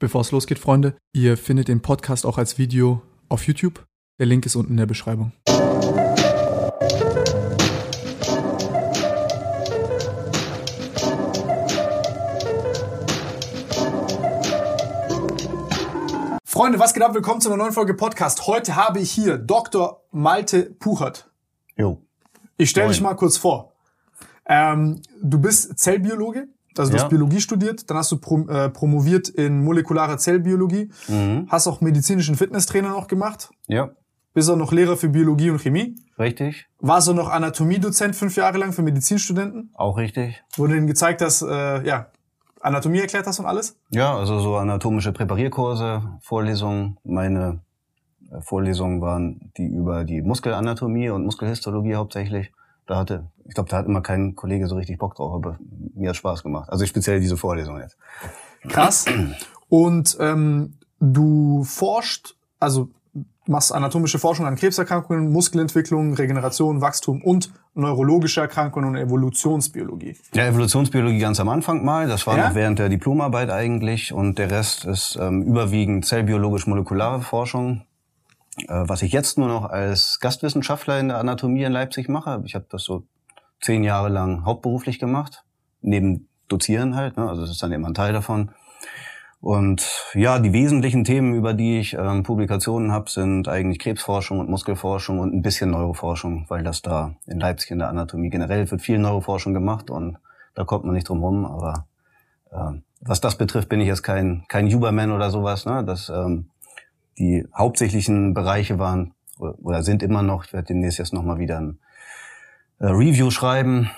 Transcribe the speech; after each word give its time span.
Bevor 0.00 0.20
es 0.20 0.30
losgeht, 0.30 0.60
Freunde, 0.60 0.96
ihr 1.12 1.36
findet 1.36 1.66
den 1.66 1.82
Podcast 1.82 2.24
auch 2.24 2.38
als 2.38 2.56
Video 2.56 3.02
auf 3.28 3.48
YouTube. 3.48 3.84
Der 4.20 4.26
Link 4.26 4.46
ist 4.46 4.54
unten 4.54 4.70
in 4.70 4.76
der 4.76 4.86
Beschreibung. 4.86 5.32
Freunde, 16.44 16.78
was 16.78 16.94
geht 16.94 17.02
ab? 17.02 17.14
Willkommen 17.14 17.40
zu 17.40 17.48
einer 17.48 17.56
neuen 17.56 17.72
Folge 17.72 17.94
Podcast. 17.94 18.46
Heute 18.46 18.76
habe 18.76 19.00
ich 19.00 19.10
hier 19.10 19.36
Dr. 19.36 20.04
Malte 20.12 20.62
Puchert. 20.78 21.28
Jo. 21.76 22.00
Ich 22.56 22.70
stelle 22.70 22.90
dich 22.90 23.00
mal 23.00 23.14
kurz 23.14 23.36
vor. 23.36 23.72
Ähm, 24.46 25.02
du 25.20 25.40
bist 25.40 25.76
Zellbiologe, 25.76 26.46
also 26.78 26.90
du 26.92 26.96
Ja. 26.98 27.02
hast 27.04 27.10
Biologie 27.10 27.40
studiert, 27.40 27.88
dann 27.90 27.96
hast 27.96 28.10
du 28.12 28.18
prom 28.18 28.48
äh, 28.48 28.68
promoviert 28.68 29.28
in 29.28 29.62
molekulare 29.64 30.16
Zellbiologie, 30.18 30.90
Mhm. 31.08 31.46
hast 31.48 31.66
auch 31.66 31.80
medizinischen 31.80 32.34
Fitnesstrainer 32.36 32.90
noch 32.90 33.06
gemacht, 33.06 33.50
Ja, 33.66 33.90
bist 34.34 34.48
auch 34.50 34.56
noch 34.56 34.72
Lehrer 34.72 34.96
für 34.96 35.08
Biologie 35.08 35.50
und 35.50 35.58
Chemie, 35.60 35.96
richtig. 36.18 36.66
warst 36.80 37.08
auch 37.08 37.14
noch 37.14 37.28
Anatomiedozent 37.30 38.14
fünf 38.16 38.36
Jahre 38.36 38.58
lang 38.58 38.72
für 38.72 38.82
Medizinstudenten, 38.82 39.70
Auch 39.74 39.96
richtig. 39.98 40.42
wo 40.56 40.66
du 40.66 40.74
denen 40.74 40.86
gezeigt 40.86 41.22
hast, 41.22 41.42
äh, 41.42 41.84
ja, 41.86 42.06
Anatomie 42.60 42.98
erklärt 42.98 43.26
hast 43.26 43.38
und 43.38 43.46
alles. 43.46 43.76
Ja, 43.90 44.16
also 44.16 44.40
so 44.40 44.56
anatomische 44.56 45.12
Präparierkurse, 45.12 46.02
Vorlesungen. 46.20 46.98
Meine 47.04 47.60
äh, 48.32 48.40
Vorlesungen 48.40 49.00
waren 49.00 49.52
die 49.56 49.66
über 49.68 50.04
die 50.04 50.22
Muskelanatomie 50.22 51.08
und 51.10 51.24
Muskelhistologie 51.24 51.94
hauptsächlich. 51.94 52.50
Da 52.88 52.96
hatte, 52.96 53.26
ich 53.46 53.54
glaube, 53.54 53.68
da 53.68 53.76
hat 53.76 53.86
immer 53.86 54.00
kein 54.00 54.34
Kollege 54.34 54.66
so 54.66 54.74
richtig 54.74 54.98
Bock 54.98 55.14
drauf, 55.14 55.34
aber 55.34 55.58
mir 55.94 56.08
hat 56.08 56.16
Spaß 56.16 56.42
gemacht. 56.42 56.70
Also 56.70 56.84
speziell 56.86 57.20
diese 57.20 57.36
Vorlesung 57.36 57.78
jetzt. 57.78 57.96
Krass. 58.66 59.04
Und 59.68 60.16
ähm, 60.20 60.74
du 60.98 61.64
forscht, 61.64 62.34
also 62.58 62.88
machst 63.46 63.72
anatomische 63.72 64.18
Forschung 64.18 64.46
an 64.46 64.56
Krebserkrankungen, 64.56 65.30
Muskelentwicklung, 65.32 66.14
Regeneration, 66.14 66.80
Wachstum 66.80 67.22
und 67.22 67.52
neurologische 67.74 68.40
Erkrankungen 68.40 68.88
und 68.90 68.96
Evolutionsbiologie. 68.96 70.16
Ja, 70.34 70.46
Evolutionsbiologie 70.46 71.18
ganz 71.18 71.40
am 71.40 71.48
Anfang 71.48 71.84
mal. 71.84 72.08
Das 72.08 72.26
war 72.26 72.36
Ja? 72.36 72.48
noch 72.48 72.54
während 72.54 72.78
der 72.78 72.88
Diplomarbeit 72.88 73.50
eigentlich. 73.50 74.12
Und 74.12 74.38
der 74.38 74.50
Rest 74.50 74.84
ist 74.86 75.18
ähm, 75.20 75.42
überwiegend 75.42 76.06
zellbiologisch-molekulare 76.06 77.20
Forschung. 77.20 77.82
Äh, 78.66 78.88
was 78.88 79.02
ich 79.02 79.12
jetzt 79.12 79.38
nur 79.38 79.48
noch 79.48 79.64
als 79.64 80.18
Gastwissenschaftler 80.20 80.98
in 80.98 81.08
der 81.08 81.18
Anatomie 81.18 81.64
in 81.64 81.72
Leipzig 81.72 82.08
mache. 82.08 82.42
Ich 82.44 82.54
habe 82.54 82.66
das 82.70 82.84
so 82.84 83.04
zehn 83.60 83.84
Jahre 83.84 84.08
lang 84.08 84.44
hauptberuflich 84.44 84.98
gemacht. 84.98 85.44
Neben 85.80 86.28
Dozieren 86.48 86.96
halt. 86.96 87.16
Ne? 87.16 87.28
Also 87.28 87.42
das 87.42 87.50
ist 87.50 87.62
dann 87.62 87.72
immer 87.72 87.88
ein 87.88 87.94
Teil 87.94 88.12
davon. 88.12 88.50
Und 89.40 89.86
ja, 90.14 90.40
die 90.40 90.52
wesentlichen 90.52 91.04
Themen, 91.04 91.34
über 91.34 91.54
die 91.54 91.78
ich 91.78 91.94
ähm, 91.94 92.24
Publikationen 92.24 92.90
habe, 92.90 93.08
sind 93.08 93.46
eigentlich 93.46 93.78
Krebsforschung 93.78 94.40
und 94.40 94.50
Muskelforschung 94.50 95.20
und 95.20 95.32
ein 95.32 95.42
bisschen 95.42 95.70
Neuroforschung, 95.70 96.46
weil 96.48 96.64
das 96.64 96.82
da 96.82 97.14
in 97.26 97.38
Leipzig 97.38 97.70
in 97.70 97.78
der 97.78 97.88
Anatomie 97.88 98.30
generell 98.30 98.68
wird 98.68 98.82
viel 98.82 98.98
Neuroforschung 98.98 99.54
gemacht 99.54 99.90
und 99.90 100.18
da 100.54 100.64
kommt 100.64 100.84
man 100.84 100.94
nicht 100.94 101.08
drum 101.08 101.22
rum. 101.22 101.44
Aber 101.44 101.86
ähm, 102.52 102.82
was 103.00 103.20
das 103.20 103.38
betrifft, 103.38 103.68
bin 103.68 103.80
ich 103.80 103.86
jetzt 103.86 104.02
kein 104.02 104.44
kein 104.48 104.72
Huberman 104.72 105.12
oder 105.12 105.30
sowas. 105.30 105.66
Ne? 105.66 105.84
Das 105.84 106.08
ähm, 106.08 106.50
die 107.18 107.46
hauptsächlichen 107.54 108.34
Bereiche 108.34 108.78
waren 108.78 109.14
oder, 109.38 109.82
sind 109.82 110.02
immer 110.02 110.22
noch. 110.22 110.44
Ich 110.44 110.52
werde 110.52 110.68
demnächst 110.68 110.98
jetzt 110.98 111.12
noch 111.12 111.22
mal 111.22 111.38
wieder 111.38 111.58
ein 111.58 111.78
äh, 112.78 112.86
Review 112.86 113.30
schreiben. 113.30 113.90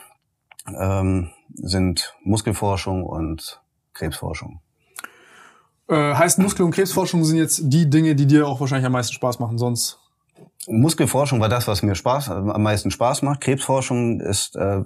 Ähm, 0.79 1.31
sind 1.55 2.15
Muskelforschung 2.23 3.03
und 3.05 3.61
Krebsforschung. 3.95 4.61
Äh, 5.89 6.15
heißt, 6.15 6.39
Muskel- 6.39 6.65
und 6.65 6.73
Krebsforschung 6.73 7.25
sind 7.25 7.39
jetzt 7.39 7.63
die 7.65 7.91
Dinge, 7.91 8.15
die 8.15 8.27
dir 8.27 8.47
auch 8.47 8.61
wahrscheinlich 8.61 8.87
am 8.87 8.93
meisten 8.93 9.15
Spaß 9.15 9.41
machen. 9.41 9.59
Sonst 9.59 9.99
Muskelforschung 10.69 11.41
war 11.41 11.49
das, 11.49 11.67
was 11.67 11.83
mir 11.83 11.95
Spaß, 11.95 12.29
äh, 12.29 12.33
am 12.33 12.63
meisten 12.63 12.91
Spaß 12.91 13.23
macht. 13.23 13.41
Krebsforschung 13.41 14.21
ist 14.21 14.55
äh, 14.57 14.83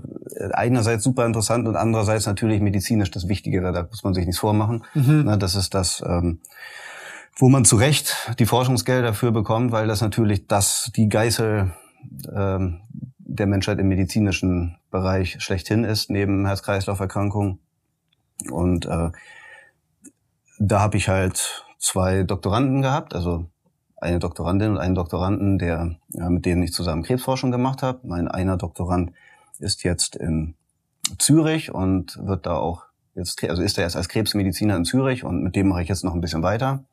einerseits 0.53 1.05
super 1.05 1.27
interessant 1.27 1.69
und 1.69 1.77
andererseits 1.77 2.27
natürlich 2.27 2.61
medizinisch 2.61 3.11
das 3.11 3.29
Wichtigere. 3.29 3.73
Da 3.73 3.83
muss 3.83 4.05
man 4.05 4.15
sich 4.15 4.25
nichts 4.25 4.41
vormachen. 4.41 4.85
Na, 5.25 5.37
das 5.37 5.57
ist 5.57 5.75
das, 5.75 6.03
ähm, 6.07 6.41
wo 7.37 7.49
man 7.49 7.65
zu 7.65 7.77
Recht 7.77 8.35
die 8.39 8.47
Forschungsgelder 8.47 9.09
dafür 9.09 9.33
bekommt, 9.33 9.73
weil 9.73 9.87
das 9.87 10.01
natürlich 10.01 10.47
das 10.47 10.91
die 10.95 11.09
Geißel 11.09 11.73
ähm, 12.35 12.81
der 13.19 13.47
Menschheit 13.47 13.79
im 13.79 13.89
medizinischen 13.89 14.79
Bereich 14.91 15.43
schlechthin 15.43 15.85
ist, 15.85 16.11
neben 16.11 16.47
Herz-Kreislauf-Erkrankungen. 16.47 17.59
Und 18.51 18.87
äh, 18.87 19.11
da 20.59 20.81
habe 20.81 20.97
ich 20.97 21.09
halt 21.09 21.65
zwei 21.79 22.23
Doktoranden 22.23 22.83
gehabt, 22.83 23.15
also 23.15 23.47
eine 23.97 24.19
Doktorandin 24.19 24.73
und 24.73 24.79
einen 24.79 24.95
Doktoranden, 24.95 25.59
der, 25.59 25.97
ja, 26.11 26.31
mit 26.31 26.45
denen 26.45 26.63
ich 26.63 26.73
zusammen 26.73 27.03
Krebsforschung 27.03 27.51
gemacht 27.51 27.83
habe. 27.83 28.01
Mein 28.05 28.29
einer 28.29 28.57
Doktorand 28.57 29.13
ist 29.59 29.83
jetzt 29.83 30.15
in 30.15 30.55
Zürich 31.19 31.73
und 31.73 32.19
wird 32.25 32.47
da 32.47 32.57
auch 32.57 32.85
jetzt, 33.15 33.43
also 33.45 33.63
ist 33.63 33.79
er 33.79 33.85
erst 33.85 33.97
als 33.97 34.09
Krebsmediziner 34.09 34.77
in 34.77 34.85
Zürich 34.85 35.25
und 35.25 35.43
mit 35.43 35.57
dem 35.57 35.69
mache 35.69 35.83
ich 35.83 35.89
jetzt 35.89 36.05
noch 36.05 36.15
ein 36.15 36.21
bisschen 36.21 36.43
weiter. 36.43 36.85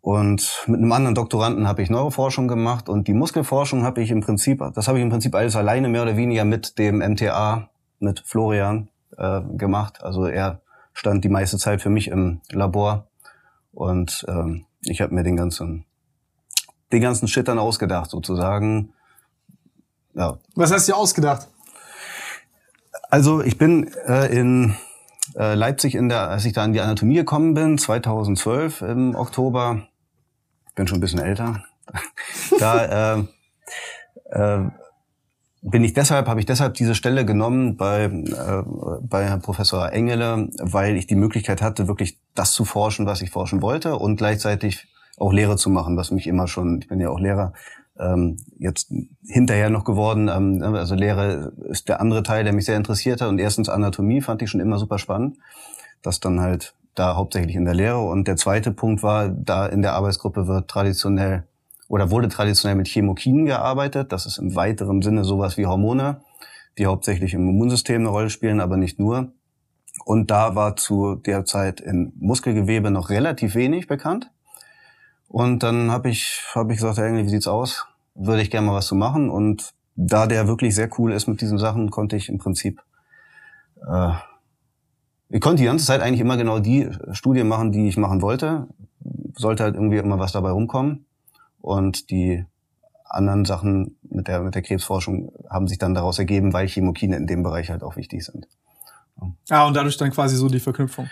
Und 0.00 0.64
mit 0.66 0.78
einem 0.78 0.92
anderen 0.92 1.14
Doktoranden 1.14 1.68
habe 1.68 1.82
ich 1.82 1.90
Neuroforschung 1.90 2.48
gemacht 2.48 2.88
und 2.88 3.06
die 3.06 3.12
Muskelforschung 3.12 3.82
habe 3.84 4.00
ich 4.00 4.10
im 4.10 4.20
Prinzip, 4.20 4.62
das 4.74 4.88
habe 4.88 4.98
ich 4.98 5.02
im 5.04 5.10
Prinzip 5.10 5.34
alles 5.34 5.56
alleine 5.56 5.88
mehr 5.88 6.02
oder 6.02 6.16
weniger 6.16 6.44
mit 6.44 6.78
dem 6.78 6.98
MTA, 6.98 7.68
mit 7.98 8.20
Florian 8.20 8.88
äh, 9.18 9.42
gemacht. 9.56 10.02
Also 10.02 10.24
er 10.24 10.62
stand 10.94 11.22
die 11.24 11.28
meiste 11.28 11.58
Zeit 11.58 11.82
für 11.82 11.90
mich 11.90 12.08
im 12.08 12.40
Labor 12.50 13.08
und 13.72 14.24
ähm, 14.26 14.64
ich 14.82 15.02
habe 15.02 15.14
mir 15.14 15.22
den 15.22 15.36
ganzen, 15.36 15.84
den 16.92 17.02
ganzen 17.02 17.28
Shit 17.28 17.48
dann 17.48 17.58
ausgedacht 17.58 18.10
sozusagen. 18.10 18.94
Ja, 20.14 20.38
was 20.54 20.72
hast 20.72 20.88
du 20.88 20.94
ausgedacht? 20.94 21.46
also 23.10 23.42
ich 23.42 23.58
bin 23.58 23.92
äh, 24.06 24.26
in 24.26 24.76
äh, 25.36 25.54
Leipzig 25.54 25.94
in 25.94 26.08
der, 26.08 26.28
als 26.28 26.44
ich 26.44 26.52
da 26.52 26.64
in 26.64 26.72
die 26.72 26.80
Anatomie 26.80 27.16
gekommen 27.16 27.54
bin, 27.54 27.76
2012 27.76 28.82
im 28.82 29.14
Oktober, 29.14 29.82
bin 30.80 30.86
schon 30.86 30.96
ein 30.96 31.02
bisschen 31.02 31.20
älter, 31.20 31.62
da 32.58 33.18
äh, 33.18 33.24
äh, 34.30 34.70
bin 35.60 35.84
ich 35.84 35.92
deshalb, 35.92 36.26
habe 36.26 36.40
ich 36.40 36.46
deshalb 36.46 36.72
diese 36.72 36.94
Stelle 36.94 37.26
genommen 37.26 37.76
bei, 37.76 38.04
äh, 38.04 38.62
bei 39.02 39.26
Herrn 39.26 39.42
Professor 39.42 39.92
Engele, 39.92 40.48
weil 40.58 40.96
ich 40.96 41.06
die 41.06 41.16
Möglichkeit 41.16 41.60
hatte, 41.60 41.86
wirklich 41.86 42.18
das 42.34 42.52
zu 42.52 42.64
forschen, 42.64 43.04
was 43.04 43.20
ich 43.20 43.30
forschen 43.30 43.60
wollte 43.60 43.96
und 43.96 44.16
gleichzeitig 44.16 44.88
auch 45.18 45.34
Lehre 45.34 45.56
zu 45.56 45.68
machen, 45.68 45.98
was 45.98 46.12
mich 46.12 46.26
immer 46.26 46.48
schon, 46.48 46.80
ich 46.80 46.88
bin 46.88 46.98
ja 46.98 47.10
auch 47.10 47.20
Lehrer, 47.20 47.52
ähm, 47.98 48.38
jetzt 48.58 48.90
hinterher 49.26 49.68
noch 49.68 49.84
geworden. 49.84 50.28
Ähm, 50.28 50.62
also 50.62 50.94
Lehre 50.94 51.52
ist 51.68 51.90
der 51.90 52.00
andere 52.00 52.22
Teil, 52.22 52.44
der 52.44 52.54
mich 52.54 52.64
sehr 52.64 52.78
interessierte. 52.78 53.28
Und 53.28 53.38
erstens 53.38 53.68
Anatomie 53.68 54.22
fand 54.22 54.40
ich 54.40 54.48
schon 54.48 54.60
immer 54.60 54.78
super 54.78 54.96
spannend. 54.96 55.36
Das 56.00 56.20
dann 56.20 56.40
halt 56.40 56.74
da 56.94 57.16
hauptsächlich 57.16 57.56
in 57.56 57.64
der 57.64 57.74
Lehre. 57.74 58.00
Und 58.00 58.28
der 58.28 58.36
zweite 58.36 58.72
Punkt 58.72 59.02
war, 59.02 59.28
da 59.28 59.66
in 59.66 59.82
der 59.82 59.94
Arbeitsgruppe 59.94 60.46
wird 60.46 60.68
traditionell 60.68 61.44
oder 61.88 62.10
wurde 62.10 62.28
traditionell 62.28 62.76
mit 62.76 62.88
Chemokinen 62.88 63.46
gearbeitet. 63.46 64.12
Das 64.12 64.26
ist 64.26 64.38
im 64.38 64.54
weiteren 64.54 65.02
Sinne 65.02 65.24
sowas 65.24 65.56
wie 65.56 65.66
Hormone, 65.66 66.20
die 66.78 66.86
hauptsächlich 66.86 67.34
im 67.34 67.48
Immunsystem 67.48 68.02
eine 68.02 68.10
Rolle 68.10 68.30
spielen, 68.30 68.60
aber 68.60 68.76
nicht 68.76 68.98
nur. 68.98 69.32
Und 70.04 70.30
da 70.30 70.54
war 70.54 70.76
zu 70.76 71.16
der 71.16 71.44
Zeit 71.44 71.80
in 71.80 72.12
Muskelgewebe 72.18 72.90
noch 72.90 73.10
relativ 73.10 73.54
wenig 73.54 73.86
bekannt. 73.86 74.30
Und 75.28 75.62
dann 75.62 75.90
habe 75.90 76.10
ich, 76.10 76.42
hab 76.54 76.70
ich 76.70 76.76
gesagt, 76.76 76.98
irgendwie, 76.98 77.24
wie 77.24 77.30
sieht's 77.30 77.46
aus? 77.46 77.86
Würde 78.14 78.42
ich 78.42 78.50
gerne 78.50 78.66
mal 78.66 78.74
was 78.74 78.86
zu 78.86 78.94
machen. 78.94 79.30
Und 79.30 79.72
da 79.94 80.26
der 80.26 80.48
wirklich 80.48 80.74
sehr 80.74 80.88
cool 80.98 81.12
ist 81.12 81.26
mit 81.26 81.40
diesen 81.40 81.58
Sachen, 81.58 81.90
konnte 81.90 82.16
ich 82.16 82.28
im 82.28 82.38
Prinzip, 82.38 82.80
äh, 83.88 84.12
ich 85.30 85.40
konnte 85.40 85.62
die 85.62 85.66
ganze 85.66 85.86
Zeit 85.86 86.00
eigentlich 86.00 86.20
immer 86.20 86.36
genau 86.36 86.58
die 86.58 86.90
Studie 87.12 87.44
machen, 87.44 87.72
die 87.72 87.88
ich 87.88 87.96
machen 87.96 88.20
wollte. 88.20 88.66
Sollte 89.36 89.62
halt 89.62 89.76
irgendwie 89.76 89.98
immer 89.98 90.18
was 90.18 90.32
dabei 90.32 90.50
rumkommen. 90.50 91.06
Und 91.60 92.10
die 92.10 92.44
anderen 93.04 93.44
Sachen 93.44 93.96
mit 94.02 94.28
der, 94.28 94.40
mit 94.40 94.54
der 94.54 94.62
Krebsforschung 94.62 95.32
haben 95.48 95.68
sich 95.68 95.78
dann 95.78 95.94
daraus 95.94 96.18
ergeben, 96.18 96.52
weil 96.52 96.68
Chemokine 96.68 97.16
in 97.16 97.26
dem 97.26 97.42
Bereich 97.42 97.70
halt 97.70 97.82
auch 97.82 97.96
wichtig 97.96 98.24
sind. 98.24 98.48
Ah, 99.50 99.66
und 99.66 99.74
dadurch 99.74 99.96
dann 99.96 100.10
quasi 100.10 100.36
so 100.36 100.48
die 100.48 100.60
Verknüpfung. 100.60 101.08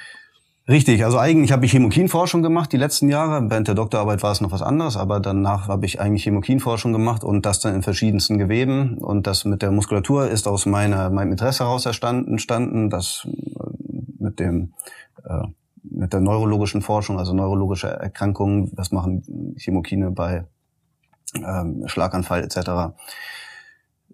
Richtig, 0.69 1.02
also 1.02 1.19
eigentlich 1.19 1.50
habe 1.50 1.64
ich 1.64 1.72
Hämokinforschung 1.72 2.42
gemacht 2.42 2.70
die 2.72 2.76
letzten 2.76 3.08
Jahre. 3.08 3.48
Während 3.48 3.69
der 3.69 3.75
Doktorarbeit 3.75 4.22
war 4.22 4.32
es 4.32 4.42
noch 4.42 4.52
was 4.52 4.60
anderes, 4.60 4.98
aber 4.98 5.19
danach 5.19 5.69
habe 5.69 5.87
ich 5.87 5.98
eigentlich 5.98 6.26
Hämokinforschung 6.26 6.92
gemacht 6.92 7.25
und 7.25 7.46
das 7.46 7.60
dann 7.60 7.75
in 7.75 7.82
verschiedensten 7.82 8.37
Geweben. 8.37 8.98
Und 8.98 9.26
das 9.26 9.46
mit 9.46 9.62
der 9.62 9.70
Muskulatur 9.70 10.28
ist 10.28 10.46
aus 10.46 10.66
meiner, 10.66 11.08
meinem 11.08 11.32
Interesse 11.32 11.64
heraus 11.64 11.87
entstanden, 11.87 12.90
das 12.90 13.26
äh, 13.26 13.67
mit 14.38 14.40
dem 14.40 14.75
äh, 15.25 15.46
mit 15.82 16.12
der 16.12 16.20
neurologischen 16.20 16.82
Forschung, 16.82 17.19
also 17.19 17.32
neurologische 17.32 17.88
Erkrankungen, 17.88 18.70
was 18.75 18.90
machen 18.90 19.55
Chemokine 19.56 20.11
bei 20.11 20.44
ähm, 21.35 21.85
Schlaganfall 21.87 22.43
etc. 22.43 22.94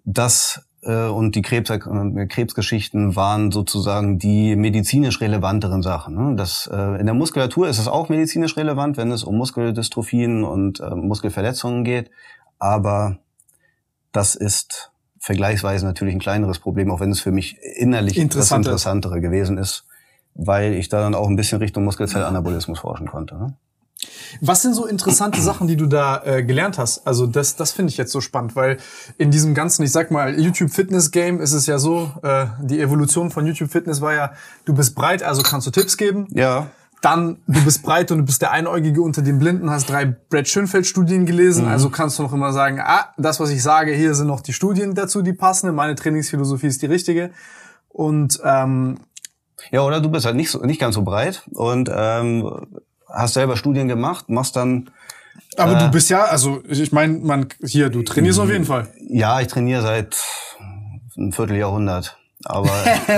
Das 0.05 0.63
äh, 0.83 1.07
und 1.07 1.35
die 1.35 1.41
Krebs, 1.41 1.69
äh, 1.69 2.27
Krebsgeschichten 2.27 3.15
waren 3.15 3.51
sozusagen 3.51 4.19
die 4.19 4.55
medizinisch 4.55 5.19
relevanteren 5.21 5.81
Sachen. 5.81 6.15
Ne? 6.15 6.35
Das, 6.35 6.69
äh, 6.71 6.99
in 6.99 7.07
der 7.07 7.15
Muskulatur 7.15 7.67
ist 7.67 7.79
es 7.79 7.87
auch 7.87 8.09
medizinisch 8.09 8.55
relevant, 8.57 8.97
wenn 8.97 9.11
es 9.11 9.23
um 9.23 9.35
Muskeldystrophien 9.35 10.43
und 10.43 10.79
äh, 10.79 10.93
Muskelverletzungen 10.93 11.83
geht. 11.83 12.11
Aber 12.59 13.17
das 14.11 14.35
ist 14.35 14.91
vergleichsweise 15.19 15.85
natürlich 15.85 16.13
ein 16.13 16.19
kleineres 16.19 16.59
Problem, 16.59 16.91
auch 16.91 16.99
wenn 16.99 17.11
es 17.11 17.19
für 17.19 17.31
mich 17.31 17.57
innerlich 17.75 18.15
das 18.29 18.51
Interessantere 18.51 19.19
gewesen 19.19 19.57
ist, 19.57 19.85
weil 20.35 20.73
ich 20.73 20.89
da 20.89 20.99
dann 20.99 21.15
auch 21.15 21.27
ein 21.27 21.35
bisschen 21.35 21.59
Richtung 21.59 21.85
Muskelzellanabolismus 21.85 22.79
forschen 22.79 23.07
konnte. 23.07 23.35
Ne? 23.35 23.55
Was 24.41 24.61
sind 24.61 24.73
so 24.73 24.85
interessante 24.85 25.41
Sachen, 25.41 25.67
die 25.67 25.77
du 25.77 25.87
da 25.87 26.21
äh, 26.23 26.43
gelernt 26.43 26.77
hast? 26.77 27.07
Also 27.07 27.25
das, 27.25 27.55
das 27.55 27.71
finde 27.71 27.91
ich 27.91 27.97
jetzt 27.97 28.11
so 28.11 28.21
spannend, 28.21 28.55
weil 28.55 28.77
in 29.17 29.31
diesem 29.31 29.55
ganzen, 29.55 29.83
ich 29.83 29.91
sag 29.91 30.11
mal, 30.11 30.39
YouTube 30.39 30.69
Fitness 30.69 31.11
Game 31.11 31.39
ist 31.39 31.53
es 31.53 31.65
ja 31.65 31.79
so, 31.79 32.11
äh, 32.21 32.47
die 32.61 32.79
Evolution 32.79 33.31
von 33.31 33.45
YouTube 33.45 33.71
Fitness 33.71 34.01
war 34.01 34.13
ja, 34.13 34.33
du 34.65 34.73
bist 34.73 34.93
breit, 34.93 35.23
also 35.23 35.41
kannst 35.41 35.65
du 35.65 35.71
Tipps 35.71 35.97
geben. 35.97 36.27
Ja. 36.31 36.67
Dann, 37.01 37.37
du 37.45 37.63
bist 37.63 37.83
breit 37.83 38.11
und 38.11 38.19
du 38.19 38.25
bist 38.25 38.41
der 38.41 38.51
Einäugige 38.51 39.01
unter 39.01 39.21
den 39.21 39.37
Blinden, 39.37 39.69
hast 39.69 39.89
drei 39.89 40.05
Brad 40.05 40.47
Schönfeld-Studien 40.47 41.25
gelesen, 41.27 41.65
mhm. 41.65 41.71
also 41.71 41.89
kannst 41.89 42.17
du 42.17 42.23
noch 42.23 42.33
immer 42.33 42.51
sagen, 42.51 42.79
ah, 42.81 43.13
das, 43.17 43.39
was 43.39 43.51
ich 43.51 43.61
sage, 43.61 43.93
hier 43.93 44.15
sind 44.15 44.27
noch 44.27 44.41
die 44.41 44.53
Studien 44.53 44.95
dazu, 44.95 45.21
die 45.21 45.33
passen, 45.33 45.73
meine 45.75 45.93
Trainingsphilosophie 45.95 46.67
ist 46.67 46.81
die 46.81 46.87
richtige. 46.87 47.29
Und 47.89 48.41
ähm, 48.43 48.97
ja, 49.71 49.81
oder 49.81 50.01
du 50.01 50.09
bist 50.09 50.25
halt 50.25 50.35
nicht 50.35 50.51
so, 50.51 50.59
nicht 50.59 50.79
ganz 50.79 50.95
so 50.95 51.01
breit 51.01 51.43
und 51.53 51.89
ähm, 51.93 52.67
hast 53.09 53.33
selber 53.33 53.57
Studien 53.57 53.87
gemacht, 53.87 54.29
machst 54.29 54.55
dann. 54.55 54.89
Aber 55.57 55.77
äh, 55.77 55.79
du 55.79 55.91
bist 55.91 56.09
ja, 56.09 56.23
also 56.25 56.61
ich 56.67 56.91
meine, 56.91 57.19
man 57.19 57.47
hier, 57.63 57.89
du 57.89 58.03
trainierst 58.03 58.39
auf 58.39 58.49
jeden 58.49 58.65
Fall. 58.65 58.87
Ja, 59.07 59.39
ich 59.41 59.47
trainiere 59.47 59.81
seit 59.81 60.17
einem 61.17 61.31
Vierteljahrhundert. 61.31 62.17
Aber, 62.45 62.71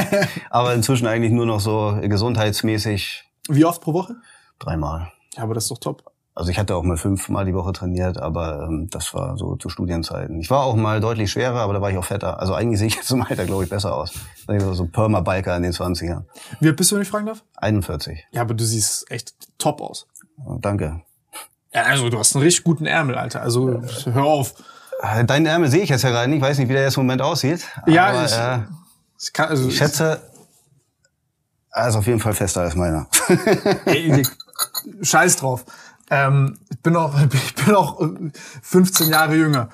aber 0.50 0.74
inzwischen 0.74 1.08
eigentlich 1.08 1.32
nur 1.32 1.46
noch 1.46 1.60
so 1.60 1.98
gesundheitsmäßig. 2.02 3.26
Wie 3.50 3.66
oft 3.66 3.82
pro 3.82 3.94
Woche? 3.94 4.16
Dreimal. 4.60 5.12
Ja, 5.36 5.44
aber 5.44 5.54
das 5.54 5.66
ist 5.66 5.72
doch 5.72 5.80
top. 5.80 6.04
Also 6.38 6.52
ich 6.52 6.60
hatte 6.60 6.76
auch 6.76 6.84
mal 6.84 6.98
fünfmal 6.98 7.46
die 7.46 7.56
Woche 7.56 7.74
trainiert, 7.74 8.20
aber 8.20 8.68
ähm, 8.68 8.90
das 8.92 9.12
war 9.16 9.40
so 9.40 9.56
zu 9.56 9.70
Studienzeiten. 9.70 10.40
Ich 10.40 10.52
war 10.52 10.66
auch 10.66 10.76
mal 10.76 11.00
deutlich 11.00 11.32
schwerer, 11.32 11.62
aber 11.62 11.74
da 11.74 11.82
war 11.82 11.90
ich 11.90 11.98
auch 11.98 12.06
fetter. 12.06 12.40
Also 12.40 12.54
eigentlich 12.54 12.78
sehe 12.80 12.90
ich 12.90 12.96
jetzt 12.96 13.10
im 13.10 13.24
Alter, 13.24 13.48
glaube 13.48 13.64
ich, 13.64 13.72
besser 13.72 13.96
aus. 13.96 14.14
So 14.46 14.86
Perma-Biker 14.86 15.58
in 15.58 15.64
den 15.64 15.72
20ern. 15.72 16.26
Wie 16.60 16.68
alt 16.68 16.78
bist 16.78 16.92
du, 16.92 16.96
wenn 16.96 17.02
ich 17.02 17.08
fragen 17.08 17.26
darf? 17.26 17.44
41. 17.56 18.28
Ja, 18.30 18.42
aber 18.42 18.54
du 18.54 18.64
siehst 18.64 19.10
echt 19.10 19.34
top 19.58 19.82
aus. 19.82 20.06
danke. 20.62 21.02
Ja, 21.74 21.86
also 21.86 22.08
du 22.08 22.20
hast 22.20 22.36
einen 22.36 22.44
richtig 22.44 22.64
guten 22.64 22.86
Ärmel, 22.86 23.16
Alter. 23.16 23.42
Also 23.42 23.82
hör 24.06 24.24
auf. 24.24 24.54
Äh, 25.02 25.26
deinen 25.26 25.48
Ärmel 25.48 25.72
sehe 25.72 25.82
ich 25.82 25.90
jetzt 25.90 26.04
ja 26.04 26.12
gerade 26.12 26.30
nicht. 26.30 26.38
Ich 26.38 26.44
weiß 26.44 26.60
nicht, 26.60 26.70
wie 26.70 26.74
der 26.74 26.84
jetzt 26.84 26.98
im 26.98 27.04
Moment 27.04 27.24
aussieht. 27.24 27.66
Ja, 27.88 28.10
aber, 28.10 28.26
ich, 28.26 28.34
äh, 28.34 28.60
ich, 29.20 29.34
kann, 29.34 29.50
also, 29.50 29.70
ich 29.70 29.78
schätze, 29.78 30.22
er 31.72 31.88
ist 31.88 31.96
auf 31.96 32.06
jeden 32.06 32.20
Fall 32.20 32.34
fester 32.34 32.62
als 32.62 32.76
meiner. 32.76 33.08
Ey, 33.86 34.22
scheiß 35.02 35.38
drauf. 35.38 35.66
Ähm, 36.10 36.58
ich 36.70 36.80
bin 36.82 36.96
auch, 36.96 37.14
ich 37.34 37.56
bin 37.56 37.76
auch 37.76 38.02
15 38.62 39.10
Jahre 39.10 39.36
jünger. 39.36 39.70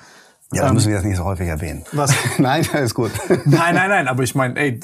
Ja, 0.54 0.62
das 0.62 0.70
ähm, 0.70 0.74
müssen 0.74 0.88
wir 0.88 0.96
jetzt 0.96 1.04
nicht 1.04 1.16
so 1.16 1.24
häufig 1.24 1.48
erwähnen. 1.48 1.84
Was? 1.92 2.12
nein, 2.38 2.66
alles 2.72 2.94
gut. 2.94 3.10
nein, 3.28 3.74
nein, 3.74 3.88
nein, 3.88 4.08
aber 4.08 4.22
ich 4.22 4.34
meine, 4.34 4.56
ey, 4.56 4.78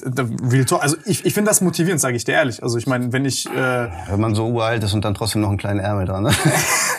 Real 0.50 0.64
Talk, 0.64 0.82
also 0.82 0.96
ich, 1.04 1.24
ich 1.24 1.34
finde 1.34 1.50
das 1.50 1.60
motivierend, 1.60 2.00
sage 2.00 2.16
ich 2.16 2.24
dir 2.24 2.32
ehrlich. 2.32 2.62
Also 2.62 2.76
ich 2.78 2.86
meine, 2.86 3.12
wenn 3.12 3.24
ich... 3.24 3.46
Äh, 3.46 3.88
wenn 4.08 4.20
man 4.20 4.34
so 4.34 4.48
uralt 4.48 4.82
ist 4.82 4.94
und 4.94 5.04
dann 5.04 5.14
trotzdem 5.14 5.42
noch 5.42 5.48
einen 5.48 5.58
kleinen 5.58 5.80
Ärmel 5.80 6.06
dran. 6.06 6.24
Ne? 6.24 6.32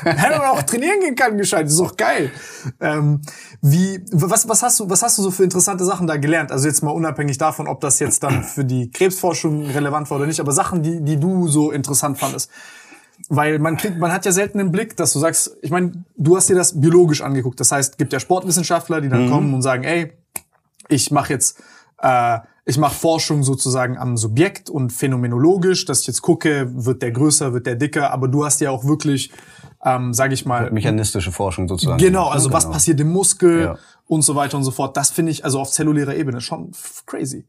wenn 0.04 0.16
man 0.16 0.42
auch 0.42 0.62
trainieren 0.62 1.02
gehen 1.02 1.16
kann, 1.16 1.38
gescheit, 1.38 1.68
ist 1.68 1.80
doch 1.80 1.98
geil. 1.98 2.32
Ähm, 2.80 3.22
wie, 3.62 4.04
was, 4.12 4.48
was, 4.48 4.64
hast 4.64 4.80
du, 4.80 4.90
was 4.90 5.04
hast 5.04 5.18
du 5.18 5.24
so 5.24 5.32
für 5.32 5.44
interessante 5.44 5.84
Sachen 5.84 6.08
da 6.08 6.18
gelernt? 6.18 6.52
Also 6.52 6.68
jetzt 6.68 6.82
mal 6.82 6.92
unabhängig 6.92 7.38
davon, 7.38 7.68
ob 7.68 7.82
das 7.82 8.00
jetzt 8.00 8.24
dann 8.24 8.44
für 8.44 8.64
die 8.64 8.90
Krebsforschung 8.90 9.66
relevant 9.66 10.10
war 10.10 10.18
oder 10.18 10.28
nicht, 10.28 10.40
aber 10.40 10.54
Sachen, 10.54 10.82
die, 10.82 11.04
die 11.04 11.20
du 11.20 11.48
so 11.48 11.72
interessant 11.72 12.20
fandest. 12.20 12.50
Weil 13.34 13.60
man 13.60 13.78
kriegt, 13.78 13.98
man 13.98 14.12
hat 14.12 14.26
ja 14.26 14.34
selten 14.34 14.58
den 14.58 14.74
Blick, 14.74 14.98
dass 14.98 15.14
du 15.14 15.20
sagst, 15.20 15.56
ich 15.62 15.72
meine, 15.72 16.04
du 16.18 16.36
hast 16.36 16.50
dir 16.50 16.56
das 16.56 16.82
biologisch 16.82 17.22
angeguckt. 17.22 17.62
Das 17.62 17.72
heißt, 17.72 17.98
gibt 17.98 18.12
ja 18.12 18.20
Sportwissenschaftler, 18.20 19.00
die 19.00 19.08
dann 19.08 19.28
mhm. 19.28 19.32
kommen 19.32 19.54
und 19.54 19.62
sagen, 19.62 19.86
ey, 19.86 20.12
ich 20.90 21.12
mache 21.12 21.32
jetzt, 21.32 21.64
äh, 22.02 22.40
ich 22.66 22.78
mache 22.78 22.94
Forschung 22.94 23.44
sozusagen 23.44 23.98
am 23.98 24.18
Subjekt 24.18 24.70
und 24.70 24.92
phänomenologisch, 24.92 25.86
dass 25.86 26.02
ich 26.02 26.08
jetzt 26.08 26.22
gucke, 26.22 26.70
wird 26.74 27.02
der 27.02 27.12
größer, 27.12 27.54
wird 27.54 27.68
der 27.68 27.78
dicker, 27.78 28.12
aber 28.12 28.28
du 28.28 28.44
hast 28.44 28.60
ja 28.60 28.70
auch 28.70 28.84
wirklich, 28.84 29.32
ähm, 29.86 30.14
sage 30.14 30.34
ich 30.34 30.46
mal, 30.46 30.70
mechanistische 30.70 31.32
Forschung 31.32 31.70
sozusagen. 31.70 32.00
Genau, 32.00 32.28
also 32.28 32.50
genau. 32.50 32.58
was 32.58 32.70
passiert 32.70 33.00
im 33.00 33.14
Muskel 33.14 33.62
ja. 33.62 33.78
und 34.08 34.24
so 34.24 34.36
weiter 34.36 34.58
und 34.58 34.66
so 34.66 34.72
fort. 34.72 34.98
Das 34.98 35.10
finde 35.10 35.32
ich 35.32 35.46
also 35.46 35.62
auf 35.62 35.72
zellulärer 35.72 36.16
Ebene 36.16 36.42
schon 36.42 36.72
crazy. 37.06 37.46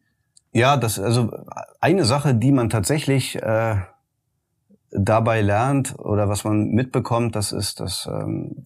Ja, 0.52 0.76
das 0.76 1.00
also 1.00 1.32
eine 1.81 2.05
Sache, 2.05 2.37
die 2.37 2.52
man 2.52 2.70
tatsächlich 2.70 3.34
äh, 3.43 3.79
dabei 4.93 5.41
lernt 5.41 5.99
oder 5.99 6.29
was 6.29 6.44
man 6.44 6.71
mitbekommt, 6.71 7.37
das 7.37 7.53
ist, 7.53 7.81
dass 7.81 8.09
ähm, 8.11 8.56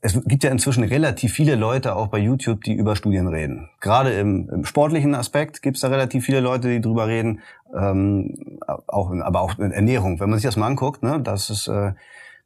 es 0.00 0.22
gibt 0.24 0.44
ja 0.44 0.50
inzwischen 0.50 0.84
relativ 0.84 1.32
viele 1.32 1.56
Leute 1.56 1.96
auch 1.96 2.08
bei 2.08 2.18
YouTube, 2.18 2.62
die 2.62 2.74
über 2.74 2.94
Studien 2.94 3.26
reden. 3.26 3.70
Gerade 3.80 4.12
im, 4.12 4.48
im 4.50 4.64
sportlichen 4.64 5.14
Aspekt 5.14 5.62
gibt 5.62 5.76
es 5.76 5.80
da 5.80 5.88
relativ 5.88 6.24
viele 6.24 6.40
Leute, 6.40 6.68
die 6.68 6.80
drüber 6.80 7.08
reden, 7.08 7.40
ähm, 7.76 8.58
auch, 8.86 9.10
aber 9.10 9.40
auch 9.40 9.58
in 9.58 9.72
Ernährung. 9.72 10.20
Wenn 10.20 10.30
man 10.30 10.38
sich 10.38 10.46
das 10.46 10.56
mal 10.56 10.68
anguckt, 10.68 11.02
ne, 11.02 11.20
das 11.20 11.50
ist 11.50 11.66
äh, 11.66 11.92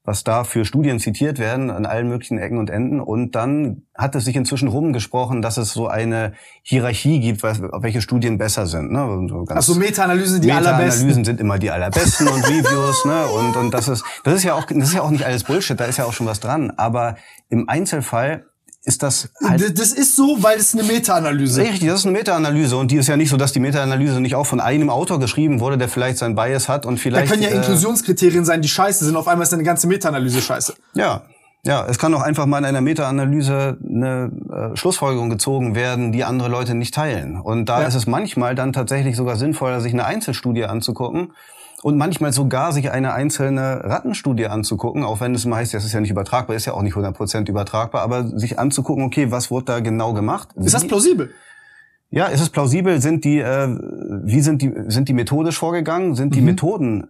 was 0.02 0.24
da 0.24 0.44
für 0.44 0.64
Studien 0.64 0.98
zitiert 0.98 1.38
werden 1.38 1.70
an 1.70 1.84
allen 1.84 2.08
möglichen 2.08 2.38
Ecken 2.38 2.58
und 2.58 2.70
Enden. 2.70 3.00
Und 3.00 3.32
dann 3.34 3.82
hat 3.94 4.14
es 4.14 4.24
sich 4.24 4.34
inzwischen 4.34 4.68
rumgesprochen, 4.68 5.42
dass 5.42 5.58
es 5.58 5.72
so 5.72 5.88
eine 5.88 6.32
Hierarchie 6.62 7.20
gibt, 7.20 7.42
welche 7.42 8.00
Studien 8.00 8.38
besser 8.38 8.66
sind. 8.66 8.92
Ne? 8.92 9.26
So 9.28 9.44
also 9.54 9.74
Meta-Analysen 9.74 10.40
die 10.40 10.48
Meta 10.48 10.58
allerbesten. 10.58 11.06
Meta-Analysen 11.06 11.24
sind 11.24 11.40
immer 11.40 11.58
die 11.58 11.70
allerbesten 11.70 12.28
und 12.28 12.42
Reviews. 12.44 13.04
Ne? 13.04 13.26
Und, 13.26 13.56
und 13.56 13.74
das 13.74 13.88
ist 13.88 14.02
das 14.24 14.34
ist 14.34 14.44
ja 14.44 14.54
auch 14.54 14.64
das 14.64 14.88
ist 14.88 14.94
ja 14.94 15.02
auch 15.02 15.10
nicht 15.10 15.26
alles 15.26 15.44
Bullshit. 15.44 15.78
Da 15.78 15.84
ist 15.84 15.98
ja 15.98 16.06
auch 16.06 16.14
schon 16.14 16.26
was 16.26 16.40
dran. 16.40 16.72
Aber 16.76 17.16
im 17.50 17.68
Einzelfall 17.68 18.46
ist 18.84 19.02
das 19.02 19.28
halt 19.44 19.78
Das 19.78 19.92
ist 19.92 20.16
so, 20.16 20.42
weil 20.42 20.58
es 20.58 20.74
eine 20.74 20.84
Meta-Analyse. 20.84 21.62
Richtig, 21.62 21.88
das 21.88 22.00
ist 22.00 22.06
eine 22.06 22.16
Meta-Analyse 22.16 22.76
und 22.76 22.90
die 22.90 22.96
ist 22.96 23.08
ja 23.08 23.16
nicht 23.16 23.28
so, 23.28 23.36
dass 23.36 23.52
die 23.52 23.60
Meta-Analyse 23.60 24.20
nicht 24.20 24.34
auch 24.34 24.46
von 24.46 24.60
einem 24.60 24.88
Autor 24.88 25.20
geschrieben 25.20 25.60
wurde, 25.60 25.76
der 25.76 25.88
vielleicht 25.88 26.18
sein 26.18 26.34
Bias 26.34 26.68
hat 26.68 26.86
und 26.86 26.98
vielleicht. 26.98 27.26
Da 27.26 27.30
können 27.30 27.42
ja 27.42 27.50
äh, 27.50 27.56
Inklusionskriterien 27.56 28.44
sein, 28.44 28.62
die 28.62 28.68
scheiße 28.68 29.04
sind. 29.04 29.16
Auf 29.16 29.28
einmal 29.28 29.46
ist 29.46 29.52
eine 29.52 29.64
ganze 29.64 29.86
Meta-Analyse 29.86 30.40
scheiße. 30.40 30.74
Ja. 30.94 31.22
Ja, 31.62 31.86
es 31.86 31.98
kann 31.98 32.14
auch 32.14 32.22
einfach 32.22 32.46
mal 32.46 32.56
in 32.56 32.64
einer 32.64 32.80
Meta-Analyse 32.80 33.76
eine 33.86 34.30
äh, 34.50 34.76
Schlussfolgerung 34.78 35.28
gezogen 35.28 35.74
werden, 35.74 36.10
die 36.10 36.24
andere 36.24 36.48
Leute 36.48 36.74
nicht 36.74 36.94
teilen. 36.94 37.38
Und 37.38 37.66
da 37.66 37.82
ja. 37.82 37.86
ist 37.86 37.94
es 37.94 38.06
manchmal 38.06 38.54
dann 38.54 38.72
tatsächlich 38.72 39.14
sogar 39.14 39.36
sinnvoller, 39.36 39.82
sich 39.82 39.92
eine 39.92 40.06
Einzelstudie 40.06 40.64
anzugucken 40.64 41.32
und 41.82 41.96
manchmal 41.96 42.32
sogar 42.32 42.72
sich 42.72 42.90
eine 42.90 43.14
einzelne 43.14 43.82
Rattenstudie 43.84 44.46
anzugucken, 44.46 45.02
auch 45.02 45.20
wenn 45.20 45.34
es 45.34 45.46
meist, 45.46 45.72
das 45.72 45.84
ist 45.84 45.92
ja 45.92 46.00
nicht 46.00 46.10
übertragbar, 46.10 46.56
ist 46.56 46.66
ja 46.66 46.74
auch 46.74 46.82
nicht 46.82 46.94
100% 46.94 47.48
übertragbar, 47.48 48.02
aber 48.02 48.26
sich 48.26 48.58
anzugucken, 48.58 49.04
okay, 49.04 49.30
was 49.30 49.50
wurde 49.50 49.66
da 49.66 49.80
genau 49.80 50.12
gemacht? 50.12 50.50
Ist 50.56 50.74
das 50.74 50.86
plausibel? 50.86 51.30
Ja, 52.10 52.26
ist 52.26 52.40
es 52.40 52.50
plausibel? 52.50 53.00
Sind 53.00 53.24
die, 53.24 53.38
äh, 53.38 53.68
wie 54.24 54.40
sind 54.40 54.62
die, 54.62 54.72
sind 54.88 55.08
die 55.08 55.12
methodisch 55.12 55.58
vorgegangen? 55.58 56.16
Sind 56.16 56.34
die 56.34 56.40
mhm. 56.40 56.46
Methoden, 56.46 57.08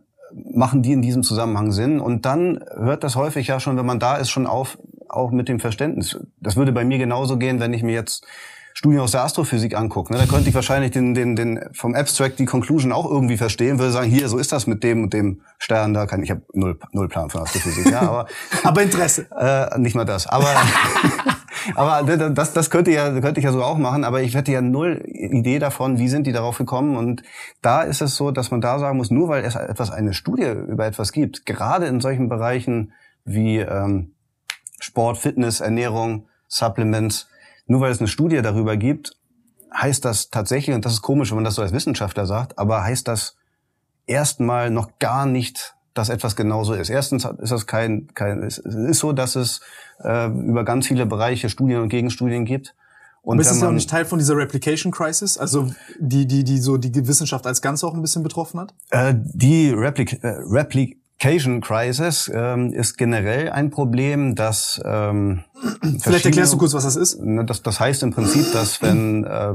machen 0.53 0.83
die 0.83 0.93
in 0.93 1.03
diesem 1.03 1.23
Zusammenhang 1.23 1.73
Sinn? 1.73 2.01
Und 2.01 2.27
dann 2.27 2.63
hört 2.77 3.03
das 3.03 3.17
häufig 3.17 3.47
ja 3.47 3.61
schon, 3.61 3.77
wenn 3.79 3.87
man 3.87 3.99
da 3.99 4.17
ist, 4.17 4.31
schon 4.31 4.47
auf, 4.47 4.79
auch 5.09 5.31
mit 5.31 5.49
dem 5.49 5.59
Verständnis. 5.59 6.21
Das 6.39 6.57
würde 6.57 6.73
bei 6.73 6.85
mir 6.85 6.99
genauso 6.99 7.39
gehen, 7.39 7.61
wenn 7.61 7.73
ich 7.73 7.83
mir 7.83 7.95
jetzt 7.95 8.27
Studien 8.75 9.01
aus 9.01 9.13
der 9.13 9.23
Astrophysik 9.23 9.77
angucke, 9.77 10.13
ne, 10.13 10.19
da 10.19 10.27
könnte 10.27 10.49
ich 10.49 10.55
wahrscheinlich 10.55 10.91
den, 10.91 11.15
den, 11.15 11.37
den 11.37 11.61
vom 11.73 11.95
Abstract 11.95 12.39
die 12.39 12.45
Conclusion 12.45 12.93
auch 12.93 13.11
irgendwie 13.11 13.37
verstehen, 13.37 13.79
würde 13.79 13.93
sagen, 13.93 14.11
hier, 14.11 14.29
so 14.29 14.39
ist 14.39 14.53
das 14.53 14.67
mit 14.67 14.83
dem 14.83 15.05
und 15.05 15.13
dem 15.13 15.43
Stern, 15.59 15.95
da 15.95 16.07
kann 16.07 16.23
ich 16.23 16.31
habe 16.31 16.43
null, 16.53 16.79
null 16.93 17.09
Plan 17.09 17.31
von 17.31 17.43
Astrophysik, 17.43 17.91
ja, 17.91 18.03
aber 18.03 18.27
aber 18.65 18.83
Interesse. 18.83 19.27
Äh, 19.41 19.79
nicht 19.79 19.95
mal 19.95 20.05
das, 20.05 20.27
aber 20.27 20.49
aber 21.75 22.03
das, 22.31 22.53
das 22.53 22.69
könnte 22.69 22.91
ja 22.91 23.11
könnte 23.21 23.41
ich 23.41 23.45
ja 23.45 23.53
so 23.53 23.63
auch 23.63 23.79
machen, 23.79 24.05
aber 24.05 24.23
ich 24.23 24.35
hätte 24.35 24.53
ja 24.53 24.61
null 24.61 25.03
Idee 25.07 25.59
davon, 25.59 25.99
wie 25.99 26.09
sind 26.09 26.27
die 26.27 26.33
darauf 26.33 26.59
gekommen 26.59 26.97
und 26.97 27.23
da 27.63 27.83
ist 27.83 28.03
es 28.03 28.17
so, 28.17 28.31
dass 28.31 28.51
man 28.51 28.61
da 28.61 28.79
sagen 28.79 28.99
muss, 28.99 29.11
nur 29.11 29.29
weil 29.29 29.45
es 29.45 29.55
etwas 29.55 29.91
eine 29.91 30.13
Studie 30.13 30.53
über 30.69 30.87
etwas 30.87 31.13
gibt, 31.13 31.47
gerade 31.47 31.87
in 31.87 32.01
solchen 32.01 32.29
Bereichen 32.29 32.93
wie 33.25 33.59
ähm, 33.59 34.13
Sport, 34.81 35.19
Fitness, 35.19 35.61
Ernährung, 35.61 36.27
Supplements, 36.49 37.30
nur 37.71 37.81
weil 37.81 37.93
es 37.93 38.01
eine 38.01 38.09
Studie 38.09 38.43
darüber 38.43 38.77
gibt, 38.77 39.17
heißt 39.73 40.05
das 40.05 40.31
tatsächlich, 40.31 40.75
und 40.75 40.85
das 40.85 40.95
ist 40.95 41.03
komisch, 41.03 41.31
wenn 41.31 41.37
man 41.37 41.45
das 41.45 41.55
so 41.55 41.63
als 41.63 41.73
Wissenschaftler 41.73 42.27
sagt, 42.27 42.59
aber 42.59 42.83
heißt 42.83 43.07
das 43.07 43.37
erstmal 44.07 44.71
noch 44.71 44.99
gar 44.99 45.25
nicht, 45.25 45.77
dass 45.95 46.09
etwas 46.09 46.35
genauso 46.35 46.75
ist. 46.75 46.91
Erstens 46.91 47.25
ist 47.25 47.53
das 47.53 47.69
kein, 47.69 48.09
kein 48.15 48.43
es 48.43 48.59
ist 48.59 48.99
so, 48.99 49.13
dass 49.13 49.37
es 49.37 49.61
äh, 50.03 50.27
über 50.27 50.65
ganz 50.65 50.89
viele 50.89 51.07
Bereiche 51.07 51.49
Studien 51.49 51.81
und 51.81 51.91
Gegenstudien 51.91 52.45
gibt. 52.45 52.75
Und 53.23 53.35
aber 53.35 53.43
ist 53.43 53.53
es 53.53 53.61
ja 53.61 53.69
auch 53.69 53.73
nicht 53.73 53.89
Teil 53.89 54.05
von 54.05 54.19
dieser 54.19 54.37
Replication 54.37 54.91
Crisis, 54.91 55.39
also 55.39 55.71
die, 56.01 56.27
die, 56.27 56.43
die 56.43 56.59
so 56.59 56.77
die 56.77 57.07
Wissenschaft 57.07 57.47
als 57.47 57.63
Ganze 57.63 57.87
auch 57.87 57.95
ein 57.95 58.03
bisschen 58.03 58.25
betroffen 58.25 58.59
hat? 58.59 58.75
Äh, 58.91 59.15
die 59.17 59.71
Replik 59.71 60.25
äh, 60.25 60.39
Replik 60.51 61.00
Cajun 61.21 61.61
Crisis 61.61 62.31
ähm, 62.35 62.73
ist 62.73 62.97
generell 62.97 63.51
ein 63.51 63.71
Problem, 63.71 64.35
dass 64.35 64.81
ähm, 64.87 65.45
Vielleicht 66.01 66.25
erklärst 66.25 66.55
du 66.55 66.57
kurz, 66.57 66.73
was 66.73 66.85
das 66.85 66.97
ist. 66.97 67.21
Das, 67.45 67.63
das 67.63 67.79
heißt 67.79 68.03
im 68.03 68.13
Prinzip, 68.13 68.51
dass 68.53 68.81
wenn 68.81 69.25
äh, 69.25 69.53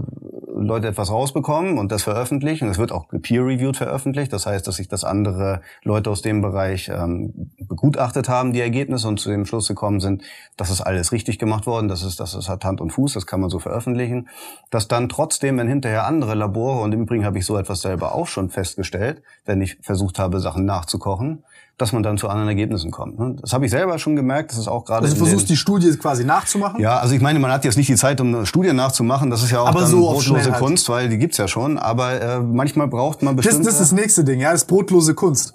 Leute 0.56 0.88
etwas 0.88 1.10
rausbekommen 1.10 1.78
und 1.78 1.92
das 1.92 2.04
veröffentlichen, 2.04 2.70
es 2.70 2.78
wird 2.78 2.92
auch 2.92 3.08
peer-reviewed 3.10 3.78
veröffentlicht, 3.78 4.32
das 4.32 4.46
heißt, 4.46 4.68
dass 4.68 4.76
sich 4.76 4.88
das 4.88 5.04
andere 5.04 5.62
Leute 5.84 6.10
aus 6.12 6.22
dem 6.22 6.42
Bereich 6.42 6.90
ähm, 6.94 7.34
begutachtet 7.60 8.30
haben, 8.30 8.54
die 8.54 8.62
Ergebnisse, 8.62 9.08
und 9.08 9.20
zu 9.20 9.30
dem 9.30 9.46
Schluss 9.46 9.68
gekommen 9.68 10.00
sind, 10.00 10.24
das 10.58 10.70
ist 10.70 10.82
alles 10.82 11.12
richtig 11.12 11.40
gemacht 11.40 11.66
worden, 11.66 11.88
das 11.88 12.04
ist, 12.04 12.20
das 12.20 12.36
ist, 12.36 12.50
hat 12.50 12.64
Hand 12.64 12.82
und 12.82 12.92
Fuß, 12.92 13.14
das 13.14 13.26
kann 13.26 13.42
man 13.42 13.50
so 13.50 13.60
veröffentlichen, 13.60 14.30
dass 14.70 14.88
dann 14.88 15.10
trotzdem, 15.10 15.58
wenn 15.58 15.68
hinterher 15.68 16.06
andere 16.06 16.36
Labore, 16.36 16.82
und 16.82 16.94
im 16.94 17.02
Übrigen 17.02 17.26
habe 17.26 17.40
ich 17.40 17.46
so 17.46 17.58
etwas 17.58 17.82
selber 17.82 18.14
auch 18.14 18.28
schon 18.28 18.50
festgestellt, 18.50 19.22
wenn 19.46 19.62
ich 19.62 19.78
versucht 19.82 20.20
habe, 20.20 20.40
Sachen 20.40 20.66
nachzukochen, 20.66 21.44
dass 21.78 21.92
man 21.92 22.04
dann 22.04 22.18
zu 22.18 22.30
anderen 22.30 22.48
Ergebnissen 22.48 22.90
kommt. 22.90 23.20
Ne? 23.20 23.36
Das 23.42 23.52
habe 23.52 23.66
ich 23.66 23.72
selber 23.72 24.00
schon 24.00 24.16
gemerkt. 24.16 24.52
Das 24.52 24.58
ist 24.58 24.68
auch 24.68 24.86
gerade. 24.86 25.04
Also 25.04 25.16
du 25.18 25.26
versuchst 25.26 25.50
die 25.50 25.58
Studie 25.58 25.92
quasi 25.98 26.24
nachzumachen? 26.24 26.80
Ja, 26.80 27.00
also 27.00 27.14
ich 27.14 27.22
meine, 27.22 27.40
man 27.40 27.52
hat 27.52 27.66
jetzt 27.66 27.76
nicht 27.76 27.90
die 27.90 27.96
Zeit, 27.96 28.22
um 28.22 28.46
Studien 28.46 28.76
nachzumachen. 28.78 29.30
Das 29.30 29.44
ist 29.44 29.52
ja 29.52 29.60
auch 29.60 29.68
aber 29.68 29.82
dann 29.82 29.90
so 29.90 30.02
brotlose 30.02 30.52
Kunst, 30.54 30.88
weil 30.88 31.10
die 31.10 31.18
gibt's 31.18 31.38
ja 31.38 31.48
schon. 31.48 31.78
Aber 31.78 32.22
äh, 32.22 32.40
manchmal 32.40 32.88
braucht 32.88 33.24
man 33.24 33.36
bestimmt. 33.36 33.60
Das, 33.60 33.74
das 33.74 33.82
ist 33.82 33.92
das 33.92 34.00
nächste 34.00 34.24
Ding, 34.24 34.40
ja, 34.40 34.52
das 34.52 34.62
ist 34.62 34.68
brotlose 34.68 35.14
Kunst. 35.14 35.54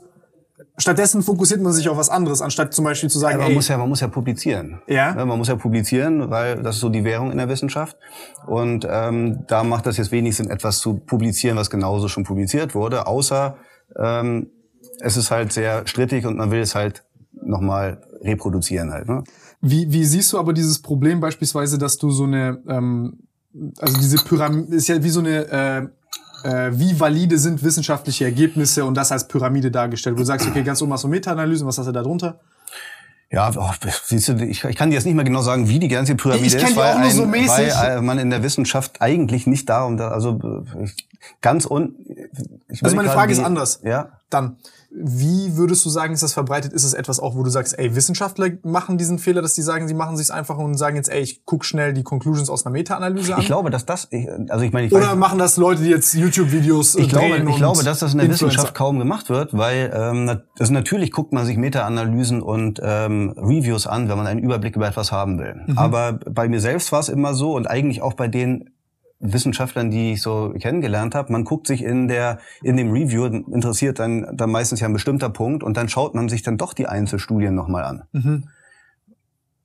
Stattdessen 0.76 1.22
fokussiert 1.22 1.60
man 1.60 1.72
sich 1.72 1.88
auf 1.88 1.98
was 1.98 2.08
anderes, 2.08 2.40
anstatt 2.40 2.72
zum 2.72 2.86
Beispiel 2.86 3.10
zu 3.10 3.18
sagen, 3.18 3.34
ja, 3.34 3.42
man 3.42 3.48
ey, 3.48 3.54
muss 3.54 3.68
ja, 3.68 3.76
man 3.76 3.88
muss 3.88 4.00
ja 4.00 4.08
publizieren. 4.08 4.80
Ja? 4.86 5.14
Man 5.14 5.38
muss 5.38 5.48
ja 5.48 5.56
publizieren, 5.56 6.30
weil 6.30 6.62
das 6.62 6.76
ist 6.76 6.80
so 6.80 6.88
die 6.88 7.04
Währung 7.04 7.30
in 7.30 7.38
der 7.38 7.48
Wissenschaft. 7.48 7.96
Und 8.46 8.86
ähm, 8.90 9.44
da 9.46 9.62
macht 9.62 9.86
das 9.86 9.98
jetzt 9.98 10.10
wenig 10.10 10.36
Sinn, 10.36 10.48
etwas 10.48 10.78
zu 10.78 10.94
publizieren, 10.94 11.58
was 11.58 11.68
genauso 11.68 12.08
schon 12.08 12.24
publiziert 12.24 12.74
wurde, 12.74 13.06
außer 13.06 13.56
ähm, 13.98 14.48
es 15.00 15.16
ist 15.16 15.30
halt 15.30 15.52
sehr 15.52 15.87
strittig 15.87 16.26
und 16.26 16.37
man 16.37 16.50
will 16.50 16.61
es 16.61 16.75
halt 16.75 17.04
nochmal 17.33 18.02
reproduzieren 18.23 18.92
halt. 18.92 19.09
Ne? 19.09 19.25
Wie, 19.61 19.90
wie 19.92 20.04
siehst 20.04 20.33
du 20.33 20.38
aber 20.38 20.52
dieses 20.52 20.80
Problem 20.80 21.21
beispielsweise, 21.21 21.78
dass 21.78 21.99
du 21.99 22.11
so 22.11 22.25
eine, 22.25 22.59
ähm, 22.69 23.19
also 23.78 23.99
diese 23.99 24.19
Pyramide 24.25 24.75
ist 24.75 24.88
ja 24.88 25.02
wie 25.02 25.11
so 25.11 25.21
eine, 25.21 25.90
äh, 26.45 26.49
äh, 26.49 26.71
wie 26.73 26.99
valide 26.99 27.38
sind 27.38 27.62
wissenschaftliche 27.62 28.25
Ergebnisse 28.25 28.85
und 28.85 28.95
das 28.95 29.12
als 29.12 29.28
Pyramide 29.28 29.71
dargestellt, 29.71 30.16
wo 30.16 30.21
du 30.21 30.26
sagst, 30.26 30.47
okay, 30.47 30.62
ganz 30.62 30.80
oben 30.80 30.92
hast 30.92 31.04
du 31.04 31.09
Meta-Analysen, 31.09 31.66
was 31.66 31.78
hast 31.78 31.87
du 31.87 31.92
da 31.92 32.02
drunter? 32.02 32.40
Ja, 33.33 33.49
oh, 33.57 33.71
siehst 34.07 34.28
du, 34.28 34.33
ich, 34.45 34.64
ich 34.64 34.76
kann 34.76 34.90
dir 34.90 34.97
jetzt 34.97 35.04
nicht 35.04 35.14
mehr 35.14 35.25
genau 35.25 35.40
sagen, 35.40 35.69
wie 35.69 35.78
die 35.78 35.87
ganze 35.87 36.16
Pyramide 36.16 36.47
ich 36.47 36.54
ist, 36.54 36.76
weil, 36.76 36.97
ein, 36.97 37.11
so 37.12 37.30
weil 37.30 37.99
äh, 37.99 38.00
man 38.00 38.19
in 38.19 38.30
der 38.30 38.42
Wissenschaft 38.42 39.00
eigentlich 39.00 39.47
nicht 39.47 39.69
darum, 39.69 39.97
da, 39.97 40.09
also 40.09 40.64
ich, 40.83 41.09
ganz 41.40 41.64
un. 41.64 41.95
Ich 42.69 42.83
also 42.83 42.97
meine 42.97 43.11
Frage 43.11 43.28
wie, 43.28 43.38
ist 43.38 43.45
anders. 43.45 43.83
Ja. 43.85 44.19
Dann 44.30 44.57
wie 44.92 45.56
würdest 45.56 45.85
du 45.85 45.90
sagen, 45.90 46.12
ist 46.12 46.23
das 46.23 46.32
verbreitet? 46.32 46.73
Ist 46.73 46.82
es 46.82 46.94
etwas 46.94 47.20
auch, 47.20 47.37
wo 47.37 47.42
du 47.44 47.50
sagst, 47.50 47.78
ey, 47.78 47.94
Wissenschaftler 47.94 48.50
machen 48.64 48.99
diesen 48.99 49.20
Fehler, 49.20 49.40
dass 49.40 49.54
die 49.54 49.62
sagen, 49.62 49.87
sie 49.87 49.94
machen 49.94 50.16
sich's 50.16 50.30
einfach 50.30 50.59
und 50.59 50.75
sagen 50.75 50.97
jetzt, 50.97 51.09
ey, 51.09 51.20
ich 51.20 51.44
guck 51.44 51.64
schnell 51.64 51.92
die 51.92 52.02
Conclusions 52.02 52.50
aus 52.50 52.66
einer 52.66 52.73
Meta-Analyse 52.73 53.35
an? 53.35 53.40
Ich 53.40 53.47
glaube, 53.47 53.70
dass 53.70 53.87
das, 53.87 54.09
also 54.49 54.64
ich 54.64 54.73
meine, 54.73 54.88
ich 54.88 54.92
Oder 54.92 55.11
weiß, 55.11 55.16
machen 55.16 55.38
das 55.38 55.56
Leute, 55.56 55.82
die 55.82 55.90
jetzt 55.90 56.12
YouTube-Videos 56.14 56.97
ich 56.97 57.09
glaube, 57.09 57.37
Ich 57.49 57.56
glaube, 57.56 57.85
dass 57.85 58.00
das 58.00 58.12
in 58.12 58.18
der 58.18 58.26
Influencer. 58.26 58.47
Wissenschaft 58.47 58.75
kaum 58.75 58.99
gemacht 58.99 59.30
wird, 59.30 59.56
weil 59.56 59.92
ähm, 59.94 60.40
also 60.59 60.73
natürlich 60.73 61.12
guckt 61.12 61.32
man 61.32 61.47
sich 61.47 61.56
Meta-Analysen 61.56 62.42
und 62.42 62.80
ähm, 62.82 63.35
Reviews 63.37 63.87
an, 63.87 64.09
wenn 64.09 64.16
man 64.16 64.26
einen 64.26 64.40
Überblick 64.40 64.75
über 64.75 64.88
etwas 64.88 65.12
haben 65.12 65.38
will. 65.38 65.54
Mhm. 65.66 65.78
Aber 65.78 66.14
bei 66.14 66.49
mir 66.49 66.61
selbst 66.61 66.90
war 66.90 67.00
es 67.00 67.09
immer 67.09 67.35
so 67.35 67.54
und 67.54 67.70
eigentlich 67.70 68.02
auch 68.02 68.14
bei 68.14 68.26
den 68.26 68.70
Wissenschaftlern, 69.20 69.90
die 69.90 70.12
ich 70.12 70.22
so 70.22 70.52
kennengelernt 70.58 71.14
habe, 71.14 71.30
man 71.32 71.44
guckt 71.44 71.66
sich 71.66 71.84
in 71.84 72.08
der 72.08 72.38
in 72.62 72.76
dem 72.76 72.90
Review 72.90 73.26
interessiert 73.26 73.98
dann 73.98 74.26
dann 74.32 74.50
meistens 74.50 74.80
ja 74.80 74.88
ein 74.88 74.92
bestimmter 74.92 75.28
Punkt 75.28 75.62
und 75.62 75.76
dann 75.76 75.88
schaut 75.88 76.14
man 76.14 76.28
sich 76.28 76.42
dann 76.42 76.56
doch 76.56 76.72
die 76.72 76.86
Einzelstudien 76.86 77.54
nochmal 77.54 77.84
an. 77.84 78.02
Mhm. 78.12 78.44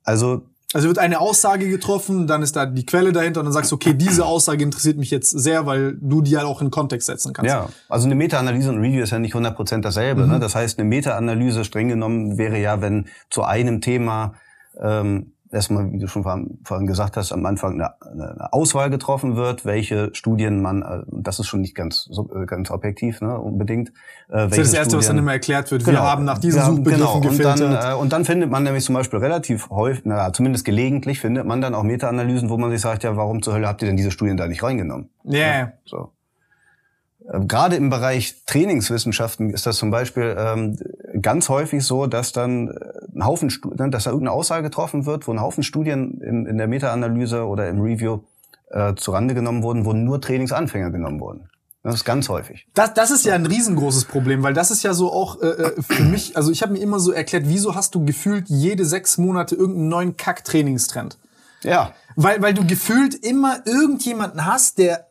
Also 0.04 0.42
also 0.74 0.88
wird 0.88 0.98
eine 0.98 1.20
Aussage 1.20 1.70
getroffen, 1.70 2.26
dann 2.26 2.42
ist 2.42 2.56
da 2.56 2.66
die 2.66 2.84
Quelle 2.84 3.12
dahinter 3.12 3.40
und 3.40 3.46
dann 3.46 3.52
sagst 3.52 3.70
du, 3.70 3.76
okay, 3.76 3.94
diese 3.94 4.26
Aussage 4.26 4.62
interessiert 4.64 4.98
mich 4.98 5.10
jetzt 5.10 5.30
sehr, 5.30 5.64
weil 5.64 5.96
du 6.00 6.22
die 6.22 6.36
halt 6.36 6.46
auch 6.46 6.60
in 6.60 6.70
Kontext 6.70 7.06
setzen 7.06 7.32
kannst. 7.32 7.48
Ja, 7.48 7.68
also 7.88 8.06
eine 8.06 8.16
Meta-Analyse 8.16 8.70
und 8.70 8.78
Review 8.78 9.02
ist 9.02 9.10
ja 9.10 9.18
nicht 9.18 9.34
100% 9.34 9.80
dasselbe. 9.80 10.22
Ne? 10.22 10.26
Mhm. 10.26 10.32
Ne? 10.34 10.40
Das 10.40 10.54
heißt, 10.54 10.78
eine 10.78 10.88
Meta-Analyse 10.88 11.64
streng 11.64 11.88
genommen 11.88 12.36
wäre 12.36 12.58
ja, 12.58 12.82
wenn 12.82 13.06
zu 13.30 13.44
einem 13.44 13.80
Thema 13.80 14.34
ähm, 14.80 15.32
erstmal, 15.56 15.92
wie 15.92 15.98
du 15.98 16.06
schon 16.06 16.22
vorhin 16.22 16.86
gesagt 16.86 17.16
hast, 17.16 17.32
am 17.32 17.44
Anfang 17.46 17.74
eine, 17.74 18.00
eine 18.02 18.52
Auswahl 18.52 18.90
getroffen 18.90 19.36
wird, 19.36 19.64
welche 19.64 20.10
Studien 20.14 20.62
man, 20.62 20.82
äh, 20.82 21.02
das 21.10 21.40
ist 21.40 21.48
schon 21.48 21.60
nicht 21.62 21.74
ganz 21.74 22.08
äh, 22.34 22.46
ganz 22.46 22.70
objektiv, 22.70 23.20
ne, 23.20 23.38
unbedingt. 23.38 23.88
Äh, 24.28 24.48
das 24.48 24.58
ist 24.58 24.58
das 24.58 24.58
Erste, 24.58 24.82
Studien, 24.82 24.98
was 24.98 25.06
dann 25.08 25.18
immer 25.18 25.32
erklärt 25.32 25.70
wird. 25.70 25.84
Genau, 25.84 26.00
wir 26.00 26.10
haben 26.10 26.24
nach 26.24 26.38
diesen 26.38 26.62
Suchbegriffen 26.62 27.00
genau. 27.00 27.20
gefiltert. 27.20 27.60
Und 27.60 27.72
dann, 27.72 27.92
äh, 27.92 27.94
und 27.94 28.12
dann 28.12 28.24
findet 28.24 28.50
man 28.50 28.62
nämlich 28.62 28.84
zum 28.84 28.94
Beispiel 28.94 29.18
relativ 29.18 29.70
häufig, 29.70 30.04
naja, 30.04 30.32
zumindest 30.32 30.64
gelegentlich 30.64 31.20
findet 31.20 31.46
man 31.46 31.60
dann 31.60 31.74
auch 31.74 31.82
Meta-Analysen, 31.82 32.50
wo 32.50 32.58
man 32.58 32.70
sich 32.70 32.80
sagt, 32.80 33.02
ja, 33.02 33.16
warum 33.16 33.42
zur 33.42 33.54
Hölle 33.54 33.66
habt 33.66 33.82
ihr 33.82 33.88
denn 33.88 33.96
diese 33.96 34.10
Studien 34.10 34.36
da 34.36 34.46
nicht 34.46 34.62
reingenommen? 34.62 35.10
Yeah. 35.24 35.58
Ja. 35.58 35.72
So. 35.84 36.12
Ähm, 37.32 37.48
gerade 37.48 37.76
im 37.76 37.90
Bereich 37.90 38.36
Trainingswissenschaften 38.46 39.50
ist 39.50 39.66
das 39.66 39.76
zum 39.76 39.90
Beispiel 39.90 40.36
ähm, 40.38 40.78
ganz 41.20 41.48
häufig 41.48 41.84
so, 41.84 42.06
dass 42.06 42.32
dann 42.32 42.68
äh, 42.68 42.74
ein 43.14 43.24
Haufen, 43.24 43.52
ne, 43.76 43.90
dass 43.90 44.04
da 44.04 44.10
irgendeine 44.10 44.36
Aussage 44.36 44.62
getroffen 44.62 45.06
wird, 45.06 45.26
wo 45.26 45.32
ein 45.32 45.40
Haufen 45.40 45.62
Studien 45.62 46.20
in, 46.20 46.46
in 46.46 46.58
der 46.58 46.68
Meta-Analyse 46.68 47.46
oder 47.46 47.68
im 47.68 47.80
Review 47.80 48.20
äh, 48.70 48.94
zurande 48.94 49.34
genommen 49.34 49.62
wurden, 49.62 49.84
wo 49.84 49.92
nur 49.92 50.20
Trainingsanfänger 50.20 50.90
genommen 50.90 51.20
wurden. 51.20 51.48
Das 51.82 51.94
ist 51.94 52.04
ganz 52.04 52.28
häufig. 52.28 52.66
Das, 52.74 52.94
das 52.94 53.12
ist 53.12 53.24
ja 53.24 53.34
ein 53.36 53.46
riesengroßes 53.46 54.06
Problem, 54.06 54.42
weil 54.42 54.54
das 54.54 54.72
ist 54.72 54.82
ja 54.82 54.92
so 54.92 55.12
auch 55.12 55.40
äh, 55.40 55.46
äh 55.46 55.82
für 55.82 56.02
mich, 56.02 56.36
also 56.36 56.50
ich 56.50 56.62
habe 56.62 56.72
mir 56.72 56.80
immer 56.80 56.98
so 56.98 57.12
erklärt, 57.12 57.44
wieso 57.46 57.76
hast 57.76 57.94
du 57.94 58.04
gefühlt 58.04 58.48
jede 58.48 58.84
sechs 58.84 59.18
Monate 59.18 59.54
irgendeinen 59.54 59.88
neuen 59.88 60.16
Kack-Trainingstrend? 60.16 61.16
Ja. 61.62 61.92
Weil, 62.16 62.42
weil 62.42 62.54
du 62.54 62.66
gefühlt 62.66 63.14
immer 63.14 63.58
irgendjemanden 63.66 64.46
hast, 64.46 64.78
der 64.78 65.06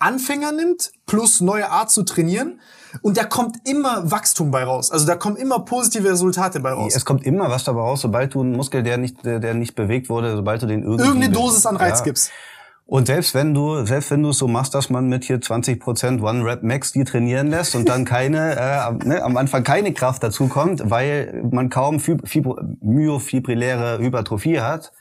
Anfänger 0.00 0.52
nimmt, 0.52 0.90
plus 1.06 1.40
neue 1.40 1.70
Art 1.70 1.90
zu 1.90 2.02
trainieren. 2.02 2.60
Und 3.02 3.16
da 3.16 3.24
kommt 3.24 3.68
immer 3.68 4.10
Wachstum 4.10 4.50
bei 4.50 4.64
raus. 4.64 4.90
Also 4.90 5.06
da 5.06 5.14
kommen 5.14 5.36
immer 5.36 5.60
positive 5.60 6.10
Resultate 6.10 6.58
bei 6.58 6.72
raus. 6.72 6.92
Es 6.96 7.04
kommt 7.04 7.24
immer 7.24 7.48
was 7.48 7.62
dabei 7.62 7.82
raus, 7.82 8.00
sobald 8.00 8.34
du 8.34 8.40
einen 8.40 8.52
Muskel, 8.52 8.82
der 8.82 8.98
nicht, 8.98 9.24
der 9.24 9.54
nicht 9.54 9.76
bewegt 9.76 10.08
wurde, 10.08 10.34
sobald 10.34 10.62
du 10.62 10.66
den 10.66 10.82
irgendwie... 10.82 11.04
Irgendeine 11.04 11.32
Dosis 11.32 11.66
an 11.66 11.76
Reiz 11.76 12.00
ja. 12.00 12.04
gibst. 12.06 12.32
Und 12.90 13.06
selbst 13.06 13.34
wenn 13.34 13.54
du, 13.54 13.86
selbst 13.86 14.10
wenn 14.10 14.20
du 14.24 14.30
es 14.30 14.38
so 14.38 14.48
machst, 14.48 14.74
dass 14.74 14.90
man 14.90 15.06
mit 15.06 15.22
hier 15.22 15.38
20% 15.38 16.20
One 16.22 16.44
Rep 16.44 16.64
Max 16.64 16.90
die 16.90 17.04
trainieren 17.04 17.46
lässt 17.46 17.76
und 17.76 17.88
dann 17.88 18.04
keine, 18.04 18.56
äh, 19.04 19.06
ne, 19.06 19.22
am 19.22 19.36
Anfang 19.36 19.62
keine 19.62 19.92
Kraft 19.92 20.24
dazu 20.24 20.48
kommt, 20.48 20.90
weil 20.90 21.44
man 21.52 21.70
kaum 21.70 22.00
Fib 22.00 22.26
Fib 22.26 22.48
myofibrilläre 22.82 23.98
Hypertrophie 24.00 24.58
hat, 24.58 24.92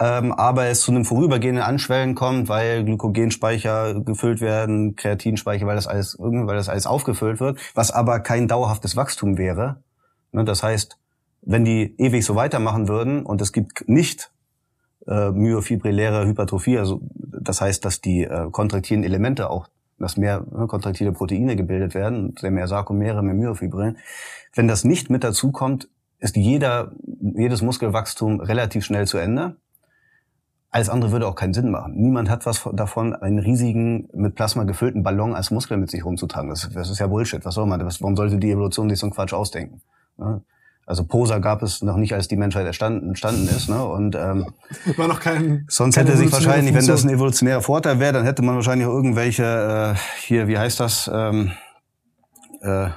ähm, 0.00 0.32
aber 0.32 0.66
es 0.66 0.80
zu 0.80 0.90
einem 0.90 1.04
vorübergehenden 1.04 1.62
Anschwellen 1.62 2.14
kommt, 2.14 2.48
weil 2.48 2.84
Glykogenspeicher 2.84 4.00
gefüllt 4.00 4.40
werden, 4.40 4.96
Kreatinspeicher, 4.96 5.66
weil 5.66 5.76
das 5.76 5.86
alles 5.86 6.16
irgendwie, 6.18 6.46
weil 6.46 6.56
das 6.56 6.70
alles 6.70 6.86
aufgefüllt 6.86 7.38
wird, 7.38 7.60
was 7.74 7.90
aber 7.90 8.20
kein 8.20 8.48
dauerhaftes 8.48 8.96
Wachstum 8.96 9.36
wäre. 9.36 9.82
Ne, 10.32 10.44
das 10.44 10.62
heißt, 10.62 10.96
wenn 11.42 11.66
die 11.66 11.94
ewig 11.98 12.24
so 12.24 12.34
weitermachen 12.34 12.88
würden 12.88 13.26
und 13.26 13.42
es 13.42 13.52
gibt 13.52 13.86
nicht 13.88 14.32
äh, 15.06 15.30
myofibrilläre 15.30 16.26
Hypertrophie, 16.26 16.78
also 16.78 17.02
das 17.12 17.60
heißt, 17.60 17.84
dass 17.84 18.00
die 18.00 18.24
äh, 18.24 18.50
kontraktilen 18.50 19.04
Elemente 19.04 19.50
auch, 19.50 19.68
dass 19.98 20.16
mehr 20.16 20.46
ne, 20.50 20.66
kontraktile 20.66 21.12
Proteine 21.12 21.56
gebildet 21.56 21.94
werden, 21.94 22.34
mehr 22.40 22.68
Sarkomere, 22.68 23.22
mehr 23.22 23.34
Myofibrillen. 23.34 23.98
Wenn 24.54 24.66
das 24.66 24.82
nicht 24.84 25.10
mit 25.10 25.24
dazu 25.24 25.52
kommt, 25.52 25.88
ist 26.20 26.36
jeder, 26.36 26.92
jedes 27.20 27.60
Muskelwachstum 27.60 28.40
relativ 28.40 28.84
schnell 28.86 29.06
zu 29.06 29.18
Ende. 29.18 29.56
Alles 30.72 30.88
andere 30.88 31.10
würde 31.10 31.26
auch 31.26 31.34
keinen 31.34 31.52
Sinn 31.52 31.70
machen. 31.70 31.94
Niemand 31.96 32.30
hat 32.30 32.46
was 32.46 32.68
davon, 32.74 33.14
einen 33.14 33.40
riesigen, 33.40 34.08
mit 34.12 34.36
Plasma 34.36 34.62
gefüllten 34.64 35.02
Ballon 35.02 35.34
als 35.34 35.50
Muskel 35.50 35.76
mit 35.76 35.90
sich 35.90 36.04
rumzutragen. 36.04 36.48
Das, 36.48 36.68
das 36.72 36.90
ist 36.90 37.00
ja 37.00 37.08
Bullshit. 37.08 37.44
Was 37.44 37.54
soll 37.54 37.66
man? 37.66 37.80
Das, 37.80 38.00
warum 38.00 38.16
sollte 38.16 38.38
die 38.38 38.52
Evolution 38.52 38.88
sich 38.88 39.00
so 39.00 39.06
einen 39.06 39.12
Quatsch 39.12 39.32
ausdenken? 39.32 39.82
Also 40.86 41.04
Posa 41.04 41.38
gab 41.38 41.62
es 41.62 41.82
noch 41.82 41.96
nicht, 41.96 42.14
als 42.14 42.28
die 42.28 42.36
Menschheit 42.36 42.66
entstanden, 42.66 43.08
entstanden 43.08 43.48
ist. 43.48 43.68
Ne? 43.68 43.84
Und 43.84 44.14
ähm, 44.14 44.46
war 44.96 45.08
noch 45.08 45.20
kein. 45.20 45.64
Sonst 45.68 45.96
hätte 45.96 46.16
sich 46.16 46.30
wahrscheinlich, 46.30 46.74
wenn 46.74 46.86
das 46.86 47.04
ein 47.04 47.10
evolutionärer 47.10 47.62
Vorteil 47.62 47.98
wäre, 47.98 48.12
dann 48.12 48.24
hätte 48.24 48.42
man 48.42 48.54
wahrscheinlich 48.54 48.86
auch 48.86 48.94
irgendwelche 48.94 49.94
äh, 49.94 49.98
hier, 50.20 50.46
wie 50.46 50.58
heißt 50.58 50.78
das? 50.78 51.10
Ähm, 51.12 51.52
äh, 52.60 52.90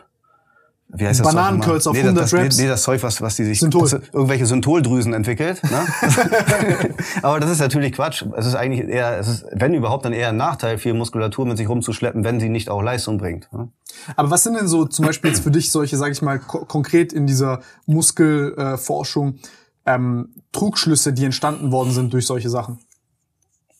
wie 0.96 1.08
heißt 1.08 1.22
das 1.22 1.28
Bananenkürz 1.28 1.88
auf 1.88 1.94
nee, 1.94 2.02
100 2.02 2.24
das, 2.24 2.34
Reps. 2.34 2.58
Nee, 2.58 2.68
das 2.68 2.84
Zeug, 2.84 3.02
was, 3.02 3.20
was 3.20 3.36
die 3.36 3.46
sich 3.46 3.60
Synthol. 3.60 3.90
irgendwelche 4.12 4.46
Syntholdrüsen 4.46 5.14
entwickelt. 5.14 5.62
Ne? 5.64 5.88
Aber 7.24 7.40
das 7.40 7.50
ist 7.50 7.60
natürlich 7.60 7.94
Quatsch. 7.94 8.24
Es 8.38 8.46
ist 8.46 8.54
eigentlich 8.54 8.88
eher, 8.88 9.18
es 9.18 9.28
ist, 9.28 9.46
wenn 9.52 9.74
überhaupt, 9.74 10.06
dann 10.06 10.14
eher 10.14 10.30
ein 10.30 10.38
Nachteil, 10.38 10.78
viel 10.78 10.94
Muskulatur 10.94 11.48
mit 11.48 11.58
sich 11.58 11.68
rumzuschleppen, 11.68 12.24
wenn 12.24 12.40
sie 12.40 12.50
nicht 12.50 12.70
auch 12.70 12.84
Leistung 12.84 13.18
bringt. 13.18 13.52
Ne? 13.52 13.70
Aber 14.16 14.30
was 14.30 14.44
sind 14.44 14.56
denn 14.56 14.68
so 14.68 14.86
zum 14.86 15.06
Beispiel 15.06 15.32
jetzt 15.32 15.44
für 15.44 15.52
dich 15.52 15.72
solche, 15.72 15.98
sage 15.98 16.12
ich 16.12 16.22
mal, 16.22 16.40
ko 16.40 16.66
konkret 16.66 17.12
in 17.12 17.26
dieser 17.26 17.62
Muskelforschung 17.88 19.40
ähm, 19.88 20.30
Trugschlüsse, 20.52 21.12
die 21.12 21.26
entstanden 21.26 21.72
worden 21.72 21.92
sind 21.92 22.14
durch 22.14 22.28
solche 22.28 22.50
Sachen? 22.50 22.78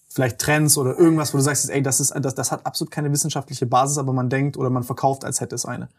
Vielleicht 0.10 0.40
Trends 0.40 0.78
oder 0.78 0.98
irgendwas, 0.98 1.34
wo 1.34 1.38
du 1.38 1.44
sagst, 1.44 1.70
ey, 1.70 1.82
das 1.84 2.00
ist, 2.00 2.14
das, 2.20 2.34
das 2.34 2.52
hat 2.52 2.66
absolut 2.66 2.92
keine 2.92 3.12
wissenschaftliche 3.12 3.68
Basis, 3.68 4.00
aber 4.00 4.14
man 4.14 4.30
denkt 4.30 4.58
oder 4.58 4.72
man 4.72 4.84
verkauft, 4.84 5.26
als 5.26 5.42
hätte 5.42 5.54
es 5.54 5.66
eine. 5.66 5.90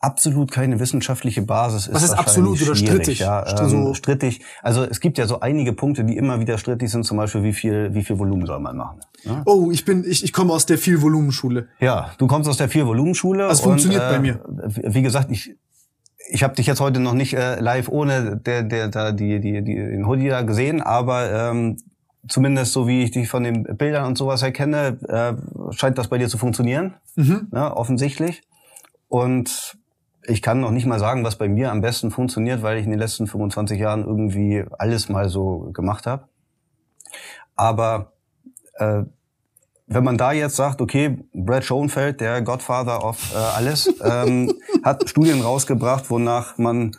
Absolut 0.00 0.50
keine 0.50 0.80
wissenschaftliche 0.80 1.42
Basis 1.42 1.86
ist. 1.86 1.94
Was 1.94 2.02
ist 2.02 2.12
absolut 2.12 2.60
oder 2.62 2.74
strittig? 2.74 3.18
Ja, 3.18 3.46
ähm, 3.60 3.68
so 3.68 3.94
strittig. 3.94 4.40
Also 4.62 4.82
es 4.82 5.00
gibt 5.00 5.18
ja 5.18 5.26
so 5.26 5.40
einige 5.40 5.74
Punkte, 5.74 6.04
die 6.04 6.16
immer 6.16 6.40
wieder 6.40 6.56
strittig 6.56 6.90
sind. 6.90 7.04
Zum 7.04 7.18
Beispiel, 7.18 7.42
wie 7.42 7.52
viel, 7.52 7.94
wie 7.94 8.02
viel 8.02 8.18
Volumen 8.18 8.46
soll 8.46 8.60
man 8.60 8.76
machen? 8.76 9.00
Ja? 9.24 9.42
Oh, 9.44 9.70
ich 9.70 9.84
bin, 9.84 10.04
ich, 10.08 10.24
ich 10.24 10.32
komme 10.32 10.54
aus 10.54 10.64
der 10.64 10.78
viel 10.78 11.02
Volumenschule. 11.02 11.68
Ja, 11.80 12.12
du 12.16 12.26
kommst 12.26 12.48
aus 12.48 12.56
der 12.56 12.70
viel 12.70 12.86
Volumenschule. 12.86 13.46
Das 13.46 13.60
funktioniert 13.60 14.02
äh, 14.02 14.10
bei 14.10 14.18
mir. 14.18 14.40
Wie 14.46 15.02
gesagt, 15.02 15.30
ich 15.30 15.54
ich 16.32 16.44
habe 16.44 16.54
dich 16.54 16.66
jetzt 16.66 16.80
heute 16.80 17.00
noch 17.00 17.14
nicht 17.14 17.34
äh, 17.34 17.60
live 17.60 17.88
ohne 17.88 18.36
der 18.36 18.62
der 18.62 18.88
da 18.88 19.12
die 19.12 19.40
die 19.40 19.62
die 19.62 19.74
den 19.74 20.06
Hoodie 20.06 20.28
da 20.28 20.42
gesehen, 20.42 20.80
aber 20.80 21.50
ähm, 21.50 21.76
zumindest 22.28 22.72
so 22.72 22.86
wie 22.86 23.02
ich 23.02 23.10
dich 23.10 23.28
von 23.28 23.42
den 23.42 23.64
Bildern 23.64 24.06
und 24.06 24.16
sowas 24.16 24.42
erkenne, 24.42 24.98
äh, 25.08 25.74
scheint 25.74 25.98
das 25.98 26.08
bei 26.08 26.18
dir 26.18 26.28
zu 26.28 26.38
funktionieren, 26.38 26.94
mhm. 27.16 27.48
ja, 27.52 27.74
offensichtlich. 27.76 28.42
Und 29.08 29.79
ich 30.24 30.42
kann 30.42 30.60
noch 30.60 30.70
nicht 30.70 30.86
mal 30.86 30.98
sagen, 30.98 31.24
was 31.24 31.36
bei 31.36 31.48
mir 31.48 31.70
am 31.70 31.80
besten 31.80 32.10
funktioniert, 32.10 32.62
weil 32.62 32.78
ich 32.78 32.84
in 32.84 32.90
den 32.90 32.98
letzten 32.98 33.26
25 33.26 33.78
Jahren 33.78 34.04
irgendwie 34.04 34.64
alles 34.78 35.08
mal 35.08 35.28
so 35.28 35.70
gemacht 35.72 36.06
habe. 36.06 36.28
Aber 37.56 38.12
äh, 38.74 39.02
wenn 39.86 40.04
man 40.04 40.16
da 40.16 40.32
jetzt 40.32 40.56
sagt, 40.56 40.80
okay, 40.80 41.18
Brad 41.34 41.64
Schoenfeld, 41.64 42.20
der 42.20 42.42
Godfather 42.42 43.04
of 43.04 43.34
äh, 43.34 43.36
alles, 43.36 43.92
ähm, 44.04 44.52
hat 44.84 45.08
Studien 45.08 45.40
rausgebracht, 45.40 46.10
wonach 46.10 46.58
man 46.58 46.92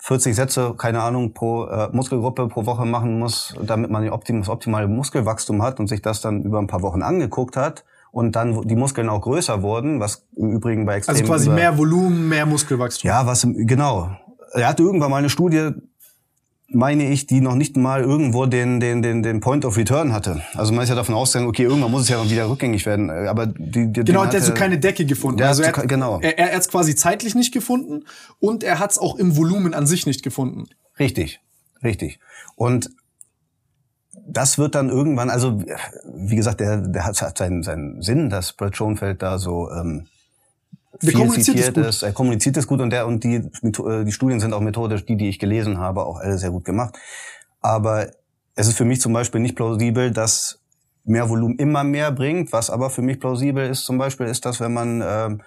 40 0.00 0.36
Sätze, 0.36 0.74
keine 0.76 1.02
Ahnung, 1.02 1.34
pro 1.34 1.66
äh, 1.66 1.88
Muskelgruppe 1.90 2.48
pro 2.48 2.64
Woche 2.66 2.84
machen 2.84 3.18
muss, 3.18 3.54
damit 3.60 3.90
man 3.90 4.06
das 4.06 4.48
optimale 4.48 4.86
Muskelwachstum 4.86 5.62
hat 5.62 5.80
und 5.80 5.88
sich 5.88 6.02
das 6.02 6.20
dann 6.20 6.42
über 6.42 6.58
ein 6.58 6.68
paar 6.68 6.82
Wochen 6.82 7.02
angeguckt 7.02 7.56
hat 7.56 7.84
und 8.10 8.36
dann 8.36 8.66
die 8.66 8.76
Muskeln 8.76 9.08
auch 9.08 9.20
größer 9.20 9.62
wurden, 9.62 10.00
was 10.00 10.26
im 10.36 10.52
Übrigen 10.52 10.86
bei 10.86 10.96
extrem 10.96 11.14
Also 11.14 11.26
quasi 11.26 11.50
mehr 11.50 11.76
Volumen, 11.76 12.28
mehr 12.28 12.46
Muskelwachstum. 12.46 13.08
Ja, 13.08 13.26
was 13.26 13.46
genau. 13.52 14.10
Er 14.52 14.68
hatte 14.68 14.82
irgendwann 14.82 15.10
mal 15.10 15.18
eine 15.18 15.30
Studie 15.30 15.72
meine 16.70 17.10
ich, 17.10 17.26
die 17.26 17.40
noch 17.40 17.54
nicht 17.54 17.76
mal 17.76 18.02
irgendwo 18.02 18.44
den, 18.46 18.78
den, 18.78 19.00
den, 19.00 19.22
den 19.22 19.40
Point 19.40 19.64
of 19.64 19.76
Return 19.76 20.12
hatte. 20.12 20.42
Also 20.54 20.72
man 20.72 20.82
ist 20.82 20.90
ja 20.90 20.94
davon 20.94 21.14
ausgegangen, 21.14 21.48
okay, 21.48 21.62
irgendwann 21.62 21.90
muss 21.90 22.02
es 22.02 22.08
ja 22.08 22.30
wieder 22.30 22.48
rückgängig 22.48 22.84
werden. 22.84 23.10
Aber 23.10 23.46
die, 23.46 23.90
die 23.90 24.04
genau, 24.04 24.26
der 24.26 24.40
hat 24.40 24.46
so 24.46 24.52
keine 24.52 24.78
Decke 24.78 25.06
gefunden. 25.06 25.42
also 25.42 25.62
er 25.62 25.74
hat, 25.74 25.88
genau. 25.88 26.20
Er, 26.20 26.38
er 26.38 26.52
hat 26.52 26.60
es 26.60 26.68
quasi 26.68 26.94
zeitlich 26.94 27.34
nicht 27.34 27.54
gefunden 27.54 28.04
und 28.38 28.62
er 28.62 28.78
hat 28.78 28.90
es 28.90 28.98
auch 28.98 29.16
im 29.16 29.36
Volumen 29.36 29.72
an 29.72 29.86
sich 29.86 30.06
nicht 30.06 30.22
gefunden. 30.22 30.66
Richtig, 30.98 31.40
richtig. 31.82 32.20
Und 32.54 32.90
das 34.30 34.58
wird 34.58 34.74
dann 34.74 34.90
irgendwann, 34.90 35.30
also 35.30 35.62
wie 36.04 36.36
gesagt, 36.36 36.60
der, 36.60 36.78
der 36.78 37.04
hat, 37.04 37.20
hat 37.22 37.38
seinen, 37.38 37.62
seinen 37.62 38.02
Sinn, 38.02 38.28
dass 38.28 38.52
Brad 38.52 38.76
Schoenfeld 38.76 39.22
da 39.22 39.38
so 39.38 39.70
ähm, 39.70 40.06
der 41.02 41.12
viel 41.12 41.30
zitiert 41.42 41.76
ist. 41.76 42.02
Er 42.02 42.12
kommuniziert 42.12 42.56
es 42.56 42.66
gut 42.66 42.80
und 42.80 42.90
der 42.90 43.06
und 43.06 43.24
die 43.24 43.36
äh, 43.36 44.04
die 44.04 44.12
Studien 44.12 44.40
sind 44.40 44.52
auch 44.52 44.60
methodisch, 44.60 45.04
die 45.06 45.16
die 45.16 45.28
ich 45.28 45.38
gelesen 45.38 45.78
habe, 45.78 46.04
auch 46.04 46.18
alle 46.18 46.38
sehr 46.38 46.50
gut 46.50 46.64
gemacht. 46.64 46.96
Aber 47.60 48.10
es 48.54 48.68
ist 48.68 48.76
für 48.76 48.84
mich 48.84 49.00
zum 49.00 49.12
Beispiel 49.12 49.40
nicht 49.40 49.56
plausibel, 49.56 50.10
dass 50.10 50.60
mehr 51.04 51.28
Volumen 51.28 51.56
immer 51.56 51.84
mehr 51.84 52.12
bringt. 52.12 52.52
Was 52.52 52.70
aber 52.70 52.90
für 52.90 53.02
mich 53.02 53.20
plausibel 53.20 53.68
ist 53.68 53.84
zum 53.84 53.96
Beispiel, 53.96 54.26
ist, 54.26 54.44
dass 54.44 54.60
wenn 54.60 54.72
man 54.72 55.00
äh, 55.00 55.38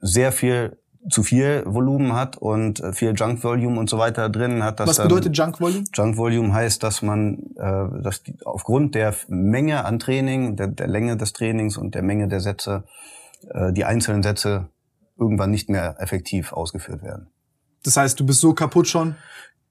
sehr 0.00 0.32
viel 0.32 0.78
zu 1.10 1.22
viel 1.22 1.62
Volumen 1.66 2.14
hat 2.14 2.36
und 2.36 2.80
äh, 2.80 2.92
viel 2.92 3.12
Junk 3.14 3.42
Volume 3.44 3.78
und 3.78 3.90
so 3.90 3.98
weiter 3.98 4.28
drin 4.30 4.62
hat. 4.62 4.80
Dass 4.80 4.88
Was 4.88 5.02
bedeutet 5.02 5.36
Junk 5.36 5.60
Volume? 5.60 5.84
Junk 5.92 6.16
Volume 6.16 6.52
heißt, 6.52 6.82
dass 6.82 7.02
man, 7.02 7.38
äh, 7.56 8.02
dass 8.02 8.22
die, 8.22 8.36
aufgrund 8.44 8.94
der 8.94 9.14
Menge 9.28 9.84
an 9.84 9.98
Training, 9.98 10.56
der, 10.56 10.68
der 10.68 10.86
Länge 10.86 11.16
des 11.16 11.32
Trainings 11.32 11.76
und 11.76 11.94
der 11.94 12.02
Menge 12.02 12.28
der 12.28 12.40
Sätze 12.40 12.84
äh, 13.50 13.72
die 13.72 13.84
einzelnen 13.84 14.22
Sätze 14.22 14.68
irgendwann 15.18 15.50
nicht 15.50 15.68
mehr 15.68 15.96
effektiv 15.98 16.52
ausgeführt 16.52 17.02
werden. 17.02 17.28
Das 17.84 17.96
heißt, 17.96 18.18
du 18.18 18.26
bist 18.26 18.40
so 18.40 18.54
kaputt 18.54 18.88
schon? 18.88 19.16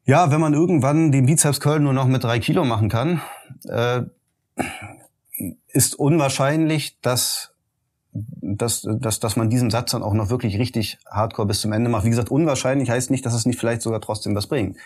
Ja, 0.05 0.31
wenn 0.31 0.41
man 0.41 0.53
irgendwann 0.53 1.11
den 1.11 1.25
Bizeps 1.25 1.59
Curl 1.59 1.79
nur 1.79 1.93
noch 1.93 2.07
mit 2.07 2.23
drei 2.23 2.39
Kilo 2.39 2.65
machen 2.65 2.89
kann, 2.89 3.21
äh, 3.67 4.01
ist 5.69 5.95
unwahrscheinlich, 5.95 6.99
dass 7.01 7.52
dass, 8.13 8.87
dass, 8.87 9.19
dass 9.19 9.35
man 9.35 9.49
diesen 9.49 9.71
Satz 9.71 9.91
dann 9.91 10.03
auch 10.03 10.13
noch 10.13 10.29
wirklich 10.29 10.59
richtig 10.59 10.99
hardcore 11.09 11.47
bis 11.47 11.61
zum 11.61 11.71
Ende 11.73 11.89
macht. 11.89 12.05
Wie 12.05 12.09
gesagt, 12.09 12.29
unwahrscheinlich 12.29 12.89
heißt 12.89 13.09
nicht, 13.09 13.25
dass 13.25 13.33
es 13.33 13.45
nicht 13.45 13.59
vielleicht 13.59 13.81
sogar 13.81 14.01
trotzdem 14.01 14.35
was 14.35 14.47
bringt. 14.47 14.77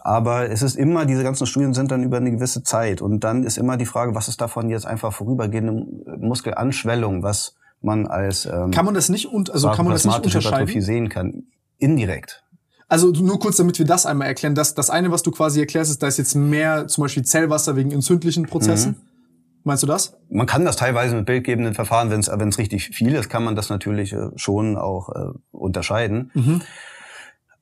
Aber 0.00 0.48
es 0.48 0.62
ist 0.62 0.76
immer, 0.76 1.04
diese 1.04 1.22
ganzen 1.22 1.46
Studien 1.46 1.74
sind 1.74 1.90
dann 1.90 2.04
über 2.04 2.18
eine 2.18 2.30
gewisse 2.30 2.62
Zeit. 2.62 3.02
Und 3.02 3.24
dann 3.24 3.44
ist 3.44 3.58
immer 3.58 3.76
die 3.76 3.86
Frage, 3.86 4.14
was 4.14 4.28
ist 4.28 4.40
davon 4.40 4.70
jetzt 4.70 4.86
einfach 4.86 5.12
vorübergehende 5.12 5.86
Muskelanschwellung, 6.18 7.22
was 7.22 7.56
man 7.80 8.06
als 8.06 8.46
ähm, 8.46 8.70
kann 8.72 8.84
man 8.84 8.94
das 8.94 9.08
nicht 9.08 9.26
und 9.26 9.52
also 9.52 9.70
kann 9.70 9.84
man 9.84 9.94
das 9.94 10.04
nicht 10.04 10.24
unterscheiden 10.24 10.82
sehen 10.82 11.08
kann 11.08 11.44
indirekt. 11.78 12.42
Also 12.88 13.10
nur 13.10 13.38
kurz, 13.38 13.56
damit 13.56 13.78
wir 13.78 13.86
das 13.86 14.06
einmal 14.06 14.28
erklären. 14.28 14.54
Das, 14.54 14.74
das 14.74 14.88
eine, 14.88 15.10
was 15.12 15.22
du 15.22 15.30
quasi 15.30 15.60
erklärst, 15.60 15.90
ist, 15.90 16.02
da 16.02 16.06
ist 16.06 16.16
jetzt 16.16 16.34
mehr 16.34 16.88
zum 16.88 17.02
Beispiel 17.02 17.22
Zellwasser 17.22 17.76
wegen 17.76 17.92
entzündlichen 17.92 18.46
Prozessen. 18.46 18.92
Mhm. 18.92 19.07
Meinst 19.68 19.82
du 19.82 19.86
das? 19.86 20.16
Man 20.30 20.46
kann 20.46 20.64
das 20.64 20.76
teilweise 20.76 21.14
mit 21.14 21.26
bildgebenden 21.26 21.74
Verfahren, 21.74 22.10
wenn 22.10 22.48
es 22.48 22.56
richtig 22.58 22.88
viel 22.88 23.14
ist, 23.14 23.28
kann 23.28 23.44
man 23.44 23.54
das 23.54 23.68
natürlich 23.68 24.14
äh, 24.14 24.30
schon 24.36 24.78
auch 24.78 25.10
äh, 25.10 25.38
unterscheiden. 25.52 26.30
Mhm. 26.32 26.62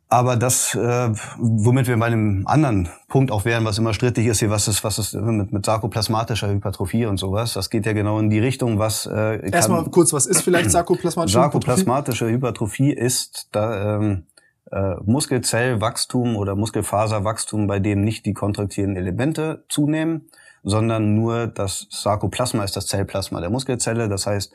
Aber 0.08 0.36
das, 0.36 0.76
äh, 0.76 1.08
womit 1.36 1.88
wir 1.88 1.98
bei 1.98 2.06
einem 2.06 2.46
anderen 2.46 2.88
Punkt 3.08 3.32
auch 3.32 3.44
wären, 3.44 3.64
was 3.64 3.78
immer 3.78 3.92
strittig 3.92 4.26
ist, 4.26 4.38
hier, 4.38 4.50
was 4.50 4.68
ist, 4.68 4.84
was 4.84 5.00
ist 5.00 5.14
mit, 5.14 5.52
mit 5.52 5.66
sarkoplasmatischer 5.66 6.48
Hypertrophie 6.48 7.06
und 7.06 7.16
sowas, 7.16 7.54
das 7.54 7.70
geht 7.70 7.86
ja 7.86 7.92
genau 7.92 8.20
in 8.20 8.30
die 8.30 8.38
Richtung, 8.38 8.78
was 8.78 9.06
äh, 9.06 9.50
Erstmal 9.50 9.82
kurz, 9.86 10.12
was 10.12 10.26
ist 10.26 10.42
vielleicht 10.42 10.70
sarkoplasmatische 10.70 11.38
Hypertrophie? 11.38 11.66
Sarkoplasmatische 11.66 12.28
Hypertrophie 12.28 12.92
ist 12.92 13.48
da, 13.50 13.96
ähm, 13.96 14.26
äh, 14.70 14.94
Muskelzellwachstum 15.04 16.36
oder 16.36 16.54
Muskelfaserwachstum, 16.54 17.66
bei 17.66 17.80
dem 17.80 18.02
nicht 18.02 18.26
die 18.26 18.32
kontraktierenden 18.32 19.02
Elemente 19.02 19.64
zunehmen, 19.68 20.28
sondern 20.66 21.14
nur 21.14 21.46
das 21.46 21.86
Sarkoplasma 21.90 22.64
ist 22.64 22.76
das 22.76 22.88
Zellplasma 22.88 23.40
der 23.40 23.50
Muskelzelle. 23.50 24.08
Das 24.08 24.26
heißt, 24.26 24.52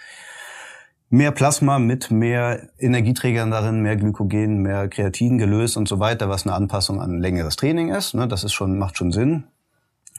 mehr 1.09 1.31
Plasma 1.31 1.79
mit 1.79 2.11
mehr 2.11 2.67
Energieträgern 2.77 3.49
darin, 3.49 3.81
mehr 3.81 3.95
Glykogen, 3.95 4.61
mehr 4.61 4.89
Kreatin 4.89 5.37
gelöst 5.37 5.77
und 5.77 5.87
so 5.87 5.99
weiter, 5.99 6.27
was 6.27 6.45
eine 6.45 6.53
Anpassung 6.53 7.01
an 7.01 7.19
längeres 7.19 7.55
Training 7.55 7.89
ist. 7.89 8.13
Ne? 8.13 8.27
Das 8.27 8.43
ist 8.43 8.51
schon, 8.51 8.77
macht 8.77 8.97
schon 8.97 9.13
Sinn. 9.13 9.45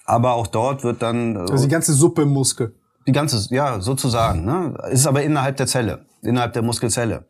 Aber 0.07 0.33
auch 0.33 0.47
dort 0.47 0.83
wird 0.83 1.03
dann... 1.03 1.37
Also 1.37 1.63
die 1.63 1.69
ganze 1.69 1.93
Suppe 1.93 2.23
im 2.23 2.31
Muskel. 2.31 2.75
Die 3.07 3.13
ganze, 3.13 3.55
ja, 3.55 3.81
sozusagen. 3.81 4.47
Ne? 4.47 4.75
Ist 4.91 5.07
aber 5.07 5.23
innerhalb 5.23 5.59
der 5.59 5.67
Zelle, 5.67 6.07
innerhalb 6.23 6.55
der 6.55 6.63
Muskelzelle. 6.63 7.27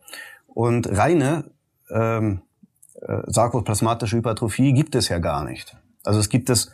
Und 0.47 0.87
reine 0.97 1.51
ähm, 1.91 2.43
äh, 3.01 3.23
sarkoplasmatische 3.27 4.19
Hypertrophie 4.19 4.73
gibt 4.73 4.95
es 4.95 5.09
ja 5.09 5.19
gar 5.19 5.43
nicht. 5.45 5.77
Also 6.05 6.21
es 6.21 6.29
gibt 6.29 6.49
es, 6.49 6.71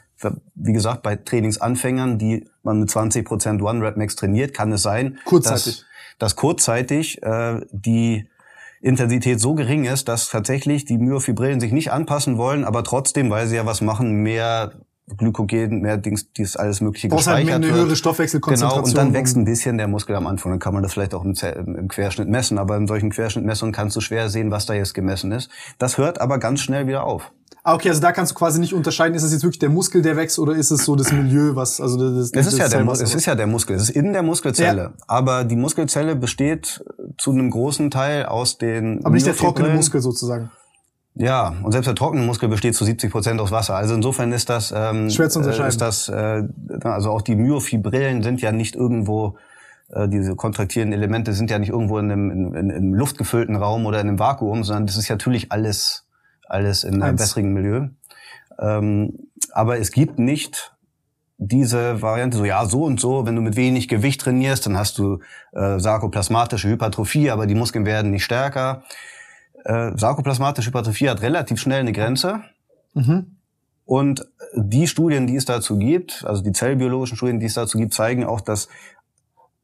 wie 0.55 0.73
gesagt, 0.73 1.03
bei 1.03 1.17
Trainingsanfängern, 1.17 2.19
die 2.19 2.49
man 2.63 2.81
mit 2.81 2.91
20% 2.91 3.63
One-Rep-Max 3.63 4.17
trainiert, 4.17 4.55
kann 4.55 4.73
es 4.73 4.83
sein, 4.83 5.19
Kurzzeitig. 5.25 5.65
dass 5.65 5.85
dass 6.19 6.37
kurzzeitig 6.37 7.23
äh, 7.23 7.61
die 7.71 8.29
Intensität 8.81 9.41
so 9.41 9.55
gering 9.55 9.85
ist, 9.85 10.09
dass 10.09 10.29
tatsächlich 10.29 10.85
die 10.85 10.99
Myofibrillen 10.99 11.61
sich 11.61 11.73
nicht 11.73 11.91
anpassen 11.91 12.39
wollen, 12.39 12.65
aber 12.65 12.85
trotzdem, 12.85 13.31
weil 13.31 13.47
sie 13.47 13.57
ja 13.57 13.67
was 13.67 13.81
machen, 13.81 14.23
mehr 14.23 14.73
Glykogen, 15.17 15.81
mehr 15.81 15.97
Dings, 15.97 16.33
dies 16.33 16.57
alles 16.57 16.81
mögliche 16.81 17.09
Brauchst 17.09 17.27
gespeichert 17.27 17.53
halt 17.53 17.65
eine 17.65 17.75
höhere 17.75 17.97
Stoffwechselkonzentration. 17.97 18.85
Genau, 18.85 18.89
und 18.89 18.97
dann 18.97 19.15
wächst 19.15 19.37
ein 19.37 19.45
bisschen 19.45 19.79
der 19.79 19.89
Muskel 19.89 20.17
am 20.17 20.27
Anfang. 20.27 20.53
Dann 20.53 20.59
kann 20.59 20.75
man 20.75 20.83
das 20.83 20.93
vielleicht 20.93 21.15
auch 21.15 21.25
im, 21.25 21.35
im 21.35 21.89
Querschnitt 21.89 22.29
messen, 22.29 22.59
aber 22.59 22.77
in 22.77 22.87
solchen 22.87 23.11
Querschnittmessungen 23.11 23.73
kannst 23.73 23.97
du 23.97 24.01
schwer 24.01 24.29
sehen, 24.29 24.51
was 24.51 24.67
da 24.67 24.75
jetzt 24.75 24.95
gemessen 24.95 25.33
ist. 25.33 25.51
Das 25.79 25.99
hört 25.99 26.21
aber 26.21 26.39
ganz 26.39 26.61
schnell 26.61 26.87
wieder 26.87 27.05
auf. 27.05 27.33
Ah, 27.69 27.75
okay, 27.75 27.91
also 27.91 28.01
da 28.01 28.13
kannst 28.13 28.33
du 28.33 28.35
quasi 28.35 28.61
nicht 28.61 28.73
unterscheiden, 28.73 29.15
ist 29.15 29.25
es 29.25 29.33
jetzt 29.33 29.43
wirklich 29.43 29.59
der 29.59 29.69
Muskel, 29.69 30.01
der 30.01 30.17
wächst, 30.17 30.39
oder 30.39 30.55
ist 30.55 30.71
es 30.71 30.87
so 30.87 30.97
das 30.97 31.13
Milieu, 31.13 31.55
was, 31.55 31.83
also 31.83 31.99
das, 31.99 32.31
das, 32.31 32.45
das 32.45 32.55
ist 32.55 32.59
ja 32.59 32.69
der, 32.69 32.87
es 32.89 33.15
ist 33.15 33.27
ja 33.27 33.35
der 33.35 33.47
Muskel, 33.47 33.77
es 33.77 33.83
ist 33.83 33.91
in 33.91 34.15
der 34.15 34.23
Muskelzelle. 34.23 34.83
Ja. 34.83 34.93
Aber 35.07 35.45
die 35.45 35.57
Muskelzelle 35.57 36.17
besteht 36.17 36.83
zu 37.19 37.31
einem 37.31 37.51
großen 37.51 37.91
Teil 37.91 38.25
aus 38.25 38.57
den. 38.57 39.05
Aber 39.05 39.15
nicht 39.15 39.27
der 39.27 39.37
trockene 39.37 39.71
Muskel 39.71 40.01
sozusagen. 40.01 40.51
Ja, 41.19 41.55
und 41.63 41.73
selbst 41.73 41.87
der 41.89 41.95
trockene 41.95 42.25
Muskel 42.25 42.49
besteht 42.49 42.77
zu 42.77 42.85
70 42.85 43.11
Prozent 43.11 43.41
aus 43.41 43.51
Wasser. 43.51 43.75
Also 43.75 43.95
insofern 43.95 44.33
ist 44.33 44.49
das, 44.49 44.73
ähm, 44.75 45.11
Schwer 45.11 45.29
zu 45.29 45.41
unterscheiden. 45.41 45.69
ist 45.69 45.81
das, 45.81 46.09
äh, 46.09 46.45
also 46.85 47.11
auch 47.11 47.23
die 47.23 47.35
Myofibrillen 47.35 48.23
sind 48.23 48.41
ja 48.41 48.53
nicht 48.53 48.77
irgendwo 48.77 49.37
äh, 49.91 50.09
diese 50.09 50.37
kontraktierenden 50.37 50.99
Elemente 50.99 51.33
sind 51.33 51.51
ja 51.51 51.59
nicht 51.59 51.71
irgendwo 51.71 51.99
in 51.99 52.11
einem, 52.11 52.31
in, 52.31 52.55
in, 52.55 52.71
in 52.71 52.77
einem 52.77 52.95
luftgefüllten 52.95 53.57
Raum 53.57 53.87
oder 53.87 54.01
in 54.01 54.09
einem 54.09 54.19
Vakuum, 54.19 54.63
sondern 54.63 54.87
das 54.87 54.97
ist 54.97 55.09
ja 55.09 55.15
natürlich 55.15 55.51
alles 55.51 56.09
alles 56.49 56.85
in 56.85 57.03
einem 57.03 57.17
besseren 57.17 57.53
Milieu. 57.53 57.89
Ähm, 58.59 59.31
aber 59.53 59.79
es 59.79 59.93
gibt 59.93 60.19
nicht 60.19 60.75
diese 61.37 62.03
Variante, 62.03 62.37
so 62.37 62.45
ja, 62.45 62.65
so 62.65 62.85
und 62.85 62.99
so, 62.99 63.27
wenn 63.27 63.37
du 63.37 63.43
mit 63.43 63.55
wenig 63.55 63.87
Gewicht 63.87 64.21
trainierst, 64.21 64.67
dann 64.67 64.77
hast 64.77 64.99
du 64.99 65.21
äh, 65.53 65.79
sarkoplasmatische 65.79 66.69
Hypertrophie, 66.69 67.31
aber 67.31 67.47
die 67.47 67.55
Muskeln 67.55 67.87
werden 67.87 68.11
nicht 68.11 68.25
stärker. 68.25 68.83
Äh, 69.69 69.93
sarkoplasmatische 69.99 70.69
Hypertrophie 70.69 71.11
hat 71.11 71.21
relativ 71.21 71.61
schnell 71.61 71.81
eine 71.81 71.93
Grenze. 71.93 72.41
Mhm. 72.95 73.37
Und 73.85 74.27
die 74.55 74.87
Studien, 74.87 75.27
die 75.27 75.37
es 75.37 75.45
dazu 75.45 75.79
gibt, 75.79 76.25
also 76.27 76.43
die 76.43 76.53
zellbiologischen 76.53 77.19
Studien, 77.19 77.39
die 77.39 77.47
es 77.47 77.55
dazu 77.55 77.77
gibt, 77.77 77.93
zeigen 77.93 78.25
auch, 78.25 78.41
dass 78.41 78.69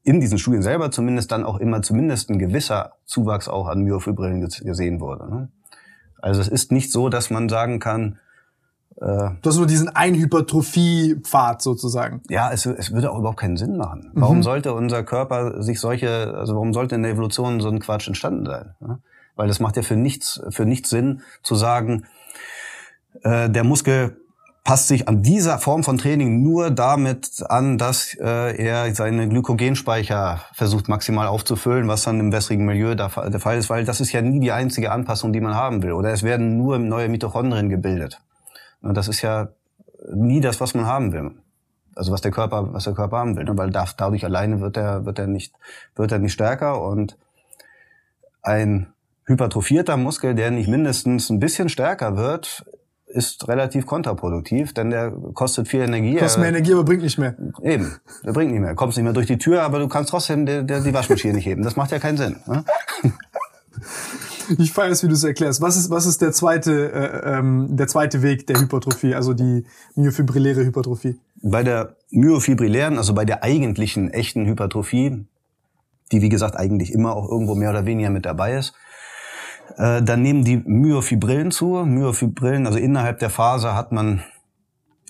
in 0.03 0.19
diesen 0.19 0.37
Studien 0.37 0.61
selber 0.61 0.91
zumindest 0.91 1.31
dann 1.31 1.43
auch 1.43 1.59
immer 1.59 1.81
zumindest 1.81 2.29
ein 2.29 2.37
gewisser 2.37 2.93
Zuwachs 3.05 3.47
auch 3.47 3.67
an 3.67 3.81
Myofibrillen 3.81 4.41
gesehen 4.41 4.99
wurde. 4.99 5.27
Ne? 5.27 5.49
Also 6.21 6.39
es 6.39 6.49
ist 6.49 6.71
nicht 6.71 6.91
so, 6.91 7.09
dass 7.09 7.31
man 7.31 7.49
sagen 7.49 7.79
kann, 7.79 8.19
äh, 8.97 9.29
du 9.41 9.49
hast 9.49 9.57
nur 9.57 9.65
diesen 9.65 9.89
Einhypertrophie-Pfad 9.89 11.63
sozusagen. 11.63 12.21
Ja, 12.29 12.51
es, 12.51 12.67
es 12.67 12.91
würde 12.91 13.11
auch 13.11 13.17
überhaupt 13.17 13.39
keinen 13.39 13.57
Sinn 13.57 13.75
machen. 13.75 14.11
Mhm. 14.13 14.21
Warum 14.21 14.43
sollte 14.43 14.73
unser 14.75 15.01
Körper 15.03 15.63
sich 15.63 15.79
solche, 15.79 16.35
also 16.37 16.53
warum 16.53 16.73
sollte 16.73 16.93
in 16.93 17.01
der 17.01 17.11
Evolution 17.11 17.59
so 17.59 17.69
ein 17.69 17.79
Quatsch 17.79 18.07
entstanden 18.07 18.45
sein? 18.45 18.75
Ja? 18.81 18.99
Weil 19.35 19.47
das 19.47 19.59
macht 19.59 19.75
ja 19.75 19.81
für 19.81 19.95
nichts, 19.95 20.41
für 20.49 20.65
nichts 20.65 20.89
Sinn 20.89 21.21
zu 21.43 21.55
sagen, 21.55 22.05
äh, 23.23 23.49
der 23.49 23.63
Muskel 23.63 24.17
passt 24.65 24.87
sich 24.87 25.07
an 25.07 25.21
dieser 25.21 25.59
Form 25.59 25.83
von 25.83 25.99
Training 25.99 26.41
nur 26.41 26.71
damit 26.71 27.43
an, 27.47 27.77
dass 27.77 28.15
äh, 28.15 28.55
er 28.57 28.93
seine 28.95 29.29
Glykogenspeicher 29.29 30.41
versucht 30.53 30.89
maximal 30.89 31.27
aufzufüllen, 31.27 31.87
was 31.87 32.03
dann 32.03 32.19
im 32.19 32.31
wässrigen 32.31 32.65
Milieu 32.65 32.95
der, 32.95 33.09
Fall 33.09 33.57
ist, 33.57 33.69
weil 33.69 33.85
das 33.85 34.01
ist 34.01 34.11
ja 34.11 34.21
nie 34.21 34.39
die 34.39 34.51
einzige 34.51 34.91
Anpassung, 34.91 35.31
die 35.33 35.39
man 35.39 35.53
haben 35.53 35.83
will. 35.83 35.91
Oder 35.91 36.09
es 36.09 36.23
werden 36.23 36.57
nur 36.57 36.79
neue 36.79 37.09
Mitochondrien 37.09 37.69
gebildet. 37.69 38.19
Und 38.81 38.97
das 38.97 39.07
ist 39.07 39.21
ja 39.21 39.49
nie 40.11 40.41
das, 40.41 40.59
was 40.59 40.73
man 40.73 40.87
haben 40.87 41.13
will. 41.13 41.31
Also 41.95 42.11
was 42.11 42.21
der 42.21 42.31
Körper, 42.31 42.73
was 42.73 42.85
der 42.85 42.93
Körper 42.93 43.17
haben 43.17 43.37
will, 43.37 43.45
ne? 43.45 43.55
weil 43.55 43.69
dadurch 43.69 44.25
alleine 44.25 44.61
wird 44.61 44.77
er, 44.77 45.05
wird 45.05 45.19
er 45.19 45.27
nicht, 45.27 45.53
wird 45.95 46.11
er 46.11 46.19
nicht 46.19 46.33
stärker 46.33 46.81
und 46.81 47.17
ein 48.41 48.94
hypertrophierter 49.25 49.97
Muskel, 49.97 50.35
der 50.35 50.51
nicht 50.51 50.67
mindestens 50.67 51.29
ein 51.29 51.39
bisschen 51.39 51.69
stärker 51.69 52.17
wird, 52.17 52.65
ist 53.07 53.47
relativ 53.47 53.85
kontraproduktiv, 53.85 54.73
denn 54.73 54.89
der 54.89 55.11
kostet 55.33 55.67
viel 55.67 55.81
Energie. 55.81 56.17
Kostet 56.17 56.41
mehr 56.41 56.49
Energie, 56.49 56.73
aber 56.73 56.83
bringt 56.83 57.01
nicht 57.01 57.17
mehr. 57.17 57.35
Eben, 57.61 57.95
der 58.23 58.33
bringt 58.33 58.51
nicht 58.51 58.61
mehr. 58.61 58.75
Kommst 58.75 58.97
nicht 58.97 59.03
mehr 59.03 59.13
durch 59.13 59.27
die 59.27 59.37
Tür, 59.37 59.63
aber 59.63 59.79
du 59.79 59.87
kannst 59.87 60.09
trotzdem 60.09 60.45
die, 60.45 60.65
die 60.65 60.93
Waschmaschine 60.93 61.33
nicht 61.35 61.45
heben. 61.45 61.63
Das 61.63 61.75
macht 61.75 61.91
ja 61.91 61.99
keinen 61.99 62.17
Sinn. 62.17 62.37
Ne? 62.45 62.63
Ich 64.59 64.71
feiere 64.71 64.91
es, 64.91 65.03
wie 65.03 65.07
du 65.07 65.13
es 65.13 65.23
erklärst. 65.23 65.61
Was 65.61 65.75
ist, 65.75 65.89
was 65.89 66.05
ist 66.05 66.21
der 66.21 66.31
zweite, 66.31 66.91
äh, 66.91 67.37
ähm, 67.37 67.75
der 67.75 67.87
zweite 67.87 68.21
Weg 68.21 68.45
der 68.47 68.59
Hypertrophie, 68.59 69.15
also 69.15 69.33
die 69.33 69.65
myofibrilläre 69.95 70.63
Hypertrophie? 70.63 71.19
Bei 71.41 71.63
der 71.63 71.95
myofibrillären, 72.11 72.97
also 72.97 73.13
bei 73.13 73.25
der 73.25 73.43
eigentlichen 73.43 74.11
echten 74.11 74.45
Hypertrophie, 74.45 75.25
die 76.11 76.21
wie 76.21 76.29
gesagt 76.29 76.55
eigentlich 76.55 76.93
immer 76.93 77.15
auch 77.15 77.29
irgendwo 77.29 77.55
mehr 77.55 77.71
oder 77.71 77.85
weniger 77.85 78.09
mit 78.09 78.25
dabei 78.25 78.57
ist, 78.57 78.73
äh, 79.77 80.01
dann 80.01 80.21
nehmen 80.21 80.43
die 80.43 80.57
Myofibrillen 80.57 81.51
zu. 81.51 81.85
Myofibrillen, 81.85 82.65
also 82.67 82.79
innerhalb 82.79 83.19
der 83.19 83.29
Faser 83.29 83.75
hat 83.75 83.91
man 83.91 84.23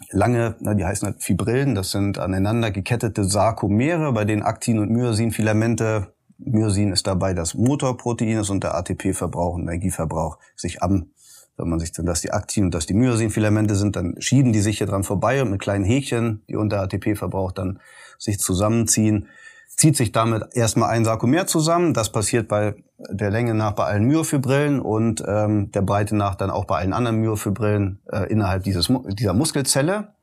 lange, 0.10 0.56
na, 0.60 0.74
die 0.74 0.86
heißen 0.86 1.08
halt 1.08 1.24
Fibrillen, 1.24 1.76
das 1.76 1.92
sind 1.92 2.20
aneinander 2.20 2.72
gekettete 2.72 3.24
Sarkomere, 3.24 4.12
bei 4.14 4.26
denen 4.26 4.44
Aktin- 4.44 4.80
und 4.80 4.92
Myosin-Filamente 4.92 6.16
Myosin 6.38 6.92
ist 6.92 7.08
dabei 7.08 7.34
das 7.34 7.54
Motorprotein 7.54 8.40
ist 8.40 8.50
und 8.50 8.64
der 8.64 8.76
ATP-Verbrauch 8.76 9.56
und 9.56 9.62
Energieverbrauch 9.64 10.38
sich 10.56 10.84
am, 10.84 11.12
wenn 11.58 11.70
man 11.70 11.80
sich 11.80 11.92
dann, 11.94 12.06
dass 12.06 12.22
die 12.22 12.32
Aktin 12.32 12.66
und 12.66 12.76
dass 12.76 12.86
die 12.86 12.94
Myosin-Filamente 12.94 13.76
sind, 13.76 13.96
dann 13.96 14.16
schieben 14.20 14.52
die 14.52 14.60
sich 14.60 14.80
hier 14.80 14.88
dran 14.88 15.04
vorbei 15.04 15.42
und 15.42 15.52
mit 15.52 15.62
kleinen 15.62 15.86
Häkchen, 15.86 16.44
die 16.50 16.56
unter 16.56 16.82
ATP-Verbrauch 16.82 17.54
dann 17.54 17.80
sich 18.20 18.40
zusammenziehen, 18.40 19.28
zieht 19.68 19.98
sich 19.98 20.12
damit 20.12 20.44
erstmal 20.54 20.90
ein 20.90 21.06
Sarkomer 21.06 21.48
zusammen. 21.48 21.94
Das 21.94 22.12
passiert 22.12 22.48
bei 22.48 22.76
der 22.98 23.30
Länge 23.30 23.54
nach 23.54 23.74
bei 23.74 23.86
allen 23.86 24.06
Myofibrillen 24.06 24.80
und 24.80 25.24
ähm, 25.28 25.72
der 25.72 25.82
Breite 25.82 26.16
nach 26.16 26.36
dann 26.36 26.50
auch 26.50 26.66
bei 26.66 26.78
allen 26.78 26.94
anderen 26.94 27.20
Myofibrillen 27.20 28.00
äh, 28.12 28.30
innerhalb 28.32 28.64
dieses, 28.64 28.92
dieser 29.10 29.34
Muskelzelle. 29.34 30.14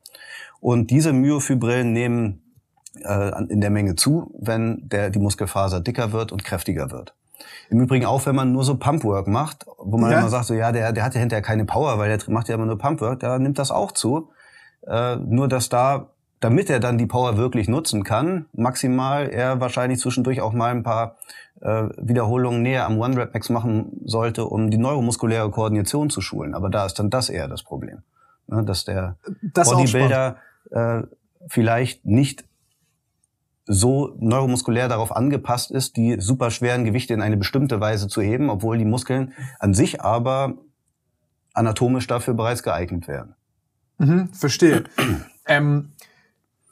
Und 0.59 0.91
diese 0.91 1.13
Myofibrillen 1.13 1.91
nehmen 1.91 2.41
äh, 3.03 3.43
in 3.49 3.61
der 3.61 3.69
Menge 3.69 3.95
zu, 3.95 4.33
wenn 4.39 4.87
der, 4.89 5.09
die 5.09 5.19
Muskelfaser 5.19 5.81
dicker 5.81 6.11
wird 6.11 6.31
und 6.31 6.43
kräftiger 6.43 6.91
wird. 6.91 7.13
Im 7.69 7.79
Übrigen 7.79 8.05
auch, 8.05 8.25
wenn 8.25 8.35
man 8.35 8.51
nur 8.51 8.63
so 8.63 8.77
Pumpwork 8.77 9.27
macht, 9.27 9.65
wo 9.77 9.97
man 9.97 10.11
ja. 10.11 10.19
immer 10.19 10.29
sagt, 10.29 10.45
so 10.45 10.53
ja, 10.53 10.71
der, 10.71 10.93
der 10.93 11.03
hat 11.03 11.13
ja 11.13 11.19
hinterher 11.19 11.41
keine 11.41 11.65
Power, 11.65 11.97
weil 11.97 12.15
der 12.15 12.31
macht 12.31 12.47
ja 12.47 12.55
immer 12.55 12.65
nur 12.65 12.77
Pumpwork, 12.77 13.19
da 13.19 13.39
nimmt 13.39 13.59
das 13.59 13.71
auch 13.71 13.91
zu. 13.91 14.29
Äh, 14.87 15.15
nur 15.17 15.47
dass 15.47 15.69
da, 15.69 16.12
damit 16.43 16.69
er 16.69 16.79
dann 16.79 16.97
die 16.97 17.05
Power 17.05 17.37
wirklich 17.37 17.69
nutzen 17.69 18.03
kann, 18.03 18.47
maximal 18.51 19.29
er 19.29 19.61
wahrscheinlich 19.61 19.99
zwischendurch 19.99 20.41
auch 20.41 20.51
mal 20.51 20.71
ein 20.71 20.83
paar 20.83 21.15
äh, 21.61 21.85
Wiederholungen 21.97 22.61
näher 22.61 22.85
am 22.85 22.99
One-Rep-Max 22.99 23.49
machen 23.49 24.01
sollte, 24.03 24.45
um 24.45 24.69
die 24.69 24.77
neuromuskuläre 24.77 25.49
Koordination 25.49 26.09
zu 26.09 26.19
schulen. 26.19 26.53
Aber 26.53 26.69
da 26.69 26.85
ist 26.85 26.95
dann 26.95 27.09
das 27.09 27.29
eher 27.29 27.47
das 27.47 27.63
Problem. 27.63 28.03
Ne, 28.47 28.63
dass 28.65 28.83
der 28.83 29.15
das 29.41 29.69
Bodybuilder 29.71 30.35
äh, 30.71 31.03
vielleicht 31.47 32.05
nicht 32.05 32.43
so 33.65 34.13
neuromuskulär 34.19 34.89
darauf 34.89 35.15
angepasst 35.15 35.71
ist, 35.71 35.95
die 35.95 36.19
superschweren 36.19 36.83
Gewichte 36.83 37.13
in 37.13 37.21
eine 37.21 37.37
bestimmte 37.37 37.79
Weise 37.79 38.09
zu 38.09 38.21
heben, 38.21 38.49
obwohl 38.49 38.77
die 38.77 38.83
Muskeln 38.83 39.31
an 39.59 39.73
sich 39.73 40.01
aber 40.01 40.55
anatomisch 41.53 42.07
dafür 42.07 42.33
bereits 42.33 42.63
geeignet 42.63 43.07
wären. 43.07 43.35
Mhm, 43.97 44.33
verstehe. 44.33 44.83
ähm, 45.47 45.92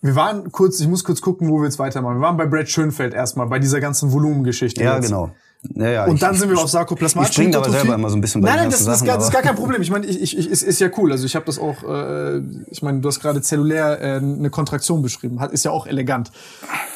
wir 0.01 0.15
waren 0.15 0.51
kurz, 0.51 0.79
ich 0.79 0.87
muss 0.87 1.03
kurz 1.03 1.21
gucken, 1.21 1.49
wo 1.49 1.59
wir 1.59 1.65
jetzt 1.65 1.77
weitermachen. 1.77 2.17
Wir 2.17 2.21
waren 2.21 2.37
bei 2.37 2.47
Brad 2.47 2.67
Schönfeld 2.69 3.13
erstmal, 3.13 3.47
bei 3.47 3.59
dieser 3.59 3.79
ganzen 3.79 4.11
Volumengeschichte. 4.11 4.83
Ja, 4.83 4.95
jetzt. 4.95 5.05
genau. 5.05 5.31
Ja, 5.75 5.89
ja, 5.89 6.05
und 6.05 6.15
ich, 6.15 6.19
dann 6.21 6.35
sind 6.35 6.49
wir 6.49 6.57
auf 6.57 6.69
sarkoplasmatische 6.69 7.29
Ich 7.29 7.35
springe 7.35 7.57
aber 7.57 7.69
selber 7.69 7.93
immer 7.93 8.09
so 8.09 8.17
ein 8.17 8.21
bisschen 8.21 8.41
bei 8.41 8.49
Nein, 8.49 8.57
nein, 8.57 8.71
das, 8.71 8.83
Sachen, 8.83 8.95
ist 8.95 9.05
gar, 9.05 9.17
das 9.17 9.27
ist 9.27 9.31
gar 9.31 9.43
kein 9.43 9.55
Problem. 9.55 9.79
Ich 9.83 9.91
meine, 9.91 10.07
ich, 10.07 10.19
ich, 10.19 10.35
ich, 10.35 10.49
ist, 10.49 10.63
ist 10.63 10.79
ja 10.79 10.89
cool. 10.97 11.11
Also 11.11 11.23
ich 11.27 11.35
habe 11.35 11.45
das 11.45 11.59
auch, 11.59 11.83
äh, 11.83 12.39
ich 12.71 12.81
meine, 12.81 13.01
du 13.01 13.07
hast 13.07 13.19
gerade 13.19 13.43
zellulär 13.43 14.01
äh, 14.01 14.15
eine 14.15 14.49
Kontraktion 14.49 15.03
beschrieben. 15.03 15.39
Hat, 15.39 15.51
ist 15.51 15.63
ja 15.63 15.69
auch 15.69 15.85
elegant. 15.85 16.31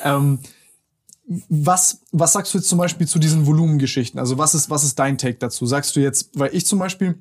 Ähm, 0.04 0.40
was, 1.48 2.00
was 2.12 2.34
sagst 2.34 2.56
du 2.56 2.58
jetzt 2.58 2.68
zum 2.68 2.80
Beispiel 2.80 3.08
zu 3.08 3.20
diesen 3.20 3.46
Volumengeschichten? 3.46 4.20
Also 4.20 4.40
was 4.40 4.56
ist, 4.56 4.72
was 4.72 4.84
ist 4.84 4.98
dein 4.98 5.20
Take 5.20 5.38
dazu? 5.38 5.68
Sagst 5.68 5.96
du 5.96 6.00
jetzt, 6.00 6.32
weil 6.34 6.50
ich 6.52 6.66
zum 6.66 6.80
Beispiel, 6.80 7.20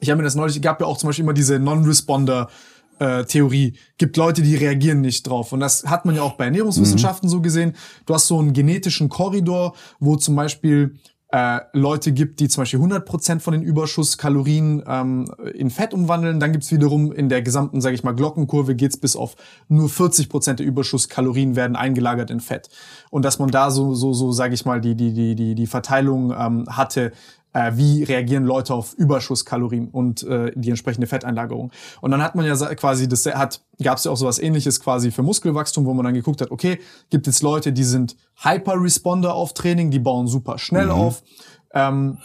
ich 0.00 0.08
habe 0.08 0.16
mir 0.16 0.24
das 0.24 0.34
neulich, 0.34 0.62
gab 0.62 0.80
ja 0.80 0.86
auch 0.86 0.96
zum 0.96 1.08
Beispiel 1.08 1.24
immer 1.24 1.34
diese 1.34 1.58
Non-Responder- 1.58 2.48
äh, 3.00 3.24
Theorie. 3.24 3.74
Gibt 3.98 4.16
Leute, 4.16 4.42
die 4.42 4.54
reagieren 4.54 5.00
nicht 5.00 5.26
drauf. 5.26 5.52
Und 5.52 5.60
das 5.60 5.84
hat 5.84 6.04
man 6.04 6.14
ja 6.14 6.22
auch 6.22 6.34
bei 6.34 6.44
Ernährungswissenschaften 6.44 7.28
mhm. 7.28 7.32
so 7.32 7.40
gesehen. 7.40 7.74
Du 8.06 8.14
hast 8.14 8.28
so 8.28 8.38
einen 8.38 8.52
genetischen 8.52 9.08
Korridor, 9.08 9.74
wo 9.98 10.16
zum 10.16 10.36
Beispiel 10.36 10.94
äh, 11.32 11.60
Leute 11.72 12.12
gibt, 12.12 12.40
die 12.40 12.48
zum 12.48 12.62
Beispiel 12.62 12.80
100% 12.80 13.40
von 13.40 13.52
den 13.52 13.62
Überschusskalorien 13.62 14.82
ähm, 14.86 15.26
in 15.54 15.70
Fett 15.70 15.94
umwandeln. 15.94 16.40
Dann 16.40 16.52
gibt's 16.52 16.72
wiederum 16.72 17.12
in 17.12 17.28
der 17.28 17.42
gesamten, 17.42 17.80
sage 17.80 17.94
ich 17.94 18.02
mal, 18.02 18.14
Glockenkurve 18.14 18.74
geht's 18.74 18.96
bis 18.96 19.16
auf 19.16 19.36
nur 19.68 19.88
40% 19.88 20.54
der 20.54 20.66
Überschusskalorien 20.66 21.56
werden 21.56 21.76
eingelagert 21.76 22.30
in 22.30 22.40
Fett. 22.40 22.68
Und 23.10 23.24
dass 23.24 23.38
man 23.38 23.50
da 23.50 23.70
so, 23.70 23.94
so, 23.94 24.12
so 24.12 24.32
sage 24.32 24.54
ich 24.54 24.64
mal, 24.64 24.80
die, 24.80 24.96
die, 24.96 25.12
die, 25.12 25.34
die, 25.36 25.54
die 25.54 25.66
Verteilung 25.66 26.32
ähm, 26.36 26.66
hatte, 26.68 27.12
äh, 27.52 27.72
wie 27.74 28.04
reagieren 28.04 28.44
Leute 28.44 28.74
auf 28.74 28.94
Überschusskalorien 28.94 29.88
und 29.88 30.22
äh, 30.22 30.52
die 30.54 30.70
entsprechende 30.70 31.06
Fetteinlagerung. 31.06 31.72
Und 32.00 32.10
dann 32.10 32.22
hat 32.22 32.34
man 32.34 32.44
ja 32.44 32.54
quasi, 32.74 33.08
das 33.08 33.26
hat, 33.26 33.60
gab 33.82 33.98
es 33.98 34.04
ja 34.04 34.10
auch 34.10 34.16
sowas 34.16 34.38
ähnliches 34.38 34.80
quasi 34.80 35.10
für 35.10 35.22
Muskelwachstum, 35.22 35.84
wo 35.84 35.94
man 35.94 36.04
dann 36.04 36.14
geguckt 36.14 36.40
hat, 36.40 36.50
okay, 36.50 36.78
gibt 37.10 37.26
es 37.28 37.42
Leute, 37.42 37.72
die 37.72 37.84
sind 37.84 38.16
Hyper-Responder 38.42 39.34
auf 39.34 39.52
Training, 39.54 39.90
die 39.90 39.98
bauen 39.98 40.26
super 40.26 40.58
schnell 40.58 40.86
mhm. 40.86 40.92
auf. 40.92 41.22
Ähm, 41.72 42.18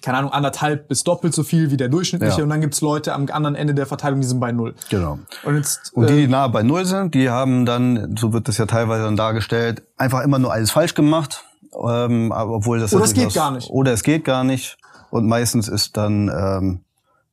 keine 0.00 0.18
Ahnung, 0.18 0.32
anderthalb 0.32 0.86
bis 0.86 1.02
doppelt 1.02 1.34
so 1.34 1.42
viel 1.42 1.72
wie 1.72 1.76
der 1.76 1.88
durchschnittliche. 1.88 2.38
Ja. 2.38 2.44
Und 2.44 2.50
dann 2.50 2.60
gibt's 2.60 2.80
Leute 2.80 3.14
am 3.14 3.26
anderen 3.32 3.56
Ende 3.56 3.74
der 3.74 3.86
Verteilung, 3.86 4.20
die 4.20 4.28
sind 4.28 4.38
bei 4.38 4.52
null. 4.52 4.74
Genau. 4.90 5.18
Und, 5.42 5.56
jetzt, 5.56 5.92
und 5.94 6.08
die, 6.08 6.14
die 6.14 6.22
äh, 6.24 6.28
nahe 6.28 6.48
bei 6.50 6.62
null 6.62 6.84
sind, 6.84 7.14
die 7.14 7.30
haben 7.30 7.66
dann, 7.66 8.16
so 8.16 8.32
wird 8.32 8.46
das 8.46 8.58
ja 8.58 8.66
teilweise 8.66 9.04
dann 9.04 9.16
dargestellt, 9.16 9.82
einfach 9.96 10.22
immer 10.22 10.38
nur 10.38 10.52
alles 10.52 10.70
falsch 10.70 10.94
gemacht 10.94 11.44
ähm, 11.72 12.32
obwohl 12.32 12.80
das 12.80 12.94
oder 12.94 13.04
es 13.04 13.14
geht 13.14 13.34
gar 13.34 13.50
nicht. 13.50 13.70
Oder 13.70 13.92
es 13.92 14.02
geht 14.02 14.24
gar 14.24 14.44
nicht. 14.44 14.78
Und 15.10 15.26
meistens 15.26 15.68
ist 15.68 15.96
dann 15.96 16.28
ähm, 16.28 16.80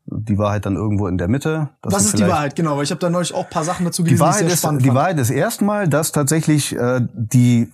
die 0.06 0.38
Wahrheit 0.38 0.66
dann 0.66 0.76
irgendwo 0.76 1.08
in 1.08 1.18
der 1.18 1.28
Mitte. 1.28 1.70
Was 1.82 2.06
ist 2.06 2.20
die 2.20 2.28
Wahrheit, 2.28 2.56
genau? 2.56 2.78
Weil 2.78 2.84
ich 2.84 2.92
habe 2.92 3.00
da 3.00 3.10
neulich 3.10 3.34
auch 3.34 3.50
paar 3.50 3.64
Sachen 3.64 3.86
dazu 3.86 4.04
gelesen, 4.04 4.18
die 4.18 4.22
Wahrheit 4.22 4.48
die 4.48 4.54
ist, 4.54 4.64
Die 4.64 4.68
fand. 4.68 4.94
Wahrheit 4.94 5.20
ist 5.20 5.30
erstmal, 5.30 5.88
dass 5.88 6.12
tatsächlich 6.12 6.76
äh, 6.76 7.02
die 7.14 7.72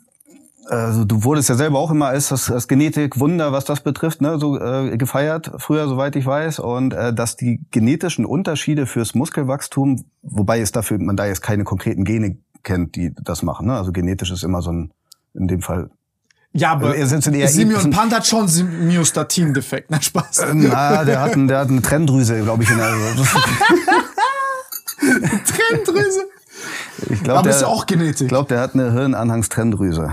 also 0.67 1.03
du 1.03 1.23
wurdest 1.23 1.49
ja 1.49 1.55
selber 1.55 1.79
auch 1.79 1.91
immer 1.91 2.07
als 2.07 2.29
das, 2.29 2.45
das 2.45 2.67
Genetik-Wunder, 2.67 3.51
was 3.51 3.65
das 3.65 3.81
betrifft, 3.81 4.21
ne, 4.21 4.39
so 4.39 4.57
äh, 4.57 4.95
gefeiert, 4.95 5.51
früher, 5.57 5.87
soweit 5.87 6.15
ich 6.15 6.25
weiß. 6.25 6.59
Und 6.59 6.93
äh, 6.93 7.13
dass 7.13 7.35
die 7.35 7.65
genetischen 7.71 8.25
Unterschiede 8.25 8.85
fürs 8.85 9.13
Muskelwachstum, 9.13 10.05
wobei 10.21 10.61
es 10.61 10.71
dafür, 10.71 10.99
man 10.99 11.17
da 11.17 11.25
jetzt 11.25 11.41
keine 11.41 11.63
konkreten 11.65 12.05
Gene 12.05 12.37
kennt, 12.63 12.95
die 12.95 13.13
das 13.21 13.43
machen. 13.43 13.67
Ne? 13.67 13.73
Also 13.73 13.91
genetisch 13.91 14.31
ist 14.31 14.43
immer 14.43 14.61
so 14.61 14.71
ein, 14.71 14.93
in 15.33 15.47
dem 15.47 15.61
Fall 15.61 15.89
ja, 16.53 16.73
aber 16.73 16.91
also 16.91 17.19
Simeon 17.19 17.91
Pant 17.91 18.13
hat 18.13 18.27
schon 18.27 18.45
Myostatin-Defekt. 18.85 19.89
Na, 19.89 20.01
Spaß. 20.01 20.39
Äh, 20.39 20.53
na, 20.53 21.05
der 21.05 21.21
hat, 21.21 21.33
ein, 21.33 21.47
der 21.47 21.59
hat 21.59 21.69
eine 21.69 21.81
Trenndrüse, 21.81 22.41
glaube 22.41 22.63
ich. 22.63 22.69
In 22.69 22.77
der 22.77 22.89
Trenndrüse? 25.45 26.25
Ich 27.09 27.23
glaub, 27.23 27.37
aber 27.37 27.49
der, 27.49 27.55
ist 27.55 27.61
ja 27.61 27.67
auch 27.67 27.85
Genetik. 27.85 28.23
Ich 28.23 28.27
glaube, 28.27 28.49
der 28.49 28.59
hat 28.59 28.73
eine 28.73 28.91
Hirnanhangstrennendrüse. 28.91 30.11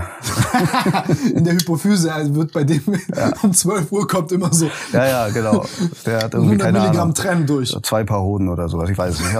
in 1.35 1.43
der 1.43 1.53
Hypophyse 1.53 2.11
also 2.11 2.35
wird 2.35 2.53
bei 2.53 2.63
dem 2.63 2.81
ja. 3.15 3.33
um 3.43 3.53
12 3.53 3.91
Uhr 3.91 4.07
kommt 4.07 4.31
immer 4.31 4.51
so. 4.53 4.71
Ja, 4.93 5.05
ja, 5.05 5.29
genau. 5.29 5.65
Der 6.05 6.23
hat 6.23 6.33
irgendwie 6.33 6.53
100 6.53 6.61
keine 6.61 6.79
Milligramm 6.79 7.01
Ahnung, 7.01 7.13
Trenn 7.15 7.45
durch. 7.45 7.77
Zwei 7.83 8.03
Paar 8.03 8.21
Hoden 8.21 8.49
oder 8.49 8.69
sowas, 8.69 8.89
ich 8.89 8.97
weiß 8.97 9.15
es 9.15 9.21
nicht. 9.21 9.35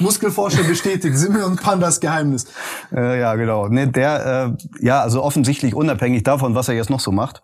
Muskelforscher 0.00 0.62
bestätigt, 0.62 1.16
Simeon 1.16 1.56
Pandas 1.56 2.00
Geheimnis. 2.00 2.46
Äh, 2.94 3.20
ja, 3.20 3.34
genau. 3.34 3.68
Nee, 3.68 3.86
der, 3.86 4.56
äh, 4.58 4.84
ja, 4.84 5.00
also 5.00 5.22
offensichtlich 5.22 5.74
unabhängig 5.74 6.22
davon, 6.22 6.54
was 6.54 6.68
er 6.68 6.74
jetzt 6.74 6.90
noch 6.90 7.00
so 7.00 7.12
macht, 7.12 7.42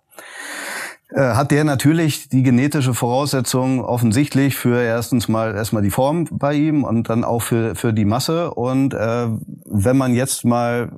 äh, 1.10 1.20
hat 1.20 1.50
der 1.50 1.64
natürlich 1.64 2.28
die 2.28 2.42
genetische 2.42 2.94
Voraussetzung 2.94 3.84
offensichtlich 3.84 4.56
für 4.56 4.80
erstens 4.80 5.28
mal 5.28 5.54
erstmal 5.54 5.82
die 5.82 5.90
Form 5.90 6.26
bei 6.30 6.54
ihm 6.54 6.84
und 6.84 7.08
dann 7.08 7.24
auch 7.24 7.42
für, 7.42 7.74
für 7.74 7.92
die 7.92 8.04
Masse. 8.04 8.52
Und 8.52 8.94
äh, 8.94 9.28
wenn 9.64 9.96
man 9.96 10.14
jetzt 10.14 10.44
mal, 10.44 10.92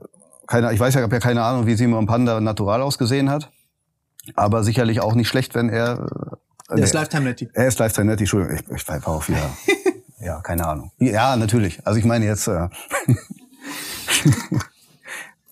keine, 0.47 0.73
ich 0.73 0.81
weiß 0.81 0.95
ja, 0.95 1.01
ich 1.01 1.05
habe 1.05 1.17
ja 1.17 1.21
keine 1.21 1.43
Ahnung, 1.43 1.67
wie 1.67 1.77
Simon 1.77 2.07
Panda 2.07 2.41
natural 2.41 2.83
ausgesehen 2.83 3.31
hat, 3.31 3.51
aber 4.35 4.63
sicherlich 4.63 5.01
auch 5.01 5.15
nicht 5.15 5.29
schlecht, 5.29 5.55
wenn 5.55 5.69
er 5.69 6.39
er 6.69 6.79
ist 6.79 6.95
Lifetime 6.95 7.25
Netty. 7.25 7.49
Er 7.53 7.69
ist 7.69 7.79
Lifetime 7.79 8.07
Netty, 8.07 8.25
Entschuldigung, 8.25 8.57
ich, 8.57 8.83
ich 8.83 8.89
war 8.89 9.07
auch 9.09 9.29
wieder. 9.29 9.57
Ja, 10.19 10.41
keine 10.41 10.67
Ahnung. 10.67 10.93
Ja, 10.99 11.37
natürlich. 11.37 11.87
Also 11.87 11.99
ich 11.99 12.05
meine 12.05 12.25
jetzt. 12.27 12.49
Äh, 12.49 12.69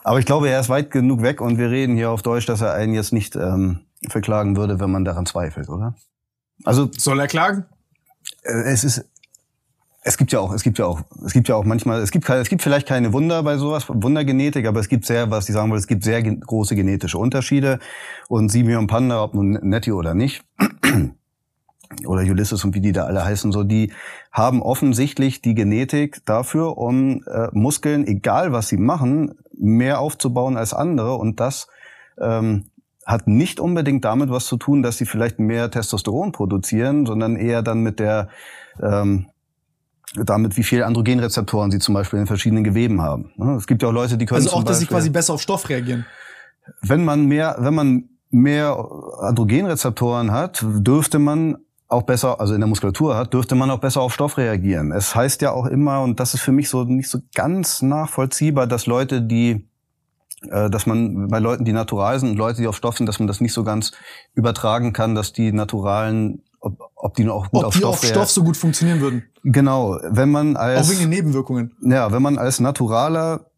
Aber 0.02 0.18
ich 0.18 0.26
glaube, 0.26 0.50
er 0.50 0.60
ist 0.60 0.68
weit 0.68 0.90
genug 0.90 1.22
weg 1.22 1.40
und 1.40 1.56
wir 1.58 1.70
reden 1.70 1.96
hier 1.96 2.10
auf 2.10 2.20
Deutsch, 2.22 2.44
dass 2.46 2.60
er 2.60 2.74
einen 2.74 2.92
jetzt 2.92 3.12
nicht 3.12 3.36
ähm, 3.36 3.80
verklagen 4.10 4.56
würde, 4.56 4.78
wenn 4.78 4.90
man 4.90 5.04
daran 5.04 5.24
zweifelt, 5.24 5.70
oder? 5.70 5.94
Also 6.64 6.90
soll 6.96 7.20
er 7.20 7.26
klagen? 7.26 7.64
Äh, 8.42 8.70
es 8.70 8.84
ist 8.84 9.06
es 10.06 10.18
gibt 10.18 10.32
ja 10.32 10.38
auch, 10.38 10.52
es 10.52 10.62
gibt 10.62 10.78
ja 10.78 10.84
auch, 10.84 11.00
es 11.24 11.32
gibt 11.32 11.48
ja 11.48 11.56
auch 11.56 11.64
manchmal, 11.64 12.00
es 12.02 12.10
gibt, 12.10 12.28
es 12.28 12.50
gibt 12.50 12.62
vielleicht 12.62 12.86
keine 12.86 13.14
Wunder 13.14 13.42
bei 13.42 13.56
sowas, 13.56 13.86
Wundergenetik, 13.88 14.66
aber 14.66 14.78
es 14.80 14.88
gibt 14.88 15.06
sehr, 15.06 15.30
was 15.30 15.48
ich 15.48 15.54
sagen 15.54 15.70
wollte, 15.70 15.80
es 15.80 15.86
gibt 15.86 16.04
sehr 16.04 16.22
große 16.22 16.76
genetische 16.76 17.16
Unterschiede. 17.16 17.78
Und 18.28 18.50
Simeon 18.50 18.86
Panda, 18.86 19.22
ob 19.22 19.32
nun 19.32 19.52
Nettie 19.62 19.92
oder 19.92 20.14
nicht, 20.14 20.44
oder 22.06 22.22
Ulysses 22.22 22.64
und 22.64 22.74
wie 22.74 22.80
die 22.80 22.92
da 22.92 23.04
alle 23.04 23.24
heißen, 23.24 23.52
so 23.52 23.64
die 23.64 23.92
haben 24.32 24.62
offensichtlich 24.62 25.42
die 25.42 25.54
Genetik 25.54 26.24
dafür, 26.26 26.76
um 26.78 27.22
äh, 27.24 27.48
Muskeln, 27.52 28.06
egal 28.06 28.52
was 28.52 28.68
sie 28.68 28.76
machen, 28.76 29.34
mehr 29.56 30.00
aufzubauen 30.00 30.56
als 30.56 30.74
andere. 30.74 31.14
Und 31.16 31.40
das 31.40 31.68
ähm, 32.20 32.66
hat 33.06 33.26
nicht 33.26 33.60
unbedingt 33.60 34.04
damit 34.04 34.30
was 34.30 34.46
zu 34.46 34.56
tun, 34.56 34.82
dass 34.82 34.98
sie 34.98 35.06
vielleicht 35.06 35.38
mehr 35.38 35.70
Testosteron 35.70 36.32
produzieren, 36.32 37.06
sondern 37.06 37.36
eher 37.36 37.62
dann 37.62 37.82
mit 37.82 38.00
der 38.00 38.28
ähm, 38.82 39.26
damit, 40.16 40.56
wie 40.56 40.62
viele 40.62 40.86
Androgenrezeptoren 40.86 41.70
sie 41.70 41.78
zum 41.78 41.94
Beispiel 41.94 42.20
in 42.20 42.26
verschiedenen 42.26 42.62
Geweben 42.62 43.02
haben. 43.02 43.32
Es 43.56 43.66
gibt 43.66 43.82
ja 43.82 43.88
auch 43.88 43.92
Leute, 43.92 44.16
die 44.16 44.26
können 44.26 44.42
also 44.42 44.56
auch, 44.56 44.62
dass 44.62 44.78
sie 44.78 44.86
quasi 44.86 45.10
besser 45.10 45.34
auf 45.34 45.42
Stoff 45.42 45.68
reagieren. 45.68 46.06
Wenn 46.80 47.04
man 47.04 47.26
mehr, 47.26 47.56
wenn 47.58 47.74
man 47.74 48.08
mehr 48.30 48.76
Androgenrezeptoren 49.20 50.30
hat, 50.30 50.64
dürfte 50.64 51.18
man 51.18 51.58
auch 51.88 52.02
besser, 52.02 52.40
also 52.40 52.54
in 52.54 52.60
der 52.60 52.68
Muskulatur 52.68 53.16
hat, 53.16 53.32
dürfte 53.34 53.54
man 53.54 53.70
auch 53.70 53.78
besser 53.78 54.00
auf 54.00 54.12
Stoff 54.14 54.36
reagieren. 54.36 54.92
Es 54.92 55.14
heißt 55.14 55.42
ja 55.42 55.52
auch 55.52 55.66
immer, 55.66 56.02
und 56.02 56.18
das 56.18 56.34
ist 56.34 56.40
für 56.40 56.52
mich 56.52 56.68
so 56.68 56.84
nicht 56.84 57.08
so 57.08 57.18
ganz 57.34 57.82
nachvollziehbar, 57.82 58.66
dass 58.66 58.86
Leute, 58.86 59.22
die, 59.22 59.68
äh, 60.50 60.70
dass 60.70 60.86
man 60.86 61.28
bei 61.28 61.38
Leuten, 61.38 61.64
die 61.64 61.72
natural 61.72 62.18
sind 62.18 62.30
und 62.30 62.36
Leute, 62.36 62.62
die 62.62 62.66
auf 62.66 62.76
Stoff 62.76 62.96
sind, 62.96 63.06
dass 63.06 63.18
man 63.18 63.28
das 63.28 63.40
nicht 63.40 63.52
so 63.52 63.64
ganz 63.64 63.92
übertragen 64.34 64.92
kann, 64.92 65.14
dass 65.14 65.32
die 65.32 65.52
naturalen 65.52 66.42
ob, 66.64 66.78
ob 66.94 67.14
die 67.14 67.28
auch 67.28 67.50
gut 67.50 67.60
ob 67.60 67.66
auf, 67.66 67.74
die 67.74 67.80
Stoff, 67.80 67.98
auf 67.98 68.04
Stoff 68.04 68.30
so 68.30 68.42
gut 68.42 68.56
funktionieren 68.56 69.00
würden. 69.00 69.24
Genau, 69.42 69.98
wenn 70.02 70.30
man 70.30 70.56
als 70.56 70.86
auch 70.86 70.90
wegen 70.92 71.00
den 71.00 71.10
Nebenwirkungen. 71.10 71.76
Ja, 71.82 72.10
wenn 72.10 72.22
man 72.22 72.38
als 72.38 72.58
naturaler 72.58 73.50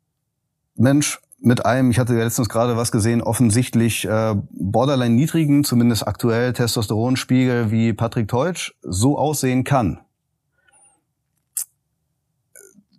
Mensch 0.75 1.21
mit 1.47 1.65
einem, 1.65 1.93
ich 1.93 2.01
hatte 2.01 2.15
ja 2.15 2.25
letztens 2.25 2.49
gerade 2.49 2.77
was 2.77 2.91
gesehen, 2.91 3.23
offensichtlich 3.23 4.05
äh, 4.05 4.35
borderline 4.51 5.15
niedrigen, 5.15 5.63
zumindest 5.63 6.05
aktuell 6.05 6.53
Testosteronspiegel 6.53 7.71
wie 7.71 7.93
Patrick 7.93 8.27
Teutsch 8.27 8.73
so 8.83 9.17
aussehen 9.17 9.63
kann, 9.63 10.01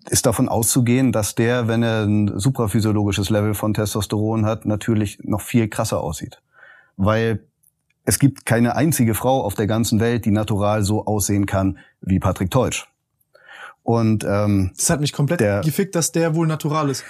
ist 0.09 0.25
davon 0.25 0.47
auszugehen, 0.47 1.11
dass 1.11 1.35
der, 1.35 1.67
wenn 1.67 1.83
er 1.83 2.03
ein 2.03 2.39
supraphysiologisches 2.39 3.29
Level 3.29 3.53
von 3.53 3.73
Testosteron 3.73 4.45
hat, 4.45 4.65
natürlich 4.65 5.19
noch 5.23 5.41
viel 5.41 5.67
krasser 5.67 5.99
aussieht. 5.99 6.41
Weil 6.95 7.43
es 8.05 8.17
gibt 8.17 8.45
keine 8.45 8.77
einzige 8.77 9.13
Frau 9.13 9.43
auf 9.43 9.55
der 9.55 9.67
ganzen 9.67 9.99
Welt, 9.99 10.23
die 10.23 10.31
natural 10.31 10.83
so 10.83 11.05
aussehen 11.05 11.47
kann 11.47 11.79
wie 11.99 12.19
Patrick 12.19 12.49
Teutsch. 12.49 12.87
Und 13.83 14.23
ähm, 14.23 14.71
das 14.77 14.89
hat 14.89 15.01
mich 15.01 15.11
komplett 15.11 15.41
der, 15.41 15.59
gefickt, 15.61 15.95
dass 15.95 16.13
der 16.13 16.33
wohl 16.33 16.47
natural 16.47 16.89
ist. 16.89 17.03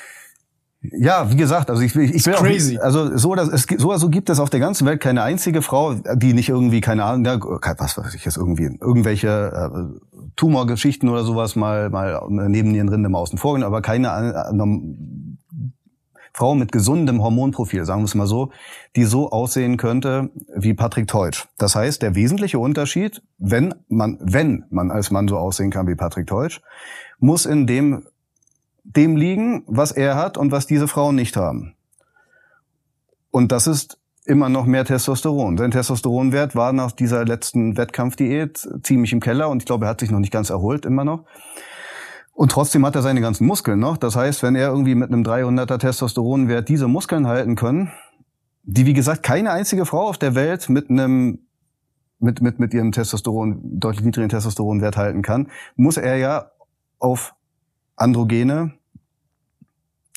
Ja, 0.91 1.32
wie 1.32 1.36
gesagt, 1.36 1.69
also 1.69 1.82
ich, 1.82 1.95
ich, 1.95 2.13
ich 2.13 2.26
will 2.26 2.34
crazy. 2.34 2.78
Auch, 2.78 2.84
also 2.84 3.17
so, 3.17 3.36
dass 3.36 3.50
es 3.50 3.65
so 3.78 3.91
also 3.91 4.10
gibt 4.10 4.30
es 4.30 4.39
auf 4.39 4.50
der 4.50 4.60
ganzen 4.60 4.86
Welt 4.86 5.02
keine 5.02 5.23
einzige 5.23 5.62
Frau, 5.62 5.93
die 5.93 6.34
nicht 6.34 6.50
irgendwie 6.50 6.82
keine 6.82 7.04
Ahnung, 7.04 7.26
ja, 7.26 7.39
was 7.78 7.97
weiß 7.97 8.13
ich 8.13 8.26
jetzt 8.26 8.38
irgendwie 8.38 8.63
irgendwelche 8.63 9.28
äh, 9.28 10.30
Tumorgeschichten 10.36 11.10
oder 11.10 11.23
sowas 11.23 11.56
mal 11.56 11.89
mal 11.89 12.21
neben 12.30 12.73
ihren 12.76 12.89
Rinde 12.89 13.10
mal 13.10 13.19
außen 13.19 13.38
vor, 13.38 13.62
aber 13.63 13.82
keine 13.82 14.08
äh, 14.08 14.54
Frau 16.38 16.54
mit 16.54 16.71
gesundem 16.71 17.23
Hormonprofil, 17.23 17.84
sagen 17.84 18.02
wir 18.02 18.06
es 18.06 18.13
mal 18.13 18.28
so, 18.28 18.52
die 18.95 19.06
so 19.06 19.32
aussehen 19.32 19.78
könnte 19.78 20.30
wie 20.56 20.76
Patrick 20.76 21.08
Teutsch. 21.08 21.47
Das 21.58 21.76
heißt, 21.76 22.04
der 22.04 22.13
wesentliche 22.13 22.60
Unterschied, 22.60 23.23
wenn 23.39 23.73
man, 23.88 24.19
wenn 24.21 24.63
man 24.69 24.91
als 24.91 25.10
Mann 25.10 25.28
so 25.28 25.38
aussehen 25.38 25.71
kann 25.71 25.88
wie 25.88 25.95
Patrick 25.95 26.28
Teutsch, 26.28 26.62
muss 27.17 27.47
in 27.47 27.65
dem, 27.65 28.06
dem 28.95 29.17
liegen, 29.17 29.63
was 29.67 29.91
er 29.91 30.15
hat 30.15 30.38
und 30.38 30.52
was 30.52 30.65
diese 30.65 30.88
Frauen 30.88 31.15
nicht 31.15 31.36
haben. 31.36 31.76
Und 33.32 33.52
das 33.52 33.67
ist 33.67 34.00
immer 34.26 34.50
noch 34.50 34.65
mehr 34.65 34.86
Testosteron. 34.86 35.58
Sein 35.58 35.71
Testosteronwert 35.71 36.56
war 36.56 36.73
nach 36.73 36.91
dieser 36.91 37.26
letzten 37.26 37.78
Wettkampfdiät 37.78 38.67
ziemlich 38.84 39.13
im 39.13 39.19
Keller 39.19 39.50
und 39.50 39.62
ich 39.62 39.65
glaube, 39.65 39.86
er 39.86 39.89
hat 39.89 40.00
sich 40.00 40.12
noch 40.12 40.19
nicht 40.19 40.34
ganz 40.34 40.50
erholt, 40.50 40.86
immer 40.86 41.06
noch. 41.06 41.23
Und 42.34 42.52
trotzdem 42.52 42.86
hat 42.86 42.95
er 42.95 43.02
seine 43.02 43.21
ganzen 43.21 43.47
Muskeln 43.47 43.80
noch. 43.80 43.97
Das 43.97 44.15
heißt, 44.15 44.43
wenn 44.43 44.56
er 44.56 44.69
irgendwie 44.69 44.95
mit 44.95 45.12
einem 45.12 45.23
300er 45.23 45.80
Testosteronwert 45.80 46.69
diese 46.69 46.88
Muskeln 46.88 47.26
halten 47.26 47.56
können, 47.56 47.91
die 48.63 48.86
wie 48.86 48.93
gesagt 48.93 49.23
keine 49.23 49.52
einzige 49.52 49.86
Frau 49.86 50.08
auf 50.08 50.17
der 50.17 50.36
Welt 50.36 50.69
mit 50.69 50.89
einem 50.89 51.39
mit 52.19 52.41
mit 52.41 52.60
mit 52.60 52.73
ihrem 52.73 52.91
Testosteron 52.91 53.80
deutlich 53.80 54.04
niedrigen 54.04 54.30
Testosteronwert 54.30 54.97
halten 54.97 55.21
kann, 55.21 55.50
muss 55.76 55.97
er 55.97 56.17
ja 56.17 56.52
auf 57.00 57.34
Androgene 57.95 58.73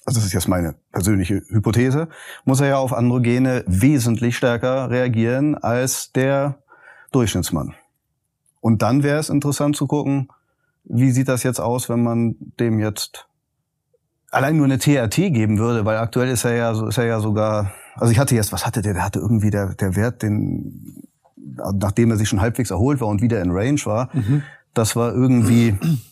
also 0.04 0.18
das 0.18 0.26
ist 0.26 0.32
jetzt 0.32 0.48
meine 0.48 0.74
persönliche 0.92 1.42
Hypothese, 1.48 2.08
muss 2.44 2.60
er 2.60 2.68
ja 2.68 2.78
auf 2.78 2.92
Androgene 2.92 3.64
wesentlich 3.66 4.36
stärker 4.36 4.90
reagieren 4.90 5.54
als 5.56 6.12
der 6.12 6.58
Durchschnittsmann. 7.12 7.74
Und 8.60 8.82
dann 8.82 9.02
wäre 9.02 9.18
es 9.18 9.30
interessant 9.30 9.76
zu 9.76 9.86
gucken, 9.86 10.28
wie 10.84 11.10
sieht 11.10 11.28
das 11.28 11.42
jetzt 11.42 11.60
aus, 11.60 11.88
wenn 11.88 12.02
man 12.02 12.36
dem 12.58 12.78
jetzt 12.78 13.26
allein 14.30 14.56
nur 14.56 14.66
eine 14.66 14.78
TRT 14.78 15.16
geben 15.16 15.58
würde? 15.58 15.84
Weil 15.84 15.98
aktuell 15.98 16.28
ist 16.28 16.44
er 16.44 16.54
ja, 16.54 16.88
ist 16.88 16.98
er 16.98 17.06
ja 17.06 17.20
sogar, 17.20 17.72
also 17.94 18.12
ich 18.12 18.18
hatte 18.18 18.34
jetzt, 18.34 18.52
was 18.52 18.66
hatte 18.66 18.82
der? 18.82 18.94
Der 18.94 19.04
hatte 19.04 19.18
irgendwie 19.18 19.50
der, 19.50 19.74
der 19.74 19.96
Wert, 19.96 20.22
den, 20.22 21.08
nachdem 21.36 22.10
er 22.10 22.16
sich 22.16 22.28
schon 22.28 22.40
halbwegs 22.40 22.70
erholt 22.70 23.00
war 23.00 23.08
und 23.08 23.22
wieder 23.22 23.40
in 23.40 23.50
Range 23.50 23.80
war, 23.84 24.10
mhm. 24.12 24.42
das 24.74 24.96
war 24.96 25.12
irgendwie, 25.12 25.78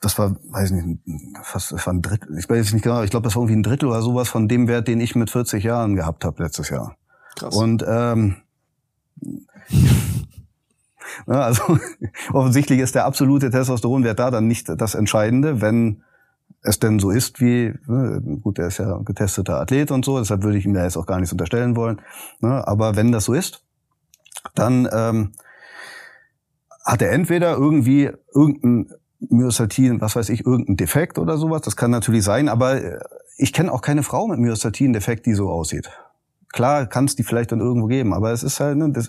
das 0.00 0.18
war, 0.18 0.36
weiß 0.50 0.70
nicht, 0.70 1.00
fast, 1.42 1.72
das 1.72 1.86
war 1.86 1.94
ein 1.94 2.02
Drittel, 2.02 2.38
ich 2.38 2.48
weiß 2.48 2.72
nicht 2.72 2.82
genau, 2.82 3.02
ich 3.02 3.10
glaube, 3.10 3.24
das 3.24 3.36
war 3.36 3.42
irgendwie 3.42 3.58
ein 3.58 3.62
Drittel 3.62 3.88
oder 3.88 4.02
sowas 4.02 4.28
von 4.28 4.48
dem 4.48 4.66
Wert, 4.68 4.88
den 4.88 5.00
ich 5.00 5.14
mit 5.14 5.30
40 5.30 5.62
Jahren 5.62 5.94
gehabt 5.96 6.24
habe 6.24 6.42
letztes 6.42 6.70
Jahr. 6.70 6.96
Krass. 7.36 7.54
Und 7.54 7.84
ähm, 7.86 8.36
Ne, 11.26 11.42
also 11.42 11.62
offensichtlich 12.32 12.80
ist 12.80 12.94
der 12.94 13.04
absolute 13.04 13.50
Testosteronwert 13.50 14.18
da 14.18 14.30
dann 14.30 14.46
nicht 14.46 14.68
das 14.68 14.94
Entscheidende, 14.94 15.60
wenn 15.60 16.02
es 16.62 16.78
denn 16.78 16.98
so 16.98 17.10
ist 17.10 17.40
wie, 17.40 17.72
ne, 17.86 18.38
gut, 18.42 18.58
er 18.58 18.68
ist 18.68 18.78
ja 18.78 18.98
getesteter 18.98 19.60
Athlet 19.60 19.90
und 19.90 20.04
so, 20.04 20.18
deshalb 20.18 20.42
würde 20.42 20.58
ich 20.58 20.66
ihm 20.66 20.74
da 20.74 20.84
jetzt 20.84 20.96
auch 20.96 21.06
gar 21.06 21.18
nichts 21.18 21.32
unterstellen 21.32 21.76
wollen. 21.76 22.00
Ne, 22.40 22.66
aber 22.66 22.96
wenn 22.96 23.12
das 23.12 23.24
so 23.24 23.34
ist, 23.34 23.64
dann 24.54 24.88
ähm, 24.92 25.32
hat 26.84 27.02
er 27.02 27.12
entweder 27.12 27.56
irgendwie 27.56 28.10
irgendein 28.34 28.90
Myostatin, 29.28 30.00
was 30.00 30.16
weiß 30.16 30.28
ich, 30.30 30.46
irgendein 30.46 30.76
Defekt 30.76 31.18
oder 31.18 31.36
sowas. 31.36 31.62
Das 31.62 31.76
kann 31.76 31.90
natürlich 31.90 32.24
sein, 32.24 32.48
aber 32.48 32.82
äh, 32.82 32.98
ich 33.36 33.52
kenne 33.52 33.72
auch 33.72 33.82
keine 33.82 34.02
Frau 34.02 34.26
mit 34.26 34.38
Myostatin-Defekt, 34.38 35.26
die 35.26 35.34
so 35.34 35.50
aussieht. 35.50 35.90
Klar 36.52 36.86
kann 36.86 37.04
es 37.04 37.14
die 37.14 37.22
vielleicht 37.22 37.52
dann 37.52 37.60
irgendwo 37.60 37.86
geben, 37.86 38.12
aber 38.12 38.32
es 38.32 38.42
ist 38.42 38.58
halt, 38.58 38.76
ne, 38.76 38.90
das, 38.90 39.08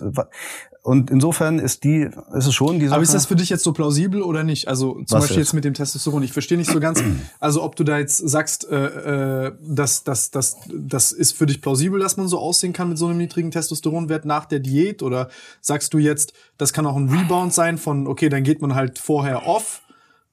und 0.84 1.12
insofern 1.12 1.60
ist 1.60 1.84
die, 1.84 2.08
ist 2.34 2.46
es 2.46 2.54
schon 2.54 2.80
die 2.80 2.86
Sache. 2.86 2.96
Aber 2.96 3.04
ist 3.04 3.14
das 3.14 3.26
für 3.26 3.36
dich 3.36 3.48
jetzt 3.50 3.62
so 3.62 3.72
plausibel 3.72 4.20
oder 4.20 4.42
nicht? 4.42 4.66
Also 4.66 4.94
zum 5.04 5.20
Beispiel 5.20 5.36
jetzt? 5.36 5.48
jetzt 5.48 5.52
mit 5.52 5.64
dem 5.64 5.74
Testosteron. 5.74 6.24
Ich 6.24 6.32
verstehe 6.32 6.58
nicht 6.58 6.70
so 6.70 6.80
ganz, 6.80 7.00
also 7.40 7.62
ob 7.62 7.76
du 7.76 7.84
da 7.84 7.98
jetzt 7.98 8.16
sagst, 8.16 8.68
äh, 8.68 9.46
äh, 9.46 9.52
dass 9.60 10.02
das, 10.02 10.32
das, 10.32 10.56
das 10.68 11.12
ist 11.12 11.32
für 11.32 11.46
dich 11.46 11.60
plausibel, 11.60 12.00
dass 12.00 12.16
man 12.16 12.26
so 12.26 12.38
aussehen 12.38 12.72
kann 12.72 12.88
mit 12.88 12.98
so 12.98 13.06
einem 13.06 13.18
niedrigen 13.18 13.52
Testosteronwert 13.52 14.24
nach 14.24 14.44
der 14.44 14.58
Diät? 14.58 15.04
Oder 15.04 15.28
sagst 15.60 15.94
du 15.94 15.98
jetzt, 15.98 16.32
das 16.58 16.72
kann 16.72 16.84
auch 16.84 16.96
ein 16.96 17.08
Rebound 17.08 17.52
sein 17.52 17.78
von, 17.78 18.08
okay, 18.08 18.28
dann 18.28 18.42
geht 18.42 18.60
man 18.60 18.74
halt 18.74 18.98
vorher 18.98 19.46
off 19.46 19.82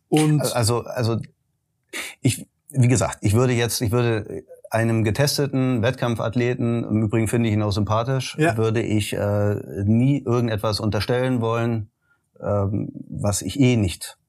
und. 0.09 0.41
Also, 0.55 0.83
also 0.83 1.17
ich, 2.21 2.45
wie 2.69 2.87
gesagt, 2.87 3.19
ich 3.21 3.33
würde 3.33 3.53
jetzt, 3.53 3.81
ich 3.81 3.91
würde 3.91 4.43
einem 4.69 5.03
getesteten 5.03 5.81
Wettkampfathleten, 5.81 6.83
im 6.83 7.03
Übrigen 7.03 7.27
finde 7.27 7.49
ich 7.49 7.55
ihn 7.55 7.63
auch 7.63 7.71
sympathisch, 7.71 8.35
ja. 8.37 8.57
würde 8.57 8.81
ich 8.81 9.13
äh, 9.13 9.55
nie 9.83 10.23
irgendetwas 10.23 10.79
unterstellen 10.79 11.41
wollen, 11.41 11.89
ähm, 12.39 12.89
was 13.09 13.41
ich 13.41 13.59
eh 13.59 13.77
nicht 13.77 14.19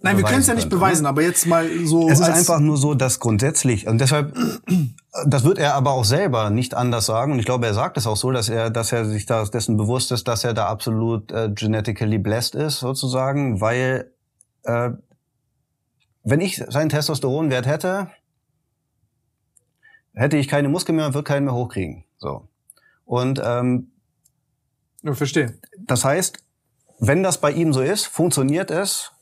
Nein, 0.00 0.16
wir 0.16 0.24
können 0.24 0.40
es 0.40 0.46
ja 0.46 0.54
nicht 0.54 0.64
könnte, 0.64 0.76
beweisen, 0.76 1.06
aber 1.06 1.22
jetzt 1.22 1.44
mal 1.46 1.66
so. 1.84 2.08
Es 2.08 2.20
ist 2.20 2.28
einfach 2.28 2.60
nur 2.60 2.76
so, 2.76 2.94
dass 2.94 3.18
grundsätzlich, 3.18 3.88
und 3.88 4.00
deshalb, 4.00 4.32
das 5.26 5.42
wird 5.42 5.58
er 5.58 5.74
aber 5.74 5.90
auch 5.90 6.04
selber 6.04 6.50
nicht 6.50 6.74
anders 6.74 7.06
sagen, 7.06 7.32
und 7.32 7.40
ich 7.40 7.44
glaube, 7.44 7.66
er 7.66 7.74
sagt 7.74 7.96
es 7.96 8.06
auch 8.06 8.16
so, 8.16 8.30
dass 8.30 8.48
er, 8.48 8.70
dass 8.70 8.92
er 8.92 9.06
sich 9.06 9.26
da 9.26 9.44
dessen 9.44 9.76
bewusst 9.76 10.12
ist, 10.12 10.28
dass 10.28 10.44
er 10.44 10.54
da 10.54 10.66
absolut 10.66 11.32
äh, 11.32 11.50
genetically 11.52 12.18
blessed 12.18 12.54
ist, 12.54 12.78
sozusagen, 12.78 13.60
weil 13.60 14.12
äh, 14.64 14.90
wenn 16.24 16.40
ich 16.40 16.56
seinen 16.56 16.88
Testosteronwert 16.88 17.66
hätte, 17.66 18.10
hätte 20.14 20.36
ich 20.36 20.48
keine 20.48 20.68
Muskeln 20.68 20.96
mehr 20.96 21.06
und 21.06 21.14
würde 21.14 21.24
keinen 21.24 21.44
mehr 21.44 21.54
hochkriegen. 21.54 22.04
So. 22.18 22.48
Und 23.04 23.40
ähm, 23.42 23.92
Ja, 25.02 25.14
verstehe. 25.14 25.58
das 25.78 26.04
heißt, 26.04 26.44
wenn 26.98 27.22
das 27.22 27.40
bei 27.40 27.52
ihm 27.52 27.72
so 27.72 27.80
ist, 27.80 28.06
funktioniert 28.06 28.70
es 28.70 29.12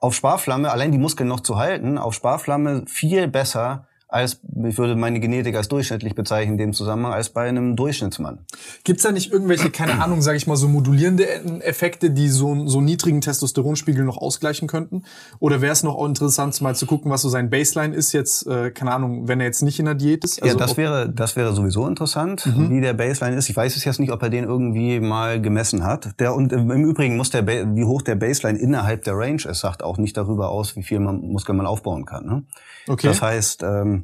auf 0.00 0.14
Sparflamme, 0.14 0.70
allein 0.70 0.92
die 0.92 0.98
Muskeln 0.98 1.28
noch 1.28 1.40
zu 1.40 1.56
halten, 1.56 1.98
auf 1.98 2.14
Sparflamme 2.14 2.84
viel 2.86 3.28
besser 3.28 3.86
als, 4.12 4.40
ich 4.68 4.76
würde 4.76 4.96
meine 4.96 5.20
Genetik 5.20 5.54
als 5.56 5.68
durchschnittlich 5.68 6.14
bezeichnen 6.14 6.54
in 6.54 6.58
dem 6.58 6.72
Zusammenhang, 6.72 7.12
als 7.12 7.28
bei 7.30 7.48
einem 7.48 7.76
Durchschnittsmann. 7.76 8.40
Gibt's 8.84 9.04
da 9.04 9.12
nicht 9.12 9.32
irgendwelche, 9.32 9.70
keine 9.70 9.92
Ahnung, 10.02 10.20
sage 10.20 10.36
ich 10.36 10.46
mal, 10.46 10.56
so 10.56 10.68
modulierende 10.68 11.26
Effekte, 11.62 12.10
die 12.10 12.28
so, 12.28 12.66
so 12.66 12.80
niedrigen 12.80 13.20
Testosteronspiegel 13.20 14.04
noch 14.04 14.16
ausgleichen 14.16 14.66
könnten? 14.68 15.04
Oder 15.38 15.60
wäre 15.60 15.72
es 15.72 15.82
noch 15.82 15.94
auch 15.94 16.06
interessant, 16.06 16.60
mal 16.60 16.74
zu 16.74 16.86
gucken, 16.86 17.10
was 17.10 17.22
so 17.22 17.28
sein 17.28 17.50
Baseline 17.50 17.94
ist 17.94 18.12
jetzt, 18.12 18.46
äh, 18.46 18.70
keine 18.70 18.92
Ahnung, 18.92 19.28
wenn 19.28 19.40
er 19.40 19.46
jetzt 19.46 19.62
nicht 19.62 19.78
in 19.78 19.84
der 19.84 19.94
Diät 19.94 20.24
ist? 20.24 20.42
Also 20.42 20.58
ja, 20.58 20.66
das 20.66 20.76
wäre, 20.76 21.08
das 21.08 21.36
wäre 21.36 21.54
sowieso 21.54 21.86
interessant, 21.86 22.48
wie 22.56 22.80
der 22.80 22.94
Baseline 22.94 23.36
ist. 23.36 23.48
Ich 23.48 23.56
weiß 23.56 23.76
es 23.76 23.84
jetzt 23.84 24.00
nicht, 24.00 24.10
ob 24.12 24.22
er 24.22 24.30
den 24.30 24.44
irgendwie 24.44 24.98
mal 25.00 25.40
gemessen 25.40 25.84
hat. 25.84 26.18
Der, 26.18 26.34
und 26.34 26.52
im 26.52 26.84
Übrigen 26.84 27.16
muss 27.16 27.30
der, 27.30 27.42
Ba- 27.42 27.64
wie 27.74 27.84
hoch 27.84 28.02
der 28.02 28.16
Baseline 28.16 28.58
innerhalb 28.58 29.04
der 29.04 29.14
Range 29.16 29.42
ist, 29.48 29.60
sagt 29.60 29.82
auch 29.82 29.98
nicht 29.98 30.16
darüber 30.16 30.50
aus, 30.50 30.74
wie 30.76 30.82
viel 30.82 30.98
man, 31.00 31.20
Muskel 31.20 31.54
man 31.54 31.66
aufbauen 31.66 32.04
kann. 32.06 32.26
Ne? 32.26 32.42
Okay. 32.88 33.06
Das 33.06 33.22
heißt, 33.22 33.62
ähm, 33.62 33.99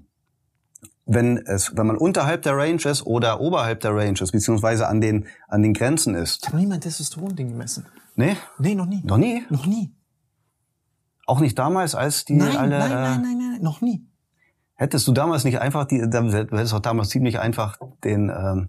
wenn 1.06 1.38
es, 1.38 1.76
wenn 1.76 1.86
man 1.86 1.96
unterhalb 1.96 2.42
der 2.42 2.56
Range 2.56 2.82
ist 2.84 3.06
oder 3.06 3.40
oberhalb 3.40 3.80
der 3.80 3.94
Range 3.94 4.18
ist, 4.20 4.32
beziehungsweise 4.32 4.88
an 4.88 5.00
den, 5.00 5.26
an 5.48 5.62
den 5.62 5.72
Grenzen 5.72 6.14
ist. 6.14 6.42
Ich 6.42 6.48
habe 6.48 6.58
nie 6.58 6.66
mein 6.66 6.80
Testosteron-Ding 6.80 7.48
gemessen. 7.50 7.86
Nee? 8.16 8.36
Nee, 8.58 8.74
noch 8.74 8.86
nie. 8.86 9.02
Noch 9.04 9.16
nie? 9.16 9.44
Noch 9.48 9.66
nie. 9.66 9.94
Auch 11.26 11.40
nicht 11.40 11.58
damals, 11.58 11.94
als 11.94 12.24
die 12.24 12.34
Nein, 12.34 12.56
alle. 12.56 12.78
nein, 12.78 12.90
äh, 12.90 12.94
nein, 12.94 13.22
nein, 13.22 13.38
nein, 13.38 13.62
noch 13.62 13.80
nie. 13.80 14.06
Hättest 14.74 15.06
du 15.08 15.12
damals 15.12 15.44
nicht 15.44 15.60
einfach 15.60 15.86
die, 15.86 15.98
du 15.98 16.32
hättest 16.32 16.74
auch 16.74 16.80
damals 16.80 17.08
ziemlich 17.08 17.38
einfach 17.38 17.78
den 18.04 18.28
ähm, 18.28 18.68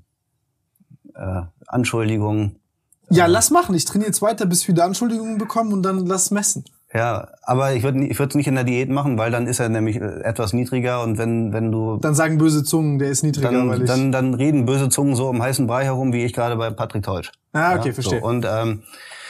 äh, 1.15 1.41
Anschuldigungen. 1.65 2.59
Ja, 3.09 3.25
lass 3.25 3.51
machen. 3.51 3.75
Ich 3.75 3.85
trainiere 3.85 4.09
jetzt 4.09 4.21
weiter, 4.21 4.45
bis 4.45 4.67
wir 4.67 4.73
wieder 4.75 4.85
Anschuldigungen 4.85 5.37
bekommen 5.37 5.73
und 5.73 5.83
dann 5.83 6.05
lass 6.05 6.31
messen. 6.31 6.65
Ja, 6.93 7.27
aber 7.43 7.73
ich 7.73 7.83
würde 7.83 8.05
ich 8.05 8.17
es 8.19 8.35
nicht 8.35 8.47
in 8.47 8.55
der 8.55 8.63
Diät 8.63 8.89
machen, 8.89 9.17
weil 9.17 9.29
dann 9.29 9.45
ist 9.45 9.59
er 9.59 9.67
nämlich 9.67 9.97
äh, 9.97 10.21
etwas 10.21 10.53
niedriger 10.53 11.03
und 11.03 11.17
wenn 11.17 11.51
wenn 11.51 11.71
du 11.71 11.97
Dann 11.97 12.15
sagen 12.15 12.37
böse 12.37 12.63
Zungen, 12.63 12.97
der 12.97 13.09
ist 13.09 13.23
niedriger, 13.23 13.67
weil 13.67 13.79
dann, 13.79 13.81
ich... 13.81 13.87
dann 13.87 14.11
dann 14.11 14.33
reden 14.33 14.65
böse 14.65 14.87
Zungen 14.89 15.15
so 15.15 15.27
um 15.29 15.41
heißen 15.41 15.67
Brei 15.67 15.83
herum, 15.83 16.13
wie 16.13 16.23
ich 16.23 16.33
gerade 16.33 16.55
bei 16.55 16.69
Patrick 16.69 17.03
Teutsch. 17.03 17.31
ah, 17.53 17.75
okay, 17.75 17.89
Ja, 17.89 17.93
verstehe. 17.93 18.19
So, 18.21 18.25
und 18.25 18.45
ähm, 18.49 18.83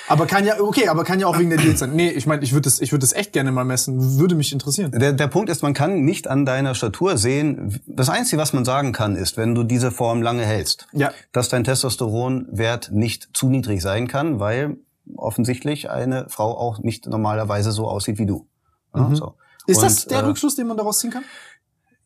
aber 0.10 0.26
kann 0.26 0.46
ja, 0.46 0.54
okay, 0.62 0.88
aber 0.88 1.04
kann 1.04 1.20
ja 1.20 1.28
auch 1.28 1.38
wegen 1.38 1.50
der 1.50 1.60
Diät 1.60 1.78
sein. 1.78 1.94
Nee, 1.94 2.08
ich 2.08 2.26
meine, 2.26 2.42
ich 2.42 2.54
würde 2.54 2.62
das, 2.62 2.80
ich 2.80 2.94
würde 2.94 3.02
das 3.02 3.12
echt 3.12 3.34
gerne 3.34 3.52
mal 3.52 3.66
messen. 3.66 4.18
Würde 4.20 4.36
mich 4.36 4.54
interessieren. 4.54 4.92
Der, 4.92 5.12
der 5.12 5.28
Punkt 5.28 5.50
ist, 5.50 5.64
man 5.64 5.74
kann 5.74 6.06
nicht 6.06 6.30
an 6.30 6.46
deiner 6.46 6.76
Statur 6.76 7.18
sehen. 7.18 7.82
Das 7.88 8.08
Einzige, 8.08 8.42
was 8.42 8.54
man 8.54 8.64
sagen 8.64 8.94
kann, 8.94 9.18
ist, 9.18 9.36
wenn 9.36 9.54
du 9.54 9.64
diese 9.64 9.92
Form 9.92 10.22
lange 10.22 10.46
hältst, 10.46 10.88
Ja. 10.94 11.12
dass 11.34 11.50
dein 11.50 11.66
Testosteronwert 11.66 12.92
nicht 12.94 13.30
zu 13.34 13.50
niedrig 13.50 13.82
sein 13.82 14.08
kann, 14.08 14.40
weil 14.40 14.78
offensichtlich 15.16 15.90
eine 15.90 16.28
Frau 16.30 16.58
auch 16.58 16.80
nicht 16.80 17.08
normalerweise 17.08 17.72
so 17.72 17.88
aussieht 17.88 18.18
wie 18.18 18.26
du. 18.26 18.48
Ja, 18.96 19.14
so. 19.14 19.26
Mhm. 19.28 19.32
Ist 19.68 19.84
das 19.84 20.04
Und, 20.04 20.12
der 20.12 20.20
äh, 20.20 20.26
Rückschluss, 20.26 20.56
den 20.56 20.68
man 20.68 20.78
daraus 20.78 21.00
ziehen 21.00 21.12
kann? 21.12 21.24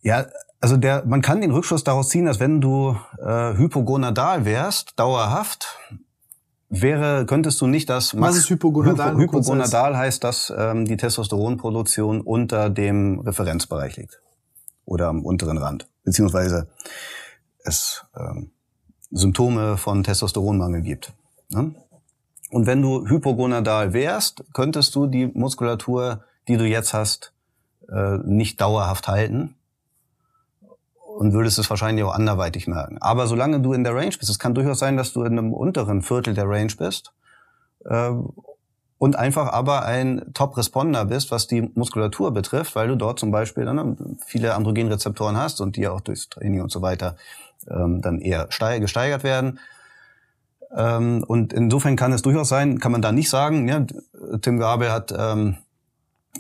Ja, 0.02 0.26
also 0.60 0.78
der, 0.78 1.06
man 1.06 1.22
kann 1.22 1.42
den 1.42 1.52
Rückschluss 1.52 1.84
daraus 1.84 2.10
ziehen, 2.10 2.26
dass 2.26 2.40
wenn 2.40 2.60
du 2.60 2.98
äh, 3.20 3.58
hypogonadal 3.58 4.46
wärst, 4.46 4.94
dauerhaft, 5.00 5.78
wäre, 6.70 7.26
könntest 7.26 7.62
du 7.62 7.68
nicht 7.68 7.90
das 7.90 8.20
Was 8.20 8.38
ist 8.38 8.50
hypogonadal? 8.50 9.16
Hypo, 9.16 9.38
hypogonadal 9.38 9.98
heißt, 9.98 10.24
dass 10.24 10.52
ähm, 10.56 10.86
die 10.86 10.98
Testosteronproduktion 10.98 12.22
unter 12.22 12.70
dem 12.70 13.20
Referenzbereich 13.20 13.98
liegt. 13.98 14.22
Oder 14.86 15.08
am 15.08 15.24
unteren 15.24 15.58
Rand. 15.58 15.88
Beziehungsweise 16.04 16.70
es 17.64 18.04
ähm, 18.18 18.52
Symptome 19.12 19.78
von 19.78 20.04
Testosteronmangel 20.04 20.82
gibt. 20.82 21.14
Ne? 21.50 21.76
Und 22.52 22.68
wenn 22.68 22.82
du 22.82 23.08
hypogonadal 23.08 23.94
wärst, 23.94 24.44
könntest 24.54 24.94
du 24.94 25.08
die 25.08 25.28
Muskulatur, 25.28 26.26
die 26.50 26.58
du 26.58 26.66
jetzt 26.66 26.94
hast, 26.94 27.32
äh, 27.90 28.18
nicht 28.26 28.60
dauerhaft 28.60 29.08
halten 29.08 29.56
und 31.18 31.34
würdest 31.34 31.60
es 31.60 31.70
wahrscheinlich 31.70 32.04
auch 32.04 32.14
anderweitig 32.14 32.68
merken. 32.68 32.98
Aber 33.00 33.28
solange 33.28 33.62
du 33.62 33.72
in 33.72 33.86
der 33.86 33.96
Range 33.96 34.16
bist, 34.18 34.30
es 34.30 34.38
kann 34.38 34.54
durchaus 34.54 34.80
sein, 34.80 34.98
dass 34.98 35.14
du 35.14 35.24
in 35.24 35.38
einem 35.38 35.54
unteren 35.54 36.02
Viertel 36.02 36.34
der 36.34 36.48
Range 36.48 36.74
bist 36.78 37.14
äh, 37.86 38.12
und 38.98 39.16
einfach 39.16 39.52
aber 39.54 39.86
ein 39.86 40.32
Top-Responder 40.34 41.06
bist, 41.06 41.32
was 41.32 41.48
die 41.48 41.72
Muskulatur 41.74 42.32
betrifft, 42.34 42.76
weil 42.76 42.90
du 42.90 42.96
dort 42.96 43.20
zum 43.20 43.32
Beispiel 43.32 43.64
dann 43.64 44.18
viele 44.26 44.56
Androgenrezeptoren 44.56 45.38
hast 45.38 45.62
und 45.62 45.78
die 45.78 45.88
auch 45.88 46.02
durchs 46.02 46.28
Training 46.28 46.62
und 46.62 46.72
so 46.72 46.82
weiter 46.82 47.16
ähm, 47.70 48.02
dann 48.02 48.20
eher 48.20 48.52
steig- 48.52 48.82
gesteigert 48.82 49.24
werden. 49.24 49.60
Ähm, 50.76 51.24
und 51.28 51.54
insofern 51.54 51.96
kann 51.96 52.14
es 52.14 52.22
durchaus 52.22 52.50
sein, 52.50 52.80
kann 52.80 52.92
man 52.92 53.02
da 53.02 53.12
nicht 53.12 53.30
sagen, 53.30 53.68
ja, 53.68 53.86
Tim 54.42 54.58
Gabel 54.60 54.92
hat 54.92 55.14
ähm, 55.18 55.58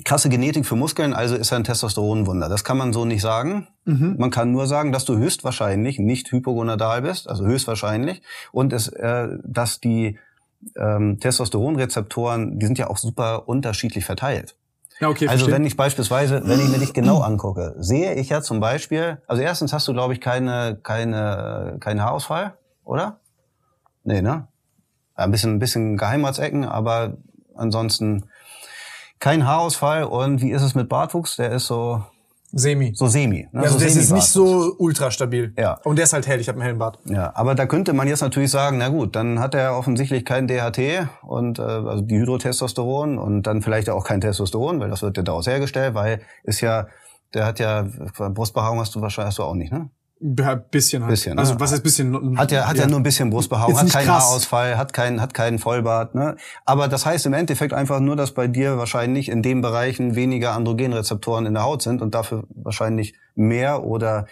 krasse 0.05 0.29
Genetik 0.29 0.65
für 0.65 0.75
Muskeln, 0.75 1.13
also 1.13 1.35
ist 1.35 1.51
er 1.51 1.57
ein 1.57 1.63
Testosteronwunder. 1.63 2.47
Das 2.47 2.63
kann 2.63 2.77
man 2.77 2.93
so 2.93 3.05
nicht 3.05 3.21
sagen. 3.21 3.67
Mhm. 3.85 4.15
Man 4.17 4.29
kann 4.29 4.51
nur 4.51 4.67
sagen, 4.67 4.91
dass 4.91 5.05
du 5.05 5.17
höchstwahrscheinlich 5.17 5.99
nicht 5.99 6.31
hypogonadal 6.31 7.01
bist, 7.01 7.29
also 7.29 7.45
höchstwahrscheinlich, 7.45 8.21
und 8.51 8.73
es, 8.73 8.87
äh, 8.87 9.27
dass 9.43 9.79
die 9.79 10.17
ähm, 10.77 11.19
Testosteronrezeptoren, 11.19 12.59
die 12.59 12.65
sind 12.65 12.77
ja 12.77 12.89
auch 12.89 12.97
super 12.97 13.47
unterschiedlich 13.49 14.05
verteilt. 14.05 14.55
Ja, 14.99 15.09
okay, 15.09 15.27
Also 15.27 15.45
verstehe. 15.45 15.55
wenn 15.55 15.65
ich 15.65 15.75
beispielsweise, 15.75 16.43
wenn 16.45 16.59
ich 16.59 16.69
mir 16.69 16.77
dich 16.77 16.93
genau 16.93 17.21
angucke, 17.21 17.75
sehe 17.79 18.13
ich 18.13 18.29
ja 18.29 18.41
zum 18.41 18.59
Beispiel, 18.59 19.19
also 19.27 19.41
erstens 19.41 19.73
hast 19.73 19.87
du, 19.87 19.93
glaube 19.93 20.13
ich, 20.13 20.21
keine, 20.21 20.77
keine, 20.81 21.77
keinen 21.79 22.03
Haarausfall, 22.03 22.53
oder? 22.85 23.19
Nee, 24.03 24.21
ne? 24.21 24.47
Ja, 25.17 25.23
Ein 25.23 25.31
bisschen, 25.31 25.55
ein 25.55 25.59
bisschen 25.59 25.97
Geheimratsecken, 25.97 26.65
aber 26.65 27.17
ansonsten 27.55 28.25
kein 29.19 29.45
Haarausfall. 29.45 30.03
Und 30.03 30.41
wie 30.41 30.51
ist 30.51 30.61
es 30.63 30.75
mit 30.75 30.89
Bartwuchs? 30.89 31.35
Der 31.35 31.51
ist 31.51 31.67
so, 31.67 32.03
Semi. 32.53 32.91
so 32.93 33.07
semi. 33.07 33.47
Ne? 33.51 33.61
also 33.61 33.73
so 33.73 33.79
der 33.79 33.87
ist 33.87 34.11
nicht 34.11 34.27
so 34.27 34.75
ultra 34.77 35.09
stabil. 35.09 35.53
Ja. 35.57 35.79
Und 35.83 35.95
der 35.95 36.03
ist 36.03 36.13
halt 36.13 36.27
hell, 36.27 36.39
ich 36.41 36.49
habe 36.49 36.57
einen 36.57 36.65
hellen 36.65 36.79
Bart. 36.79 36.99
Ja, 37.05 37.31
aber 37.35 37.55
da 37.55 37.65
könnte 37.65 37.93
man 37.93 38.07
jetzt 38.07 38.21
natürlich 38.21 38.51
sagen, 38.51 38.77
na 38.77 38.89
gut, 38.89 39.15
dann 39.15 39.39
hat 39.39 39.55
er 39.55 39.77
offensichtlich 39.77 40.25
kein 40.25 40.47
DHT 40.47 41.07
und 41.21 41.59
äh, 41.59 41.61
also 41.61 42.01
Dihydrotestosteron 42.01 43.17
und 43.17 43.43
dann 43.43 43.61
vielleicht 43.61 43.89
auch 43.89 44.03
kein 44.03 44.19
Testosteron, 44.19 44.79
weil 44.81 44.89
das 44.89 45.01
wird 45.01 45.15
ja 45.15 45.23
daraus 45.23 45.47
hergestellt, 45.47 45.93
weil 45.93 46.21
ist 46.43 46.59
ja, 46.59 46.87
der 47.33 47.45
hat 47.45 47.59
ja 47.59 47.87
Brustbehaarung 48.17 48.79
hast 48.79 48.95
du 48.95 49.01
wahrscheinlich 49.01 49.29
hast 49.29 49.39
du 49.39 49.43
auch 49.43 49.55
nicht, 49.55 49.71
ne? 49.71 49.89
Ja, 50.21 50.55
bisschen 50.55 51.01
halt. 51.03 51.11
Bisschen, 51.11 51.35
ne? 51.35 51.41
Also 51.41 51.59
was 51.59 51.71
heißt 51.71 51.83
bisschen? 51.83 52.37
Hat 52.37 52.51
ja, 52.51 52.67
hat 52.67 52.77
ja. 52.77 52.85
nur 52.85 52.99
ein 52.99 53.03
bisschen 53.03 53.31
Brustbehaarung, 53.31 53.75
hat 53.77 53.89
keinen 53.89 54.05
krass. 54.05 54.23
Haarausfall, 54.25 54.77
hat 54.77 54.93
keinen, 54.93 55.19
hat 55.19 55.33
keinen 55.33 55.57
Vollbart, 55.57 56.13
ne? 56.13 56.35
Aber 56.63 56.87
das 56.87 57.05
heißt 57.05 57.25
im 57.25 57.33
Endeffekt 57.33 57.73
einfach 57.73 57.99
nur, 57.99 58.15
dass 58.15 58.31
bei 58.31 58.47
dir 58.47 58.77
wahrscheinlich 58.77 59.29
in 59.29 59.41
den 59.41 59.61
Bereichen 59.61 60.15
weniger 60.15 60.51
Androgenrezeptoren 60.53 61.47
in 61.47 61.55
der 61.55 61.63
Haut 61.63 61.81
sind 61.81 62.01
und 62.03 62.13
dafür 62.13 62.43
wahrscheinlich 62.53 63.15
mehr 63.35 63.83
oder 63.83 64.27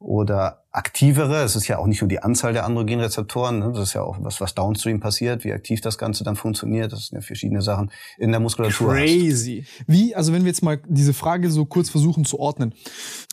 oder 0.00 0.64
aktivere. 0.72 1.42
Es 1.42 1.56
ist 1.56 1.68
ja 1.68 1.78
auch 1.78 1.86
nicht 1.86 2.00
nur 2.00 2.08
die 2.08 2.22
Anzahl 2.22 2.52
der 2.54 2.64
Androgenrezeptoren, 2.64 3.58
ne? 3.58 3.72
das 3.72 3.88
ist 3.88 3.92
ja 3.92 4.02
auch 4.02 4.16
was, 4.20 4.40
was 4.40 4.54
downstream 4.54 4.98
passiert, 4.98 5.44
wie 5.44 5.52
aktiv 5.52 5.80
das 5.82 5.98
Ganze 5.98 6.24
dann 6.24 6.36
funktioniert. 6.36 6.92
Das 6.92 7.08
sind 7.08 7.16
ja 7.16 7.22
verschiedene 7.22 7.60
Sachen 7.60 7.90
in 8.18 8.30
der 8.30 8.40
Muskulatur. 8.40 8.94
hast. 8.94 8.98
Crazy. 8.98 9.66
Wie, 9.86 10.14
also 10.14 10.32
wenn 10.32 10.42
wir 10.42 10.48
jetzt 10.48 10.62
mal 10.62 10.80
diese 10.88 11.12
Frage 11.12 11.50
so 11.50 11.66
kurz 11.66 11.90
versuchen 11.90 12.24
zu 12.24 12.40
ordnen, 12.40 12.74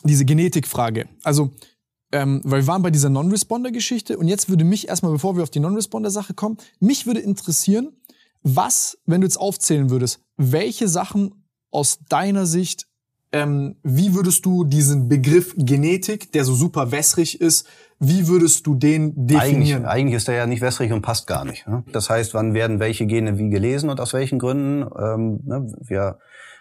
diese 0.04 0.26
Genetikfrage. 0.26 1.06
Also, 1.24 1.52
ähm, 2.12 2.40
weil 2.44 2.62
wir 2.62 2.66
waren 2.66 2.82
bei 2.82 2.90
dieser 2.90 3.10
Non-Responder-Geschichte 3.10 4.16
und 4.18 4.28
jetzt 4.28 4.48
würde 4.48 4.64
mich 4.64 4.88
erstmal, 4.88 5.12
bevor 5.12 5.36
wir 5.36 5.42
auf 5.42 5.50
die 5.50 5.60
Non-Responder-Sache 5.60 6.34
kommen, 6.34 6.56
mich 6.80 7.06
würde 7.06 7.20
interessieren, 7.20 7.92
was, 8.42 8.98
wenn 9.04 9.20
du 9.20 9.26
jetzt 9.26 9.38
aufzählen 9.38 9.90
würdest, 9.90 10.20
welche 10.36 10.88
Sachen 10.88 11.44
aus 11.70 11.98
deiner 12.08 12.46
Sicht, 12.46 12.86
ähm, 13.32 13.76
wie 13.82 14.14
würdest 14.14 14.46
du 14.46 14.64
diesen 14.64 15.08
Begriff 15.08 15.54
Genetik, 15.56 16.32
der 16.32 16.44
so 16.44 16.54
super 16.54 16.92
wässrig 16.92 17.40
ist, 17.40 17.66
wie 18.00 18.28
würdest 18.28 18.66
du 18.66 18.74
den 18.74 19.10
Eigentlich, 19.10 19.38
definieren? 19.40 19.84
eigentlich 19.84 20.16
ist 20.16 20.28
der 20.28 20.36
ja 20.36 20.46
nicht 20.46 20.62
wässrig 20.62 20.92
und 20.92 21.02
passt 21.02 21.26
gar 21.26 21.44
nicht. 21.44 21.66
Ne? 21.66 21.84
Das 21.92 22.08
heißt, 22.08 22.32
wann 22.32 22.54
werden 22.54 22.80
welche 22.80 23.06
Gene 23.06 23.38
wie 23.38 23.50
gelesen 23.50 23.90
und 23.90 24.00
aus 24.00 24.12
welchen 24.14 24.38
Gründen? 24.38 24.88
Ähm, 24.98 25.40
ne? 25.44 25.70
Wir 25.80 26.18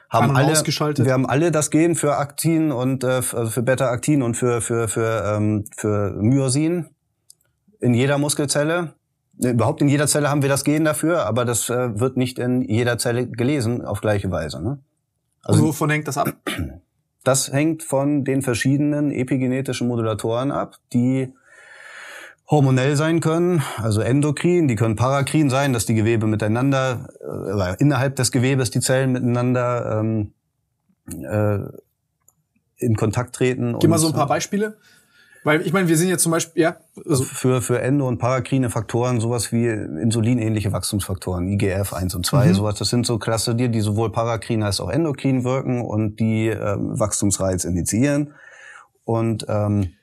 haben 0.10 0.36
alle, 0.36 0.52
ausgeschaltet. 0.52 1.06
wir 1.06 1.14
haben 1.14 1.26
alle 1.26 1.52
das 1.52 1.70
Gen 1.70 1.96
für 1.96 2.18
Aktin 2.18 2.72
und 2.72 3.04
äh, 3.04 3.08
also 3.08 3.48
für 3.48 3.62
Beta-Aktin 3.62 4.22
und 4.22 4.36
für 4.36 4.62
für 4.62 4.88
für 4.88 5.36
ähm, 5.36 5.66
für 5.76 6.12
Myosin 6.12 6.88
in 7.80 7.94
jeder 7.94 8.18
Muskelzelle. 8.18 8.94
Überhaupt 9.40 9.82
in 9.82 9.88
jeder 9.88 10.08
Zelle 10.08 10.30
haben 10.30 10.42
wir 10.42 10.50
das 10.50 10.64
Gen 10.64 10.84
dafür, 10.84 11.26
aber 11.26 11.46
das 11.46 11.70
äh, 11.70 12.00
wird 12.00 12.18
nicht 12.18 12.40
in 12.40 12.62
jeder 12.62 12.98
Zelle 12.98 13.28
gelesen 13.28 13.86
auf 13.86 14.02
gleiche 14.02 14.32
Weise. 14.32 14.64
Ne? 14.64 14.80
Also 15.44 15.62
Und 15.62 15.68
wovon 15.70 15.90
hängt 15.92 16.08
das 16.08 16.18
ab? 16.18 16.34
Das 17.24 17.52
hängt 17.52 17.84
von 17.84 18.24
den 18.24 18.42
verschiedenen 18.42 19.12
epigenetischen 19.12 19.88
Modulatoren 19.88 20.52
ab, 20.52 20.78
die 20.94 21.34
hormonell 22.50 22.96
sein 22.96 23.20
können, 23.20 23.62
also 23.78 24.02
endokrin, 24.02 24.68
die 24.68 24.76
können 24.76 24.96
parakrin 24.96 25.50
sein, 25.50 25.74
dass 25.74 25.86
die 25.86 25.96
Gewebe 25.96 26.28
miteinander, 26.28 27.10
äh, 27.22 27.76
innerhalb 27.80 28.16
des 28.16 28.32
Gewebes 28.32 28.72
die 28.72 28.80
Zellen 28.80 29.12
miteinander 29.12 30.00
ähm, 30.00 30.34
äh, 31.24 31.60
in 32.78 32.96
Kontakt 32.96 33.36
treten. 33.36 33.78
Gib 33.80 33.90
mal 33.90 33.98
so 33.98 34.08
ein 34.08 34.14
paar 34.14 34.28
Beispiele. 34.28 34.78
Weil 35.44 35.62
ich 35.62 35.72
meine, 35.72 35.88
wir 35.88 35.98
sind 35.98 36.10
jetzt 36.10 36.24
zum 36.24 36.32
Beispiel, 36.32 36.62
ja. 36.62 36.78
Also 37.08 37.24
für, 37.24 37.62
für 37.62 37.82
endo- 37.82 38.08
und 38.08 38.18
parakrine 38.18 38.70
Faktoren, 38.70 39.22
sowas 39.22 39.52
wie 39.52 39.66
insulinähnliche 39.68 40.74
Wachstumsfaktoren, 40.74 41.48
IGF 41.48 41.94
1 41.94 42.16
und 42.16 42.26
2, 42.26 42.48
mhm. 42.48 42.54
sowas, 42.54 42.76
das 42.76 42.90
sind 42.90 43.06
so 43.06 43.18
Klasse, 43.18 43.56
die, 43.56 43.70
die 43.70 43.80
sowohl 43.82 44.12
parakrin 44.12 44.64
als 44.64 44.82
auch 44.82 44.90
endokrin 44.90 45.44
wirken 45.44 45.82
und 45.82 46.20
die 46.20 46.48
ähm, 46.48 47.00
Wachstumsreiz 47.00 47.64
initiieren. 47.64 48.34
Und 49.06 49.46
ähm, 49.48 49.94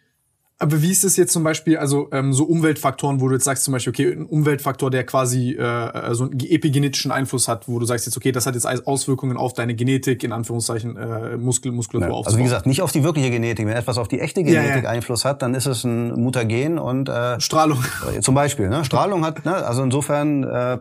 aber 0.59 0.83
wie 0.83 0.93
ist 0.93 1.03
es 1.03 1.17
jetzt 1.17 1.33
zum 1.33 1.43
Beispiel, 1.43 1.79
also 1.79 2.09
ähm, 2.13 2.33
so 2.33 2.45
Umweltfaktoren, 2.45 3.21
wo 3.21 3.29
du 3.29 3.35
jetzt 3.35 3.45
sagst 3.45 3.65
zum 3.65 3.73
Beispiel, 3.73 3.91
okay, 3.93 4.13
ein 4.13 4.25
Umweltfaktor, 4.25 4.89
der 4.89 5.05
quasi 5.05 5.53
äh, 5.53 6.15
so 6.15 6.25
einen 6.25 6.39
epigenetischen 6.39 7.11
Einfluss 7.11 7.49
hat, 7.49 7.67
wo 7.67 7.81
du 7.81 7.87
sagst 7.87 8.07
jetzt, 8.07 8.17
okay, 8.17 8.31
das 8.31 8.47
hat 8.47 8.55
jetzt 8.55 8.67
Auswirkungen 8.87 9.37
auf 9.37 9.53
deine 9.53 9.75
Genetik, 9.75 10.23
in 10.23 10.31
Anführungszeichen 10.33 10.97
äh, 10.97 11.37
Muskel, 11.37 11.73
Muskulatur 11.73 12.19
ja, 12.21 12.25
Also 12.25 12.39
wie 12.39 12.45
gesagt, 12.45 12.67
nicht 12.67 12.83
auf 12.83 12.93
die 12.93 13.03
wirkliche 13.03 13.31
Genetik. 13.31 13.67
Wenn 13.67 13.77
etwas 13.77 13.99
auf 13.99 14.07
die 14.07 14.21
echte 14.21 14.45
Genetik 14.45 14.77
ja, 14.77 14.83
ja. 14.83 14.91
Einfluss 14.91 15.25
hat, 15.25 15.43
dann 15.43 15.55
ist 15.55 15.67
es 15.67 15.83
ein 15.83 16.13
Mutagen 16.13 16.79
und 16.79 17.09
äh, 17.09 17.41
Strahlung. 17.41 17.85
Äh, 18.17 18.21
zum 18.21 18.37
Beispiel, 18.37 18.69
ne? 18.69 18.85
Strahlung 18.85 19.25
hat, 19.25 19.45
ne? 19.45 19.55
also 19.55 19.83
insofern 19.83 20.45
äh, 20.45 20.79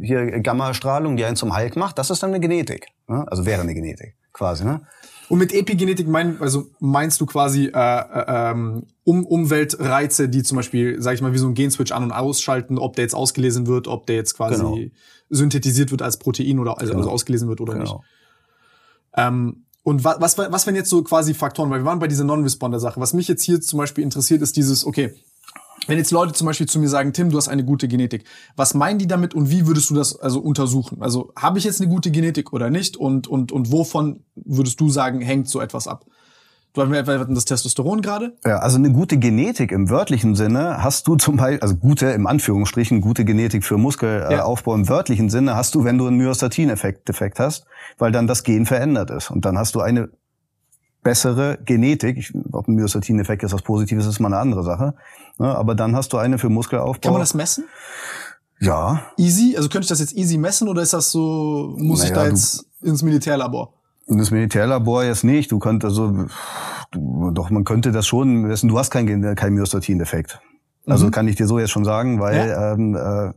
hier 0.00 0.40
Gamma-Strahlung, 0.40 1.18
die 1.18 1.24
einen 1.24 1.36
zum 1.36 1.54
Hulk 1.54 1.76
macht, 1.76 1.98
das 1.98 2.08
ist 2.08 2.22
dann 2.22 2.30
eine 2.30 2.40
Genetik. 2.40 2.88
Ne? 3.08 3.24
Also 3.28 3.44
wäre 3.44 3.60
eine 3.60 3.74
Genetik, 3.74 4.16
quasi. 4.32 4.64
Ne? 4.64 4.80
Und 5.28 5.38
mit 5.38 5.52
Epigenetik 5.52 6.06
mein, 6.06 6.40
also 6.40 6.66
meinst 6.78 7.20
du 7.20 7.26
quasi 7.26 7.66
äh, 7.66 7.70
äh, 7.70 8.24
ähm, 8.28 8.84
um, 9.04 9.26
Umweltreize, 9.26 10.28
die 10.28 10.42
zum 10.42 10.56
Beispiel, 10.56 11.00
sag 11.02 11.14
ich 11.14 11.22
mal, 11.22 11.32
wie 11.32 11.38
so 11.38 11.48
ein 11.48 11.54
Genswitch 11.54 11.92
an- 11.92 12.04
und 12.04 12.12
ausschalten, 12.12 12.78
ob 12.78 12.94
der 12.96 13.04
jetzt 13.04 13.14
ausgelesen 13.14 13.66
wird, 13.66 13.88
ob 13.88 14.06
der 14.06 14.16
jetzt 14.16 14.36
quasi 14.36 14.62
genau. 14.62 14.78
synthetisiert 15.30 15.90
wird 15.90 16.02
als 16.02 16.18
Protein 16.18 16.58
oder 16.58 16.78
also, 16.78 16.92
genau. 16.92 17.00
also 17.00 17.10
ausgelesen 17.10 17.48
wird 17.48 17.60
oder 17.60 17.74
genau. 17.74 17.82
nicht. 17.84 18.04
Ähm, 19.16 19.64
und 19.82 20.04
was, 20.04 20.20
was, 20.20 20.38
was 20.38 20.66
wären 20.66 20.76
jetzt 20.76 20.90
so 20.90 21.02
quasi 21.02 21.32
Faktoren? 21.32 21.70
Weil 21.70 21.80
wir 21.80 21.84
waren 21.84 22.00
bei 22.00 22.08
dieser 22.08 22.24
Non-Responder-Sache. 22.24 23.00
Was 23.00 23.12
mich 23.12 23.28
jetzt 23.28 23.42
hier 23.42 23.60
zum 23.60 23.78
Beispiel 23.78 24.02
interessiert, 24.02 24.42
ist 24.42 24.56
dieses, 24.56 24.84
okay, 24.84 25.14
wenn 25.86 25.98
jetzt 25.98 26.10
Leute 26.10 26.32
zum 26.32 26.46
Beispiel 26.46 26.66
zu 26.66 26.78
mir 26.78 26.88
sagen, 26.88 27.12
Tim, 27.12 27.30
du 27.30 27.36
hast 27.36 27.48
eine 27.48 27.64
gute 27.64 27.88
Genetik, 27.88 28.24
was 28.56 28.74
meinen 28.74 28.98
die 28.98 29.06
damit 29.06 29.34
und 29.34 29.50
wie 29.50 29.66
würdest 29.66 29.90
du 29.90 29.94
das 29.94 30.18
also 30.18 30.40
untersuchen? 30.40 31.02
Also 31.02 31.32
habe 31.36 31.58
ich 31.58 31.64
jetzt 31.64 31.80
eine 31.80 31.90
gute 31.90 32.10
Genetik 32.10 32.52
oder 32.52 32.70
nicht? 32.70 32.96
Und, 32.96 33.28
und, 33.28 33.52
und 33.52 33.72
wovon 33.72 34.24
würdest 34.34 34.80
du 34.80 34.88
sagen, 34.88 35.20
hängt 35.20 35.48
so 35.48 35.60
etwas 35.60 35.88
ab? 35.88 36.04
Du 36.76 36.82
hatten 36.82 37.34
das 37.34 37.46
Testosteron 37.46 38.02
gerade? 38.02 38.36
Ja, 38.44 38.58
also 38.58 38.76
eine 38.76 38.92
gute 38.92 39.16
Genetik 39.16 39.72
im 39.72 39.88
wörtlichen 39.88 40.34
Sinne 40.34 40.82
hast 40.82 41.08
du 41.08 41.16
zum 41.16 41.38
Beispiel, 41.38 41.60
also 41.60 41.74
gute 41.74 42.08
im 42.08 42.26
Anführungsstrichen, 42.26 43.00
gute 43.00 43.24
Genetik 43.24 43.64
für 43.64 43.78
Muskelaufbau 43.78 44.72
ja. 44.72 44.78
im 44.80 44.88
wörtlichen 44.88 45.30
Sinne 45.30 45.56
hast 45.56 45.74
du, 45.74 45.84
wenn 45.84 45.96
du 45.96 46.06
einen 46.06 46.18
Myostatin-Effekt 46.18 47.38
hast, 47.38 47.64
weil 47.96 48.12
dann 48.12 48.26
das 48.26 48.44
Gen 48.44 48.66
verändert 48.66 49.10
ist. 49.10 49.30
Und 49.30 49.46
dann 49.46 49.56
hast 49.56 49.74
du 49.74 49.80
eine 49.80 50.10
bessere 51.06 51.58
Genetik. 51.64 52.16
Ich, 52.18 52.32
ob 52.50 52.66
ein 52.66 52.74
Myostatin-Effekt 52.74 53.44
ist 53.44 53.52
was 53.52 53.62
Positives, 53.62 54.06
ist 54.06 54.18
mal 54.18 54.26
eine 54.26 54.38
andere 54.38 54.64
Sache. 54.64 54.94
Ne, 55.38 55.54
aber 55.54 55.76
dann 55.76 55.94
hast 55.94 56.12
du 56.12 56.16
eine 56.16 56.36
für 56.38 56.48
Muskelaufbau. 56.48 57.00
Kann 57.00 57.12
man 57.12 57.20
das 57.20 57.34
messen? 57.34 57.64
Ja. 58.58 59.02
Easy? 59.16 59.54
Also 59.56 59.68
könnte 59.68 59.84
ich 59.84 59.88
das 59.88 60.00
jetzt 60.00 60.16
easy 60.16 60.36
messen 60.36 60.68
oder 60.68 60.82
ist 60.82 60.92
das 60.92 61.12
so, 61.12 61.74
muss 61.78 62.00
naja, 62.00 62.10
ich 62.10 62.14
da 62.16 62.26
jetzt 62.26 62.66
ins 62.82 63.02
Militärlabor? 63.02 63.72
In 64.08 64.18
das 64.18 64.32
Militärlabor 64.32 65.04
jetzt 65.04 65.22
nicht. 65.22 65.52
Du 65.52 65.60
könntest 65.60 65.96
also, 65.96 66.26
du, 66.90 67.30
doch 67.30 67.50
man 67.50 67.62
könnte 67.62 67.92
das 67.92 68.06
schon 68.06 68.42
messen. 68.42 68.68
Du 68.68 68.76
hast 68.76 68.90
keinen 68.90 69.36
kein 69.36 69.54
Myostatin-Effekt. 69.54 70.40
Also 70.86 71.06
mhm. 71.06 71.10
kann 71.12 71.28
ich 71.28 71.36
dir 71.36 71.46
so 71.46 71.60
jetzt 71.60 71.70
schon 71.70 71.84
sagen, 71.84 72.18
weil 72.18 72.48
ja. 72.48 72.72
ähm, 72.72 72.96
äh, 72.96 73.32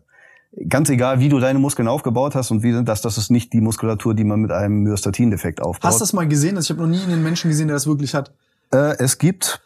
ganz 0.68 0.90
egal, 0.90 1.20
wie 1.20 1.30
du 1.30 1.40
deine 1.40 1.60
Muskeln 1.60 1.88
aufgebaut 1.88 2.36
hast 2.36 2.52
und 2.52 2.64
wie 2.64 2.84
das, 2.84 3.02
das 3.02 3.18
ist 3.18 3.32
nicht 3.32 3.54
die 3.54 3.62
Muskulatur, 3.62 4.14
die 4.14 4.24
man 4.24 4.40
mit 4.40 4.52
einem 4.52 4.84
Myostatin-Defekt 4.84 5.62
aufbaut. 5.62 5.88
Hast 5.88 6.00
du 6.00 6.04
das 6.04 6.14
mal 6.14 6.28
gesehen? 6.28 6.58
Also 6.58 6.74
ich 6.74 6.78
habe 6.78 6.88
noch 6.88 6.96
nie 6.96 7.04
einen 7.04 7.24
Menschen 7.24 7.50
gesehen, 7.50 7.68
der 7.68 7.76
das 7.76 7.88
wirklich 7.88 8.14
hat. 8.16 8.34
Äh, 8.72 8.98
es 8.98 9.18
gibt, 9.18 9.62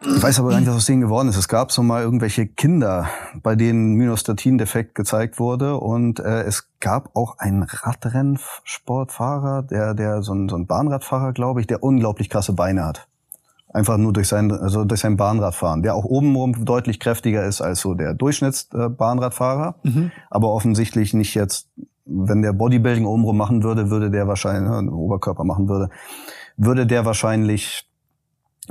ich 0.00 0.22
weiß 0.22 0.38
aber 0.38 0.50
gar 0.50 0.60
nicht, 0.60 0.68
was 0.68 0.76
aus 0.76 0.86
denen 0.86 1.02
geworden 1.02 1.28
ist. 1.28 1.36
Es 1.36 1.48
gab 1.48 1.72
so 1.72 1.82
mal 1.82 2.02
irgendwelche 2.02 2.46
Kinder, 2.46 3.08
bei 3.42 3.56
denen 3.56 3.94
Myostatin-Defekt 3.94 4.94
gezeigt 4.94 5.38
wurde 5.38 5.76
und 5.76 6.20
äh, 6.20 6.42
es 6.42 6.68
gab 6.80 7.14
auch 7.16 7.38
einen 7.38 7.64
Radrennsportfahrer, 7.64 9.62
der, 9.62 9.94
der 9.94 10.22
so 10.22 10.32
ein, 10.32 10.48
so 10.48 10.56
ein 10.56 10.66
Bahnradfahrer, 10.66 11.32
glaube 11.32 11.60
ich, 11.60 11.66
der 11.66 11.82
unglaublich 11.82 12.30
krasse 12.30 12.52
Beine 12.52 12.84
hat. 12.84 13.08
Einfach 13.70 13.98
nur 13.98 14.12
durch 14.12 14.28
sein, 14.28 14.50
also 14.50 14.84
durch 14.84 15.00
sein 15.00 15.16
Bahnradfahren, 15.16 15.82
der 15.82 15.94
auch 15.94 16.04
obenrum 16.04 16.64
deutlich 16.64 17.00
kräftiger 17.00 17.44
ist 17.44 17.60
als 17.60 17.80
so 17.80 17.94
der 17.94 18.14
Durchschnittsbahnradfahrer, 18.14 19.74
mhm. 19.82 20.10
aber 20.30 20.48
offensichtlich 20.52 21.12
nicht 21.12 21.34
jetzt, 21.34 21.68
wenn 22.06 22.40
der 22.40 22.54
Bodybuilding 22.54 23.04
obenrum 23.04 23.36
machen 23.36 23.62
würde, 23.62 23.90
würde 23.90 24.10
der 24.10 24.26
wahrscheinlich, 24.26 24.70
ne, 24.70 24.90
Oberkörper 24.90 25.44
machen 25.44 25.68
würde, 25.68 25.90
würde 26.56 26.86
der 26.86 27.04
wahrscheinlich 27.04 27.88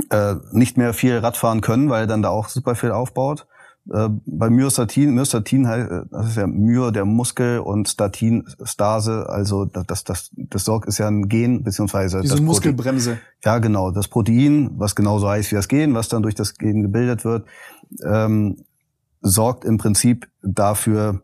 äh, 0.10 0.36
nicht 0.52 0.78
mehr 0.78 0.93
viel 0.93 1.18
Radfahren 1.18 1.62
können, 1.62 1.89
weil 1.89 2.02
er 2.02 2.08
dann 2.08 2.22
da 2.22 2.30
auch 2.30 2.50
super 2.50 2.76
viel 2.76 2.91
aufbaut. 2.91 3.48
Äh, 3.91 4.09
bei 4.25 4.49
Myostatin, 4.49 5.13
Myostatin 5.13 5.67
heißt, 5.67 5.91
äh, 5.91 6.01
das 6.11 6.29
ist 6.29 6.35
ja 6.38 6.47
Myo 6.47 6.91
der 6.91 7.05
Muskel 7.05 7.59
und 7.59 7.88
Statin 7.88 8.43
Stase, 8.63 9.27
also 9.29 9.65
das, 9.65 10.03
das, 10.03 10.31
das, 10.35 10.65
sorgt 10.65 10.88
ist 10.89 10.97
ja 10.97 11.07
ein 11.07 11.29
Gen, 11.29 11.63
beziehungsweise 11.63 12.21
Diese 12.21 12.35
das 12.35 12.41
Muskelbremse. 12.41 13.11
Protein, 13.11 13.25
ja, 13.45 13.59
genau. 13.59 13.91
Das 13.91 14.09
Protein, 14.09 14.71
was 14.77 14.95
genauso 14.95 15.29
heißt 15.29 15.51
wie 15.51 15.55
das 15.55 15.69
Gen, 15.69 15.93
was 15.93 16.09
dann 16.09 16.21
durch 16.21 16.35
das 16.35 16.55
Gen 16.55 16.81
gebildet 16.81 17.23
wird, 17.23 17.45
ähm, 18.03 18.57
sorgt 19.21 19.63
im 19.63 19.77
Prinzip 19.77 20.27
dafür, 20.41 21.21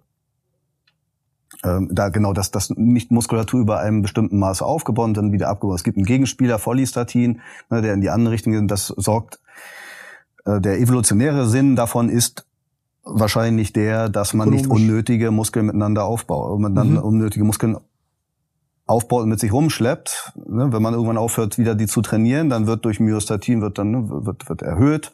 ähm, 1.66 1.89
da 1.91 2.09
genau, 2.09 2.32
dass 2.32 2.49
das 2.51 2.70
nicht 2.70 3.11
Muskulatur 3.11 3.59
über 3.59 3.80
einem 3.80 4.01
bestimmten 4.03 4.39
Maße 4.39 4.64
aufgebaut 4.64 5.07
und 5.07 5.18
dann 5.18 5.32
wieder 5.34 5.49
abgebaut. 5.49 5.76
Es 5.76 5.84
gibt 5.84 5.97
einen 5.97 6.05
Gegenspieler, 6.05 6.59
Follistatin, 6.59 7.41
ne, 7.70 7.82
der 7.82 7.93
in 7.93 7.99
die 7.99 8.09
andere 8.09 8.34
Richtung 8.34 8.53
geht. 8.53 8.72
Das 8.72 8.88
sorgt 8.88 9.39
äh, 10.45 10.61
der 10.61 10.80
evolutionäre 10.80 11.47
Sinn 11.47 11.76
davon 11.76 12.07
ist, 12.07 12.45
wahrscheinlich 13.04 13.74
der, 13.74 14.10
dass 14.10 14.34
man 14.34 14.49
nicht 14.49 14.68
unnötige 14.68 15.32
Muskeln 15.32 15.66
miteinander 15.66 16.06
aufbaut, 16.06 16.60
miteinander 16.60 17.01
mhm. 17.01 17.08
unnötige 17.08 17.43
Muskeln 17.43 17.78
aufbaut 18.86 19.24
und 19.24 19.30
mit 19.30 19.39
sich 19.39 19.51
rumschleppt. 19.51 20.34
Ne? 20.47 20.72
Wenn 20.72 20.82
man 20.82 20.93
irgendwann 20.93 21.18
aufhört, 21.18 21.58
wieder 21.58 21.76
die 21.76 21.88
zu 21.88 22.01
trainieren, 22.01 22.49
dann 22.49 22.68
wird 22.68 22.86
durch 22.86 22.99
Myostatin 22.99 23.62
wird 23.62 23.78
dann 23.78 23.91
ne, 23.91 24.10
wird, 24.26 24.49
wird 24.49 24.62
erhöht 24.62 25.14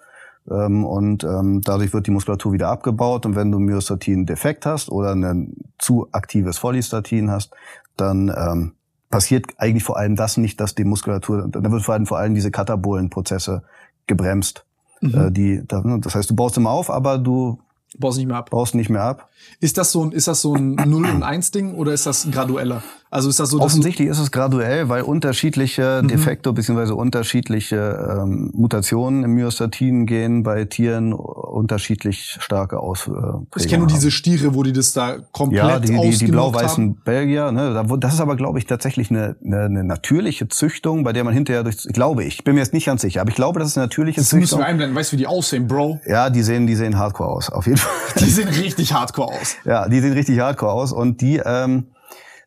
ähm, 0.49 0.85
und 0.85 1.23
ähm, 1.23 1.61
dadurch 1.61 1.93
wird 1.93 2.07
die 2.07 2.11
Muskulatur 2.11 2.53
wieder 2.53 2.69
abgebaut. 2.69 3.25
Und 3.25 3.35
wenn 3.35 3.51
du 3.51 3.59
Myostatin 3.59 4.25
defekt 4.25 4.65
hast 4.65 4.89
oder 4.89 5.13
ein 5.13 5.53
zu 5.77 6.07
aktives 6.11 6.57
Follistatin 6.57 7.31
hast, 7.31 7.53
dann 7.97 8.33
ähm, 8.35 8.73
passiert 9.09 9.47
eigentlich 9.57 9.83
vor 9.83 9.97
allem 9.97 10.15
das 10.15 10.37
nicht, 10.37 10.59
dass 10.59 10.75
die 10.75 10.83
Muskulatur, 10.83 11.47
dann 11.47 11.71
wird 11.71 11.83
vor 11.83 11.93
allem, 11.95 12.05
vor 12.05 12.19
allem 12.19 12.35
diese 12.35 12.51
katabolen 12.51 13.09
Prozesse 13.09 13.63
gebremst. 14.07 14.65
Mhm. 15.01 15.15
Äh, 15.15 15.31
die, 15.31 15.63
ne, 15.71 15.99
das 16.01 16.15
heißt, 16.15 16.29
du 16.29 16.35
baust 16.35 16.57
immer 16.57 16.71
auf, 16.71 16.89
aber 16.89 17.17
du 17.17 17.59
Baust 17.97 18.17
nicht 18.17 18.27
mehr 18.27 18.37
ab. 18.37 18.49
Baust 18.51 18.75
nicht 18.75 18.89
mehr 18.89 19.01
ab. 19.01 19.29
Ist 19.59 19.77
das 19.77 19.91
so 19.91 20.03
ein, 20.03 20.11
ist 20.11 20.27
das 20.27 20.41
so 20.41 20.53
ein 20.53 20.75
0 20.75 21.05
und 21.05 21.23
1 21.23 21.51
Ding 21.51 21.73
oder 21.73 21.93
ist 21.93 22.05
das 22.05 22.29
gradueller? 22.29 22.83
Also 23.11 23.29
ist 23.29 23.39
das 23.39 23.49
so, 23.49 23.59
Offensichtlich 23.59 24.07
ist 24.07 24.19
es 24.19 24.31
graduell, 24.31 24.87
weil 24.87 25.01
unterschiedliche 25.01 26.01
mhm. 26.03 26.09
Defekte 26.09 26.53
bzw. 26.53 26.93
unterschiedliche 26.93 28.19
ähm, 28.21 28.51
Mutationen 28.53 29.23
im 29.23 29.33
Myostatin-Gen 29.33 30.43
bei 30.43 30.65
Tieren 30.65 31.13
unterschiedlich 31.13 32.37
starke 32.39 32.79
Ausprägungen 32.79 33.47
Ich 33.57 33.67
kenne 33.67 33.79
nur 33.79 33.87
diese 33.87 34.11
Stiere, 34.11 34.53
wo 34.53 34.61
die 34.61 34.73
das 34.73 34.93
da 34.93 35.17
komplett 35.31 35.63
Ja, 35.63 35.79
die, 35.79 35.97
die, 35.97 36.17
die 36.17 36.31
blau-weißen 36.31 37.01
Belgier. 37.03 37.51
Ne, 37.51 37.83
das 37.99 38.13
ist 38.13 38.19
aber, 38.19 38.35
glaube 38.35 38.59
ich, 38.59 38.67
tatsächlich 38.67 39.09
eine, 39.09 39.35
eine, 39.43 39.61
eine 39.61 39.83
natürliche 39.83 40.47
Züchtung, 40.47 41.03
bei 41.03 41.11
der 41.11 41.23
man 41.23 41.33
hinterher 41.33 41.63
durch, 41.63 41.77
glaube 41.91 42.23
ich, 42.23 42.43
bin 42.43 42.53
mir 42.53 42.61
jetzt 42.61 42.73
nicht 42.73 42.85
ganz 42.85 43.01
sicher, 43.01 43.21
aber 43.21 43.31
ich 43.31 43.35
glaube, 43.35 43.59
das 43.59 43.69
ist 43.69 43.77
eine 43.77 43.85
natürliche 43.85 44.21
das 44.21 44.29
Züchtung. 44.29 44.41
Das 44.41 44.51
müssen 44.51 44.59
wir 44.59 44.67
einblenden. 44.67 44.95
Weißt 44.95 45.11
du, 45.11 45.15
wie 45.15 45.19
die 45.19 45.27
aussehen, 45.27 45.67
Bro? 45.67 45.99
Ja, 46.05 46.29
die 46.29 46.43
sehen, 46.43 46.67
die 46.67 46.75
sehen 46.75 46.99
hardcore 46.99 47.29
aus, 47.31 47.49
auf 47.49 47.65
jeden 47.65 47.77
Fall. 47.79 47.91
Die 48.19 48.29
sehen 48.29 48.49
richtig 48.49 48.93
hardcore 48.93 49.33
aus. 49.33 49.55
Ja, 49.65 49.89
die 49.89 49.99
sehen 49.99 50.13
richtig 50.13 50.39
hardcore 50.39 50.73
aus 50.73 50.91
und 50.91 51.21
die, 51.21 51.41
ähm, 51.43 51.87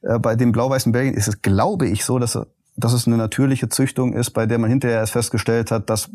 äh, 0.03 0.19
bei 0.19 0.37
den 0.37 0.53
blau-weißen 0.53 0.93
Belgien 0.93 1.15
ist 1.15 1.29
es, 1.29 1.43
glaube 1.43 1.89
ich, 1.89 2.05
so, 2.05 2.19
dass, 2.19 2.39
dass 2.77 2.93
es 2.93 3.07
eine 3.07 3.17
natürliche 3.17 3.69
Züchtung 3.69 4.13
ist, 4.15 4.31
bei 4.31 4.47
der 4.47 4.59
man 4.59 4.71
hinterher 4.71 4.99
erst 4.99 5.13
festgestellt 5.13 5.71
hat, 5.71 5.91
dass 5.91 6.11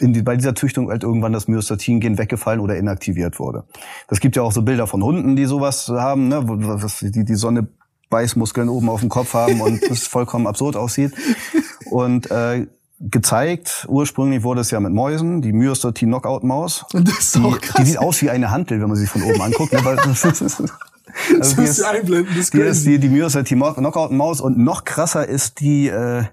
in 0.00 0.12
die, 0.12 0.22
bei 0.22 0.36
dieser 0.36 0.54
Züchtung 0.54 0.90
halt 0.90 1.02
irgendwann 1.02 1.32
das 1.32 1.48
Myostatin-Gen 1.48 2.18
weggefallen 2.18 2.60
oder 2.60 2.76
inaktiviert 2.76 3.38
wurde. 3.38 3.64
Das 4.08 4.20
gibt 4.20 4.36
ja 4.36 4.42
auch 4.42 4.52
so 4.52 4.62
Bilder 4.62 4.86
von 4.86 5.02
Hunden, 5.02 5.34
die 5.34 5.46
sowas 5.46 5.88
haben, 5.88 6.28
ne, 6.28 6.42
was 6.44 6.98
die, 6.98 7.24
die 7.24 7.34
Sonne 7.34 7.68
Beißmuskeln 8.10 8.68
oben 8.68 8.88
auf 8.88 9.00
dem 9.00 9.08
Kopf 9.08 9.34
haben 9.34 9.60
und 9.60 9.80
das 9.88 10.06
vollkommen 10.06 10.46
absurd 10.46 10.76
aussieht. 10.76 11.12
Und 11.90 12.30
äh, 12.30 12.66
gezeigt. 13.00 13.86
Ursprünglich 13.88 14.42
wurde 14.42 14.60
es 14.60 14.70
ja 14.70 14.80
mit 14.80 14.92
Mäusen, 14.92 15.40
die 15.40 15.52
Myostatin 15.52 16.08
Knockout 16.08 16.42
Maus. 16.42 16.84
Und 16.92 17.08
das 17.08 17.18
ist 17.18 17.36
die, 17.36 17.40
auch 17.40 17.60
krass. 17.60 17.76
die 17.78 17.84
sieht 17.90 17.98
aus 17.98 18.20
wie 18.22 18.30
eine 18.30 18.50
Hantel, 18.50 18.80
wenn 18.80 18.88
man 18.88 18.96
sie 18.96 19.06
von 19.06 19.22
oben 19.22 19.40
anguckt. 19.40 19.72
Ne? 19.72 19.84
Weil, 19.84 19.96
das 21.38 21.48
ist, 21.48 21.50
das 21.50 21.50
also 21.50 21.54
die 21.56 21.60
müsst 21.62 21.78
ist- 21.78 21.84
einblenden, 21.84 22.34
das 22.34 22.44
ist 22.44 22.54
die 22.54 22.60
ist 22.60 22.86
die, 22.86 22.98
die 22.98 23.08
Myostatin 23.08 23.60
Knockout 23.60 24.10
Maus 24.12 24.40
und 24.40 24.58
noch 24.58 24.84
krasser 24.84 25.26
ist 25.26 25.60
die, 25.60 25.88
äh, 25.88 26.24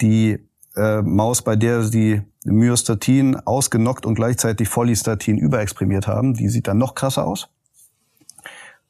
die 0.00 0.38
äh, 0.76 1.02
Maus, 1.02 1.42
bei 1.42 1.56
der 1.56 1.82
sie 1.82 2.22
Myostatin 2.44 3.36
ausgenockt 3.36 4.06
und 4.06 4.14
gleichzeitig 4.14 4.68
Follistatin 4.68 5.36
überexprimiert 5.36 6.06
haben. 6.06 6.34
Die 6.34 6.48
sieht 6.48 6.68
dann 6.68 6.78
noch 6.78 6.94
krasser 6.94 7.26
aus. 7.26 7.48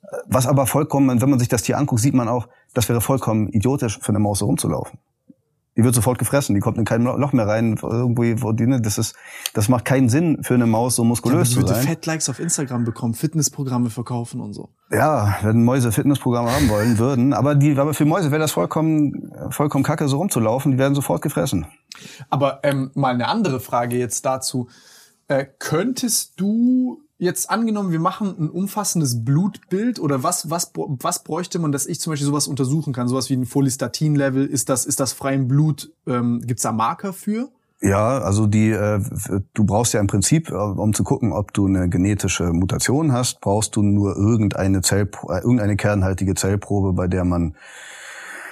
Äh, 0.03 0.07
Was 0.27 0.47
aber 0.47 0.67
vollkommen, 0.67 1.21
wenn 1.21 1.31
man 1.31 1.39
sich 1.39 1.49
das 1.49 1.63
Tier 1.63 1.79
anguckt, 1.79 2.01
sieht 2.01 2.15
man 2.15 2.29
auch, 2.29 2.49
das 2.75 2.89
wäre 2.89 3.01
vollkommen 3.01 3.49
idiotisch 3.49 3.99
für 4.01 4.11
eine 4.11 4.21
Maus 4.21 4.39
so 4.41 4.47
rumzulaufen. 4.47 4.99
Die 5.77 5.85
wird 5.85 5.95
sofort 5.95 6.19
gefressen, 6.19 6.55
die 6.55 6.61
kommt 6.61 6.79
in 6.79 6.85
kein 6.85 7.05
Loch 7.05 7.33
mehr 7.33 7.47
rein, 7.47 7.79
irgendwie, 7.81 8.43
wo 8.43 8.51
die, 8.53 8.67
ne, 8.67 8.81
das 8.81 8.99
ist, 8.99 9.15
das 9.55 9.69
macht 9.69 9.85
keinen 9.85 10.09
Sinn 10.09 10.43
für 10.43 10.55
eine 10.55 10.67
Maus 10.67 10.97
so 10.97 11.03
Ja, 11.03 11.09
muskulös 11.09 11.51
die 11.51 11.55
zu 11.55 11.61
würde 11.61 11.75
sein. 11.75 11.87
Fat-Likes 11.87 12.29
auf 12.29 12.41
Instagram 12.41 12.85
bekommen, 12.85 13.15
Fitnessprogramme 13.15 13.89
verkaufen 13.89 14.41
und 14.41 14.53
so. 14.53 14.71
Ja, 14.91 15.37
wenn 15.43 15.65
Mäuse 15.65 15.93
Fitnessprogramme 15.93 16.51
haben 16.51 16.69
wollen 16.69 16.99
würden, 16.99 17.33
aber 17.33 17.55
die, 17.55 17.79
aber 17.79 17.95
für 17.95 18.05
Mäuse 18.05 18.33
wäre 18.33 18.41
das 18.41 18.51
vollkommen, 18.51 19.33
vollkommen 19.51 19.85
kacke, 19.85 20.09
so 20.09 20.19
rumzulaufen. 20.19 20.73
Die 20.73 20.79
werden 20.79 20.95
sofort 20.95 21.23
gefressen. 21.23 21.67
Aber 22.29 22.61
ähm, 22.65 22.91
mal 22.95 23.15
eine 23.15 23.29
andere 23.29 23.61
Frage 23.61 23.97
jetzt 23.97 24.25
dazu. 24.27 24.69
Äh, 25.29 25.47
könntest 25.59 26.41
du 26.41 27.03
jetzt 27.21 27.51
angenommen, 27.51 27.93
wir 27.93 28.01
machen 28.01 28.35
ein 28.39 28.51
umfassendes 28.51 29.25
Blutbild 29.25 30.01
oder 30.01 30.23
was, 30.23 30.51
was, 30.51 30.73
was 30.75 31.23
bräuchte 31.23 31.59
man, 31.59 31.71
dass 31.71 31.87
ich 31.87 32.01
zum 32.01 32.13
Beispiel 32.13 32.27
sowas 32.27 32.49
untersuchen 32.49 32.93
kann? 32.93 33.07
Sowas 33.09 33.31
wie 33.31 33.35
ein 33.35 33.47
Folistatin-Level, 33.47 34.47
ist 34.47 34.69
das, 34.69 34.87
ist 34.87 34.99
das 34.99 35.13
frei 35.13 35.35
im 35.35 35.47
Blut? 35.47 35.93
Ähm, 36.07 36.41
Gibt 36.45 36.59
es 36.59 36.63
da 36.63 36.73
Marker 36.73 37.13
für? 37.13 37.51
Ja, 37.83 38.19
also 38.19 38.47
die, 38.47 38.71
äh, 38.71 39.01
du 39.55 39.65
brauchst 39.65 39.95
ja 39.95 40.01
im 40.01 40.07
Prinzip, 40.07 40.51
äh, 40.51 40.55
um 40.55 40.93
zu 40.93 41.05
gucken, 41.05 41.33
ob 41.33 41.55
du 41.55 41.67
eine 41.67 41.89
genetische 41.89 42.53
Mutation 42.53 43.13
hast, 43.13 43.41
brauchst 43.41 43.77
du 43.77 43.83
nur 43.83 44.17
irgendeine 44.17 44.83
Zell, 44.83 45.09
äh, 45.29 45.39
irgendeine 45.39 45.77
kernhaltige 45.77 46.35
Zellprobe, 46.35 46.93
bei 46.93 47.07
der 47.07 47.25
man 47.25 47.55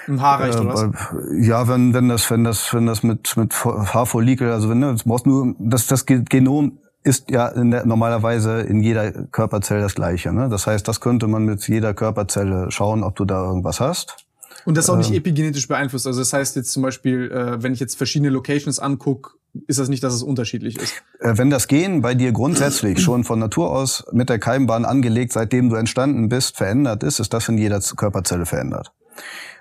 Ein 0.07 0.21
Haarrecht 0.21 0.57
Äh, 0.57 0.61
oder 0.61 0.73
was? 0.73 0.91
Ja, 1.39 1.67
wenn, 1.67 1.93
wenn 1.93 2.09
das, 2.09 2.31
wenn 2.31 2.43
das, 2.43 2.73
wenn 2.73 2.87
das 2.87 3.03
mit, 3.03 3.37
mit 3.37 3.53
Haarfollikel, 3.65 4.51
also 4.51 4.69
wenn, 4.69 4.79
ne, 4.79 4.95
brauchst 5.05 5.27
nur, 5.27 5.53
das, 5.59 5.85
das 5.85 6.07
Ge- 6.07 6.23
Genom 6.27 6.79
ist 7.03 7.29
ja 7.29 7.47
in 7.47 7.71
der, 7.71 7.85
normalerweise 7.85 8.61
in 8.61 8.81
jeder 8.81 9.11
Körperzelle 9.11 9.81
das 9.81 9.95
gleiche, 9.95 10.33
ne? 10.33 10.49
Das 10.49 10.67
heißt, 10.67 10.87
das 10.87 10.99
könnte 10.99 11.27
man 11.27 11.45
mit 11.45 11.67
jeder 11.67 11.93
Körperzelle 11.93 12.71
schauen, 12.71 13.03
ob 13.03 13.15
du 13.15 13.25
da 13.25 13.43
irgendwas 13.45 13.79
hast. 13.79 14.25
Und 14.65 14.77
das 14.77 14.85
ist 14.85 14.89
auch 14.89 14.95
ähm, 14.95 14.99
nicht 14.99 15.13
epigenetisch 15.13 15.67
beeinflusst. 15.67 16.05
Also 16.05 16.19
das 16.19 16.33
heißt 16.33 16.55
jetzt 16.55 16.71
zum 16.71 16.83
Beispiel, 16.83 17.31
äh, 17.31 17.63
wenn 17.63 17.73
ich 17.73 17.79
jetzt 17.79 17.95
verschiedene 17.95 18.29
Locations 18.29 18.79
angucke, 18.79 19.31
ist 19.67 19.79
das 19.79 19.89
nicht, 19.89 20.03
dass 20.03 20.13
es 20.13 20.21
unterschiedlich 20.21 20.77
ist. 20.77 21.01
Äh, 21.19 21.37
Wenn 21.37 21.49
das 21.49 21.67
Gen 21.67 22.01
bei 22.01 22.13
dir 22.13 22.31
grundsätzlich 22.31 22.99
schon 23.01 23.23
von 23.23 23.39
Natur 23.39 23.71
aus 23.71 24.05
mit 24.11 24.29
der 24.29 24.39
Keimbahn 24.39 24.85
angelegt, 24.85 25.33
seitdem 25.33 25.69
du 25.69 25.75
entstanden 25.75 26.29
bist, 26.29 26.57
verändert 26.57 27.03
ist, 27.03 27.19
ist 27.19 27.33
das 27.33 27.47
in 27.49 27.57
jeder 27.57 27.79
Körperzelle 27.79 28.45
verändert. 28.45 28.91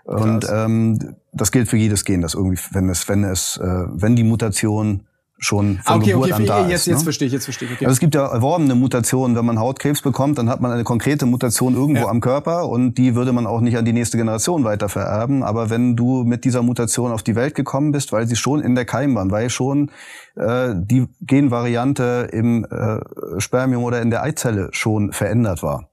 Und 0.05 0.45
Krass. 0.45 0.65
ähm, 0.67 1.17
das 1.33 1.53
gilt 1.53 1.69
für 1.69 1.77
jedes 1.77 2.05
Gen, 2.05 2.23
das 2.23 2.35
irgendwie, 2.35 2.59
wenn 2.73 2.89
es, 2.89 3.09
wenn 3.09 3.25
es, 3.25 3.59
äh, 3.59 3.85
wenn 3.89 4.17
die 4.17 4.25
Mutation 4.25 5.07
schon 5.41 5.79
von 5.79 5.83
Ah, 5.87 5.97
okay, 5.97 6.11
Geburt 6.13 6.33
okay, 6.33 6.33
an 6.35 6.47
da 6.47 6.61
jetzt, 6.69 6.81
ist. 6.81 6.87
jetzt 6.87 6.99
ne? 6.99 7.05
verstehe 7.05 7.27
ich, 7.27 7.33
jetzt 7.33 7.45
verstehe 7.45 7.69
ich. 7.69 7.75
Okay. 7.77 7.85
Also 7.87 7.93
es 7.95 8.01
gibt 8.01 8.15
ja 8.15 8.27
erworbene 8.27 8.75
Mutationen, 8.75 9.37
wenn 9.37 9.45
man 9.45 9.59
Hautkrebs 9.61 10.03
bekommt, 10.03 10.37
dann 10.39 10.49
hat 10.49 10.61
man 10.61 10.73
eine 10.73 10.85
konkrete 10.85 11.27
Mutation 11.27 11.75
irgendwo 11.75 12.03
Ja. 12.03 12.09
am 12.09 12.21
Körper 12.21 12.69
und 12.69 12.95
die 12.99 13.15
würde 13.15 13.33
man 13.33 13.47
auch 13.47 13.61
nicht 13.61 13.77
an 13.79 13.85
die 13.85 13.93
nächste 13.93 14.17
Generation 14.17 14.65
weiter 14.65 14.89
vererben. 14.89 15.43
Aber 15.45 15.71
wenn 15.71 15.95
du 15.97 16.25
mit 16.25 16.45
dieser 16.45 16.63
Mutation 16.63 17.13
auf 17.13 17.23
die 17.23 17.37
Welt 17.37 17.55
gekommen 17.55 17.93
bist, 17.93 18.13
weil 18.13 18.27
sie 18.27 18.37
schon 18.37 18.61
in 18.61 18.75
der 18.75 18.85
Keimbahn, 18.85 19.31
weil 19.31 19.49
schon 19.49 19.91
äh, 20.37 20.71
die 20.75 21.07
Genvariante 21.21 22.29
im 22.33 22.65
äh, 22.65 23.41
Spermium 23.41 23.85
oder 23.85 24.03
in 24.03 24.11
der 24.11 24.23
Eizelle 24.23 24.69
schon 24.73 25.13
verändert 25.13 25.63
war, 25.63 25.89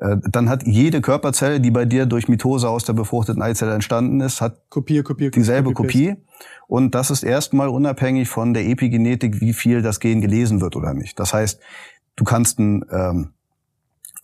äh, 0.00 0.16
dann 0.30 0.48
hat 0.48 0.64
jede 0.66 1.00
Körperzelle, 1.00 1.60
die 1.60 1.70
bei 1.70 1.84
dir 1.86 2.06
durch 2.06 2.28
Mitose 2.28 2.68
aus 2.68 2.84
der 2.84 2.92
befruchteten 2.92 3.42
Eizelle 3.42 3.74
entstanden 3.74 4.20
ist, 4.20 4.40
hat 4.40 4.58
Kopier, 4.68 5.02
kopier, 5.02 5.30
dieselbe 5.30 5.72
Copy, 5.72 6.10
Kopie. 6.10 6.16
Und 6.68 6.94
das 6.94 7.10
ist 7.10 7.22
erstmal 7.22 7.68
unabhängig 7.68 8.28
von 8.28 8.52
der 8.54 8.66
Epigenetik, 8.66 9.40
wie 9.40 9.52
viel 9.52 9.82
das 9.82 10.00
Gen 10.00 10.20
gelesen 10.20 10.60
wird 10.60 10.74
oder 10.76 10.94
nicht. 10.94 11.18
Das 11.20 11.32
heißt, 11.32 11.60
du 12.16 12.24
kannst 12.24 12.58
ein 12.58 12.84
ähm, 12.90 13.32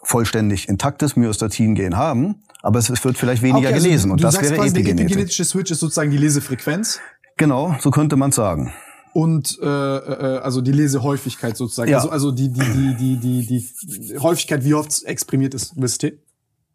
vollständig 0.02 0.68
intaktes 0.68 1.14
Myostatin-Gen 1.16 1.96
haben, 1.96 2.42
aber 2.62 2.78
es, 2.80 2.90
es 2.90 3.04
wird 3.04 3.16
vielleicht 3.16 3.42
weniger 3.42 3.58
Okay, 3.68 3.74
also 3.74 3.86
gelesen. 3.86 4.10
Und 4.10 4.20
du 4.20 4.22
das 4.24 4.34
sagst 4.34 4.50
wäre 4.50 4.60
quasi, 4.60 4.72
Der 4.72 4.80
Epigenetik. 4.82 5.06
epigenetische 5.12 5.44
Switch 5.44 5.70
ist 5.70 5.80
sozusagen 5.80 6.10
die 6.10 6.18
Lesefrequenz 6.18 7.00
Genau, 7.36 7.74
so 7.80 7.90
könnte 7.90 8.16
man 8.16 8.30
sagen. 8.32 8.72
und 9.14 9.58
äh, 9.62 9.66
äh, 9.66 10.38
also 10.38 10.60
die 10.60 10.72
Lesehäufigkeit 10.72 11.56
sozusagen. 11.56 11.90
Ja. 11.90 11.98
Also, 11.98 12.10
also 12.10 12.30
die, 12.32 12.52
die, 12.52 12.60
die, 12.60 12.96
die, 12.96 13.16
die, 13.20 13.46
die 13.46 14.18
Häufigkeit, 14.18 14.64
wie 14.64 14.74
oft 14.74 14.90
es 14.90 15.02
exprimiert 15.02 15.54
ist. 15.54 15.72
Wisst 15.76 16.02
ihr? 16.02 16.14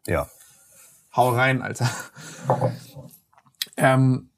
Ja. 0.06 0.28
Hau 1.14 1.30
rein, 1.30 1.62
Alter. 1.62 1.90
ähm, 3.76 4.30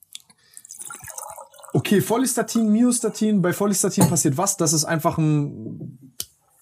okay, 1.72 2.00
Folistatin, 2.00 2.70
Myostatin. 2.70 3.42
Bei 3.42 3.52
Folistatin 3.52 4.08
passiert 4.08 4.36
was? 4.36 4.56
Das 4.56 4.72
ist 4.72 4.84
einfach 4.84 5.18
ein 5.18 5.98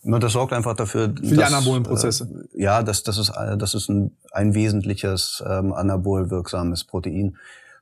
das 0.04 0.32
sorgt 0.32 0.52
einfach 0.52 0.74
dafür, 0.74 1.12
für 1.16 1.34
die 1.34 1.42
anabolen 1.42 1.82
Prozesse. 1.82 2.46
Äh, 2.54 2.62
ja, 2.62 2.82
das, 2.82 3.02
das 3.02 3.18
ist, 3.18 3.30
äh, 3.30 3.56
das 3.58 3.74
ist 3.74 3.88
ein, 3.88 4.16
ein 4.32 4.54
wesentliches 4.54 5.42
ähm, 5.46 5.72
anabol 5.72 6.30
wirksames 6.30 6.84
Protein. 6.84 7.36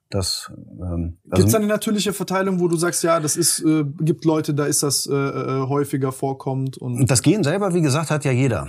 Das, 0.08 0.50
ähm, 0.80 1.18
Gibt 1.24 1.46
es 1.46 1.52
da 1.52 1.58
eine 1.58 1.66
natürliche 1.66 2.12
Verteilung, 2.12 2.60
wo 2.60 2.68
du 2.68 2.76
sagst, 2.76 3.02
ja, 3.02 3.18
das 3.18 3.36
ist, 3.36 3.60
äh, 3.64 3.84
gibt 4.00 4.24
Leute, 4.24 4.54
da 4.54 4.64
ist 4.64 4.82
das 4.82 5.06
äh, 5.06 5.12
äh, 5.12 5.66
häufiger 5.68 6.12
vorkommt 6.12 6.78
und 6.78 7.10
das 7.10 7.22
Gen 7.22 7.42
selber, 7.42 7.74
wie 7.74 7.82
gesagt, 7.82 8.10
hat 8.10 8.24
ja 8.24 8.30
jeder. 8.30 8.68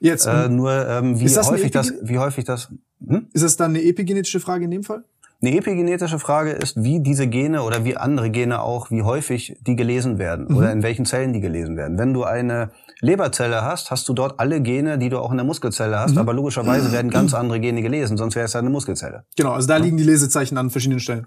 jetzt 0.00 0.26
Äh, 0.26 0.48
nur 0.48 0.72
ähm, 0.86 1.20
wie 1.20 1.28
häufig 1.28 1.70
das, 1.70 1.92
wie 2.02 2.18
häufig 2.18 2.44
das. 2.44 2.68
Hm? 3.06 3.28
ist 3.32 3.44
das 3.44 3.56
dann 3.56 3.70
eine 3.70 3.82
epigenetische 3.82 4.40
Frage 4.40 4.64
in 4.64 4.72
dem 4.72 4.82
Fall? 4.82 5.04
Eine 5.44 5.56
epigenetische 5.56 6.20
Frage 6.20 6.52
ist, 6.52 6.84
wie 6.84 7.00
diese 7.00 7.26
Gene 7.26 7.64
oder 7.64 7.84
wie 7.84 7.96
andere 7.96 8.30
Gene 8.30 8.62
auch, 8.62 8.92
wie 8.92 9.02
häufig 9.02 9.58
die 9.66 9.74
gelesen 9.74 10.18
werden 10.18 10.46
oder 10.54 10.70
in 10.70 10.84
welchen 10.84 11.04
Zellen 11.04 11.32
die 11.32 11.40
gelesen 11.40 11.76
werden. 11.76 11.98
Wenn 11.98 12.14
du 12.14 12.22
eine 12.22 12.70
Leberzelle 13.00 13.62
hast, 13.62 13.90
hast 13.90 14.08
du 14.08 14.12
dort 14.12 14.38
alle 14.38 14.60
Gene, 14.60 14.98
die 14.98 15.08
du 15.08 15.18
auch 15.18 15.32
in 15.32 15.38
der 15.38 15.44
Muskelzelle 15.44 15.98
hast, 15.98 16.16
aber 16.16 16.32
logischerweise 16.32 16.92
werden 16.92 17.10
ganz 17.10 17.34
andere 17.34 17.58
Gene 17.58 17.82
gelesen, 17.82 18.16
sonst 18.16 18.36
wäre 18.36 18.44
es 18.44 18.52
ja 18.52 18.60
eine 18.60 18.70
Muskelzelle. 18.70 19.24
Genau, 19.36 19.50
also 19.50 19.66
da 19.66 19.78
liegen 19.78 19.96
die 19.96 20.04
Lesezeichen 20.04 20.56
an 20.58 20.70
verschiedenen 20.70 21.00
Stellen. 21.00 21.26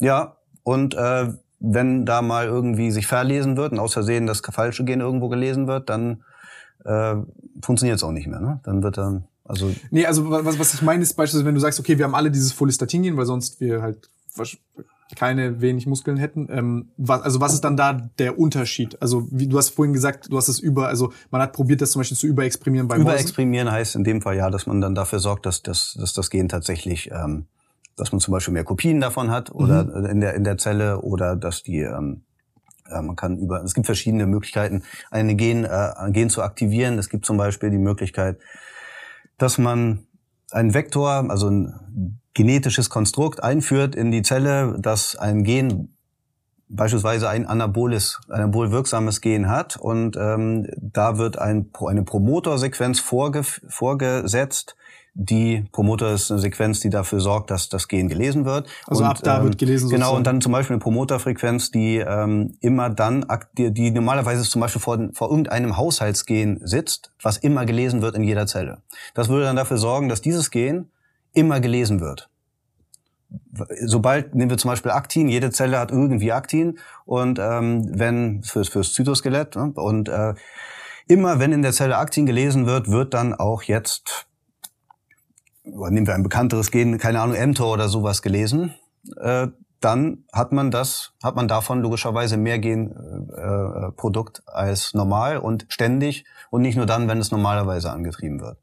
Ja, 0.00 0.36
und 0.64 0.94
äh, 0.94 1.28
wenn 1.60 2.06
da 2.06 2.22
mal 2.22 2.46
irgendwie 2.46 2.90
sich 2.90 3.06
verlesen 3.06 3.56
wird 3.56 3.70
und 3.70 3.78
aus 3.78 3.92
Versehen 3.92 4.26
das 4.26 4.40
falsche 4.40 4.84
Gen 4.84 5.00
irgendwo 5.00 5.28
gelesen 5.28 5.68
wird, 5.68 5.88
dann 5.88 6.24
äh, 6.84 7.14
funktioniert 7.62 7.98
es 7.98 8.02
auch 8.02 8.10
nicht 8.10 8.26
mehr. 8.26 8.40
Ne? 8.40 8.60
Dann 8.64 8.82
wird 8.82 8.98
dann, 8.98 9.24
also 9.50 9.74
Nee, 9.90 10.06
also 10.06 10.30
was, 10.30 10.58
was 10.58 10.74
ich 10.74 10.82
meine 10.82 11.02
ist 11.02 11.14
beispielsweise, 11.14 11.44
wenn 11.44 11.54
du 11.54 11.60
sagst, 11.60 11.78
okay, 11.80 11.98
wir 11.98 12.04
haben 12.04 12.14
alle 12.14 12.30
dieses 12.30 12.52
Folistatin, 12.52 13.16
weil 13.16 13.26
sonst 13.26 13.60
wir 13.60 13.82
halt 13.82 14.08
keine 15.16 15.60
wenig 15.60 15.86
Muskeln 15.86 16.16
hätten. 16.16 16.48
Ähm, 16.50 16.90
was, 16.96 17.22
also 17.22 17.40
was 17.40 17.52
ist 17.52 17.62
dann 17.62 17.76
da 17.76 17.92
der 17.92 18.38
Unterschied? 18.38 19.00
Also 19.02 19.26
wie 19.30 19.48
du 19.48 19.58
hast 19.58 19.70
vorhin 19.70 19.92
gesagt, 19.92 20.28
du 20.30 20.36
hast 20.36 20.48
es 20.48 20.60
über, 20.60 20.88
also 20.88 21.12
man 21.30 21.42
hat 21.42 21.52
probiert, 21.52 21.80
das 21.80 21.90
zum 21.90 22.00
Beispiel 22.00 22.16
zu 22.16 22.26
überexprimieren 22.26 22.86
bei 22.86 22.96
Mäusen. 22.96 23.08
Überexprimieren 23.08 23.70
heißt 23.70 23.96
in 23.96 24.04
dem 24.04 24.22
Fall 24.22 24.36
ja, 24.36 24.50
dass 24.50 24.66
man 24.66 24.80
dann 24.80 24.94
dafür 24.94 25.18
sorgt, 25.18 25.46
dass, 25.46 25.62
dass, 25.62 25.94
dass 25.98 26.12
das 26.12 26.30
Gen 26.30 26.48
tatsächlich, 26.48 27.10
ähm, 27.10 27.46
dass 27.96 28.12
man 28.12 28.20
zum 28.20 28.32
Beispiel 28.32 28.54
mehr 28.54 28.64
Kopien 28.64 29.00
davon 29.00 29.30
hat 29.30 29.50
oder 29.50 29.84
Mhm. 29.84 30.06
in 30.06 30.20
der 30.20 30.34
in 30.34 30.44
der 30.44 30.58
Zelle 30.58 31.00
oder 31.00 31.34
dass 31.36 31.62
die 31.62 31.80
ähm, 31.80 32.22
ja, 32.88 33.02
man 33.02 33.16
kann 33.16 33.36
über 33.38 33.62
es 33.62 33.74
gibt 33.74 33.86
verschiedene 33.86 34.26
Möglichkeiten, 34.26 34.82
eine 35.10 35.34
Gen, 35.34 35.64
äh, 35.64 35.68
ein 35.68 36.12
Gen 36.12 36.30
zu 36.30 36.42
aktivieren. 36.42 36.98
Es 36.98 37.08
gibt 37.08 37.24
zum 37.26 37.36
Beispiel 37.36 37.70
die 37.70 37.78
Möglichkeit, 37.78 38.38
dass 39.40 39.58
man 39.58 40.06
einen 40.50 40.74
Vektor, 40.74 41.30
also 41.30 41.48
ein 41.48 42.20
genetisches 42.34 42.90
Konstrukt 42.90 43.42
einführt 43.42 43.94
in 43.94 44.10
die 44.10 44.22
Zelle, 44.22 44.76
das 44.78 45.16
ein 45.16 45.44
Gen 45.44 45.96
beispielsweise 46.70 47.28
ein 47.28 47.46
anaboles, 47.46 48.20
anabol 48.28 48.70
wirksames 48.70 49.20
Gen 49.20 49.48
hat 49.48 49.76
und 49.76 50.16
ähm, 50.16 50.68
da 50.76 51.18
wird 51.18 51.38
ein, 51.38 51.70
eine 51.84 52.04
Promotorsequenz 52.04 53.00
vorge, 53.00 53.42
vorgesetzt. 53.42 54.76
Die 55.14 55.64
Promotor 55.72 56.10
ist 56.10 56.30
eine 56.30 56.40
Sequenz, 56.40 56.80
die 56.80 56.90
dafür 56.90 57.20
sorgt, 57.20 57.50
dass 57.50 57.68
das 57.68 57.88
Gen 57.88 58.08
gelesen 58.08 58.44
wird. 58.44 58.68
Also 58.86 59.04
ab 59.04 59.18
da 59.22 59.42
wird 59.42 59.58
gelesen 59.58 59.88
Genau, 59.88 60.06
sozusagen. 60.06 60.16
und 60.16 60.26
dann 60.26 60.40
zum 60.40 60.52
Beispiel 60.52 60.74
eine 60.74 60.80
Promoterfrequenz, 60.80 61.70
die 61.70 61.98
ähm, 61.98 62.54
immer 62.60 62.90
dann, 62.90 63.26
die, 63.58 63.72
die 63.72 63.90
normalerweise 63.90 64.42
zum 64.42 64.60
Beispiel 64.60 64.80
vor, 64.80 64.98
vor 65.12 65.30
irgendeinem 65.30 65.76
Haushaltsgen 65.76 66.60
sitzt, 66.62 67.12
was 67.22 67.36
immer 67.38 67.66
gelesen 67.66 68.02
wird 68.02 68.14
in 68.14 68.22
jeder 68.22 68.46
Zelle. 68.46 68.82
Das 69.14 69.28
würde 69.28 69.44
dann 69.44 69.56
dafür 69.56 69.78
sorgen, 69.78 70.08
dass 70.08 70.20
dieses 70.20 70.50
Gen 70.50 70.90
immer 71.32 71.60
gelesen 71.60 72.00
wird 72.00 72.30
sobald 73.84 74.34
nehmen 74.34 74.50
wir 74.50 74.58
zum 74.58 74.70
Beispiel 74.70 74.90
Aktin, 74.90 75.28
jede 75.28 75.50
Zelle 75.50 75.78
hat 75.78 75.90
irgendwie 75.90 76.32
Aktin 76.32 76.78
und 77.04 77.38
ähm, 77.38 77.88
wenn 77.92 78.42
fürs 78.42 78.68
fürs 78.68 78.92
Zytoskelett 78.92 79.56
ne, 79.56 79.72
und 79.74 80.08
äh, 80.08 80.34
immer 81.06 81.38
wenn 81.38 81.52
in 81.52 81.62
der 81.62 81.72
Zelle 81.72 81.98
Aktin 81.98 82.26
gelesen 82.26 82.66
wird, 82.66 82.90
wird 82.90 83.14
dann 83.14 83.34
auch 83.34 83.62
jetzt 83.62 84.26
nehmen 85.64 86.06
wir 86.06 86.14
ein 86.14 86.22
bekannteres 86.22 86.70
Gen, 86.70 86.98
keine 86.98 87.20
Ahnung, 87.20 87.36
mTOR 87.50 87.72
oder 87.72 87.88
sowas 87.88 88.22
gelesen. 88.22 88.74
Äh, 89.16 89.48
dann 89.80 90.24
hat 90.32 90.52
man 90.52 90.70
das, 90.70 91.14
hat 91.22 91.36
man 91.36 91.48
davon 91.48 91.80
logischerweise 91.80 92.36
mehr 92.36 92.58
Genprodukt 92.58 94.42
äh, 94.46 94.50
als 94.50 94.92
normal 94.94 95.38
und 95.38 95.66
ständig 95.68 96.24
und 96.50 96.62
nicht 96.62 96.76
nur 96.76 96.86
dann, 96.86 97.08
wenn 97.08 97.18
es 97.18 97.30
normalerweise 97.30 97.90
angetrieben 97.90 98.40
wird. 98.40 98.58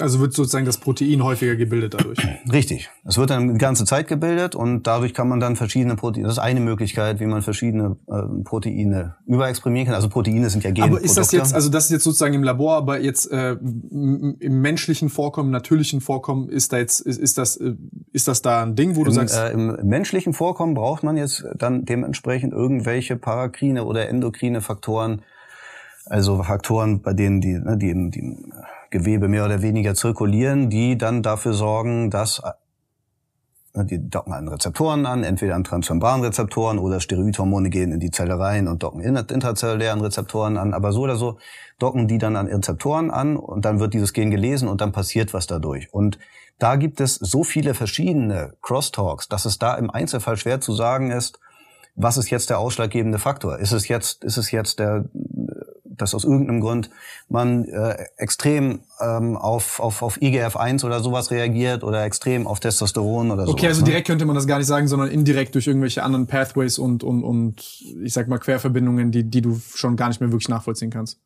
Also 0.00 0.20
wird 0.20 0.32
sozusagen 0.32 0.64
das 0.64 0.78
Protein 0.78 1.24
häufiger 1.24 1.56
gebildet 1.56 1.94
dadurch. 1.94 2.18
Richtig. 2.52 2.88
Es 3.04 3.18
wird 3.18 3.30
dann 3.30 3.54
die 3.54 3.58
ganze 3.58 3.84
Zeit 3.84 4.06
gebildet 4.06 4.54
und 4.54 4.86
dadurch 4.86 5.12
kann 5.12 5.28
man 5.28 5.40
dann 5.40 5.56
verschiedene 5.56 5.96
Proteine, 5.96 6.26
das 6.26 6.34
ist 6.34 6.42
eine 6.42 6.60
Möglichkeit, 6.60 7.18
wie 7.20 7.26
man 7.26 7.42
verschiedene 7.42 7.96
äh, 8.06 8.42
Proteine 8.44 9.16
überexprimieren 9.26 9.86
kann. 9.86 9.94
Also 9.96 10.08
Proteine 10.08 10.50
sind 10.50 10.62
ja 10.62 10.70
Genprodukte. 10.70 10.98
Aber 10.98 11.04
ist 11.04 11.16
das 11.16 11.32
jetzt, 11.32 11.54
also 11.54 11.68
das 11.68 11.86
ist 11.86 11.90
jetzt 11.90 12.04
sozusagen 12.04 12.34
im 12.34 12.44
Labor, 12.44 12.76
aber 12.76 13.00
jetzt 13.00 13.30
äh, 13.32 13.52
im 13.52 14.60
menschlichen 14.60 15.08
Vorkommen, 15.08 15.50
natürlichen 15.50 16.00
Vorkommen, 16.00 16.48
ist 16.48 16.72
da 16.72 16.78
jetzt, 16.78 17.00
ist, 17.00 17.18
ist 17.18 17.36
das, 17.36 17.56
äh, 17.56 17.74
ist 18.12 18.28
das 18.28 18.40
da 18.40 18.62
ein 18.62 18.76
Ding, 18.76 18.94
wo 18.94 19.02
du 19.02 19.10
Im, 19.10 19.14
sagst? 19.14 19.36
Äh, 19.36 19.50
Im 19.52 19.76
menschlichen 19.82 20.32
Vorkommen 20.32 20.74
braucht 20.74 21.02
man 21.02 21.16
jetzt 21.16 21.44
dann 21.56 21.84
dementsprechend 21.84 22.52
irgendwelche 22.52 23.16
parakrine 23.16 23.84
oder 23.84 24.08
endokrine 24.08 24.60
Faktoren, 24.60 25.22
also 26.08 26.42
Faktoren, 26.42 27.02
bei 27.02 27.12
denen 27.12 27.40
die, 27.40 27.58
ne, 27.58 27.76
die, 27.76 28.10
die 28.10 28.36
Gewebe 28.90 29.28
mehr 29.28 29.44
oder 29.44 29.62
weniger 29.62 29.94
zirkulieren, 29.94 30.70
die 30.70 30.96
dann 30.96 31.22
dafür 31.22 31.52
sorgen, 31.52 32.10
dass 32.10 32.40
äh, 33.74 33.84
die 33.84 34.08
docken 34.08 34.32
an 34.32 34.48
Rezeptoren 34.48 35.06
an, 35.06 35.24
entweder 35.24 35.54
an 35.54 35.64
Transmembranrezeptoren 35.64 36.78
oder 36.78 37.00
Steroidhormone 37.00 37.70
gehen 37.70 37.92
in 37.92 38.00
die 38.00 38.10
Zelle 38.10 38.38
rein 38.38 38.66
und 38.66 38.82
docken 38.82 39.00
intrazellulären 39.00 40.00
Rezeptoren 40.00 40.56
an. 40.56 40.74
Aber 40.74 40.92
so 40.92 41.02
oder 41.02 41.16
so 41.16 41.38
docken 41.78 42.08
die 42.08 42.18
dann 42.18 42.36
an 42.36 42.46
Rezeptoren 42.46 43.10
an 43.10 43.36
und 43.36 43.64
dann 43.64 43.78
wird 43.78 43.94
dieses 43.94 44.12
Gen 44.12 44.30
gelesen 44.30 44.68
und 44.68 44.80
dann 44.80 44.92
passiert 44.92 45.34
was 45.34 45.46
dadurch. 45.46 45.92
Und 45.92 46.18
da 46.58 46.76
gibt 46.76 47.00
es 47.00 47.14
so 47.16 47.44
viele 47.44 47.74
verschiedene 47.74 48.54
Crosstalks, 48.62 49.28
dass 49.28 49.44
es 49.44 49.58
da 49.58 49.74
im 49.74 49.90
Einzelfall 49.90 50.36
schwer 50.36 50.60
zu 50.60 50.72
sagen 50.72 51.10
ist, 51.10 51.38
was 51.94 52.16
ist 52.16 52.30
jetzt 52.30 52.50
der 52.50 52.58
ausschlaggebende 52.58 53.18
Faktor? 53.18 53.58
Ist 53.58 53.72
es 53.72 53.88
jetzt, 53.88 54.24
ist 54.24 54.36
es 54.36 54.50
jetzt 54.50 54.78
der, 54.78 55.04
dass 56.00 56.14
aus 56.14 56.24
irgendeinem 56.24 56.60
Grund 56.60 56.90
man 57.28 57.64
äh, 57.64 57.96
extrem 58.16 58.80
ähm, 59.00 59.36
auf, 59.36 59.80
auf, 59.80 60.02
auf 60.02 60.20
IGF-1 60.20 60.84
oder 60.84 61.00
sowas 61.00 61.30
reagiert 61.30 61.84
oder 61.84 62.04
extrem 62.04 62.46
auf 62.46 62.60
Testosteron 62.60 63.30
oder 63.30 63.46
so. 63.46 63.52
Okay, 63.52 63.68
also 63.68 63.80
ne? 63.80 63.86
direkt 63.86 64.06
könnte 64.06 64.24
man 64.24 64.34
das 64.34 64.46
gar 64.46 64.58
nicht 64.58 64.66
sagen, 64.66 64.88
sondern 64.88 65.10
indirekt 65.10 65.54
durch 65.54 65.66
irgendwelche 65.66 66.02
anderen 66.02 66.26
Pathways 66.26 66.78
und, 66.78 67.04
und, 67.04 67.22
und 67.24 67.82
ich 68.02 68.12
sag 68.12 68.28
mal 68.28 68.38
Querverbindungen, 68.38 69.10
die, 69.10 69.24
die 69.24 69.42
du 69.42 69.60
schon 69.74 69.96
gar 69.96 70.08
nicht 70.08 70.20
mehr 70.20 70.30
wirklich 70.30 70.48
nachvollziehen 70.48 70.90
kannst. 70.90 71.18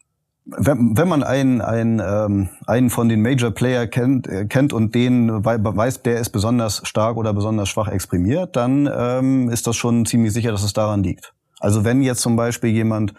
Wenn, 0.45 0.97
wenn 0.99 1.07
man 1.07 1.23
einen, 1.23 1.61
einen, 1.61 2.01
ähm, 2.05 2.49
einen 2.67 2.91
von 2.91 3.09
den 3.09 3.23
Major 3.23 3.53
Player 3.53 3.87
kennt, 3.87 4.27
äh, 4.27 4.45
kennt 4.47 4.73
und 4.73 4.93
den 4.95 5.45
weiß, 5.45 6.03
der 6.03 6.19
ist 6.19 6.31
besonders 6.31 6.83
stark 6.85 7.17
oder 7.17 7.33
besonders 7.33 7.69
schwach 7.69 7.87
exprimiert, 7.87 8.57
dann 8.57 8.91
ähm, 8.93 9.51
ist 9.51 9.69
das 9.69 9.77
schon 9.77 10.05
ziemlich 10.05 10.33
sicher, 10.33 10.51
dass 10.51 10.65
es 10.65 10.73
daran 10.73 11.05
liegt. 11.05 11.33
Also 11.61 11.85
wenn 11.85 12.03
jetzt 12.03 12.23
zum 12.23 12.35
Beispiel 12.35 12.71
jemand 12.71 13.15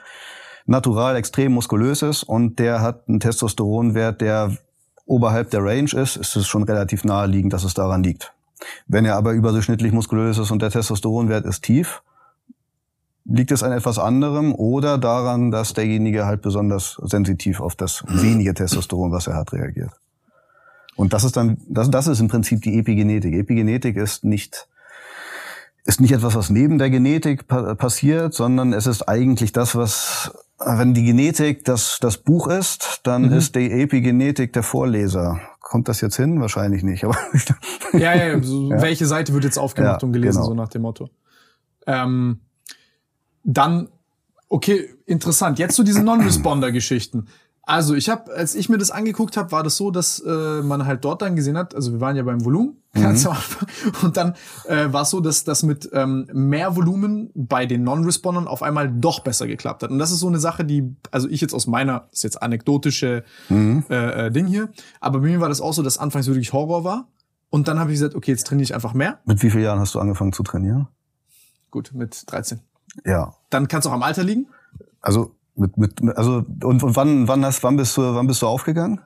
natural 0.66 1.16
extrem 1.16 1.54
muskulös 1.54 2.02
ist 2.02 2.24
und 2.24 2.60
der 2.60 2.82
hat 2.82 3.08
einen 3.08 3.20
Testosteronwert, 3.20 4.22
der 4.22 4.58
oberhalb 5.06 5.52
der 5.52 5.64
Range 5.64 5.92
ist, 5.94 6.16
ist 6.16 6.36
es 6.36 6.48
schon 6.48 6.64
relativ 6.64 7.04
naheliegend, 7.04 7.54
dass 7.54 7.64
es 7.64 7.74
daran 7.74 8.04
liegt. 8.04 8.34
Wenn 8.88 9.06
er 9.06 9.16
aber 9.16 9.34
überdurchschnittlich 9.34 9.92
muskulös 9.92 10.38
ist 10.38 10.52
und 10.52 10.62
der 10.62 10.72
Testosteronwert 10.72 11.46
ist 11.46 11.64
tief, 11.64 12.02
liegt 13.26 13.52
es 13.52 13.64
an 13.64 13.72
etwas 13.72 14.00
anderem 14.00 14.54
oder 14.54 14.98
daran, 14.98 15.52
dass 15.52 15.74
derjenige 15.74 16.26
halt 16.26 16.42
besonders 16.42 17.00
sensitiv 17.04 17.60
auf 17.60 17.76
das 17.76 18.04
wenige 18.08 18.54
Testosteron, 18.54 19.12
was 19.12 19.28
er 19.28 19.36
hat, 19.36 19.54
reagiert. 19.54 19.92
Und 20.96 21.14
das 21.14 21.24
ist 21.24 21.36
dann, 21.36 21.58
das, 21.68 21.90
das 21.90 22.08
ist 22.08 22.20
im 22.20 22.28
Prinzip 22.28 22.62
die 22.62 22.78
Epigenetik. 22.78 23.34
Epigenetik 23.34 23.98
ist 23.98 24.24
nicht 24.24 24.68
ist 25.86 26.00
nicht 26.00 26.14
etwas, 26.14 26.36
was 26.36 26.50
neben 26.50 26.78
der 26.78 26.90
Genetik 26.90 27.48
pa 27.48 27.76
passiert, 27.76 28.34
sondern 28.34 28.72
es 28.72 28.88
ist 28.88 29.02
eigentlich 29.04 29.52
das, 29.52 29.76
was 29.76 30.32
wenn 30.66 30.94
die 30.94 31.04
Genetik 31.04 31.66
das, 31.66 31.98
das 32.00 32.18
Buch 32.18 32.48
ist, 32.48 33.02
dann 33.04 33.24
mhm. 33.28 33.34
ist 33.34 33.56
die 33.56 33.72
Epigenetik 33.72 34.54
der 34.54 34.64
Vorleser. 34.64 35.40
Kommt 35.60 35.88
das 35.88 36.02
jetzt 36.02 36.16
hin? 36.16 36.40
Wahrscheinlich 36.42 36.84
nicht. 36.84 37.04
Aber 37.04 37.18
ja, 37.94 38.16
ja, 38.16 38.42
so 38.42 38.70
ja, 38.70 38.82
welche 38.82 39.06
Seite 39.06 39.34
wird 39.34 39.44
jetzt 39.44 39.58
aufgemacht 39.58 40.02
ja, 40.02 40.06
und 40.06 40.14
gelesen, 40.14 40.38
genau. 40.38 40.50
so 40.50 40.54
nach 40.54 40.70
dem 40.70 40.84
Motto. 40.84 41.10
Ähm, 41.88 42.42
dann, 43.44 43.90
okay, 44.50 44.90
interessant. 45.06 45.60
Jetzt 45.60 45.76
zu 45.76 45.82
so 45.82 45.86
diesen 45.86 46.06
Non-Responder-Geschichten. 46.06 47.28
Also 47.66 47.96
ich 47.96 48.10
habe, 48.10 48.34
als 48.34 48.56
ich 48.56 48.68
mir 48.68 48.78
das 48.78 48.92
angeguckt 48.92 49.38
habe, 49.38 49.54
war 49.54 49.64
das 49.64 49.78
so, 49.78 49.90
dass 49.90 50.20
äh, 50.20 50.62
man 50.62 50.86
halt 50.86 51.06
dort 51.06 51.22
dann 51.22 51.38
gesehen 51.38 51.58
hat, 51.58 51.74
also 51.74 51.94
wir 51.94 52.02
waren 52.02 52.18
ja 52.18 52.24
beim 52.24 52.44
Volumen 52.44 52.84
ganz 52.94 53.24
mhm. 53.24 53.30
am 53.30 53.36
Anfang, 53.38 53.68
und 54.04 54.18
dann 54.18 54.34
äh, 54.68 54.92
war 54.92 55.04
es 55.04 55.10
so, 55.10 55.22
dass 55.22 55.46
das 55.46 55.64
mit 55.64 55.90
ähm, 55.94 56.28
mehr 56.34 56.76
Volumen 56.76 57.32
bei 57.34 57.66
den 57.66 57.84
Non-Respondern 57.84 58.48
auf 58.48 58.64
einmal 58.64 58.92
doch 58.92 59.22
besser 59.22 59.48
geklappt 59.48 59.82
hat. 59.82 59.92
Und 59.92 60.00
das 60.00 60.12
ist 60.12 60.20
so 60.20 60.28
eine 60.28 60.40
Sache, 60.40 60.66
die, 60.66 60.94
also 61.10 61.30
ich 61.30 61.40
jetzt 61.40 61.54
aus 61.54 61.66
meiner, 61.66 62.02
das 62.10 62.20
ist 62.20 62.24
jetzt 62.24 62.42
anekdotische 62.42 63.24
mhm. 63.48 63.86
äh, 63.90 64.28
äh, 64.28 64.32
Ding 64.32 64.46
hier, 64.46 64.70
aber 65.00 65.20
bei 65.20 65.28
mir 65.28 65.40
war 65.40 65.48
das 65.48 65.62
auch 65.62 65.74
so, 65.74 65.84
dass 65.84 65.98
anfangs 65.98 66.28
wirklich 66.28 66.52
Horror 66.52 66.84
war. 66.84 67.08
Und 67.50 67.70
dann 67.70 67.80
habe 67.80 67.92
ich 67.92 68.00
gesagt, 68.00 68.16
okay, 68.16 68.32
jetzt 68.32 68.48
trainiere 68.48 68.64
ich 68.64 68.76
einfach 68.76 68.94
mehr. 68.94 69.20
Mit 69.26 69.42
wie 69.42 69.50
vielen 69.50 69.64
Jahren 69.64 69.80
hast 69.80 69.96
du 69.96 70.00
angefangen 70.00 70.34
zu 70.34 70.44
trainieren? 70.44 70.88
Gut, 71.72 71.92
mit 71.94 72.24
13. 72.30 72.60
Ja. 73.06 73.36
Dann 73.50 73.68
kann 73.68 73.80
es 73.80 73.86
auch 73.86 73.92
am 73.92 74.04
Alter 74.04 74.24
liegen. 74.24 74.48
Also 75.02 75.36
mit, 75.56 75.78
mit, 75.78 76.18
also 76.18 76.44
und, 76.64 76.84
und 76.84 76.96
wann, 76.96 77.28
wann, 77.28 77.46
hast, 77.46 77.64
wann 77.64 77.78
bist 77.78 77.96
du, 77.98 78.02
wann 78.02 78.28
bist 78.28 78.42
du 78.42 78.48
aufgegangen? 78.48 79.00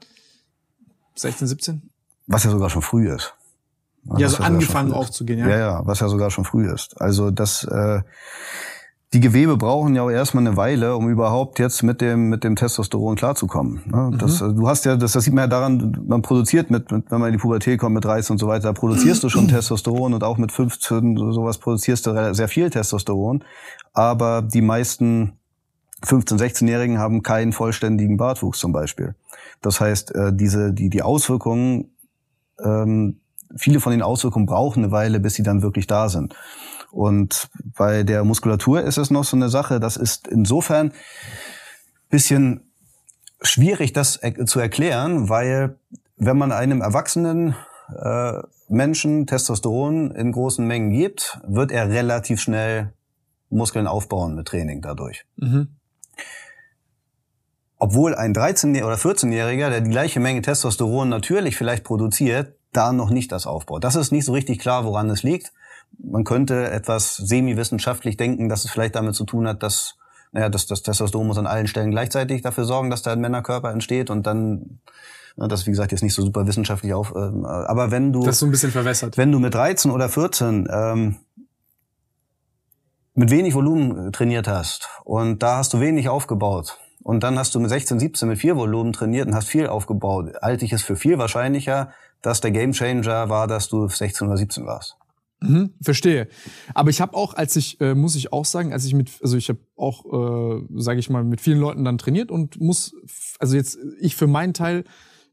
16, 1.16 1.48
17. 1.48 1.90
Was 2.28 2.44
ja 2.44 2.52
sogar 2.52 2.70
schon 2.70 2.82
früh 2.82 3.10
ist. 3.14 3.34
Ja, 4.18 4.30
so 4.30 4.38
ja 4.38 4.46
angefangen 4.46 4.94
aufzugehen, 4.94 5.40
ja. 5.40 5.50
Ja, 5.50 5.58
ja, 5.58 5.82
was 5.86 6.00
ja 6.00 6.08
sogar 6.08 6.32
schon 6.32 6.46
früh 6.46 6.72
ist. 6.72 7.00
Also 7.02 7.32
das, 7.32 7.66
äh, 7.66 8.02
die 9.14 9.22
Gewebe 9.22 9.58
brauchen 9.58 9.96
ja 9.96 10.04
auch 10.04 10.10
erstmal 10.10 10.46
eine 10.46 10.58
Weile, 10.58 10.96
um 10.96 11.10
überhaupt 11.10 11.60
jetzt 11.60 11.82
mit 11.82 12.02
dem 12.02 12.30
mit 12.30 12.44
dem 12.44 12.56
Testosteron 12.56 13.16
klarzukommen. 13.16 13.84
Ne? 13.86 14.12
Mhm. 14.12 14.18
Das, 14.18 14.40
du 14.40 14.68
hast 14.68 14.86
ja, 14.86 14.96
das, 14.98 15.14
das 15.14 15.24
sieht 15.24 15.34
man 15.34 15.44
ja 15.44 15.48
daran, 15.48 16.06
man 16.08 16.22
produziert 16.22 16.70
mit, 16.70 16.92
mit, 16.92 17.10
wenn 17.10 17.20
man 17.20 17.30
in 17.30 17.38
die 17.38 17.42
Pubertät 17.42 17.80
kommt 17.80 17.96
mit 17.96 18.04
13 18.04 18.34
und 18.34 18.38
so 18.38 18.48
weiter, 18.48 18.64
da 18.64 18.74
produzierst 18.74 19.24
du 19.24 19.30
schon 19.30 19.48
Testosteron 19.50 20.14
und 20.14 20.24
auch 20.24 20.38
mit 20.38 20.52
15 20.52 21.16
sowas 21.18 21.58
produzierst 21.58 22.06
du 22.06 22.34
sehr 22.34 22.48
viel 22.48 22.70
Testosteron. 22.70 23.44
Aber 23.94 24.42
die 24.42 24.62
meisten 24.62 25.37
15-, 26.04 26.38
16-Jährigen 26.38 27.00
haben 27.00 27.24
keinen 27.24 27.54
vollständigen 27.54 28.18
Bartwuchs 28.18 28.60
zum 28.60 28.72
Beispiel. 28.72 29.16
Das 29.62 29.82
heißt, 29.82 30.14
äh, 30.14 30.34
diese, 30.34 30.74
die, 30.74 30.90
die 30.90 31.02
Auswirkungen, 31.02 31.96
ähm, 32.64 33.20
viele 33.56 33.80
von 33.80 33.92
den 33.92 34.02
Auswirkungen 34.02 34.46
brauchen 34.46 34.84
eine 34.84 34.92
Weile, 34.92 35.20
bis 35.20 35.34
sie 35.34 35.44
dann 35.44 35.62
wirklich 35.62 35.88
da 35.88 36.10
sind. 36.10 36.36
Und 36.92 37.50
bei 37.78 38.04
der 38.04 38.24
Muskulatur 38.24 38.82
ist 38.82 38.98
es 38.98 39.10
noch 39.10 39.24
so 39.24 39.36
eine 39.36 39.50
Sache, 39.50 39.80
das 39.80 39.98
ist 39.98 40.28
insofern 40.28 40.94
bisschen 42.10 42.72
schwierig, 43.42 43.94
das 43.94 44.20
zu 44.46 44.60
erklären, 44.60 45.30
weil 45.30 45.78
wenn 46.16 46.38
man 46.38 46.52
einem 46.52 46.82
erwachsenen 46.82 47.56
äh, 47.96 48.42
Menschen 48.70 49.28
Testosteron 49.28 50.12
in 50.12 50.32
großen 50.32 50.66
Mengen 50.66 50.92
gibt, 50.92 51.40
wird 51.46 51.72
er 51.72 51.90
relativ 51.90 52.42
schnell 52.42 52.94
Muskeln 53.50 53.88
aufbauen 53.88 54.36
mit 54.36 54.48
Training 54.48 54.82
dadurch. 54.82 55.26
Mhm 55.36 55.77
obwohl 57.80 58.16
ein 58.16 58.34
13- 58.34 58.84
oder 58.84 58.96
14-Jähriger, 58.96 59.70
der 59.70 59.82
die 59.82 59.92
gleiche 59.92 60.20
Menge 60.20 60.42
Testosteron 60.42 61.10
natürlich 61.10 61.56
vielleicht 61.58 61.84
produziert, 61.84 62.56
da 62.74 62.92
noch 62.92 63.10
nicht 63.10 63.32
das 63.32 63.48
aufbaut. 63.48 63.84
Das 63.84 63.96
ist 63.96 64.12
nicht 64.12 64.26
so 64.26 64.34
richtig 64.34 64.60
klar, 64.60 64.86
woran 64.86 65.10
es 65.10 65.24
liegt. 65.24 65.54
Man 66.00 66.24
könnte 66.24 66.70
etwas 66.70 67.16
semi-wissenschaftlich 67.16 68.18
denken, 68.18 68.50
dass 68.50 68.66
es 68.66 68.72
vielleicht 68.72 68.96
damit 68.96 69.16
zu 69.16 69.26
tun 69.26 69.48
hat, 69.48 69.64
dass 69.64 69.96
naja, 70.34 70.50
das, 70.50 70.68
das 70.68 70.82
Testosteron 70.82 71.28
muss 71.28 71.38
an 71.38 71.48
allen 71.48 71.68
Stellen 71.68 71.92
gleichzeitig 71.92 72.42
dafür 72.42 72.66
sorgen, 72.66 72.90
dass 72.90 73.02
da 73.02 73.14
ein 73.14 73.22
Männerkörper 73.22 73.72
entsteht 73.72 74.10
und 74.10 74.28
dann 74.28 74.80
das 75.38 75.62
ist, 75.62 75.68
wie 75.68 75.72
gesagt, 75.72 75.92
jetzt 75.92 76.02
nicht 76.02 76.16
so 76.16 76.24
super 76.24 76.48
wissenschaftlich 76.48 76.96
auf. 76.96 77.14
Äh, 77.16 77.20
aber 77.20 77.92
wenn 77.92 78.12
du. 78.12 78.24
Das 78.24 78.36
ist 78.36 78.40
so 78.40 78.48
ein 78.48 78.52
bisschen 78.52 78.72
verwässert. 78.72 79.18
Wenn 79.18 79.32
du 79.32 79.38
mit 79.38 79.54
13 79.54 79.92
oder 79.92 80.10
14 80.10 80.68
ähm, 80.72 81.18
mit 83.18 83.32
wenig 83.32 83.56
Volumen 83.56 84.12
trainiert 84.12 84.48
hast 84.48 84.90
und 85.04 85.42
da 85.42 85.58
hast 85.58 85.74
du 85.74 85.80
wenig 85.80 86.08
aufgebaut 86.08 86.78
und 87.02 87.24
dann 87.24 87.40
hast 87.40 87.56
du 87.56 87.60
mit 87.60 87.70
16, 87.70 88.00
17 88.00 88.30
mit 88.30 88.38
vier 88.38 88.56
Volumen 88.56 88.94
trainiert 88.94 89.28
und 89.28 89.34
hast 89.34 89.48
viel 89.48 89.66
aufgebaut. 89.68 90.34
Halte 90.40 90.66
ich 90.66 90.72
es 90.72 90.84
für 90.84 90.96
viel 90.96 91.18
wahrscheinlicher, 91.18 91.92
dass 92.22 92.42
der 92.42 92.52
Gamechanger 92.52 93.28
war, 93.28 93.48
dass 93.48 93.70
du 93.70 93.88
16 93.88 94.28
oder 94.28 94.38
17 94.38 94.68
warst. 94.68 94.98
Mhm, 95.40 95.74
verstehe. 95.82 96.28
Aber 96.76 96.92
ich 96.92 97.02
habe 97.02 97.16
auch, 97.16 97.34
als 97.34 97.56
ich, 97.56 97.82
äh, 97.82 97.96
muss 97.96 98.16
ich 98.16 98.32
auch 98.34 98.46
sagen, 98.46 98.72
als 98.72 98.86
ich 98.86 98.94
mit, 98.94 99.10
also 99.24 99.36
ich 99.36 99.50
habe 99.50 99.60
auch, 99.76 100.06
äh, 100.06 100.62
sage 100.76 101.00
ich 101.00 101.10
mal, 101.10 101.24
mit 101.24 101.42
vielen 101.42 101.60
Leuten 101.60 101.84
dann 101.86 101.98
trainiert 101.98 102.30
und 102.30 102.62
muss, 102.62 102.94
also 103.40 103.56
jetzt 103.56 103.80
ich 104.00 104.16
für 104.16 104.28
meinen 104.28 104.54
Teil, 104.54 104.84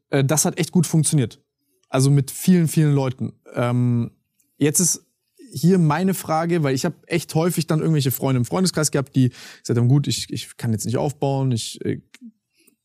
äh, 0.09 0.24
das 0.24 0.47
hat 0.47 0.59
echt 0.59 0.72
gut 0.72 0.87
funktioniert. 0.87 1.43
Also 1.91 2.11
mit 2.11 2.30
vielen, 2.30 2.66
vielen 2.66 2.95
Leuten. 2.95 3.35
Ähm, 3.55 4.12
jetzt 4.57 4.80
ist 4.80 5.05
hier 5.55 5.78
meine 5.78 6.14
Frage, 6.14 6.62
weil 6.62 6.74
ich 6.74 6.84
habe 6.84 6.96
echt 7.07 7.34
häufig 7.34 7.66
dann 7.66 7.80
irgendwelche 7.80 8.11
Freunde 8.11 8.38
im 8.38 8.44
Freundeskreis 8.44 8.90
gehabt, 8.90 9.14
die 9.14 9.30
gesagt 9.61 9.78
haben, 9.78 9.88
gut, 9.88 10.09
ich, 10.09 10.26
ich 10.30 10.57
kann 10.57 10.72
jetzt 10.72 10.84
nicht 10.84 10.96
aufbauen, 10.96 11.52
ich 11.52 11.84
äh, 11.84 12.00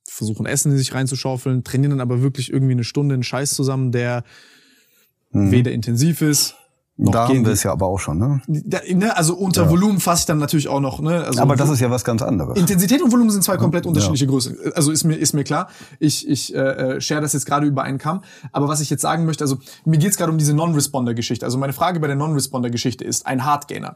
versuche 0.06 0.44
ein 0.44 0.46
Essen 0.46 0.72
in 0.72 0.78
sich 0.78 0.94
reinzuschaufeln, 0.94 1.64
trainieren 1.64 1.92
dann 1.92 2.02
aber 2.02 2.22
wirklich 2.22 2.52
irgendwie 2.52 2.74
eine 2.74 2.84
Stunde 2.84 3.14
einen 3.14 3.24
Scheiß 3.24 3.54
zusammen, 3.54 3.92
der 3.92 4.24
mhm. 5.32 5.52
weder 5.52 5.72
intensiv 5.72 6.22
ist, 6.22 6.56
noch 7.00 7.14
da 7.14 7.28
gehen. 7.28 7.38
haben 7.38 7.46
wir 7.46 7.54
es 7.54 7.64
ja 7.64 7.72
aber 7.72 7.88
auch 7.88 8.00
schon, 8.00 8.18
ne? 8.18 8.42
Da, 8.48 8.80
ne, 8.88 9.16
also 9.16 9.36
unter 9.36 9.70
Volumen 9.70 10.00
fasse 10.00 10.22
ich 10.22 10.26
dann 10.26 10.38
natürlich 10.38 10.68
auch 10.68 10.82
noch. 10.82 11.00
Ne? 11.00 11.24
Also 11.24 11.42
Aber 11.42 11.56
das 11.56 11.70
ist 11.70 11.80
ja 11.80 11.90
was 11.90 12.04
ganz 12.04 12.22
anderes. 12.22 12.58
Intensität 12.58 13.02
und 13.02 13.12
Volumen 13.12 13.30
sind 13.30 13.44
zwei 13.44 13.58
komplett 13.58 13.86
unterschiedliche 13.86 14.28
Größen. 14.28 14.58
Also 14.76 14.92
ist 14.92 15.06
mir 15.06 15.16
ist 15.16 15.34
mir 15.34 15.46
klar. 15.46 15.70
Ich 16.00 16.28
ich 16.28 16.54
äh, 16.54 16.60
äh, 16.60 17.02
share 17.02 17.22
das 17.22 17.34
jetzt 17.34 17.46
gerade 17.46 17.66
über 17.66 17.84
einen 17.84 17.98
Kamm. 18.00 18.22
Aber 18.52 18.68
was 18.68 18.82
ich 18.82 18.90
jetzt 18.90 19.02
sagen 19.02 19.26
möchte, 19.26 19.44
also 19.44 19.58
mir 19.86 19.98
geht's 19.98 20.18
gerade 20.18 20.32
um 20.32 20.38
diese 20.38 20.54
Non-Responder-Geschichte. 20.54 21.46
Also 21.46 21.58
meine 21.58 21.74
Frage 21.74 22.00
bei 22.00 22.08
der 22.08 22.18
Non-Responder-Geschichte 22.18 23.06
ist: 23.06 23.26
Ein 23.26 23.46
Hardgainer 23.46 23.96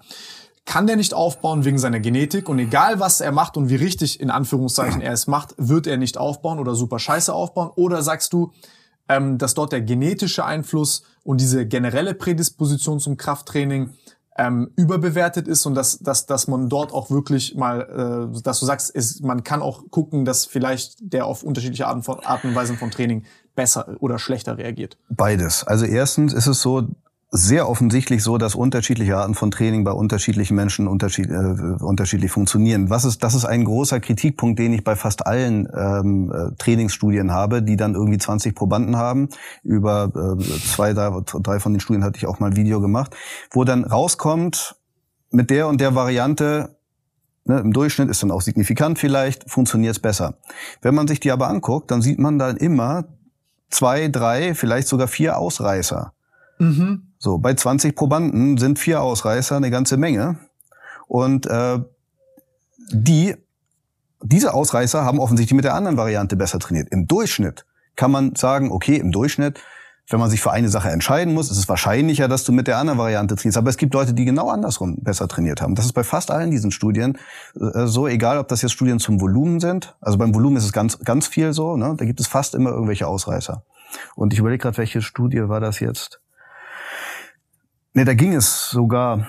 kann 0.66 0.88
der 0.88 0.96
nicht 0.96 1.14
aufbauen 1.14 1.66
wegen 1.66 1.78
seiner 1.78 2.00
Genetik 2.00 2.48
und 2.48 2.58
egal 2.58 3.02
was 3.02 3.20
er 3.20 3.34
macht 3.34 3.58
und 3.58 3.70
wie 3.70 3.76
richtig 3.76 4.22
in 4.22 4.30
Anführungszeichen 4.30 5.02
er 5.02 5.12
es 5.12 5.28
macht, 5.28 5.56
wird 5.58 5.88
er 5.88 5.98
nicht 5.98 6.18
aufbauen 6.18 6.58
oder 6.58 6.74
super 6.74 7.00
scheiße 7.00 7.34
aufbauen? 7.34 7.70
Oder 7.76 8.02
sagst 8.02 8.32
du, 8.32 8.54
ähm, 9.10 9.38
dass 9.38 9.54
dort 9.54 9.74
der 9.74 9.82
genetische 9.82 10.46
Einfluss 10.46 11.04
und 11.24 11.42
diese 11.42 11.66
generelle 11.66 12.14
Prädisposition 12.14 13.00
zum 13.00 13.18
Krafttraining 13.18 13.92
ähm, 14.38 14.72
überbewertet 14.76 15.48
ist 15.48 15.66
und 15.66 15.76
dass, 15.76 16.00
dass, 16.00 16.26
dass 16.26 16.48
man 16.48 16.70
dort 16.70 16.92
auch 16.92 17.12
wirklich 17.12 17.56
mal, 17.56 18.30
äh, 18.34 18.42
dass 18.42 18.60
du 18.60 18.66
sagst, 18.66 18.92
es, 18.96 19.22
man 19.22 19.44
kann 19.44 19.62
auch 19.62 19.84
gucken, 19.92 20.26
dass 20.26 20.46
vielleicht 20.46 20.96
der 21.02 21.26
auf 21.26 21.44
unterschiedliche 21.44 21.88
Arten, 21.88 22.04
von, 22.04 22.20
Arten 22.22 22.50
und 22.50 22.56
Weisen 22.56 22.78
von 22.78 22.90
Training 22.90 23.24
besser 23.56 23.96
oder 24.00 24.18
schlechter 24.18 24.58
reagiert. 24.58 24.98
Beides. 25.10 25.64
Also 25.66 25.86
erstens 25.86 26.34
ist 26.34 26.48
es 26.48 26.62
so, 26.62 26.88
sehr 27.36 27.68
offensichtlich 27.68 28.22
so, 28.22 28.38
dass 28.38 28.54
unterschiedliche 28.54 29.18
Arten 29.18 29.34
von 29.34 29.50
Training 29.50 29.84
bei 29.84 29.92
unterschiedlichen 29.92 30.54
Menschen 30.56 30.88
unterschied, 30.88 31.32
äh, 31.32 31.84
unterschiedlich 31.84 32.30
funktionieren. 32.30 32.92
Was 32.92 33.06
ist, 33.06 33.24
das 33.24 33.34
ist 33.34 33.46
ein 33.46 33.66
großer 33.66 34.00
Kritikpunkt, 34.00 34.60
den 34.60 34.72
ich 34.72 34.84
bei 34.84 34.96
fast 34.96 35.26
allen 35.26 35.68
ähm, 35.76 36.32
äh, 36.32 36.56
Trainingsstudien 36.60 37.32
habe, 37.32 37.64
die 37.64 37.76
dann 37.76 37.96
irgendwie 37.96 38.20
20 38.20 38.54
Probanden 38.54 38.98
haben. 38.98 39.30
Über 39.64 40.12
äh, 40.16 40.44
zwei, 40.60 40.94
drei, 40.94 41.10
drei 41.26 41.60
von 41.60 41.74
den 41.74 41.80
Studien 41.80 42.04
hatte 42.04 42.18
ich 42.18 42.28
auch 42.28 42.40
mal 42.40 42.52
ein 42.52 42.56
Video 42.56 42.80
gemacht, 42.80 43.16
wo 43.50 43.64
dann 43.64 43.84
rauskommt, 43.84 44.76
mit 45.32 45.50
der 45.50 45.68
und 45.68 45.82
der 45.82 45.96
Variante 45.96 46.76
Ne, 47.46 47.60
Im 47.60 47.74
Durchschnitt 47.74 48.10
ist 48.10 48.24
dann 48.24 48.32
auch 48.32 48.40
signifikant 48.40 49.00
vielleicht, 49.00 49.50
funktioniert 49.50 49.98
es 49.98 50.00
besser. 50.02 50.36
Wenn 50.82 50.96
man 50.96 51.10
sich 51.10 51.20
die 51.20 51.30
aber 51.30 51.50
anguckt, 51.50 51.92
dann 51.92 52.02
sieht 52.02 52.18
man 52.18 52.40
dann 52.40 52.56
immer 52.56 53.04
zwei, 53.70 54.08
drei, 54.08 54.56
vielleicht 54.56 54.88
sogar 54.88 55.10
vier 55.10 55.38
Ausreißer. 55.38 56.14
Mhm. 56.60 57.13
So, 57.24 57.38
bei 57.38 57.54
20 57.54 57.96
Probanden 57.96 58.58
sind 58.58 58.80
vier 58.80 59.02
Ausreißer 59.02 59.56
eine 59.56 59.72
ganze 59.72 59.96
Menge. 59.96 60.40
Und 61.08 61.46
äh, 61.46 61.80
die, 62.92 63.38
diese 64.22 64.54
Ausreißer 64.54 65.06
haben 65.06 65.22
offensichtlich 65.22 65.56
mit 65.56 65.64
der 65.64 65.74
anderen 65.74 65.96
Variante 65.96 66.36
besser 66.36 66.60
trainiert. 66.60 66.90
Im 66.92 67.08
Durchschnitt 67.08 67.66
kann 67.96 68.12
man 68.12 68.36
sagen, 68.36 68.74
okay, 68.74 68.98
im 68.98 69.14
Durchschnitt, 69.14 69.62
wenn 70.10 70.20
man 70.20 70.30
sich 70.30 70.42
für 70.42 70.52
eine 70.52 70.68
Sache 70.68 70.90
entscheiden 70.90 71.34
muss, 71.34 71.50
ist 71.50 71.60
es 71.60 71.70
wahrscheinlicher, 71.70 72.28
dass 72.28 72.44
du 72.44 72.52
mit 72.52 72.68
der 72.68 72.78
anderen 72.78 73.00
Variante 73.00 73.38
trainierst. 73.38 73.58
Aber 73.58 73.70
es 73.70 73.78
gibt 73.78 73.94
Leute, 73.94 74.14
die 74.14 74.26
genau 74.26 74.50
andersrum 74.50 74.98
besser 74.98 75.30
trainiert 75.30 75.62
haben. 75.62 75.76
Das 75.76 75.86
ist 75.86 75.94
bei 75.94 76.04
fast 76.04 76.30
allen 76.30 76.52
diesen 76.52 76.72
Studien 76.72 77.18
äh, 77.56 77.86
so, 77.86 78.06
egal 78.06 78.38
ob 78.38 78.50
das 78.50 78.64
jetzt 78.64 78.74
Studien 78.74 79.00
zum 79.00 79.22
Volumen 79.22 79.62
sind. 79.62 79.96
Also 80.02 80.18
beim 80.18 80.36
Volumen 80.36 80.58
ist 80.58 80.66
es 80.66 80.74
ganz, 80.74 81.00
ganz 81.00 81.28
viel 81.28 81.54
so. 81.54 81.78
Ne? 81.78 81.96
Da 81.98 82.04
gibt 82.04 82.20
es 82.20 82.28
fast 82.28 82.54
immer 82.54 82.72
irgendwelche 82.72 83.08
Ausreißer. 83.08 83.64
Und 84.16 84.34
ich 84.34 84.40
überlege 84.40 84.64
gerade, 84.64 84.78
welche 84.78 85.02
Studie 85.02 85.48
war 85.48 85.62
das 85.62 85.80
jetzt? 85.80 86.20
Nee, 87.94 88.06
da 88.06 88.14
ging 88.14 88.34
es 88.34 88.70
sogar 88.72 89.28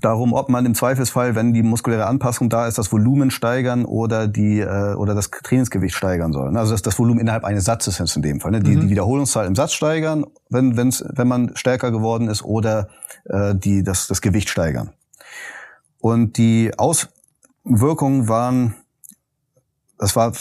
darum, 0.00 0.32
ob 0.32 0.48
man 0.48 0.66
im 0.66 0.74
Zweifelsfall, 0.74 1.34
wenn 1.34 1.52
die 1.52 1.62
muskuläre 1.62 2.06
Anpassung 2.06 2.48
da 2.48 2.66
ist, 2.66 2.78
das 2.78 2.92
Volumen 2.92 3.30
steigern 3.30 3.84
oder 3.84 4.26
die 4.28 4.60
äh, 4.60 4.94
oder 4.94 5.14
das 5.14 5.30
Trainingsgewicht 5.30 5.94
steigern 5.94 6.32
soll. 6.32 6.56
Also 6.56 6.72
das, 6.72 6.82
das 6.82 6.98
Volumen 6.98 7.20
innerhalb 7.20 7.44
eines 7.44 7.64
Satzes 7.64 7.98
jetzt 7.98 8.16
in 8.16 8.22
dem 8.22 8.40
Fall. 8.40 8.50
Ne? 8.52 8.60
Die, 8.60 8.76
Mhm. 8.76 8.80
die 8.82 8.90
Wiederholungszahl 8.90 9.46
im 9.46 9.54
Satz 9.54 9.72
steigern, 9.72 10.24
wenn 10.50 10.76
wenn's, 10.76 11.04
wenn 11.14 11.28
man 11.28 11.52
stärker 11.56 11.90
geworden 11.90 12.28
ist, 12.28 12.42
oder 12.42 12.88
äh, 13.24 13.54
die 13.54 13.82
das, 13.82 14.06
das 14.06 14.20
Gewicht 14.20 14.48
steigern. 14.48 14.90
Und 16.00 16.36
die 16.38 16.72
Auswirkungen 16.76 18.28
waren, 18.28 18.74
das 19.98 20.16
war 20.16 20.32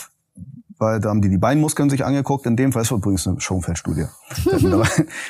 weil 0.84 1.00
da 1.00 1.10
haben 1.10 1.22
die 1.22 1.30
die 1.30 1.38
Beinmuskeln 1.38 1.90
sich 1.90 2.06
angeguckt. 2.06 2.46
In 2.46 2.56
dem 2.56 2.72
Fall 2.72 2.84
ist 2.84 2.92
übrigens 2.92 3.28
eine 3.28 3.40
Schonfeld-Studie. 3.40 4.06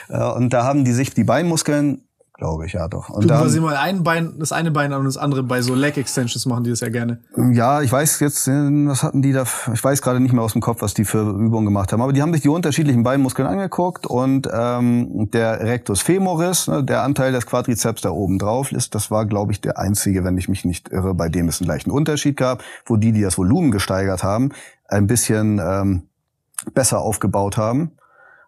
Äh, 0.09 0.23
und 0.31 0.51
da 0.51 0.63
haben 0.63 0.83
die 0.83 0.91
sich 0.91 1.13
die 1.13 1.23
Beinmuskeln, 1.23 2.01
glaube 2.43 2.65
ich, 2.65 2.73
ja 2.73 2.89
doch. 2.89 3.09
Und 3.09 3.23
Du 3.23 3.27
da 3.29 3.39
quasi 3.39 3.61
mal 3.61 3.77
ein 3.77 4.03
Bein, 4.03 4.33
das 4.37 4.51
eine 4.51 4.69
Bein 4.69 4.91
an 4.91 4.99
und 4.99 5.05
das 5.05 5.15
andere 5.15 5.43
bei 5.43 5.61
so 5.61 5.75
Leg 5.75 5.97
Extensions 5.97 6.45
machen 6.45 6.65
die 6.65 6.71
das 6.71 6.81
ja 6.81 6.89
gerne. 6.89 7.21
ja, 7.53 7.81
ich 7.81 7.89
weiß 7.89 8.19
jetzt, 8.19 8.49
äh, 8.49 8.51
was 8.51 9.01
hatten 9.01 9.21
die 9.21 9.31
da? 9.31 9.45
Ich 9.73 9.81
weiß 9.81 10.01
gerade 10.01 10.19
nicht 10.19 10.33
mehr 10.33 10.43
aus 10.43 10.51
dem 10.51 10.61
Kopf, 10.61 10.81
was 10.81 10.93
die 10.93 11.05
für 11.05 11.21
Übungen 11.21 11.63
gemacht 11.63 11.93
haben. 11.93 12.01
Aber 12.01 12.11
die 12.11 12.21
haben 12.21 12.33
sich 12.33 12.41
die 12.41 12.49
unterschiedlichen 12.49 13.03
Beinmuskeln 13.03 13.47
angeguckt 13.47 14.05
und 14.05 14.49
ähm, 14.53 15.31
der 15.31 15.61
Rectus 15.61 16.01
femoris, 16.01 16.67
ne, 16.67 16.83
der 16.83 17.03
Anteil 17.03 17.31
des 17.31 17.45
Quadrizeps 17.45 18.01
da 18.01 18.09
oben 18.09 18.39
drauf 18.39 18.73
ist, 18.73 18.93
das 18.93 19.09
war, 19.09 19.25
glaube 19.25 19.53
ich, 19.53 19.61
der 19.61 19.79
einzige, 19.79 20.25
wenn 20.25 20.37
ich 20.37 20.49
mich 20.49 20.65
nicht 20.65 20.89
irre, 20.89 21.13
bei 21.13 21.29
dem 21.29 21.47
es 21.47 21.61
einen 21.61 21.69
leichten 21.69 21.91
Unterschied 21.91 22.35
gab, 22.35 22.61
wo 22.85 22.97
die, 22.97 23.13
die 23.13 23.21
das 23.21 23.37
Volumen 23.37 23.71
gesteigert 23.71 24.21
haben, 24.21 24.49
ein 24.89 25.07
bisschen 25.07 25.61
ähm, 25.63 26.03
besser 26.73 26.99
aufgebaut 26.99 27.55
haben, 27.55 27.91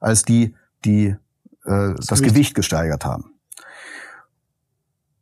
als 0.01 0.23
die, 0.23 0.53
die 0.83 1.05
äh, 1.05 1.15
das, 1.63 2.09
Gewicht. 2.09 2.23
Gewicht 2.23 2.55
gesteigert 2.55 3.05
haben. 3.05 3.34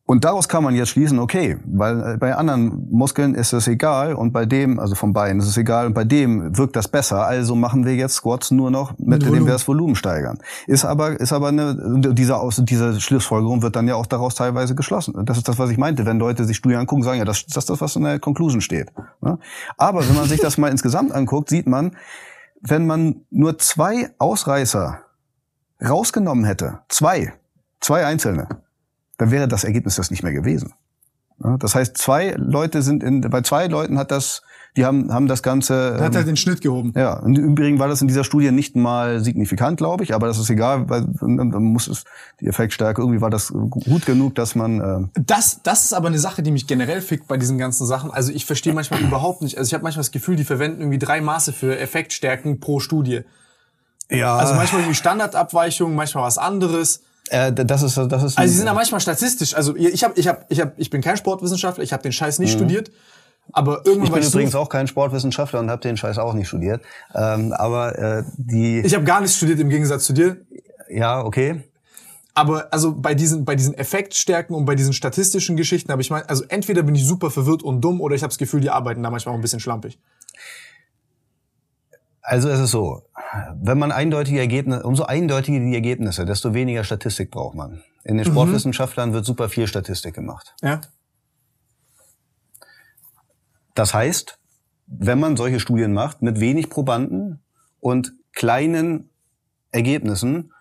Und 0.06 0.26
daraus 0.26 0.50
kann 0.50 0.66
man 0.66 0.76
jetzt 0.76 0.90
schließen, 0.90 1.18
okay, 1.18 1.58
weil 1.66 2.16
äh, 2.16 2.18
bei 2.18 2.36
anderen 2.36 2.90
Muskeln 2.92 3.36
ist 3.36 3.54
es 3.54 3.70
egal 3.70 4.16
und 4.16 4.34
bei 4.34 4.46
dem, 4.46 4.78
also 4.78 4.96
vom 4.96 5.14
Bein 5.14 5.40
ist 5.40 5.48
es 5.48 5.56
egal 5.56 5.86
und 5.88 5.94
bei 5.94 6.04
dem 6.04 6.58
wirkt 6.58 6.76
das 6.76 6.90
besser, 6.90 7.26
also 7.26 7.56
machen 7.56 7.86
wir 7.86 7.96
jetzt 7.96 8.16
Squats 8.16 8.52
nur 8.52 8.70
noch, 8.70 8.92
mit, 9.00 9.24
Mit 9.24 9.24
dem 9.24 9.46
wir 9.46 9.54
das 9.54 9.66
Volumen 9.66 9.96
steigern. 9.96 10.40
Ist 10.68 10.84
aber, 10.84 11.18
ist 11.22 11.32
aber 11.32 11.48
eine, 11.48 12.00
diese, 12.14 12.36
Aus- 12.38 12.62
diese 12.66 13.00
Schlussfolgerung 13.00 13.62
wird 13.62 13.78
dann 13.78 13.88
ja 13.88 13.96
auch 13.96 14.06
daraus 14.06 14.36
teilweise 14.36 14.76
geschlossen. 14.76 15.16
Und 15.16 15.30
Das 15.30 15.38
ist 15.38 15.48
das, 15.48 15.58
was 15.58 15.70
ich 15.70 15.78
meinte, 15.78 16.06
wenn 16.06 16.20
Leute 16.20 16.44
sich 16.44 16.58
Studien 16.58 16.82
angucken, 16.82 17.04
sagen 17.04 17.20
ja, 17.20 17.26
das, 17.26 17.46
das 17.46 17.58
ist 17.64 17.70
das, 17.70 17.80
was 17.80 17.96
in 17.96 18.04
der 18.04 18.20
Conclusion 18.20 18.60
steht. 18.60 18.92
Ne? 19.22 19.40
Aber 19.78 20.06
wenn 20.08 20.16
man 20.16 20.28
sich 20.28 20.42
das 20.42 20.58
mal 20.58 20.68
insgesamt 20.72 21.14
anguckt, 21.14 21.50
sieht 21.50 21.66
man, 21.66 21.96
wenn 22.60 22.86
man 22.86 23.22
nur 23.30 23.58
zwei 23.58 24.10
Ausreißer 24.18 25.00
rausgenommen 25.82 26.44
hätte, 26.44 26.80
zwei, 26.90 27.34
zwei 27.80 28.06
einzelne, 28.06 28.48
dann 29.24 29.32
wäre 29.32 29.48
das 29.48 29.64
Ergebnis 29.64 29.96
das 29.96 30.12
nicht 30.12 30.22
mehr 30.22 30.34
gewesen. 30.34 30.74
Das 31.60 31.76
heißt, 31.76 31.98
zwei 31.98 32.36
Leute 32.38 32.82
sind 32.82 33.04
in, 33.04 33.22
bei 33.22 33.42
zwei 33.42 33.68
Leuten 33.68 33.98
hat 33.98 34.12
das, 34.12 34.42
die 34.76 34.86
haben, 34.86 35.14
haben 35.14 35.28
das 35.28 35.42
Ganze. 35.42 35.96
Hat 35.96 36.12
ähm, 36.12 36.16
halt 36.16 36.28
den 36.28 36.36
Schnitt 36.36 36.60
gehoben. 36.60 36.94
ja, 36.96 37.20
im 37.20 37.36
Übrigen 37.36 37.80
war 37.80 37.88
das 37.88 38.02
in 38.02 38.10
dieser 38.10 38.26
Studie 38.26 38.52
nicht 38.52 38.76
mal 38.76 39.24
signifikant, 39.24 39.78
glaube 39.78 40.04
ich, 40.04 40.14
aber 40.14 40.28
das 40.28 40.38
ist 40.40 40.50
egal, 40.50 40.90
weil 40.90 41.06
dann 41.22 41.64
muss 41.64 41.88
es 41.88 42.04
die 42.42 42.48
Effektstärke 42.48 43.02
irgendwie 43.02 43.22
war 43.22 43.30
das 43.30 43.48
gut 43.48 44.06
genug, 44.06 44.36
dass 44.36 44.56
man 44.56 44.82
äh, 45.16 45.22
Das, 45.22 45.62
das 45.64 45.86
ist 45.86 45.94
aber 45.94 46.10
eine 46.10 46.20
Sache, 46.20 46.44
die 46.44 46.52
mich 46.52 46.68
generell 46.68 47.02
fickt 47.02 47.28
bei 47.30 47.38
diesen 47.38 47.58
ganzen 47.58 47.88
Sachen. 47.88 48.12
Also 48.12 48.34
ich 48.34 48.46
verstehe 48.46 48.74
manchmal 48.74 49.02
überhaupt 49.08 49.42
nicht. 49.42 49.58
Also 49.58 49.70
ich 49.70 49.74
habe 49.74 49.84
manchmal 49.84 50.02
das 50.02 50.12
Gefühl, 50.12 50.36
die 50.36 50.44
verwenden 50.44 50.82
irgendwie 50.82 51.00
drei 51.00 51.22
Maße 51.22 51.54
für 51.54 51.80
Effektstärken 51.80 52.60
pro 52.60 52.82
Studie. 52.82 53.22
ja, 54.10 54.36
Also 54.36 54.54
manchmal 54.54 54.82
irgendwie 54.82 54.96
Standardabweichungen, 54.96 55.96
manchmal 55.96 56.26
was 56.26 56.38
anderes. 56.38 57.04
Äh, 57.30 57.52
das 57.54 57.84
ist 57.84 57.98
das 57.98 58.24
ist 58.24 58.38
Also 58.38 58.52
sie 58.52 58.58
sind 58.58 58.68
ja 58.68 58.74
manchmal 58.74 59.02
statistisch. 59.02 59.56
Also 59.56 59.76
ich 59.76 60.04
habe, 60.04 60.14
ich 60.20 60.28
habe, 60.28 60.46
ich 60.50 60.60
habe, 60.60 60.74
ich 60.78 60.90
bin 60.90 61.02
kein 61.02 61.18
Sportwissenschaftler. 61.18 61.84
Ich 61.84 61.94
habe 61.94 62.04
den 62.04 62.12
Scheiß 62.12 62.40
nicht 62.40 62.52
studiert. 62.52 62.92
Aber 63.52 63.86
irgendwann 63.86 64.00
Mhm. 64.00 64.04
ich 64.06 64.12
bin 64.14 64.24
übrigens 64.24 64.56
auch 64.56 64.70
kein 64.70 64.88
Sportwissenschaftler 64.88 65.60
und 65.60 65.70
habe 65.70 65.82
den 65.82 65.98
Scheiß 65.98 66.18
auch 66.18 66.34
nicht 66.34 66.48
studiert, 66.48 66.82
ähm, 67.14 67.52
aber 67.52 68.00
äh, 68.00 68.24
die 68.38 68.80
ich 68.80 68.96
habe 68.96 69.04
gar 69.04 69.20
nichts 69.20 69.36
studiert 69.36 69.60
im 69.60 69.68
Gegensatz 69.70 70.06
zu 70.06 70.14
dir. 70.14 70.38
ja 70.90 71.22
okay 71.22 71.62
Aber 72.36 72.72
also 72.72 72.96
bei 72.96 73.14
diesen, 73.16 73.44
bei 73.44 73.56
diesen 73.56 73.74
Effektstärken 73.74 74.56
und 74.56 74.64
bei 74.64 74.76
diesen 74.76 74.94
statistischen 74.94 75.58
Geschichten 75.58 75.92
habe 75.92 76.02
ich 76.02 76.10
mal, 76.10 76.24
also 76.24 76.46
entweder 76.48 76.84
bin 76.84 76.96
ich 76.96 77.06
super 77.06 77.30
verwirrt 77.32 77.64
und 77.64 77.82
dumm 77.82 78.00
oder 78.00 78.16
ich 78.16 78.24
habe 78.24 78.30
das 78.32 78.38
Gefühl, 78.38 78.62
die 78.62 78.70
arbeiten 78.70 79.04
da 79.04 79.10
manchmal 79.10 79.34
auch 79.34 79.38
ein 79.38 79.42
bisschen 79.42 79.60
schlampig. 79.60 80.00
Also 82.24 82.50
es 82.50 82.60
ist 82.60 82.72
so, 82.72 83.04
wenn 83.62 83.78
man 83.78 83.92
eindeutige 83.92 84.40
Ergebnisse, 84.40 84.84
umso 84.84 85.04
eindeutiger 85.04 85.60
die 85.60 85.74
Ergebnisse, 85.74 86.26
desto 86.26 86.54
weniger 86.54 86.86
Statistik 86.86 87.30
braucht 87.32 87.56
man. 87.56 87.84
In 88.06 88.18
den 88.18 88.26
Sportwissenschaftlern 88.26 89.12
wird 89.14 89.26
super 89.26 89.50
viel 89.50 89.68
Statistik 89.68 90.16
gemacht. 90.16 90.56
Ja. 90.62 90.80
Das 93.76 93.94
heißt, 93.94 94.40
wenn 94.88 95.20
man 95.20 95.36
solche 95.36 95.60
Studien 95.60 95.94
macht 95.94 96.22
mit 96.22 96.40
wenig 96.40 96.70
Probanden 96.70 97.44
und 97.80 98.14
kleinen 98.32 99.10
Ergebnissen, 99.72 100.54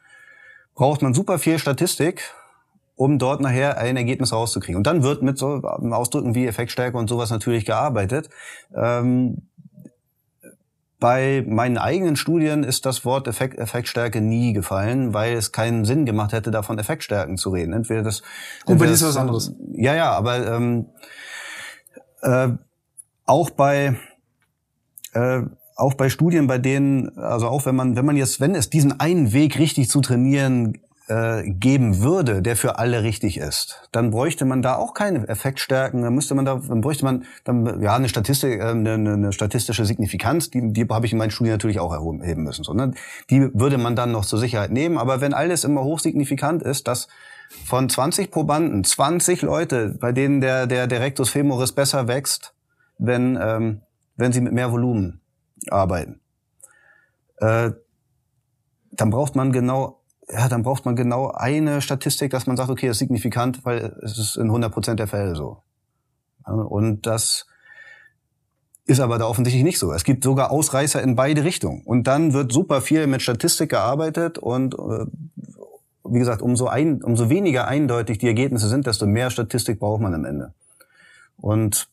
braucht 0.75 1.03
man 1.03 1.15
super 1.15 1.39
viel 1.39 1.59
Statistik, 1.59 2.35
um 2.97 3.19
dort 3.19 3.41
nachher 3.41 3.79
ein 3.79 3.97
Ergebnis 3.97 4.33
rauszukriegen. 4.33 4.77
Und 4.77 4.87
dann 4.87 5.03
wird 5.03 5.23
mit 5.23 5.39
so 5.39 5.63
Ausdrücken 5.63 6.35
wie 6.35 6.47
Effektstärke 6.47 6.97
und 6.97 7.09
sowas 7.09 7.31
natürlich 7.31 7.65
gearbeitet. 7.65 8.31
Ähm, 8.75 9.49
bei 11.03 11.45
meinen 11.49 11.79
eigenen 11.79 12.15
Studien 12.15 12.63
ist 12.63 12.87
das 12.87 13.05
Wort 13.05 13.27
Effekt, 13.27 13.59
Effektstärke 13.59 14.21
nie 14.21 14.53
gefallen, 14.53 15.13
weil 15.13 15.35
es 15.35 15.51
keinen 15.51 15.85
Sinn 15.85 16.07
gemacht 16.07 16.33
hätte, 16.33 16.53
davon 16.53 16.79
Effektstärken 16.79 17.37
zu 17.37 17.51
reden. 17.51 17.73
Entweder 17.73 18.03
das. 18.03 18.23
Und 18.67 18.79
bei 18.79 18.87
dir 18.87 18.93
ist 18.93 19.03
was 19.03 19.17
anderes. 19.17 19.53
Ja, 19.73 19.97
ja, 19.97 20.13
aber 20.13 20.47
ähm, 20.47 20.87
äh, 22.23 22.51
auch 23.27 23.51
bei 23.51 23.97
äh, 25.13 25.43
auch 25.75 25.95
bei 25.95 26.09
Studien, 26.09 26.47
bei 26.47 26.59
denen, 26.59 27.19
also 27.19 27.49
auch 27.49 27.67
wenn 27.67 27.75
man, 27.75 27.97
wenn 27.97 28.07
man 28.07 28.17
jetzt, 28.17 28.41
wenn 28.41 28.55
es 28.55 28.71
diesen 28.71 29.01
einen 29.01 29.33
Weg 29.33 29.59
richtig 29.59 29.89
zu 29.89 30.03
trainieren 30.03 30.79
äh, 31.13 31.51
geben 31.51 32.01
würde, 32.01 32.41
der 32.41 32.57
für 32.57 32.79
alle 32.79 33.03
richtig 33.03 33.37
ist, 33.37 33.87
dann 33.93 34.13
bräuchte 34.13 34.47
man 34.47 34.63
da 34.63 34.77
auch 34.77 34.95
keine 34.95 35.29
Effektstärken, 35.29 36.03
dann 36.03 36.15
müsste 36.15 36.35
man 36.35 36.47
da, 36.47 36.63
dann 36.67 36.81
bräuchte 36.81 37.05
man 37.05 37.25
dann 37.45 37.83
ja 37.83 37.95
eine 37.95 38.09
Statistik, 38.09 38.61
äh, 38.61 38.63
eine, 38.63 38.95
eine 38.95 39.33
statistische 39.33 39.85
Signifikanz, 39.85 40.49
die, 40.49 40.73
die 40.73 40.87
habe 40.89 41.05
ich 41.05 41.13
in 41.13 41.19
meinen 41.19 41.31
Studien 41.31 41.53
natürlich 41.53 41.81
auch 41.81 41.93
erheben 41.93 42.45
müssen. 42.45 42.65
So, 42.65 42.73
ne? 42.73 42.95
Die 43.29 43.51
würde 43.53 43.77
man 43.77 43.95
dann 43.95 44.11
noch 44.11 44.25
zur 44.25 44.39
Sicherheit 44.39 44.71
nehmen, 44.71 44.97
aber 44.97 45.21
wenn 45.21 45.35
alles 45.35 45.65
immer 45.65 45.83
hochsignifikant 45.85 46.63
ist, 46.63 46.89
dass 46.89 47.09
von 47.67 47.91
20 47.91 48.31
Probanden 48.31 48.83
20 48.83 49.43
Leute, 49.43 49.95
bei 50.01 50.13
denen 50.13 50.41
der 50.41 50.67
der, 50.67 50.87
der 50.87 51.01
Rectus 51.01 51.29
femoris 51.29 51.73
besser 51.73 52.09
wächst, 52.09 52.55
wenn 52.97 53.39
ähm, 53.39 53.83
wenn 54.17 54.33
sie 54.33 54.41
mit 54.41 54.55
mehr 54.55 54.73
Volumen 54.73 55.21
arbeiten, 55.69 56.21
äh, 57.39 57.73
dann 58.93 59.11
braucht 59.11 59.37
man 59.37 59.53
genau 59.53 60.02
ja, 60.29 60.49
dann 60.49 60.63
braucht 60.63 60.85
man 60.85 60.97
genau 60.97 61.31
eine 61.31 61.81
Statistik, 61.83 62.31
dass 62.31 62.47
man 62.47 62.57
sagt, 62.57 62.71
okay, 62.71 62.87
das 62.87 62.97
ist 62.97 63.01
signifikant, 63.01 63.65
weil 63.65 63.97
es 64.03 64.19
ist 64.19 64.37
in 64.37 64.45
100 64.45 64.73
Prozent 64.73 65.01
der 65.01 65.09
Fälle 65.09 65.35
so. 65.35 65.59
Und 66.45 67.07
das 67.07 67.47
ist 68.85 69.01
aber 69.01 69.19
da 69.19 69.27
offensichtlich 69.27 69.65
nicht 69.65 69.79
so. 69.79 69.93
Es 69.93 70.05
gibt 70.05 70.25
sogar 70.25 70.51
Ausreißer 70.51 71.03
in 71.03 71.15
beide 71.15 71.45
Richtungen. 71.45 71.83
Und 71.83 72.07
dann 72.07 72.33
wird 72.33 72.53
super 72.53 72.81
viel 72.81 73.07
mit 73.07 73.23
Statistik 73.23 73.71
gearbeitet 73.71 74.39
und 74.39 74.75
äh, 74.75 75.07
wie 76.05 76.19
gesagt, 76.19 76.43
umso, 76.43 76.67
ein, 76.67 77.03
umso 77.03 77.31
weniger 77.31 77.69
eindeutig 77.69 78.19
die 78.19 78.27
Ergebnisse 78.27 78.69
sind, 78.69 78.87
desto 78.87 79.07
mehr 79.07 79.31
Statistik 79.31 79.79
braucht 79.79 80.03
man 80.03 80.15
am 80.15 80.25
Ende. 80.25 80.53
Und 81.37 81.89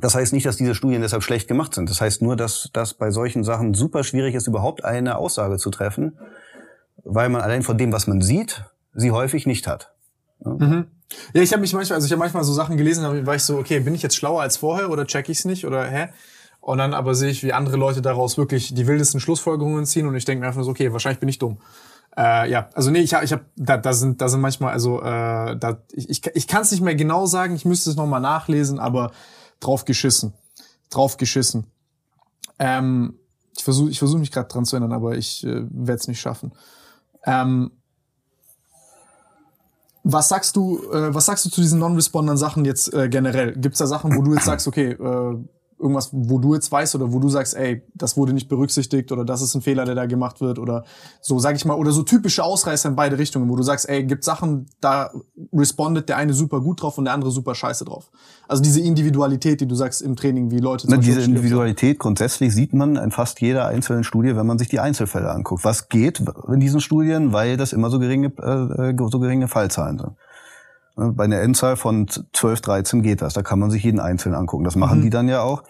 das 0.00 0.14
heißt 0.14 0.32
nicht, 0.32 0.44
dass 0.44 0.56
diese 0.56 0.74
Studien 0.74 1.02
deshalb 1.02 1.22
schlecht 1.22 1.48
gemacht 1.48 1.74
sind. 1.74 1.88
Das 1.88 2.00
heißt 2.00 2.20
nur, 2.20 2.36
dass 2.36 2.70
das 2.72 2.94
bei 2.94 3.10
solchen 3.10 3.44
Sachen 3.44 3.74
super 3.74 4.04
schwierig 4.04 4.34
ist, 4.34 4.48
überhaupt 4.48 4.84
eine 4.84 5.16
Aussage 5.16 5.56
zu 5.56 5.70
treffen 5.70 6.18
weil 7.04 7.28
man 7.28 7.40
allein 7.40 7.62
von 7.62 7.78
dem, 7.78 7.92
was 7.92 8.06
man 8.06 8.20
sieht, 8.20 8.64
sie 8.94 9.10
häufig 9.10 9.46
nicht 9.46 9.66
hat. 9.66 9.92
Ja, 10.44 10.50
mhm. 10.52 10.86
ja 11.32 11.42
ich 11.42 11.52
habe 11.52 11.60
mich 11.60 11.72
manchmal, 11.72 11.96
also 11.96 12.06
ich 12.06 12.12
habe 12.12 12.20
manchmal 12.20 12.44
so 12.44 12.52
Sachen 12.52 12.76
gelesen, 12.76 13.04
da 13.04 13.26
war 13.26 13.34
ich 13.34 13.42
so, 13.42 13.58
okay, 13.58 13.80
bin 13.80 13.94
ich 13.94 14.02
jetzt 14.02 14.16
schlauer 14.16 14.42
als 14.42 14.56
vorher 14.56 14.90
oder 14.90 15.06
check 15.06 15.28
ich's 15.28 15.44
nicht 15.44 15.64
oder 15.64 15.84
hä? 15.84 16.08
Und 16.60 16.78
dann 16.78 16.92
aber 16.92 17.14
sehe 17.14 17.30
ich, 17.30 17.42
wie 17.42 17.52
andere 17.52 17.76
Leute 17.76 18.02
daraus 18.02 18.36
wirklich 18.36 18.74
die 18.74 18.86
wildesten 18.86 19.20
Schlussfolgerungen 19.20 19.86
ziehen 19.86 20.06
und 20.06 20.14
ich 20.16 20.24
denke 20.24 20.40
mir 20.40 20.48
einfach 20.48 20.64
so, 20.64 20.70
okay, 20.70 20.92
wahrscheinlich 20.92 21.20
bin 21.20 21.28
ich 21.28 21.38
dumm. 21.38 21.58
Äh, 22.16 22.50
ja, 22.50 22.68
also 22.74 22.90
nee, 22.90 23.00
ich 23.00 23.14
habe, 23.14 23.24
ich 23.24 23.32
hab, 23.32 23.42
da, 23.56 23.76
da 23.76 23.92
sind, 23.92 24.20
da 24.20 24.28
sind 24.28 24.40
manchmal, 24.40 24.72
also 24.72 25.00
äh, 25.00 25.56
da, 25.56 25.82
ich, 25.92 26.10
ich, 26.10 26.26
ich 26.34 26.48
kann 26.48 26.62
es 26.62 26.72
nicht 26.72 26.82
mehr 26.82 26.96
genau 26.96 27.26
sagen, 27.26 27.54
ich 27.54 27.64
müsste 27.64 27.90
es 27.90 27.96
nochmal 27.96 28.20
nachlesen, 28.20 28.80
aber 28.80 29.12
drauf 29.60 29.84
geschissen, 29.84 30.32
drauf 30.90 31.16
geschissen. 31.16 31.68
Ähm, 32.58 33.14
ich 33.56 33.62
versuche, 33.62 33.90
ich 33.90 33.98
versuche 33.98 34.18
mich 34.18 34.32
gerade 34.32 34.48
dran 34.48 34.64
zu 34.64 34.76
erinnern, 34.76 34.92
aber 34.92 35.16
ich 35.16 35.44
äh, 35.44 35.62
werde 35.70 36.00
es 36.00 36.08
nicht 36.08 36.20
schaffen. 36.20 36.52
Ähm, 37.28 37.70
was 40.02 40.28
sagst 40.28 40.56
du, 40.56 40.78
äh, 40.90 41.14
was 41.14 41.26
sagst 41.26 41.44
du 41.44 41.50
zu 41.50 41.60
diesen 41.60 41.78
Non-Respondern 41.78 42.38
Sachen 42.38 42.64
jetzt 42.64 42.92
äh, 42.94 43.08
generell? 43.08 43.52
Gibt 43.52 43.74
es 43.74 43.78
da 43.78 43.86
Sachen, 43.86 44.16
wo 44.16 44.22
du 44.22 44.32
jetzt 44.32 44.46
sagst, 44.46 44.66
okay, 44.66 44.92
äh, 44.92 45.36
irgendwas, 45.78 46.10
wo 46.12 46.38
du 46.38 46.54
jetzt 46.54 46.70
weißt 46.70 46.94
oder 46.94 47.12
wo 47.12 47.18
du 47.18 47.28
sagst, 47.28 47.54
ey, 47.54 47.82
das 47.94 48.16
wurde 48.16 48.32
nicht 48.32 48.48
berücksichtigt 48.48 49.12
oder 49.12 49.24
das 49.24 49.42
ist 49.42 49.54
ein 49.54 49.62
Fehler, 49.62 49.84
der 49.84 49.94
da 49.94 50.06
gemacht 50.06 50.40
wird 50.40 50.58
oder 50.58 50.84
so, 51.20 51.38
sag 51.38 51.56
ich 51.56 51.64
mal, 51.64 51.74
oder 51.74 51.92
so 51.92 52.02
typische 52.02 52.42
Ausreißer 52.42 52.88
in 52.88 52.96
beide 52.96 53.18
Richtungen, 53.18 53.48
wo 53.48 53.56
du 53.56 53.62
sagst, 53.62 53.88
ey, 53.88 54.04
gibt 54.04 54.24
Sachen, 54.24 54.66
da 54.80 55.10
respondet 55.52 56.08
der 56.08 56.16
eine 56.16 56.34
super 56.34 56.60
gut 56.60 56.82
drauf 56.82 56.98
und 56.98 57.04
der 57.04 57.14
andere 57.14 57.30
super 57.30 57.54
scheiße 57.54 57.84
drauf. 57.84 58.10
Also 58.48 58.62
diese 58.62 58.80
Individualität, 58.80 59.60
die 59.60 59.66
du 59.66 59.74
sagst 59.74 60.02
im 60.02 60.16
Training, 60.16 60.50
wie 60.50 60.58
Leute. 60.58 60.86
Na, 60.90 60.96
diese 60.96 61.22
Individualität 61.22 61.98
grundsätzlich 61.98 62.54
sieht 62.54 62.72
man 62.74 62.96
in 62.96 63.10
fast 63.10 63.40
jeder 63.40 63.66
einzelnen 63.66 64.04
Studie, 64.04 64.36
wenn 64.36 64.46
man 64.46 64.58
sich 64.58 64.68
die 64.68 64.80
Einzelfälle 64.80 65.30
anguckt. 65.30 65.64
Was 65.64 65.88
geht 65.88 66.22
in 66.48 66.60
diesen 66.60 66.80
Studien, 66.80 67.32
weil 67.32 67.56
das 67.56 67.72
immer 67.72 67.90
so 67.90 67.98
geringe, 67.98 68.28
äh, 68.38 68.94
so 69.10 69.18
geringe 69.20 69.48
Fallzahlen 69.48 69.98
sind. 69.98 70.12
Ne, 70.98 71.12
bei 71.12 71.24
einer 71.24 71.40
Endzahl 71.40 71.76
von 71.76 72.08
12, 72.08 72.60
13 72.60 73.02
geht 73.02 73.22
das. 73.22 73.32
Da 73.32 73.42
kann 73.42 73.58
man 73.58 73.70
sich 73.70 73.84
jeden 73.84 74.00
Einzelnen 74.00 74.34
angucken. 74.34 74.64
Das 74.64 74.76
machen 74.76 74.98
mhm. 74.98 75.02
die 75.02 75.10
dann 75.10 75.28
ja 75.28 75.42
auch. 75.42 75.62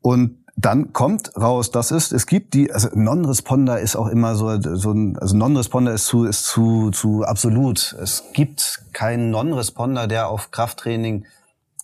Und 0.00 0.38
dann 0.56 0.92
kommt 0.92 1.36
raus, 1.36 1.70
das 1.70 1.90
ist, 1.90 2.12
es 2.12 2.26
gibt 2.26 2.54
die, 2.54 2.72
also 2.72 2.88
Non-Responder 2.94 3.80
ist 3.80 3.96
auch 3.96 4.08
immer 4.08 4.34
so, 4.34 4.60
so 4.60 4.92
ein, 4.92 5.18
also 5.18 5.36
Non-Responder 5.36 5.92
ist 5.92 6.06
zu, 6.06 6.24
ist 6.24 6.44
zu, 6.44 6.90
zu 6.90 7.24
absolut. 7.24 7.96
Es 8.00 8.24
gibt 8.32 8.82
keinen 8.92 9.30
Non-Responder, 9.30 10.06
der 10.06 10.28
auf 10.28 10.50
Krafttraining 10.50 11.26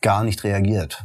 gar 0.03 0.25
nicht 0.25 0.45
reagiert. 0.45 1.05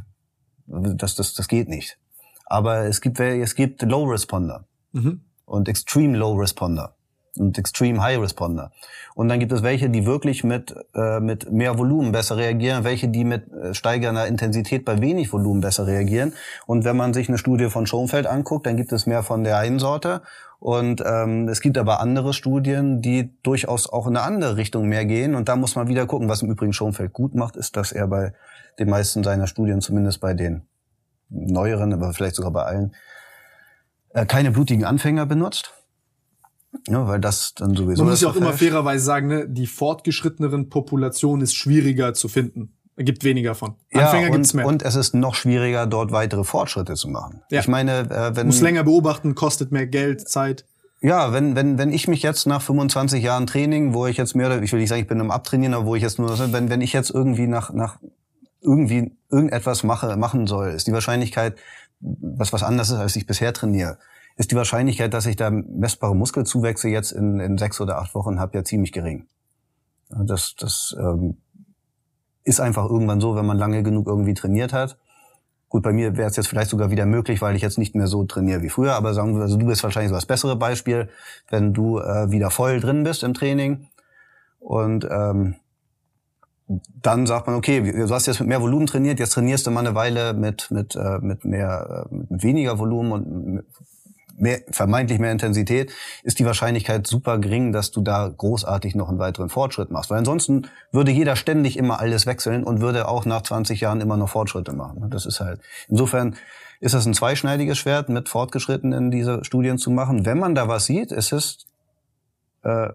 Das, 0.67 1.15
das, 1.15 1.33
das 1.33 1.47
geht 1.47 1.69
nicht. 1.69 1.97
Aber 2.45 2.85
es 2.85 3.01
gibt, 3.01 3.19
es 3.19 3.55
gibt 3.55 3.81
Low-Responder 3.81 4.65
mhm. 4.91 5.21
und 5.45 5.69
Extreme 5.69 6.17
Low-Responder 6.17 6.95
und 7.37 7.57
Extreme 7.57 8.01
High 8.01 8.19
Responder. 8.19 8.71
Und 9.15 9.29
dann 9.29 9.39
gibt 9.39 9.51
es 9.51 9.63
welche, 9.63 9.89
die 9.89 10.05
wirklich 10.05 10.43
mit, 10.43 10.75
äh, 10.95 11.19
mit 11.19 11.51
mehr 11.51 11.77
Volumen 11.77 12.11
besser 12.11 12.37
reagieren, 12.37 12.83
welche, 12.83 13.07
die 13.07 13.23
mit 13.23 13.51
äh, 13.51 13.73
steigernder 13.73 14.27
Intensität 14.27 14.85
bei 14.85 15.01
wenig 15.01 15.31
Volumen 15.31 15.61
besser 15.61 15.87
reagieren. 15.87 16.33
Und 16.65 16.85
wenn 16.85 16.97
man 16.97 17.13
sich 17.13 17.29
eine 17.29 17.37
Studie 17.37 17.69
von 17.69 17.87
Schoenfeld 17.87 18.27
anguckt, 18.27 18.65
dann 18.65 18.77
gibt 18.77 18.91
es 18.91 19.05
mehr 19.05 19.23
von 19.23 19.43
der 19.43 19.57
einen 19.57 19.79
Sorte. 19.79 20.21
Und 20.59 21.03
ähm, 21.05 21.47
es 21.47 21.61
gibt 21.61 21.77
aber 21.77 21.99
andere 21.99 22.33
Studien, 22.33 23.01
die 23.01 23.33
durchaus 23.43 23.87
auch 23.87 24.07
in 24.07 24.15
eine 24.15 24.25
andere 24.25 24.57
Richtung 24.57 24.87
mehr 24.87 25.05
gehen. 25.05 25.35
Und 25.35 25.49
da 25.49 25.55
muss 25.55 25.75
man 25.75 25.87
wieder 25.87 26.05
gucken, 26.05 26.29
was 26.29 26.41
im 26.41 26.51
Übrigen 26.51 26.73
Schoenfeld 26.73 27.13
gut 27.13 27.33
macht, 27.33 27.55
ist, 27.55 27.75
dass 27.77 27.91
er 27.91 28.07
bei 28.07 28.33
den 28.77 28.89
meisten 28.89 29.23
seiner 29.23 29.47
Studien, 29.47 29.81
zumindest 29.81 30.21
bei 30.21 30.33
den 30.33 30.63
neueren, 31.29 31.93
aber 31.93 32.13
vielleicht 32.13 32.35
sogar 32.35 32.51
bei 32.51 32.63
allen, 32.63 32.93
äh, 34.13 34.25
keine 34.25 34.51
blutigen 34.51 34.85
Anfänger 34.85 35.25
benutzt 35.25 35.73
ja, 36.87 37.07
weil 37.07 37.19
das 37.19 37.53
dann 37.55 37.75
sowieso. 37.75 38.03
Man 38.03 38.11
muss 38.11 38.21
ja 38.21 38.29
auch 38.29 38.35
immer 38.35 38.53
fairerweise 38.53 39.03
sagen, 39.03 39.27
ne, 39.27 39.47
die 39.47 39.67
fortgeschritteneren 39.67 40.69
Population 40.69 41.41
ist 41.41 41.55
schwieriger 41.55 42.13
zu 42.13 42.27
finden. 42.27 42.73
Es 42.95 43.05
gibt 43.05 43.23
weniger 43.23 43.55
von. 43.55 43.75
Anfänger 43.93 44.21
ja, 44.21 44.27
und, 44.27 44.33
gibt's 44.33 44.53
mehr. 44.53 44.65
Und 44.65 44.83
es 44.83 44.95
ist 44.95 45.13
noch 45.13 45.35
schwieriger, 45.35 45.87
dort 45.87 46.11
weitere 46.11 46.43
Fortschritte 46.43 46.93
zu 46.95 47.09
machen. 47.09 47.41
Ja. 47.49 47.61
Ich 47.61 47.67
meine, 47.67 48.09
äh, 48.09 48.35
wenn. 48.35 48.47
Muss 48.47 48.61
länger 48.61 48.83
beobachten, 48.83 49.35
kostet 49.35 49.71
mehr 49.71 49.87
Geld, 49.87 50.27
Zeit. 50.27 50.65
Ja, 51.01 51.33
wenn, 51.33 51.55
wenn, 51.55 51.79
wenn 51.79 51.91
ich 51.91 52.07
mich 52.07 52.21
jetzt 52.21 52.45
nach 52.45 52.61
25 52.61 53.23
Jahren 53.23 53.47
Training, 53.47 53.93
wo 53.93 54.05
ich 54.05 54.17
jetzt 54.17 54.35
mehr 54.35 54.47
oder 54.47 54.61
ich 54.61 54.71
will 54.71 54.79
nicht 54.79 54.89
sagen, 54.89 55.01
ich 55.01 55.07
bin 55.07 55.19
im 55.19 55.31
Abtrainieren, 55.31 55.73
aber 55.73 55.85
wo 55.85 55.95
ich 55.95 56.03
jetzt 56.03 56.19
nur, 56.19 56.37
wenn, 56.53 56.69
wenn 56.69 56.81
ich 56.81 56.93
jetzt 56.93 57.09
irgendwie 57.09 57.47
nach, 57.47 57.73
nach 57.73 57.97
irgendwie 58.61 59.11
irgendetwas 59.31 59.83
mache, 59.83 60.15
machen 60.17 60.45
soll, 60.45 60.69
ist 60.69 60.85
die 60.85 60.93
Wahrscheinlichkeit, 60.93 61.55
was 61.99 62.53
was 62.53 62.61
anderes 62.61 62.91
ist, 62.91 62.97
als 62.97 63.15
ich 63.15 63.25
bisher 63.25 63.51
trainiere, 63.51 63.97
ist 64.41 64.49
die 64.49 64.55
Wahrscheinlichkeit, 64.55 65.13
dass 65.13 65.27
ich 65.27 65.35
da 65.35 65.51
messbare 65.51 66.15
Muskelzuwächse 66.15 66.89
jetzt 66.89 67.11
in, 67.11 67.39
in 67.39 67.59
sechs 67.59 67.79
oder 67.79 67.99
acht 67.99 68.15
Wochen 68.15 68.39
habe, 68.39 68.57
ja 68.57 68.63
ziemlich 68.63 68.91
gering. 68.91 69.27
Das, 70.09 70.55
das 70.57 70.95
ähm, 70.99 71.37
ist 72.43 72.59
einfach 72.59 72.89
irgendwann 72.89 73.21
so, 73.21 73.35
wenn 73.35 73.45
man 73.45 73.59
lange 73.59 73.83
genug 73.83 74.07
irgendwie 74.07 74.33
trainiert 74.33 74.73
hat. 74.73 74.97
Gut, 75.69 75.83
bei 75.83 75.93
mir 75.93 76.17
wäre 76.17 76.27
es 76.27 76.35
jetzt 76.37 76.47
vielleicht 76.47 76.71
sogar 76.71 76.89
wieder 76.89 77.05
möglich, 77.05 77.39
weil 77.43 77.55
ich 77.55 77.61
jetzt 77.61 77.77
nicht 77.77 77.93
mehr 77.93 78.07
so 78.07 78.23
trainiere 78.23 78.63
wie 78.63 78.69
früher. 78.69 78.95
Aber 78.95 79.13
sagen 79.13 79.35
wir, 79.35 79.43
also 79.43 79.57
du 79.57 79.67
bist 79.67 79.83
wahrscheinlich 79.83 80.09
so 80.09 80.15
das 80.15 80.25
bessere 80.25 80.55
Beispiel, 80.55 81.09
wenn 81.51 81.71
du 81.71 81.99
äh, 81.99 82.31
wieder 82.31 82.49
voll 82.49 82.79
drin 82.79 83.03
bist 83.03 83.21
im 83.21 83.35
Training 83.35 83.89
und 84.59 85.07
ähm, 85.09 85.55
dann 86.99 87.27
sagt 87.27 87.45
man, 87.45 87.55
okay, 87.57 87.79
du 87.91 88.09
hast 88.09 88.25
jetzt 88.25 88.39
mit 88.39 88.49
mehr 88.49 88.61
Volumen 88.61 88.87
trainiert, 88.87 89.19
jetzt 89.19 89.33
trainierst 89.33 89.67
du 89.67 89.71
mal 89.71 89.81
eine 89.81 89.93
Weile 89.93 90.33
mit 90.33 90.71
mit 90.71 90.95
äh, 90.95 91.19
mit 91.19 91.45
mehr 91.45 92.07
äh, 92.09 92.15
mit 92.15 92.43
weniger 92.43 92.79
Volumen 92.79 93.11
und 93.11 93.63
mehr, 94.37 94.59
vermeintlich 94.69 95.19
mehr 95.19 95.31
Intensität, 95.31 95.91
ist 96.23 96.39
die 96.39 96.45
Wahrscheinlichkeit 96.45 97.07
super 97.07 97.39
gering, 97.39 97.71
dass 97.71 97.91
du 97.91 98.01
da 98.01 98.27
großartig 98.35 98.95
noch 98.95 99.09
einen 99.09 99.19
weiteren 99.19 99.49
Fortschritt 99.49 99.91
machst. 99.91 100.09
Weil 100.09 100.19
ansonsten 100.19 100.67
würde 100.91 101.11
jeder 101.11 101.35
ständig 101.35 101.77
immer 101.77 101.99
alles 101.99 102.25
wechseln 102.25 102.63
und 102.63 102.81
würde 102.81 103.07
auch 103.07 103.25
nach 103.25 103.41
20 103.41 103.81
Jahren 103.81 104.01
immer 104.01 104.17
noch 104.17 104.29
Fortschritte 104.29 104.73
machen. 104.73 105.09
Das 105.09 105.25
ist 105.25 105.39
halt, 105.39 105.61
insofern 105.87 106.35
ist 106.79 106.95
das 106.95 107.05
ein 107.05 107.13
zweischneidiges 107.13 107.77
Schwert, 107.77 108.09
mit 108.09 108.27
Fortgeschrittenen 108.27 109.11
diese 109.11 109.43
Studien 109.45 109.77
zu 109.77 109.91
machen. 109.91 110.25
Wenn 110.25 110.39
man 110.39 110.55
da 110.55 110.67
was 110.67 110.85
sieht, 110.85 111.11
ist 111.11 111.31
es 111.31 111.59
äh, 112.63 112.89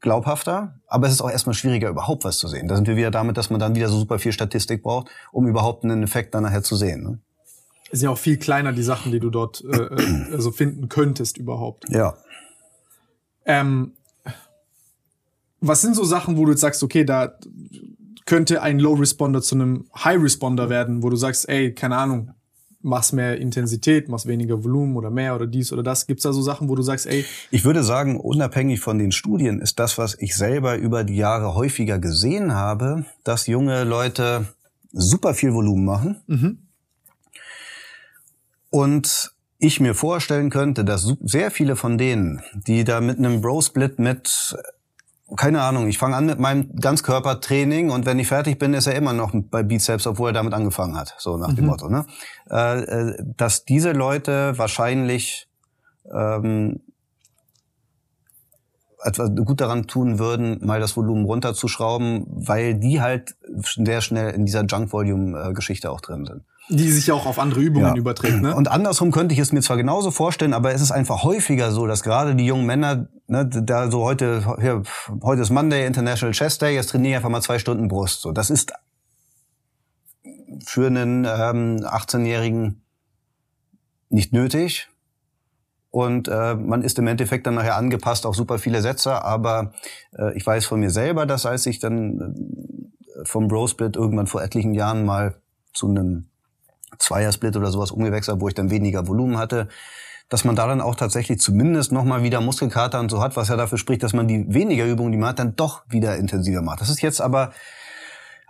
glaubhafter, 0.00 0.80
aber 0.86 1.06
es 1.06 1.12
ist 1.12 1.20
auch 1.20 1.30
erstmal 1.30 1.54
schwieriger, 1.54 1.88
überhaupt 1.88 2.24
was 2.24 2.38
zu 2.38 2.48
sehen. 2.48 2.68
Da 2.68 2.76
sind 2.76 2.86
wir 2.86 2.96
wieder 2.96 3.10
damit, 3.10 3.36
dass 3.36 3.50
man 3.50 3.60
dann 3.60 3.74
wieder 3.74 3.88
so 3.88 3.98
super 3.98 4.18
viel 4.18 4.32
Statistik 4.32 4.82
braucht, 4.82 5.08
um 5.32 5.46
überhaupt 5.46 5.84
einen 5.84 6.02
Effekt 6.02 6.34
dann 6.34 6.44
nachher 6.44 6.62
zu 6.62 6.76
sehen. 6.76 7.02
Ne? 7.02 7.18
Sind 7.92 8.02
ja 8.02 8.10
auch 8.10 8.18
viel 8.18 8.36
kleiner 8.36 8.72
die 8.72 8.82
Sachen, 8.82 9.12
die 9.12 9.20
du 9.20 9.30
dort 9.30 9.64
äh, 9.64 9.76
äh, 9.76 10.32
also 10.32 10.50
finden 10.50 10.88
könntest 10.88 11.38
überhaupt. 11.38 11.84
Ja. 11.88 12.14
Ähm, 13.44 13.92
was 15.60 15.80
sind 15.80 15.94
so 15.94 16.04
Sachen, 16.04 16.36
wo 16.36 16.44
du 16.44 16.52
jetzt 16.52 16.60
sagst, 16.60 16.82
okay, 16.82 17.04
da 17.04 17.38
könnte 18.24 18.60
ein 18.62 18.78
Low 18.78 18.94
Responder 18.94 19.40
zu 19.40 19.54
einem 19.54 19.86
High 19.96 20.20
Responder 20.20 20.68
werden, 20.68 21.02
wo 21.02 21.10
du 21.10 21.16
sagst, 21.16 21.48
ey, 21.48 21.72
keine 21.72 21.96
Ahnung, 21.96 22.32
machst 22.82 23.12
mehr 23.12 23.38
Intensität, 23.38 24.08
machst 24.08 24.26
weniger 24.26 24.62
Volumen 24.62 24.96
oder 24.96 25.10
mehr 25.10 25.34
oder 25.34 25.46
dies 25.46 25.72
oder 25.72 25.82
das. 25.82 26.06
Gibt's 26.06 26.24
da 26.24 26.32
so 26.32 26.42
Sachen, 26.42 26.68
wo 26.68 26.74
du 26.74 26.82
sagst, 26.82 27.06
ey? 27.06 27.24
Ich 27.50 27.64
würde 27.64 27.82
sagen, 27.82 28.18
unabhängig 28.20 28.80
von 28.80 28.98
den 28.98 29.12
Studien 29.12 29.60
ist 29.60 29.78
das, 29.78 29.96
was 29.96 30.16
ich 30.20 30.36
selber 30.36 30.76
über 30.76 31.04
die 31.04 31.16
Jahre 31.16 31.54
häufiger 31.54 31.98
gesehen 31.98 32.54
habe, 32.54 33.04
dass 33.24 33.46
junge 33.46 33.84
Leute 33.84 34.46
super 34.92 35.34
viel 35.34 35.52
Volumen 35.52 35.84
machen. 35.84 36.22
Mhm 36.26 36.65
und 38.76 39.32
ich 39.58 39.80
mir 39.80 39.94
vorstellen 39.94 40.50
könnte, 40.50 40.84
dass 40.84 41.14
sehr 41.22 41.50
viele 41.50 41.76
von 41.76 41.96
denen, 41.96 42.42
die 42.52 42.84
da 42.84 43.00
mit 43.00 43.16
einem 43.16 43.40
Bro-Split 43.40 43.98
mit 43.98 44.54
keine 45.36 45.62
Ahnung, 45.62 45.88
ich 45.88 45.98
fange 45.98 46.14
an 46.14 46.26
mit 46.26 46.38
meinem 46.38 46.76
Ganzkörpertraining 46.76 47.90
und 47.90 48.06
wenn 48.06 48.18
ich 48.20 48.28
fertig 48.28 48.60
bin, 48.60 48.74
ist 48.74 48.86
er 48.86 48.94
immer 48.94 49.12
noch 49.12 49.32
bei 49.34 49.64
Bizeps, 49.64 50.06
obwohl 50.06 50.30
er 50.30 50.34
damit 50.34 50.54
angefangen 50.54 50.96
hat, 50.96 51.16
so 51.18 51.36
nach 51.36 51.52
dem 51.52 51.64
Mhm. 51.64 51.70
Motto. 51.70 51.88
Ne? 51.88 52.06
Äh, 52.48 52.78
äh, 52.82 53.24
dass 53.36 53.64
diese 53.64 53.90
Leute 53.90 54.56
wahrscheinlich 54.56 55.48
ähm, 56.14 56.80
etwas 59.02 59.30
gut 59.34 59.60
daran 59.60 59.88
tun 59.88 60.20
würden, 60.20 60.64
mal 60.64 60.78
das 60.78 60.96
Volumen 60.96 61.24
runterzuschrauben, 61.24 62.26
weil 62.28 62.74
die 62.74 63.00
halt 63.00 63.34
sehr 63.64 64.02
schnell 64.02 64.32
in 64.32 64.46
dieser 64.46 64.64
Junk-Volume-Geschichte 64.64 65.90
auch 65.90 66.00
drin 66.00 66.24
sind. 66.24 66.42
Die 66.68 66.90
sich 66.90 67.06
ja 67.06 67.14
auch 67.14 67.26
auf 67.26 67.38
andere 67.38 67.60
Übungen 67.60 67.86
Ja. 67.86 67.94
überträgt, 67.94 68.42
ne? 68.42 68.54
Und 68.54 68.68
andersrum 68.68 69.12
könnte 69.12 69.32
ich 69.34 69.38
es 69.38 69.52
mir 69.52 69.60
zwar 69.62 69.76
genauso 69.76 70.10
vorstellen, 70.10 70.52
aber 70.52 70.72
es 70.74 70.80
ist 70.80 70.90
einfach 70.90 71.22
häufiger 71.22 71.70
so, 71.70 71.86
dass 71.86 72.02
gerade 72.02 72.34
die 72.34 72.44
jungen 72.46 72.66
Männer, 72.66 73.06
ne, 73.28 73.46
da 73.46 73.90
so 73.90 74.02
heute, 74.02 74.56
hier, 74.60 74.82
heute 75.22 75.42
ist 75.42 75.50
Monday, 75.50 75.86
International 75.86 76.32
Chest 76.32 76.62
Day, 76.62 76.74
jetzt 76.74 76.90
trainiere 76.90 77.10
ich 77.10 77.16
einfach 77.16 77.28
mal 77.28 77.40
zwei 77.42 77.58
Stunden 77.60 77.86
Brust. 77.86 78.20
So, 78.20 78.32
das 78.32 78.50
ist 78.50 78.72
für 80.64 80.86
einen 80.86 81.24
ähm, 81.24 81.84
18-Jährigen 81.84 82.82
nicht 84.08 84.32
nötig. 84.32 84.88
Und 85.90 86.28
äh, 86.28 86.54
man 86.54 86.82
ist 86.82 86.98
im 86.98 87.06
Endeffekt 87.06 87.46
dann 87.46 87.54
nachher 87.54 87.76
angepasst 87.76 88.26
auf 88.26 88.34
super 88.36 88.58
viele 88.58 88.82
Sätze. 88.82 89.24
Aber 89.24 89.72
äh, 90.18 90.36
ich 90.36 90.44
weiß 90.46 90.66
von 90.66 90.80
mir 90.80 90.90
selber, 90.90 91.26
dass 91.26 91.46
als 91.46 91.64
ich 91.66 91.78
dann 91.78 92.34
äh, 93.16 93.24
vom 93.24 93.48
Bro 93.48 93.68
Split 93.68 93.96
irgendwann 93.96 94.26
vor 94.26 94.42
etlichen 94.42 94.74
Jahren 94.74 95.04
mal 95.06 95.36
zu 95.72 95.88
einem 95.88 96.26
Zweiersplit 96.98 97.56
oder 97.56 97.70
sowas 97.70 97.90
umgewechselt, 97.90 98.40
wo 98.40 98.48
ich 98.48 98.54
dann 98.54 98.70
weniger 98.70 99.06
Volumen 99.06 99.38
hatte, 99.38 99.68
dass 100.28 100.44
man 100.44 100.56
da 100.56 100.66
dann 100.66 100.80
auch 100.80 100.96
tatsächlich 100.96 101.40
zumindest 101.40 101.92
nochmal 101.92 102.22
wieder 102.22 102.40
Muskelkater 102.40 102.98
und 103.00 103.10
so 103.10 103.22
hat, 103.22 103.36
was 103.36 103.48
ja 103.48 103.56
dafür 103.56 103.78
spricht, 103.78 104.02
dass 104.02 104.12
man 104.12 104.26
die 104.26 104.52
weniger 104.52 104.84
Übungen, 104.84 105.12
die 105.12 105.18
man 105.18 105.30
hat, 105.30 105.38
dann 105.38 105.54
doch 105.54 105.82
wieder 105.88 106.16
intensiver 106.16 106.62
macht. 106.62 106.80
Das 106.80 106.88
ist 106.88 107.00
jetzt 107.00 107.20
aber 107.20 107.52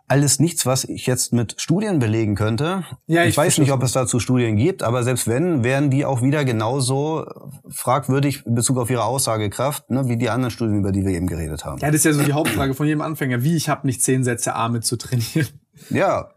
alles 0.09 0.39
nichts, 0.39 0.67
was 0.67 0.85
ich 0.85 1.07
jetzt 1.07 1.33
mit 1.33 1.61
Studien 1.61 1.99
belegen 1.99 2.37
könnte. 2.37 2.85
Ja, 3.07 3.25
ich, 3.25 3.31
ich 3.31 3.37
weiß 3.37 3.59
nicht, 3.59 3.73
ob 3.73 3.83
es 3.83 3.93
dazu 3.93 4.21
Studien 4.21 4.57
gibt, 4.57 4.83
aber 4.83 5.03
selbst 5.03 5.27
wenn, 5.27 5.65
wären 5.65 5.91
die 5.91 6.05
auch 6.05 6.23
wieder 6.23 6.45
genauso 6.45 7.27
fragwürdig 7.69 8.47
in 8.47 8.55
Bezug 8.55 8.79
auf 8.79 8.89
ihre 8.89 9.05
Aussagekraft, 9.05 9.91
ne, 9.91 10.09
wie 10.09 10.17
die 10.17 10.31
anderen 10.31 10.53
Studien, 10.53 10.79
über 10.79 10.93
die 10.93 11.05
wir 11.05 11.13
eben 11.13 11.27
geredet 11.27 11.65
haben. 11.65 11.81
Ja, 11.81 11.89
das 11.89 11.97
ist 11.97 12.05
ja 12.05 12.13
so 12.13 12.23
die 12.23 12.33
Hauptfrage 12.33 12.75
von 12.75 12.87
jedem 12.87 13.01
Anfänger. 13.01 13.43
Wie, 13.43 13.57
ich 13.57 13.69
habe 13.69 13.87
nicht 13.87 14.01
zehn 14.03 14.23
Sätze 14.23 14.55
Arme 14.55 14.81
zu 14.81 14.97
trainieren. 14.97 15.49
Ja. 15.91 16.31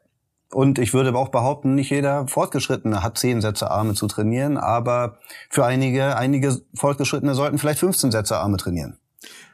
Und 0.52 0.80
ich 0.80 0.94
würde 0.94 1.10
aber 1.10 1.20
auch 1.20 1.30
behaupten, 1.30 1.76
nicht 1.76 1.92
jeder 1.92 2.28
Fortgeschrittene 2.28 3.04
hat 3.04 3.18
zehn 3.18 3.40
Sätze 3.42 3.70
Arme 3.70 3.94
zu 3.94 4.08
trainieren, 4.08 4.58
aber 4.58 5.20
für 5.50 5.66
einige, 5.66 6.18
einige 6.18 6.60
Fortgeschrittene 6.74 7.36
sollten 7.36 7.60
vielleicht 7.60 7.80
15 7.80 8.12
Sätze 8.12 8.38
Arme 8.38 8.58
trainieren. 8.58 8.98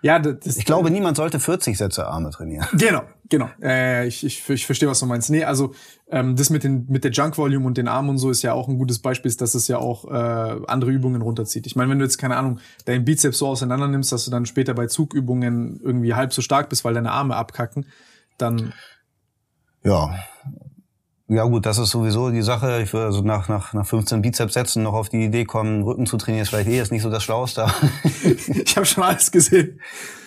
Ja, 0.01 0.19
das, 0.19 0.57
Ich 0.57 0.65
glaube, 0.65 0.91
niemand 0.91 1.17
sollte 1.17 1.39
40 1.39 1.77
Sätze 1.77 2.07
Arme 2.07 2.29
trainieren. 2.29 2.67
Genau, 2.77 3.01
genau. 3.27 3.49
Äh, 3.61 4.07
ich, 4.07 4.23
ich, 4.23 4.47
ich 4.49 4.65
verstehe, 4.65 4.87
was 4.87 4.99
du 4.99 5.07
meinst. 5.07 5.31
Nee, 5.31 5.43
also 5.43 5.73
ähm, 6.09 6.35
das 6.35 6.49
mit, 6.49 6.63
den, 6.63 6.85
mit 6.87 7.03
der 7.03 7.11
Junk-Volume 7.11 7.65
und 7.65 7.77
den 7.77 7.87
Armen 7.87 8.09
und 8.09 8.17
so 8.19 8.29
ist 8.29 8.43
ja 8.43 8.53
auch 8.53 8.67
ein 8.67 8.77
gutes 8.77 8.99
Beispiel, 8.99 9.33
dass 9.33 9.55
es 9.55 9.67
ja 9.67 9.79
auch 9.79 10.05
äh, 10.05 10.61
andere 10.67 10.91
Übungen 10.91 11.21
runterzieht. 11.21 11.65
Ich 11.65 11.75
meine, 11.75 11.89
wenn 11.89 11.97
du 11.97 12.05
jetzt, 12.05 12.19
keine 12.19 12.37
Ahnung, 12.37 12.59
deinen 12.85 13.03
Bizeps 13.03 13.39
so 13.39 13.47
auseinander 13.47 13.87
nimmst, 13.87 14.11
dass 14.11 14.25
du 14.25 14.31
dann 14.31 14.45
später 14.45 14.75
bei 14.75 14.85
Zugübungen 14.85 15.81
irgendwie 15.83 16.13
halb 16.13 16.31
so 16.33 16.41
stark 16.41 16.69
bist, 16.69 16.85
weil 16.85 16.93
deine 16.93 17.11
Arme 17.11 17.35
abkacken, 17.35 17.87
dann 18.37 18.73
Ja. 19.83 20.15
Ja 21.27 21.43
gut, 21.45 21.65
das 21.65 21.79
ist 21.79 21.89
sowieso 21.89 22.29
die 22.29 22.43
Sache. 22.43 22.81
Ich 22.83 22.93
würde 22.93 23.07
also 23.07 23.21
nach, 23.23 23.49
nach, 23.49 23.73
nach 23.73 23.85
15 23.85 24.21
Bizeps-Sätzen 24.21 24.83
noch 24.83 24.93
auf 24.93 25.09
die 25.09 25.25
Idee 25.25 25.43
kommen, 25.43 25.81
Rücken 25.81 26.05
zu 26.05 26.17
trainieren, 26.17 26.43
ist 26.43 26.49
vielleicht 26.49 26.69
eh 26.69 26.77
jetzt 26.77 26.91
nicht 26.91 27.01
so 27.01 27.09
das 27.09 27.23
Schlauste. 27.23 27.65
ich 28.47 28.75
habe 28.75 28.85
schon 28.85 29.03
alles 29.03 29.31
gesehen. 29.31 29.81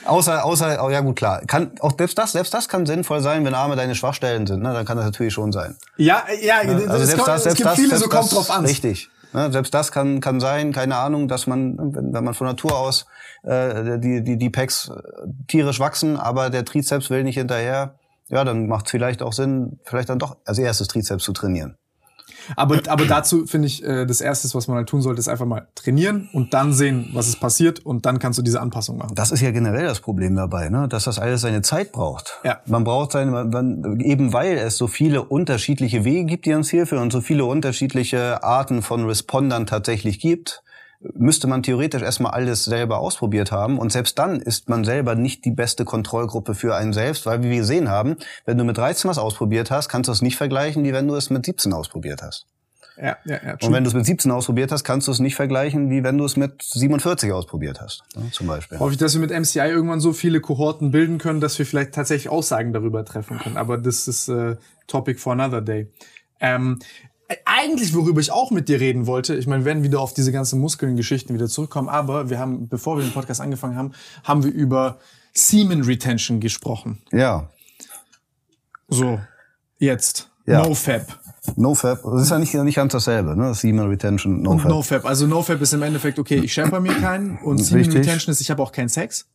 außer, 0.05 0.45
außer, 0.45 0.85
oh 0.85 0.91
ja 0.91 1.01
gut, 1.01 1.15
klar. 1.15 1.43
Kann, 1.47 1.71
auch 1.79 1.93
selbst 1.97 2.19
das, 2.19 2.33
selbst 2.33 2.53
das 2.53 2.69
kann 2.69 2.85
sinnvoll 2.85 3.21
sein, 3.21 3.45
wenn 3.45 3.55
Arme 3.55 3.77
deine 3.77 3.95
Schwachstellen 3.95 4.49
sind. 4.49 4.61
Ne? 4.61 4.73
Dann 4.73 4.85
kann 4.85 4.97
das 4.97 5.07
natürlich 5.07 5.33
schon 5.33 5.53
sein. 5.53 5.77
Ja, 5.99 6.25
ja, 6.43 6.65
Ne? 6.65 6.85
das, 6.89 7.03
es, 7.03 7.17
kommt, 7.17 7.29
es 7.29 7.55
gibt 7.55 7.71
viele, 7.71 7.89
selbst 7.91 8.03
so 8.03 8.09
kommt 8.09 8.25
das, 8.25 8.31
drauf 8.31 8.51
an. 8.51 8.65
Richtig. 8.65 9.09
Ne? 9.33 9.53
Selbst 9.53 9.73
das 9.73 9.93
kann, 9.93 10.21
kann 10.21 10.41
sein, 10.41 10.73
keine 10.73 10.97
Ahnung, 10.97 11.29
dass 11.29 11.47
man, 11.47 11.77
wenn, 11.95 12.13
wenn 12.13 12.25
man 12.25 12.35
von 12.35 12.49
Natur 12.49 12.77
aus 12.77 13.07
äh, 13.45 14.01
die, 14.01 14.25
die, 14.25 14.37
die 14.37 14.53
äh, 14.53 14.69
tierisch 15.47 15.79
wachsen, 15.79 16.17
aber 16.17 16.51
der 16.51 16.65
Trizeps 16.65 17.09
will 17.09 17.23
nicht 17.23 17.37
hinterher, 17.37 17.95
ja, 18.29 18.45
dann 18.45 18.67
macht 18.67 18.87
es 18.87 18.91
vielleicht 18.91 19.23
auch 19.23 19.33
Sinn, 19.33 19.79
vielleicht 19.85 20.09
dann 20.09 20.19
doch 20.19 20.37
als 20.45 20.59
erstes 20.59 20.89
Trizeps 20.89 21.25
zu 21.25 21.33
trainieren. 21.33 21.77
Aber, 22.57 22.81
aber 22.89 23.05
dazu 23.07 23.47
finde 23.47 23.67
ich, 23.67 23.85
äh, 23.85 24.07
das 24.07 24.21
Erste, 24.21 24.49
was 24.55 24.69
man 24.69 24.79
halt 24.79 24.89
tun 24.89 25.03
sollte, 25.03 25.21
ist 25.21 25.29
einfach 25.29 25.47
mal 25.47 25.69
trainieren 25.75 26.29
und 26.33 26.55
dann 26.55 26.73
sehen, 26.73 27.11
was 27.13 27.29
ist 27.29 27.41
passiert 27.41 27.85
und 27.85 28.07
dann 28.07 28.19
kannst 28.19 28.39
du 28.39 28.43
diese 28.43 28.61
Anpassung 28.61 28.97
machen. 28.97 29.15
Das 29.15 29.31
ist 29.31 29.41
ja 29.41 29.51
generell 29.51 29.85
das 29.85 30.01
Problem 30.01 30.35
dabei, 30.35 30.69
ne? 30.69 30.89
dass 30.89 31.05
das 31.05 31.19
alles 31.19 31.43
seine 31.43 31.63
Zeit 31.63 31.93
braucht. 31.93 32.39
Ja. 32.45 32.61
Man 32.67 32.85
braucht 32.85 33.13
seine, 33.13 33.45
man, 33.45 34.01
eben 34.01 34.33
weil 34.33 34.57
es 34.57 34.77
so 34.77 34.87
viele 34.87 35.25
unterschiedliche 35.25 36.05
Wege 36.05 36.25
gibt, 36.25 36.47
die 36.47 36.53
ans 36.53 36.69
Ziel 36.69 36.87
führen 36.87 37.03
und 37.03 37.13
so 37.13 37.21
viele 37.21 37.45
unterschiedliche 37.45 38.43
Arten 38.43 38.83
von 38.83 39.05
Respondern 39.07 39.67
tatsächlich 39.67 40.21
gibt, 40.21 40.63
müsste 41.01 41.47
man 41.47 41.63
theoretisch 41.63 42.03
erstmal 42.03 42.33
alles 42.33 42.65
selber 42.65 42.99
ausprobiert 42.99 43.53
haben. 43.53 43.79
Und 43.79 43.93
selbst 43.93 44.19
dann 44.19 44.41
ist 44.41 44.69
man 44.69 44.85
selber 44.85 45.15
nicht 45.15 45.45
die 45.45 45.53
beste 45.53 45.85
Kontrollgruppe 45.85 46.55
für 46.55 46.75
einen 46.75 46.93
selbst, 46.93 47.27
weil 47.27 47.43
wie 47.43 47.51
wir 47.51 47.59
gesehen 47.59 47.89
haben, 47.89 48.17
wenn 48.45 48.59
du 48.59 48.65
mit 48.65 48.77
13 48.77 49.09
was 49.09 49.19
ausprobiert 49.19 49.71
hast, 49.71 49.89
kannst 49.89 50.09
du 50.09 50.13
es 50.13 50.23
nicht 50.23 50.37
vergleichen, 50.37 50.85
wie 50.85 50.93
wenn 50.93 51.07
du 51.07 51.15
es 51.15 51.31
mit 51.31 51.45
17 51.45 51.73
ausprobiert 51.73 52.23
hast. 52.23 52.47
Ja, 53.01 53.17
ja, 53.25 53.39
ja. 53.45 53.57
Und 53.63 53.73
wenn 53.73 53.85
du 53.85 53.89
es 53.89 53.95
mit 53.95 54.05
17 54.07 54.31
ausprobiert 54.33 54.73
hast, 54.73 54.83
kannst 54.83 55.07
du 55.07 55.13
es 55.13 55.21
nicht 55.21 55.37
vergleichen, 55.37 55.89
wie 55.89 56.03
wenn 56.03 56.19
du 56.19 56.25
es 56.25 56.37
mit 56.37 56.61
47 56.63 57.33
ausprobiert 57.33 57.81
hast, 57.81 58.03
ne, 58.17 58.31
zum 58.33 58.49
Beispiel. 58.49 58.81
hoffe 58.81 58.93
ich, 58.93 58.99
dass 58.99 59.15
wir 59.15 59.21
mit 59.21 59.31
MCI 59.31 59.61
irgendwann 59.71 60.01
so 60.01 60.13
viele 60.13 60.41
Kohorten 60.41 60.91
bilden 60.91 61.19
können, 61.19 61.41
dass 61.41 61.57
wir 61.61 61.67
vielleicht 61.67 61.93
tatsächlich 61.95 62.29
Aussagen 62.29 62.73
darüber 62.73 63.05
treffen 63.05 63.39
können. 63.39 63.57
Aber 63.57 63.79
das 63.79 64.09
ist 64.09 64.29
äh, 64.29 64.57
Topic 64.89 65.21
for 65.21 65.33
another 65.35 65.61
day. 65.61 65.93
Ähm, 66.41 66.81
äh, 66.81 67.18
eigentlich, 67.59 67.95
worüber 67.95 68.21
ich 68.21 68.31
auch 68.31 68.51
mit 68.51 68.69
dir 68.69 68.81
reden 68.81 69.07
wollte, 69.07 69.35
ich 69.35 69.47
meine, 69.47 69.63
wir 69.63 69.67
werden 69.67 69.83
wieder 69.83 70.01
auf 70.01 70.15
diese 70.15 70.33
ganzen 70.33 70.61
Muskeln-Geschichten 70.61 71.35
wieder 71.35 71.49
zurückkommen, 71.49 71.89
aber 71.89 72.31
wir 72.31 72.39
haben, 72.39 72.69
bevor 72.69 72.97
wir 72.97 73.05
den 73.05 73.13
Podcast 73.13 73.41
angefangen 73.41 73.77
haben, 73.77 73.93
haben 74.25 74.45
wir 74.45 74.53
über 74.53 74.99
Semen 75.33 75.83
Retention 75.83 76.41
gesprochen. 76.41 76.99
Ja, 77.13 77.49
So, 78.89 79.21
jetzt. 79.79 80.31
Ja. 80.47 80.63
NoFap. 80.63 81.19
NoFap, 81.57 82.03
das 82.05 82.23
ist 82.23 82.31
ja 82.31 82.39
nicht, 82.39 82.55
nicht 82.55 82.75
ganz 82.77 82.93
dasselbe, 82.93 83.37
ne? 83.37 83.55
Semen 83.55 83.87
Retention, 83.89 84.47
Und 84.47 84.57
NoFap. 84.57 84.71
NoFap. 84.71 85.05
Also 85.05 85.27
NoFap 85.27 85.61
ist 85.61 85.73
im 85.73 85.83
Endeffekt, 85.83 86.19
okay, 86.19 86.37
ich 86.37 86.53
schepper 86.53 86.81
mir 86.81 86.95
keinen 86.95 87.39
und 87.39 87.59
Semen 87.59 87.81
Richtig. 87.81 87.99
Retention 88.01 88.33
ist, 88.33 88.41
ich 88.41 88.51
habe 88.51 88.63
auch 88.63 88.73
keinen 88.73 88.89
Sex. 88.89 89.27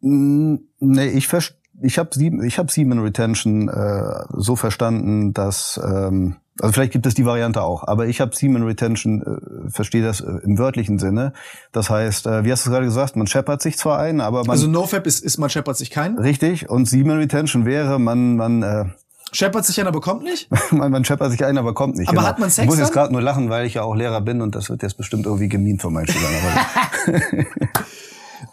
Mm, 0.00 0.56
Nee, 0.80 1.08
ich 1.08 1.26
vers 1.28 1.54
ich 1.82 1.98
habe 1.98 2.10
ich 2.46 2.58
hab 2.58 2.70
Semen 2.70 2.98
Retention 3.00 3.68
äh, 3.68 4.24
so 4.34 4.56
verstanden, 4.56 5.34
dass 5.34 5.80
ähm, 5.84 6.36
also 6.60 6.72
vielleicht 6.72 6.92
gibt 6.92 7.06
es 7.06 7.14
die 7.14 7.24
Variante 7.24 7.62
auch, 7.62 7.86
aber 7.86 8.06
ich 8.06 8.20
habe 8.20 8.34
Semen 8.34 8.62
Retention 8.62 9.22
äh, 9.22 9.70
verstehe 9.70 10.02
das 10.02 10.20
äh, 10.20 10.30
im 10.42 10.58
wörtlichen 10.58 10.98
Sinne. 10.98 11.32
Das 11.72 11.90
heißt, 11.90 12.26
äh, 12.26 12.44
wie 12.44 12.52
hast 12.52 12.66
du 12.66 12.70
gerade 12.70 12.84
gesagt, 12.86 13.16
man 13.16 13.26
scheppert 13.26 13.62
sich 13.62 13.76
zwar 13.78 13.98
ein, 13.98 14.20
aber 14.20 14.40
man 14.40 14.50
Also 14.50 14.66
NoFap 14.66 15.06
ist, 15.06 15.24
ist 15.24 15.38
man 15.38 15.50
scheppert 15.50 15.76
sich 15.76 15.90
keinen. 15.90 16.18
richtig 16.18 16.68
und 16.68 16.86
Semen 16.86 17.18
Retention 17.18 17.64
wäre 17.64 17.98
man 17.98 18.36
man 18.36 18.62
äh, 18.62 18.84
Scheppert 19.32 19.66
sich 19.66 19.78
einer, 19.80 19.90
bekommt 19.90 20.22
nicht. 20.22 20.48
man, 20.70 20.92
man 20.92 21.04
scheppert 21.04 21.32
sich 21.32 21.44
ein, 21.44 21.58
aber 21.58 21.74
kommt 21.74 21.96
nicht. 21.96 22.08
Aber 22.08 22.22
hat 22.22 22.38
man 22.38 22.48
Sex 22.48 22.62
Ich 22.64 22.70
muss 22.70 22.78
jetzt 22.78 22.92
gerade 22.92 23.12
nur 23.12 23.20
lachen, 23.20 23.50
weil 23.50 23.66
ich 23.66 23.74
ja 23.74 23.82
auch 23.82 23.94
Lehrer 23.94 24.20
bin 24.20 24.40
und 24.40 24.54
das 24.54 24.70
wird 24.70 24.82
jetzt 24.82 24.96
bestimmt 24.96 25.26
irgendwie 25.26 25.48
gemimt 25.48 25.82
von 25.82 25.92
meinen 25.92 26.06
Schülern. 26.06 26.32
Aber 26.40 27.18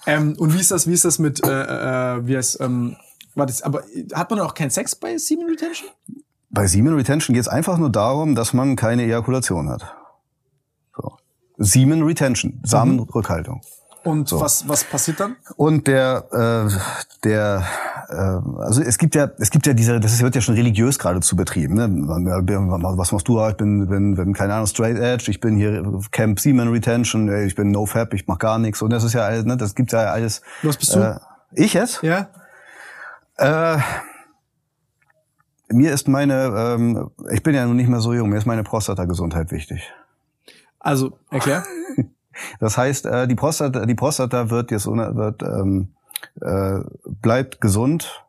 Ähm, 0.06 0.36
und 0.38 0.54
wie 0.54 0.60
ist 0.60 0.72
das, 0.72 0.88
wie 0.88 0.94
ist 0.94 1.06
das 1.06 1.20
mit, 1.20 1.46
äh, 1.46 1.50
äh, 1.50 2.28
wie 2.28 2.38
heißt, 2.38 2.60
ähm, 2.62 2.96
war 3.36 3.46
das, 3.46 3.62
aber 3.62 3.84
hat 4.14 4.30
man 4.30 4.40
auch 4.40 4.54
keinen 4.54 4.70
Sex 4.70 4.96
bei 4.96 5.18
Semen 5.18 5.50
Retention? 5.50 5.90
Bei 6.54 6.68
Semen 6.68 6.94
Retention 6.94 7.34
geht 7.34 7.42
es 7.42 7.48
einfach 7.48 7.80
nur 7.80 7.90
darum, 7.90 8.36
dass 8.36 8.54
man 8.54 8.76
keine 8.76 9.04
Ejakulation 9.04 9.70
hat. 9.70 9.96
So. 10.96 11.18
Semen 11.58 12.04
Retention, 12.04 12.60
Samenrückhaltung. 12.64 13.62
Und 14.04 14.32
was, 14.34 14.68
was 14.68 14.84
passiert 14.84 15.20
dann? 15.20 15.38
Und 15.56 15.88
der, 15.88 16.26
äh, 16.32 16.72
der, 17.24 17.64
äh, 18.10 18.62
also 18.62 18.82
es 18.82 18.98
gibt 19.00 19.16
ja, 19.16 19.32
es 19.40 19.50
gibt 19.50 19.66
ja 19.66 19.74
diese, 19.74 20.00
das 20.00 20.22
wird 20.22 20.36
ja 20.36 20.42
schon 20.42 20.56
religiös 20.56 21.00
geradezu 21.00 21.36
betrieben. 21.36 21.76
Ne? 21.76 21.88
Was 21.88 23.12
machst 23.14 23.28
du? 23.28 23.44
Ich 23.48 23.56
bin, 23.56 23.88
bin, 23.88 24.16
bin 24.16 24.34
keine 24.34 24.54
Ahnung, 24.54 24.68
Straight 24.68 24.98
Edge. 24.98 25.32
Ich 25.32 25.40
bin 25.40 25.56
hier 25.56 26.02
Camp 26.12 26.40
Semen 26.40 26.68
Retention. 26.68 27.34
Ich 27.48 27.56
bin 27.56 27.72
No 27.72 27.86
Fab. 27.86 28.14
Ich 28.14 28.28
mach 28.28 28.38
gar 28.38 28.60
nichts. 28.60 28.82
Und 28.82 28.92
das 28.92 29.04
ist 29.04 29.14
ja 29.14 29.22
alles, 29.22 29.46
ne? 29.46 29.58
Das 29.58 29.74
gibt's 29.74 29.94
ja 29.94 30.12
alles. 30.12 30.42
Was 30.62 30.78
bist 30.78 30.94
du? 30.94 31.00
Äh, 31.00 31.20
ich 31.54 31.74
jetzt? 31.74 32.04
Ja? 32.04 32.28
Äh, 33.38 33.78
mir 35.74 35.92
ist 35.92 36.08
meine, 36.08 36.54
ähm, 36.56 37.10
ich 37.32 37.44
bin 37.44 37.56
ja 37.56 37.66
noch 37.66 37.74
nicht 37.74 37.90
mehr 37.90 38.00
so 38.00 38.14
jung, 38.14 38.30
mir 38.30 38.38
ist 38.38 38.46
meine 38.46 38.64
Prostata-Gesundheit 38.64 39.52
wichtig. 39.52 39.92
Also, 40.80 41.18
erklär. 41.30 41.64
Das 42.60 42.80
heißt, 42.80 43.06
äh, 43.06 43.28
die 43.28 43.36
Prostata, 43.36 43.86
die 43.86 43.94
Prostata 43.94 44.50
wird 44.50 44.72
jetzt 44.72 44.88
wird, 44.88 45.44
ähm, 45.44 45.90
äh, 46.42 46.80
bleibt 47.22 47.62
gesund, 47.62 48.26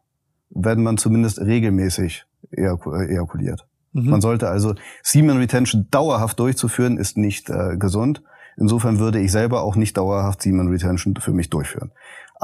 wenn 0.51 0.83
man 0.83 0.99
zumindest 0.99 1.41
regelmäßig 1.41 2.27
äh, 2.51 2.67
ejakuliert. 2.67 3.67
Mhm. 3.93 4.11
Man 4.11 4.21
sollte 4.21 4.49
also 4.49 4.75
Semen 5.03 5.39
Retention 5.39 5.87
dauerhaft 5.91 6.39
durchzuführen, 6.39 6.99
ist 6.99 7.17
nicht 7.17 7.49
äh, 7.49 7.77
gesund. 7.79 8.23
Insofern 8.57 8.99
würde 8.99 9.21
ich 9.21 9.33
selber 9.33 9.63
auch 9.63 9.75
nicht 9.75 9.97
dauerhaft 9.97 10.43
Semen 10.43 10.69
Retention 10.69 11.17
für 11.17 11.33
mich 11.33 11.51
durchführen. 11.51 11.91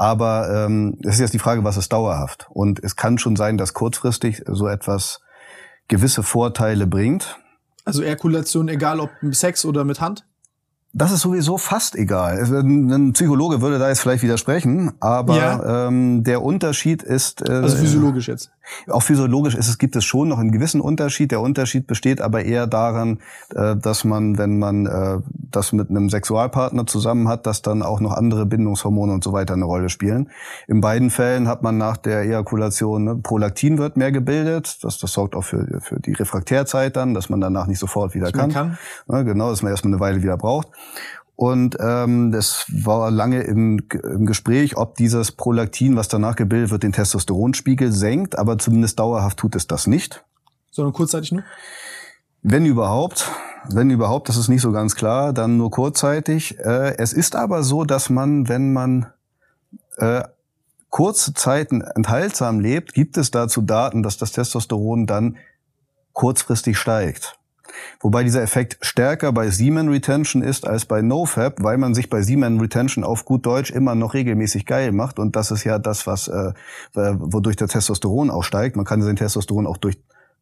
Aber 0.01 0.65
ähm, 0.65 0.97
es 1.03 1.13
ist 1.13 1.19
jetzt 1.19 1.33
die 1.35 1.37
Frage, 1.37 1.63
was 1.63 1.77
ist 1.77 1.93
dauerhaft? 1.93 2.47
Und 2.49 2.83
es 2.83 2.95
kann 2.95 3.19
schon 3.19 3.35
sein, 3.35 3.59
dass 3.59 3.75
kurzfristig 3.75 4.41
so 4.47 4.67
etwas 4.67 5.21
gewisse 5.89 6.23
Vorteile 6.23 6.87
bringt. 6.87 7.37
Also 7.85 8.01
Erkulation, 8.01 8.67
egal 8.67 8.99
ob 8.99 9.11
mit 9.21 9.35
Sex 9.35 9.63
oder 9.63 9.83
mit 9.83 10.01
Hand? 10.01 10.25
Das 10.91 11.11
ist 11.11 11.21
sowieso 11.21 11.59
fast 11.59 11.95
egal. 11.95 12.39
Ein 12.39 13.13
Psychologe 13.13 13.61
würde 13.61 13.77
da 13.77 13.89
jetzt 13.89 13.99
vielleicht 13.99 14.23
widersprechen, 14.23 14.91
aber 14.99 15.37
ja. 15.37 15.87
ähm, 15.87 16.23
der 16.23 16.41
Unterschied 16.41 17.03
ist. 17.03 17.47
Äh, 17.47 17.51
also 17.53 17.77
physiologisch 17.77 18.27
jetzt. 18.27 18.49
Auch 18.87 19.03
physiologisch 19.03 19.55
ist 19.55 19.67
es, 19.67 19.77
gibt 19.77 19.95
es 19.95 20.05
schon 20.05 20.29
noch 20.29 20.39
einen 20.39 20.51
gewissen 20.51 20.81
Unterschied. 20.81 21.31
Der 21.31 21.41
Unterschied 21.41 21.87
besteht 21.87 22.21
aber 22.21 22.43
eher 22.43 22.67
daran, 22.67 23.19
äh, 23.55 23.75
dass 23.75 24.03
man, 24.03 24.37
wenn 24.37 24.59
man 24.59 24.85
äh, 24.85 25.19
das 25.51 25.73
mit 25.73 25.89
einem 25.89 26.09
Sexualpartner 26.09 26.85
zusammen 26.85 27.27
hat, 27.27 27.45
dass 27.45 27.61
dann 27.61 27.81
auch 27.81 27.99
noch 27.99 28.13
andere 28.13 28.45
Bindungshormone 28.45 29.13
und 29.13 29.23
so 29.23 29.33
weiter 29.33 29.53
eine 29.53 29.65
Rolle 29.65 29.89
spielen. 29.89 30.29
In 30.67 30.81
beiden 30.81 31.09
Fällen 31.09 31.47
hat 31.47 31.63
man 31.63 31.77
nach 31.77 31.97
der 31.97 32.21
Ejakulation, 32.21 33.03
ne, 33.03 33.15
Prolaktin 33.15 33.77
wird 33.77 33.97
mehr 33.97 34.11
gebildet. 34.11 34.83
Das, 34.83 34.97
das 34.97 35.11
sorgt 35.11 35.35
auch 35.35 35.43
für, 35.43 35.81
für 35.81 35.99
die 35.99 36.13
Refraktärzeit 36.13 36.95
dann, 36.95 37.13
dass 37.13 37.29
man 37.29 37.41
danach 37.41 37.67
nicht 37.67 37.79
sofort 37.79 38.13
wieder 38.15 38.31
kann. 38.31 38.51
kann. 38.51 38.77
Ja, 39.07 39.23
genau, 39.23 39.49
dass 39.49 39.61
man 39.61 39.71
erstmal 39.71 39.93
eine 39.93 39.99
Weile 39.99 40.23
wieder 40.23 40.37
braucht. 40.37 40.69
Und 41.41 41.75
ähm, 41.79 42.31
das 42.31 42.67
war 42.71 43.09
lange 43.09 43.41
im, 43.41 43.79
im 44.03 44.27
Gespräch, 44.27 44.77
ob 44.77 44.93
dieses 44.93 45.31
Prolaktin, 45.31 45.95
was 45.95 46.07
danach 46.07 46.35
gebildet 46.35 46.69
wird, 46.69 46.83
den 46.83 46.91
Testosteronspiegel 46.91 47.91
senkt, 47.91 48.37
aber 48.37 48.59
zumindest 48.59 48.99
dauerhaft 48.99 49.39
tut 49.39 49.55
es 49.55 49.65
das 49.65 49.87
nicht. 49.87 50.23
Sondern 50.69 50.93
kurzzeitig 50.93 51.31
nur? 51.31 51.43
Wenn 52.43 52.67
überhaupt, 52.67 53.31
wenn 53.67 53.89
überhaupt, 53.89 54.29
das 54.29 54.37
ist 54.37 54.49
nicht 54.49 54.61
so 54.61 54.71
ganz 54.71 54.93
klar, 54.93 55.33
dann 55.33 55.57
nur 55.57 55.71
kurzzeitig. 55.71 56.59
Äh, 56.59 56.95
es 56.99 57.11
ist 57.11 57.35
aber 57.35 57.63
so, 57.63 57.85
dass 57.85 58.11
man, 58.11 58.47
wenn 58.47 58.71
man 58.71 59.07
äh, 59.97 60.21
kurze 60.91 61.33
Zeiten 61.33 61.81
enthaltsam 61.81 62.59
lebt, 62.59 62.93
gibt 62.93 63.17
es 63.17 63.31
dazu 63.31 63.63
Daten, 63.63 64.03
dass 64.03 64.17
das 64.17 64.31
Testosteron 64.31 65.07
dann 65.07 65.37
kurzfristig 66.13 66.77
steigt. 66.77 67.39
Wobei 67.99 68.23
dieser 68.23 68.41
Effekt 68.41 68.77
stärker 68.81 69.31
bei 69.31 69.49
Semen 69.49 69.89
Retention 69.89 70.41
ist 70.41 70.67
als 70.67 70.85
bei 70.85 71.01
NoFap, 71.01 71.63
weil 71.63 71.77
man 71.77 71.93
sich 71.93 72.09
bei 72.09 72.21
Semen 72.21 72.59
Retention 72.59 73.03
auf 73.03 73.25
gut 73.25 73.45
Deutsch 73.45 73.71
immer 73.71 73.95
noch 73.95 74.13
regelmäßig 74.13 74.65
geil 74.65 74.91
macht. 74.91 75.19
Und 75.19 75.35
das 75.35 75.51
ist 75.51 75.63
ja 75.63 75.79
das, 75.79 76.07
was 76.07 76.27
äh, 76.27 76.53
wodurch 76.93 77.55
der 77.55 77.67
Testosteron 77.67 78.29
auch 78.29 78.43
steigt. 78.43 78.75
Man 78.75 78.85
kann 78.85 79.01
den 79.01 79.15
Testosteron 79.15 79.67
auch 79.67 79.77
durch 79.77 79.97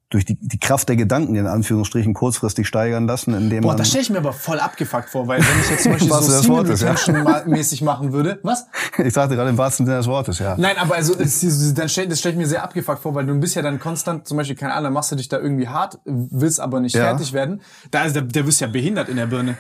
durch 0.10 0.26
die, 0.26 0.38
die 0.42 0.58
Kraft 0.58 0.90
der 0.90 0.96
Gedanken 0.96 1.36
in 1.36 1.46
Anführungsstrichen 1.46 2.16
kurzfristig 2.16 2.68
steigern 2.68 3.06
lassen, 3.06 3.36
indem 3.36 3.62
Boah, 3.62 3.70
man. 3.70 3.78
das 3.78 3.90
stelle 3.90 4.02
ich 4.02 4.10
mir 4.10 4.18
aber 4.18 4.34
voll 4.34 4.60
abgefuckt 4.60 5.08
vor, 5.10 5.28
weil 5.28 5.40
wenn 5.40 5.62
ich 5.62 5.70
jetzt 5.70 5.84
zum 5.84 5.92
Beispiel 6.10 6.10
so 6.10 6.56
Retention 6.56 7.16
ja. 7.28 7.44
mäßig 7.46 7.84
machen 7.84 8.12
würde. 8.12 8.40
Was? 8.44 8.68
Ich 8.98 9.14
sagte 9.14 9.36
gerade 9.36 9.50
im 9.50 9.58
wahrsten 9.58 9.86
Sinne 9.86 9.98
des 9.98 10.08
Wortes, 10.08 10.40
ja. 10.40 10.56
Nein, 10.58 10.76
aber 10.78 10.96
also 10.96 11.14
stell, 11.14 12.08
das 12.08 12.20
stelle 12.20 12.34
ich 12.34 12.36
mir 12.36 12.48
sehr 12.48 12.64
abgefuckt 12.64 13.02
vor, 13.02 13.16
weil 13.16 13.26
du 13.26 13.40
bist 13.40 13.56
ja 13.56 13.62
dann 13.62 13.80
konstant, 13.80 14.28
zum 14.28 14.38
Beispiel, 14.38 14.56
keine 14.56 14.74
Ahnung, 14.74 14.94
machst 14.94 15.12
du 15.12 15.16
dich 15.16 15.30
da 15.30 15.38
irgendwie 15.38 15.68
hart, 15.68 16.00
willst 16.06 16.60
aber 16.60 16.80
nicht 16.80 16.96
ja. 16.96 17.04
fertig 17.04 17.32
werden. 17.32 17.62
Da 17.92 18.04
ist 18.04 18.16
der, 18.16 18.24
der 18.24 18.46
wirst 18.46 18.62
ja 18.62 18.68
behindert 18.68 19.10
in 19.10 19.16
der 19.16 19.28
Birne. 19.28 19.58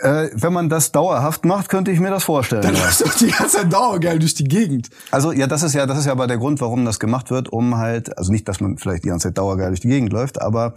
Äh, 0.00 0.28
wenn 0.32 0.52
man 0.52 0.68
das 0.68 0.92
dauerhaft 0.92 1.44
macht, 1.44 1.68
könnte 1.68 1.90
ich 1.90 1.98
mir 1.98 2.10
das 2.10 2.22
vorstellen. 2.22 2.62
Dann 2.62 2.74
läufst 2.74 3.00
du 3.00 3.26
die 3.26 3.32
ganze 3.32 3.58
Zeit 3.58 3.72
dauergeil 3.72 4.20
durch 4.20 4.34
die 4.34 4.44
Gegend. 4.44 4.90
Also 5.10 5.32
ja, 5.32 5.48
das 5.48 5.64
ist 5.64 5.74
ja, 5.74 5.86
das 5.86 5.98
ist 5.98 6.06
ja 6.06 6.12
aber 6.12 6.28
der 6.28 6.38
Grund, 6.38 6.60
warum 6.60 6.84
das 6.84 7.00
gemacht 7.00 7.30
wird, 7.30 7.48
um 7.48 7.76
halt, 7.76 8.16
also 8.16 8.30
nicht, 8.30 8.46
dass 8.48 8.60
man 8.60 8.78
vielleicht 8.78 9.04
die 9.04 9.08
ganze 9.08 9.28
Zeit 9.28 9.38
dauergeil 9.38 9.68
durch 9.68 9.80
die 9.80 9.88
Gegend 9.88 10.12
läuft, 10.12 10.40
aber 10.40 10.74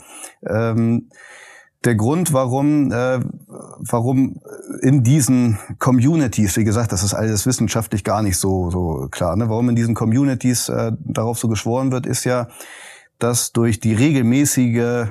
ähm, 0.48 1.10
der 1.86 1.96
Grund, 1.96 2.34
warum, 2.34 2.92
äh, 2.92 3.20
warum 3.80 4.40
in 4.82 5.04
diesen 5.04 5.60
Communities, 5.78 6.58
wie 6.58 6.64
gesagt, 6.64 6.92
das 6.92 7.04
ist 7.04 7.14
alles 7.14 7.46
wissenschaftlich 7.46 8.04
gar 8.04 8.24
nicht 8.24 8.38
so 8.38 8.72
so 8.72 9.08
klar, 9.12 9.36
ne? 9.36 9.50
warum 9.50 9.70
in 9.70 9.76
diesen 9.76 9.94
Communities 9.94 10.68
äh, 10.70 10.94
darauf 11.00 11.38
so 11.38 11.48
geschworen 11.48 11.92
wird, 11.92 12.08
ist 12.08 12.24
ja, 12.24 12.48
dass 13.20 13.52
durch 13.52 13.80
die 13.80 13.94
regelmäßige 13.94 15.08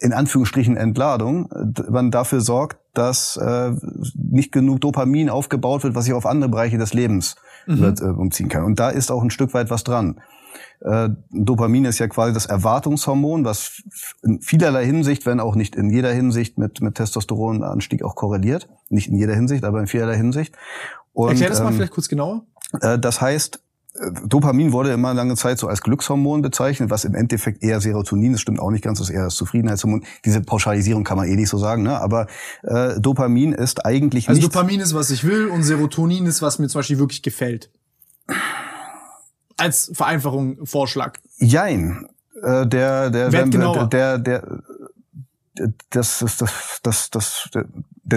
in 0.00 0.12
Anführungsstrichen 0.12 0.76
Entladung 0.76 1.48
man 1.88 2.10
dafür 2.10 2.40
sorgt, 2.40 2.78
dass 2.94 3.36
äh, 3.36 3.72
nicht 4.14 4.52
genug 4.52 4.80
Dopamin 4.80 5.30
aufgebaut 5.30 5.84
wird, 5.84 5.94
was 5.94 6.04
sich 6.04 6.14
auf 6.14 6.26
andere 6.26 6.50
Bereiche 6.50 6.78
des 6.78 6.92
Lebens 6.92 7.36
mhm. 7.66 7.94
äh, 8.00 8.04
umziehen 8.04 8.48
kann. 8.48 8.64
Und 8.64 8.80
da 8.80 8.90
ist 8.90 9.10
auch 9.10 9.22
ein 9.22 9.30
Stück 9.30 9.54
weit 9.54 9.70
was 9.70 9.84
dran. 9.84 10.20
Äh, 10.80 11.10
Dopamin 11.30 11.84
ist 11.84 11.98
ja 11.98 12.08
quasi 12.08 12.32
das 12.32 12.46
Erwartungshormon, 12.46 13.44
was 13.44 13.82
in 14.22 14.40
vielerlei 14.40 14.84
Hinsicht, 14.84 15.26
wenn 15.26 15.38
auch 15.38 15.54
nicht 15.54 15.76
in 15.76 15.90
jeder 15.90 16.12
Hinsicht 16.12 16.58
mit, 16.58 16.80
mit 16.80 16.94
Testosteronanstieg 16.94 18.02
auch 18.02 18.16
korreliert. 18.16 18.68
Nicht 18.88 19.08
in 19.08 19.16
jeder 19.16 19.34
Hinsicht, 19.34 19.64
aber 19.64 19.80
in 19.80 19.86
vielerlei 19.86 20.16
Hinsicht. 20.16 20.56
Und, 21.12 21.30
Erklär 21.30 21.50
das 21.50 21.60
mal 21.60 21.68
ähm, 21.68 21.74
vielleicht 21.74 21.92
kurz 21.92 22.08
genauer. 22.08 22.44
Äh, 22.80 22.98
das 22.98 23.20
heißt, 23.20 23.62
Dopamin 24.24 24.72
wurde 24.72 24.92
immer 24.92 25.14
lange 25.14 25.34
Zeit 25.34 25.58
so 25.58 25.66
als 25.66 25.82
Glückshormon 25.82 26.42
bezeichnet, 26.42 26.90
was 26.90 27.04
im 27.04 27.14
Endeffekt 27.14 27.62
eher 27.62 27.80
Serotonin 27.80 28.34
ist, 28.34 28.40
stimmt 28.40 28.60
auch 28.60 28.70
nicht 28.70 28.84
ganz, 28.84 28.98
das 28.98 29.08
ist 29.08 29.14
eher 29.14 29.24
das 29.24 29.34
Zufriedenheitshormon. 29.34 30.04
Diese 30.24 30.40
Pauschalisierung 30.40 31.02
kann 31.02 31.16
man 31.16 31.26
eh 31.26 31.34
nicht 31.34 31.48
so 31.48 31.58
sagen, 31.58 31.82
ne? 31.82 32.00
aber 32.00 32.28
äh, 32.62 33.00
Dopamin 33.00 33.52
ist 33.52 33.84
eigentlich 33.84 34.28
also 34.28 34.38
nicht... 34.38 34.48
Also 34.48 34.58
Dopamin 34.60 34.80
ist, 34.80 34.94
was 34.94 35.10
ich 35.10 35.24
will 35.24 35.48
und 35.48 35.64
Serotonin 35.64 36.26
ist, 36.26 36.40
was 36.40 36.60
mir 36.60 36.68
zum 36.68 36.78
Beispiel 36.78 36.98
wirklich 36.98 37.22
gefällt. 37.22 37.70
Als 39.56 39.90
Vereinfachung, 39.92 40.64
Vorschlag. 40.64 41.18
Jein. 41.38 42.06
Äh, 42.42 42.66
der, 42.66 43.10
der, 43.10 43.28
der, 43.28 43.46
der, 43.46 43.88
der, 43.88 44.18
der, 44.18 44.42
das, 45.90 46.20
das, 46.20 46.36
das, 46.38 46.80
das, 46.82 47.10
das, 47.10 47.48
der 47.52 47.66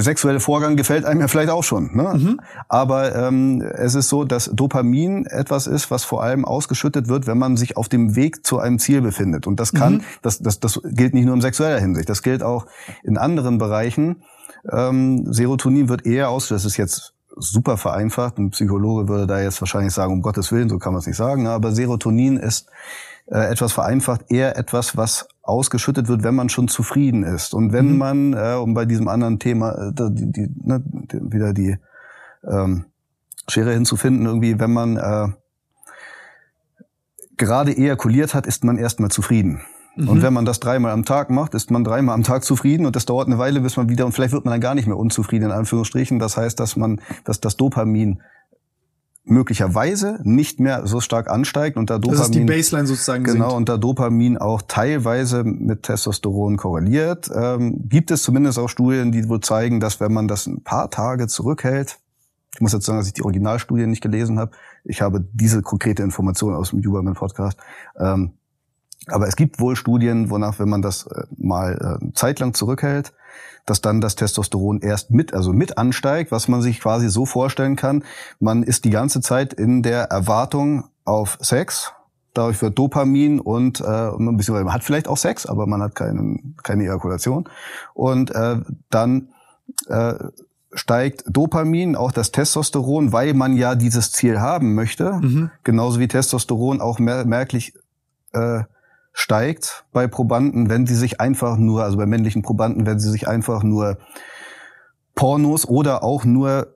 sexuelle 0.01 0.39
Vorgang 0.39 0.75
gefällt 0.75 1.05
einem 1.05 1.21
ja 1.21 1.27
vielleicht 1.27 1.49
auch 1.49 1.63
schon. 1.63 1.95
Ne? 1.95 2.13
Mhm. 2.15 2.39
Aber 2.67 3.15
ähm, 3.15 3.61
es 3.61 3.95
ist 3.95 4.09
so, 4.09 4.23
dass 4.23 4.49
Dopamin 4.53 5.25
etwas 5.25 5.67
ist, 5.67 5.91
was 5.91 6.03
vor 6.03 6.23
allem 6.23 6.45
ausgeschüttet 6.45 7.07
wird, 7.07 7.27
wenn 7.27 7.37
man 7.37 7.57
sich 7.57 7.77
auf 7.77 7.89
dem 7.89 8.15
Weg 8.15 8.45
zu 8.45 8.59
einem 8.59 8.79
Ziel 8.79 9.01
befindet. 9.01 9.47
Und 9.47 9.59
das 9.59 9.73
kann, 9.73 9.95
mhm. 9.95 10.01
das, 10.21 10.39
das, 10.39 10.59
das 10.59 10.81
gilt 10.83 11.13
nicht 11.13 11.25
nur 11.25 11.35
in 11.35 11.41
sexueller 11.41 11.79
Hinsicht, 11.79 12.09
das 12.09 12.23
gilt 12.23 12.43
auch 12.43 12.65
in 13.03 13.17
anderen 13.17 13.57
Bereichen. 13.57 14.23
Ähm, 14.71 15.31
Serotonin 15.31 15.89
wird 15.89 16.05
eher 16.05 16.29
aus, 16.29 16.47
das 16.47 16.65
ist 16.65 16.77
jetzt 16.77 17.13
super 17.35 17.77
vereinfacht, 17.77 18.37
ein 18.37 18.51
Psychologe 18.51 19.07
würde 19.07 19.27
da 19.27 19.41
jetzt 19.41 19.59
wahrscheinlich 19.61 19.93
sagen, 19.93 20.13
um 20.13 20.21
Gottes 20.21 20.51
Willen, 20.51 20.69
so 20.69 20.77
kann 20.77 20.93
man 20.93 20.99
es 20.99 21.07
nicht 21.07 21.17
sagen, 21.17 21.47
aber 21.47 21.71
Serotonin 21.71 22.37
ist 22.37 22.69
äh, 23.27 23.49
etwas 23.49 23.71
vereinfacht 23.73 24.25
eher 24.29 24.57
etwas, 24.57 24.97
was 24.97 25.27
ausgeschüttet 25.41 26.07
wird, 26.07 26.23
wenn 26.23 26.35
man 26.35 26.49
schon 26.49 26.67
zufrieden 26.67 27.23
ist. 27.23 27.53
Und 27.53 27.73
wenn 27.73 27.93
mhm. 27.93 27.97
man, 27.97 28.33
äh, 28.33 28.55
um 28.55 28.73
bei 28.73 28.85
diesem 28.85 29.07
anderen 29.07 29.39
Thema 29.39 29.89
äh, 29.89 30.09
die, 30.11 30.31
die, 30.31 30.49
ne, 30.63 30.81
die, 30.85 31.19
wieder 31.31 31.53
die 31.53 31.77
ähm, 32.49 32.85
Schere 33.47 33.73
hinzufinden, 33.73 34.25
irgendwie, 34.25 34.59
wenn 34.59 34.71
man 34.71 34.97
äh, 34.97 35.27
gerade 37.37 37.75
ejakuliert 37.75 38.33
hat, 38.33 38.47
ist 38.47 38.63
man 38.63 38.77
erstmal 38.77 39.09
zufrieden. 39.09 39.61
Mhm. 39.95 40.09
Und 40.09 40.21
wenn 40.21 40.33
man 40.33 40.45
das 40.45 40.59
dreimal 40.59 40.91
am 40.91 41.05
Tag 41.05 41.29
macht, 41.29 41.53
ist 41.53 41.71
man 41.71 41.83
dreimal 41.83 42.15
am 42.15 42.23
Tag 42.23 42.43
zufrieden 42.43 42.85
und 42.85 42.95
das 42.95 43.05
dauert 43.05 43.27
eine 43.27 43.37
Weile, 43.37 43.61
bis 43.61 43.77
man 43.77 43.89
wieder, 43.89 44.05
und 44.05 44.13
vielleicht 44.13 44.33
wird 44.33 44.45
man 44.45 44.53
dann 44.53 44.61
gar 44.61 44.75
nicht 44.75 44.87
mehr 44.87 44.97
unzufrieden, 44.97 45.45
in 45.45 45.51
Anführungsstrichen. 45.51 46.19
Das 46.19 46.37
heißt, 46.37 46.59
dass 46.59 46.75
man, 46.75 47.01
dass 47.25 47.41
das 47.41 47.57
Dopamin 47.57 48.21
möglicherweise 49.25 50.19
nicht 50.23 50.59
mehr 50.59 50.85
so 50.85 50.99
stark 50.99 51.29
ansteigt 51.29 51.77
und 51.77 51.89
da 51.89 51.97
Dopamin 51.97 52.17
das 52.17 52.27
ist 52.27 52.35
die 52.35 52.43
Baseline 52.43 52.87
sozusagen 52.87 53.23
genau 53.23 53.45
sinkt. 53.45 53.55
und 53.55 53.69
da 53.69 53.77
Dopamin 53.77 54.37
auch 54.37 54.61
teilweise 54.67 55.45
mit 55.45 55.83
Testosteron 55.83 56.57
korreliert 56.57 57.31
ähm, 57.33 57.87
gibt 57.87 58.11
es 58.11 58.23
zumindest 58.23 58.59
auch 58.59 58.67
Studien 58.67 59.13
die 59.13 59.27
wohl 59.29 59.39
zeigen 59.39 59.79
dass 59.79 60.01
wenn 60.01 60.11
man 60.11 60.27
das 60.27 60.45
ein 60.45 60.61
paar 60.63 60.89
Tage 60.91 61.27
zurückhält 61.27 61.99
ich 62.53 62.61
muss 62.61 62.73
jetzt 62.73 62.85
sagen 62.85 62.99
dass 62.99 63.07
ich 63.07 63.13
die 63.13 63.23
Originalstudien 63.23 63.89
nicht 63.89 64.01
gelesen 64.01 64.39
habe 64.39 64.51
ich 64.83 65.01
habe 65.01 65.25
diese 65.31 65.61
konkrete 65.61 66.03
Information 66.03 66.53
aus 66.53 66.71
dem 66.71 66.83
Huberman 66.85 67.13
Podcast 67.13 67.57
ähm, 67.97 68.33
aber 69.07 69.27
es 69.29 69.37
gibt 69.37 69.61
wohl 69.61 69.77
Studien 69.77 70.29
wonach 70.31 70.59
wenn 70.59 70.67
man 70.67 70.81
das 70.81 71.07
äh, 71.07 71.23
mal 71.37 71.99
äh, 72.01 72.11
zeitlang 72.13 72.53
zurückhält 72.53 73.13
dass 73.65 73.81
dann 73.81 74.01
das 74.01 74.15
Testosteron 74.15 74.81
erst 74.81 75.11
mit, 75.11 75.33
also 75.33 75.53
mit 75.53 75.77
ansteigt, 75.77 76.31
was 76.31 76.47
man 76.47 76.61
sich 76.61 76.79
quasi 76.79 77.09
so 77.09 77.25
vorstellen 77.25 77.75
kann. 77.75 78.03
Man 78.39 78.63
ist 78.63 78.85
die 78.85 78.89
ganze 78.89 79.21
Zeit 79.21 79.53
in 79.53 79.83
der 79.83 80.05
Erwartung 80.05 80.85
auf 81.05 81.37
Sex. 81.41 81.93
Dadurch 82.33 82.61
wird 82.61 82.77
Dopamin 82.77 83.39
und 83.39 83.79
äh, 83.79 83.83
ein 83.83 84.37
bisschen, 84.37 84.55
man 84.55 84.73
hat 84.73 84.83
vielleicht 84.83 85.07
auch 85.07 85.17
Sex, 85.17 85.45
aber 85.45 85.67
man 85.67 85.81
hat 85.81 85.95
keine, 85.95 86.39
keine 86.63 86.83
Ejakulation. 86.83 87.47
Und 87.93 88.31
äh, 88.31 88.57
dann 88.89 89.29
äh, 89.87 90.15
steigt 90.73 91.23
Dopamin, 91.27 91.95
auch 91.95 92.11
das 92.11 92.31
Testosteron, 92.31 93.13
weil 93.13 93.33
man 93.33 93.55
ja 93.55 93.75
dieses 93.75 94.11
Ziel 94.11 94.39
haben 94.39 94.73
möchte. 94.73 95.13
Mhm. 95.13 95.51
Genauso 95.63 95.99
wie 95.99 96.07
Testosteron 96.07 96.81
auch 96.81 96.99
mer 96.99 97.25
merklich 97.25 97.73
äh, 98.33 98.63
steigt 99.13 99.85
bei 99.93 100.07
Probanden, 100.07 100.69
wenn 100.69 100.85
sie 100.87 100.95
sich 100.95 101.21
einfach 101.21 101.57
nur, 101.57 101.83
also 101.83 101.97
bei 101.97 102.05
männlichen 102.05 102.41
Probanden, 102.41 102.85
wenn 102.85 102.99
sie 102.99 103.09
sich 103.11 103.27
einfach 103.27 103.63
nur 103.63 103.97
Pornos 105.15 105.67
oder 105.67 106.03
auch 106.03 106.25
nur 106.25 106.75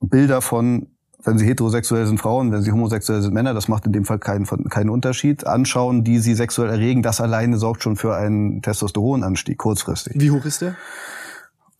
Bilder 0.00 0.40
von, 0.40 0.88
wenn 1.22 1.38
sie 1.38 1.46
heterosexuell 1.46 2.06
sind 2.06 2.18
Frauen, 2.18 2.50
wenn 2.52 2.62
sie 2.62 2.72
homosexuell 2.72 3.22
sind 3.22 3.32
Männer, 3.34 3.54
das 3.54 3.68
macht 3.68 3.86
in 3.86 3.92
dem 3.92 4.04
Fall 4.04 4.18
keinen, 4.18 4.44
keinen 4.68 4.90
Unterschied, 4.90 5.46
anschauen, 5.46 6.04
die 6.04 6.18
sie 6.18 6.34
sexuell 6.34 6.70
erregen, 6.70 7.02
das 7.02 7.20
alleine 7.20 7.58
sorgt 7.58 7.82
schon 7.82 7.96
für 7.96 8.16
einen 8.16 8.62
Testosteronanstieg 8.62 9.58
kurzfristig. 9.58 10.14
Wie 10.16 10.30
hoch 10.30 10.44
ist 10.44 10.62
der? 10.62 10.74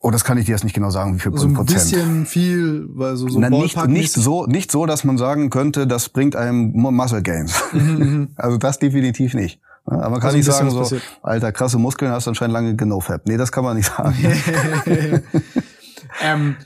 Oh, 0.01 0.13
das 0.13 0.23
kann 0.23 0.39
ich 0.39 0.45
dir 0.47 0.53
jetzt 0.53 0.63
nicht 0.63 0.75
genau 0.75 0.91
sagen, 0.91 1.17
wie 1.17 1.19
viel 1.19 1.37
So 1.37 1.49
ein 1.49 1.55
Prozent. 1.55 1.81
bisschen 1.83 2.27
viel, 2.27 2.87
weil 2.95 3.17
so, 3.17 3.29
so 3.29 3.41
Na, 3.41 3.51
nicht, 3.51 3.77
nicht 3.89 4.13
so, 4.13 4.47
nicht 4.47 4.71
so, 4.71 4.87
dass 4.87 5.03
man 5.03 5.19
sagen 5.19 5.51
könnte, 5.51 5.89
das 5.89 6.09
bringt 6.09 6.37
einem 6.37 6.71
Mu- 6.73 6.93
Muscle 6.93 7.21
Gains. 7.23 7.61
also 8.37 8.59
das 8.59 8.79
definitiv 8.79 9.35
nicht. 9.35 9.61
Aber 9.91 10.11
man 10.11 10.21
kann 10.21 10.27
Also 10.29 10.37
nicht 10.37 10.47
sagen 10.47 10.71
so, 10.71 10.81
passiert. 10.81 11.03
alter, 11.23 11.53
krasse 11.53 11.79
Muskeln, 11.79 12.11
hast 12.13 12.29
anscheinend 12.29 12.53
lange 12.55 12.75
GenoFab. 12.77 13.23
Nee, 13.25 13.37
das 13.37 13.51
kann 13.53 13.65
man 13.65 13.77
nicht 13.77 13.91
sagen. 13.95 14.15
Ähm, 16.23 16.57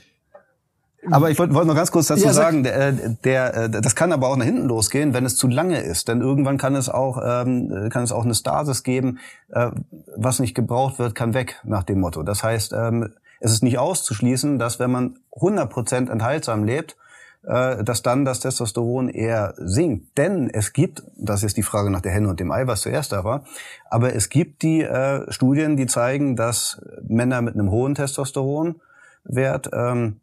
aber 1.11 1.29
ich 1.31 1.37
wollte 1.37 1.53
wollte 1.53 1.67
noch 1.67 1.75
ganz 1.75 1.91
kurz 1.91 2.07
dazu 2.07 2.23
Ja, 2.25 2.31
sag. 2.33 2.45
sagen, 2.45 2.63
der, 2.63 2.91
der, 2.93 3.67
das 3.69 3.95
kann 3.95 4.13
aber 4.13 4.29
auch 4.29 4.37
nach 4.37 4.45
hinten 4.45 4.67
losgehen, 4.67 5.13
wenn 5.13 5.25
es 5.25 5.35
zu 5.35 5.47
lange 5.47 5.81
ist. 5.81 6.07
Denn 6.07 6.21
irgendwann 6.21 6.57
kann 6.57 6.75
es 6.75 6.87
auch, 6.87 7.21
ähm, 7.23 7.89
kann 7.91 8.03
es 8.03 8.11
auch 8.13 8.23
eine 8.23 8.35
Stasis 8.35 8.83
geben, 8.83 9.19
äh, 9.51 9.71
was 10.15 10.39
nicht 10.39 10.53
gebraucht 10.55 10.99
wird, 10.99 11.13
kann 11.13 11.33
weg, 11.33 11.59
nach 11.65 11.83
dem 11.83 11.99
Motto. 11.99 12.23
Das 12.23 12.43
heißt, 12.43 12.73
ähm, 12.73 13.09
es 13.41 13.51
ist 13.51 13.63
nicht 13.63 13.77
auszuschließen, 13.79 14.59
dass 14.59 14.79
wenn 14.79 14.91
man 14.91 15.19
100% 15.33 16.09
enthaltsam 16.09 16.63
lebt, 16.63 16.95
dass 17.43 18.01
dann 18.01 18.23
das 18.23 18.39
Testosteron 18.39 19.09
eher 19.09 19.53
sinkt. 19.57 20.17
Denn 20.17 20.49
es 20.49 20.71
gibt, 20.71 21.03
das 21.17 21.43
ist 21.43 21.57
die 21.57 21.63
Frage 21.63 21.89
nach 21.89 22.01
der 22.01 22.13
Henne 22.13 22.29
und 22.29 22.39
dem 22.39 22.51
Ei, 22.51 22.67
was 22.67 22.81
zuerst 22.81 23.11
da 23.11 23.23
war, 23.23 23.43
aber 23.89 24.15
es 24.15 24.29
gibt 24.29 24.61
die 24.61 24.81
äh, 24.81 25.29
Studien, 25.31 25.75
die 25.75 25.87
zeigen, 25.87 26.35
dass 26.35 26.81
Männer 27.05 27.41
mit 27.41 27.55
einem 27.55 27.69
hohen 27.69 27.95
Testosteronwert 27.95 29.69
ähm, 29.73 30.21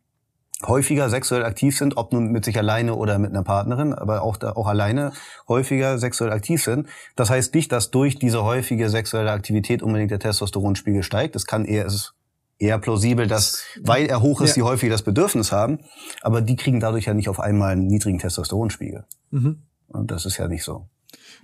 häufiger 0.67 1.09
sexuell 1.09 1.45
aktiv 1.45 1.77
sind, 1.77 1.97
ob 1.97 2.13
nun 2.13 2.33
mit 2.33 2.45
sich 2.45 2.59
alleine 2.59 2.95
oder 2.95 3.19
mit 3.19 3.31
einer 3.31 3.43
Partnerin, 3.43 3.95
aber 3.95 4.23
auch, 4.23 4.41
auch 4.43 4.67
alleine 4.67 5.13
häufiger 5.49 5.99
sexuell 5.99 6.33
aktiv 6.33 6.63
sind. 6.63 6.87
Das 7.17 7.31
heißt 7.31 7.55
nicht, 7.55 7.73
dass 7.73 7.91
durch 7.91 8.19
diese 8.19 8.45
häufige 8.45 8.89
sexuelle 8.91 9.33
Aktivität 9.33 9.83
unbedingt 9.83 10.11
der 10.11 10.19
Testosteronspiegel 10.19 11.03
steigt. 11.03 11.37
Es 11.37 11.47
kann 11.47 11.65
eher, 11.65 11.87
es 11.87 11.95
ist 11.95 12.15
eher 12.61 12.79
plausibel, 12.79 13.27
dass, 13.27 13.63
weil 13.83 14.07
er 14.07 14.23
hoch 14.23 14.41
ist, 14.41 14.51
Ja. 14.51 14.55
die 14.57 14.63
häufig 14.63 14.91
das 14.91 15.03
Bedürfnis 15.03 15.51
haben, 15.51 15.81
aber 16.23 16.41
die 16.43 16.55
kriegen 16.57 16.79
dadurch 16.79 17.07
ja 17.07 17.15
nicht 17.15 17.29
auf 17.29 17.41
einmal 17.41 17.71
einen 17.73 17.87
niedrigen 17.89 18.19
Testosteronspiegel. 18.19 19.05
Mhm. 19.31 19.63
Und 19.89 20.11
das 20.13 20.25
ist 20.27 20.37
ja 20.37 20.47
nicht 20.47 20.63
so. 20.63 20.87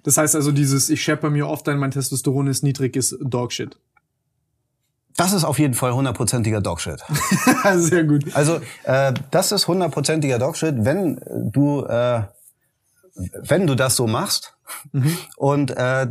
das 0.04 0.16
heißt 0.18 0.36
also 0.36 0.52
dieses, 0.52 0.88
ich 0.90 1.02
schepper 1.02 1.30
mir 1.30 1.48
oft 1.48 1.68
ein, 1.68 1.78
mein 1.78 1.90
Testosteron 1.90 2.46
ist 2.46 2.62
niedrig, 2.62 2.94
ist 2.96 3.16
Dogshit. 3.20 3.76
Das 5.16 5.32
ist 5.32 5.44
auf 5.44 5.58
jeden 5.58 5.72
Fall 5.74 5.94
hundertprozentiger 5.94 6.60
Dogshit. 6.60 7.02
Sehr 7.76 8.04
gut. 8.04 8.36
Also 8.36 8.60
äh, 8.84 9.14
das 9.30 9.50
ist 9.50 9.66
hundertprozentiger 9.66 10.38
Dogshit, 10.38 10.74
wenn 10.84 11.18
du 11.50 11.84
äh, 11.86 12.22
wenn 13.40 13.66
du 13.66 13.74
das 13.74 13.96
so 13.96 14.06
machst 14.06 14.54
und 15.38 15.70
äh, 15.70 16.08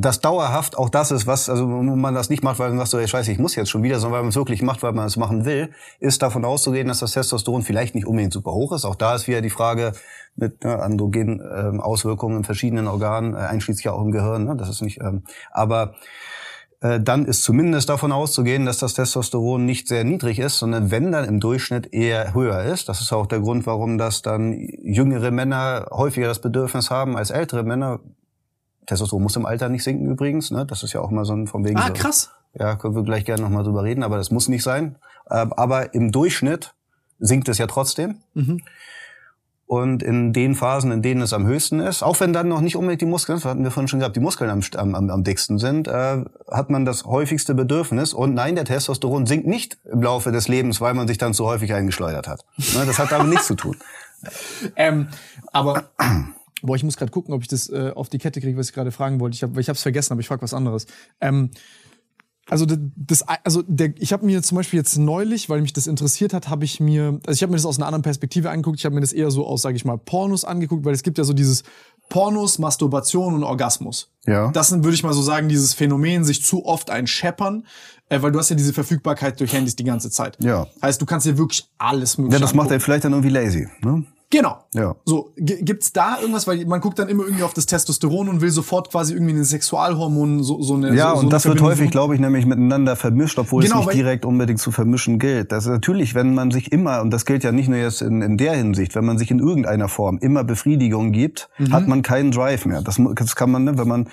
das 0.00 0.20
dauerhaft 0.20 0.78
auch 0.78 0.90
das 0.90 1.10
ist, 1.10 1.26
was, 1.26 1.48
also 1.48 1.68
wenn 1.68 2.00
man 2.00 2.14
das 2.14 2.30
nicht 2.30 2.42
macht, 2.42 2.58
weil 2.58 2.68
man 2.70 2.78
sagt 2.78 2.90
so, 2.90 2.98
ey, 2.98 3.08
scheiße, 3.08 3.32
ich 3.32 3.38
muss 3.38 3.56
jetzt 3.56 3.68
schon 3.68 3.82
wieder, 3.82 3.98
sondern 3.98 4.14
weil 4.14 4.22
man 4.22 4.30
es 4.30 4.36
wirklich 4.36 4.62
macht, 4.62 4.82
weil 4.82 4.92
man 4.92 5.06
es 5.06 5.16
machen 5.16 5.44
will, 5.44 5.70
ist 5.98 6.22
davon 6.22 6.44
auszugehen, 6.44 6.88
dass 6.88 7.00
das 7.00 7.12
Testosteron 7.12 7.62
vielleicht 7.62 7.94
nicht 7.94 8.06
unbedingt 8.06 8.32
super 8.32 8.52
hoch 8.52 8.72
ist. 8.72 8.84
Auch 8.84 8.94
da 8.94 9.14
ist 9.14 9.26
wieder 9.26 9.40
die 9.40 9.50
Frage 9.50 9.92
mit 10.36 10.62
ne, 10.62 10.80
androgenen 10.80 11.40
ähm, 11.40 11.80
Auswirkungen 11.80 12.38
in 12.38 12.44
verschiedenen 12.44 12.86
Organen, 12.86 13.34
äh, 13.34 13.38
einschließlich 13.38 13.88
auch 13.88 14.00
im 14.00 14.12
Gehirn. 14.12 14.44
Ne? 14.44 14.56
Das 14.56 14.68
ist 14.68 14.82
nicht, 14.82 15.00
ähm, 15.00 15.24
aber 15.50 15.94
äh, 16.80 17.00
dann 17.00 17.24
ist 17.24 17.42
zumindest 17.42 17.88
davon 17.88 18.12
auszugehen, 18.12 18.64
dass 18.64 18.78
das 18.78 18.94
Testosteron 18.94 19.64
nicht 19.64 19.88
sehr 19.88 20.04
niedrig 20.04 20.38
ist, 20.38 20.58
sondern 20.58 20.92
wenn 20.92 21.10
dann 21.10 21.24
im 21.24 21.40
Durchschnitt 21.40 21.92
eher 21.92 22.34
höher 22.34 22.62
ist. 22.62 22.88
Das 22.88 23.00
ist 23.00 23.12
auch 23.12 23.26
der 23.26 23.40
Grund, 23.40 23.66
warum 23.66 23.98
das 23.98 24.22
dann 24.22 24.52
jüngere 24.52 25.32
Männer 25.32 25.88
häufiger 25.90 26.28
das 26.28 26.40
Bedürfnis 26.40 26.90
haben 26.90 27.16
als 27.16 27.30
ältere 27.30 27.64
Männer. 27.64 27.98
Testosteron 28.88 29.22
muss 29.22 29.36
im 29.36 29.46
Alter 29.46 29.68
nicht 29.68 29.84
sinken 29.84 30.06
übrigens. 30.10 30.50
Ne? 30.50 30.66
Das 30.66 30.82
ist 30.82 30.92
ja 30.92 31.00
auch 31.00 31.10
mal 31.10 31.24
so 31.24 31.34
ein 31.34 31.46
von 31.46 31.64
wegen 31.64 31.78
Ah, 31.78 31.88
so. 31.88 31.92
krass. 31.92 32.30
Ja, 32.54 32.74
können 32.76 32.96
wir 32.96 33.02
gleich 33.04 33.24
gerne 33.24 33.42
nochmal 33.42 33.62
drüber 33.62 33.84
reden, 33.84 34.02
aber 34.02 34.16
das 34.16 34.30
muss 34.30 34.48
nicht 34.48 34.62
sein. 34.62 34.96
Ähm, 35.30 35.52
Aber 35.52 35.94
im 35.94 36.10
Durchschnitt 36.10 36.74
sinkt 37.20 37.48
es 37.48 37.58
ja 37.58 37.66
trotzdem. 37.66 38.16
Mhm. 38.34 38.62
Und 39.66 40.02
in 40.02 40.32
den 40.32 40.54
Phasen, 40.54 40.90
in 40.90 41.02
denen 41.02 41.20
es 41.20 41.34
am 41.34 41.46
höchsten 41.46 41.78
ist, 41.80 42.02
auch 42.02 42.18
wenn 42.20 42.32
dann 42.32 42.48
noch 42.48 42.62
nicht 42.62 42.74
unbedingt 42.76 43.02
die 43.02 43.06
Muskeln, 43.06 43.36
das 43.36 43.44
hatten 43.44 43.62
wir 43.62 43.70
vorhin 43.70 43.86
schon 43.88 43.98
gehabt, 44.00 44.16
die 44.16 44.20
Muskeln 44.20 44.48
am, 44.48 44.62
am, 44.76 44.94
am, 44.94 45.10
am 45.10 45.24
dicksten 45.24 45.58
sind, 45.58 45.88
äh, 45.88 46.24
hat 46.50 46.70
man 46.70 46.86
das 46.86 47.04
häufigste 47.04 47.54
Bedürfnis. 47.54 48.14
Und 48.14 48.32
nein, 48.32 48.54
der 48.54 48.64
Testosteron 48.64 49.26
sinkt 49.26 49.46
nicht 49.46 49.76
im 49.84 50.02
Laufe 50.02 50.32
des 50.32 50.48
Lebens, 50.48 50.80
weil 50.80 50.94
man 50.94 51.06
sich 51.06 51.18
dann 51.18 51.34
zu 51.34 51.44
häufig 51.44 51.74
eingeschleudert 51.74 52.28
hat. 52.28 52.46
Ne, 52.56 52.86
das 52.86 52.98
hat 52.98 53.12
damit 53.12 53.28
nichts 53.28 53.46
zu 53.46 53.54
tun. 53.54 53.76
Ähm, 54.74 55.06
aber 55.52 55.84
boah, 56.62 56.76
ich 56.76 56.82
muss 56.84 56.96
gerade 56.96 57.10
gucken, 57.12 57.34
ob 57.34 57.42
ich 57.42 57.48
das 57.48 57.68
äh, 57.68 57.92
auf 57.94 58.08
die 58.08 58.18
Kette 58.18 58.40
kriege, 58.40 58.58
was 58.58 58.68
ich 58.68 58.74
gerade 58.74 58.90
fragen 58.92 59.20
wollte. 59.20 59.34
Ich 59.34 59.42
habe 59.42 59.60
ich 59.60 59.68
hab's 59.68 59.82
vergessen, 59.82 60.12
aber 60.12 60.20
ich 60.20 60.28
frage 60.28 60.42
was 60.42 60.54
anderes. 60.54 60.86
Ähm, 61.20 61.50
also 62.50 62.64
das, 62.66 63.22
also 63.44 63.62
der, 63.66 63.92
ich 63.98 64.12
habe 64.14 64.24
mir 64.24 64.42
zum 64.42 64.56
Beispiel 64.56 64.78
jetzt 64.78 64.96
neulich, 64.96 65.50
weil 65.50 65.60
mich 65.60 65.74
das 65.74 65.86
interessiert 65.86 66.32
hat, 66.32 66.48
habe 66.48 66.64
ich 66.64 66.80
mir, 66.80 67.20
also 67.26 67.36
ich 67.36 67.42
habe 67.42 67.50
mir 67.50 67.58
das 67.58 67.66
aus 67.66 67.76
einer 67.76 67.86
anderen 67.86 68.02
Perspektive 68.02 68.48
angeguckt. 68.48 68.78
Ich 68.78 68.86
habe 68.86 68.94
mir 68.94 69.02
das 69.02 69.12
eher 69.12 69.30
so 69.30 69.46
aus, 69.46 69.60
sage 69.60 69.76
ich 69.76 69.84
mal, 69.84 69.98
Pornos 69.98 70.44
angeguckt, 70.46 70.84
weil 70.86 70.94
es 70.94 71.02
gibt 71.02 71.18
ja 71.18 71.24
so 71.24 71.34
dieses 71.34 71.62
Pornos, 72.08 72.58
Masturbation 72.58 73.34
und 73.34 73.44
Orgasmus. 73.44 74.10
Ja. 74.26 74.50
Das 74.52 74.68
sind, 74.68 74.82
würde 74.82 74.94
ich 74.94 75.02
mal 75.02 75.12
so 75.12 75.20
sagen, 75.20 75.50
dieses 75.50 75.74
Phänomen, 75.74 76.24
sich 76.24 76.42
zu 76.42 76.64
oft 76.64 76.88
ein 76.88 77.06
Scheppern, 77.06 77.66
äh, 78.08 78.22
weil 78.22 78.32
du 78.32 78.38
hast 78.38 78.48
ja 78.48 78.56
diese 78.56 78.72
Verfügbarkeit 78.72 79.38
durch 79.40 79.52
Handys 79.52 79.76
die 79.76 79.84
ganze 79.84 80.10
Zeit. 80.10 80.38
Ja. 80.42 80.66
Heißt, 80.80 81.02
du 81.02 81.04
kannst 81.04 81.26
dir 81.26 81.36
wirklich 81.36 81.68
alles 81.76 82.16
mögliche 82.16 82.36
Ja, 82.36 82.40
das 82.40 82.54
macht 82.54 82.68
angucken. 82.68 82.74
er 82.74 82.80
vielleicht 82.80 83.04
dann 83.04 83.12
irgendwie 83.12 83.28
lazy. 83.30 83.68
Ne? 83.82 84.06
Genau. 84.30 84.58
Ja. 84.74 84.94
So, 85.06 85.32
gi- 85.38 85.62
gibt's 85.64 85.90
da 85.94 86.18
irgendwas, 86.20 86.46
weil 86.46 86.66
man 86.66 86.82
guckt 86.82 86.98
dann 86.98 87.08
immer 87.08 87.24
irgendwie 87.24 87.44
auf 87.44 87.54
das 87.54 87.64
Testosteron 87.64 88.28
und 88.28 88.42
will 88.42 88.50
sofort 88.50 88.90
quasi 88.90 89.14
irgendwie 89.14 89.32
ein 89.32 89.42
Sexualhormon, 89.44 90.42
so, 90.42 90.60
so 90.60 90.74
eine 90.74 90.94
Ja, 90.94 91.10
so, 91.10 91.14
so 91.14 91.18
und 91.20 91.24
eine 91.24 91.30
das 91.30 91.44
wird 91.44 91.52
Verbindung 91.52 91.66
häufig, 91.68 91.78
suchen. 91.86 91.90
glaube 91.92 92.14
ich, 92.14 92.20
nämlich 92.20 92.44
miteinander 92.44 92.94
vermischt, 92.94 93.38
obwohl 93.38 93.62
Genau, 93.62 93.80
es 93.80 93.86
nicht 93.86 93.96
direkt 93.96 94.26
unbedingt 94.26 94.60
zu 94.60 94.70
vermischen 94.70 95.18
gilt. 95.18 95.50
Das 95.50 95.64
ist 95.64 95.70
natürlich, 95.70 96.14
wenn 96.14 96.34
man 96.34 96.50
sich 96.50 96.72
immer, 96.72 97.00
und 97.00 97.10
das 97.10 97.24
gilt 97.24 97.42
ja 97.42 97.52
nicht 97.52 97.68
nur 97.68 97.78
jetzt 97.78 98.02
in, 98.02 98.20
in 98.20 98.36
der 98.36 98.52
Hinsicht, 98.54 98.94
wenn 98.94 99.06
man 99.06 99.16
sich 99.16 99.30
in 99.30 99.38
irgendeiner 99.38 99.88
Form 99.88 100.18
immer 100.18 100.44
Befriedigung 100.44 101.12
gibt, 101.12 101.48
Mhm. 101.58 101.72
hat 101.72 101.88
man 101.88 102.02
keinen 102.02 102.30
Drive 102.30 102.66
mehr. 102.66 102.82
Das, 102.82 103.00
das 103.14 103.34
kann 103.34 103.50
man, 103.50 103.64
ne, 103.64 103.78
wenn 103.78 103.88
man 103.88 104.08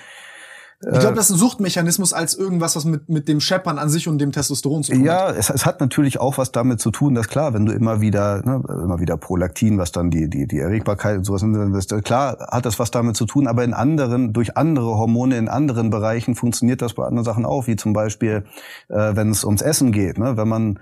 Ich 0.80 1.00
glaube, 1.00 1.14
das 1.16 1.30
ist 1.30 1.36
ein 1.36 1.38
Suchtmechanismus 1.38 2.12
als 2.12 2.34
irgendwas, 2.34 2.76
was 2.76 2.84
mit, 2.84 3.08
mit 3.08 3.28
dem 3.28 3.40
Scheppern 3.40 3.78
an 3.78 3.88
sich 3.88 4.08
und 4.08 4.18
dem 4.18 4.30
Testosteron 4.30 4.82
zu 4.82 4.92
tun 4.92 5.00
hat. 5.00 5.06
Ja, 5.06 5.30
es, 5.30 5.48
es 5.48 5.64
hat 5.64 5.80
natürlich 5.80 6.20
auch 6.20 6.36
was 6.36 6.52
damit 6.52 6.80
zu 6.80 6.90
tun, 6.90 7.14
dass 7.14 7.28
klar, 7.28 7.54
wenn 7.54 7.64
du 7.64 7.72
immer 7.72 8.02
wieder, 8.02 8.42
ne, 8.44 8.62
immer 8.68 9.00
wieder 9.00 9.16
Prolaktin, 9.16 9.78
was 9.78 9.90
dann 9.90 10.10
die, 10.10 10.28
die, 10.28 10.46
die 10.46 10.58
Erregbarkeit 10.58 11.16
und 11.16 11.24
sowas, 11.24 11.42
das, 11.88 12.02
klar 12.02 12.46
hat 12.50 12.66
das 12.66 12.78
was 12.78 12.90
damit 12.90 13.16
zu 13.16 13.24
tun, 13.24 13.46
aber 13.46 13.64
in 13.64 13.72
anderen, 13.72 14.34
durch 14.34 14.58
andere 14.58 14.98
Hormone 14.98 15.38
in 15.38 15.48
anderen 15.48 15.88
Bereichen 15.88 16.34
funktioniert 16.34 16.82
das 16.82 16.92
bei 16.92 17.06
anderen 17.06 17.24
Sachen 17.24 17.46
auch, 17.46 17.66
wie 17.66 17.76
zum 17.76 17.94
Beispiel, 17.94 18.44
äh, 18.88 19.16
wenn 19.16 19.30
es 19.30 19.44
ums 19.44 19.62
Essen 19.62 19.92
geht, 19.92 20.18
ne, 20.18 20.36
wenn 20.36 20.48
man 20.48 20.78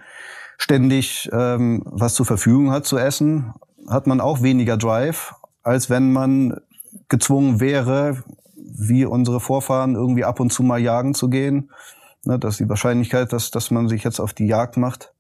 ständig 0.59 1.31
ähm, 1.33 1.83
was 1.85 2.15
zur 2.15 2.27
Verfügung 2.27 2.73
hat 2.73 2.85
zu 2.85 2.99
essen, 2.99 3.55
hat 3.89 4.09
man 4.09 4.21
auch 4.21 4.43
weniger 4.43 4.77
Drive, 4.77 5.35
als 5.63 5.89
wenn 5.89 6.13
man 6.13 6.61
gezwungen 7.09 7.61
wäre, 7.61 8.25
wie 8.65 9.05
unsere 9.05 9.41
Vorfahren 9.41 9.95
irgendwie 9.95 10.25
ab 10.25 10.41
und 10.41 10.53
zu 10.53 10.63
mal 10.63 10.81
jagen 10.81 11.15
zu 11.15 11.29
gehen. 11.29 11.71
Ne, 12.25 12.39
dass 12.39 12.57
die 12.57 12.69
Wahrscheinlichkeit, 12.69 13.33
dass, 13.35 13.51
dass 13.51 13.71
man 13.71 13.89
sich 13.89 14.03
jetzt 14.03 14.19
auf 14.19 14.33
die 14.33 14.47
Jagd 14.47 14.79
macht, 14.79 15.13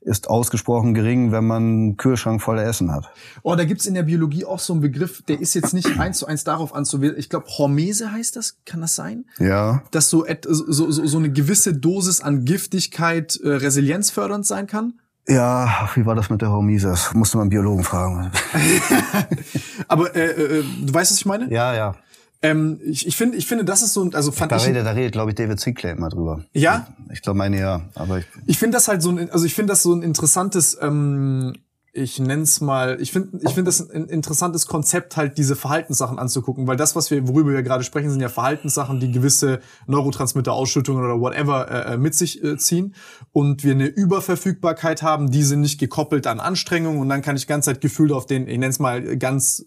ist 0.00 0.30
ausgesprochen 0.30 0.94
gering, 0.94 1.32
wenn 1.32 1.44
man 1.46 1.62
einen 1.62 1.96
Kühlschrank 1.96 2.40
voller 2.40 2.62
Essen 2.64 2.92
hat. 2.92 3.10
Oh, 3.42 3.56
da 3.56 3.64
gibt's 3.64 3.84
in 3.86 3.92
der 3.94 4.04
Biologie 4.04 4.44
auch 4.46 4.60
so 4.60 4.72
einen 4.72 4.80
Begriff, 4.80 5.20
der 5.22 5.40
ist 5.40 5.52
jetzt 5.54 5.74
nicht 5.74 5.98
eins 5.98 6.18
zu 6.18 6.26
eins 6.26 6.44
darauf 6.44 6.74
anzuwählen. 6.74 7.16
Ich 7.18 7.28
glaube, 7.28 7.46
Hormese 7.58 8.10
heißt 8.12 8.36
das, 8.36 8.56
kann 8.64 8.80
das 8.80 8.94
sein? 8.94 9.24
Ja. 9.38 9.82
Dass 9.90 10.08
so, 10.08 10.24
et- 10.24 10.46
so, 10.48 10.90
so, 10.90 11.04
so 11.06 11.18
eine 11.18 11.30
gewisse 11.30 11.74
Dosis 11.74 12.20
an 12.22 12.44
Giftigkeit 12.44 13.38
äh, 13.42 13.48
resilienzfördernd 13.50 14.46
sein 14.46 14.66
kann? 14.66 14.94
Ja, 15.28 15.90
wie 15.96 16.06
war 16.06 16.14
das 16.14 16.30
mit 16.30 16.40
der 16.40 16.50
Hormise? 16.52 16.86
Das 16.88 17.12
musste 17.12 17.36
man 17.38 17.48
Biologen 17.48 17.82
fragen. 17.82 18.30
Aber 19.88 20.14
äh, 20.14 20.30
äh, 20.60 20.64
du 20.82 20.94
weißt, 20.94 21.10
was 21.10 21.18
ich 21.18 21.26
meine? 21.26 21.52
Ja, 21.52 21.74
ja. 21.74 21.94
Ähm, 22.42 22.80
ich, 22.84 23.06
ich, 23.06 23.16
finde, 23.16 23.36
ich 23.36 23.46
finde, 23.46 23.64
das 23.64 23.82
ist 23.82 23.94
so, 23.94 24.10
also 24.12 24.30
fand 24.30 24.52
Da 24.52 24.56
ich, 24.56 24.66
redet, 24.66 24.86
da 24.86 24.90
redet, 24.90 25.12
glaube 25.12 25.30
ich, 25.30 25.34
David 25.34 25.58
Sinclair 25.58 25.92
immer 25.92 26.08
drüber. 26.08 26.44
Ja? 26.52 26.88
Ich 27.12 27.22
glaube, 27.22 27.38
meine 27.38 27.58
ja. 27.58 27.82
Aber 27.94 28.18
ich, 28.18 28.26
Ich 28.46 28.58
finde 28.58 28.76
das 28.76 28.88
halt 28.88 29.02
so 29.02 29.10
ein, 29.10 29.30
also 29.30 29.46
ich 29.46 29.54
finde 29.54 29.72
das 29.72 29.82
so 29.82 29.94
ein 29.94 30.02
interessantes, 30.02 30.76
ähm, 30.80 31.54
ich 31.96 32.18
nenn's 32.18 32.60
mal, 32.60 32.98
ich 33.00 33.10
finde, 33.10 33.38
ich 33.42 33.54
finde 33.54 33.70
das 33.70 33.90
ein 33.90 34.06
interessantes 34.08 34.66
Konzept, 34.66 35.16
halt 35.16 35.38
diese 35.38 35.56
Verhaltenssachen 35.56 36.18
anzugucken, 36.18 36.66
weil 36.66 36.76
das, 36.76 36.94
was 36.94 37.10
wir, 37.10 37.26
worüber 37.26 37.52
wir 37.52 37.62
gerade 37.62 37.84
sprechen, 37.84 38.10
sind 38.10 38.20
ja 38.20 38.28
Verhaltenssachen, 38.28 39.00
die 39.00 39.10
gewisse 39.10 39.60
Neurotransmitter-Ausschüttungen 39.86 41.02
oder 41.02 41.18
whatever 41.20 41.70
äh, 41.70 41.94
äh, 41.94 41.96
mit 41.96 42.14
sich 42.14 42.44
äh, 42.44 42.58
ziehen 42.58 42.94
und 43.32 43.64
wir 43.64 43.72
eine 43.72 43.86
Überverfügbarkeit 43.86 45.02
haben, 45.02 45.30
die 45.30 45.42
sind 45.42 45.62
nicht 45.62 45.80
gekoppelt 45.80 46.26
an 46.26 46.38
Anstrengung 46.38 46.98
und 46.98 47.08
dann 47.08 47.22
kann 47.22 47.36
ich 47.36 47.46
ganz 47.46 47.64
Zeit 47.64 47.80
gefühlt 47.80 48.12
auf 48.12 48.26
den, 48.26 48.46
ich 48.46 48.58
nenn's 48.58 48.78
mal 48.78 49.16
ganz 49.16 49.64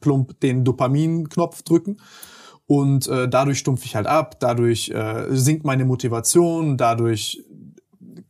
plump, 0.00 0.40
den 0.40 0.64
Dopamin-Knopf 0.64 1.62
drücken. 1.62 1.98
Und 2.66 3.06
äh, 3.06 3.28
dadurch 3.28 3.58
stumpfe 3.58 3.86
ich 3.86 3.94
halt 3.94 4.06
ab, 4.06 4.40
dadurch 4.40 4.90
äh, 4.90 5.26
sinkt 5.30 5.64
meine 5.64 5.84
Motivation, 5.84 6.76
dadurch 6.76 7.44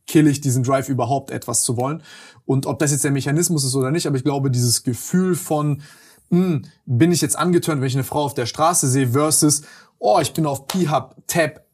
kill 0.05 0.27
ich 0.27 0.41
diesen 0.41 0.63
Drive 0.63 0.89
überhaupt 0.89 1.31
etwas 1.31 1.63
zu 1.63 1.75
wollen. 1.75 2.03
Und 2.45 2.65
ob 2.65 2.79
das 2.79 2.91
jetzt 2.91 3.03
der 3.03 3.11
Mechanismus 3.11 3.63
ist 3.63 3.75
oder 3.75 3.91
nicht, 3.91 4.07
aber 4.07 4.15
ich 4.15 4.23
glaube, 4.23 4.51
dieses 4.51 4.83
Gefühl 4.83 5.35
von, 5.35 5.81
hm, 6.29 6.63
bin 6.85 7.11
ich 7.11 7.21
jetzt 7.21 7.37
angetörnt, 7.37 7.81
wenn 7.81 7.87
ich 7.87 7.95
eine 7.95 8.03
Frau 8.03 8.23
auf 8.23 8.33
der 8.33 8.45
Straße 8.45 8.87
sehe, 8.87 9.09
versus, 9.09 9.63
oh, 9.99 10.19
ich 10.21 10.33
bin 10.33 10.45
auf 10.45 10.67
P-Hub, 10.67 11.15
Tab 11.27 11.65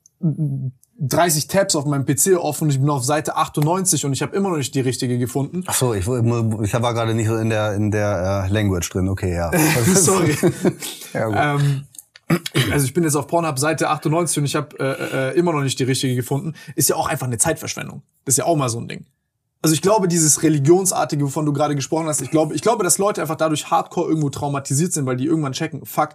30 1.05 1.47
Tabs 1.47 1.75
auf 1.75 1.85
meinem 1.85 2.05
PC 2.05 2.37
offen 2.37 2.65
und 2.65 2.69
ich 2.69 2.79
bin 2.79 2.89
auf 2.89 3.03
Seite 3.03 3.35
98 3.35 4.05
und 4.05 4.13
ich 4.13 4.21
habe 4.21 4.35
immer 4.35 4.49
noch 4.49 4.57
nicht 4.57 4.73
die 4.73 4.79
richtige 4.79 5.17
gefunden. 5.17 5.63
Ach 5.67 5.73
so, 5.73 5.93
ich, 5.93 6.07
ich 6.07 6.07
war 6.07 6.93
gerade 6.93 7.13
nicht 7.13 7.27
so 7.27 7.35
in 7.35 7.49
der 7.49 7.73
in 7.73 7.91
der 7.91 8.47
uh, 8.47 8.53
Language 8.53 8.89
drin. 8.89 9.09
Okay, 9.09 9.35
ja. 9.35 9.51
Sorry. 9.95 10.35
ja. 11.13 11.55
Ähm, 11.55 11.83
also 12.71 12.85
ich 12.85 12.93
bin 12.93 13.03
jetzt 13.03 13.15
auf 13.15 13.27
Pornhub 13.27 13.59
Seite 13.59 13.89
98 13.89 14.37
und 14.37 14.45
ich 14.45 14.55
habe 14.55 14.79
äh, 14.79 15.31
äh, 15.31 15.37
immer 15.37 15.51
noch 15.51 15.61
nicht 15.61 15.77
die 15.77 15.83
richtige 15.83 16.15
gefunden. 16.15 16.53
Ist 16.75 16.89
ja 16.89 16.95
auch 16.95 17.07
einfach 17.07 17.27
eine 17.27 17.37
Zeitverschwendung. 17.37 18.01
Das 18.23 18.33
ist 18.33 18.37
ja 18.37 18.45
auch 18.45 18.55
mal 18.55 18.69
so 18.69 18.79
ein 18.79 18.87
Ding. 18.87 19.05
Also 19.61 19.73
ich 19.73 19.81
glaube, 19.81 20.07
dieses 20.07 20.43
Religionsartige, 20.43 21.23
wovon 21.23 21.45
du 21.45 21.53
gerade 21.53 21.75
gesprochen 21.75 22.07
hast, 22.07 22.21
ich 22.21 22.31
glaube, 22.31 22.53
ich 22.53 22.61
glaube, 22.61 22.83
dass 22.83 22.97
Leute 22.97 23.21
einfach 23.21 23.37
dadurch 23.37 23.71
hardcore 23.71 24.09
irgendwo 24.09 24.29
traumatisiert 24.29 24.91
sind, 24.91 25.05
weil 25.05 25.15
die 25.15 25.25
irgendwann 25.25 25.53
checken, 25.53 25.85
fuck, 25.85 26.09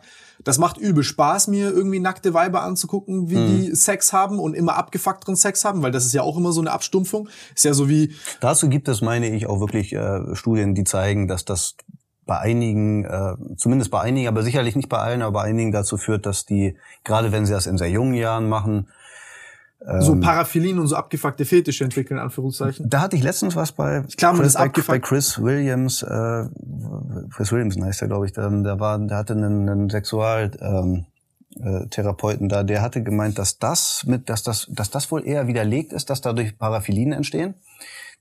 das 0.45 0.59
macht 0.59 0.79
übel 0.79 1.03
Spaß, 1.03 1.49
mir 1.49 1.71
irgendwie 1.71 2.01
nackte 2.01 2.35
Weiber 2.35 2.63
anzugucken, 2.63 3.31
wie 3.31 3.37
mhm. 3.37 3.57
die 3.57 3.75
Sex 3.75 4.13
haben 4.13 4.39
und 4.39 4.55
immer 4.55 4.77
abgefuckteren 4.77 5.37
Sex 5.37 5.65
haben, 5.65 5.83
weil 5.83 5.93
das 5.93 6.05
ist 6.05 6.15
ja 6.15 6.23
auch 6.23 6.37
immer 6.37 6.53
so 6.53 6.61
eine 6.61 6.73
Abstumpfung. 6.73 7.29
Ist 7.55 7.65
ja 7.65 7.75
so 7.75 7.89
wie. 7.89 8.15
Dazu 8.41 8.69
gibt 8.69 8.89
es, 8.89 9.01
meine 9.01 9.29
ich, 9.35 9.47
auch 9.47 9.61
wirklich 9.61 9.93
äh, 9.95 10.35
Studien, 10.35 10.75
die 10.75 10.85
zeigen, 10.85 11.29
dass 11.29 11.45
das 11.45 11.77
bei 12.29 12.39
einigen, 12.39 13.05
äh, 13.05 13.37
zumindest 13.57 13.91
bei 13.91 14.01
einigen, 14.01 14.29
aber 14.29 14.43
sicherlich 14.43 14.77
nicht 14.77 14.91
bei 14.91 14.99
allen, 14.99 15.23
aber 15.23 15.33
bei 15.33 15.43
einigen 15.45 15.73
dazu 15.73 15.97
führt, 15.97 16.27
dass 16.27 16.45
die, 16.45 16.77
gerade 17.03 17.33
wenn 17.33 17.47
sie 17.47 17.55
das 17.55 17.67
in 17.67 17.79
sehr 17.79 17.91
jungen 17.91 18.13
Jahren 18.13 18.51
machen, 18.51 18.89
so 20.01 20.13
ähm, 20.13 20.21
Paraphilien 20.21 20.79
und 20.79 20.89
so 20.89 20.97
abgefuckte 20.97 21.45
Fetische 21.45 21.85
entwickeln, 21.85 22.19
Anführungszeichen. 22.19 22.89
Da 22.89 23.01
hatte 23.01 23.17
ich 23.17 23.23
letztens 23.23 23.55
was 23.55 23.73
bei, 23.73 24.05
ich 24.09 24.17
glaube, 24.17 24.39
Chris, 24.39 24.55
das 24.55 24.73
bei, 24.73 24.83
bei 24.83 24.99
Chris 24.99 25.41
Williams, 25.41 26.03
äh, 26.03 26.45
Chris 27.31 27.53
Williams 27.53 27.81
heißt 27.81 28.01
der, 28.01 28.09
glaube 28.09 28.27
ich, 28.27 28.33
der, 28.33 28.51
der 28.51 28.81
war, 28.81 28.99
der 28.99 29.17
hatte 29.17 29.35
einen, 29.35 29.69
einen 29.69 29.91
Sexual, 29.91 30.51
ähm, 30.61 31.07
äh, 31.61 31.87
Therapeuten 31.87 32.49
da, 32.49 32.63
der 32.63 32.83
hatte 32.83 33.03
gemeint, 33.03 33.39
dass 33.39 33.59
das 33.59 34.05
mit, 34.07 34.29
dass 34.29 34.43
das, 34.43 34.67
dass 34.71 34.91
das 34.91 35.11
wohl 35.11 35.27
eher 35.27 35.47
widerlegt 35.47 35.93
ist, 35.93 36.11
dass 36.11 36.21
dadurch 36.21 36.59
Paraphilien 36.59 37.13
entstehen. 37.13 37.55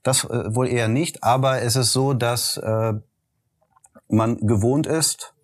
Das 0.02 0.24
äh, 0.24 0.54
wohl 0.54 0.68
eher 0.68 0.88
nicht, 0.88 1.24
aber 1.24 1.62
es 1.62 1.76
ist 1.76 1.92
so, 1.92 2.14
dass 2.14 2.56
äh, 2.56 2.94
man 4.08 4.38
gewohnt 4.38 4.86
ist, 4.86 5.34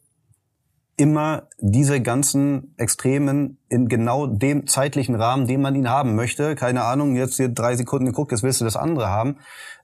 immer 0.96 1.48
diese 1.58 2.00
ganzen 2.00 2.74
Extremen 2.76 3.58
in 3.68 3.88
genau 3.88 4.26
dem 4.26 4.66
zeitlichen 4.66 5.14
Rahmen, 5.16 5.46
den 5.46 5.60
man 5.60 5.74
ihn 5.74 5.88
haben 5.88 6.14
möchte, 6.14 6.54
keine 6.54 6.84
Ahnung, 6.84 7.16
jetzt 7.16 7.36
hier 7.36 7.48
drei 7.48 7.74
Sekunden 7.74 8.06
geguckt, 8.06 8.30
jetzt 8.30 8.42
willst 8.42 8.60
du 8.60 8.64
das 8.64 8.76
andere 8.76 9.08
haben, 9.08 9.38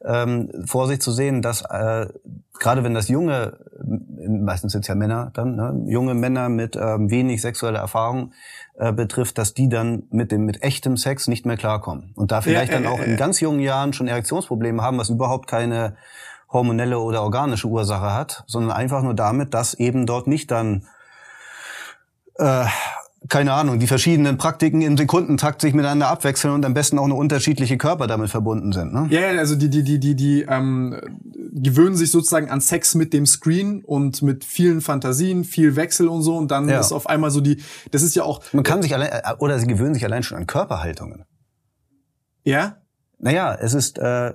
ähm, 0.05 0.51
vor 0.67 0.87
sich 0.87 1.01
zu 1.01 1.11
sehen, 1.11 1.43
dass 1.43 1.63
äh, 1.63 2.07
gerade 2.59 2.85
wenn 2.85 2.95
das 2.95 3.09
junge, 3.09 3.59
meistens 4.29 4.73
sind 4.73 4.83
es 4.83 4.89
ja 4.89 4.95
Männer 4.95 5.31
dann, 5.35 5.57
ne, 5.57 5.85
junge 5.87 6.15
Männer 6.15 6.49
mit 6.49 6.77
ähm, 6.77 7.11
wenig 7.11 7.43
sexueller 7.43 7.81
Erfahrung 7.81 8.33
äh, 8.79 8.93
betrifft, 8.93 9.37
dass 9.39 9.53
die 9.53 9.69
dann 9.69 10.05
mit 10.11 10.31
dem 10.31 10.45
mit 10.45 10.63
echtem 10.63 10.97
Sex 10.97 11.27
nicht 11.27 11.45
mehr 11.45 11.57
klarkommen. 11.57 12.13
Und 12.15 12.31
da 12.31 12.41
vielleicht 12.41 12.73
ja, 12.73 12.79
äh, 12.79 12.83
dann 12.83 12.93
auch 12.93 13.01
in 13.01 13.17
ganz 13.17 13.41
jungen 13.41 13.61
Jahren 13.61 13.93
schon 13.93 14.07
Erektionsprobleme 14.07 14.81
haben, 14.83 14.99
was 14.99 15.11
überhaupt 15.11 15.49
keine 15.49 15.97
hormonelle 16.53 16.99
oder 16.99 17.23
organische 17.23 17.69
Ursache 17.69 18.13
hat, 18.13 18.45
sondern 18.47 18.73
einfach 18.73 19.03
nur 19.03 19.15
damit, 19.15 19.55
dass 19.55 19.75
eben 19.75 20.07
dort 20.07 20.27
nicht 20.27 20.51
dann 20.51 20.87
äh, 22.41 22.67
keine 23.29 23.53
Ahnung, 23.53 23.79
die 23.79 23.87
verschiedenen 23.87 24.39
Praktiken 24.39 24.81
im 24.81 24.97
Sekundentakt 24.97 25.61
sich 25.61 25.75
miteinander 25.75 26.09
abwechseln 26.09 26.55
und 26.55 26.65
am 26.65 26.73
besten 26.73 26.99
auch 26.99 27.05
eine 27.05 27.15
unterschiedliche 27.15 27.77
Körper 27.77 28.07
damit 28.07 28.31
verbunden 28.31 28.73
sind. 28.73 28.95
Ne? 28.95 29.09
Ja, 29.11 29.29
also 29.39 29.57
die, 29.57 29.69
die, 29.69 29.85
die, 29.85 30.01
die, 30.01 30.15
die 30.15 30.47
ähm, 30.49 30.99
gewöhnen 31.53 31.97
sich 31.97 32.11
sozusagen 32.11 32.51
an 32.51 32.63
Sex 32.63 32.95
mit 32.95 33.13
dem 33.13 33.27
Screen 33.27 33.85
und 33.85 34.23
mit 34.23 34.45
vielen 34.45 34.81
Fantasien, 34.81 35.45
viel 35.45 35.77
Wechsel 35.77 36.09
und 36.09 36.23
so 36.23 36.37
und 36.37 36.51
dann 36.51 36.69
ja. 36.69 36.81
ist 36.81 36.93
auf 36.93 37.07
einmal 37.09 37.31
so 37.31 37.43
die, 37.43 37.63
das 37.91 38.03
ist 38.03 38.17
ja 38.17 38.23
auch. 38.23 38.43
Man 38.53 38.65
kann 38.65 38.81
sich 38.81 38.95
allein, 38.95 39.11
äh, 39.11 39.35
oder 39.39 39.59
sie 39.59 39.67
gewöhnen 39.67 39.95
sich 39.95 40.05
allein 40.05 40.23
schon 40.23 40.39
an 40.39 40.47
Körperhaltungen. 40.47 41.25
Ja? 42.45 42.77
Naja, 43.19 43.55
es 43.55 43.75
ist, 43.75 43.99
äh, 43.99 44.33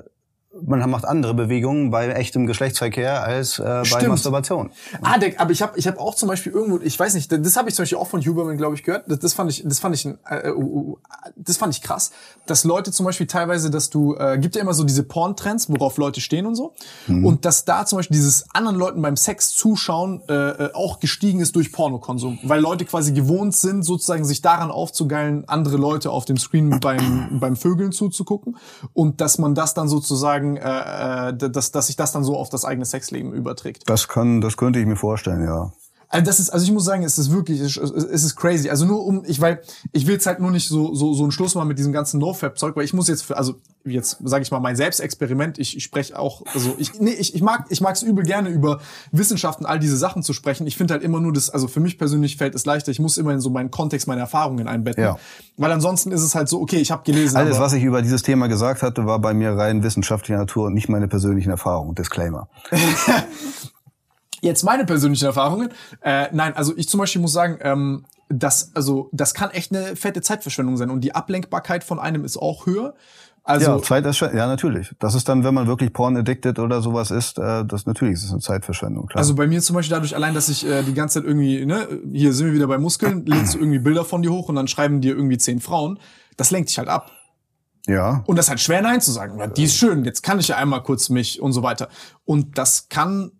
man 0.61 0.89
macht 0.89 1.05
andere 1.05 1.33
Bewegungen 1.33 1.91
bei 1.91 2.07
echtem 2.09 2.47
Geschlechtsverkehr 2.47 3.23
als 3.23 3.59
äh, 3.59 3.83
bei 3.91 4.07
Masturbation. 4.07 4.71
Ah, 5.01 5.17
der, 5.17 5.39
aber 5.39 5.51
ich 5.51 5.61
habe 5.61 5.77
ich 5.77 5.87
hab 5.87 5.99
auch 5.99 6.15
zum 6.15 6.29
Beispiel 6.29 6.51
irgendwo, 6.51 6.79
ich 6.79 6.97
weiß 6.97 7.13
nicht, 7.15 7.31
das 7.31 7.57
habe 7.57 7.69
ich 7.69 7.75
zum 7.75 7.83
Beispiel 7.83 7.97
auch 7.97 8.07
von 8.07 8.21
Huberman, 8.21 8.57
glaube 8.57 8.75
ich, 8.75 8.83
gehört. 8.83 9.05
Das, 9.07 9.19
das 9.19 9.33
fand 9.33 9.51
ich, 9.51 9.63
das 9.65 9.79
fand 9.79 9.95
ich, 9.95 10.05
äh, 10.05 10.51
uh, 10.51 10.97
das 11.35 11.57
fand 11.57 11.73
ich 11.73 11.81
krass, 11.81 12.11
dass 12.45 12.63
Leute 12.63 12.91
zum 12.91 13.05
Beispiel 13.05 13.27
teilweise, 13.27 13.69
dass 13.69 13.89
du, 13.89 14.15
äh, 14.15 14.37
gibt 14.39 14.55
ja 14.55 14.61
immer 14.61 14.73
so 14.73 14.83
diese 14.83 15.03
Porn-Trends, 15.03 15.69
worauf 15.69 15.97
Leute 15.97 16.21
stehen 16.21 16.45
und 16.45 16.55
so, 16.55 16.73
mhm. 17.07 17.25
und 17.25 17.45
dass 17.45 17.65
da 17.65 17.85
zum 17.85 17.97
Beispiel 17.97 18.15
dieses 18.15 18.45
anderen 18.53 18.77
Leuten 18.77 19.01
beim 19.01 19.17
Sex 19.17 19.49
zuschauen 19.49 20.21
äh, 20.29 20.33
äh, 20.33 20.73
auch 20.73 20.99
gestiegen 20.99 21.41
ist 21.41 21.55
durch 21.55 21.71
Pornokonsum, 21.71 22.39
weil 22.43 22.61
Leute 22.61 22.85
quasi 22.85 23.13
gewohnt 23.13 23.55
sind, 23.55 23.83
sozusagen 23.83 24.25
sich 24.25 24.41
daran 24.41 24.71
aufzugeilen, 24.71 25.43
andere 25.47 25.77
Leute 25.77 26.11
auf 26.11 26.25
dem 26.25 26.37
Screen 26.37 26.79
beim 26.79 27.39
beim 27.39 27.55
Vögeln 27.55 27.91
zuzugucken 27.91 28.57
und 28.93 29.21
dass 29.21 29.37
man 29.37 29.55
das 29.55 29.73
dann 29.73 29.87
sozusagen 29.87 30.44
sagen, 30.45 30.57
äh, 30.57 31.29
äh, 31.29 31.51
dass, 31.51 31.71
dass 31.71 31.87
sich 31.87 31.95
das 31.95 32.11
dann 32.11 32.23
so 32.23 32.37
auf 32.37 32.49
das 32.49 32.65
eigene 32.65 32.85
Sexleben 32.85 33.33
überträgt. 33.33 33.83
Das 33.89 34.07
kann, 34.07 34.41
das 34.41 34.57
könnte 34.57 34.79
ich 34.79 34.85
mir 34.85 34.95
vorstellen, 34.95 35.43
ja. 35.43 35.71
Also 36.15 36.25
das 36.25 36.39
ist, 36.39 36.49
also 36.49 36.65
ich 36.65 36.71
muss 36.71 36.85
sagen, 36.85 37.03
es 37.03 37.17
ist 37.17 37.31
wirklich, 37.31 37.59
es 37.59 37.77
ist 37.77 38.35
crazy. 38.35 38.69
Also 38.69 38.85
nur 38.85 39.05
um, 39.05 39.23
ich 39.25 39.41
weil 39.41 39.61
ich 39.91 40.07
will 40.07 40.13
jetzt 40.13 40.25
halt 40.25 40.39
nur 40.39 40.51
nicht 40.51 40.67
so 40.67 40.95
so 40.95 41.13
so 41.13 41.23
einen 41.23 41.31
Schluss 41.31 41.55
machen 41.55 41.67
mit 41.67 41.77
diesem 41.77 41.93
ganzen 41.93 42.19
NoFap-Zeug, 42.19 42.75
weil 42.75 42.85
ich 42.85 42.93
muss 42.93 43.07
jetzt, 43.07 43.23
für, 43.23 43.37
also 43.37 43.55
jetzt 43.85 44.17
sage 44.23 44.41
ich 44.43 44.51
mal 44.51 44.59
mein 44.59 44.75
Selbstexperiment. 44.75 45.59
Ich, 45.59 45.77
ich 45.77 45.83
spreche 45.83 46.17
auch, 46.17 46.43
also 46.53 46.75
ich 46.77 46.99
nee, 46.99 47.11
ich, 47.11 47.35
ich 47.35 47.41
mag 47.41 47.65
ich 47.69 47.81
mag 47.81 47.95
es 47.95 48.01
übel 48.01 48.23
gerne 48.23 48.49
über 48.49 48.79
Wissenschaften 49.11 49.65
all 49.65 49.79
diese 49.79 49.97
Sachen 49.97 50.23
zu 50.23 50.33
sprechen. 50.33 50.65
Ich 50.67 50.77
finde 50.77 50.93
halt 50.93 51.03
immer 51.03 51.19
nur 51.19 51.33
das, 51.33 51.49
also 51.49 51.67
für 51.67 51.79
mich 51.79 51.97
persönlich 51.97 52.37
fällt 52.37 52.55
es 52.55 52.65
leichter. 52.65 52.91
Ich 52.91 52.99
muss 52.99 53.17
immer 53.17 53.33
in 53.33 53.41
so 53.41 53.49
meinen 53.49 53.71
Kontext, 53.71 54.07
meine 54.07 54.21
Erfahrungen 54.21 54.67
einbetten, 54.67 55.03
ja. 55.03 55.17
weil 55.57 55.71
ansonsten 55.71 56.11
ist 56.11 56.21
es 56.21 56.35
halt 56.35 56.49
so, 56.49 56.61
okay, 56.61 56.77
ich 56.77 56.91
habe 56.91 57.03
gelesen. 57.03 57.37
Alles, 57.37 57.59
was 57.59 57.73
ich 57.73 57.83
über 57.83 58.01
dieses 58.01 58.23
Thema 58.23 58.47
gesagt 58.47 58.81
hatte, 58.81 59.05
war 59.05 59.19
bei 59.19 59.33
mir 59.33 59.51
rein 59.51 59.83
wissenschaftlicher 59.83 60.39
Natur 60.39 60.67
und 60.67 60.73
nicht 60.73 60.89
meine 60.89 61.07
persönlichen 61.07 61.49
Erfahrungen. 61.49 61.95
Disclaimer. 61.95 62.47
Jetzt 64.45 64.63
meine 64.63 64.85
persönlichen 64.85 65.25
Erfahrungen. 65.25 65.69
Äh, 66.01 66.27
nein, 66.31 66.55
also 66.55 66.77
ich 66.77 66.87
zum 66.87 66.99
Beispiel 66.99 67.19
muss 67.19 67.33
sagen, 67.33 67.57
ähm, 67.61 68.05
das, 68.29 68.71
also, 68.75 69.09
das 69.11 69.33
kann 69.33 69.49
echt 69.49 69.73
eine 69.73 69.95
fette 69.95 70.21
Zeitverschwendung 70.21 70.77
sein 70.77 70.91
und 70.91 71.01
die 71.01 71.15
Ablenkbarkeit 71.15 71.83
von 71.83 71.99
einem 71.99 72.23
ist 72.23 72.37
auch 72.37 72.67
höher. 72.67 72.93
Also, 73.43 73.71
ja, 73.71 73.81
Zeitverschwendung, 73.81 74.37
ja, 74.37 74.45
natürlich. 74.45 74.93
Das 74.99 75.15
ist 75.15 75.27
dann, 75.29 75.43
wenn 75.43 75.55
man 75.55 75.65
wirklich 75.65 75.93
porn 75.93 76.15
addicted 76.15 76.59
oder 76.59 76.83
sowas 76.83 77.09
ist, 77.09 77.39
äh, 77.39 77.65
das 77.65 77.87
natürlich 77.87 78.15
ist 78.15 78.25
es 78.25 78.31
eine 78.31 78.39
Zeitverschwendung, 78.39 79.07
klar. 79.07 79.17
Also 79.17 79.33
bei 79.33 79.47
mir 79.47 79.61
zum 79.61 79.75
Beispiel 79.75 79.95
dadurch 79.95 80.15
allein, 80.15 80.35
dass 80.35 80.47
ich 80.47 80.63
äh, 80.63 80.83
die 80.83 80.93
ganze 80.93 81.19
Zeit 81.19 81.27
irgendwie, 81.27 81.65
ne, 81.65 81.87
hier 82.11 82.31
sind 82.31 82.45
wir 82.45 82.53
wieder 82.53 82.67
bei 82.67 82.77
Muskeln, 82.77 83.25
lädst 83.25 83.55
du 83.55 83.57
irgendwie 83.57 83.79
Bilder 83.79 84.05
von 84.05 84.21
dir 84.21 84.31
hoch 84.31 84.47
und 84.49 84.55
dann 84.55 84.67
schreiben 84.67 85.01
dir 85.01 85.15
irgendwie 85.15 85.39
zehn 85.39 85.59
Frauen, 85.59 85.99
das 86.37 86.51
lenkt 86.51 86.69
dich 86.69 86.77
halt 86.77 86.87
ab. 86.87 87.11
Ja. 87.87 88.23
Und 88.25 88.37
das 88.37 88.45
ist 88.45 88.49
halt 88.49 88.59
schwer 88.59 88.81
Nein 88.81 89.01
zu 89.01 89.11
sagen. 89.11 89.39
Ja, 89.39 89.47
die 89.47 89.63
ist 89.63 89.75
schön, 89.75 90.05
jetzt 90.05 90.23
kann 90.23 90.39
ich 90.39 90.47
ja 90.47 90.57
einmal 90.57 90.81
kurz 90.83 91.09
mich 91.09 91.41
und 91.41 91.51
so 91.51 91.63
weiter. 91.63 91.89
Und 92.25 92.57
das 92.57 92.89
kann 92.89 93.31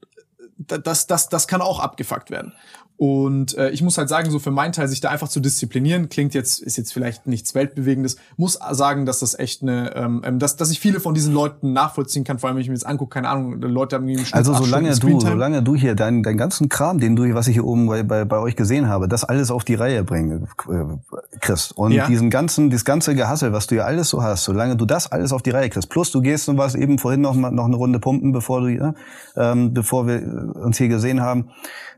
das, 0.58 1.08
das, 1.08 1.30
das 1.30 1.48
kann 1.48 1.62
auch 1.62 1.80
abgefuckt 1.80 2.32
werden. 2.32 2.54
Und 2.98 3.58
äh, 3.58 3.72
ich 3.72 3.82
muss 3.82 3.98
halt 3.98 4.08
sagen, 4.08 4.32
so 4.32 4.40
für 4.40 4.52
meinen 4.52 4.72
Teil, 4.72 4.88
sich 4.88 5.02
da 5.02 5.10
einfach 5.10 5.28
zu 5.28 5.42
disziplinieren, 5.42 6.08
klingt 6.08 6.34
jetzt, 6.34 6.62
ist 6.62 6.78
jetzt 6.78 6.94
vielleicht 6.94 7.28
nichts 7.28 7.54
Weltbewegendes, 7.54 8.16
muss 8.38 8.58
sagen, 8.72 9.06
dass 9.06 9.20
das 9.20 9.38
echt 9.38 9.62
eine, 9.64 9.94
ähm, 9.96 10.22
ähm 10.24 10.40
dass, 10.40 10.56
dass 10.56 10.72
ich 10.72 10.80
viele 10.80 11.02
von 11.02 11.14
diesen 11.14 11.34
Leuten 11.34 11.74
nachvollziehen 11.74 12.24
kann, 12.24 12.40
vor 12.40 12.48
allem 12.48 12.56
wenn 12.56 12.62
ich 12.62 12.70
mir 12.70 12.76
jetzt 12.76 12.86
angucke, 12.86 13.16
keine 13.16 13.28
Ahnung, 13.28 13.60
Leute 13.60 13.98
haben 13.98 14.08
irgendwie 14.08 14.32
Also 14.32 14.54
solange 14.54 14.96
du, 14.98 15.20
solange 15.20 15.62
du 15.62 15.76
hier 15.76 15.96
deinen 15.96 16.24
dein 16.24 16.38
ganzen 16.38 16.70
Kram, 16.70 17.00
den 17.00 17.18
du, 17.18 17.34
was 17.34 17.48
ich 17.48 17.56
hier 17.56 17.66
oben 17.66 17.88
bei, 17.88 18.04
bei, 18.04 18.24
bei 18.24 18.40
euch 18.40 18.56
gesehen 18.56 18.88
habe, 18.88 19.10
das 19.10 19.26
alles 19.26 19.52
auf 19.52 19.66
die 19.66 19.76
Reihe 19.76 20.06
bringen, 20.06 20.48
äh, 20.70 21.38
kriegst. 21.42 21.74
Und 21.74 21.92
ja. 21.92 22.08
diesen 22.08 22.30
ganzen, 22.30 22.70
dieses 22.70 22.86
ganze 22.86 23.14
Gehassel, 23.14 23.52
was 23.52 23.68
du 23.68 23.76
ja 23.76 23.84
alles 23.84 24.08
so 24.08 24.24
hast, 24.24 24.46
solange 24.46 24.78
du 24.78 24.86
das 24.86 25.12
alles 25.12 25.34
auf 25.34 25.42
die 25.42 25.50
Reihe 25.50 25.70
kriegst, 25.70 25.90
plus 25.90 26.12
du 26.12 26.22
gehst 26.22 26.48
und 26.48 26.58
warst 26.58 26.76
eben 26.76 26.98
vorhin 26.98 27.20
noch 27.20 27.34
mal 27.34 27.52
noch 27.52 27.66
eine 27.66 27.76
Runde 27.76 28.00
pumpen, 28.00 28.32
bevor 28.32 28.62
du, 28.62 28.68
äh, 28.68 28.94
ähm, 29.36 29.74
bevor 29.74 30.08
wir 30.08 30.56
uns 30.56 30.78
hier 30.78 30.88
gesehen 30.88 31.22
haben, 31.22 31.50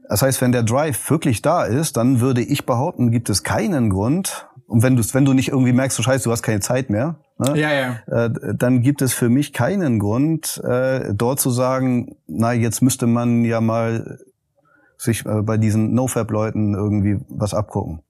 das 0.09 0.21
heißt, 0.21 0.41
wenn 0.41 0.51
der 0.51 0.63
Drive 0.63 1.09
wirklich 1.09 1.41
da 1.41 1.63
ist, 1.63 1.97
dann 1.97 2.19
würde 2.19 2.41
ich 2.41 2.65
behaupten, 2.65 3.11
gibt 3.11 3.29
es 3.29 3.43
keinen 3.43 3.89
Grund, 3.89 4.47
und 4.67 4.83
wenn 4.83 4.97
du 4.97 5.03
wenn 5.13 5.23
du 5.23 5.33
nicht 5.33 5.49
irgendwie 5.49 5.71
merkst, 5.71 5.97
du 5.97 6.03
scheiße, 6.03 6.25
du 6.25 6.31
hast 6.31 6.43
keine 6.43 6.59
Zeit 6.59 6.89
mehr, 6.89 7.15
ne, 7.37 7.57
ja, 7.57 7.71
ja. 7.71 8.25
Äh, 8.25 8.29
dann 8.53 8.81
gibt 8.81 9.01
es 9.01 9.13
für 9.13 9.29
mich 9.29 9.53
keinen 9.53 9.97
Grund, 9.99 10.61
äh, 10.63 11.13
dort 11.13 11.39
zu 11.39 11.51
sagen, 11.51 12.17
na, 12.27 12.51
jetzt 12.51 12.81
müsste 12.81 13.07
man 13.07 13.45
ja 13.45 13.61
mal 13.61 14.19
sich 14.97 15.25
äh, 15.25 15.41
bei 15.41 15.57
diesen 15.57 15.93
NoFap-Leuten 15.93 16.73
irgendwie 16.73 17.19
was 17.29 17.53
abgucken. 17.53 18.01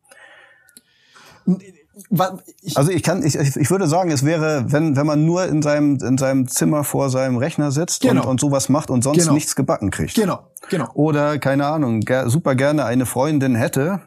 Ich 2.62 2.78
also 2.78 2.92
ich 2.92 3.02
kann, 3.02 3.24
ich, 3.24 3.36
ich 3.36 3.70
würde 3.72 3.88
sagen, 3.88 4.12
es 4.12 4.24
wäre, 4.24 4.66
wenn, 4.68 4.96
wenn 4.96 5.06
man 5.06 5.26
nur 5.26 5.46
in 5.46 5.62
seinem, 5.62 5.98
in 5.98 6.18
seinem 6.18 6.48
Zimmer 6.48 6.84
vor 6.84 7.10
seinem 7.10 7.38
Rechner 7.38 7.72
sitzt 7.72 8.02
genau. 8.02 8.22
und, 8.22 8.28
und 8.28 8.40
sowas 8.40 8.70
macht 8.70 8.90
und 8.90 9.04
sonst 9.04 9.20
genau. 9.20 9.34
nichts 9.34 9.56
gebacken 9.56 9.90
kriegt. 9.90 10.16
Genau, 10.16 10.40
genau. 10.70 10.90
Oder, 10.94 11.40
keine 11.40 11.66
Ahnung, 11.66 12.02
ger 12.02 12.30
super 12.30 12.56
gerne 12.56 12.86
eine 12.86 13.06
Freundin 13.06 13.56
hätte, 13.56 14.02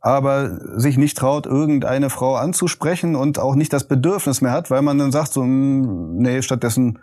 aber 0.00 0.58
sich 0.78 0.98
nicht 0.98 1.16
traut, 1.16 1.46
irgendeine 1.46 2.10
Frau 2.10 2.36
anzusprechen 2.36 3.16
und 3.16 3.38
auch 3.38 3.54
nicht 3.54 3.72
das 3.72 3.84
Bedürfnis 3.88 4.40
mehr 4.40 4.52
hat, 4.52 4.70
weil 4.70 4.82
man 4.82 4.98
dann 4.98 5.12
sagt 5.12 5.32
so, 5.32 5.42
hm, 5.42 6.16
nee, 6.16 6.42
stattdessen 6.42 6.98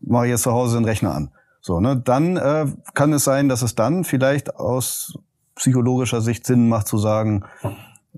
mache 0.00 0.26
ich 0.26 0.30
jetzt 0.30 0.42
zu 0.42 0.52
Hause 0.52 0.76
den 0.76 0.84
Rechner 0.84 1.14
an. 1.14 1.30
So, 1.60 1.80
ne, 1.80 1.96
dann 1.96 2.36
äh, 2.36 2.66
kann 2.94 3.12
es 3.12 3.24
sein, 3.24 3.48
dass 3.48 3.62
es 3.62 3.74
dann 3.74 4.04
vielleicht 4.04 4.56
aus 4.56 5.14
psychologischer 5.54 6.20
Sicht 6.20 6.44
Sinn 6.44 6.68
macht 6.68 6.88
zu 6.88 6.98
sagen, 6.98 7.44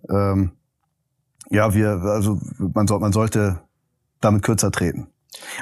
ähm, 0.09 0.53
ja, 1.51 1.75
wir, 1.75 1.91
also 2.03 2.39
man, 2.59 2.87
soll, 2.87 3.01
man 3.01 3.13
sollte 3.13 3.61
damit 4.21 4.43
kürzer 4.43 4.71
treten. 4.71 5.09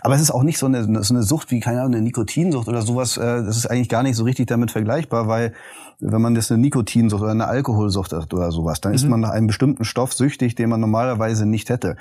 Aber 0.03 0.15
es 0.15 0.21
ist 0.21 0.31
auch 0.31 0.43
nicht 0.43 0.59
so 0.59 0.67
eine, 0.67 1.03
so 1.03 1.15
eine 1.15 1.23
Sucht 1.23 1.51
wie, 1.51 1.61
keine 1.61 1.81
Ahnung, 1.81 1.95
eine 1.95 2.03
Nikotinsucht 2.03 2.69
oder 2.69 2.83
sowas. 2.83 3.17
Äh, 3.17 3.45
das 3.45 3.57
ist 3.57 3.67
eigentlich 3.67 3.89
gar 3.89 4.03
nicht 4.03 4.17
so 4.17 4.25
richtig 4.25 4.47
damit 4.47 4.71
vergleichbar, 4.71 5.29
weil 5.29 5.55
wenn 5.99 6.21
man 6.21 6.35
jetzt 6.35 6.51
eine 6.51 6.61
Nikotinsucht 6.61 7.23
oder 7.23 7.31
eine 7.31 7.47
Alkoholsucht 7.47 8.13
hat 8.13 8.33
oder 8.35 8.51
sowas, 8.51 8.81
dann 8.81 8.93
mhm. 8.93 8.97
ist 8.97 9.09
man 9.09 9.21
nach 9.21 9.31
einem 9.31 9.47
bestimmten 9.47 9.85
Stoff 9.85 10.13
süchtig, 10.13 10.55
den 10.55 10.69
man 10.69 10.81
normalerweise 10.81 11.47
nicht 11.47 11.71
hätte. 11.71 11.97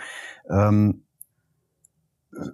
Ähm, 0.50 1.04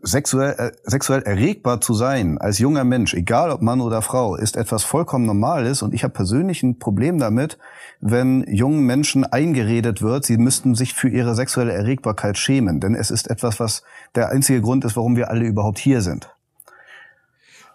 sexuell, 0.02 0.56
äh, 0.58 0.72
sexuell 0.84 1.22
erregbar 1.24 1.82
zu 1.82 1.94
sein 1.94 2.38
als 2.38 2.60
junger 2.60 2.84
Mensch, 2.84 3.14
egal 3.14 3.52
ob 3.52 3.62
Mann 3.62 3.82
oder 3.82 4.02
Frau, 4.02 4.36
ist 4.36 4.58
etwas 4.58 4.84
vollkommen 4.84 5.26
Normales. 5.26 5.82
Und 5.82 5.94
ich 5.94 6.04
habe 6.04 6.14
persönlich 6.14 6.64
ein 6.64 6.80
Problem 6.80 7.20
damit, 7.20 7.58
wenn 8.00 8.44
jungen 8.48 8.82
Menschen 8.82 9.24
eingeredet 9.24 10.02
wird, 10.02 10.26
sie 10.26 10.38
müssten 10.38 10.76
sich 10.76 10.94
für 10.94 11.10
ihre 11.10 11.36
sexuelle 11.36 11.74
Erregbarkeit 11.74 12.38
schämen, 12.38 12.80
denn 12.80 12.96
es 12.96 13.12
ist 13.12 13.30
etwas, 13.30 13.60
was 13.60 13.84
der 14.16 14.30
einzige 14.30 14.62
Grund 14.62 14.86
ist, 14.86 14.96
warum 14.96 15.16
wir 15.16 15.30
alle 15.30 15.46
überhaupt 15.46 15.80
hier 15.80 16.02
sind. 16.02 16.30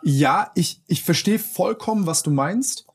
Ja, 0.03 0.51
ich, 0.55 0.83
ich 0.89 1.05
verstehe 1.05 1.39
vollkommen, 1.39 2.07
was 2.07 2.23
du 2.25 2.33
meinst, 2.33 2.87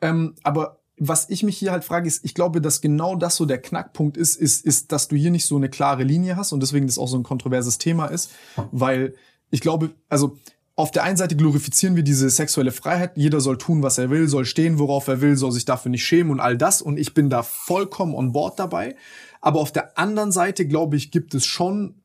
ähm, 0.00 0.34
aber 0.42 0.77
was 1.00 1.28
ich 1.30 1.42
mich 1.42 1.58
hier 1.58 1.72
halt 1.72 1.84
frage, 1.84 2.08
ist, 2.08 2.24
ich 2.24 2.34
glaube, 2.34 2.60
dass 2.60 2.80
genau 2.80 3.16
das 3.16 3.36
so 3.36 3.46
der 3.46 3.60
Knackpunkt 3.60 4.16
ist, 4.16 4.36
ist, 4.36 4.64
ist, 4.64 4.92
dass 4.92 5.08
du 5.08 5.16
hier 5.16 5.30
nicht 5.30 5.46
so 5.46 5.56
eine 5.56 5.68
klare 5.68 6.02
Linie 6.02 6.36
hast 6.36 6.52
und 6.52 6.60
deswegen 6.60 6.86
das 6.86 6.98
auch 6.98 7.08
so 7.08 7.18
ein 7.18 7.22
kontroverses 7.22 7.78
Thema 7.78 8.06
ist, 8.06 8.30
weil 8.72 9.14
ich 9.50 9.60
glaube, 9.60 9.90
also 10.08 10.38
auf 10.74 10.90
der 10.90 11.02
einen 11.02 11.16
Seite 11.16 11.34
glorifizieren 11.36 11.96
wir 11.96 12.04
diese 12.04 12.30
sexuelle 12.30 12.70
Freiheit, 12.70 13.16
jeder 13.16 13.40
soll 13.40 13.58
tun, 13.58 13.82
was 13.82 13.98
er 13.98 14.10
will, 14.10 14.28
soll 14.28 14.44
stehen, 14.44 14.78
worauf 14.78 15.08
er 15.08 15.20
will, 15.20 15.36
soll 15.36 15.52
sich 15.52 15.64
dafür 15.64 15.90
nicht 15.90 16.04
schämen 16.04 16.30
und 16.30 16.40
all 16.40 16.56
das 16.56 16.82
und 16.82 16.98
ich 16.98 17.14
bin 17.14 17.30
da 17.30 17.42
vollkommen 17.42 18.14
on 18.14 18.32
board 18.32 18.58
dabei, 18.58 18.94
aber 19.40 19.60
auf 19.60 19.72
der 19.72 19.98
anderen 19.98 20.32
Seite, 20.32 20.66
glaube 20.66 20.96
ich, 20.96 21.10
gibt 21.10 21.34
es 21.34 21.46
schon 21.46 22.02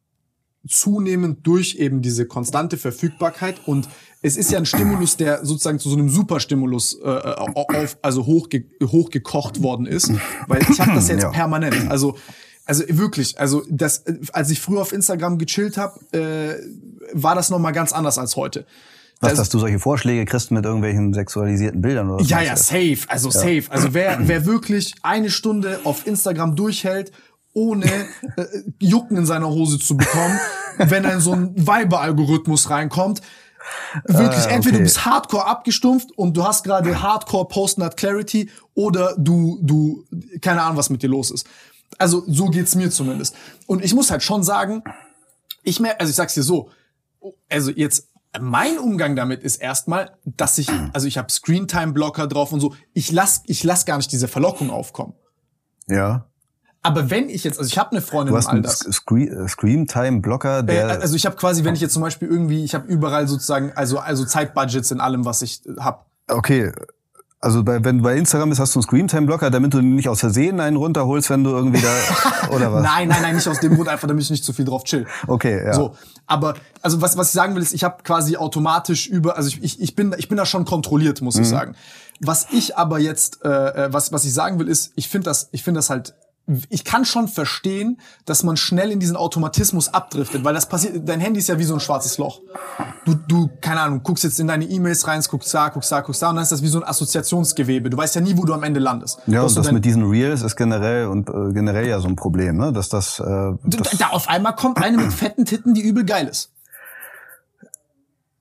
zunehmend 0.68 1.46
durch 1.46 1.76
eben 1.76 2.02
diese 2.02 2.26
konstante 2.26 2.78
Verfügbarkeit 2.78 3.68
und 3.68 3.90
es 4.24 4.38
ist 4.38 4.52
ja 4.52 4.58
ein 4.58 4.66
Stimulus, 4.66 5.18
der 5.18 5.46
sozusagen 5.46 5.80
zu 5.80 5.90
so 5.90 5.98
einem 5.98 6.10
Superstimulus 6.10 6.98
äh, 7.04 7.08
auf, 7.08 7.98
also 8.02 8.26
hochge 8.26 8.66
hochgekocht 8.82 9.62
worden 9.62 9.86
ist, 9.86 10.12
weil 10.48 10.62
ich 10.68 10.80
habe 10.80 10.94
das 10.96 11.10
jetzt 11.10 11.24
ja. 11.24 11.30
permanent. 11.30 11.92
Also 11.92 12.16
also 12.66 12.86
wirklich, 12.88 13.38
also 13.38 13.64
das, 13.70 14.06
als 14.32 14.50
ich 14.50 14.62
früher 14.62 14.82
auf 14.82 14.94
Instagram 14.94 15.38
gechillt 15.38 15.78
habe, 15.78 16.00
äh, 16.14 16.56
war 17.12 17.36
das 17.36 17.50
noch 17.50 17.60
mal 17.60 17.72
ganz 17.72 17.92
anders 17.92 18.18
als 18.18 18.38
heute. 18.38 18.66
Was, 19.20 19.36
dass 19.36 19.50
du 19.50 19.60
solche 19.60 19.80
Vorschläge 19.80 20.26
kriegst 20.26 20.52
mit 20.52 20.66
irgendwelchen 20.66 21.14
sexualisierten 21.14 21.82
Bildern 21.82 22.10
oder 22.10 22.24
Ja, 22.24 22.42
ja, 22.42 22.56
safe, 22.56 23.00
also 23.08 23.30
ja. 23.30 23.34
safe. 23.34 23.64
Also 23.70 23.94
wer, 23.94 24.18
wer 24.28 24.46
wirklich 24.46 24.96
eine 25.02 25.30
Stunde 25.30 25.82
auf 25.84 26.08
Instagram 26.08 26.56
durchhält, 26.56 27.12
ohne 27.54 27.86
äh, 27.86 28.46
Jucken 28.80 29.18
in 29.18 29.26
seiner 29.26 29.50
Hose 29.50 29.80
zu 29.80 29.96
bekommen, 29.98 30.40
wenn 30.78 31.04
dann 31.04 31.20
so 31.20 31.34
ein 31.34 31.54
Weiber-Algorithmus 31.56 32.70
reinkommt, 32.70 33.22
Wirklich, 34.06 34.46
äh, 34.46 34.50
entweder 34.50 34.78
du 34.78 34.84
bist 34.84 35.06
hardcore 35.06 35.46
abgestumpft 35.46 36.12
und 36.18 36.36
du 36.36 36.44
hast 36.44 36.64
gerade 36.64 37.02
hardcore 37.02 37.48
Post-Nut 37.48 37.98
Clarity 37.98 38.50
oder 38.74 39.16
du, 39.18 39.60
du, 39.62 40.06
keine 40.42 40.62
Ahnung, 40.62 40.78
was 40.78 40.90
mit 40.90 41.04
dir 41.04 41.10
los 41.10 41.32
ist. 41.32 41.48
Also 41.98 42.24
so 42.28 42.48
geht's 42.48 42.76
mir 42.76 42.90
zumindest. 42.90 43.36
Und 43.68 43.84
ich 43.84 43.94
muss 43.94 44.12
halt 44.12 44.24
schon 44.24 44.44
sagen, 44.44 44.84
ich 45.64 45.80
merke, 45.80 46.00
also 46.00 46.10
ich 46.10 46.16
sag's 46.16 46.34
dir 46.34 46.44
so, 46.44 46.70
also 47.50 47.72
jetzt 47.72 48.10
mein 48.40 48.80
Umgang 48.80 49.16
damit 49.16 49.44
ist 49.44 49.58
erstmal, 49.58 50.18
dass 50.26 50.58
ich, 50.58 50.68
also 50.92 51.08
ich 51.08 51.18
habe 51.18 51.32
Screentime-Blocker 51.32 52.28
drauf 52.28 52.52
und 52.52 52.60
so. 52.60 52.74
Ich 52.94 53.12
lass, 53.12 53.44
ich 53.46 53.64
lass 53.64 53.86
gar 53.86 53.98
nicht 53.98 54.12
diese 54.12 54.28
Verlockung 54.28 54.72
aufkommen. 54.72 55.14
Ja. 55.88 56.26
Aber 56.86 57.10
wenn 57.10 57.30
ich 57.30 57.46
jetzt, 57.46 57.58
also 57.60 57.70
ich 57.70 57.78
habe 57.78 57.92
eine 57.92 58.02
Freundin 58.02 58.34
du 58.34 58.38
hast 58.38 58.48
und 58.48 58.56
all 58.56 58.62
das. 58.62 58.80
Screen, 58.80 59.48
Screen 59.48 59.88
Time 59.88 60.20
Blocker, 60.20 60.64
der. 60.64 60.90
Äh, 60.90 61.02
also 61.02 61.16
ich 61.16 61.26
habe 61.26 61.38
quasi, 61.38 61.64
wenn 61.64 61.76
ich 61.76 61.82
jetzt 61.82 61.94
zum 61.94 62.02
Beispiel 62.02 62.28
irgendwie, 62.28 62.64
ich 62.66 62.76
habe 62.76 62.86
überall 62.88 63.28
sozusagen, 63.28 63.72
also 63.74 64.00
also 64.00 64.26
Zeitbudgets 64.26 64.92
in 64.92 65.00
allem, 65.00 65.24
was 65.24 65.42
ich 65.42 65.62
hab. 65.80 66.08
Okay. 66.28 66.74
Also 67.40 67.62
bei, 67.64 67.84
wenn 67.84 67.98
du 67.98 68.04
bei 68.04 68.16
Instagram 68.16 68.50
bist, 68.50 68.62
hast 68.62 68.74
du 68.74 68.80
einen 68.80 68.84
Screentime-Blocker, 68.84 69.50
damit 69.50 69.74
du 69.74 69.82
nicht 69.82 70.08
aus 70.08 70.22
Versehen 70.22 70.62
einen 70.62 70.78
runterholst, 70.78 71.30
wenn 71.30 71.44
du 71.44 71.50
irgendwie 71.50 71.82
da 71.82 72.50
oder 72.56 72.72
was? 72.72 72.84
nein, 72.84 73.10
nein, 73.10 73.22
nein, 73.22 73.36
nicht 73.36 73.48
aus 73.50 73.60
dem 73.60 73.76
Grund, 73.76 73.90
einfach 73.90 74.08
damit 74.08 74.24
ich 74.24 74.30
nicht 74.30 74.46
zu 74.46 74.54
viel 74.54 74.64
drauf 74.64 74.86
chill. 74.86 75.06
Okay, 75.28 75.66
ja. 75.66 75.74
So, 75.74 75.96
aber 76.26 76.54
also 76.82 77.02
was 77.02 77.18
was 77.18 77.28
ich 77.28 77.34
sagen 77.34 77.56
will 77.56 77.62
ist, 77.62 77.74
ich 77.74 77.84
habe 77.84 78.04
quasi 78.04 78.38
automatisch 78.38 79.08
über, 79.08 79.36
also 79.36 79.50
ich, 79.50 79.62
ich, 79.62 79.82
ich 79.82 79.96
bin 79.96 80.16
ich 80.18 80.30
bin 80.30 80.38
da 80.38 80.46
schon 80.46 80.64
kontrolliert, 80.64 81.22
muss 81.22 81.36
mhm. 81.36 81.42
ich 81.42 81.50
sagen. 81.50 81.76
Was 82.22 82.48
ich 82.52 82.78
aber 82.78 83.00
jetzt, 83.00 83.44
äh, 83.44 83.50
äh, 83.50 83.94
was 83.94 84.14
was 84.14 84.24
ich 84.24 84.34
sagen 84.34 84.58
will 84.60 84.70
ist, 84.70 84.94
ich 84.96 85.10
finde 85.10 85.26
das 85.26 85.50
ich 85.52 85.64
finde 85.64 85.80
das 85.80 85.90
halt 85.90 86.14
ich 86.70 86.84
kann 86.84 87.06
schon 87.06 87.30
verstehen, 87.30 88.02
dass 88.26 88.44
man 88.44 88.58
schnell 88.58 88.92
in 88.92 89.00
diesen 89.00 89.16
Automatismus 89.16 89.94
abdriftet, 89.94 90.44
weil 90.44 90.54
das 90.54 90.68
passiert, 90.68 91.08
dein 91.08 91.22
Handy 91.22 91.40
ist 91.40 91.48
ja 91.48 91.58
wie 91.58 91.64
so 91.64 91.74
ein 91.74 91.80
schwarzes 91.80 92.18
Loch. 92.18 92.42
Du, 93.06 93.16
du, 93.16 93.50
keine 93.62 93.80
Ahnung, 93.80 94.04
guckst 94.04 94.26
jetzt 94.26 94.40
in 94.42 94.48
deine 94.48 94.66
E-Mails 94.66 95.08
rein, 95.08 95.22
guckst 95.30 95.54
da, 95.54 95.70
guckst 95.70 95.92
da, 95.92 96.02
guckst 96.02 96.22
da, 96.22 96.30
und 96.30 96.36
dann 96.36 96.44
ist 96.44 96.52
das 96.52 96.62
wie 96.62 96.68
so 96.68 96.82
ein 96.82 96.88
Assoziationsgewebe. 96.88 97.90
Du 97.90 97.98
weißt 97.98 98.16
ja 98.16 98.22
nie, 98.22 98.38
wo 98.38 98.44
du 98.44 98.54
am 98.54 98.64
Ende 98.64 98.82
landest. 98.82 99.20
Ja, 99.28 99.44
und 99.44 99.56
das 99.56 99.72
mit 99.72 99.86
diesen 99.86 100.04
Reels 100.04 100.42
ist 100.42 100.58
generell 100.58 101.08
und 101.08 101.30
äh, 101.30 101.54
generell 101.54 101.88
ja 101.88 102.00
so 102.02 102.10
ein 102.10 102.18
Problem, 102.18 102.58
ne? 102.58 102.74
Dass 102.74 102.90
das, 102.90 103.22
äh, 103.22 103.52
das 103.64 103.98
da 103.98 104.08
auf 104.10 104.28
einmal 104.28 104.56
kommt 104.56 104.84
eine 104.84 104.98
mit 104.98 105.14
fetten 105.14 105.46
Titten, 105.46 105.74
die 105.74 105.82
übel 105.82 106.04
geil 106.04 106.28
ist. 106.28 106.52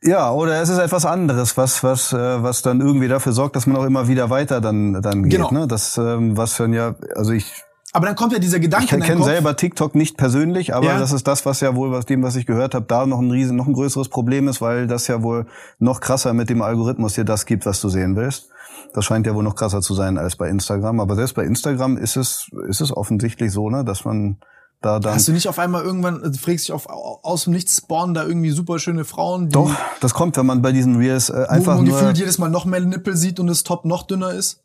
Ja, 0.05 0.33
oder 0.33 0.61
es 0.61 0.69
ist 0.69 0.79
etwas 0.79 1.07
anderes, 1.07 1.57
was 1.57 1.85
was 1.85 2.12
äh, 2.12 2.43
was 2.43 2.62
dann 2.62 2.81
irgendwie 2.81 3.07
dafür 3.07 3.33
sorgt, 3.33 3.55
dass 3.55 3.69
man 3.69 3.77
auch 3.77 3.85
immer 3.85 4.09
wieder 4.09 4.31
weiter 4.31 4.61
dann 4.61 5.01
dann 5.01 5.23
geht, 5.23 5.39
genau. 5.39 5.53
ne? 5.53 5.69
Das 5.69 5.97
ähm, 5.97 6.37
was 6.37 6.57
dann 6.57 6.73
ja, 6.73 6.97
also 7.15 7.31
ich 7.31 7.53
aber 7.93 8.06
dann 8.06 8.16
kommt 8.16 8.32
ja 8.32 8.39
dieser 8.39 8.59
Gedanke. 8.59 8.97
Ich 8.97 9.05
kenne 9.05 9.23
selber 9.23 9.55
TikTok 9.55 9.94
nicht 9.94 10.16
persönlich, 10.16 10.74
aber 10.74 10.86
ja. 10.86 10.98
das 10.98 11.12
ist 11.12 11.27
das, 11.27 11.44
was 11.44 11.60
ja 11.60 11.77
wohl, 11.77 11.93
was 11.93 12.06
dem, 12.06 12.23
was 12.23 12.36
ich 12.36 12.47
gehört 12.47 12.74
habe, 12.74 12.86
da 12.86 13.05
noch 13.05 13.19
ein 13.19 13.31
riesen, 13.31 13.56
noch 13.56 13.66
ein 13.66 13.74
größeres 13.74 14.09
Problem 14.09 14.48
ist, 14.48 14.62
weil 14.62 14.86
das 14.86 15.09
ja 15.09 15.23
wohl 15.23 15.47
noch 15.78 16.01
krasser 16.01 16.32
mit 16.32 16.48
dem 16.48 16.62
Algorithmus 16.62 17.14
dir 17.14 17.24
das 17.24 17.44
gibt, 17.44 17.66
was 17.66 17.82
du 17.82 17.90
sehen 17.90 18.16
willst. 18.16 18.48
Das 18.94 19.05
scheint 19.05 19.27
ja 19.27 19.35
wohl 19.35 19.43
noch 19.43 19.56
krasser 19.56 19.82
zu 19.82 19.94
sein 19.94 20.16
als 20.16 20.36
bei 20.36 20.48
Instagram. 20.48 21.01
Aber 21.01 21.16
selbst 21.16 21.35
bei 21.35 21.44
Instagram 21.44 21.98
ist 21.98 22.16
es, 22.16 22.48
ist 22.66 22.81
es 22.81 22.97
offensichtlich 22.97 23.52
so, 23.52 23.69
ne, 23.69 23.85
dass 23.85 24.06
man 24.06 24.39
da 24.81 24.98
dann. 24.98 25.14
Hast 25.14 25.28
du 25.28 25.32
nicht 25.32 25.48
auf 25.48 25.59
einmal 25.59 25.82
irgendwann, 25.82 26.23
du 26.23 26.32
fragst 26.32 26.69
dich 26.69 26.73
auf, 26.73 26.89
aus 26.89 27.44
dem 27.44 27.52
Nichts 27.52 27.77
spawnen 27.77 28.14
da 28.14 28.24
irgendwie 28.24 28.51
super 28.51 28.78
schöne 28.78 29.05
Frauen? 29.05 29.48
Die, 29.48 29.52
Doch, 29.52 29.70
das 30.01 30.14
kommt, 30.14 30.39
wenn 30.39 30.47
man 30.47 30.62
bei 30.62 30.73
diesen 30.73 30.97
Reels 30.97 31.28
äh, 31.28 31.44
einfach. 31.48 31.74
Wo 31.74 31.77
man 31.78 31.85
nur 31.85 31.98
gefühlt 31.98 32.19
jedes 32.19 32.39
Mal 32.39 32.48
noch 32.48 32.64
mehr 32.64 32.81
Nippel 32.81 33.16
sieht 33.16 33.39
und 33.39 33.48
das 33.48 33.64
Top 33.64 33.85
noch 33.85 34.05
dünner 34.05 34.32
ist? 34.32 34.62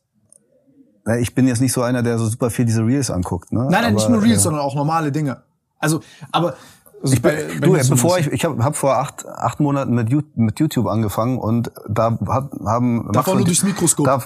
Ich 1.19 1.35
bin 1.35 1.47
jetzt 1.47 1.61
nicht 1.61 1.73
so 1.73 1.81
einer, 1.81 2.03
der 2.03 2.17
so 2.17 2.27
super 2.27 2.49
viel 2.49 2.65
diese 2.65 2.85
Reels 2.85 3.09
anguckt. 3.09 3.51
Ne? 3.51 3.61
Nein, 3.61 3.71
nein, 3.71 3.83
aber, 3.85 3.93
nicht 3.93 4.09
nur 4.09 4.21
Reels, 4.21 4.39
äh, 4.39 4.43
sondern 4.43 4.61
auch 4.61 4.75
normale 4.75 5.11
Dinge. 5.11 5.41
Also, 5.79 6.01
aber 6.31 6.55
also 7.01 7.13
ich, 7.13 7.21
bei, 7.21 7.45
bei 7.59 7.67
du, 7.67 7.89
bevor 7.89 8.17
ich, 8.17 8.27
ich 8.31 8.43
habe 8.43 8.63
hab 8.63 8.75
vor 8.75 8.97
acht, 8.97 9.27
acht 9.27 9.59
Monaten 9.59 9.93
mit, 9.93 10.09
mit 10.35 10.59
YouTube 10.59 10.87
angefangen 10.87 11.37
und 11.37 11.71
da 11.87 12.17
hat, 12.27 12.49
haben 12.65 13.05
Max 13.13 13.27
nur 13.27 13.45
durchs 13.45 13.63
Mikroskop. 13.63 14.05
Da, 14.05 14.23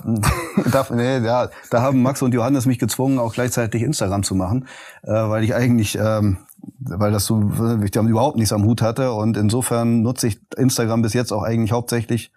da, 0.71 0.87
nee, 0.93 1.17
ja, 1.17 1.49
da 1.69 1.81
haben 1.81 2.01
Max 2.01 2.21
und 2.21 2.33
Johannes 2.33 2.65
mich 2.65 2.79
gezwungen, 2.79 3.19
auch 3.19 3.33
gleichzeitig 3.33 3.81
Instagram 3.81 4.23
zu 4.23 4.35
machen, 4.35 4.67
äh, 5.03 5.11
weil 5.11 5.43
ich 5.43 5.53
eigentlich, 5.53 5.97
ähm, 5.97 6.37
weil 6.79 7.11
das 7.11 7.25
so, 7.25 7.51
ich 7.83 7.91
damit 7.91 8.11
überhaupt 8.11 8.37
nichts 8.37 8.53
am 8.53 8.63
Hut 8.63 8.81
hatte 8.81 9.11
und 9.11 9.35
insofern 9.35 10.01
nutze 10.01 10.27
ich 10.27 10.39
Instagram 10.55 11.01
bis 11.01 11.13
jetzt 11.13 11.33
auch 11.33 11.43
eigentlich 11.43 11.73
hauptsächlich 11.73 12.31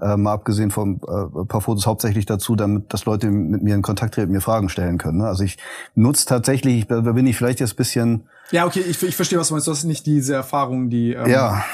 äh, 0.00 0.16
mal 0.16 0.32
abgesehen 0.32 0.70
von 0.70 1.00
äh, 1.02 1.44
paar 1.44 1.60
Fotos 1.60 1.86
hauptsächlich 1.86 2.26
dazu, 2.26 2.56
damit 2.56 2.92
dass 2.92 3.04
Leute 3.04 3.30
mit 3.30 3.62
mir 3.62 3.74
in 3.74 3.82
Kontakt 3.82 4.14
treten, 4.14 4.32
mir 4.32 4.40
Fragen 4.40 4.68
stellen 4.68 4.98
können. 4.98 5.18
Ne? 5.18 5.26
Also 5.26 5.44
ich 5.44 5.58
nutze 5.94 6.26
tatsächlich, 6.26 6.86
da 6.86 7.00
bin 7.00 7.26
ich 7.26 7.36
vielleicht 7.36 7.60
jetzt 7.60 7.76
bisschen. 7.76 8.28
Ja, 8.50 8.66
okay, 8.66 8.80
ich, 8.80 9.02
ich 9.02 9.16
verstehe, 9.16 9.38
was 9.38 9.48
du 9.48 9.54
meinst. 9.54 9.66
Du 9.66 9.72
hast 9.72 9.84
nicht 9.84 10.06
diese 10.06 10.34
Erfahrung, 10.34 10.90
die. 10.90 11.12
Ähm, 11.12 11.28
ja. 11.28 11.64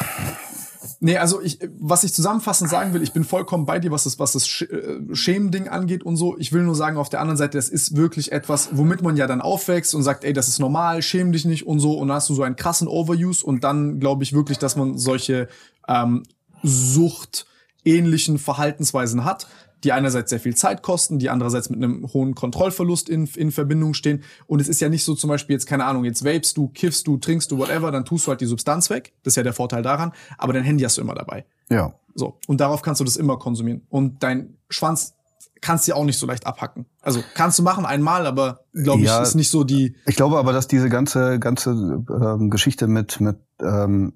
Nee, 1.01 1.18
also 1.18 1.42
ich, 1.42 1.59
was 1.78 2.05
ich 2.05 2.14
zusammenfassend 2.14 2.70
sagen 2.70 2.94
will, 2.94 3.02
ich 3.02 3.12
bin 3.12 3.24
vollkommen 3.24 3.66
bei 3.66 3.78
dir, 3.78 3.90
was 3.90 4.05
das, 4.05 4.18
was 4.18 4.32
das 4.32 4.62
äh, 4.62 5.01
Schämending 5.12 5.68
angeht 5.68 6.02
und 6.02 6.16
so. 6.16 6.38
Ich 6.38 6.52
will 6.52 6.62
nur 6.62 6.74
sagen, 6.74 6.96
auf 6.96 7.09
der 7.09 7.20
anderen 7.20 7.36
Seite, 7.36 7.59
das 7.59 7.68
ist 7.68 7.96
wirklich 7.96 8.32
etwas, 8.32 8.70
womit 8.72 9.02
man 9.02 9.16
ja 9.16 9.26
dann 9.26 9.40
aufwächst 9.40 9.94
und 9.94 10.02
sagt, 10.02 10.24
ey, 10.24 10.32
das 10.32 10.48
ist 10.48 10.60
normal, 10.60 11.02
schäm 11.02 11.32
dich 11.32 11.44
nicht 11.44 11.66
und 11.66 11.80
so. 11.80 11.98
Und 11.98 12.09
dann 12.09 12.16
hast 12.16 12.28
du 12.28 12.34
so 12.34 12.42
einen 12.42 12.56
krassen 12.56 12.88
Overuse 12.88 13.44
und 13.44 13.64
dann 13.64 14.01
glaube 14.01 14.22
ich 14.22 14.32
wirklich, 14.32 14.59
dass 14.59 14.76
man 14.76 14.96
solche 14.96 15.48
ähm, 15.88 16.22
Sucht 16.62 17.46
ähnlichen 17.85 18.39
Verhaltensweisen 18.39 19.24
hat, 19.24 19.47
die 19.85 19.93
einerseits 19.93 20.31
sehr 20.31 20.40
viel 20.40 20.56
Zeit 20.56 20.82
kosten, 20.82 21.19
die 21.19 21.28
andererseits 21.31 21.69
mit 21.69 21.82
einem 21.82 22.12
hohen 22.12 22.35
Kontrollverlust 22.35 23.09
in, 23.09 23.27
in 23.36 23.52
Verbindung 23.52 23.94
stehen. 23.94 24.23
Und 24.47 24.61
es 24.61 24.69
ist 24.69 24.81
ja 24.81 24.89
nicht 24.89 25.05
so 25.05 25.15
zum 25.15 25.28
Beispiel 25.28 25.55
jetzt, 25.55 25.66
keine 25.66 25.85
Ahnung, 25.85 26.05
jetzt 26.05 26.24
vapest 26.24 26.56
du, 26.56 26.69
kiffst 26.69 27.06
du, 27.06 27.19
trinkst 27.19 27.51
du, 27.51 27.59
whatever, 27.59 27.90
dann 27.90 28.05
tust 28.05 28.27
du 28.27 28.31
halt 28.31 28.40
die 28.40 28.47
Substanz 28.47 28.89
weg. 28.89 29.12
Das 29.23 29.32
ist 29.32 29.36
ja 29.36 29.43
der 29.43 29.52
Vorteil 29.52 29.82
daran. 29.82 30.12
Aber 30.39 30.52
dein 30.52 30.65
Handy 30.65 30.82
hast 30.85 30.97
du 30.97 31.02
immer 31.02 31.15
dabei. 31.15 31.44
Ja. 31.69 31.94
So. 32.15 32.39
Und 32.47 32.61
darauf 32.61 32.82
kannst 32.82 33.01
du 33.01 33.05
das 33.05 33.16
immer 33.16 33.39
konsumieren. 33.39 33.82
Und 33.90 34.23
dein 34.23 34.56
Schwanz 34.70 35.15
kannst 35.61 35.89
du 35.89 35.94
auch 35.94 36.05
nicht 36.05 36.19
so 36.19 36.27
leicht 36.27 36.47
abhacken. 36.47 36.86
Also 37.01 37.23
kannst 37.35 37.59
du 37.59 37.62
machen 37.62 37.86
einmal, 37.86 38.27
aber 38.27 38.61
glaube 38.73 39.01
ich, 39.01 39.06
ja, 39.06 39.23
ist 39.23 39.35
nicht 39.35 39.51
so 39.51 39.65
die. 39.65 39.97
Ich 40.06 40.16
glaube 40.16 40.39
aber, 40.39 40.52
dass 40.52 40.69
diese 40.69 40.89
ganze 40.89 41.39
ganze 41.39 41.70
ähm, 41.70 42.51
Geschichte 42.51 42.86
mit 42.86 43.20
mit 43.20 43.39
ähm, 43.61 44.12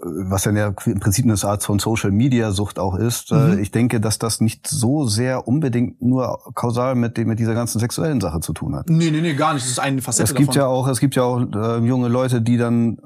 was 0.00 0.42
dann 0.42 0.56
ja 0.56 0.72
im 0.86 1.00
Prinzip 1.00 1.24
eine 1.24 1.36
Art 1.42 1.62
von 1.62 1.78
Social 1.78 2.10
Media 2.10 2.50
Sucht 2.52 2.78
auch 2.78 2.96
ist. 2.96 3.30
Äh, 3.30 3.34
mhm. 3.34 3.58
Ich 3.58 3.70
denke, 3.70 4.00
dass 4.00 4.18
das 4.18 4.40
nicht 4.40 4.66
so 4.66 5.06
sehr 5.06 5.46
unbedingt 5.46 6.00
nur 6.00 6.38
kausal 6.54 6.94
mit 6.94 7.16
dem, 7.16 7.28
mit 7.28 7.38
dieser 7.38 7.54
ganzen 7.54 7.78
sexuellen 7.78 8.20
Sache 8.20 8.40
zu 8.40 8.52
tun 8.52 8.74
hat. 8.74 8.88
Nee, 8.88 9.10
nee, 9.10 9.20
nee, 9.20 9.34
gar 9.34 9.54
nicht. 9.54 9.64
Das 9.64 9.72
ist 9.72 9.80
eine 9.80 10.02
Facette 10.02 10.24
Es 10.24 10.34
gibt 10.34 10.50
davon. 10.50 10.60
ja 10.60 10.66
auch, 10.66 10.88
es 10.88 11.00
gibt 11.00 11.14
ja 11.14 11.22
auch 11.22 11.40
äh, 11.40 11.78
junge 11.78 12.08
Leute, 12.08 12.40
die 12.40 12.56
dann 12.56 12.98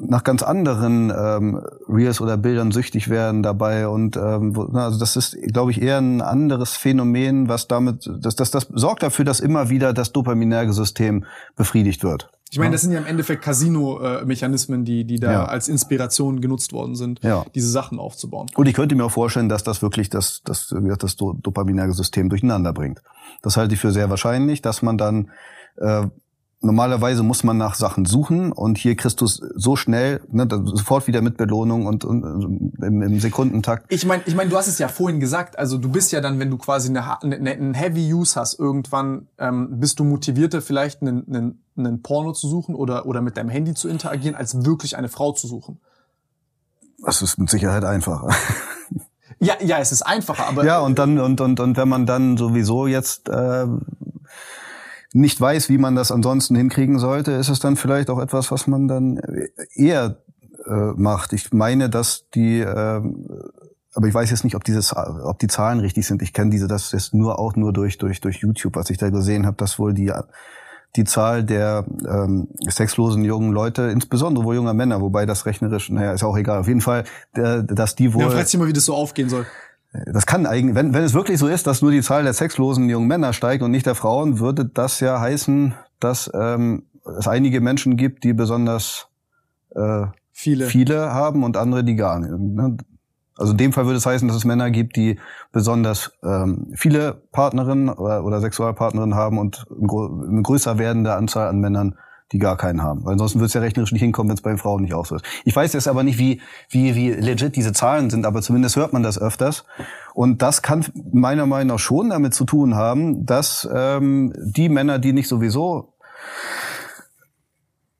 nach 0.00 0.24
ganz 0.24 0.42
anderen 0.42 1.12
ähm, 1.16 1.60
Reels 1.88 2.20
oder 2.20 2.36
Bildern 2.36 2.72
süchtig 2.72 3.08
werden 3.08 3.42
dabei 3.42 3.88
und 3.88 4.16
ähm, 4.16 4.52
also 4.74 4.98
das 4.98 5.16
ist 5.16 5.36
glaube 5.52 5.70
ich 5.70 5.80
eher 5.80 5.98
ein 5.98 6.20
anderes 6.20 6.76
Phänomen 6.76 7.48
was 7.48 7.68
damit 7.68 8.10
das 8.20 8.34
das 8.34 8.50
das 8.50 8.66
sorgt 8.72 9.02
dafür 9.04 9.24
dass 9.24 9.40
immer 9.40 9.70
wieder 9.70 9.92
das 9.92 10.12
dopaminerge 10.12 10.72
System 10.72 11.24
befriedigt 11.54 12.02
wird 12.02 12.30
ich 12.54 12.60
meine, 12.60 12.70
das 12.70 12.82
sind 12.82 12.92
ja 12.92 13.00
im 13.00 13.06
Endeffekt 13.06 13.42
Casino-Mechanismen, 13.42 14.84
die, 14.84 15.04
die 15.04 15.18
da 15.18 15.32
ja. 15.32 15.44
als 15.46 15.66
Inspiration 15.66 16.40
genutzt 16.40 16.72
worden 16.72 16.94
sind, 16.94 17.18
ja. 17.24 17.44
diese 17.52 17.68
Sachen 17.68 17.98
aufzubauen. 17.98 18.46
Und 18.54 18.68
ich 18.68 18.74
könnte 18.74 18.94
mir 18.94 19.04
auch 19.04 19.10
vorstellen, 19.10 19.48
dass 19.48 19.64
das 19.64 19.82
wirklich 19.82 20.08
das, 20.08 20.40
das, 20.44 20.72
das 21.00 21.16
dopaminerge 21.16 21.94
System 21.94 22.28
durcheinander 22.28 22.72
bringt. 22.72 23.02
Das 23.42 23.56
halte 23.56 23.74
ich 23.74 23.80
für 23.80 23.90
sehr 23.90 24.08
wahrscheinlich, 24.08 24.62
dass 24.62 24.82
man 24.82 24.96
dann 24.96 25.32
äh, 25.78 26.06
normalerweise 26.64 27.22
muss 27.22 27.44
man 27.44 27.56
nach 27.56 27.74
Sachen 27.74 28.04
suchen 28.04 28.50
und 28.50 28.78
hier 28.78 28.96
Christus 28.96 29.40
so 29.54 29.76
schnell, 29.76 30.20
ne, 30.30 30.48
sofort 30.50 31.06
wieder 31.06 31.20
mit 31.20 31.36
Belohnung 31.36 31.86
und, 31.86 32.04
und 32.04 32.72
im, 32.82 33.02
im, 33.02 33.20
Sekundentakt. 33.20 33.86
Ich 33.92 34.06
meine, 34.06 34.22
ich 34.26 34.34
mein, 34.34 34.50
du 34.50 34.56
hast 34.56 34.66
es 34.66 34.78
ja 34.78 34.88
vorhin 34.88 35.20
gesagt, 35.20 35.58
also 35.58 35.78
du 35.78 35.88
bist 35.88 36.12
ja 36.12 36.20
dann, 36.20 36.38
wenn 36.38 36.50
du 36.50 36.58
quasi 36.58 36.88
eine, 36.88 37.22
eine, 37.22 37.50
einen 37.50 37.74
Heavy 37.74 38.12
Use 38.12 38.38
hast, 38.38 38.58
irgendwann 38.58 39.28
ähm, 39.38 39.78
bist 39.78 40.00
du 40.00 40.04
motivierter, 40.04 40.62
vielleicht 40.62 41.02
einen, 41.02 41.26
einen, 41.28 41.62
einen 41.76 42.02
Porno 42.02 42.32
zu 42.32 42.48
suchen 42.48 42.74
oder, 42.74 43.06
oder 43.06 43.20
mit 43.20 43.36
deinem 43.36 43.50
Handy 43.50 43.74
zu 43.74 43.88
interagieren, 43.88 44.34
als 44.34 44.64
wirklich 44.64 44.96
eine 44.96 45.08
Frau 45.08 45.32
zu 45.32 45.46
suchen. 45.46 45.80
Das 47.04 47.20
ist 47.22 47.38
mit 47.38 47.50
Sicherheit 47.50 47.84
einfacher. 47.84 48.28
Ja, 49.40 49.54
ja, 49.60 49.78
es 49.78 49.92
ist 49.92 50.02
einfacher, 50.02 50.46
aber. 50.46 50.64
Ja, 50.64 50.78
und 50.78 50.98
dann, 50.98 51.18
und, 51.18 51.40
und, 51.40 51.60
und 51.60 51.76
wenn 51.76 51.88
man 51.88 52.06
dann 52.06 52.36
sowieso 52.36 52.86
jetzt 52.86 53.28
äh, 53.28 53.66
nicht 55.14 55.40
weiß, 55.40 55.68
wie 55.68 55.78
man 55.78 55.94
das 55.94 56.10
ansonsten 56.10 56.56
hinkriegen 56.56 56.98
sollte, 56.98 57.32
ist 57.32 57.48
es 57.48 57.60
dann 57.60 57.76
vielleicht 57.76 58.10
auch 58.10 58.18
etwas, 58.18 58.50
was 58.50 58.66
man 58.66 58.88
dann 58.88 59.20
eher 59.72 60.18
äh, 60.66 60.92
macht. 60.96 61.32
Ich 61.32 61.52
meine, 61.52 61.88
dass 61.88 62.28
die, 62.34 62.58
äh, 62.58 63.00
aber 63.94 64.08
ich 64.08 64.12
weiß 64.12 64.30
jetzt 64.30 64.42
nicht, 64.42 64.56
ob 64.56 64.64
dieses, 64.64 64.92
ob 64.94 65.38
die 65.38 65.46
Zahlen 65.46 65.78
richtig 65.78 66.06
sind. 66.06 66.20
Ich 66.20 66.32
kenne 66.32 66.50
diese, 66.50 66.66
das 66.66 66.92
ist 66.92 67.14
nur 67.14 67.38
auch 67.38 67.54
nur 67.54 67.72
durch 67.72 67.96
durch 67.96 68.20
durch 68.20 68.38
YouTube, 68.38 68.74
was 68.74 68.90
ich 68.90 68.98
da 68.98 69.08
gesehen 69.10 69.46
habe, 69.46 69.56
dass 69.56 69.78
wohl 69.78 69.94
die 69.94 70.12
die 70.96 71.04
Zahl 71.04 71.44
der 71.44 71.84
ähm, 72.08 72.48
sexlosen 72.68 73.24
jungen 73.24 73.52
Leute, 73.52 73.82
insbesondere 73.82 74.44
wohl 74.44 74.54
junger 74.54 74.74
Männer, 74.74 75.00
wobei 75.00 75.26
das 75.26 75.44
rechnerisch, 75.44 75.90
naja, 75.90 76.12
ist 76.12 76.22
auch 76.22 76.36
egal. 76.36 76.60
Auf 76.60 76.68
jeden 76.68 76.80
Fall, 76.80 77.04
der, 77.36 77.62
dass 77.62 77.96
die 77.96 78.14
wohl. 78.14 78.22
Ja, 78.22 78.30
fragt 78.30 78.48
sich 78.48 78.60
mal, 78.60 78.68
wie 78.68 78.72
das 78.72 78.84
so 78.84 78.94
aufgehen 78.94 79.28
soll. 79.28 79.46
Das 80.06 80.26
kann 80.26 80.46
eigentlich, 80.46 80.74
wenn, 80.74 80.92
wenn 80.92 81.04
es 81.04 81.14
wirklich 81.14 81.38
so 81.38 81.46
ist, 81.46 81.66
dass 81.66 81.80
nur 81.80 81.92
die 81.92 82.02
Zahl 82.02 82.24
der 82.24 82.32
sexlosen 82.32 82.88
jungen 82.88 83.06
Männer 83.06 83.32
steigt 83.32 83.62
und 83.62 83.70
nicht 83.70 83.86
der 83.86 83.94
Frauen, 83.94 84.40
würde 84.40 84.64
das 84.64 84.98
ja 84.98 85.20
heißen, 85.20 85.74
dass 86.00 86.30
ähm, 86.34 86.84
es 87.18 87.28
einige 87.28 87.60
Menschen 87.60 87.96
gibt, 87.96 88.24
die 88.24 88.32
besonders 88.32 89.08
äh, 89.74 90.06
viele. 90.32 90.66
viele 90.66 91.12
haben 91.12 91.44
und 91.44 91.56
andere, 91.56 91.84
die 91.84 91.94
gar 91.94 92.18
nicht. 92.18 92.32
Ne? 92.32 92.76
Also 93.36 93.52
in 93.52 93.58
dem 93.58 93.72
Fall 93.72 93.86
würde 93.86 93.98
es 93.98 94.06
heißen, 94.06 94.26
dass 94.28 94.36
es 94.36 94.44
Männer 94.44 94.70
gibt, 94.70 94.96
die 94.96 95.18
besonders 95.52 96.12
ähm, 96.22 96.72
viele 96.74 97.22
Partnerinnen 97.32 97.88
oder, 97.88 98.24
oder 98.24 98.40
Sexualpartnerinnen 98.40 99.16
haben 99.16 99.38
und 99.38 99.66
eine 99.70 100.42
größer 100.42 100.78
werdende 100.78 101.14
Anzahl 101.14 101.48
an 101.48 101.60
Männern, 101.60 101.96
die 102.34 102.40
gar 102.40 102.56
keinen 102.56 102.82
haben. 102.82 103.04
Weil 103.04 103.12
ansonsten 103.12 103.38
wird 103.38 103.48
es 103.48 103.54
ja 103.54 103.60
rechnerisch 103.60 103.92
nicht 103.92 104.02
hinkommen, 104.02 104.28
wenn 104.28 104.34
es 104.34 104.42
bei 104.42 104.50
den 104.50 104.58
Frauen 104.58 104.82
nicht 104.82 104.92
auch 104.92 105.06
so 105.06 105.14
ist. 105.14 105.24
Ich 105.44 105.54
weiß 105.54 105.72
jetzt 105.72 105.86
aber 105.86 106.02
nicht, 106.02 106.18
wie, 106.18 106.40
wie, 106.68 106.96
wie 106.96 107.10
legit 107.12 107.54
diese 107.54 107.72
Zahlen 107.72 108.10
sind, 108.10 108.26
aber 108.26 108.42
zumindest 108.42 108.74
hört 108.74 108.92
man 108.92 109.04
das 109.04 109.18
öfters. 109.18 109.64
Und 110.14 110.42
das 110.42 110.60
kann 110.60 110.84
meiner 111.12 111.46
Meinung 111.46 111.76
nach 111.76 111.78
schon 111.78 112.10
damit 112.10 112.34
zu 112.34 112.44
tun 112.44 112.74
haben, 112.74 113.24
dass 113.24 113.68
ähm, 113.72 114.34
die 114.36 114.68
Männer, 114.68 114.98
die 114.98 115.12
nicht 115.12 115.28
sowieso 115.28 115.94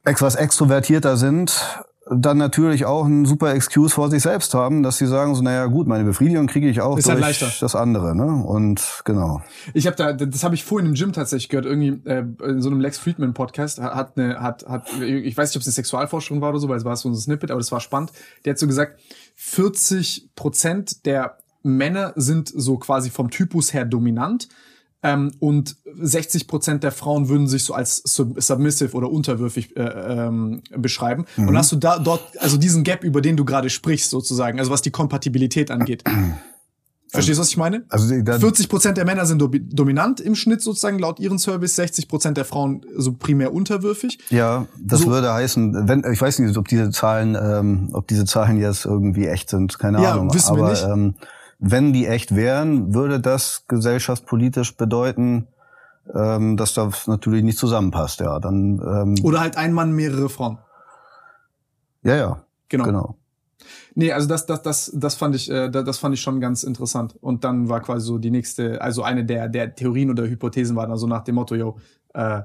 etwas 0.04 0.34
extrovertierter 0.34 1.16
sind, 1.16 1.84
dann 2.10 2.36
natürlich 2.36 2.84
auch 2.84 3.06
einen 3.06 3.24
super 3.24 3.54
Excuse 3.54 3.94
vor 3.94 4.10
sich 4.10 4.22
selbst 4.22 4.52
haben, 4.54 4.82
dass 4.82 4.98
sie 4.98 5.06
sagen 5.06 5.34
so, 5.34 5.42
naja 5.42 5.66
gut, 5.66 5.86
meine 5.86 6.04
Befriedigung 6.04 6.46
kriege 6.46 6.68
ich 6.68 6.80
auch 6.80 6.98
ist 6.98 7.08
halt 7.08 7.22
durch 7.22 7.40
halt 7.40 7.62
das 7.62 7.74
andere, 7.74 8.14
ne? 8.14 8.44
Und 8.44 9.02
genau. 9.04 9.42
Ich 9.72 9.86
habe 9.86 9.96
da, 9.96 10.12
das 10.12 10.44
habe 10.44 10.54
ich 10.54 10.64
vorhin 10.64 10.88
im 10.88 10.94
Gym 10.94 11.12
tatsächlich 11.12 11.48
gehört, 11.48 11.64
irgendwie 11.64 12.06
äh, 12.08 12.24
in 12.46 12.60
so 12.60 12.68
einem 12.68 12.80
Lex 12.80 12.98
Friedman 12.98 13.32
Podcast 13.32 13.80
hat 13.80 14.18
eine, 14.18 14.40
hat, 14.40 14.66
hat, 14.66 14.92
ich 15.00 15.36
weiß 15.36 15.50
nicht, 15.50 15.56
ob 15.56 15.62
es 15.62 15.66
eine 15.66 15.72
Sexualforschung 15.72 16.40
war 16.42 16.50
oder 16.50 16.58
so, 16.58 16.68
weil 16.68 16.76
es 16.76 16.84
war 16.84 16.94
so 16.96 17.08
ein 17.08 17.14
Snippet, 17.14 17.50
aber 17.50 17.60
das 17.60 17.72
war 17.72 17.80
spannend. 17.80 18.12
Der 18.44 18.52
hat 18.52 18.58
so 18.58 18.66
gesagt, 18.66 19.00
40 19.36 20.30
Prozent 20.34 21.06
der 21.06 21.38
Männer 21.62 22.12
sind 22.16 22.52
so 22.54 22.76
quasi 22.76 23.08
vom 23.08 23.30
Typus 23.30 23.72
her 23.72 23.86
dominant 23.86 24.48
ähm, 25.04 25.32
und 25.38 25.76
60 26.00 26.48
Prozent 26.48 26.82
der 26.82 26.90
Frauen 26.90 27.28
würden 27.28 27.46
sich 27.46 27.62
so 27.62 27.74
als 27.74 27.96
sub 28.04 28.40
submissive 28.42 28.96
oder 28.96 29.10
unterwürfig 29.10 29.76
äh, 29.76 29.82
ähm, 29.82 30.62
beschreiben. 30.74 31.26
Mhm. 31.36 31.48
Und 31.48 31.58
hast 31.58 31.70
du 31.70 31.76
da 31.76 31.98
dort 31.98 32.22
also 32.40 32.56
diesen 32.56 32.82
Gap, 32.84 33.04
über 33.04 33.20
den 33.20 33.36
du 33.36 33.44
gerade 33.44 33.68
sprichst, 33.68 34.10
sozusagen, 34.10 34.58
also 34.58 34.70
was 34.70 34.80
die 34.80 34.90
Kompatibilität 34.90 35.70
angeht. 35.70 36.02
Verstehst 37.10 37.38
du, 37.38 37.42
was 37.42 37.50
ich 37.50 37.56
meine? 37.56 37.84
Also 37.90 38.08
40 38.08 38.68
Prozent 38.68 38.96
der 38.96 39.04
Männer 39.04 39.24
sind 39.24 39.40
do 39.40 39.48
dominant 39.48 40.20
im 40.20 40.34
Schnitt 40.34 40.62
sozusagen 40.62 40.98
laut 40.98 41.20
ihren 41.20 41.38
Service, 41.38 41.76
60 41.76 42.08
Prozent 42.08 42.36
der 42.36 42.44
Frauen 42.44 42.84
so 42.96 43.12
primär 43.12 43.54
unterwürfig. 43.54 44.18
Ja, 44.30 44.66
das 44.80 45.02
so. 45.02 45.10
würde 45.10 45.32
heißen, 45.32 45.86
wenn 45.86 46.02
ich 46.10 46.20
weiß 46.20 46.40
nicht, 46.40 46.56
ob 46.56 46.66
diese 46.66 46.90
Zahlen, 46.90 47.36
ähm, 47.40 47.90
ob 47.92 48.08
diese 48.08 48.24
Zahlen 48.24 48.58
jetzt 48.58 48.84
irgendwie 48.84 49.26
echt 49.26 49.50
sind, 49.50 49.78
keine 49.78 50.02
ja, 50.02 50.14
Ahnung. 50.14 50.34
Wissen 50.34 50.50
aber 50.50 50.62
wir 50.62 50.70
nicht. 50.70 50.82
Ähm, 50.82 51.14
wenn 51.66 51.92
die 51.92 52.06
echt 52.06 52.34
wären, 52.36 52.94
würde 52.94 53.20
das 53.20 53.64
gesellschaftspolitisch 53.68 54.76
bedeuten, 54.76 55.48
ähm, 56.14 56.58
dass 56.58 56.74
das 56.74 57.06
natürlich 57.06 57.42
nicht 57.42 57.58
zusammenpasst. 57.58 58.20
Ja, 58.20 58.38
dann 58.38 58.82
ähm, 58.86 59.14
oder 59.24 59.40
halt 59.40 59.56
ein 59.56 59.72
Mann 59.72 59.92
mehrere 59.92 60.28
Frauen. 60.28 60.58
Ja, 62.02 62.16
ja. 62.16 62.44
Genau. 62.68 62.84
genau. 62.84 63.16
Nee, 63.94 64.12
also 64.12 64.28
das, 64.28 64.44
das, 64.44 64.60
das, 64.62 64.92
das 64.94 65.14
fand 65.14 65.36
ich, 65.36 65.50
äh, 65.50 65.70
das 65.70 65.98
fand 65.98 66.14
ich 66.14 66.20
schon 66.20 66.40
ganz 66.40 66.64
interessant. 66.64 67.16
Und 67.20 67.44
dann 67.44 67.68
war 67.68 67.80
quasi 67.80 68.06
so 68.06 68.18
die 68.18 68.30
nächste, 68.30 68.82
also 68.82 69.02
eine 69.02 69.24
der, 69.24 69.48
der 69.48 69.74
Theorien 69.74 70.10
oder 70.10 70.24
Hypothesen 70.24 70.76
war 70.76 70.86
dann 70.86 70.98
so 70.98 71.06
nach 71.06 71.24
dem 71.24 71.36
Motto, 71.36 71.54
yo, 71.54 71.78
äh, 72.12 72.42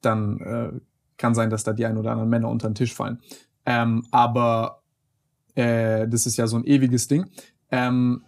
dann 0.00 0.40
äh, 0.40 0.72
kann 1.18 1.34
sein, 1.34 1.50
dass 1.50 1.62
da 1.62 1.72
die 1.72 1.86
ein 1.86 1.98
oder 1.98 2.10
anderen 2.10 2.30
Männer 2.30 2.48
unter 2.48 2.68
den 2.68 2.74
Tisch 2.74 2.94
fallen. 2.94 3.20
Ähm, 3.64 4.04
aber 4.10 4.82
äh, 5.54 6.08
das 6.08 6.26
ist 6.26 6.36
ja 6.36 6.46
so 6.48 6.56
ein 6.56 6.64
ewiges 6.64 7.06
Ding. 7.06 7.26
Ähm, 7.70 8.24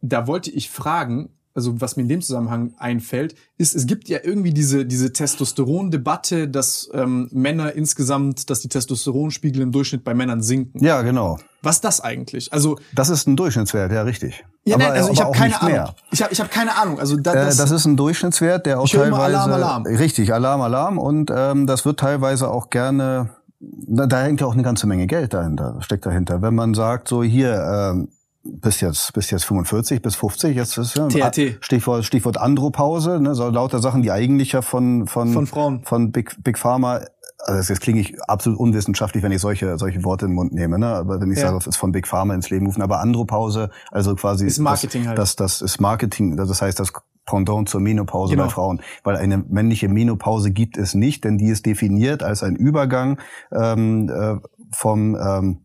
da 0.00 0.26
wollte 0.26 0.50
ich 0.50 0.70
fragen, 0.70 1.30
also 1.54 1.80
was 1.80 1.96
mir 1.96 2.04
in 2.04 2.08
dem 2.08 2.22
Zusammenhang 2.22 2.74
einfällt, 2.78 3.34
ist, 3.56 3.74
es 3.74 3.86
gibt 3.86 4.08
ja 4.08 4.18
irgendwie 4.22 4.52
diese, 4.52 4.86
diese 4.86 5.12
Testosteron-Debatte, 5.12 6.48
dass 6.48 6.88
ähm, 6.94 7.28
Männer 7.32 7.72
insgesamt, 7.72 8.48
dass 8.48 8.60
die 8.60 8.68
Testosteronspiegel 8.68 9.62
im 9.62 9.72
Durchschnitt 9.72 10.04
bei 10.04 10.14
Männern 10.14 10.40
sinken. 10.40 10.82
Ja, 10.84 11.02
genau. 11.02 11.38
Was 11.62 11.76
ist 11.76 11.84
das 11.84 12.00
eigentlich? 12.00 12.52
Also 12.52 12.78
das 12.94 13.08
ist 13.08 13.26
ein 13.26 13.36
Durchschnittswert, 13.36 13.90
ja, 13.90 14.02
richtig. 14.02 14.44
Ja, 14.64 14.76
aber, 14.76 14.84
nein, 14.84 14.92
also 14.92 15.12
ich 15.12 15.20
habe 15.20 15.36
keine 15.36 15.60
Ahnung. 15.60 15.72
Mehr. 15.72 15.94
Ich 16.12 16.22
habe 16.22 16.32
ich 16.32 16.40
hab 16.40 16.50
keine 16.50 16.76
Ahnung. 16.76 17.00
Also 17.00 17.16
da, 17.16 17.32
das, 17.32 17.56
äh, 17.56 17.62
das 17.62 17.72
ist 17.72 17.86
ein 17.86 17.96
Durchschnittswert, 17.96 18.64
der 18.66 18.78
auch 18.78 18.84
ich 18.84 18.92
teilweise 18.92 19.20
Alarm, 19.20 19.52
Alarm. 19.52 19.82
richtig 19.86 20.32
Alarm, 20.32 20.60
Alarm 20.60 20.98
und 20.98 21.32
ähm, 21.34 21.66
das 21.66 21.84
wird 21.84 21.98
teilweise 21.98 22.48
auch 22.48 22.70
gerne 22.70 23.30
da, 23.60 24.06
da 24.06 24.22
hängt 24.22 24.40
ja 24.40 24.46
auch 24.46 24.52
eine 24.52 24.62
ganze 24.62 24.86
Menge 24.86 25.06
Geld 25.06 25.34
dahinter, 25.34 25.76
steckt 25.80 26.06
dahinter. 26.06 26.42
Wenn 26.42 26.54
man 26.54 26.74
sagt, 26.74 27.08
so 27.08 27.22
hier, 27.22 27.54
ähm, 27.54 28.08
bis 28.48 28.80
jetzt, 28.80 29.12
bis 29.12 29.30
jetzt 29.30 29.44
45, 29.44 30.02
bis 30.02 30.16
50, 30.16 30.56
jetzt 30.56 30.78
ist 30.78 30.96
ja 30.96 31.08
TRT. 31.08 31.58
Stichwort, 31.60 32.04
Stichwort 32.04 32.38
Andropause, 32.38 33.20
ne, 33.20 33.34
so 33.34 33.48
lauter 33.48 33.80
Sachen, 33.80 34.02
die 34.02 34.10
eigentlich 34.10 34.52
ja 34.52 34.62
von, 34.62 35.06
von, 35.06 35.32
von 35.32 35.46
Frauen, 35.46 35.84
von 35.84 36.12
Big, 36.12 36.36
Big 36.42 36.58
Pharma, 36.58 37.00
also 37.44 37.72
jetzt 37.72 37.80
klinge 37.80 38.00
ich 38.00 38.20
absolut 38.22 38.58
unwissenschaftlich, 38.58 39.22
wenn 39.22 39.32
ich 39.32 39.40
solche, 39.40 39.78
solche 39.78 40.04
Worte 40.04 40.26
in 40.26 40.32
den 40.32 40.36
Mund 40.36 40.52
nehme, 40.52 40.78
ne, 40.78 40.88
aber 40.88 41.20
wenn 41.20 41.30
ich 41.30 41.38
ja. 41.38 41.46
sage, 41.46 41.58
es 41.58 41.66
ist 41.66 41.76
von 41.76 41.92
Big 41.92 42.06
Pharma 42.06 42.34
ins 42.34 42.50
Leben 42.50 42.66
rufen, 42.66 42.82
aber 42.82 43.00
Andropause, 43.00 43.70
also 43.90 44.14
quasi. 44.14 44.46
Ist 44.46 44.58
Marketing 44.58 45.02
das, 45.02 45.08
halt. 45.08 45.18
Das, 45.18 45.36
das 45.36 45.62
ist 45.62 45.80
Marketing, 45.80 46.36
das 46.36 46.62
heißt, 46.62 46.78
das 46.80 46.92
Pendant 47.28 47.68
zur 47.68 47.80
Menopause 47.80 48.32
genau. 48.32 48.44
bei 48.44 48.50
Frauen, 48.50 48.80
weil 49.04 49.16
eine 49.16 49.36
männliche 49.36 49.88
Menopause 49.88 50.50
gibt 50.50 50.78
es 50.78 50.94
nicht, 50.94 51.24
denn 51.24 51.36
die 51.36 51.48
ist 51.48 51.66
definiert 51.66 52.22
als 52.22 52.42
ein 52.42 52.56
Übergang 52.56 53.20
ähm, 53.52 54.08
äh, 54.08 54.36
vom 54.72 55.14
ähm, 55.14 55.58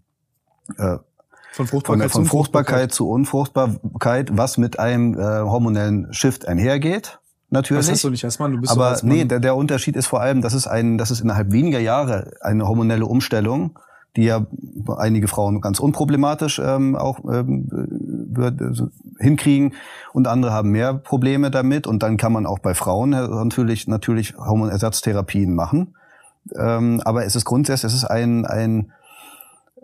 äh, 0.77 0.97
von 1.53 1.67
Fruchtbarkeit, 1.67 2.11
von, 2.11 2.21
von 2.23 2.25
Fruchtbarkeit 2.25 2.91
zu 2.91 3.07
Unfruchtbarkeit, 3.09 4.35
was 4.35 4.57
mit 4.57 4.79
einem 4.79 5.13
äh, 5.13 5.21
hormonellen 5.21 6.11
Shift 6.11 6.47
einhergeht. 6.47 7.19
Natürlich. 7.51 7.85
Das 7.85 7.93
hast 7.93 8.03
du 8.03 8.09
nicht 8.09 8.25
als 8.25 8.39
Mann, 8.39 8.53
du 8.53 8.59
bist 8.59 8.71
Aber 8.71 8.87
als 8.87 9.03
Mann. 9.03 9.15
nee, 9.15 9.25
der, 9.25 9.39
der 9.39 9.55
Unterschied 9.55 9.95
ist 9.95 10.07
vor 10.07 10.21
allem, 10.21 10.41
das 10.41 10.55
ist 10.55 10.65
ein, 10.65 10.97
das 10.97 11.11
ist 11.11 11.21
innerhalb 11.21 11.51
weniger 11.51 11.79
Jahre 11.79 12.31
eine 12.41 12.67
hormonelle 12.67 13.05
Umstellung, 13.05 13.77
die 14.15 14.23
ja 14.23 14.47
einige 14.97 15.27
Frauen 15.27 15.61
ganz 15.61 15.79
unproblematisch 15.79 16.57
ähm, 16.57 16.95
auch 16.95 17.19
ähm, 17.31 17.69
äh, 18.35 18.51
hinkriegen 19.23 19.75
und 20.13 20.27
andere 20.27 20.51
haben 20.51 20.71
mehr 20.71 20.95
Probleme 20.95 21.51
damit 21.51 21.85
und 21.85 22.01
dann 22.01 22.17
kann 22.17 22.33
man 22.33 22.47
auch 22.47 22.57
bei 22.57 22.73
Frauen 22.73 23.11
natürlich 23.11 23.87
natürlich 23.87 24.35
Hormonersatztherapien 24.35 25.53
machen. 25.53 25.95
Ähm, 26.55 27.01
aber 27.05 27.25
es 27.25 27.35
ist 27.35 27.45
grundsätzlich, 27.45 27.91
es 27.91 27.97
ist 27.97 28.05
ein 28.05 28.47
ein 28.47 28.91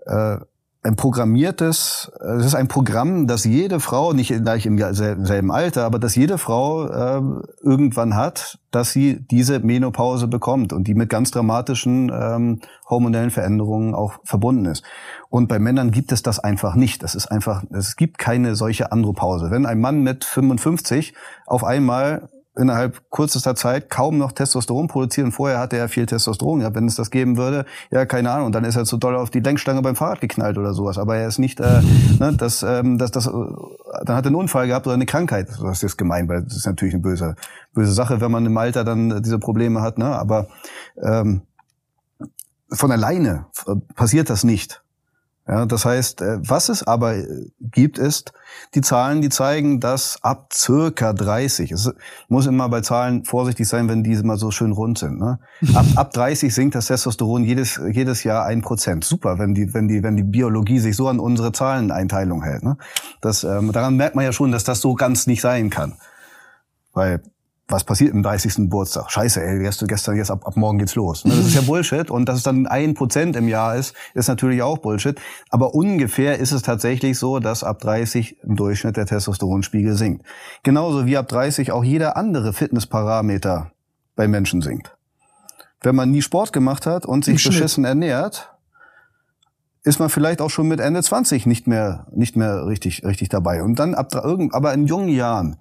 äh, 0.08 0.38
ein 0.81 0.95
programmiertes, 0.95 2.10
es 2.38 2.45
ist 2.45 2.56
ein 2.56 2.69
Programm, 2.69 3.27
das 3.27 3.43
jede 3.43 3.81
Frau, 3.81 4.14
nicht 4.14 4.30
gleich 4.30 4.65
im 4.65 4.77
selben 4.77 5.51
Alter, 5.51 5.84
aber 5.84 5.99
dass 5.99 6.15
jede 6.15 6.38
Frau 6.38 6.88
äh, 6.88 7.22
irgendwann 7.61 8.15
hat, 8.15 8.60
dass 8.72 8.91
sie 8.91 9.19
diese 9.30 9.60
Menopause 9.60 10.27
bekommt 10.27 10.72
und 10.72 10.88
die 10.88 10.93
mit 10.93 11.10
ganz 11.10 11.31
dramatischen 11.31 12.10
ähm, 12.14 12.61
hormonellen 12.89 13.30
Veränderungen 13.30 13.93
auch 13.93 14.19
verbunden 14.23 14.65
ist. 14.65 14.84
Und 15.30 15.49
bei 15.49 15.60
Männern 15.60 15.91
gibt 15.91 16.14
es 16.14 16.23
das 16.23 16.39
einfach 16.39 16.76
nicht. 16.76 17.03
Das 17.03 17.14
ist 17.14 17.27
einfach, 17.27 17.64
es 17.72 17.97
gibt 17.97 18.18
keine 18.18 18.56
solche 18.56 18.93
Andropause. 18.93 19.51
Wenn 19.51 19.65
ein 19.65 19.81
Mann 19.81 20.01
mit 20.01 20.23
55 20.23 21.14
auf 21.45 21.65
einmal 21.65 22.30
innerhalb 22.60 23.02
kürzester 23.10 23.56
Zeit 23.56 23.90
kaum 23.90 24.18
noch 24.18 24.31
Testosteron 24.31 24.88
produzieren. 24.88 25.31
Vorher 25.31 25.60
hatte 25.60 25.77
er 25.77 25.90
viel 25.90 26.06
Testosteron. 26.06 26.61
Ja, 26.61 26.76
wenn 26.76 26.86
es 26.86 26.95
das 26.95 27.10
geben 27.10 27.38
würde, 27.38 27.65
ja, 27.90 28.06
keine 28.06 28.31
Ahnung, 28.31 28.52
dann 28.52 28.65
ist 28.65 28.76
er 28.76 28.86
zu 28.86 28.98
doll 28.98 29.15
auf 29.15 29.30
die 29.30 29.40
Lenkstange 29.40 29.81
beim 29.81 29.95
Fahrrad 29.95 30.22
geknallt 30.22 30.57
oder 30.57 30.73
sowas. 30.73 30.98
Aber 30.98 31.15
er 31.15 31.27
ist 31.27 31.40
nicht, 31.40 31.60
äh, 31.60 31.81
ne, 32.19 32.34
das, 32.38 32.64
ähm, 32.64 32.98
das, 32.98 33.11
das, 33.11 33.27
äh, 33.27 33.31
dann 33.31 34.15
hat 34.15 34.26
er 34.26 34.27
einen 34.27 34.36
Unfall 34.36 34.68
gehabt 34.68 34.86
oder 34.86 34.94
eine 34.94 35.06
Krankheit. 35.06 35.48
Das 35.61 35.84
ist 35.84 35.98
gemein, 35.98 36.27
weil 36.27 36.44
das 36.44 36.57
ist 36.57 36.65
natürlich 36.65 36.94
eine 36.94 37.03
böse, 37.03 37.36
böse 37.73 37.94
Sache, 37.94 38.22
wenn 38.22 38.31
man 38.31 38.45
im 38.45 38.57
Alter 38.57 38.84
dann 38.84 39.22
diese 39.23 39.40
Probleme 39.40 39.81
hat. 39.81 39.98
Ne? 39.98 40.06
Aber 40.06 40.48
ähm, 41.02 41.41
von 42.72 42.91
alleine 42.91 43.45
passiert 43.95 44.30
das 44.30 44.44
nicht. 44.44 44.84
Ja, 45.49 45.65
das 45.65 45.84
heißt, 45.84 46.21
äh, 46.21 46.38
was 46.47 46.69
es 46.69 46.85
aber 46.85 47.15
äh, 47.15 47.26
gibt, 47.59 47.97
ist 47.97 48.34
die 48.76 48.81
Zahlen, 48.81 49.21
die 49.21 49.30
zeigen, 49.30 49.80
dass 49.80 50.19
ab 50.21 50.53
circa 50.53 51.11
30, 51.11 51.71
es 51.71 51.91
muss 52.27 52.45
immer 52.45 52.69
bei 52.69 52.81
Zahlen 52.81 53.26
vorsichtig 53.26 53.67
sein, 53.67 53.89
wenn 53.89 54.03
diese 54.03 54.23
mal 54.23 54.38
so 54.38 54.51
schön 54.51 54.71
rund 54.71 54.99
sind. 54.99 55.17
Ne? 55.17 55.39
Ab, 55.73 55.85
ab 55.95 56.13
30 56.13 56.53
sinkt 56.53 56.76
das 56.76 56.85
Testosteron 56.85 57.43
jedes, 57.43 57.81
jedes 57.91 58.23
Jahr 58.23 58.45
ein 58.45 58.61
Prozent. 58.61 59.03
Super, 59.03 59.39
wenn 59.39 59.55
die, 59.55 59.73
wenn 59.73 59.88
die, 59.88 60.03
wenn 60.03 60.15
die 60.15 60.23
Biologie 60.23 60.77
sich 60.77 60.95
so 60.95 61.07
an 61.07 61.19
unsere 61.19 61.51
Zahleneinteilung 61.51 62.43
hält. 62.43 62.61
Ne? 62.61 62.77
Das, 63.19 63.43
ähm, 63.43 63.71
daran 63.71 63.95
merkt 63.95 64.15
man 64.15 64.26
ja 64.26 64.31
schon, 64.31 64.51
dass 64.51 64.63
das 64.63 64.81
so 64.81 64.93
ganz 64.93 65.26
nicht 65.26 65.41
sein 65.41 65.71
kann. 65.71 65.95
Weil 66.93 67.23
was 67.70 67.84
passiert 67.84 68.14
im 68.14 68.24
30. 68.24 68.56
Geburtstag? 68.56 69.12
Scheiße, 69.12 69.44
ey, 69.44 69.60
gestern, 69.60 69.88
gestern 69.88 70.16
jetzt 70.16 70.32
ab, 70.32 70.46
ab 70.46 70.58
morgen 70.58 70.80
geht's 70.80 70.96
los. 70.96 71.24
Ne, 71.24 71.36
das 71.36 71.46
ist 71.46 71.56
ja 71.56 71.62
Bullshit. 71.66 72.10
Und 72.10 72.26
dass 72.28 72.38
es 72.38 72.44
dann 72.44 72.68
ein 72.68 72.96
Prozent 72.96 73.36
im 73.36 73.48
Jahr 73.48 73.76
ist, 73.76 73.96
ist 74.14 74.28
natürlich 74.28 74.62
auch 74.62 74.80
Bullshit. 74.80 75.20
Aber 75.50 75.76
ungefähr 75.76 76.40
ist 76.40 76.52
es 76.52 76.64
tatsächlich 76.64 77.18
so, 77.20 77.40
dass 77.40 77.64
ab 77.64 77.80
30 77.80 78.44
im 78.44 78.56
Durchschnitt 78.56 78.98
der 78.98 79.06
Testosteronspiegel 79.06 79.96
sinkt. 79.96 80.26
Genauso 80.64 81.06
wie 81.06 81.16
ab 81.16 81.28
30 81.28 81.72
auch 81.72 81.84
jeder 81.84 82.18
andere 82.18 82.54
Fitnessparameter 82.54 83.72
bei 84.16 84.28
Menschen 84.28 84.62
sinkt. 84.62 84.98
Wenn 85.82 85.96
man 85.96 86.12
nie 86.12 86.22
Sport 86.22 86.52
gemacht 86.52 86.86
hat 86.86 87.06
und 87.06 87.24
sich 87.24 87.44
beschissen 87.44 87.86
ernährt, 87.86 88.52
ist 89.84 90.00
man 90.00 90.10
vielleicht 90.10 90.41
auch 90.41 90.50
schon 90.50 90.68
mit 90.68 90.80
Ende 90.80 91.02
20 91.02 91.46
nicht 91.46 91.68
mehr, 91.68 92.08
nicht 92.12 92.36
mehr 92.36 92.66
richtig, 92.66 93.06
richtig 93.06 93.30
dabei. 93.30 93.64
Und 93.64 93.80
dann 93.80 93.96
ab, 93.96 94.14
aber 94.14 94.74
in 94.74 94.88
jungen 94.88 95.10
Jahren, 95.10 95.58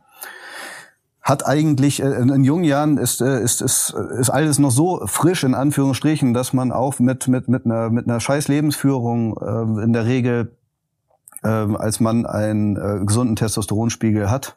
hat 1.28 1.46
eigentlich 1.46 2.02
äh, 2.02 2.10
in 2.10 2.42
jungen 2.42 2.64
Jahren 2.64 2.96
ist, 2.96 3.20
äh, 3.20 3.42
ist, 3.42 3.60
ist, 3.60 3.90
ist 4.18 4.30
alles 4.30 4.58
noch 4.58 4.70
so 4.70 5.02
frisch 5.04 5.44
in 5.44 5.54
Anführungsstrichen, 5.54 6.32
dass 6.32 6.54
man 6.54 6.72
auch 6.72 6.98
mit 7.00 7.28
mit 7.28 7.48
mit 7.48 7.66
einer 7.66 7.90
mit 7.90 8.08
einer 8.08 8.18
scheiß 8.18 8.48
Lebensführung 8.48 9.36
äh, 9.36 9.84
in 9.84 9.92
der 9.92 10.06
Regel 10.06 10.56
äh, 11.42 11.48
als 11.48 12.00
man 12.00 12.24
einen 12.24 12.76
äh, 12.76 13.04
gesunden 13.04 13.36
Testosteronspiegel 13.36 14.30
hat 14.30 14.56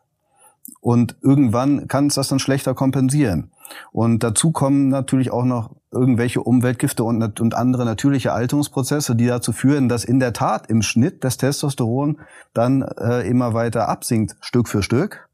und 0.80 1.18
irgendwann 1.22 1.89
kann 1.89 2.07
es 2.07 2.15
das 2.15 2.30
dann 2.30 2.39
schlechter 2.39 2.73
kompensieren. 2.73 3.52
Und 3.91 4.23
dazu 4.23 4.52
kommen 4.52 4.88
natürlich 4.88 5.31
auch 5.31 5.45
noch 5.45 5.76
irgendwelche 5.91 6.41
Umweltgifte 6.41 7.03
und, 7.03 7.41
und 7.41 7.53
andere 7.53 7.84
natürliche 7.84 8.31
Alterungsprozesse, 8.31 9.15
die 9.15 9.27
dazu 9.27 9.52
führen, 9.52 9.89
dass 9.89 10.06
in 10.06 10.19
der 10.19 10.31
Tat 10.31 10.69
im 10.69 10.81
Schnitt 10.81 11.23
das 11.23 11.35
Testosteron 11.35 12.19
dann 12.53 12.81
äh, 12.81 13.27
immer 13.27 13.53
weiter 13.53 13.89
absinkt, 13.89 14.38
Stück 14.39 14.69
für 14.69 14.84
Stück. 14.84 15.30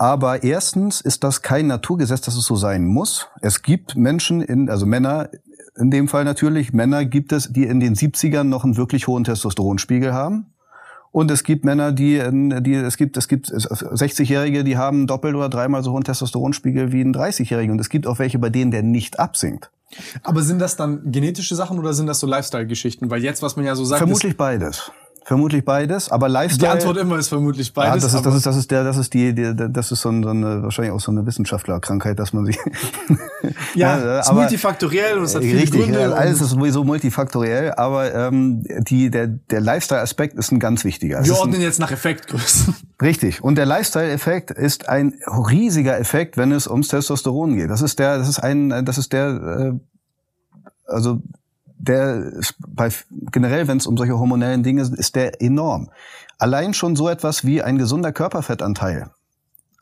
Aber 0.00 0.44
erstens 0.44 1.02
ist 1.02 1.24
das 1.24 1.42
kein 1.42 1.66
Naturgesetz, 1.66 2.22
dass 2.22 2.34
es 2.34 2.46
so 2.46 2.56
sein 2.56 2.86
muss. 2.86 3.28
Es 3.42 3.60
gibt 3.60 3.96
Menschen, 3.96 4.40
in, 4.40 4.70
also 4.70 4.86
Männer, 4.86 5.28
in 5.76 5.90
dem 5.90 6.08
Fall 6.08 6.24
natürlich, 6.24 6.72
Männer 6.72 7.04
gibt 7.04 7.32
es, 7.32 7.52
die 7.52 7.64
in 7.64 7.80
den 7.80 7.94
70ern 7.94 8.44
noch 8.44 8.64
einen 8.64 8.78
wirklich 8.78 9.08
hohen 9.08 9.24
Testosteronspiegel 9.24 10.14
haben. 10.14 10.54
Und 11.12 11.30
es 11.30 11.44
gibt 11.44 11.66
Männer, 11.66 11.92
die, 11.92 12.18
die 12.62 12.74
es 12.76 12.96
gibt, 12.96 13.18
es 13.18 13.28
gibt 13.28 13.48
60-Jährige, 13.50 14.64
die 14.64 14.78
haben 14.78 15.06
doppelt 15.06 15.34
oder 15.34 15.50
dreimal 15.50 15.82
so 15.82 15.92
hohen 15.92 16.04
Testosteronspiegel 16.04 16.92
wie 16.92 17.02
ein 17.02 17.14
30-Jähriger. 17.14 17.72
Und 17.72 17.78
es 17.78 17.90
gibt 17.90 18.06
auch 18.06 18.18
welche, 18.18 18.38
bei 18.38 18.48
denen 18.48 18.70
der 18.70 18.82
nicht 18.82 19.20
absinkt. 19.20 19.70
Aber 20.22 20.40
sind 20.40 20.60
das 20.60 20.76
dann 20.76 21.12
genetische 21.12 21.54
Sachen 21.54 21.78
oder 21.78 21.92
sind 21.92 22.06
das 22.06 22.20
so 22.20 22.26
Lifestyle-Geschichten? 22.26 23.10
Weil 23.10 23.22
jetzt, 23.22 23.42
was 23.42 23.56
man 23.56 23.66
ja 23.66 23.74
so 23.74 23.84
sagt. 23.84 23.98
Vermutlich 23.98 24.38
beides. 24.38 24.90
Vermutlich 25.24 25.64
beides, 25.64 26.10
aber 26.10 26.28
Lifestyle. 26.28 26.72
Die 26.72 26.78
Antwort 26.78 26.96
immer 26.96 27.18
ist 27.18 27.28
vermutlich 27.28 27.72
beides. 27.72 28.02
Ja, 28.02 28.08
das 28.08 28.14
ist, 28.14 28.26
das 28.26 28.34
ist, 28.34 28.46
das 28.46 28.56
ist 28.56 28.70
der, 28.70 28.84
das 28.84 28.96
ist 28.96 29.12
die, 29.12 29.34
die 29.34 29.54
das 29.54 29.92
ist 29.92 30.00
so, 30.00 30.08
ein, 30.08 30.22
so 30.22 30.30
eine, 30.30 30.62
wahrscheinlich 30.62 30.92
auch 30.92 31.00
so 31.00 31.10
eine 31.10 31.26
Wissenschaftlerkrankheit, 31.26 32.18
dass 32.18 32.32
man 32.32 32.46
sich. 32.46 32.58
ja, 33.74 33.98
ja 33.98 34.20
ist 34.20 34.32
multifaktoriell 34.32 35.18
und 35.18 35.24
es 35.24 35.34
hat 35.34 35.42
viele 35.42 35.60
richtig, 35.60 35.82
Gründe. 35.82 36.16
Alles 36.16 36.40
ist 36.40 36.50
sowieso 36.50 36.84
multifaktoriell, 36.84 37.72
aber 37.74 38.14
ähm, 38.14 38.64
die, 38.88 39.10
der, 39.10 39.26
der 39.26 39.60
Lifestyle-Aspekt 39.60 40.36
ist 40.38 40.52
ein 40.52 40.58
ganz 40.58 40.84
wichtiger. 40.84 41.24
Wir 41.24 41.36
ordnen 41.36 41.56
ein, 41.56 41.60
jetzt 41.60 41.78
nach 41.80 41.92
Effektgrößen. 41.92 42.74
Richtig. 43.02 43.42
Und 43.42 43.56
der 43.56 43.66
Lifestyle-Effekt 43.66 44.50
ist 44.50 44.88
ein 44.88 45.14
riesiger 45.26 45.98
Effekt, 45.98 46.38
wenn 46.38 46.50
es 46.50 46.66
ums 46.66 46.88
Testosteron 46.88 47.56
geht. 47.56 47.70
Das 47.70 47.82
ist 47.82 47.98
der, 47.98 48.18
das 48.18 48.28
ist 48.28 48.38
ein, 48.38 48.84
das 48.84 48.98
ist 48.98 49.12
der, 49.12 49.28
äh, 49.74 50.92
also 50.92 51.22
der 51.80 52.24
ist 52.32 52.54
bei 52.68 52.90
generell, 53.32 53.66
wenn 53.68 53.78
es 53.78 53.86
um 53.86 53.96
solche 53.96 54.18
hormonellen 54.18 54.62
Dinge 54.62 54.82
ist, 54.82 54.94
ist 54.94 55.16
der 55.16 55.40
enorm. 55.40 55.90
Allein 56.38 56.74
schon 56.74 56.96
so 56.96 57.08
etwas 57.08 57.44
wie 57.44 57.62
ein 57.62 57.78
gesunder 57.78 58.12
Körperfettanteil. 58.12 59.10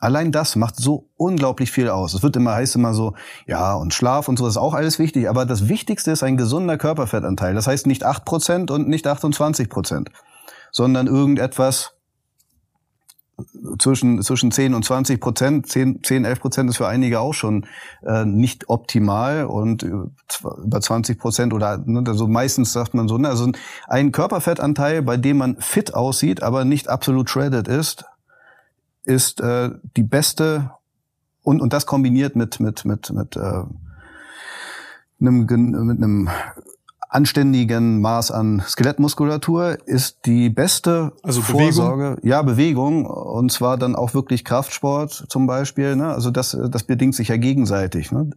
Allein 0.01 0.31
das 0.31 0.55
macht 0.55 0.77
so 0.77 1.09
unglaublich 1.17 1.71
viel 1.71 1.89
aus. 1.89 2.13
Es 2.13 2.23
wird 2.23 2.37
immer 2.37 2.53
heißt 2.53 2.75
immer 2.75 2.93
so, 2.93 3.15
ja, 3.47 3.73
und 3.73 3.93
Schlaf 3.93 4.29
und 4.29 4.37
so 4.37 4.47
ist 4.47 4.55
auch 4.55 4.73
alles 4.73 4.97
wichtig, 4.97 5.27
aber 5.29 5.45
das 5.45 5.67
Wichtigste 5.67 6.11
ist 6.11 6.23
ein 6.23 6.37
gesunder 6.37 6.77
Körperfettanteil. 6.77 7.53
Das 7.53 7.67
heißt 7.67 7.85
nicht 7.85 8.05
acht 8.05 8.23
Prozent 8.23 8.71
und 8.71 8.87
nicht 8.87 9.05
28%, 9.05 9.67
Prozent, 9.67 10.09
sondern 10.71 11.07
irgendetwas 11.07 11.98
zwischen, 13.79 14.21
zwischen 14.21 14.51
10 14.51 14.73
und 14.73 14.85
20 14.85 15.19
Prozent, 15.19 15.67
10, 15.67 16.03
10 16.03 16.25
11 16.25 16.39
Prozent 16.39 16.69
ist 16.69 16.77
für 16.77 16.87
einige 16.87 17.19
auch 17.19 17.33
schon 17.33 17.65
äh, 18.05 18.25
nicht 18.25 18.69
optimal 18.69 19.45
und 19.45 19.83
über 19.83 20.81
20 20.81 21.19
Prozent 21.19 21.53
oder 21.53 21.77
ne, 21.77 22.03
also 22.07 22.27
meistens 22.27 22.73
sagt 22.73 22.93
man 22.93 23.07
so, 23.07 23.17
ne, 23.17 23.29
also 23.29 23.51
ein 23.87 24.11
Körperfettanteil, 24.11 25.01
bei 25.01 25.17
dem 25.17 25.37
man 25.37 25.57
fit 25.59 25.93
aussieht, 25.93 26.43
aber 26.43 26.65
nicht 26.65 26.89
absolut 26.89 27.29
shredded 27.29 27.67
ist, 27.67 28.05
ist 29.03 29.41
äh, 29.41 29.71
die 29.95 30.03
beste 30.03 30.71
und, 31.43 31.61
und 31.61 31.73
das 31.73 31.85
kombiniert 31.85 32.35
mit, 32.35 32.59
mit, 32.59 32.85
mit, 32.85 33.11
mit, 33.11 33.35
äh, 33.35 33.63
einem, 35.19 35.45
mit 35.85 35.97
einem 35.97 36.29
anständigen 37.09 37.99
Maß 38.01 38.31
an 38.31 38.61
Skelettmuskulatur 38.65 39.77
ist 39.85 40.19
die 40.25 40.49
beste 40.49 41.11
also 41.23 41.41
Vorsorge. 41.41 42.11
Bewegung? 42.11 42.29
Ja, 42.29 42.41
Bewegung 42.43 43.05
und 43.05 43.51
zwar 43.51 43.77
dann 43.77 43.95
auch 43.95 44.13
wirklich 44.13 44.45
Kraftsport 44.45 45.25
zum 45.27 45.47
Beispiel. 45.47 45.95
Ne? 45.95 46.07
Also 46.07 46.31
das, 46.31 46.57
das 46.69 46.83
bedingt 46.83 47.15
sich 47.15 47.27
ja 47.29 47.37
gegenseitig. 47.37 48.11
Ne? 48.11 48.29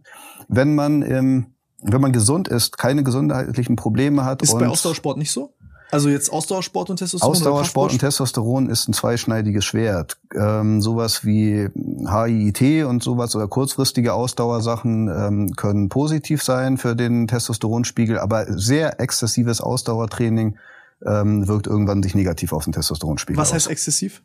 Wenn 0.47 0.75
man 0.75 1.03
ähm, 1.03 1.47
wenn 1.83 2.01
man 2.01 2.13
gesund 2.13 2.47
ist, 2.47 2.77
keine 2.77 3.03
gesundheitlichen 3.03 3.75
Probleme 3.75 4.23
hat. 4.23 4.41
Ist 4.41 4.57
bei 4.57 4.67
Ausdauersport 4.67 5.17
nicht 5.17 5.31
so? 5.31 5.53
Also 5.93 6.09
jetzt 6.09 6.31
Ausdauersport 6.31 6.89
und 6.89 6.97
Testosteron? 6.97 7.35
Ausdauersport 7.35 7.91
und 7.91 7.99
Testosteron 7.99 8.67
ist 8.67 8.89
ein 8.89 8.93
zweischneidiges 8.93 9.63
Schwert. 9.63 10.17
Ähm, 10.35 10.81
sowas 10.81 11.23
wie 11.23 11.69
HIIT 11.75 12.85
und 12.85 13.03
sowas 13.03 13.35
oder 13.35 13.47
kurzfristige 13.47 14.15
Ausdauersachen 14.15 15.07
ähm, 15.07 15.51
können 15.55 15.89
positiv 15.89 16.41
sein 16.41 16.77
für 16.77 16.95
den 16.95 17.27
Testosteronspiegel, 17.27 18.17
aber 18.17 18.45
sehr 18.47 18.99
exzessives 18.99 19.61
Ausdauertraining 19.61 20.57
ähm, 21.05 21.47
wirkt 21.47 21.67
irgendwann 21.67 22.01
sich 22.01 22.15
negativ 22.15 22.53
auf 22.53 22.63
den 22.63 22.73
Testosteronspiegel 22.73 23.39
Was 23.39 23.53
heißt 23.53 23.67
aus. 23.67 23.71
exzessiv? 23.71 24.23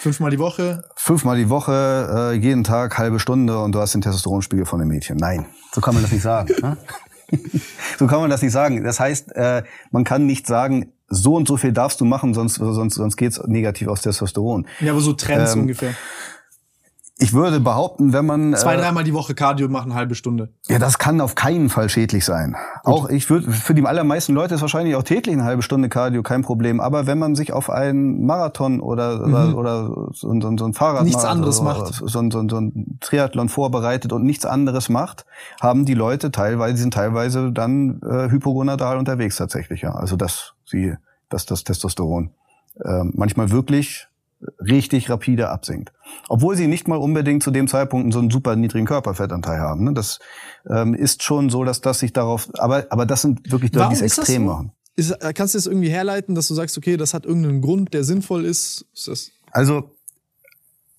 Fünfmal 0.00 0.32
die 0.32 0.40
Woche? 0.40 0.82
Fünfmal 0.96 1.36
die 1.36 1.48
Woche, 1.48 2.32
äh, 2.32 2.36
jeden 2.36 2.64
Tag, 2.64 2.98
halbe 2.98 3.20
Stunde 3.20 3.56
und 3.60 3.72
du 3.72 3.78
hast 3.78 3.94
den 3.94 4.00
Testosteronspiegel 4.00 4.66
von 4.66 4.80
dem 4.80 4.88
Mädchen. 4.88 5.16
Nein, 5.16 5.46
so 5.72 5.80
kann 5.80 5.94
man 5.94 6.02
das 6.02 6.10
nicht 6.10 6.22
sagen. 6.22 6.52
ne? 6.60 6.76
so 7.98 8.06
kann 8.06 8.20
man 8.20 8.30
das 8.30 8.42
nicht 8.42 8.52
sagen. 8.52 8.82
Das 8.84 9.00
heißt, 9.00 9.34
äh, 9.36 9.62
man 9.90 10.04
kann 10.04 10.26
nicht 10.26 10.46
sagen, 10.46 10.92
so 11.08 11.34
und 11.34 11.48
so 11.48 11.56
viel 11.56 11.72
darfst 11.72 12.00
du 12.00 12.04
machen, 12.04 12.34
sonst 12.34 12.54
sonst 12.54 12.94
sonst 12.94 13.16
geht's 13.16 13.40
negativ 13.46 13.88
aus 13.88 14.02
Testosteron. 14.02 14.66
Ja, 14.80 14.92
aber 14.92 15.00
so 15.00 15.12
Trends 15.12 15.54
ähm, 15.54 15.62
ungefähr. 15.62 15.94
Ich 17.20 17.32
würde 17.32 17.60
behaupten, 17.60 18.12
wenn 18.12 18.26
man 18.26 18.54
zwei, 18.54 18.74
äh, 18.74 18.78
dreimal 18.78 19.04
die 19.04 19.14
Woche 19.14 19.34
Cardio 19.34 19.68
machen, 19.68 19.94
halbe 19.94 20.14
Stunde. 20.14 20.48
Ja, 20.68 20.78
das 20.78 20.98
kann 20.98 21.20
auf 21.20 21.34
keinen 21.34 21.68
Fall 21.68 21.88
schädlich 21.88 22.24
sein. 22.24 22.56
Gut. 22.82 22.94
Auch 22.94 23.08
ich 23.08 23.28
würde 23.28 23.52
für 23.52 23.74
die 23.74 23.84
allermeisten 23.84 24.34
Leute 24.34 24.54
ist 24.54 24.62
wahrscheinlich 24.62 24.96
auch 24.96 25.02
täglich 25.02 25.34
eine 25.34 25.44
halbe 25.44 25.62
Stunde 25.62 25.88
Cardio 25.88 26.22
kein 26.22 26.42
Problem. 26.42 26.80
Aber 26.80 27.06
wenn 27.06 27.18
man 27.18 27.34
sich 27.34 27.52
auf 27.52 27.68
einen 27.70 28.24
Marathon 28.24 28.80
oder 28.80 29.26
mhm. 29.26 29.34
oder, 29.34 29.56
oder 29.56 29.86
so, 30.12 30.40
so, 30.40 30.56
so 30.56 30.64
ein 30.64 30.72
Fahrrad 30.72 31.04
nichts 31.04 31.24
anderes 31.24 31.60
macht, 31.60 31.94
so, 31.94 32.06
so, 32.06 32.30
so, 32.30 32.48
so 32.48 32.56
ein 32.56 32.98
Triathlon 33.00 33.48
vorbereitet 33.48 34.12
und 34.12 34.24
nichts 34.24 34.46
anderes 34.46 34.88
macht, 34.88 35.26
haben 35.60 35.84
die 35.84 35.94
Leute 35.94 36.30
teilweise 36.30 36.78
sind 36.78 36.94
teilweise 36.94 37.52
dann 37.52 38.00
äh, 38.02 38.30
hypogonadal 38.30 38.96
unterwegs 38.96 39.36
tatsächlich. 39.36 39.82
Ja, 39.82 39.94
also 39.94 40.16
dass 40.16 40.54
sie 40.64 40.94
dass 41.28 41.46
das 41.46 41.64
Testosteron 41.64 42.30
äh, 42.84 43.04
manchmal 43.12 43.50
wirklich 43.50 44.08
richtig 44.60 45.10
rapide 45.10 45.50
absinkt. 45.50 45.92
Obwohl 46.28 46.56
sie 46.56 46.66
nicht 46.66 46.88
mal 46.88 46.96
unbedingt 46.96 47.42
zu 47.42 47.50
dem 47.50 47.68
Zeitpunkt 47.68 48.12
so 48.12 48.18
einen 48.18 48.30
super 48.30 48.56
niedrigen 48.56 48.86
Körperfettanteil 48.86 49.60
haben. 49.60 49.84
Ne? 49.84 49.92
Das 49.92 50.18
ähm, 50.68 50.94
ist 50.94 51.22
schon 51.22 51.50
so, 51.50 51.64
dass 51.64 51.80
das 51.80 51.98
sich 51.98 52.12
darauf, 52.12 52.48
aber, 52.54 52.86
aber 52.90 53.06
das 53.06 53.22
sind 53.22 53.50
wirklich 53.50 53.72
Leute, 53.74 53.90
die 53.90 53.94
es 53.94 54.02
extrem 54.02 54.42
so? 54.42 54.52
machen. 54.52 54.72
Ist, 54.96 55.16
kannst 55.34 55.54
du 55.54 55.58
das 55.58 55.66
irgendwie 55.66 55.88
herleiten, 55.88 56.34
dass 56.34 56.48
du 56.48 56.54
sagst, 56.54 56.76
okay, 56.76 56.96
das 56.96 57.14
hat 57.14 57.24
irgendeinen 57.24 57.60
Grund, 57.62 57.94
der 57.94 58.04
sinnvoll 58.04 58.44
ist? 58.44 58.86
ist 58.92 59.08
das 59.08 59.30
also 59.52 59.90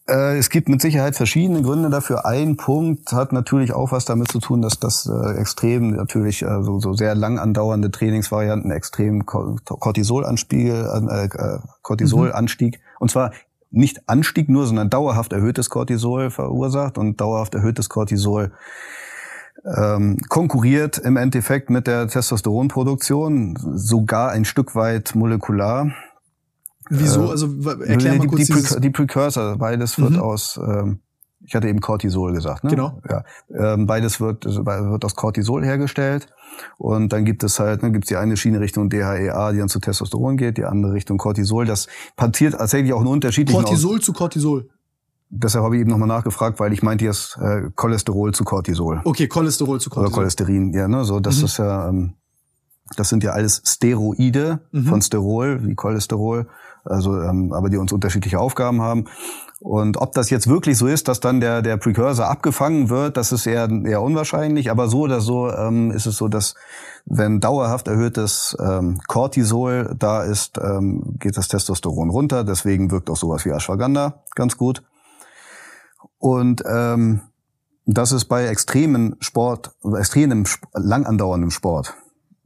äh, 0.08 0.38
es 0.38 0.50
gibt 0.50 0.70
mit 0.70 0.82
Sicherheit 0.82 1.16
verschiedene 1.16 1.62
Gründe 1.62 1.90
dafür. 1.90 2.26
Ein 2.26 2.58
Punkt 2.58 3.12
hat 3.14 3.32
natürlich 3.32 3.74
auch 3.74 3.92
was 3.92 4.06
damit 4.06 4.32
zu 4.32 4.40
tun, 4.40 4.62
dass 4.62 4.80
das 4.80 5.08
äh, 5.08 5.40
extrem 5.40 5.92
natürlich 5.92 6.42
äh, 6.42 6.64
so, 6.64 6.80
so 6.80 6.94
sehr 6.94 7.16
lang 7.16 7.40
andauernde 7.40 7.92
Trainingsvarianten 7.92 8.72
extrem 8.72 9.26
Cortisolanstieg, 9.26 10.68
äh, 10.68 11.26
äh, 11.26 11.60
Cortisolanstieg 11.82 12.80
mhm. 12.80 12.91
Und 13.02 13.10
zwar 13.10 13.32
nicht 13.72 14.08
Anstieg 14.08 14.48
nur, 14.48 14.68
sondern 14.68 14.90
dauerhaft 14.90 15.34
erhöhtes 15.34 15.70
Cortisol 15.70 16.30
verursacht 16.30 16.98
und 16.98 17.20
dauerhaft 17.20 17.56
erhöhtes 17.56 17.90
Cortisol 17.90 18.52
ähm, 19.66 20.18
konkurriert 20.30 21.00
im 21.00 21.18
Endeffekt 21.18 21.70
mit 21.70 21.88
der 21.88 22.08
Testosteronproduktion 22.08 23.58
sogar 23.74 24.32
ein 24.32 24.46
Stück 24.46 24.76
weit 24.76 25.16
molekular. 25.16 25.92
Wieso? 26.90 27.30
Also 27.30 27.48
erklär 27.82 28.16
mal 28.16 28.28
kurz 28.28 28.48
die, 28.48 28.54
die, 28.54 28.82
die 28.82 28.90
Precursor, 28.92 29.58
beides 29.58 29.98
wird 29.98 30.12
mhm. 30.12 30.20
aus, 30.20 30.60
ähm, 30.62 31.00
ich 31.46 31.56
hatte 31.56 31.68
eben 31.68 31.82
Cortisol 31.82 32.34
gesagt, 32.34 32.64
ne? 32.64 32.70
Genau. 32.70 33.02
Ja, 33.10 33.24
ähm, 33.50 33.88
beides 33.88 34.20
wird, 34.20 34.46
wird 34.46 35.06
aus 35.06 35.16
Cortisol 35.16 35.66
hergestellt. 35.66 36.28
Und 36.78 37.14
dann 37.14 37.26
gibt 37.26 37.44
es 37.44 37.60
halt, 37.60 37.82
ne, 37.82 37.92
gibt 37.92 38.06
es 38.06 38.10
die 38.10 38.18
eine 38.18 38.38
Schiene 38.38 38.60
Richtung 38.60 38.90
DHEA, 38.90 39.52
die 39.52 39.60
dann 39.60 39.70
zu 39.70 39.80
Testosteron 39.80 40.38
geht, 40.38 40.58
die 40.58 40.66
andere 40.66 40.94
Richtung 40.94 41.18
Cortisol. 41.18 41.66
Das 41.66 41.88
passiert 42.16 42.54
tatsächlich 42.54 42.94
auch 42.94 43.02
in 43.02 43.08
unterschiedlichen 43.08 43.64
Cortisol 43.64 43.98
aus 43.98 44.06
zu 44.06 44.14
Cortisol. 44.14 44.70
Deshalb 45.30 45.64
habe 45.64 45.76
ich 45.76 45.82
eben 45.82 45.90
nochmal 45.90 46.10
nachgefragt, 46.10 46.60
weil 46.60 46.74
ich 46.74 46.84
meinte 46.84 47.06
jetzt 47.06 47.38
äh, 47.38 47.70
Cholesterol 47.76 48.34
zu 48.34 48.44
Cortisol. 48.44 49.00
Okay, 49.06 49.28
Cholesterol 49.28 49.80
zu 49.80 49.90
Cortisol. 49.90 50.08
Oder 50.08 50.16
Cholesterin, 50.16 50.74
ja, 50.74 50.90
ne, 50.90 51.06
so 51.06 51.22
das 51.22 51.40
mhm. 51.40 51.46
ist 51.46 51.58
ja, 51.58 51.88
ähm, 51.88 52.14
das 52.98 53.08
sind 53.08 53.24
ja 53.24 53.32
alles 53.32 53.62
Steroide 53.66 54.60
mhm. 54.72 54.86
von 54.86 55.02
Sterol 55.02 55.66
wie 55.66 55.74
Cholesterol 55.76 56.48
also 56.84 57.22
ähm, 57.22 57.54
aber 57.54 57.70
die 57.70 57.78
uns 57.78 57.92
unterschiedliche 57.92 58.40
Aufgaben 58.40 58.82
haben. 58.82 59.06
Und 59.62 59.98
ob 59.98 60.14
das 60.14 60.32
jetzt 60.32 60.48
wirklich 60.48 60.76
so 60.76 60.88
ist, 60.88 61.08
dass 61.08 61.20
dann 61.20 61.40
der, 61.40 61.62
der 61.62 61.78
Precursor 61.78 62.26
abgefangen 62.28 62.90
wird, 62.90 63.16
das 63.16 63.32
ist 63.32 63.46
eher, 63.46 63.70
eher 63.70 64.02
unwahrscheinlich. 64.02 64.72
Aber 64.72 64.88
so 64.88 65.02
oder 65.02 65.22
so 65.22 65.52
ähm, 65.52 65.92
ist 65.92 66.08
es 66.08 66.18
so, 66.18 66.28
dass 66.28 66.56
wenn 67.06 67.40
dauerhaft 67.40 67.88
erhöhtes 67.88 68.58
ähm, 68.60 69.00
Cortisol 69.08 69.96
da 69.98 70.24
ist, 70.24 70.58
ähm, 70.58 71.16
geht 71.20 71.38
das 71.38 71.48
Testosteron 71.48 72.10
runter. 72.10 72.44
Deswegen 72.44 72.90
wirkt 72.90 73.12
auch 73.12 73.16
sowas 73.16 73.46
wie 73.46 73.52
Ashwagandha 73.52 74.24
ganz 74.34 74.58
gut. 74.58 74.82
Und 76.18 76.64
ähm, 76.68 77.22
das 77.86 78.14
ist 78.14 78.26
bei 78.26 78.48
extremen 78.48 79.16
Sport, 79.20 79.76
extremem 79.96 80.46
lang 80.74 81.06
andauerndem 81.06 81.52
Sport 81.52 81.94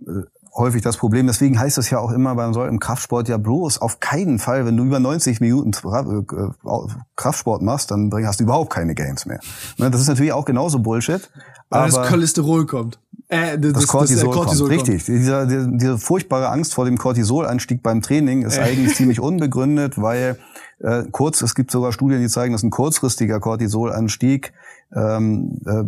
äh, 0.05 0.23
häufig 0.55 0.81
das 0.81 0.97
Problem. 0.97 1.27
Deswegen 1.27 1.59
heißt 1.59 1.77
es 1.77 1.89
ja 1.89 1.99
auch 1.99 2.11
immer 2.11 2.35
beim 2.35 2.53
im 2.53 2.79
Kraftsport 2.79 3.27
ja 3.27 3.37
bloß 3.37 3.79
auf 3.79 3.99
keinen 3.99 4.39
Fall, 4.39 4.65
wenn 4.65 4.77
du 4.77 4.85
über 4.85 4.99
90 4.99 5.41
Minuten 5.41 5.71
äh, 5.71 6.23
Kraftsport 7.15 7.61
machst, 7.61 7.91
dann 7.91 8.11
hast 8.25 8.39
du 8.39 8.45
überhaupt 8.45 8.71
keine 8.71 8.95
Gains 8.95 9.25
mehr. 9.25 9.39
Ne, 9.77 9.91
das 9.91 10.01
ist 10.01 10.07
natürlich 10.07 10.33
auch 10.33 10.45
genauso 10.45 10.79
Bullshit. 10.79 11.29
Weil 11.69 11.89
das 11.89 12.07
Cholesterol 12.07 12.65
kommt. 12.65 12.99
Äh, 13.27 13.57
das, 13.57 13.73
das, 13.73 13.87
Cortisol, 13.87 14.27
das, 14.27 14.35
äh, 14.35 14.39
Cortisol 14.39 14.69
kommt. 14.69 14.89
Richtig. 14.89 15.05
Diese, 15.05 15.47
diese, 15.47 15.69
diese 15.71 15.97
furchtbare 15.97 16.49
Angst 16.49 16.73
vor 16.73 16.85
dem 16.85 16.97
Cortisolanstieg 16.97 17.81
beim 17.81 18.01
Training 18.01 18.43
ist 18.43 18.57
äh. 18.57 18.61
eigentlich 18.61 18.95
ziemlich 18.95 19.19
unbegründet, 19.19 19.99
weil 19.99 20.37
äh, 20.79 21.03
kurz, 21.11 21.41
es 21.41 21.55
gibt 21.55 21.71
sogar 21.71 21.91
Studien, 21.91 22.21
die 22.21 22.27
zeigen, 22.27 22.53
dass 22.53 22.63
ein 22.63 22.69
kurzfristiger 22.69 23.39
Cortisolanstieg 23.39 24.53
ähm, 24.95 25.59
äh, 25.65 25.83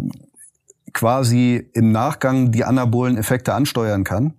quasi 0.94 1.70
im 1.74 1.92
Nachgang 1.92 2.52
die 2.52 2.64
anabolen 2.64 3.18
Effekte 3.18 3.54
ansteuern 3.54 4.04
kann. 4.04 4.34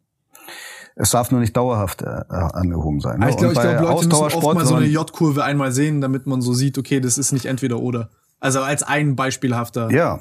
Es 1.00 1.10
darf 1.10 1.30
nur 1.30 1.40
nicht 1.40 1.56
dauerhaft 1.56 2.02
äh, 2.02 2.06
angehoben 2.06 3.00
sein. 3.00 3.20
Ne? 3.20 3.30
ich 3.30 3.36
glaube, 3.36 3.54
glaub, 3.54 3.80
Leute 3.80 4.08
müssen 4.08 4.12
oft 4.12 4.54
mal 4.54 4.66
so 4.66 4.74
eine 4.74 4.86
J-Kurve 4.86 5.44
einmal 5.44 5.70
sehen, 5.70 6.00
damit 6.00 6.26
man 6.26 6.42
so 6.42 6.52
sieht, 6.52 6.76
okay, 6.76 7.00
das 7.00 7.18
ist 7.18 7.32
nicht 7.32 7.46
entweder 7.46 7.78
oder. 7.78 8.10
Also 8.40 8.60
als 8.60 8.82
ein 8.82 9.14
beispielhafter. 9.16 9.90
Ja. 9.90 10.20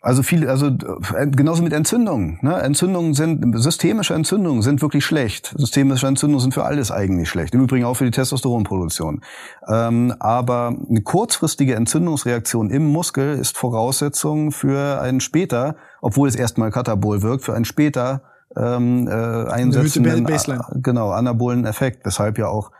Also 0.00 0.22
viel, 0.22 0.48
also 0.48 0.68
äh, 0.68 1.26
genauso 1.26 1.64
mit 1.64 1.72
Entzündungen. 1.72 2.38
Ne? 2.40 2.54
Entzündungen 2.54 3.14
sind 3.14 3.60
systemische 3.60 4.14
Entzündungen 4.14 4.62
sind 4.62 4.80
wirklich 4.80 5.04
schlecht. 5.04 5.52
Systemische 5.58 6.06
Entzündungen 6.06 6.40
sind 6.40 6.54
für 6.54 6.64
alles 6.64 6.92
eigentlich 6.92 7.28
schlecht. 7.28 7.52
Im 7.52 7.62
Übrigen 7.62 7.84
auch 7.84 7.94
für 7.94 8.04
die 8.04 8.12
Testosteronproduktion. 8.12 9.22
Ähm, 9.66 10.14
aber 10.20 10.76
eine 10.88 11.02
kurzfristige 11.02 11.74
Entzündungsreaktion 11.74 12.70
im 12.70 12.86
Muskel 12.86 13.34
ist 13.34 13.58
Voraussetzung 13.58 14.52
für 14.52 15.00
einen 15.00 15.20
später, 15.20 15.74
obwohl 16.00 16.28
es 16.28 16.36
erstmal 16.36 16.70
katabol 16.70 17.22
wirkt, 17.22 17.44
für 17.44 17.54
einen 17.54 17.64
später 17.64 18.22
ähm, 18.56 19.08
äh, 19.08 19.12
einsetzenden, 19.12 20.24
Baseline. 20.24 20.64
genau, 20.76 21.10
anabolen 21.10 21.64
Effekt, 21.64 22.04
weshalb 22.04 22.38
ja 22.38 22.48
auch 22.48 22.70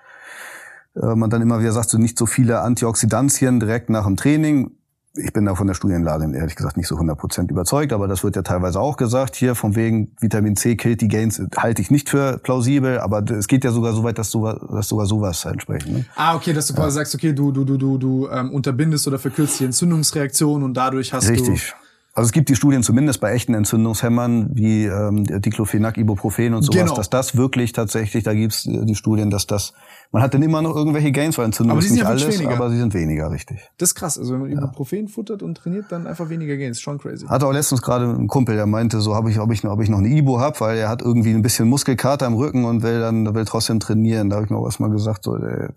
äh, 1.01 1.15
man 1.15 1.31
dann 1.31 1.43
immer 1.43 1.61
wieder 1.61 1.73
sagt, 1.73 1.90
so 1.90 1.99
nicht 1.99 2.19
so 2.19 2.27
viele 2.27 2.61
Antioxidantien 2.61 3.61
direkt 3.61 3.90
nach 3.90 4.05
dem 4.05 4.16
Training. 4.16 4.73
Ich 5.15 5.32
bin 5.32 5.47
da 5.47 5.55
von 5.55 5.66
der 5.66 5.74
Studienlage 5.74 6.31
ehrlich 6.36 6.55
gesagt 6.55 6.77
nicht 6.77 6.86
so 6.86 6.97
100% 6.97 7.51
überzeugt, 7.51 7.93
aber 7.93 8.07
das 8.07 8.23
wird 8.23 8.36
ja 8.36 8.43
teilweise 8.43 8.78
auch 8.78 8.97
gesagt. 8.97 9.35
Hier 9.35 9.57
von 9.57 9.74
wegen 9.74 10.12
Vitamin 10.20 10.55
C 10.55 10.77
killt 10.77 11.01
die 11.01 11.09
Gains, 11.09 11.43
halte 11.57 11.82
ich 11.82 11.90
nicht 11.90 12.09
für 12.09 12.39
plausibel, 12.39 13.01
aber 13.01 13.28
es 13.31 13.49
geht 13.49 13.65
ja 13.65 13.73
sogar 13.73 13.95
so 13.95 14.05
weit, 14.05 14.19
dass, 14.19 14.31
sogar, 14.31 14.61
dass 14.70 14.89
sogar 14.89 15.07
sowas 15.07 15.45
entspricht. 15.45 15.89
Ne? 15.89 16.05
Ah, 16.15 16.36
okay, 16.36 16.53
dass 16.53 16.69
du 16.69 16.74
quasi 16.74 16.97
sagst, 16.97 17.15
okay, 17.16 17.32
du, 17.32 17.51
du, 17.51 17.65
du, 17.65 17.77
du, 17.77 17.99
du 17.99 18.28
ähm, 18.28 18.53
unterbindest 18.53 19.09
oder 19.09 19.19
verkürzt 19.19 19.59
die 19.59 19.65
Entzündungsreaktion 19.65 20.62
und 20.62 20.74
dadurch 20.74 21.12
hast 21.12 21.28
Richtig. 21.28 21.47
du... 21.47 21.53
Richtig. 21.53 21.74
Also 22.19 22.31
es 22.31 22.32
gibt 22.32 22.49
die 22.49 22.57
Studien 22.57 22.82
zumindest 22.82 23.20
bei 23.20 23.31
echten 23.31 23.55
Entzündungshemmern 23.55 24.51
wie 24.53 24.86
ähm, 24.86 25.23
Diclofenac, 25.23 25.97
Ibuprofen 25.99 26.53
und 26.53 26.62
sowas, 26.65 26.77
genau. 26.77 26.97
dass 26.97 27.11
das 27.11 27.36
wirklich 27.36 27.70
tatsächlich, 27.73 28.24
da 28.24 28.35
gibt's 28.35 28.65
die 28.65 28.97
Studien, 28.97 29.31
dass 29.31 29.47
das, 29.47 29.73
man 30.11 30.20
hat 30.20 30.35
dann 30.35 30.43
immer 30.43 30.61
noch 30.61 30.74
irgendwelche 30.74 31.12
Gains, 31.12 31.39
weil 31.39 31.45
Entzündung 31.45 31.77
aber 31.77 31.86
ist 31.86 31.93
nicht 31.93 32.05
alles, 32.05 32.27
weniger. 32.27 32.57
aber 32.57 32.70
sie 32.70 32.78
sind 32.78 32.93
weniger, 32.93 33.31
richtig. 33.31 33.70
Das 33.78 33.90
ist 33.90 33.95
krass, 33.95 34.19
also 34.19 34.32
wenn 34.32 34.40
man 34.40 34.51
ja. 34.51 34.59
Ibuprofen 34.59 35.07
futtert 35.07 35.45
und 35.45 35.59
trainiert, 35.59 35.85
dann 35.90 36.09
einfach 36.09 36.28
weniger 36.28 36.57
Gains, 36.57 36.81
schon 36.81 36.99
crazy. 36.99 37.24
Hatte 37.24 37.47
auch 37.47 37.53
letztens 37.53 37.82
gerade 37.82 38.07
ein 38.07 38.27
Kumpel, 38.27 38.57
der 38.57 38.66
meinte 38.66 39.01
so, 39.01 39.15
habe 39.15 39.31
ich, 39.31 39.39
ob 39.39 39.53
ich, 39.53 39.65
ob 39.65 39.81
ich 39.81 39.89
noch 39.89 39.99
eine 39.99 40.09
Ibu 40.09 40.40
hab, 40.40 40.61
weil 40.61 40.77
er 40.77 40.89
hat 40.89 41.03
irgendwie 41.03 41.31
ein 41.31 41.43
bisschen 41.43 41.69
Muskelkater 41.69 42.27
im 42.27 42.35
Rücken 42.35 42.65
und 42.65 42.82
will 42.82 42.99
dann 42.99 43.32
will 43.32 43.45
trotzdem 43.45 43.78
trainieren. 43.78 44.28
Da 44.28 44.36
habe 44.36 44.45
ich 44.45 44.51
mir 44.51 44.59
auch 44.59 44.66
erstmal 44.66 44.90
gesagt, 44.90 45.23
so, 45.23 45.36
ey, 45.36 45.69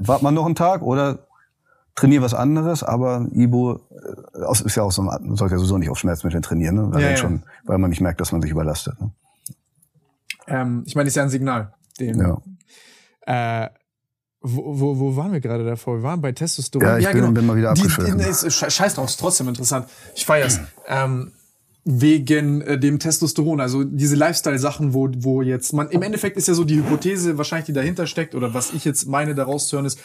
wart 0.00 0.22
man 0.22 0.32
noch 0.32 0.46
einen 0.46 0.54
Tag 0.54 0.80
oder 0.80 1.18
trainiere 1.94 2.22
was 2.22 2.34
anderes, 2.34 2.82
aber 2.82 3.26
Ibo 3.32 3.80
äh, 3.90 4.66
ist 4.66 4.76
ja 4.76 4.82
auch 4.82 4.92
so, 4.92 5.02
man 5.02 5.36
sollte 5.36 5.54
ja 5.54 5.58
sowieso 5.58 5.78
nicht 5.78 5.90
auf 5.90 5.98
Schmerzmittel 5.98 6.40
trainieren, 6.40 6.76
ne? 6.76 6.88
weil, 6.90 7.02
ja, 7.02 7.10
ja. 7.10 7.16
Schon, 7.16 7.42
weil 7.64 7.78
man 7.78 7.90
nicht 7.90 8.00
merkt, 8.00 8.20
dass 8.20 8.32
man 8.32 8.40
sich 8.40 8.50
überlastet. 8.50 9.00
Ne? 9.00 9.10
Ähm, 10.46 10.82
ich 10.86 10.94
meine, 10.94 11.06
das 11.06 11.12
ist 11.12 11.16
ja 11.16 11.22
ein 11.22 11.28
Signal. 11.28 11.74
Den, 12.00 12.18
ja. 13.26 13.64
Äh, 13.64 13.70
wo, 14.40 14.80
wo, 14.80 14.98
wo 14.98 15.16
waren 15.16 15.32
wir 15.32 15.40
gerade 15.40 15.64
davor? 15.64 15.98
Wir 15.98 16.02
waren 16.02 16.20
bei 16.20 16.32
Testosteron. 16.32 16.86
Ja, 16.86 16.98
ich 16.98 17.04
ja, 17.04 17.12
bin, 17.12 17.20
genau. 17.20 17.32
bin 17.32 17.46
mal 17.46 17.56
wieder 17.56 17.70
abgeschwört. 17.70 18.52
Scheiß 18.52 18.94
drauf, 18.94 19.08
ist 19.08 19.20
trotzdem 19.20 19.48
interessant. 19.48 19.86
Ich 20.16 20.26
feier's. 20.26 20.58
ähm, 20.88 21.32
wegen 21.84 22.60
äh, 22.62 22.78
dem 22.78 22.98
Testosteron, 22.98 23.60
also 23.60 23.82
diese 23.84 24.14
Lifestyle-Sachen, 24.16 24.94
wo, 24.94 25.08
wo 25.16 25.42
jetzt 25.42 25.72
man, 25.72 25.90
im 25.90 26.02
Endeffekt 26.02 26.36
ist 26.36 26.48
ja 26.48 26.54
so 26.54 26.64
die 26.64 26.76
Hypothese 26.76 27.38
wahrscheinlich, 27.38 27.66
die 27.66 27.72
dahinter 27.72 28.06
steckt, 28.06 28.34
oder 28.34 28.54
was 28.54 28.72
ich 28.72 28.84
jetzt 28.84 29.08
meine, 29.08 29.34
daraus 29.34 29.68
zu 29.68 29.76
hören, 29.76 29.86
ist, 29.86 29.98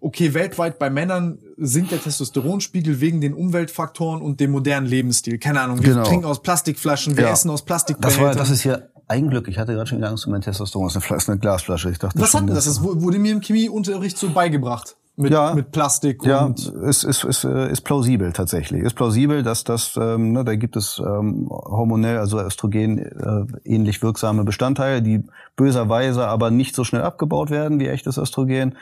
okay, 0.00 0.34
weltweit 0.34 0.78
bei 0.78 0.90
Männern 0.90 1.38
sinkt 1.56 1.90
der 1.90 2.00
Testosteronspiegel 2.00 3.00
wegen 3.00 3.20
den 3.20 3.34
Umweltfaktoren 3.34 4.22
und 4.22 4.40
dem 4.40 4.52
modernen 4.52 4.86
Lebensstil. 4.86 5.38
Keine 5.38 5.60
Ahnung, 5.60 5.82
wir 5.82 5.94
genau. 5.94 6.04
trinken 6.04 6.24
aus 6.24 6.42
Plastikflaschen, 6.42 7.16
wir 7.16 7.24
ja. 7.24 7.32
essen 7.32 7.50
aus 7.50 7.62
Plastikbehältern. 7.62 8.26
Das, 8.26 8.36
war, 8.36 8.40
das 8.40 8.50
ist 8.50 8.64
ja 8.64 8.78
ein 9.08 9.28
Glück. 9.28 9.48
Ich 9.48 9.58
hatte 9.58 9.72
gerade 9.72 9.88
schon 9.88 10.04
Angst 10.04 10.26
um 10.26 10.32
mein 10.32 10.42
Testosteron. 10.42 10.90
Das 10.92 11.10
ist 11.10 11.28
eine, 11.28 11.38
Glasflasche. 11.38 11.90
Ich 11.90 11.98
dachte 11.98 12.20
Was 12.20 12.34
hat 12.34 12.42
denn 12.42 12.54
das? 12.54 12.66
Das 12.66 12.82
wurde 12.82 13.18
mir 13.18 13.32
im 13.32 13.40
Chemieunterricht 13.40 14.18
so 14.18 14.30
beigebracht. 14.30 14.96
Mit, 15.20 15.32
ja, 15.32 15.52
mit 15.52 15.72
Plastik 15.72 16.24
ja, 16.24 16.44
und 16.44 16.60
ist, 16.60 17.02
ist, 17.02 17.24
ist, 17.24 17.42
äh, 17.42 17.72
ist 17.72 17.80
plausibel 17.80 18.32
tatsächlich. 18.32 18.84
Ist 18.84 18.94
plausibel, 18.94 19.42
dass 19.42 19.64
das, 19.64 19.98
ähm, 20.00 20.30
ne, 20.30 20.44
da 20.44 20.54
gibt 20.54 20.76
es 20.76 21.02
ähm, 21.04 21.48
hormonell, 21.50 22.18
also 22.18 22.40
Östrogen 22.40 22.98
äh, 22.98 23.44
ähnlich 23.64 24.00
wirksame 24.00 24.44
Bestandteile, 24.44 25.02
die 25.02 25.24
böserweise 25.56 26.28
aber 26.28 26.52
nicht 26.52 26.76
so 26.76 26.84
schnell 26.84 27.02
abgebaut 27.02 27.50
werden 27.50 27.80
wie 27.80 27.88
echtes 27.88 28.16
Östrogen. 28.16 28.76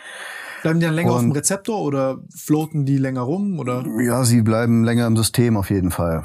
Bleiben 0.66 0.80
die 0.80 0.86
dann 0.86 0.94
länger 0.94 1.10
und, 1.10 1.16
auf 1.16 1.22
dem 1.22 1.32
Rezeptor 1.32 1.80
oder 1.80 2.18
floaten 2.34 2.84
die 2.84 2.98
länger 2.98 3.20
rum 3.20 3.58
oder? 3.58 3.84
Ja, 4.02 4.24
sie 4.24 4.42
bleiben 4.42 4.82
länger 4.82 5.06
im 5.06 5.16
System 5.16 5.56
auf 5.56 5.70
jeden 5.70 5.90
Fall. 5.92 6.24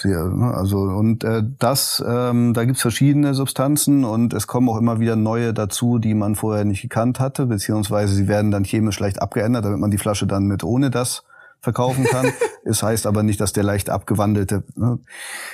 Sie, 0.00 0.14
also 0.14 0.78
und 0.78 1.24
äh, 1.24 1.42
das, 1.58 2.02
ähm, 2.06 2.54
da 2.54 2.64
gibt's 2.64 2.80
verschiedene 2.80 3.34
Substanzen 3.34 4.04
und 4.04 4.32
es 4.32 4.46
kommen 4.46 4.68
auch 4.68 4.78
immer 4.78 4.98
wieder 4.98 5.16
neue 5.16 5.52
dazu, 5.52 5.98
die 5.98 6.14
man 6.14 6.36
vorher 6.36 6.64
nicht 6.64 6.82
gekannt 6.82 7.20
hatte, 7.20 7.46
beziehungsweise 7.46 8.14
sie 8.14 8.28
werden 8.28 8.50
dann 8.50 8.64
chemisch 8.64 8.98
leicht 8.98 9.20
abgeändert, 9.20 9.64
damit 9.64 9.78
man 9.78 9.90
die 9.90 9.98
Flasche 9.98 10.26
dann 10.26 10.44
mit 10.44 10.64
ohne 10.64 10.90
das 10.90 11.24
verkaufen 11.60 12.04
kann. 12.04 12.32
es 12.64 12.82
heißt 12.82 13.06
aber 13.06 13.22
nicht, 13.22 13.40
dass 13.40 13.52
der 13.52 13.62
leicht 13.62 13.90
abgewandelte, 13.90 14.64
ne, 14.74 14.98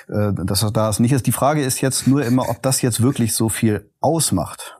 äh, 0.08 0.32
dass 0.44 0.60
das 0.60 0.72
da 0.72 0.88
ist 0.88 1.00
nicht 1.00 1.12
ist. 1.12 1.26
Die 1.26 1.32
Frage 1.32 1.62
ist 1.62 1.80
jetzt 1.80 2.06
nur 2.06 2.24
immer, 2.24 2.48
ob 2.48 2.62
das 2.62 2.82
jetzt 2.82 3.02
wirklich 3.02 3.34
so 3.34 3.48
viel 3.48 3.90
ausmacht. 4.00 4.77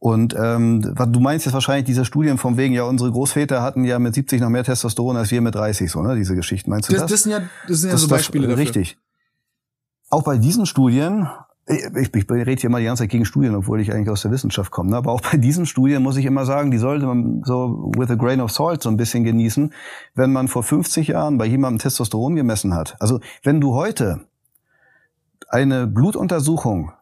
Und 0.00 0.34
ähm, 0.34 0.80
du 0.80 1.20
meinst 1.20 1.44
jetzt 1.44 1.52
wahrscheinlich 1.52 1.84
diese 1.84 2.06
Studien 2.06 2.38
von 2.38 2.56
wegen, 2.56 2.72
ja, 2.72 2.84
unsere 2.84 3.12
Großväter 3.12 3.60
hatten 3.60 3.84
ja 3.84 3.98
mit 3.98 4.14
70 4.14 4.40
noch 4.40 4.48
mehr 4.48 4.64
Testosteron 4.64 5.18
als 5.18 5.30
wir 5.30 5.42
mit 5.42 5.54
30, 5.54 5.90
so, 5.90 6.00
ne? 6.00 6.16
Diese 6.16 6.34
Geschichten. 6.34 6.70
Meinst 6.70 6.88
du 6.88 6.94
das? 6.94 7.02
Das, 7.02 7.10
das 7.10 7.22
sind 7.24 7.32
ja, 7.32 7.42
das 7.68 7.80
sind 7.80 7.90
ja 7.90 7.92
das, 7.92 8.00
so 8.00 8.08
Beispiele 8.08 8.46
das, 8.46 8.56
dafür. 8.56 8.64
Richtig. 8.64 8.98
Auch 10.08 10.22
bei 10.22 10.38
diesen 10.38 10.64
Studien, 10.64 11.28
ich, 11.66 12.14
ich 12.14 12.30
rede 12.30 12.58
hier 12.58 12.70
mal 12.70 12.78
die 12.78 12.86
ganze 12.86 13.02
Zeit 13.02 13.10
gegen 13.10 13.26
Studien, 13.26 13.54
obwohl 13.54 13.78
ich 13.78 13.92
eigentlich 13.92 14.08
aus 14.08 14.22
der 14.22 14.30
Wissenschaft 14.30 14.70
komme. 14.70 14.88
Ne? 14.88 14.96
Aber 14.96 15.12
auch 15.12 15.20
bei 15.20 15.36
diesen 15.36 15.66
Studien 15.66 16.02
muss 16.02 16.16
ich 16.16 16.24
immer 16.24 16.46
sagen, 16.46 16.70
die 16.70 16.78
sollte 16.78 17.04
man 17.04 17.42
so 17.44 17.92
with 17.94 18.10
a 18.10 18.14
grain 18.14 18.40
of 18.40 18.50
salt 18.50 18.82
so 18.82 18.88
ein 18.88 18.96
bisschen 18.96 19.22
genießen, 19.22 19.74
wenn 20.14 20.32
man 20.32 20.48
vor 20.48 20.62
50 20.62 21.08
Jahren 21.08 21.36
bei 21.36 21.44
jemandem 21.44 21.78
Testosteron 21.78 22.36
gemessen 22.36 22.74
hat. 22.74 22.96
Also 23.00 23.20
wenn 23.42 23.60
du 23.60 23.74
heute 23.74 24.20
eine 25.50 25.86
Blutuntersuchung 25.86 26.92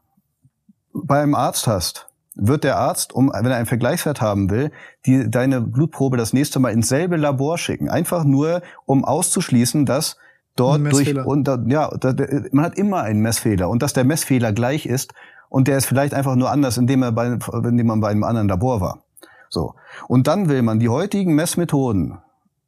beim 0.92 1.36
Arzt 1.36 1.68
hast 1.68 2.07
wird 2.38 2.64
der 2.64 2.78
Arzt, 2.78 3.12
um, 3.12 3.30
wenn 3.34 3.46
er 3.46 3.56
einen 3.56 3.66
Vergleichswert 3.66 4.20
haben 4.20 4.48
will, 4.48 4.70
die, 5.04 5.30
deine 5.30 5.60
Blutprobe 5.60 6.16
das 6.16 6.32
nächste 6.32 6.60
Mal 6.60 6.70
ins 6.70 6.88
selbe 6.88 7.16
Labor 7.16 7.58
schicken. 7.58 7.88
Einfach 7.88 8.24
nur, 8.24 8.62
um 8.86 9.04
auszuschließen, 9.04 9.84
dass 9.84 10.16
dort 10.56 10.80
durch, 10.92 11.16
und, 11.16 11.48
ja, 11.68 11.90
man 12.52 12.64
hat 12.64 12.78
immer 12.78 13.02
einen 13.02 13.20
Messfehler 13.20 13.68
und 13.68 13.82
dass 13.82 13.92
der 13.92 14.04
Messfehler 14.04 14.52
gleich 14.52 14.86
ist 14.86 15.12
und 15.48 15.68
der 15.68 15.76
ist 15.76 15.86
vielleicht 15.86 16.14
einfach 16.14 16.36
nur 16.36 16.50
anders, 16.50 16.78
indem 16.78 17.02
er 17.02 17.12
bei, 17.12 17.38
indem 17.64 17.86
man 17.86 18.00
bei 18.00 18.08
einem 18.08 18.24
anderen 18.24 18.48
Labor 18.48 18.80
war. 18.80 19.02
So. 19.48 19.74
Und 20.08 20.26
dann 20.26 20.48
will 20.48 20.62
man 20.62 20.78
die 20.78 20.88
heutigen 20.88 21.34
Messmethoden 21.34 22.18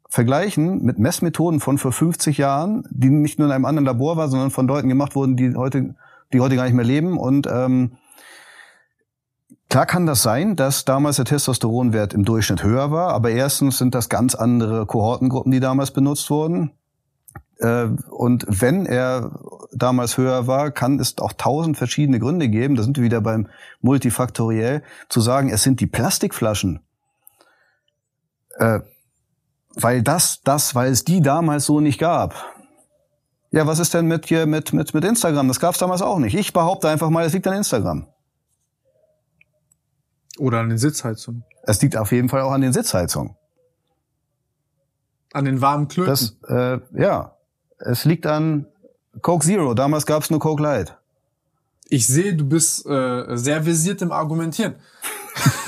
vergleichen 0.09 0.83
mit 0.83 0.99
Messmethoden 0.99 1.61
von 1.61 1.79
vor 1.79 1.93
50 1.93 2.39
Jahren, 2.39 2.85
die 2.91 3.11
nicht 3.11 3.39
nur 3.39 3.47
in 3.49 3.53
einem 3.53 3.65
anderen 3.65 3.87
Labor 3.87 4.17
war, 4.17 4.29
sondern 4.29 4.51
von 4.51 4.67
Leuten 4.67 4.89
gemacht 4.89 5.15
wurden, 5.15 5.37
die 5.37 5.55
heute, 5.55 5.95
die 6.33 6.41
heute 6.41 6.57
gar 6.57 6.65
nicht 6.65 6.75
mehr 6.75 6.85
leben 6.85 7.17
und 7.17 7.47
ähm, 7.47 7.93
Klar 9.71 9.87
kann 9.87 10.05
das 10.05 10.23
sein, 10.23 10.57
dass 10.57 10.85
damals 10.85 11.17
der 11.17 11.25
Testosteronwert 11.25 12.13
im 12.13 12.25
Durchschnitt 12.25 12.65
höher 12.65 12.91
war, 12.91 13.15
aber 13.15 13.31
erstens 13.31 13.79
sind 13.79 13.95
das 13.95 14.09
ganz 14.09 14.35
andere 14.35 14.85
Kohortengruppen, 14.85 15.53
die 15.53 15.61
damals 15.61 15.93
benutzt 15.93 16.29
wurden. 16.29 16.73
Äh, 17.59 17.87
und 18.11 18.45
wenn 18.49 18.85
er 18.85 19.31
damals 19.73 20.19
höher 20.19 20.49
war, 20.49 20.73
kann 20.73 20.99
es 20.99 21.17
auch 21.19 21.33
tausend 21.33 21.77
verschiedene 21.77 22.19
Gründe 22.19 22.49
geben. 22.49 22.75
Da 22.75 22.83
sind 22.83 22.97
wir 22.97 23.05
wieder 23.05 23.21
beim 23.21 23.47
Multifaktoriell, 23.81 24.83
zu 25.09 25.21
sagen, 25.21 25.51
es 25.51 25.63
sind 25.63 25.79
die 25.79 25.87
Plastikflaschen. 25.87 26.81
Äh, 28.59 28.81
weil 29.77 30.03
das, 30.03 30.41
das, 30.43 30.75
weil 30.75 30.91
es 30.91 31.05
die 31.05 31.23
damals 31.23 31.67
so 31.67 31.79
nicht 31.79 32.01
gab. 32.01 32.35
Ja, 33.53 33.69
was 33.69 33.79
ist 33.79 33.95
denn 33.95 34.07
mit 34.07 34.29
mit 34.31 34.73
mit 34.73 34.95
mit 34.95 35.05
Instagram? 35.05 35.47
Das 35.47 35.61
gab 35.61 35.75
es 35.75 35.79
damals 35.79 36.03
auch 36.03 36.19
nicht. 36.19 36.35
Ich 36.35 36.53
behaupte 36.53 36.89
einfach 36.89 37.09
mal, 37.11 37.25
es 37.25 37.33
liegt 37.33 37.47
an 37.47 37.55
Instagram. 37.55 38.07
Oder 40.41 40.61
an 40.61 40.71
den 40.71 40.79
Sitzheizungen. 40.79 41.45
Es 41.65 41.83
liegt 41.83 41.97
auf 41.99 42.13
jeden 42.13 42.31
Fall 42.31 42.41
auch 42.41 42.53
an 42.53 42.63
den 42.63 42.73
Sitzheizungen. 42.73 43.37
An 45.35 45.45
den 45.45 45.61
warmen 45.61 45.87
Klöten. 45.87 46.11
Das, 46.11 46.35
äh, 46.49 46.81
ja, 46.99 47.37
es 47.79 48.07
liegt 48.07 48.27
an 48.27 48.67
Coke 49.21 49.45
Zero. 49.45 49.75
Damals 49.75 50.07
gab 50.07 50.23
es 50.23 50.31
nur 50.31 50.41
Coke 50.41 50.63
Light. 50.63 50.97
Ich 51.91 52.07
sehe, 52.07 52.35
du 52.35 52.49
bist 52.49 52.87
äh, 52.87 53.37
sehr 53.37 53.67
visiert 53.67 54.01
im 54.01 54.13
Argumentieren. 54.13 54.77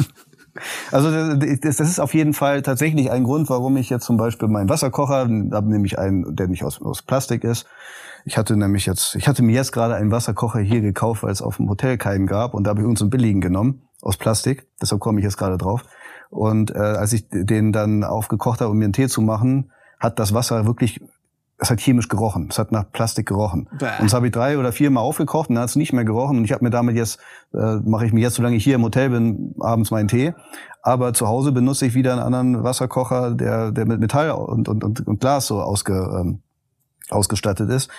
also 0.90 1.10
das, 1.36 1.76
das 1.76 1.88
ist 1.90 2.00
auf 2.00 2.14
jeden 2.14 2.32
Fall 2.32 2.62
tatsächlich 2.62 3.10
ein 3.10 3.24
Grund, 3.24 3.50
warum 3.50 3.76
ich 3.76 3.90
jetzt 3.90 4.06
zum 4.06 4.16
Beispiel 4.16 4.48
meinen 4.48 4.70
Wasserkocher, 4.70 5.28
habe 5.52 5.68
nämlich 5.68 5.98
einen, 5.98 6.34
der 6.34 6.48
nicht 6.48 6.64
aus, 6.64 6.80
aus 6.80 7.02
Plastik 7.02 7.44
ist. 7.44 7.66
Ich 8.24 8.38
hatte 8.38 8.56
nämlich 8.56 8.86
jetzt, 8.86 9.16
ich 9.16 9.28
hatte 9.28 9.42
mir 9.42 9.54
jetzt 9.54 9.72
gerade 9.72 9.96
einen 9.96 10.12
Wasserkocher 10.12 10.60
hier 10.60 10.80
gekauft, 10.80 11.24
weil 11.24 11.32
es 11.32 11.42
auf 11.42 11.58
dem 11.58 11.68
Hotel 11.68 11.98
keinen 11.98 12.26
gab 12.26 12.54
und 12.54 12.64
da 12.64 12.70
habe 12.70 12.80
ich 12.80 12.86
uns 12.86 13.02
einen 13.02 13.10
billigen 13.10 13.42
genommen 13.42 13.82
aus 14.02 14.18
Plastik. 14.18 14.66
Deshalb 14.82 15.00
komme 15.00 15.20
ich 15.20 15.24
jetzt 15.24 15.38
gerade 15.38 15.56
drauf. 15.56 15.84
Und 16.28 16.74
äh, 16.74 16.78
als 16.78 17.12
ich 17.12 17.26
den 17.30 17.72
dann 17.72 18.04
aufgekocht 18.04 18.60
habe, 18.60 18.70
um 18.70 18.78
mir 18.78 18.84
einen 18.84 18.92
Tee 18.92 19.08
zu 19.08 19.22
machen, 19.22 19.70
hat 19.98 20.18
das 20.18 20.34
Wasser 20.34 20.66
wirklich, 20.66 21.00
es 21.58 21.70
hat 21.70 21.80
chemisch 21.80 22.08
gerochen. 22.08 22.48
Es 22.50 22.58
hat 22.58 22.72
nach 22.72 22.90
Plastik 22.90 23.28
gerochen. 23.28 23.68
Bäh. 23.78 23.86
Und 23.98 24.06
das 24.06 24.14
habe 24.14 24.26
ich 24.26 24.32
drei 24.32 24.58
oder 24.58 24.72
vier 24.72 24.90
Mal 24.90 25.00
aufgekocht 25.00 25.48
und 25.48 25.54
dann 25.54 25.62
hat 25.62 25.70
es 25.70 25.76
nicht 25.76 25.92
mehr 25.92 26.04
gerochen. 26.04 26.38
Und 26.38 26.44
ich 26.44 26.52
habe 26.52 26.64
mir 26.64 26.70
damit 26.70 26.96
jetzt, 26.96 27.20
äh, 27.54 27.76
mache 27.84 28.06
ich 28.06 28.12
mir 28.12 28.20
jetzt, 28.20 28.34
solange 28.34 28.56
ich 28.56 28.64
hier 28.64 28.74
im 28.74 28.82
Hotel 28.82 29.10
bin, 29.10 29.54
abends 29.60 29.90
meinen 29.90 30.08
Tee. 30.08 30.34
Aber 30.82 31.14
zu 31.14 31.28
Hause 31.28 31.52
benutze 31.52 31.86
ich 31.86 31.94
wieder 31.94 32.12
einen 32.12 32.22
anderen 32.22 32.64
Wasserkocher, 32.64 33.30
der, 33.30 33.70
der 33.70 33.86
mit 33.86 34.00
Metall 34.00 34.32
und, 34.32 34.68
und, 34.68 34.82
und, 34.82 35.06
und 35.06 35.20
Glas 35.20 35.46
so 35.46 35.62
ausge, 35.62 35.94
ähm, 36.18 36.40
ausgestattet 37.10 37.70
ist, 37.70 37.90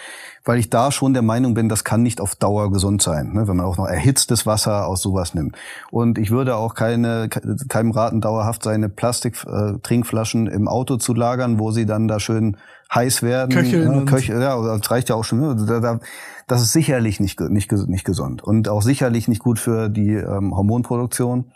weil 0.45 0.59
ich 0.59 0.69
da 0.69 0.91
schon 0.91 1.13
der 1.13 1.21
Meinung 1.21 1.53
bin, 1.53 1.69
das 1.69 1.83
kann 1.83 2.03
nicht 2.03 2.19
auf 2.19 2.35
Dauer 2.35 2.71
gesund 2.71 3.01
sein, 3.01 3.33
ne, 3.33 3.47
wenn 3.47 3.57
man 3.57 3.65
auch 3.65 3.77
noch 3.77 3.87
erhitztes 3.87 4.45
Wasser 4.45 4.87
aus 4.87 5.01
sowas 5.01 5.33
nimmt. 5.33 5.55
Und 5.91 6.17
ich 6.17 6.31
würde 6.31 6.55
auch 6.55 6.75
keine, 6.75 7.29
keinem 7.29 7.91
raten, 7.91 8.21
dauerhaft 8.21 8.63
seine 8.63 8.89
Plastik-Trinkflaschen 8.89 10.47
im 10.47 10.67
Auto 10.67 10.97
zu 10.97 11.13
lagern, 11.13 11.59
wo 11.59 11.71
sie 11.71 11.85
dann 11.85 12.07
da 12.07 12.19
schön 12.19 12.57
heiß 12.93 13.23
werden. 13.23 13.51
Köcheln. 13.51 13.91
Ne, 13.91 14.05
Köch, 14.05 14.27
ja, 14.27 14.61
das 14.61 14.91
reicht 14.91 15.09
ja 15.09 15.15
auch 15.15 15.23
schon. 15.23 15.39
Ne, 15.39 15.99
das 16.47 16.61
ist 16.61 16.73
sicherlich 16.73 17.19
nicht, 17.19 17.39
nicht, 17.39 17.71
nicht 17.71 18.05
gesund 18.05 18.43
und 18.43 18.67
auch 18.67 18.81
sicherlich 18.81 19.27
nicht 19.27 19.41
gut 19.41 19.59
für 19.59 19.89
die 19.89 20.13
ähm, 20.13 20.55
Hormonproduktion. 20.55 21.51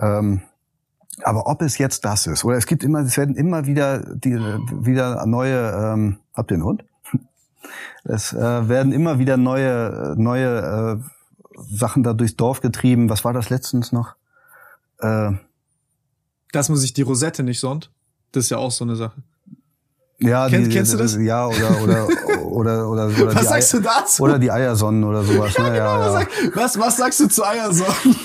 Ähm, 0.00 0.42
aber 1.22 1.46
ob 1.46 1.62
es 1.62 1.78
jetzt 1.78 2.04
das 2.04 2.26
ist, 2.26 2.44
oder 2.44 2.56
es 2.56 2.66
gibt 2.66 2.84
immer, 2.84 3.00
es 3.00 3.16
werden 3.16 3.34
immer 3.36 3.66
wieder 3.66 3.98
die 4.16 4.36
wieder 4.36 5.26
neue, 5.26 5.70
ähm, 5.72 6.18
habt 6.34 6.50
ihr 6.50 6.54
einen 6.54 6.64
Hund? 6.64 6.84
Es 8.04 8.32
äh, 8.32 8.68
werden 8.68 8.92
immer 8.92 9.18
wieder 9.18 9.36
neue, 9.36 10.14
neue 10.16 11.00
äh, 11.00 11.66
Sachen 11.70 12.02
da 12.02 12.14
durchs 12.14 12.36
Dorf 12.36 12.60
getrieben. 12.60 13.10
Was 13.10 13.24
war 13.24 13.32
das 13.32 13.50
letztens 13.50 13.92
noch? 13.92 14.14
Äh, 15.00 15.32
Dass 16.52 16.68
man 16.68 16.78
sich 16.78 16.94
die 16.94 17.02
Rosette 17.02 17.42
nicht 17.42 17.60
sonnt. 17.60 17.90
Das 18.32 18.44
ist 18.44 18.50
ja 18.50 18.58
auch 18.58 18.70
so 18.70 18.84
eine 18.84 18.96
Sache. 18.96 19.22
Ja, 20.20 20.48
Kenn, 20.48 20.64
die, 20.64 20.70
kennst 20.70 20.92
du 20.92 20.96
das? 20.96 21.16
Ja, 21.16 21.46
oder 21.46 21.82
oder 21.82 22.08
oder 22.50 22.88
oder, 22.88 23.08
oder 23.22 23.34
Was 23.34 23.48
sagst 23.48 23.74
Eier, 23.74 23.80
du 23.80 23.88
dazu? 23.88 24.22
Oder 24.22 24.38
die 24.38 24.50
Eiersonnen 24.50 25.04
oder 25.04 25.22
sowas. 25.22 25.54
Ja, 25.54 25.62
ne? 25.64 25.72
genau, 25.72 26.00
ja, 26.00 26.20
ja. 26.20 26.26
Was, 26.54 26.78
was 26.78 26.96
sagst 26.96 27.20
du 27.20 27.28
zu 27.28 27.44
Eiersonnen? 27.44 28.16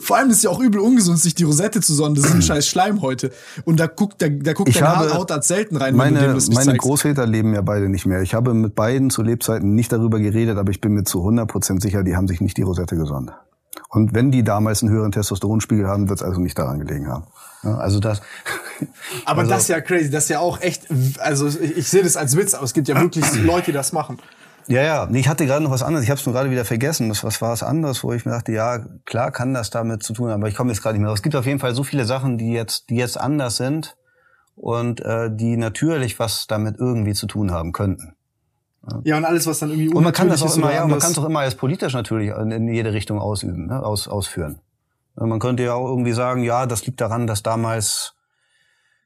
Vor 0.00 0.16
allem 0.16 0.30
ist 0.30 0.38
es 0.38 0.42
ja 0.42 0.50
auch 0.50 0.60
übel 0.60 0.80
ungesund, 0.80 1.18
sich 1.18 1.34
die 1.34 1.44
Rosette 1.44 1.80
zu 1.80 1.94
sonnen. 1.94 2.14
Das 2.14 2.24
ist 2.24 2.34
ein 2.34 2.42
scheiß 2.42 2.66
Schleim 2.66 3.02
heute. 3.02 3.30
Und 3.64 3.80
da 3.80 3.86
guckt, 3.86 4.20
da, 4.22 4.28
da 4.28 4.52
guckt 4.52 4.74
deine 4.74 5.14
Hautarzt 5.14 5.48
selten 5.48 5.76
rein, 5.76 5.94
meine, 5.94 6.20
wenn 6.20 6.34
du 6.34 6.40
dem 6.40 6.54
Meine 6.54 6.66
zeigst. 6.66 6.82
Großväter 6.82 7.26
leben 7.26 7.54
ja 7.54 7.62
beide 7.62 7.88
nicht 7.88 8.06
mehr. 8.06 8.22
Ich 8.22 8.34
habe 8.34 8.54
mit 8.54 8.74
beiden 8.74 9.10
zu 9.10 9.22
Lebzeiten 9.22 9.74
nicht 9.74 9.92
darüber 9.92 10.18
geredet, 10.18 10.58
aber 10.58 10.70
ich 10.70 10.80
bin 10.80 10.92
mir 10.92 11.04
zu 11.04 11.26
100% 11.26 11.80
sicher, 11.80 12.02
die 12.02 12.16
haben 12.16 12.28
sich 12.28 12.40
nicht 12.40 12.56
die 12.56 12.62
Rosette 12.62 12.96
gesonnt. 12.96 13.32
Und 13.88 14.14
wenn 14.14 14.30
die 14.30 14.42
damals 14.42 14.82
einen 14.82 14.92
höheren 14.92 15.12
Testosteronspiegel 15.12 15.86
haben, 15.86 16.08
wird 16.08 16.20
es 16.20 16.24
also 16.24 16.40
nicht 16.40 16.58
daran 16.58 16.78
gelegen 16.78 17.08
haben. 17.08 17.24
Ja, 17.62 17.78
also 17.78 18.00
das. 18.00 18.20
Aber 19.24 19.40
also, 19.40 19.50
das 19.50 19.62
ist 19.62 19.68
ja 19.68 19.80
crazy. 19.80 20.10
Das 20.10 20.24
ist 20.24 20.30
ja 20.30 20.40
auch 20.40 20.60
echt. 20.60 20.86
Also 21.18 21.46
ich, 21.48 21.76
ich 21.76 21.88
sehe 21.88 22.02
das 22.02 22.16
als 22.16 22.36
Witz, 22.36 22.54
aber 22.54 22.64
es 22.64 22.74
gibt 22.74 22.86
ja 22.86 23.00
wirklich 23.00 23.24
Leute, 23.42 23.66
die 23.66 23.72
das 23.72 23.92
machen. 23.92 24.18
Ja, 24.68 24.82
ja. 24.82 25.08
Ich 25.12 25.28
hatte 25.28 25.46
gerade 25.46 25.64
noch 25.64 25.70
was 25.70 25.82
anderes. 25.82 26.04
Ich 26.04 26.10
habe 26.10 26.20
es 26.20 26.26
nur 26.26 26.34
gerade 26.34 26.50
wieder 26.50 26.64
vergessen. 26.64 27.08
Das 27.08 27.24
was 27.24 27.40
war 27.40 27.50
was 27.50 27.62
anderes, 27.62 28.04
wo 28.04 28.12
ich 28.12 28.24
mir 28.24 28.32
dachte, 28.32 28.52
ja, 28.52 28.78
klar 29.06 29.32
kann 29.32 29.54
das 29.54 29.70
damit 29.70 30.02
zu 30.02 30.12
tun 30.12 30.30
haben, 30.30 30.40
aber 30.40 30.48
ich 30.48 30.54
komme 30.54 30.70
jetzt 30.70 30.82
gerade 30.82 30.94
nicht 30.94 31.02
mehr 31.02 31.10
raus. 31.10 31.18
Es 31.18 31.22
gibt 31.22 31.36
auf 31.36 31.46
jeden 31.46 31.58
Fall 31.58 31.74
so 31.74 31.82
viele 31.82 32.04
Sachen, 32.04 32.38
die 32.38 32.52
jetzt, 32.52 32.90
die 32.90 32.96
jetzt 32.96 33.18
anders 33.18 33.56
sind 33.56 33.96
und 34.54 35.00
äh, 35.00 35.30
die 35.34 35.56
natürlich 35.56 36.18
was 36.18 36.46
damit 36.46 36.76
irgendwie 36.78 37.14
zu 37.14 37.26
tun 37.26 37.50
haben 37.50 37.72
könnten. 37.72 38.14
Ja, 39.04 39.16
und 39.16 39.24
alles, 39.24 39.46
was 39.46 39.58
dann 39.58 39.70
irgendwie 39.70 39.88
und 39.88 40.02
man 40.02 40.12
kann 40.12 40.28
das 40.28 40.42
auch 40.42 40.56
immer, 40.56 40.72
ja, 40.72 40.86
man 40.86 40.98
kann 40.98 41.10
es 41.10 41.18
auch 41.18 41.24
immer 41.24 41.40
als 41.40 41.54
politisch 41.56 41.92
natürlich 41.92 42.30
in 42.30 42.68
jede 42.68 42.92
Richtung 42.92 43.18
ausüben, 43.18 43.66
ne, 43.66 43.82
aus, 43.82 44.08
ausführen. 44.08 44.60
Man 45.14 45.40
könnte 45.40 45.64
ja 45.64 45.74
auch 45.74 45.88
irgendwie 45.88 46.12
sagen, 46.12 46.42
ja, 46.42 46.66
das 46.66 46.86
liegt 46.86 47.00
daran, 47.00 47.26
dass 47.26 47.42
damals 47.42 48.14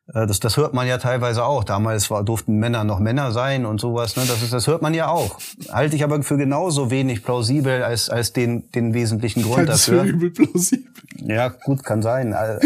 das, 0.07 0.41
das 0.41 0.57
hört 0.57 0.75
man 0.75 0.87
ja 0.89 0.99
teilweise 0.99 1.45
auch. 1.45 1.65
Damals 1.65 2.11
war, 2.11 2.25
durften 2.25 2.57
Männer 2.57 2.85
noch 2.85 2.99
Männer 2.99 3.31
sein 3.33 3.65
und 3.65 3.81
sowas. 3.81 4.17
Ne? 4.17 4.25
Das, 4.27 4.43
ist, 4.43 4.53
das 4.53 4.67
hört 4.67 4.83
man 4.83 4.95
ja 4.95 5.09
auch. 5.09 5.39
Halte 5.71 5.95
ich 5.95 6.03
aber 6.03 6.23
für 6.23 6.37
genauso 6.37 6.91
wenig 6.91 7.23
plausibel 7.23 7.83
als, 7.83 8.11
als 8.11 8.33
den, 8.33 8.71
den 8.73 8.95
wesentlichen 8.95 9.43
Grund 9.43 9.69
das 9.69 9.87
dafür. 9.87 10.03
Für 10.03 10.09
übel 10.09 10.31
plausibel. 10.31 10.93
Ja, 11.25 11.49
gut, 11.49 11.85
kann 11.85 12.03
sein. 12.03 12.35
Äh, 12.43 12.59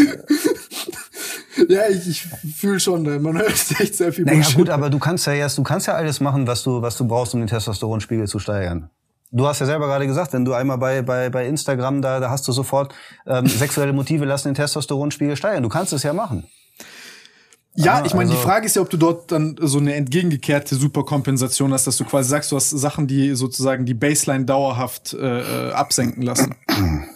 ja, 1.69 1.89
ich, 1.89 2.07
ich 2.07 2.57
fühle 2.57 2.81
schon, 2.81 3.03
man 3.23 3.39
hört 3.39 3.53
echt 3.81 3.97
sehr 3.97 4.13
viel 4.13 4.25
Naja, 4.25 4.47
gut, 4.55 4.71
aber 4.71 4.91
du 4.91 4.99
kannst 4.99 5.27
ja 5.27 5.33
jetzt, 5.33 5.59
du 5.59 5.63
kannst 5.63 5.87
ja 5.87 5.95
alles 5.95 6.21
machen, 6.21 6.47
was 6.47 6.63
du, 6.63 6.83
was 6.83 6.97
du 6.97 7.07
brauchst, 7.07 7.35
um 7.35 7.41
den 7.41 7.47
Testosteronspiegel 7.49 8.27
zu 8.27 8.39
steigern. 8.39 8.91
du 9.33 9.47
hast 9.47 9.61
ja 9.61 9.67
selber 9.67 9.87
gerade 9.87 10.07
gesagt, 10.07 10.33
wenn 10.33 10.45
du 10.45 10.53
einmal 10.53 10.79
bei, 10.79 11.03
bei, 11.03 11.31
bei 11.31 11.47
Instagram, 11.47 12.03
da, 12.03 12.21
da 12.21 12.31
hast 12.31 12.47
du 12.47 12.53
sofort 12.53 12.95
ähm, 13.27 13.47
sexuelle 13.47 13.93
Motive 13.93 14.25
lassen 14.25 14.49
den 14.49 14.55
Testosteronspiegel 14.55 15.37
steigern. 15.37 15.63
Du 15.63 15.69
kannst 15.69 15.93
es 15.93 16.03
ja 16.03 16.13
machen. 16.13 16.45
Ja, 17.77 18.05
ich 18.05 18.15
meine, 18.15 18.31
also, 18.31 18.41
die 18.41 18.47
Frage 18.47 18.67
ist 18.67 18.77
ja, 18.77 18.83
ob 18.83 18.91
du 18.91 18.97
dort 18.97 19.31
dann 19.31 19.57
so 19.61 19.79
eine 19.79 19.95
entgegengekehrte 19.95 20.75
Superkompensation 20.75 21.73
hast, 21.73 21.87
dass 21.87 21.97
du 21.99 22.05
quasi 22.05 22.31
sagst, 22.31 22.51
du 22.51 22.57
hast 22.57 22.71
Sachen, 22.71 23.07
die 23.07 23.35
sozusagen 23.35 23.85
die 23.85 23.95
Baseline 23.95 24.45
dauerhaft 24.47 25.13
äh, 25.15 25.69
äh 25.69 25.73
absenken 25.73 26.23
lassen. 26.23 26.55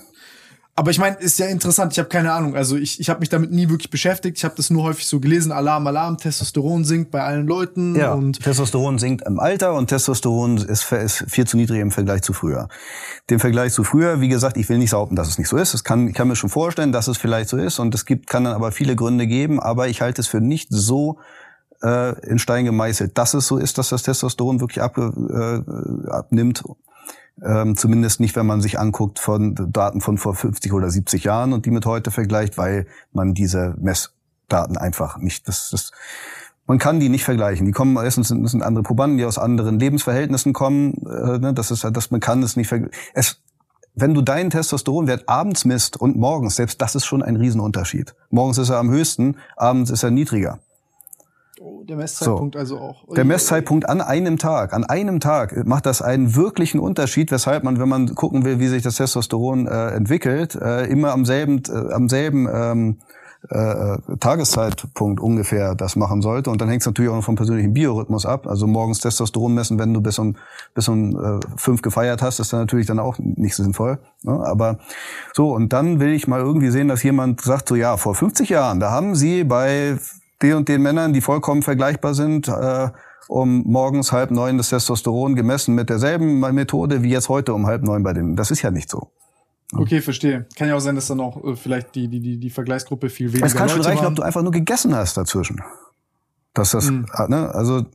Aber 0.81 0.90
ich 0.90 0.98
meine, 0.98 1.16
ist 1.16 1.39
ja 1.39 1.44
interessant, 1.44 1.93
ich 1.93 1.98
habe 1.98 2.09
keine 2.09 2.32
Ahnung. 2.32 2.57
Also 2.57 2.74
ich, 2.74 3.01
ich 3.01 3.11
habe 3.11 3.20
mich 3.20 3.28
damit 3.28 3.51
nie 3.51 3.69
wirklich 3.69 3.90
beschäftigt. 3.90 4.39
Ich 4.39 4.44
habe 4.44 4.55
das 4.57 4.70
nur 4.70 4.82
häufig 4.82 5.07
so 5.07 5.20
gelesen, 5.20 5.52
Alarm, 5.52 5.86
Alarm, 5.86 6.16
Testosteron 6.16 6.86
sinkt 6.86 7.11
bei 7.11 7.23
allen 7.23 7.47
Leuten. 7.47 7.94
Ja, 7.97 8.15
und 8.15 8.43
Testosteron 8.43 8.97
sinkt 8.97 9.27
im 9.27 9.39
Alter 9.39 9.74
und 9.74 9.89
Testosteron 9.89 10.57
ist, 10.57 10.90
ist 10.90 11.27
viel 11.28 11.47
zu 11.47 11.59
niedrig 11.59 11.82
im 11.82 11.90
Vergleich 11.90 12.23
zu 12.23 12.32
früher. 12.32 12.70
Dem 13.28 13.40
Vergleich 13.40 13.74
zu 13.74 13.85
früher, 13.85 14.23
wie 14.23 14.28
gesagt, 14.28 14.57
ich 14.57 14.70
will 14.70 14.78
nicht 14.78 14.93
behaupten, 14.93 15.16
dass 15.16 15.28
es 15.28 15.36
nicht 15.36 15.48
so 15.48 15.59
ist. 15.59 15.74
Es 15.74 15.85
kann, 15.85 16.09
ich 16.09 16.15
kann 16.15 16.28
mir 16.28 16.36
schon 16.36 16.48
vorstellen, 16.48 16.93
dass 16.93 17.09
es 17.09 17.19
vielleicht 17.19 17.51
so 17.51 17.59
ist 17.59 17.78
und 17.78 17.94
es 17.94 18.07
gibt, 18.07 18.27
kann 18.27 18.44
dann 18.44 18.55
aber 18.55 18.73
viele 18.73 18.97
Gründe 18.97 19.27
geben, 19.27 19.61
aber 19.61 19.89
ich 19.89 20.01
halte 20.01 20.23
es 20.23 20.28
für 20.28 20.40
nicht 20.40 20.69
so 20.70 21.19
äh, 21.82 22.19
in 22.27 22.39
Stein 22.39 22.65
gemeißelt, 22.65 23.19
dass 23.19 23.35
es 23.35 23.47
so 23.47 23.59
ist, 23.59 23.77
dass 23.77 23.90
das 23.90 24.02
Testosteron 24.02 24.62
wirklich 24.62 24.81
ab, 24.81 24.97
äh, 24.97 26.11
abnimmt 26.11 26.65
ähm, 27.45 27.77
zumindest 27.77 28.21
nicht, 28.21 28.37
wenn 28.37 28.47
man 28.47 28.61
sich 28.61 28.79
anguckt 28.79 29.19
von 29.19 29.55
Daten 29.73 30.01
von 30.01 30.19
vor 30.19 30.35
50 30.35 30.73
oder 30.73 30.91
70 30.91 31.25
Jahren 31.25 31.53
und 31.53 31.67
die 31.67 31.71
mit 31.71 31.87
heute 31.87 32.11
vergleicht, 32.11 32.59
weil 32.59 32.87
man 33.12 33.35
diese 33.35 33.75
Messdaten 33.79 34.77
einfach 34.77 35.19
nicht, 35.19 35.49
das, 35.49 35.71
das, 35.71 35.93
man 36.67 36.79
kann 36.79 37.01
die 37.01 37.09
nicht 37.09 37.25
vergleichen. 37.25 37.67
Die 37.67 37.73
kommen 37.73 37.97
erstens 37.97 38.29
sind, 38.29 38.47
sind 38.47 38.62
andere 38.62 38.83
Probanden, 38.83 39.19
die 39.19 39.25
aus 39.25 39.39
anderen 39.39 39.79
Lebensverhältnissen 39.79 40.53
kommen. 40.53 40.95
Äh, 41.07 41.39
ne, 41.39 41.55
das 41.55 41.71
ist, 41.71 41.85
das 41.85 42.11
man 42.11 42.21
kann 42.21 42.43
es 42.43 42.57
nicht 42.57 42.69
vergleichen. 42.69 42.97
Es, 43.15 43.43
wenn 43.95 44.15
du 44.15 44.23
deinen 44.23 44.51
Testosteronwert 44.51 45.29
abends 45.29 45.65
misst 45.65 45.97
und 45.97 46.17
morgens, 46.17 46.57
selbst 46.57 46.81
das 46.81 46.95
ist 46.95 47.07
schon 47.07 47.23
ein 47.23 47.37
Riesenunterschied. 47.37 48.15
Morgens 48.31 48.59
ist 48.59 48.71
er 48.71 48.79
am 48.79 48.91
höchsten, 48.91 49.37
abends 49.57 49.91
ist 49.91 50.03
er 50.03 50.11
niedriger. 50.11 50.61
Oh, 51.62 51.82
der 51.85 51.97
Messzeitpunkt 51.97 52.55
so. 52.55 52.59
also 52.59 52.78
auch. 52.78 53.15
Der 53.15 53.27
Messzeitpunkt 53.27 53.87
an 53.87 54.01
einem 54.01 54.39
Tag, 54.39 54.73
an 54.73 54.85
einem 54.85 55.20
Tag 55.20 55.66
macht 55.66 55.85
das 55.85 56.01
einen 56.01 56.35
wirklichen 56.35 56.81
Unterschied, 56.81 57.31
weshalb 57.31 57.65
man, 57.65 57.78
wenn 57.78 57.89
man 57.89 58.15
gucken 58.15 58.47
will, 58.47 58.61
wie 58.61 58.69
sich 58.69 58.82
das 58.82 58.95
Testosteron 58.95 59.66
äh, 59.66 59.89
entwickelt, 59.89 60.55
äh, 60.55 60.87
immer 60.87 61.12
am 61.12 61.27
selben, 61.27 61.62
äh, 61.69 61.93
am 61.93 62.09
selben 62.09 62.49
ähm, 62.51 62.97
äh, 63.51 63.99
Tageszeitpunkt 64.20 65.20
ungefähr 65.20 65.74
das 65.74 65.97
machen 65.97 66.23
sollte. 66.23 66.49
Und 66.49 66.62
dann 66.62 66.70
hängt 66.70 66.81
es 66.81 66.87
natürlich 66.87 67.11
auch 67.11 67.16
noch 67.16 67.24
vom 67.24 67.37
persönlichen 67.37 67.74
Biorhythmus 67.74 68.24
ab. 68.24 68.47
Also 68.47 68.66
morgens 68.66 69.01
Testosteron 69.01 69.53
messen, 69.53 69.78
wenn 69.78 69.93
du 69.93 70.01
bis 70.01 70.19
um 70.19 70.37
bis 70.73 70.89
um 70.89 71.11
äh, 71.15 71.41
fünf 71.57 71.82
gefeiert 71.82 72.23
hast, 72.23 72.41
ist 72.41 72.55
dann 72.55 72.61
natürlich 72.61 72.87
dann 72.87 72.99
auch 72.99 73.19
nicht 73.19 73.55
sinnvoll. 73.55 73.99
Ne? 74.23 74.32
Aber 74.32 74.78
so 75.35 75.55
und 75.55 75.74
dann 75.74 76.01
will 76.01 76.15
ich 76.15 76.27
mal 76.27 76.41
irgendwie 76.41 76.70
sehen, 76.70 76.89
dass 76.89 77.03
jemand 77.03 77.43
sagt 77.43 77.69
so 77.69 77.74
ja 77.77 77.99
vor 77.99 78.15
50 78.15 78.49
Jahren, 78.49 78.81
da 78.81 78.91
haben 78.91 79.15
sie 79.15 79.45
bei 79.45 79.99
den 80.43 80.55
und 80.55 80.69
den 80.69 80.83
Männern, 80.83 81.12
die 81.12 81.21
vollkommen 81.21 81.62
vergleichbar 81.62 82.15
sind, 82.15 82.49
äh, 82.49 82.89
um 83.29 83.62
morgens 83.65 84.12
halb 84.12 84.31
neun 84.31 84.59
das 84.59 84.71
Testosteron 84.71 85.37
gemessen 85.37 85.75
mit 85.75 85.89
derselben 85.89 86.41
Methode 86.41 87.03
wie 87.03 87.11
jetzt 87.11 87.29
heute 87.29 87.55
um 87.55 87.67
halb 87.67 87.83
neun 87.83 88.03
bei 88.03 88.12
denen. 88.12 88.37
Das 88.37 88.51
ist 88.51 88.62
ja 88.62 88.71
nicht 88.71 88.91
so. 88.91 89.12
Okay, 89.73 90.01
verstehe. 90.01 90.47
Kann 90.57 90.69
ja 90.69 90.75
auch 90.75 90.81
sein, 90.81 90.97
dass 90.97 91.07
dann 91.07 91.21
auch 91.21 91.45
äh, 91.45 91.55
vielleicht 91.55 91.95
die, 91.95 92.09
die, 92.09 92.21
die, 92.21 92.39
die 92.39 92.51
Vergleichsgruppe 92.51 93.09
viel 93.09 93.29
weniger 93.29 93.47
Es 93.47 93.55
kann 93.55 93.69
schon 93.69 93.83
reichen, 93.83 94.05
ob 94.05 94.17
du 94.17 94.23
einfach 94.23 94.43
nur 94.43 94.51
gegessen 94.51 94.95
hast 94.95 95.17
dazwischen. 95.17 95.62
Dass 96.55 96.73
das, 96.73 96.91
mhm. 96.91 97.07
ne, 97.29 97.55
also. 97.55 97.87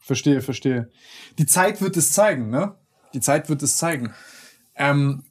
Verstehe, 0.00 0.40
verstehe. 0.40 0.90
Die 1.38 1.46
Zeit 1.46 1.82
wird 1.82 1.96
es 1.96 2.12
zeigen, 2.12 2.48
ne? 2.48 2.74
Die 3.12 3.20
Zeit 3.20 3.50
wird 3.50 3.62
es 3.62 3.76
zeigen. 3.76 4.12
Ähm, 4.74 5.24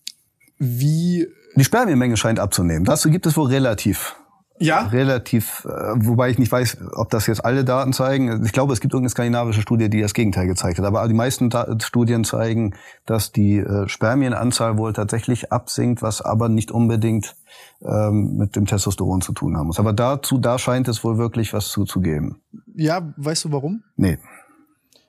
wie. 0.60 1.28
Die 1.56 1.64
Spermienmenge 1.64 2.16
scheint 2.16 2.40
abzunehmen. 2.40 2.86
Dazu 2.86 3.10
gibt 3.10 3.26
es 3.26 3.36
wohl 3.36 3.48
relativ 3.48 4.16
ja. 4.62 4.88
relativ, 4.88 5.66
äh, 5.66 5.70
wobei 5.96 6.30
ich 6.30 6.40
nicht 6.40 6.52
weiß, 6.52 6.78
ob 6.94 7.10
das 7.10 7.28
jetzt 7.28 7.44
alle 7.44 7.66
Daten 7.66 7.94
zeigen. 7.94 8.46
Ich 8.46 8.54
glaube, 8.54 8.74
es 8.74 8.80
gibt 8.80 8.94
irgendeine 8.94 9.10
skandinavische 9.10 9.62
Studie, 9.62 9.90
die 9.90 10.02
das 10.02 10.14
Gegenteil 10.14 10.48
gezeigt 10.48 10.78
hat. 10.78 10.86
Aber 10.86 11.08
die 11.08 11.14
meisten 11.14 11.50
Studien 11.82 12.24
zeigen, 12.24 12.76
dass 13.06 13.32
die 13.32 13.58
äh, 13.58 13.88
Spermienanzahl 13.88 14.78
wohl 14.78 14.94
tatsächlich 14.94 15.52
absinkt, 15.52 16.02
was 16.02 16.22
aber 16.22 16.50
nicht 16.50 16.72
unbedingt 16.72 17.36
ähm, 17.84 18.38
mit 18.38 18.56
dem 18.56 18.66
Testosteron 18.66 19.22
zu 19.22 19.34
tun 19.34 19.58
haben 19.58 19.68
muss. 19.68 19.80
Aber 19.80 19.94
dazu, 19.94 20.38
da 20.38 20.58
scheint 20.58 20.88
es 20.88 21.04
wohl 21.04 21.18
wirklich 21.18 21.54
was 21.54 21.70
zuzugeben. 21.70 22.42
Ja, 22.76 23.14
weißt 23.18 23.46
du 23.46 23.52
warum? 23.52 23.84
Nee. 23.96 24.18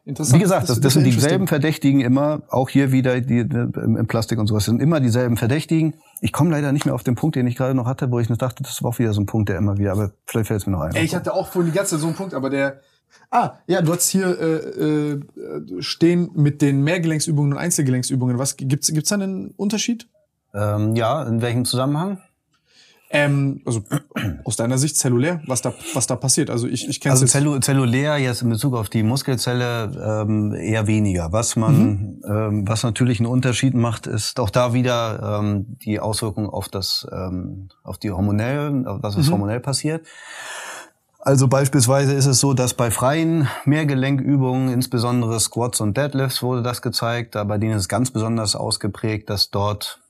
Wie 0.05 0.39
gesagt, 0.39 0.69
das, 0.69 0.81
das 0.81 0.95
sind 0.95 1.05
dieselben 1.05 1.47
Verdächtigen 1.47 2.01
immer, 2.01 2.43
auch 2.49 2.69
hier 2.69 2.91
wieder 2.91 3.21
die, 3.21 3.39
im 3.39 4.07
Plastik 4.09 4.41
und 4.41 4.49
sowas, 4.49 4.65
sind 4.65 4.83
immer 4.83 4.99
dieselben 4.99 5.37
Verdächtigen. 5.37 5.95
Ich 6.25 6.33
komme 6.33 6.51
leider 6.51 6.71
nicht 6.71 6.87
mehr 6.87 6.95
auf 6.95 7.03
den 7.03 7.17
Punkt, 7.17 7.35
den 7.35 7.49
ich 7.49 7.57
gerade 7.57 7.75
noch 7.75 7.87
hatte, 7.87 8.11
wo 8.11 8.21
ich 8.21 8.29
dachte, 8.29 8.63
das 8.63 8.83
war 8.83 8.91
auch 8.91 8.99
wieder 9.01 9.13
so 9.13 9.21
ein 9.21 9.27
Punkt, 9.27 9.49
der 9.49 9.59
immer 9.59 9.77
wieder, 9.77 9.91
aber 9.91 10.13
vielleicht 10.25 10.47
fällt 10.47 10.61
es 10.61 10.67
mir 10.67 10.73
noch 10.73 10.81
ein. 10.81 10.95
Ey, 10.95 11.05
ich 11.05 11.17
hatte 11.17 11.35
auch 11.35 11.49
vorhin 11.49 11.73
die 11.73 11.77
ganze 11.77 11.97
Zeit 11.97 12.01
so 12.01 12.07
einen 12.07 12.15
Punkt, 12.15 12.33
aber 12.33 12.49
der, 12.49 12.81
Ah, 13.31 13.59
ja, 13.67 13.83
du 13.83 13.93
hast 13.93 14.09
hier 14.09 14.39
äh, 14.39 15.15
äh, 15.15 15.21
stehen 15.81 16.31
mit 16.35 16.63
den 16.63 16.83
Mehrgelenksübungen 16.83 17.53
und 17.53 17.59
Einzelgelenksübungen. 17.59 18.39
Was 18.39 18.57
gibt's 18.57 18.93
gibt's 18.93 19.09
da 19.09 19.17
einen 19.17 19.51
Unterschied? 19.57 20.09
Ähm, 20.55 20.95
ja, 20.97 21.23
in 21.25 21.43
welchem 21.43 21.65
Zusammenhang? 21.65 22.23
Ähm, 23.13 23.61
also 23.67 23.83
aus 24.45 24.57
deiner 24.57 24.79
Sicht 24.79 24.97
zellulär, 24.97 25.43
was 25.47 25.61
da 25.61 25.75
was 25.93 26.07
da 26.07 26.17
passiert. 26.17 26.49
Also 26.49 26.67
ich 26.67 26.89
ich 26.89 27.01
kenne 27.01 27.13
also 27.13 27.27
zellu 27.27 27.59
zellulär 27.59 28.17
jetzt 28.17 28.41
in 28.41 28.49
Bezug 28.49 28.75
auf 28.75 28.89
die 28.89 29.03
Muskelzelle 29.03 30.25
ähm, 30.25 30.55
eher 30.55 30.87
weniger. 30.87 31.31
Was 31.31 31.55
man 31.55 31.75
mhm. 31.75 32.23
ähm, 32.27 32.69
was 32.69 32.83
natürlich 32.83 33.21
einen 33.21 33.29
Unterschied 33.29 33.75
macht, 33.75 34.07
ist 34.07 34.41
auch 34.41 34.49
da 34.49 34.73
wieder 34.73 35.41
ähm, 35.41 35.77
die 35.85 36.01
Auswirkung 36.01 36.49
auf 36.49 36.69
das 36.69 37.07
ähm, 37.13 37.69
auf 37.85 37.99
die 37.99 38.11
hormonell, 38.11 38.85
was 38.87 39.17
ist 39.17 39.27
mhm. 39.27 39.33
hormonell 39.33 39.61
passiert. 39.61 40.07
Also 41.25 41.47
beispielsweise 41.47 42.15
ist 42.15 42.27
es 42.27 42.41
so, 42.41 42.53
dass 42.53 42.75
bei 42.75 42.91
freien 42.91 43.47
Mehrgelenkübungen, 43.65 44.71
insbesondere 44.71 45.39
Squats 45.39 45.81
und 45.81 45.97
Deadlifts, 45.97 46.43
wurde 46.43 46.63
das 46.63 46.83
gezeigt. 46.83 47.37
Da 47.37 47.45
bei 47.45 47.59
denen 47.59 47.75
ist 47.75 47.83
es 47.83 47.89
ganz 47.89 48.11
besonders 48.11 48.57
ausgeprägt, 48.57 49.31
dass 49.31 49.51
dort 49.51 50.02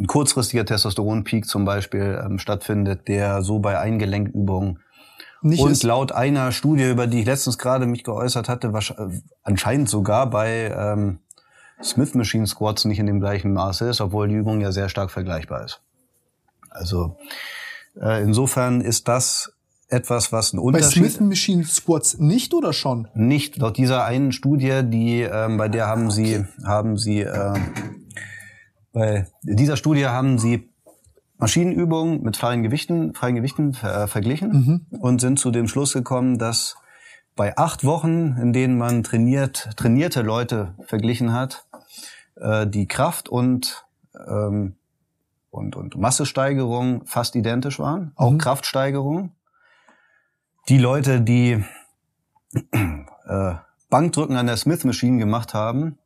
ein 0.00 0.06
kurzfristiger 0.06 0.64
Testosteronpeak 0.64 1.46
zum 1.46 1.64
Beispiel 1.64 2.20
ähm, 2.24 2.38
stattfindet, 2.38 3.06
der 3.06 3.42
so 3.42 3.58
bei 3.58 3.78
Eingelenkübungen 3.78 4.80
nicht 5.42 5.62
und 5.62 5.82
laut 5.82 6.12
einer 6.12 6.52
Studie, 6.52 6.90
über 6.90 7.06
die 7.06 7.20
ich 7.20 7.26
letztens 7.26 7.56
gerade 7.58 7.86
mich 7.86 8.04
geäußert 8.04 8.48
hatte, 8.48 8.72
wahrscheinlich, 8.72 9.22
anscheinend 9.42 9.88
sogar 9.88 10.28
bei 10.28 10.70
ähm, 10.74 11.20
Smith 11.82 12.14
Machine 12.14 12.46
Squats 12.46 12.84
nicht 12.84 12.98
in 12.98 13.06
dem 13.06 13.20
gleichen 13.20 13.52
Maße 13.52 13.88
ist, 13.88 14.00
obwohl 14.00 14.28
die 14.28 14.34
Übung 14.34 14.60
ja 14.60 14.72
sehr 14.72 14.88
stark 14.88 15.10
vergleichbar 15.10 15.64
ist. 15.64 15.80
Also 16.68 17.16
äh, 18.00 18.22
insofern 18.22 18.80
ist 18.82 19.08
das 19.08 19.52
etwas, 19.88 20.30
was 20.30 20.52
ein 20.52 20.58
Unterschied. 20.58 21.02
Bei 21.02 21.08
Smith 21.08 21.20
Machine 21.20 21.64
Squats 21.64 22.18
nicht 22.18 22.54
oder 22.54 22.72
schon? 22.72 23.08
Nicht. 23.14 23.56
Laut 23.56 23.76
dieser 23.78 24.04
einen 24.04 24.32
Studie, 24.32 24.82
die 24.84 25.22
ähm, 25.22 25.56
bei 25.56 25.68
der 25.68 25.88
haben 25.88 26.10
sie 26.10 26.44
haben 26.64 26.96
sie 26.96 27.20
äh, 27.22 27.54
bei 28.92 29.26
dieser 29.42 29.76
Studie 29.76 30.06
haben 30.06 30.38
sie 30.38 30.70
Maschinenübungen 31.38 32.22
mit 32.22 32.36
freien 32.36 32.62
Gewichten, 32.62 33.14
freien 33.14 33.34
Gewichten 33.34 33.74
äh, 33.82 34.06
verglichen 34.06 34.86
mhm. 34.90 34.98
und 34.98 35.20
sind 35.20 35.38
zu 35.38 35.50
dem 35.50 35.68
Schluss 35.68 35.92
gekommen, 35.92 36.38
dass 36.38 36.76
bei 37.36 37.56
acht 37.56 37.84
Wochen, 37.84 38.36
in 38.40 38.52
denen 38.52 38.76
man 38.76 39.02
trainiert, 39.02 39.70
trainierte 39.76 40.22
Leute 40.22 40.74
verglichen 40.84 41.32
hat, 41.32 41.66
äh, 42.36 42.66
die 42.66 42.86
Kraft 42.86 43.28
und 43.28 43.86
ähm, 44.28 44.76
und, 45.50 45.76
und 45.76 45.96
Massesteigerung 45.96 47.04
fast 47.06 47.34
identisch 47.34 47.78
waren, 47.78 48.12
auch 48.14 48.30
mhm. 48.30 48.38
Kraftsteigerung. 48.38 49.32
Die 50.68 50.78
Leute, 50.78 51.20
die 51.20 51.64
äh, 52.70 53.54
Bankdrücken 53.88 54.36
an 54.36 54.46
der 54.46 54.56
Smith 54.56 54.84
Machine 54.84 55.18
gemacht 55.18 55.54
haben, 55.54 55.98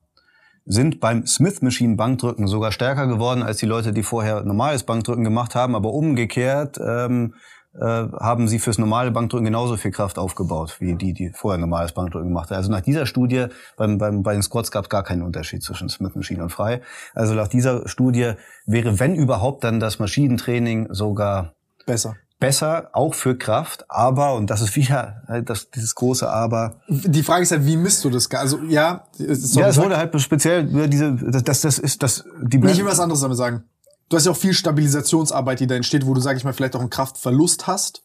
sind 0.66 1.00
beim 1.00 1.26
Smith 1.26 1.62
Machine 1.62 1.96
Bankdrücken 1.96 2.46
sogar 2.46 2.72
stärker 2.72 3.06
geworden 3.06 3.42
als 3.42 3.58
die 3.58 3.66
Leute, 3.66 3.92
die 3.92 4.02
vorher 4.02 4.42
normales 4.44 4.82
Bankdrücken 4.84 5.24
gemacht 5.24 5.54
haben, 5.54 5.74
aber 5.74 5.92
umgekehrt 5.92 6.78
ähm, 6.84 7.34
äh, 7.74 7.80
haben 7.82 8.48
sie 8.48 8.58
fürs 8.58 8.78
normale 8.78 9.10
Bankdrücken 9.10 9.44
genauso 9.44 9.76
viel 9.76 9.90
Kraft 9.90 10.18
aufgebaut, 10.18 10.76
wie 10.78 10.94
die, 10.94 11.12
die 11.12 11.30
vorher 11.30 11.58
normales 11.58 11.92
Bankdrücken 11.92 12.28
gemacht 12.28 12.50
haben. 12.50 12.58
Also 12.58 12.70
nach 12.70 12.80
dieser 12.80 13.04
Studie, 13.04 13.46
beim, 13.76 13.98
beim, 13.98 14.22
bei 14.22 14.32
den 14.32 14.42
Squats 14.42 14.70
gab 14.70 14.84
es 14.84 14.90
gar 14.90 15.02
keinen 15.02 15.22
Unterschied 15.22 15.62
zwischen 15.62 15.88
Smith 15.88 16.14
Machine 16.14 16.42
und 16.42 16.50
Frei. 16.50 16.82
Also 17.14 17.34
nach 17.34 17.48
dieser 17.48 17.88
Studie 17.88 18.34
wäre, 18.64 19.00
wenn 19.00 19.14
überhaupt, 19.14 19.64
dann 19.64 19.80
das 19.80 19.98
Maschinentraining 19.98 20.88
sogar 20.92 21.54
besser 21.84 22.16
besser, 22.46 22.90
auch 22.92 23.14
für 23.14 23.36
Kraft, 23.36 23.84
aber, 23.88 24.34
und 24.34 24.50
das 24.50 24.60
ist 24.60 24.76
wieder 24.76 25.22
halt 25.26 25.48
das, 25.50 25.70
dieses 25.70 25.94
große 25.94 26.28
Aber. 26.28 26.80
Die 26.88 27.22
Frage 27.22 27.42
ist 27.42 27.50
halt, 27.52 27.64
wie 27.66 27.76
misst 27.76 28.04
du 28.04 28.10
das? 28.10 28.30
Also, 28.30 28.58
ja, 28.68 29.06
es 29.18 29.54
ja, 29.54 29.68
es 29.68 29.76
wurde 29.78 29.96
halt 29.96 30.20
speziell 30.20 30.64
diese, 30.88 31.14
das, 31.14 31.60
das 31.60 31.78
ist, 31.78 32.02
das, 32.02 32.24
die 32.42 32.58
Nicht 32.58 32.78
immer 32.78 32.90
was 32.90 33.00
anderes 33.00 33.20
damit 33.20 33.38
sagen. 33.38 33.64
Du 34.08 34.16
hast 34.16 34.26
ja 34.26 34.32
auch 34.32 34.36
viel 34.36 34.52
Stabilisationsarbeit, 34.52 35.60
die 35.60 35.66
da 35.66 35.74
entsteht, 35.74 36.06
wo 36.06 36.12
du, 36.12 36.20
sag 36.20 36.36
ich 36.36 36.44
mal, 36.44 36.52
vielleicht 36.52 36.76
auch 36.76 36.80
einen 36.80 36.90
Kraftverlust 36.90 37.66
hast. 37.66 38.02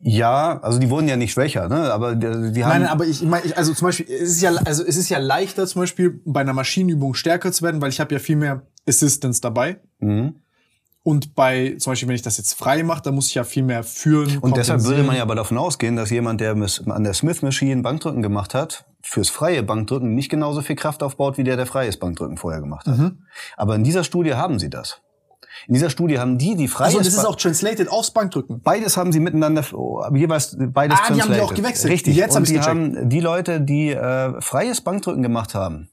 Ja, 0.00 0.60
also 0.60 0.78
die 0.78 0.90
wurden 0.90 1.08
ja 1.08 1.16
nicht 1.16 1.32
schwächer, 1.32 1.68
ne? 1.68 1.92
Aber 1.92 2.14
die, 2.14 2.52
die 2.52 2.64
haben. 2.64 2.82
Nein, 2.82 2.86
aber 2.86 3.04
ich 3.04 3.20
meine, 3.22 3.56
also 3.56 3.74
zum 3.74 3.88
Beispiel, 3.88 4.06
es 4.08 4.30
ist 4.30 4.40
ja, 4.40 4.52
also 4.64 4.84
es 4.84 4.96
ist 4.96 5.08
ja 5.08 5.18
leichter, 5.18 5.66
zum 5.66 5.82
Beispiel 5.82 6.20
bei 6.24 6.40
einer 6.40 6.52
Maschinenübung 6.52 7.14
stärker 7.14 7.50
zu 7.50 7.64
werden, 7.64 7.82
weil 7.82 7.90
ich 7.90 7.98
habe 7.98 8.14
ja 8.14 8.20
viel 8.20 8.36
mehr 8.36 8.62
Assistance 8.86 9.40
dabei. 9.40 9.80
Mhm. 9.98 10.36
Und 11.08 11.34
bei, 11.34 11.74
zum 11.78 11.92
Beispiel, 11.92 12.06
wenn 12.06 12.16
ich 12.16 12.20
das 12.20 12.36
jetzt 12.36 12.52
frei 12.52 12.82
mache, 12.82 13.00
dann 13.00 13.14
muss 13.14 13.28
ich 13.28 13.34
ja 13.34 13.42
viel 13.42 13.62
mehr 13.62 13.82
führen. 13.82 14.36
Und 14.42 14.58
deshalb 14.58 14.84
würde 14.84 15.02
man 15.02 15.16
ja 15.16 15.22
aber 15.22 15.34
davon 15.34 15.56
ausgehen, 15.56 15.96
dass 15.96 16.10
jemand, 16.10 16.42
der 16.42 16.50
an 16.52 17.02
der 17.02 17.14
Smith 17.14 17.40
Machine 17.40 17.80
Bankdrücken 17.80 18.20
gemacht 18.20 18.52
hat, 18.52 18.84
fürs 19.00 19.30
freie 19.30 19.62
Bankdrücken 19.62 20.14
nicht 20.14 20.28
genauso 20.28 20.60
viel 20.60 20.76
Kraft 20.76 21.02
aufbaut, 21.02 21.38
wie 21.38 21.44
der, 21.44 21.56
der 21.56 21.64
freies 21.64 21.96
Bankdrücken 21.96 22.36
vorher 22.36 22.60
gemacht 22.60 22.86
hat. 22.86 22.98
Mhm. 22.98 23.22
Aber 23.56 23.74
in 23.74 23.84
dieser 23.84 24.04
Studie 24.04 24.34
haben 24.34 24.58
sie 24.58 24.68
das. 24.68 25.00
In 25.66 25.72
dieser 25.72 25.88
Studie 25.88 26.18
haben 26.18 26.36
die, 26.36 26.56
die 26.56 26.68
freies 26.68 26.94
Also, 26.94 26.98
das 26.98 27.14
ist 27.14 27.24
auch 27.24 27.36
translated 27.36 27.88
aufs 27.90 28.10
Bankdrücken. 28.10 28.60
Beides 28.60 28.98
haben 28.98 29.10
sie 29.10 29.20
miteinander, 29.20 29.64
oh, 29.72 30.04
jeweils 30.14 30.58
beides 30.58 30.98
Ah, 30.98 31.04
die 31.06 31.08
haben 31.08 31.14
die 31.14 31.20
translated. 31.20 31.42
auch 31.42 31.54
gewechselt. 31.54 31.90
Richtig. 31.90 32.16
Jetzt 32.16 32.34
hab 32.34 32.42
Und 32.42 32.50
ich's 32.50 32.62
die 32.62 32.70
haben 32.70 33.08
die 33.08 33.20
Leute, 33.20 33.62
die 33.62 33.92
äh, 33.92 34.38
freies 34.42 34.82
Bankdrücken 34.82 35.22
gemacht 35.22 35.54
haben, 35.54 35.88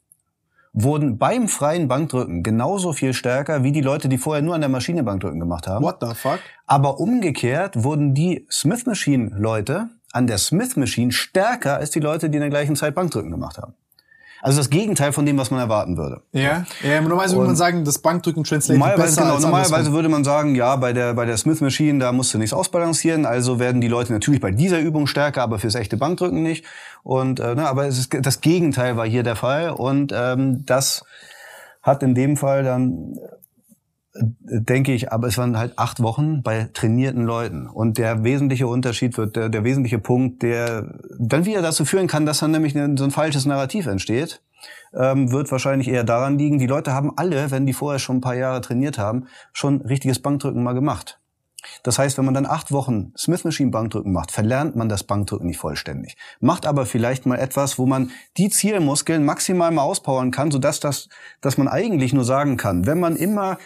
wurden 0.75 1.17
beim 1.17 1.47
freien 1.47 1.87
Bankdrücken 1.87 2.43
genauso 2.43 2.91
viel 2.91 3.13
stärker 3.13 3.63
wie 3.63 3.71
die 3.71 3.81
Leute, 3.81 4.09
die 4.09 4.17
vorher 4.17 4.43
nur 4.43 4.53
an 4.53 4.61
der 4.61 4.69
Maschine 4.69 5.03
Bankdrücken 5.03 5.39
gemacht 5.39 5.67
haben. 5.67 5.83
What 5.83 5.97
the 6.01 6.13
fuck? 6.13 6.39
Aber 6.67 6.99
umgekehrt 6.99 7.83
wurden 7.83 8.13
die 8.13 8.45
Smith 8.51 8.85
Machine 8.85 9.31
Leute 9.33 9.89
an 10.11 10.27
der 10.27 10.37
Smith 10.37 10.75
Machine 10.75 11.11
stärker 11.11 11.77
als 11.77 11.91
die 11.91 12.01
Leute, 12.01 12.29
die 12.29 12.35
in 12.35 12.41
der 12.41 12.49
gleichen 12.49 12.75
Zeit 12.75 12.93
Bankdrücken 12.93 13.31
gemacht 13.31 13.57
haben. 13.57 13.73
Also 14.41 14.59
das 14.59 14.69
Gegenteil 14.69 15.11
von 15.11 15.25
dem, 15.25 15.37
was 15.37 15.49
man 15.49 15.59
erwarten 15.59 15.97
würde. 15.97 16.21
Ja. 16.31 16.65
Ja, 16.83 17.01
normalerweise 17.01 17.35
würde 17.35 17.47
man 17.47 17.55
sagen, 17.55 17.83
das 17.83 17.99
Bankdrücken 17.99 18.43
translated 18.43 18.79
Normalerweise, 18.79 19.21
genau, 19.21 19.39
normalerweise 19.39 19.91
würde 19.91 20.09
man 20.09 20.23
sagen, 20.23 20.55
ja, 20.55 20.75
bei 20.75 20.93
der, 20.93 21.13
bei 21.13 21.25
der 21.25 21.37
Smith 21.37 21.61
Machine, 21.61 21.99
da 21.99 22.11
musst 22.11 22.33
du 22.33 22.37
nichts 22.37 22.53
ausbalancieren, 22.53 23.25
also 23.25 23.59
werden 23.59 23.81
die 23.81 23.87
Leute 23.87 24.13
natürlich 24.13 24.41
bei 24.41 24.51
dieser 24.51 24.79
Übung 24.79 25.07
stärker, 25.07 25.41
aber 25.41 25.59
fürs 25.59 25.75
echte 25.75 25.97
Bankdrücken 25.97 26.43
nicht. 26.43 26.65
Und, 27.03 27.39
äh, 27.39 27.55
ne, 27.55 27.67
aber 27.67 27.87
es 27.87 27.97
ist, 27.97 28.15
das 28.21 28.41
Gegenteil 28.41 28.97
war 28.97 29.07
hier 29.07 29.23
der 29.23 29.35
Fall 29.35 29.71
und 29.71 30.13
ähm, 30.15 30.65
das 30.65 31.03
hat 31.81 32.03
in 32.03 32.15
dem 32.15 32.35
Fall 32.35 32.63
dann, 32.63 33.17
denke 34.17 34.93
ich, 34.93 35.11
aber 35.11 35.27
es 35.27 35.37
waren 35.37 35.57
halt 35.57 35.77
acht 35.77 36.01
Wochen 36.01 36.41
bei 36.41 36.69
trainierten 36.73 37.23
Leuten. 37.23 37.67
Und 37.67 37.97
der 37.97 38.23
wesentliche 38.23 38.67
Unterschied 38.67 39.17
wird, 39.17 39.35
der, 39.35 39.49
der 39.49 39.63
wesentliche 39.63 39.99
Punkt, 39.99 40.41
der 40.41 40.99
dann 41.19 41.45
wieder 41.45 41.61
dazu 41.61 41.83
führen 41.83 42.07
kann, 42.07 42.25
dass 42.25 42.39
dann 42.39 42.51
nämlich 42.51 42.77
ein- 42.77 42.97
so 42.97 43.03
ein 43.03 43.11
falsches 43.11 43.45
Narrativ 43.45 43.87
entsteht, 43.87 44.41
ähm, 44.93 45.31
wird 45.31 45.51
wahrscheinlich 45.51 45.89
eher 45.89 46.05
daran 46.05 46.37
liegen, 46.37 46.59
die 46.59 46.67
Leute 46.67 46.93
haben 46.93 47.11
alle, 47.17 47.51
wenn 47.51 47.65
die 47.65 47.73
vorher 47.73 47.99
schon 47.99 48.17
ein 48.17 48.21
paar 48.21 48.35
Jahre 48.35 48.61
trainiert 48.61 48.97
haben, 48.97 49.27
schon 49.51 49.81
richtiges 49.81 50.21
Bankdrücken 50.21 50.63
mal 50.63 50.73
gemacht. 50.73 51.19
Das 51.83 51.99
heißt, 51.99 52.17
wenn 52.17 52.25
man 52.25 52.35
dann 52.35 52.45
acht 52.45 52.71
Wochen 52.71 53.11
Smith 53.17 53.43
Machine 53.43 53.71
Bankdrücken 53.71 54.13
macht, 54.13 54.31
verlernt 54.31 54.75
man 54.75 54.87
das 54.87 55.03
Bankdrücken 55.03 55.47
nicht 55.47 55.57
vollständig. 55.57 56.15
Macht 56.39 56.65
aber 56.67 56.85
vielleicht 56.85 57.25
mal 57.25 57.39
etwas, 57.39 57.79
wo 57.79 57.85
man 57.85 58.11
die 58.37 58.49
Zielmuskeln 58.49 59.25
maximal 59.25 59.71
mal 59.71 59.81
auspowern 59.81 60.31
kann, 60.31 60.51
sodass 60.51 60.79
das, 60.79 61.09
dass 61.41 61.57
man 61.57 61.67
eigentlich 61.67 62.13
nur 62.13 62.23
sagen 62.23 62.55
kann, 62.55 62.85
wenn 62.85 62.99
man 62.99 63.15
immer 63.15 63.57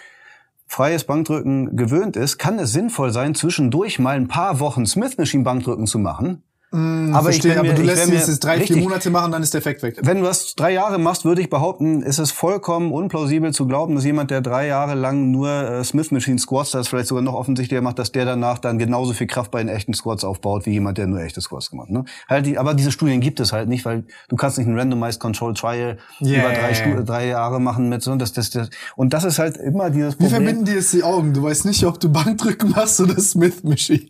freies 0.70 1.04
Bankdrücken 1.04 1.76
gewöhnt 1.76 2.16
ist, 2.16 2.38
kann 2.38 2.60
es 2.60 2.72
sinnvoll 2.72 3.12
sein, 3.12 3.36
zwischendurch 3.36 4.00
mal 4.00 4.16
ein 4.16 4.28
paar 4.28 4.60
Wochen 4.60 4.86
Smith 4.86 5.18
Machine 5.18 5.44
Bankdrücken 5.44 5.88
zu 5.88 5.98
machen. 5.98 6.44
Aber 6.72 7.24
Verstehe, 7.24 7.58
aber 7.60 7.70
mir- 7.70 7.74
du 7.76 7.82
ich 7.82 7.88
lässt 7.88 8.10
jetzt 8.12 8.44
drei, 8.44 8.58
vier 8.58 8.62
richtig. 8.62 8.84
Monate 8.84 9.10
machen, 9.10 9.32
dann 9.32 9.42
ist 9.42 9.54
der 9.54 9.60
Effekt 9.60 9.82
weg. 9.82 9.98
Wenn 10.02 10.18
du 10.20 10.24
das 10.24 10.54
drei 10.56 10.72
Jahre 10.72 11.00
machst, 11.00 11.26
würde 11.26 11.42
ich 11.42 11.50
behaupten, 11.50 12.04
ist 12.04 12.20
es 12.20 12.32
vollkommen 12.32 12.92
unplausibel 12.92 13.52
zu 13.54 13.66
glauben, 13.66 13.96
dass 13.96 14.06
jemand, 14.06 14.30
der 14.30 14.42
drei 14.42 14.68
Jahre 14.68 14.94
lang 14.94 15.32
nur 15.32 15.50
äh, 15.50 15.84
Smith 15.84 16.12
Machine 16.12 16.38
Squats, 16.38 16.72
das 16.72 16.88
vielleicht 16.88 17.08
sogar 17.08 17.24
noch 17.24 17.34
offensichtlicher 17.34 17.82
macht, 17.82 17.98
dass 17.98 18.12
der 18.12 18.26
danach 18.26 18.60
dann 18.60 18.78
genauso 18.78 19.14
viel 19.14 19.26
Kraft 19.28 19.50
bei 19.50 19.60
den 19.64 19.70
echten 19.70 19.94
Squats 19.96 20.24
aufbaut, 20.24 20.66
wie 20.68 20.72
jemand, 20.72 20.98
der 21.00 21.08
nur 21.08 21.20
echte 21.22 21.42
Squats 21.42 21.72
gemacht 21.72 21.88
hat. 21.88 21.94
Ne? 21.94 22.06
Halt 22.28 22.46
die, 22.46 22.58
aber 22.60 22.76
diese 22.76 22.92
Studien 22.92 23.20
gibt 23.20 23.40
es 23.40 23.52
halt 23.52 23.68
nicht, 23.68 23.86
weil 23.86 24.04
du 24.28 24.36
kannst 24.36 24.58
nicht 24.60 24.68
ein 24.68 24.78
Randomized 24.78 25.20
Control 25.20 25.54
Trial 25.56 25.98
Yeah. 26.22 26.42
über 26.42 26.54
drei, 26.60 26.74
Stu 26.76 27.04
drei 27.04 27.28
Jahre 27.28 27.60
machen 27.60 27.90
mit 27.90 28.02
so 28.04 28.16
das, 28.16 28.32
das, 28.34 28.50
das. 28.52 28.70
Und 28.96 29.14
das 29.14 29.24
ist 29.24 29.40
halt 29.40 29.58
immer 29.58 29.90
dieses 29.90 30.14
Wie 30.20 30.24
Problem. 30.26 30.44
verbinden 30.44 30.66
die 30.66 30.74
jetzt 30.74 30.94
die 30.94 31.04
Augen? 31.04 31.34
Du 31.34 31.42
weißt 31.44 31.66
nicht, 31.66 31.84
ob 31.86 32.00
du 32.00 32.10
Bankdrücken 32.10 32.70
machst 32.72 33.00
oder 33.02 33.20
Smith 33.20 33.64
Machine. 33.64 34.08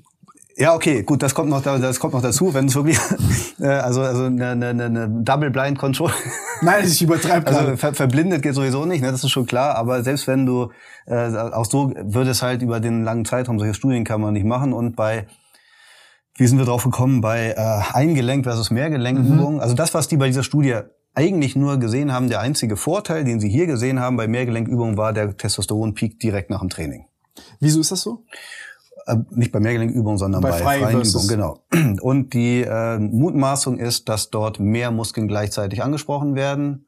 Ja, 0.61 0.76
okay, 0.76 1.03
gut, 1.03 1.23
das 1.23 1.34
kommt 1.34 1.49
noch, 1.49 1.61
da- 1.61 1.77
das 1.80 2.02
kommt 2.02 2.14
noch 2.14 2.22
dazu, 2.22 2.53
wenn 2.53 2.65
es 2.65 2.76
wirklich, 2.76 2.99
äh, 3.61 3.65
also, 3.68 4.02
also 4.02 4.26
eine, 4.26 4.49
eine, 4.49 4.68
eine 4.84 5.07
Double 5.23 5.49
Blind 5.52 5.77
Control, 5.80 6.11
Nein, 6.61 6.84
ich 6.86 7.02
übertreibe 7.02 7.48
also 7.48 7.77
ver 7.77 7.94
verblindet 7.94 8.41
geht 8.41 8.53
sowieso 8.56 8.86
nicht, 8.86 9.02
ne, 9.02 9.10
das 9.10 9.23
ist 9.23 9.30
schon 9.30 9.45
klar, 9.45 9.76
aber 9.76 10.03
selbst 10.03 10.27
wenn 10.27 10.45
du, 10.45 10.69
äh, 11.06 11.34
auch 11.38 11.64
so 11.64 11.94
würde 11.95 12.31
es 12.31 12.41
halt 12.41 12.61
über 12.61 12.81
den 12.81 13.06
langen 13.06 13.23
Zeitraum, 13.23 13.57
solche 13.57 13.73
Studien 13.73 14.03
kann 14.03 14.19
man 14.19 14.34
nicht 14.34 14.45
machen 14.45 14.73
und 14.73 14.98
bei, 14.98 15.27
wie 16.36 16.45
sind 16.48 16.57
wir 16.57 16.65
drauf 16.65 16.84
gekommen, 16.84 17.22
bei 17.22 17.52
äh, 17.52 17.81
Eingelenk 17.94 18.44
versus 18.44 18.69
Mehrgelenkübungen, 18.69 19.61
also 19.61 19.76
das, 19.76 19.94
was 19.94 20.10
die 20.10 20.18
bei 20.18 20.27
dieser 20.27 20.44
Studie 20.44 20.76
eigentlich 21.15 21.56
nur 21.56 21.77
gesehen 21.80 22.11
haben, 22.11 22.27
der 22.27 22.41
einzige 22.41 22.76
Vorteil, 22.76 23.23
den 23.23 23.40
sie 23.40 23.49
hier 23.49 23.65
gesehen 23.65 24.02
haben 24.02 24.18
bei 24.18 24.27
Mehrgelenkübungen, 24.27 24.98
war 24.98 25.14
der 25.14 25.38
Testosteronpeak 25.38 26.19
direkt 26.19 26.49
nach 26.49 26.60
dem 26.60 26.69
Training. 26.69 27.06
Wieso 27.61 27.80
ist 27.80 27.91
das 27.91 28.02
so? 28.02 28.26
Äh, 29.10 29.18
nicht 29.31 29.52
bei 29.52 29.60
Mehrgelenkübungen, 29.60 30.18
sondern 30.18 30.41
Bei 30.41 30.52
bei, 30.52 30.57
frei 30.57 30.80
freien 30.80 30.98
versus- 30.98 31.30
Übungen, 31.31 31.61
genau. 31.72 31.99
Und 32.02 32.34
die 32.34 32.61
äh, 32.61 32.98
Mutmaßung 32.99 33.80
ist, 33.80 34.07
dass 34.10 34.30
dort 34.30 34.60
mehr 34.60 34.91
Muskeln 34.91 35.27
gleichzeitig 35.27 35.81
angesprochen 35.84 36.36
werden. 36.36 36.86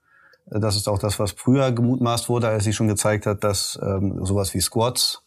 Äh, 0.52 0.60
Das 0.60 0.76
ist 0.76 0.88
auch 0.88 1.00
das, 1.00 1.20
was 1.20 1.32
früher 1.32 1.72
gemutmaßt 1.72 2.30
wurde, 2.30 2.48
als 2.48 2.64
sie 2.64 2.74
schon 2.74 2.88
gezeigt 2.88 3.26
hat, 3.26 3.44
dass 3.44 3.80
ähm, 3.82 4.24
sowas 4.26 4.54
wie 4.54 4.62
Squats 4.62 5.24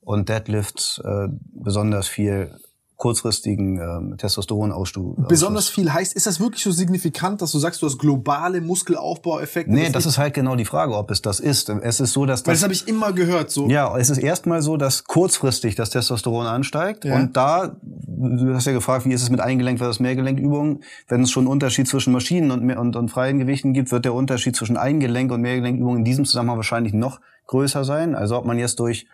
und 0.00 0.28
Deadlifts 0.28 1.00
äh, 1.04 1.28
besonders 1.52 2.06
viel 2.08 2.54
kurzfristigen 3.00 3.80
ähm, 3.80 4.16
Testosteronausstoß. 4.18 5.16
Besonders 5.26 5.68
viel 5.68 5.92
heißt, 5.92 6.12
ist 6.12 6.26
das 6.26 6.38
wirklich 6.38 6.62
so 6.62 6.70
signifikant, 6.70 7.42
dass 7.42 7.50
du 7.50 7.58
sagst, 7.58 7.82
du 7.82 7.86
hast 7.86 7.98
globale 7.98 8.60
Muskelaufbaueffekte? 8.60 9.72
Nee, 9.72 9.90
das 9.90 10.06
ist 10.06 10.18
halt 10.18 10.34
genau 10.34 10.54
die 10.54 10.66
Frage, 10.66 10.94
ob 10.94 11.10
es 11.10 11.22
das 11.22 11.40
ist. 11.40 11.70
Es 11.70 11.98
ist 11.98 12.12
so, 12.12 12.26
dass 12.26 12.46
Weil 12.46 12.52
das 12.52 12.60
das 12.60 12.64
habe 12.64 12.74
ich 12.74 12.86
immer 12.86 13.12
gehört. 13.12 13.50
So. 13.50 13.68
Ja, 13.68 13.96
es 13.96 14.10
ist 14.10 14.18
erstmal 14.18 14.62
so, 14.62 14.76
dass 14.76 15.04
kurzfristig 15.04 15.74
das 15.74 15.90
Testosteron 15.90 16.46
ansteigt. 16.46 17.04
Ja. 17.04 17.16
Und 17.16 17.36
da, 17.36 17.74
du 17.82 18.54
hast 18.54 18.66
ja 18.66 18.72
gefragt, 18.72 19.06
wie 19.06 19.12
ist 19.12 19.22
es 19.22 19.30
mit 19.30 19.40
Eingelenk 19.40 19.78
versus 19.78 19.98
Mehrgelenkübungen? 19.98 20.84
Wenn 21.08 21.22
es 21.22 21.30
schon 21.30 21.44
einen 21.44 21.52
Unterschied 21.52 21.88
zwischen 21.88 22.12
Maschinen 22.12 22.50
und, 22.50 22.70
und, 22.70 22.96
und 22.96 23.08
freien 23.08 23.38
Gewichten 23.38 23.72
gibt, 23.72 23.90
wird 23.90 24.04
der 24.04 24.12
Unterschied 24.14 24.54
zwischen 24.54 24.76
Eingelenk- 24.76 25.32
und 25.32 25.40
Mehrgelenkübungen 25.40 26.00
in 26.00 26.04
diesem 26.04 26.26
Zusammenhang 26.26 26.58
wahrscheinlich 26.58 26.92
noch 26.92 27.18
größer 27.46 27.82
sein. 27.84 28.14
Also 28.14 28.36
ob 28.36 28.44
man 28.44 28.58
jetzt 28.58 28.78
durch 28.78 29.06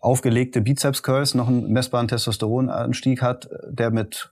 aufgelegte 0.00 0.60
Bizeps-Curls 0.60 1.34
noch 1.34 1.48
einen 1.48 1.72
messbaren 1.72 2.08
Testosteronanstieg 2.08 3.22
hat, 3.22 3.48
der 3.68 3.90
mit 3.90 4.30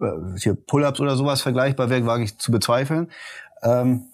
äh, 0.00 0.06
hier 0.38 0.54
Pull-ups 0.54 1.00
oder 1.00 1.16
sowas 1.16 1.42
vergleichbar 1.42 1.90
wäre, 1.90 2.06
wage 2.06 2.24
ich 2.24 2.38
zu 2.38 2.50
bezweifeln. 2.52 3.10
Ähm, 3.62 4.08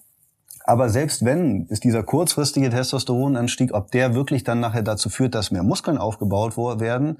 aber 0.65 0.89
selbst 0.89 1.25
wenn 1.25 1.65
ist 1.65 1.83
dieser 1.83 2.03
kurzfristige 2.03 2.69
Testosteronanstieg, 2.69 3.73
ob 3.73 3.91
der 3.91 4.13
wirklich 4.13 4.43
dann 4.43 4.59
nachher 4.59 4.83
dazu 4.83 5.09
führt, 5.09 5.33
dass 5.33 5.51
mehr 5.51 5.63
Muskeln 5.63 5.97
aufgebaut 5.97 6.57
werden, 6.57 7.17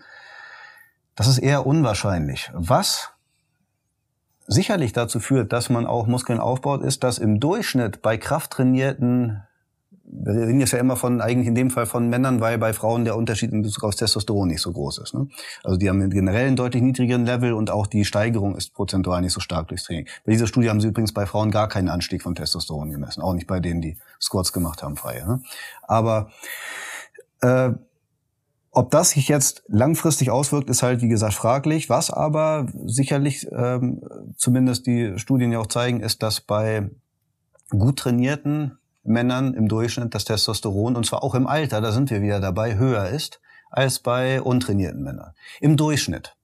das 1.16 1.28
ist 1.28 1.40
eher 1.40 1.66
unwahrscheinlich. 1.66 2.52
Was 2.54 3.12
sicherlich 4.46 4.94
dazu 4.94 5.20
führt, 5.20 5.52
dass 5.52 5.70
man 5.70 5.86
auch 5.86 6.08
Muskeln 6.08 6.40
aufbaut, 6.40 6.82
ist, 6.84 7.04
dass 7.04 7.18
im 7.18 7.40
Durchschnitt 7.40 8.02
bei 8.02 8.18
krafttrainierten 8.18 9.44
wir 10.12 10.48
reden 10.48 10.60
jetzt 10.60 10.72
ja 10.72 10.80
immer 10.80 10.96
von, 10.96 11.22
eigentlich 11.22 11.48
in 11.48 11.56
dem 11.56 11.70
Fall 11.70 11.86
von 11.86 12.10
Männern, 12.10 12.42
weil 12.42 12.58
bei 12.58 12.74
Frauen 12.74 13.06
der 13.06 13.16
Unterschied 13.16 13.52
in 13.52 13.62
Bezug 13.62 13.84
auf 13.84 13.96
Testosteron 13.96 14.48
nicht 14.48 14.62
so 14.62 14.72
groß 14.72 14.98
ist. 15.00 15.14
Ne? 15.14 15.28
Also 15.64 15.78
die 15.78 15.88
haben 15.88 16.02
einen 16.02 16.10
generell 16.10 16.48
einen 16.48 16.56
deutlich 16.56 16.82
niedrigeren 16.82 17.26
Level 17.26 17.54
und 17.54 17.70
auch 17.70 17.86
die 17.86 18.06
Steigerung 18.06 18.56
ist 18.56 18.74
prozentual 18.74 19.22
nicht 19.22 19.34
so 19.34 19.40
stark 19.40 19.68
durchs 19.68 19.84
Training. 19.84 20.08
Bei 20.26 20.32
dieser 20.32 20.48
Studie 20.48 20.70
haben 20.70 20.82
sie 20.82 20.88
übrigens 20.88 21.14
bei 21.14 21.26
Frauen 21.26 21.52
gar 21.52 21.68
keinen 21.68 21.90
Anstieg 21.90 22.24
von 22.24 22.34
Testosteron 22.34 22.90
gemessen, 22.90 23.22
auch 23.22 23.34
nicht 23.34 23.48
bei 23.48 23.60
denen, 23.60 23.82
die 23.82 23.98
Squats 24.20 24.52
gemacht 24.52 24.82
haben, 24.82 24.98
freie. 24.98 25.26
Ne? 25.28 25.42
Aber 25.84 26.30
äh, 27.42 27.72
ob 28.72 28.92
das 28.92 29.12
sich 29.12 29.28
jetzt 29.28 29.64
langfristig 29.68 30.32
auswirkt, 30.32 30.70
ist 30.70 30.84
halt 30.84 31.02
wie 31.02 31.08
gesagt 31.08 31.34
fraglich. 31.34 31.90
Was 31.90 32.10
aber 32.10 32.68
sicherlich 32.86 33.48
ähm, 33.52 34.02
zumindest 34.38 34.88
die 34.88 35.18
Studien 35.18 35.52
ja 35.52 35.60
auch 35.60 35.68
zeigen, 35.68 36.00
ist, 36.02 36.24
dass 36.24 36.42
bei 36.42 36.90
gut 37.70 38.00
trainierten 38.00 38.79
Männern 39.10 39.54
im 39.54 39.68
Durchschnitt 39.68 40.16
das 40.16 40.26
Testosteron, 40.26 40.96
und 40.96 41.06
zwar 41.06 41.24
auch 41.24 41.36
im 41.36 41.48
Alter, 41.48 41.82
da 41.82 41.92
sind 41.92 42.10
wir 42.10 42.22
wieder 42.22 42.40
dabei, 42.40 42.78
höher 42.78 43.10
ist 43.10 43.42
als 43.70 44.00
bei 44.00 44.42
untrainierten 44.42 45.04
Männern. 45.04 45.34
Im 45.60 45.78
Durchschnitt. 45.78 46.36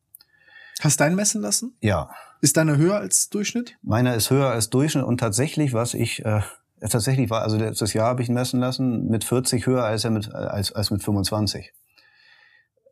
Hast 0.82 1.00
du 1.00 1.04
deinen 1.04 1.16
messen 1.16 1.42
lassen? 1.42 1.78
Ja. 1.82 2.10
Ist 2.42 2.58
deine 2.58 2.78
höher 2.78 2.98
als 2.98 3.30
Durchschnitt? 3.30 3.78
Meiner 3.82 4.16
ist 4.16 4.30
höher 4.30 4.50
als 4.50 4.70
Durchschnitt 4.70 5.06
und 5.06 5.20
tatsächlich, 5.20 5.74
was 5.74 5.94
ich 5.94 6.24
äh, 6.26 6.42
tatsächlich 6.82 7.30
war, 7.30 7.42
also 7.42 7.58
letztes 7.58 7.94
Jahr 7.94 8.08
habe 8.08 8.22
ich 8.22 8.30
ihn 8.30 8.36
messen 8.36 8.60
lassen, 8.60 9.08
mit 9.08 9.24
40 9.24 9.66
höher 9.66 9.84
als 9.84 10.04
er 10.04 10.12
mit 10.12 10.34
als, 10.34 10.72
als 10.74 10.92
mit 10.92 11.04
25. 11.04 11.74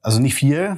Also 0.02 0.20
nicht 0.20 0.36
viel. 0.36 0.78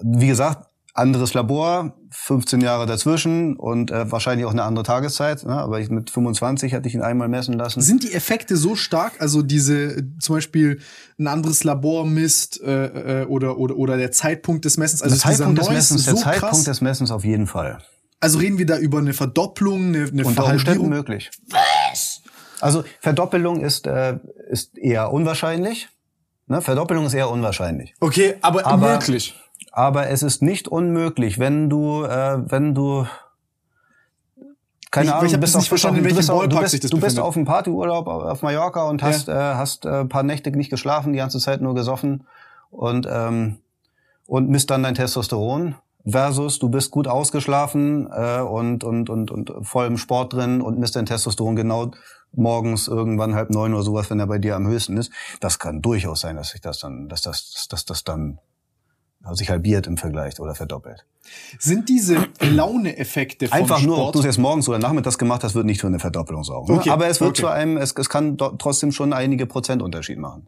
Wie 0.00 0.26
gesagt, 0.26 0.68
anderes 0.94 1.34
Labor, 1.34 1.94
15 2.10 2.60
Jahre 2.60 2.86
dazwischen 2.86 3.56
und 3.56 3.90
äh, 3.90 4.10
wahrscheinlich 4.10 4.46
auch 4.46 4.50
eine 4.52 4.64
andere 4.64 4.84
Tageszeit. 4.84 5.44
Ne? 5.44 5.52
Aber 5.52 5.80
ich, 5.80 5.90
mit 5.90 6.10
25 6.10 6.74
hatte 6.74 6.88
ich 6.88 6.94
ihn 6.94 7.02
einmal 7.02 7.28
messen 7.28 7.54
lassen. 7.54 7.80
Sind 7.80 8.02
die 8.02 8.12
Effekte 8.12 8.56
so 8.56 8.74
stark? 8.74 9.12
Also 9.20 9.42
diese 9.42 10.02
zum 10.18 10.36
Beispiel 10.36 10.80
ein 11.18 11.28
anderes 11.28 11.62
Labor 11.64 12.04
misst 12.04 12.60
äh, 12.60 13.22
äh, 13.22 13.26
oder, 13.26 13.58
oder, 13.58 13.76
oder 13.76 13.96
der 13.96 14.10
Zeitpunkt 14.12 14.64
des 14.64 14.76
Messens? 14.76 15.02
Also 15.02 15.14
der 15.14 15.22
Zeitpunkt 15.22 15.60
des 15.60 15.70
Messens, 15.70 16.04
so 16.04 16.12
der 16.12 16.20
Zeitpunkt 16.20 16.54
krass? 16.56 16.64
des 16.64 16.80
Messens 16.80 17.10
auf 17.10 17.24
jeden 17.24 17.46
Fall. 17.46 17.78
Also 18.20 18.38
reden 18.38 18.58
wir 18.58 18.66
da 18.66 18.78
über 18.78 18.98
eine 18.98 19.12
Verdopplung, 19.12 19.88
eine, 19.94 20.08
eine 20.08 20.24
Unter 20.24 20.46
Umständen 20.46 20.88
möglich. 20.88 21.30
Was? 21.48 22.22
Also 22.60 22.82
Verdoppelung 23.00 23.60
ist, 23.60 23.86
äh, 23.86 24.18
ist 24.50 24.76
eher 24.76 25.12
unwahrscheinlich. 25.12 25.88
Ne? 26.48 26.60
Verdoppelung 26.60 27.06
ist 27.06 27.14
eher 27.14 27.30
unwahrscheinlich. 27.30 27.94
Okay, 28.00 28.34
aber, 28.40 28.66
Aber- 28.66 28.94
möglich. 28.94 29.34
Aber 29.72 30.08
es 30.08 30.22
ist 30.22 30.42
nicht 30.42 30.68
unmöglich, 30.68 31.38
wenn 31.38 31.68
du, 31.70 32.04
äh, 32.04 32.38
wenn 32.50 32.74
du 32.74 33.06
keine 34.90 35.06
Ich- 35.08 35.12
Ahnung, 35.12 35.26
ich 35.26 35.32
du 35.32 35.38
bist 35.38 35.56
auf, 35.56 35.66
verstanden, 35.66 36.02
du 36.02 36.14
Ballpark 36.14 36.48
du 36.50 36.58
bist, 36.60 36.72
du 36.74 36.78
bist 36.78 36.90
befindet. 36.92 37.18
auf 37.24 37.36
einem 37.36 37.44
Partyurlaub 37.44 38.06
auf 38.06 38.42
Mallorca 38.42 38.84
und 38.88 39.02
hast, 39.02 39.28
äh, 39.28 39.32
hast 39.34 39.84
äh, 39.84 40.00
ein 40.00 40.08
paar 40.08 40.22
Nächte 40.22 40.50
nicht 40.50 40.70
geschlafen, 40.70 41.12
die 41.12 41.18
ganze 41.18 41.38
Zeit 41.38 41.60
nur 41.60 41.74
gesoffen 41.74 42.26
und 42.70 43.06
ähm, 43.10 43.58
und 44.26 44.48
misst 44.50 44.70
dann 44.70 44.82
dein 44.82 44.94
Testosteron 44.94 45.74
versus 46.06 46.58
du 46.58 46.68
bist 46.70 46.90
gut 46.90 47.06
ausgeschlafen 47.08 48.08
äh, 48.12 48.40
und, 48.40 48.82
und, 48.84 49.10
und, 49.10 49.30
und 49.30 49.52
voll 49.62 49.86
im 49.86 49.96
Sport 49.98 50.32
drin 50.34 50.60
und 50.62 50.78
misst 50.78 50.96
dein 50.96 51.06
Testosteron 51.06 51.56
genau 51.56 51.90
morgens 52.32 52.88
irgendwann 52.88 53.34
halb 53.34 53.50
neun 53.50 53.72
oder 53.74 53.82
sowas, 53.82 54.08
wenn 54.10 54.20
er 54.20 54.26
bei 54.26 54.38
dir 54.38 54.56
am 54.56 54.66
höchsten 54.66 54.96
ist. 54.98 55.10
Das 55.40 55.58
kann 55.58 55.80
durchaus 55.82 56.20
sein, 56.20 56.36
dass 56.36 56.50
sich 56.50 56.60
das 56.60 56.78
dann, 56.78 57.08
dass 57.08 57.22
das, 57.22 57.52
dass 57.52 57.68
das, 57.68 57.84
das 57.84 58.04
dann 59.22 59.34
sich 59.34 59.50
halbiert 59.50 59.86
im 59.86 59.96
Vergleich 59.96 60.38
oder 60.40 60.54
verdoppelt. 60.54 61.04
Sind 61.58 61.88
diese 61.88 62.26
Laune-Effekte 62.40 63.48
vom 63.48 63.58
Einfach 63.58 63.82
nur, 63.82 63.98
ob 64.06 64.12
du 64.12 64.20
es 64.20 64.24
jetzt 64.24 64.38
morgens 64.38 64.68
oder 64.68 64.78
nachmittags 64.78 65.18
gemacht 65.18 65.44
hast, 65.44 65.54
wird 65.54 65.66
nicht 65.66 65.80
für 65.80 65.86
eine 65.86 65.98
Verdoppelung 65.98 66.44
sorgen. 66.44 66.72
ne? 66.72 66.78
Okay, 66.80 66.90
Aber 66.90 67.06
es 67.08 67.20
wird 67.20 67.30
okay. 67.30 67.40
zu 67.42 67.46
einem, 67.48 67.76
es, 67.76 67.92
es 67.98 68.08
kann 68.08 68.36
trotzdem 68.38 68.92
schon 68.92 69.12
einige 69.12 69.46
Prozentunterschied 69.46 70.18
machen. 70.18 70.46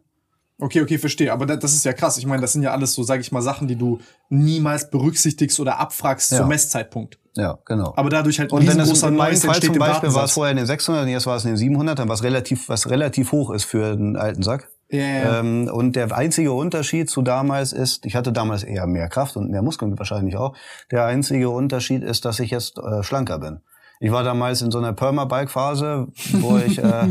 Okay, 0.59 0.81
okay, 0.81 0.97
verstehe. 0.99 1.33
Aber 1.33 1.45
da- 1.47 1.55
das 1.55 1.73
ist 1.73 1.85
ja 1.85 1.93
krass. 1.93 2.17
Ich 2.19 2.25
meine, 2.27 2.41
das 2.41 2.53
sind 2.53 2.61
ja 2.61 2.71
alles 2.71 2.93
so, 2.93 3.01
sage 3.03 3.21
ich 3.21 3.31
mal, 3.31 3.41
Sachen, 3.41 3.67
die 3.67 3.75
du 3.75 3.99
niemals 4.29 4.89
berücksichtigst 4.91 5.59
oder 5.59 5.79
abfragst 5.79 6.31
Ja. 6.31 6.37
zum 6.39 6.49
Messzeitpunkt. 6.49 7.17
Ja, 7.35 7.57
genau. 7.65 7.93
Aber 7.95 8.09
dadurch 8.09 8.39
halt 8.39 8.51
Und 8.51 8.61
wenn 8.61 8.67
riesengroßer 8.79 9.07
in 9.07 9.15
meinem 9.15 9.37
Fall 9.37 9.59
zum 9.61 9.77
Beispiel 9.79 10.13
war 10.13 10.25
es 10.25 10.31
vorher 10.33 10.51
in 10.51 10.57
den 10.57 10.65
600, 10.67 11.07
jetzt 11.07 11.25
war 11.25 11.35
es 11.37 11.45
in 11.45 11.51
den 11.51 11.57
700, 11.57 12.07
was 12.07 12.21
relativ, 12.23 12.69
was 12.69 12.89
relativ 12.89 13.31
hoch 13.31 13.51
ist 13.51 13.63
für 13.63 13.85
einen 13.93 14.15
alten 14.17 14.43
Sack. 14.43 14.69
Ja. 14.91 15.39
Ähm, 15.39 15.69
und 15.71 15.95
der 15.95 16.15
einzige 16.15 16.51
Unterschied 16.51 17.09
zu 17.09 17.21
damals 17.21 17.71
ist, 17.71 18.05
ich 18.05 18.15
hatte 18.15 18.33
damals 18.33 18.63
eher 18.63 18.87
mehr 18.87 19.07
Kraft 19.07 19.37
und 19.37 19.49
mehr 19.49 19.61
Muskeln 19.61 19.97
wahrscheinlich 19.97 20.35
auch. 20.35 20.53
Der 20.91 21.05
einzige 21.05 21.49
Unterschied 21.49 22.03
ist, 22.03 22.25
dass 22.25 22.39
ich 22.39 22.51
jetzt 22.51 22.77
äh, 22.77 23.01
schlanker 23.01 23.39
bin. 23.39 23.61
Ich 24.01 24.11
war 24.11 24.23
damals 24.23 24.61
in 24.61 24.71
so 24.71 24.79
einer 24.79 24.93
Perma-Bike-Phase, 24.93 26.07
wo 26.33 26.57
ich 26.57 26.79
äh, 26.79 27.09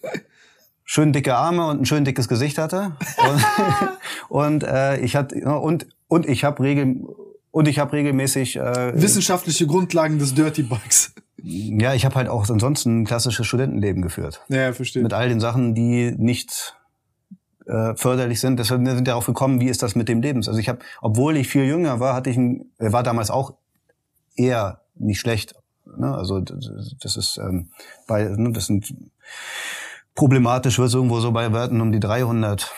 schön 0.84 1.12
dicke 1.12 1.36
Arme 1.36 1.68
und 1.68 1.82
ein 1.82 1.86
schön 1.86 2.04
dickes 2.04 2.28
Gesicht 2.28 2.58
hatte. 2.58 2.92
Und, 3.18 3.44
und 4.28 4.64
äh, 4.64 4.98
ich 5.00 5.14
hatte 5.14 5.36
und 5.44 5.86
und 6.08 6.26
ich 6.26 6.44
habe 6.44 6.62
regel 6.62 7.04
und 7.50 7.68
ich 7.68 7.78
habe 7.78 7.92
regelmäßig 7.92 8.56
äh, 8.56 9.00
Wissenschaftliche 9.00 9.66
Grundlagen 9.66 10.18
des 10.18 10.34
Dirty 10.34 10.62
Bikes. 10.62 11.12
ja, 11.36 11.92
ich 11.92 12.04
habe 12.06 12.14
halt 12.14 12.28
auch 12.28 12.48
ansonsten 12.48 13.02
ein 13.02 13.04
klassisches 13.04 13.46
Studentenleben 13.46 14.00
geführt. 14.00 14.42
Ja, 14.48 14.72
verstehe. 14.72 15.02
Mit 15.02 15.12
all 15.12 15.28
den 15.28 15.40
Sachen, 15.40 15.74
die 15.74 16.12
nicht 16.16 16.77
äh, 17.68 17.94
förderlich 17.96 18.40
sind. 18.40 18.58
Deshalb 18.58 18.84
sind 18.84 18.96
wir 18.96 19.04
darauf 19.04 19.26
gekommen, 19.26 19.60
wie 19.60 19.68
ist 19.68 19.82
das 19.82 19.94
mit 19.94 20.08
dem 20.08 20.22
Lebens. 20.22 20.48
Also 20.48 20.58
ich 20.58 20.68
habe, 20.68 20.80
obwohl 21.00 21.36
ich 21.36 21.48
viel 21.48 21.64
jünger 21.64 22.00
war, 22.00 22.14
hatte 22.14 22.30
ich 22.30 22.36
ein, 22.36 22.70
äh, 22.78 22.92
war 22.92 23.02
damals 23.02 23.30
auch 23.30 23.54
eher 24.36 24.80
nicht 24.94 25.20
schlecht. 25.20 25.54
Ne? 25.96 26.14
Also 26.14 26.40
das 26.40 27.16
ist 27.16 27.38
ähm, 27.38 27.70
bei, 28.06 28.24
ne, 28.24 28.52
das 28.52 28.66
sind 28.66 28.94
problematisch 30.14 30.78
wird 30.78 30.92
irgendwo 30.92 31.20
so 31.20 31.30
bei 31.30 31.52
Werten 31.52 31.80
um 31.80 31.92
die 31.92 32.00
300. 32.00 32.72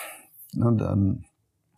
Ne? 0.53 0.67
Und, 0.67 0.81
ähm, 0.81 1.23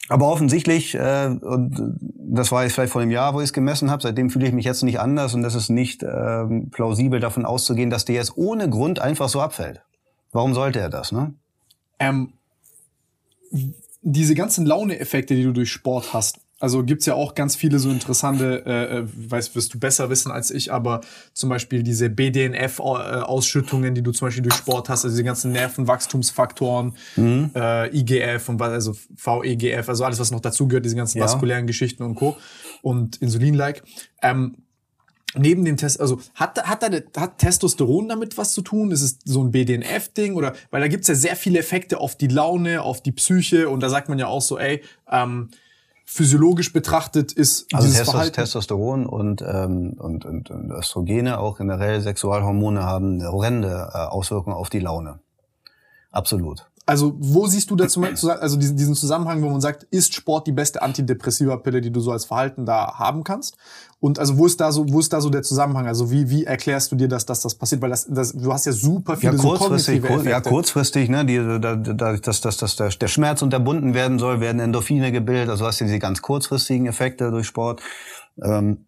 aber 0.10 0.27
offensichtlich, 0.27 0.95
äh, 0.95 1.27
und 1.27 1.98
das 2.18 2.52
war 2.52 2.64
jetzt 2.64 2.73
vielleicht 2.73 2.91
vor 2.91 3.02
einem 3.02 3.11
Jahr, 3.11 3.34
wo 3.34 3.40
ich 3.40 3.45
es 3.45 3.53
gemessen 3.53 3.90
habe, 3.90 4.02
seitdem 4.02 4.30
fühle 4.30 4.48
ich 4.48 4.53
mich 4.53 4.65
jetzt 4.65 4.84
nicht 4.84 4.99
anders 4.99 5.34
und 5.34 5.44
das 5.44 5.56
ist 5.56 5.69
nicht 5.69 6.03
ähm, 6.03 6.69
plausibel 6.72 7.22
davon 7.22 7.45
auszugehen, 7.45 7.90
dass 7.90 8.03
der 8.03 8.15
jetzt 8.15 8.35
ohne 8.35 8.69
Grund 8.69 8.99
einfach 8.99 9.30
so 9.30 9.40
abfällt. 9.40 9.81
Warum 10.34 10.53
sollte 10.53 10.80
er 10.80 10.90
das, 10.90 11.11
ne? 11.11 11.34
Ähm, 11.99 12.34
diese 14.01 14.35
ganzen 14.35 14.65
Laune-Effekte, 14.65 15.35
die 15.35 15.43
du 15.43 15.51
durch 15.53 15.71
Sport 15.71 16.13
hast, 16.13 16.39
also 16.59 16.81
gibt's 16.84 17.05
ja 17.05 17.13
auch 17.13 17.35
ganz 17.35 17.57
viele 17.57 17.77
so 17.77 17.89
interessante, 17.89 18.63
äh, 18.65 18.99
äh, 18.99 19.03
weißt, 19.05 19.53
wirst 19.55 19.73
du 19.73 19.80
besser 19.80 20.09
wissen 20.09 20.31
als 20.31 20.49
ich, 20.49 20.71
aber 20.71 21.01
zum 21.34 21.49
Beispiel 21.49 21.84
diese 21.84 22.09
BDNF-Ausschüttungen, 22.09 23.93
die 23.95 24.01
du 24.01 24.11
zum 24.11 24.27
Beispiel 24.27 24.43
durch 24.43 24.55
Sport 24.55 24.88
hast, 24.89 25.03
also 25.03 25.17
die 25.17 25.23
ganzen 25.23 25.51
Nervenwachstumsfaktoren, 25.51 26.93
äh, 27.17 27.97
IGF 27.97 28.47
und 28.49 28.59
was, 28.59 28.69
also 28.71 28.95
VEGF, 29.15 29.89
also 29.89 30.05
alles, 30.05 30.19
was 30.19 30.31
noch 30.31 30.39
dazugehört, 30.39 30.85
diese 30.85 30.95
ganzen 30.95 31.17
Ja. 31.17 31.25
vaskulären 31.25 31.67
Geschichten 31.67 32.03
und 32.03 32.15
Co. 32.15 32.38
und 32.81 33.17
Insulin-like. 33.17 33.84
Ähm, 34.21 34.55
neben 35.35 35.65
dem 35.65 35.77
Test, 35.77 35.99
also 35.99 36.19
hat, 36.35 36.64
hat, 36.64 36.84
da, 36.84 37.22
hat 37.22 37.38
Testosteron 37.38 38.07
damit 38.07 38.38
was 38.38 38.53
zu 38.53 38.61
tun? 38.61 38.91
Ist 38.91 39.01
es 39.01 39.19
so 39.26 39.43
ein 39.43 39.51
BDNF-Ding? 39.51 40.35
Oder 40.35 40.53
weil 40.72 40.81
da 40.81 40.88
gibt's 40.88 41.07
ja 41.07 41.15
sehr 41.15 41.35
viele 41.35 41.60
Effekte 41.60 41.99
auf 41.99 42.15
die 42.15 42.27
Laune, 42.27 42.81
auf 42.81 43.01
die 43.01 43.11
Psyche 43.11 43.69
und 43.69 43.81
da 43.81 43.89
sagt 43.89 44.10
man 44.10 44.19
ja 44.19 44.27
auch 44.27 44.41
so, 44.41 44.57
ey, 44.57 44.84
ähm, 45.10 45.49
physiologisch 46.05 46.73
betrachtet 46.73 47.31
ist 47.31 47.73
Also 47.73 47.88
dieses 47.88 47.97
Testos 47.99 48.11
Verhalten. 48.11 48.35
Testosteron 48.35 49.05
und, 49.05 49.41
ähm, 49.41 49.95
und, 49.97 50.26
und, 50.26 50.49
und 50.51 50.72
Östrogene, 50.72 51.39
auch 51.39 51.57
generell 51.57 52.01
Sexualhormone, 52.01 52.84
haben 52.84 53.19
eine 53.19 53.31
horrende 53.31 53.89
äh, 53.93 53.97
Auswirkung 53.97 54.53
auf 54.53 54.69
die 54.69 54.80
Laune. 54.80 55.19
Absolut. 56.11 56.68
Also 56.85 57.14
wo 57.18 57.47
siehst 57.47 57.72
du 57.72 57.77
da 57.77 57.88
zum 57.88 58.03
also 58.03 58.57
diesen, 58.57 58.76
diesen 58.76 58.93
Zusammenhang, 58.93 59.41
wo 59.41 59.49
man 59.49 59.61
sagt, 59.61 59.84
ist 59.84 60.14
Sport 60.14 60.47
die 60.47 60.51
beste 60.51 60.81
Antidepressiva-Pille, 60.81 61.80
die 61.80 61.91
du 61.91 62.01
so 62.01 62.11
als 62.11 62.26
Verhalten 62.26 62.65
da 62.65 62.99
haben 62.99 63.23
kannst? 63.23 63.55
Und 64.03 64.19
also 64.19 64.38
wo 64.38 64.45
ist 64.45 64.59
da 64.59 64.69
so, 64.73 64.85
wo 64.89 64.99
ist 64.99 65.13
da 65.13 65.21
so 65.21 65.30
der 65.30 65.43
Zusammenhang? 65.43 65.88
Also 65.88 66.11
wie, 66.11 66.30
wie 66.30 66.43
erklärst 66.43 66.91
du 66.91 66.97
dir, 66.97 67.07
dass, 67.07 67.25
dass 67.25 67.39
das 67.39 67.55
passiert? 67.55 67.81
Weil 67.81 67.91
das, 67.91 68.05
das, 68.05 68.34
du 68.34 68.51
hast 68.51 68.65
ja 68.65 68.73
super 68.73 69.15
viele 69.15 69.31
Ja, 69.31 69.38
so 69.38 69.47
kurzfristig, 69.47 70.01
kognitive 70.01 70.23
kur 70.23 70.30
ja, 70.30 70.41
kurzfristig, 70.41 71.09
ne, 71.09 71.23
die, 71.23 71.38
da, 71.38 71.77
da, 71.77 72.17
dass, 72.17 72.41
dass, 72.41 72.57
dass 72.57 72.75
der, 72.75 72.89
der 72.89 73.07
Schmerz 73.07 73.41
unterbunden 73.41 73.93
werden 73.93 74.19
soll, 74.19 74.41
werden 74.41 74.59
Endorphine 74.59 75.13
gebildet, 75.13 75.47
also 75.47 75.65
hast 75.65 75.80
du 75.80 75.85
diese 75.85 75.99
ganz 75.99 76.21
kurzfristigen 76.21 76.85
Effekte 76.85 77.31
durch 77.31 77.47
Sport. 77.47 77.81
Ähm, 78.43 78.88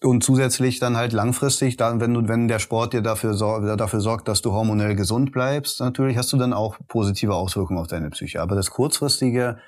und 0.00 0.24
zusätzlich 0.24 0.78
dann 0.78 0.96
halt 0.96 1.12
langfristig, 1.12 1.76
dann, 1.76 2.00
wenn 2.00 2.14
du, 2.14 2.26
wenn 2.26 2.48
der 2.48 2.60
Sport 2.60 2.94
dir 2.94 3.02
dafür, 3.02 3.34
sor 3.34 3.76
dafür 3.76 4.00
sorgt, 4.00 4.28
dass 4.28 4.40
du 4.40 4.52
hormonell 4.52 4.94
gesund 4.94 5.32
bleibst, 5.32 5.80
natürlich 5.80 6.16
hast 6.16 6.32
du 6.32 6.38
dann 6.38 6.54
auch 6.54 6.78
positive 6.88 7.34
Auswirkungen 7.34 7.78
auf 7.78 7.88
deine 7.88 8.08
Psyche. 8.08 8.40
Aber 8.40 8.56
das 8.56 8.70
kurzfristige, 8.70 9.58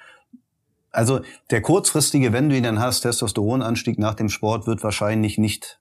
also 0.96 1.20
der 1.50 1.60
kurzfristige, 1.62 2.32
wenn 2.32 2.48
du 2.48 2.56
ihn 2.56 2.62
dann 2.64 2.80
hast, 2.80 3.00
Testosteronanstieg 3.02 3.98
nach 3.98 4.14
dem 4.14 4.28
Sport, 4.28 4.66
wird 4.66 4.82
wahrscheinlich 4.82 5.38
nicht 5.38 5.78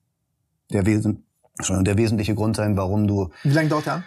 der, 0.72 0.86
Wesen, 0.86 1.24
der 1.68 1.96
wesentliche 1.96 2.34
Grund 2.34 2.56
sein, 2.56 2.76
warum 2.76 3.06
du 3.06 3.30
Wie 3.42 3.50
lange 3.50 3.68
dauert 3.68 3.86
der 3.86 3.94
an? 3.94 4.04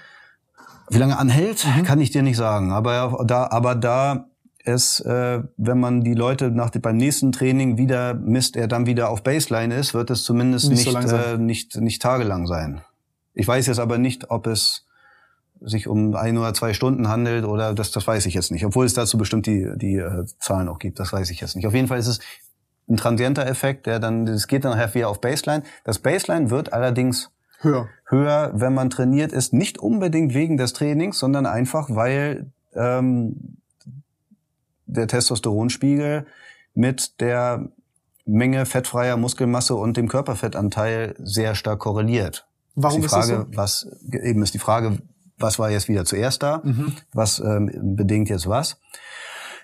wie 0.92 0.98
lange 0.98 1.18
anhält, 1.18 1.66
Mhm. 1.66 1.84
kann 1.84 2.02
ich 2.02 2.12
dir 2.12 2.24
nicht 2.24 2.38
sagen. 2.38 2.72
Aber 2.72 3.24
da, 3.26 3.48
aber 3.52 3.76
da 3.76 4.26
es, 4.66 5.00
äh, 5.00 5.42
wenn 5.58 5.80
man 5.80 6.02
die 6.02 6.14
Leute 6.16 6.52
nach 6.52 6.72
beim 6.72 6.98
nächsten 6.98 7.32
Training 7.32 7.78
wieder 7.78 8.14
misst, 8.14 8.56
er 8.56 8.68
dann 8.68 8.86
wieder 8.86 9.10
auf 9.10 9.24
Baseline 9.24 9.76
ist, 9.76 9.94
wird 9.94 10.10
es 10.10 10.24
zumindest 10.24 10.70
Nicht 10.70 10.92
nicht, 10.92 11.08
so 11.08 11.16
äh, 11.16 11.38
nicht, 11.38 11.76
nicht 11.78 12.02
tagelang 12.02 12.48
sein. 12.48 12.82
Ich 13.34 13.48
weiß 13.48 13.68
jetzt 13.68 13.80
aber 13.80 13.98
nicht, 13.98 14.30
ob 14.32 14.48
es 14.48 14.86
sich 15.62 15.88
um 15.88 16.16
ein 16.16 16.38
oder 16.38 16.54
zwei 16.54 16.74
Stunden 16.74 17.08
handelt 17.10 17.46
oder 17.46 17.74
das, 17.74 17.92
das 17.92 18.08
weiß 18.08 18.26
ich 18.26 18.34
jetzt 18.34 18.52
nicht. 18.52 18.66
Obwohl 18.66 18.86
es 18.86 18.94
dazu 18.94 19.18
bestimmt 19.18 19.46
die, 19.46 19.68
die 19.76 19.96
äh, 19.96 20.26
Zahlen 20.40 20.68
auch 20.68 20.80
gibt, 20.80 21.00
das 21.00 21.12
weiß 21.12 21.30
ich 21.30 21.42
jetzt 21.42 21.56
nicht. 21.56 21.68
Auf 21.68 21.74
jeden 21.74 21.88
Fall 21.88 22.00
ist 22.00 22.08
es 22.08 22.20
ein 22.90 22.98
transienter 22.98 23.46
Effekt, 23.46 23.86
der 23.86 24.00
dann, 24.00 24.28
es 24.28 24.48
geht 24.48 24.66
dann 24.66 24.72
nachher 24.72 24.94
wieder 24.94 25.10
auf 25.10 25.22
Baseline. 25.22 25.64
Das 25.84 26.00
Baseline 26.00 26.50
wird 26.50 26.74
allerdings 26.74 27.32
Höher. 27.60 27.88
höher, 28.06 28.52
wenn 28.54 28.74
man 28.74 28.90
trainiert 28.90 29.32
ist, 29.32 29.54
nicht 29.54 29.78
unbedingt 29.78 30.34
wegen 30.34 30.58
des 30.58 30.74
Trainings, 30.74 31.20
sondern 31.20 31.46
einfach, 31.46 31.90
weil 31.90 32.52
ähm, 32.74 33.58
der 34.86 35.08
Testosteronspiegel 35.08 36.26
mit 36.74 37.20
der 37.20 37.70
Menge 38.26 38.66
fettfreier 38.66 39.18
Muskelmasse 39.18 39.76
und 39.76 39.98
dem 39.98 40.08
Körperfettanteil 40.08 41.16
sehr 41.20 41.56
stark 41.56 41.80
korreliert. 41.80 42.48
Warum 42.76 43.00
ist 43.00 43.06
ist 43.06 43.12
die 43.12 43.18
das 43.18 43.30
Frage, 43.30 43.48
was 43.56 43.88
eben 44.12 44.42
ist 44.42 44.54
die 44.54 44.60
Frage, 44.60 45.00
was 45.40 45.60
war 45.60 45.70
jetzt 45.70 45.90
wieder 45.90 46.06
zuerst 46.06 46.44
da? 46.44 46.62
Mhm. 46.64 46.94
Was 47.14 47.40
ähm, 47.40 47.72
bedingt 47.96 48.30
jetzt 48.30 48.48
was? 48.48 48.78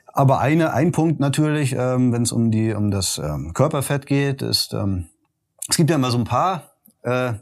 Aber 0.07 0.39
eine, 0.39 0.73
ein 0.73 0.91
Punkt 0.91 1.19
natürlich, 1.19 1.75
ähm, 1.77 2.13
wenn 2.13 2.23
es 2.23 2.31
um 2.31 2.51
die 2.51 2.73
um 2.73 2.89
das 2.89 3.17
ähm, 3.17 3.53
Körperfett 3.53 4.05
geht, 4.05 4.41
ist 4.41 4.73
ähm, 4.73 5.07
es 5.69 5.77
gibt 5.77 5.89
ja 5.89 5.97
immer 5.97 6.11
so 6.11 6.17
ein 6.17 6.23
paar 6.23 6.71
äh, 7.03 7.33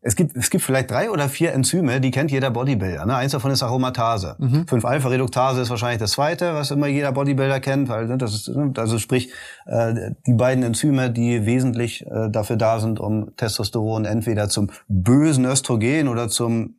es 0.00 0.14
gibt, 0.14 0.36
es 0.36 0.48
gibt 0.48 0.62
vielleicht 0.62 0.90
drei 0.90 1.10
oder 1.10 1.28
vier 1.28 1.52
Enzyme, 1.52 2.00
die 2.00 2.12
kennt 2.12 2.30
jeder 2.30 2.50
Bodybuilder. 2.50 3.04
Ne? 3.04 3.16
Eins 3.16 3.32
davon 3.32 3.50
ist 3.50 3.64
Aromatase. 3.64 4.36
Mhm. 4.38 4.62
5-Alpha-Reduktase 4.62 5.60
ist 5.60 5.70
wahrscheinlich 5.70 5.98
das 5.98 6.12
zweite, 6.12 6.54
was 6.54 6.70
immer 6.70 6.86
jeder 6.86 7.10
Bodybuilder 7.10 7.58
kennt, 7.58 7.88
weil 7.88 8.06
ne, 8.06 8.16
das 8.16 8.32
ist, 8.32 8.48
ne, 8.48 8.72
also 8.76 8.98
sprich, 8.98 9.32
äh, 9.66 10.12
die 10.26 10.34
beiden 10.34 10.62
Enzyme, 10.62 11.10
die 11.10 11.44
wesentlich 11.46 12.06
äh, 12.06 12.30
dafür 12.30 12.56
da 12.56 12.78
sind, 12.78 13.00
um 13.00 13.34
Testosteron 13.36 14.04
entweder 14.04 14.48
zum 14.48 14.70
bösen 14.86 15.44
Östrogen 15.44 16.06
oder 16.06 16.28
zum, 16.28 16.76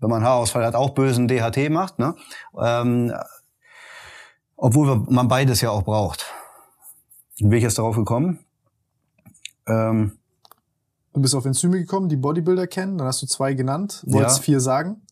wenn 0.00 0.10
man 0.10 0.22
Haarausfall 0.22 0.64
hat, 0.64 0.74
auch 0.74 0.90
bösen 0.90 1.28
DHT 1.28 1.70
macht. 1.70 1.98
Ne? 1.98 2.14
Ähm, 2.60 3.12
obwohl 4.56 5.04
man 5.08 5.28
beides 5.28 5.60
ja 5.60 5.70
auch 5.70 5.82
braucht. 5.82 6.26
Wie 7.36 7.44
bin 7.44 7.58
ich 7.58 7.64
jetzt 7.64 7.78
darauf 7.78 7.96
gekommen? 7.96 8.40
Ähm, 9.66 10.18
Du 11.18 11.22
bist 11.22 11.34
auf 11.34 11.44
Enzyme 11.46 11.78
gekommen, 11.80 12.08
die 12.08 12.16
Bodybuilder 12.16 12.68
kennen, 12.68 12.96
dann 12.96 13.08
hast 13.08 13.22
du 13.22 13.26
zwei 13.26 13.54
genannt, 13.54 14.04
wolltest 14.06 14.38
ja. 14.38 14.42
vier 14.44 14.60
sagen. 14.60 15.02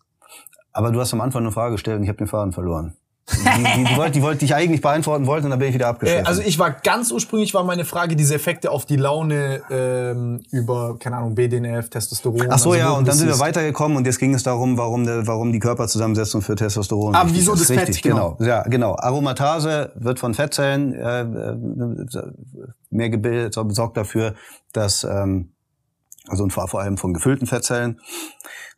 Aber 0.73 0.93
du 0.93 1.01
hast 1.01 1.13
am 1.13 1.21
Anfang 1.21 1.43
eine 1.43 1.51
Frage 1.51 1.73
gestellt 1.73 1.97
und 1.97 2.05
ich 2.05 2.09
habe 2.09 2.19
den 2.19 2.29
Faden 2.29 2.53
verloren. 2.53 2.97
Die, 3.29 3.35
die, 3.35 3.85
die, 3.85 3.97
wollte, 3.97 4.13
die 4.13 4.23
wollte 4.23 4.45
ich 4.45 4.55
eigentlich 4.55 4.81
beantworten 4.81 5.27
wollten 5.27 5.47
und 5.47 5.51
dann 5.51 5.59
bin 5.59 5.69
ich 5.69 5.75
wieder 5.75 5.89
abgeschlossen. 5.89 6.25
Äh, 6.25 6.29
also 6.29 6.43
ich 6.43 6.61
war 6.61 6.71
ganz 6.71 7.11
ursprünglich 7.11 7.55
war 7.55 7.65
meine 7.65 7.85
Frage 7.85 8.15
diese 8.15 8.37
Effekte 8.37 8.71
auf 8.71 8.85
die 8.85 8.97
Laune 8.97 9.63
ähm, 9.69 10.43
über 10.53 10.97
keine 10.99 11.17
Ahnung 11.17 11.35
BDNF, 11.35 11.91
Testosteron. 11.91 12.47
Ach 12.51 12.59
so 12.59 12.71
also 12.71 12.75
ja 12.75 12.91
und 12.91 13.09
dann 13.09 13.17
sind 13.17 13.29
wir 13.29 13.41
weitergekommen 13.41 13.97
und 13.97 14.07
jetzt 14.07 14.21
ging 14.21 14.33
es 14.33 14.45
darum, 14.45 14.79
warum 14.79 15.05
der, 15.05 15.27
warum 15.27 15.51
die 15.51 15.59
Körperzusammensetzung 15.59 16.41
für 16.41 16.55
Testosteron. 16.55 17.17
Aber 17.17 17.31
wieso 17.33 17.53
das 17.53 17.69
richtig, 17.69 17.97
Fett? 17.97 18.03
Genau. 18.03 18.37
genau. 18.39 18.49
Ja 18.49 18.63
genau. 18.63 18.97
Aromatase 18.97 19.93
wird 19.97 20.21
von 20.21 20.33
Fettzellen 20.33 20.95
äh, 20.95 21.23
äh 21.23 21.57
mehr 22.91 23.11
gebildet, 23.11 23.55
sorgt 23.55 23.97
dafür, 23.97 24.35
dass 24.73 25.03
ähm, 25.03 25.51
also 26.29 26.49
vor 26.49 26.81
allem 26.81 26.97
von 26.97 27.15
gefüllten 27.15 27.47
Fettzellen, 27.47 28.01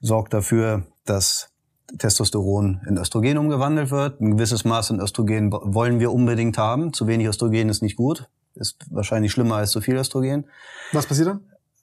sorgt 0.00 0.34
dafür, 0.34 0.84
dass 1.04 1.50
Testosteron 1.96 2.82
in 2.86 2.98
Östrogen 2.98 3.38
umgewandelt 3.38 3.90
wird. 3.90 4.20
Ein 4.20 4.32
gewisses 4.32 4.64
Maß 4.64 4.90
an 4.90 5.00
Östrogen 5.00 5.50
wollen 5.52 6.00
wir 6.00 6.12
unbedingt 6.12 6.58
haben. 6.58 6.92
Zu 6.92 7.06
wenig 7.06 7.26
Östrogen 7.26 7.68
ist 7.68 7.82
nicht 7.82 7.96
gut. 7.96 8.28
Ist 8.54 8.84
wahrscheinlich 8.90 9.32
schlimmer 9.32 9.56
als 9.56 9.70
zu 9.70 9.80
viel 9.80 9.96
Östrogen. 9.96 10.46
Was 10.92 11.06
passiert 11.06 11.28
dann? 11.28 11.40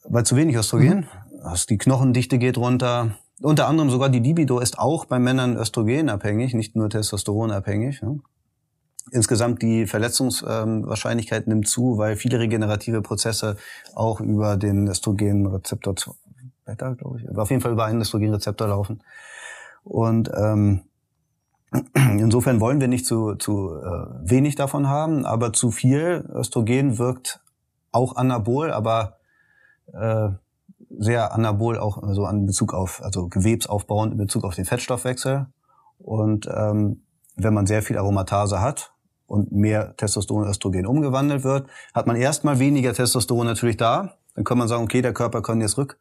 Bei 0.07 0.22
zu 0.22 0.36
wenig 0.36 0.56
Östrogen. 0.56 1.07
Mhm. 1.41 1.56
Die 1.69 1.77
Knochendichte 1.77 2.38
geht 2.38 2.57
runter. 2.57 3.18
Unter 3.41 3.68
anderem 3.68 3.90
sogar 3.90 4.10
die 4.10 4.19
Libido 4.19 4.60
ist 4.60 4.80
auch 4.80 5.06
bei 5.06 5.19
Männern 5.19 5.57
östrogenabhängig, 5.57 6.53
nicht 6.53 6.76
nur 6.76 6.90
testosteronabhängig. 6.90 8.02
Insgesamt 9.11 9.61
die 9.61 9.86
Verletzungswahrscheinlichkeit 9.86 11.48
nimmt 11.48 11.68
zu, 11.68 11.98
weil 11.98 12.15
viele 12.15 12.40
regenerative 12.40 13.02
Prozesse 13.02 13.57
auch 13.94 14.19
über 14.22 14.57
den 14.57 14.88
Östrogenrezeptor, 14.88 15.95
Beta, 16.65 16.94
glaube 16.94 17.19
ich, 17.19 17.38
auf 17.38 17.49
jeden 17.49 17.61
Fall 17.61 17.73
über 17.73 17.86
einen 17.86 18.02
Östrogenrezeptor 18.02 18.68
laufen. 18.68 19.03
Und 19.86 20.30
ähm, 20.36 20.82
insofern 21.94 22.60
wollen 22.60 22.82
wir 22.82 22.90
nicht 22.90 23.06
zu, 23.06 23.36
zu 23.36 23.76
äh, 23.76 24.30
wenig 24.30 24.56
davon 24.56 24.90
haben, 24.90 25.26
aber 25.26 25.53
zu 25.53 25.72
viel 25.72 26.30
Östrogen 26.34 26.98
wirkt 26.98 27.40
auch 27.91 28.18
anabol, 28.18 28.72
aber 28.72 29.20
äh, 29.94 30.30
sehr 30.98 31.34
anabol 31.34 31.80
auch 31.80 32.02
so 32.02 32.07
also 32.07 32.26
an 32.26 32.45
Bezug 32.45 32.74
auf, 32.74 33.02
also 33.02 33.30
gewebsaufbauend 33.30 34.12
in 34.14 34.18
Bezug 34.18 34.44
auf 34.44 34.56
den 34.56 34.66
Fettstoffwechsel. 34.66 35.48
Und 35.99 36.49
ähm, 36.53 37.03
wenn 37.38 37.53
man 37.53 37.68
sehr 37.68 37.82
viel 37.82 37.98
Aromatase 37.98 38.60
hat, 38.60 38.95
und 39.28 39.52
mehr 39.52 39.95
Testosteron 39.98 40.44
in 40.44 40.49
Östrogen 40.49 40.86
umgewandelt 40.86 41.44
wird, 41.44 41.68
hat 41.94 42.07
man 42.07 42.16
erstmal 42.16 42.60
weniger 42.60 42.94
Testosteron 42.94 43.48
natürlich 43.48 43.78
da. 43.78 44.14
Dann 44.36 44.44
kann 44.44 44.57
man 44.57 44.68
sagen, 44.68 44.84
okay, 44.84 45.02
der 45.02 45.14
Körper 45.14 45.41
kann 45.41 45.62
jetzt 45.62 45.78
rück, 45.78 45.98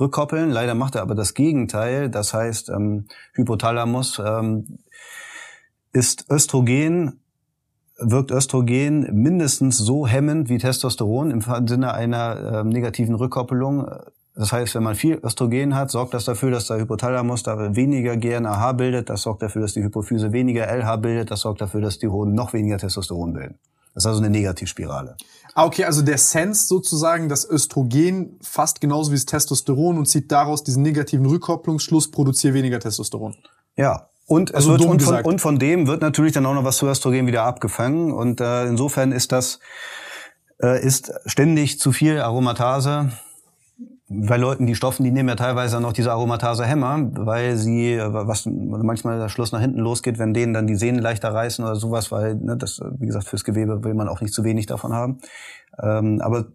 rückkoppeln. 0.00 0.50
Leider 0.50 0.74
macht 0.74 0.94
er 0.94 1.02
aber 1.02 1.14
das 1.14 1.34
Gegenteil. 1.34 2.08
Das 2.10 2.34
heißt, 2.34 2.70
ähm, 2.70 3.06
Hypothalamus 3.34 4.20
ähm, 4.24 4.78
ist 5.92 6.26
Östrogen, 6.30 7.20
wirkt 7.98 8.30
Östrogen 8.30 9.08
mindestens 9.12 9.78
so 9.78 10.06
hemmend 10.06 10.48
wie 10.48 10.58
Testosteron 10.58 11.30
im 11.30 11.42
Sinne 11.66 11.94
einer 11.94 12.60
äh, 12.60 12.64
negativen 12.64 13.14
Rückkoppelung. 13.14 13.90
Das 14.34 14.52
heißt, 14.52 14.76
wenn 14.76 14.84
man 14.84 14.94
viel 14.94 15.18
Östrogen 15.24 15.74
hat, 15.74 15.90
sorgt 15.90 16.14
das 16.14 16.24
dafür, 16.24 16.52
dass 16.52 16.68
der 16.68 16.78
Hypothalamus 16.78 17.42
da 17.42 17.74
weniger 17.74 18.16
GNAH 18.16 18.72
bildet. 18.74 19.10
Das 19.10 19.22
sorgt 19.22 19.42
dafür, 19.42 19.62
dass 19.62 19.72
die 19.72 19.82
Hypophyse 19.82 20.32
weniger 20.32 20.66
LH 20.68 20.96
bildet. 20.98 21.30
Das 21.32 21.40
sorgt 21.40 21.60
dafür, 21.60 21.80
dass 21.80 21.98
die 21.98 22.06
Hoden 22.06 22.34
noch 22.34 22.52
weniger 22.52 22.78
Testosteron 22.78 23.32
bilden. 23.32 23.58
Das 23.98 24.04
ist 24.04 24.10
also 24.10 24.20
eine 24.20 24.30
Negativspirale. 24.30 25.16
Ah, 25.54 25.64
okay, 25.64 25.84
also 25.84 26.02
der 26.02 26.18
Sense 26.18 26.68
sozusagen, 26.68 27.28
das 27.28 27.44
Östrogen 27.44 28.38
fast 28.40 28.80
genauso 28.80 29.10
wie 29.10 29.16
das 29.16 29.26
Testosteron 29.26 29.98
und 29.98 30.06
zieht 30.06 30.30
daraus 30.30 30.62
diesen 30.62 30.84
negativen 30.84 31.26
Rückkopplungsschluss, 31.26 32.12
produziert 32.12 32.54
weniger 32.54 32.78
Testosteron. 32.78 33.34
Ja, 33.74 34.08
und, 34.26 34.54
also 34.54 34.72
es 34.72 34.78
wird, 34.78 34.88
und, 34.88 35.02
von, 35.02 35.20
und 35.22 35.40
von 35.40 35.58
dem 35.58 35.88
wird 35.88 36.00
natürlich 36.00 36.32
dann 36.32 36.46
auch 36.46 36.54
noch 36.54 36.62
was 36.62 36.76
zu 36.76 36.86
Östrogen 36.86 37.26
wieder 37.26 37.42
abgefangen. 37.42 38.12
Und 38.12 38.40
äh, 38.40 38.66
insofern 38.66 39.10
ist 39.10 39.32
das 39.32 39.58
äh, 40.62 40.80
ist 40.80 41.12
ständig 41.26 41.80
zu 41.80 41.90
viel 41.90 42.20
Aromatase 42.20 43.10
bei 44.10 44.38
Leuten, 44.38 44.66
die 44.66 44.74
stoffen, 44.74 45.04
die 45.04 45.10
nehmen 45.10 45.28
ja 45.28 45.34
teilweise 45.34 45.80
noch 45.80 45.92
diese 45.92 46.12
Aromatase-Hämmer, 46.12 47.10
weil 47.12 47.56
sie, 47.56 47.98
was 47.98 48.46
manchmal 48.46 49.18
der 49.18 49.28
Schluss 49.28 49.52
nach 49.52 49.60
hinten 49.60 49.80
losgeht, 49.80 50.18
wenn 50.18 50.32
denen 50.32 50.54
dann 50.54 50.66
die 50.66 50.76
Sehnen 50.76 51.00
leichter 51.00 51.34
reißen 51.34 51.62
oder 51.62 51.76
sowas, 51.76 52.10
weil, 52.10 52.36
ne, 52.36 52.56
das, 52.56 52.80
wie 52.98 53.06
gesagt, 53.06 53.26
fürs 53.26 53.44
Gewebe 53.44 53.84
will 53.84 53.92
man 53.92 54.08
auch 54.08 54.22
nicht 54.22 54.32
zu 54.32 54.44
wenig 54.44 54.64
davon 54.64 54.94
haben. 54.94 55.18
Ähm, 55.82 56.22
aber 56.22 56.46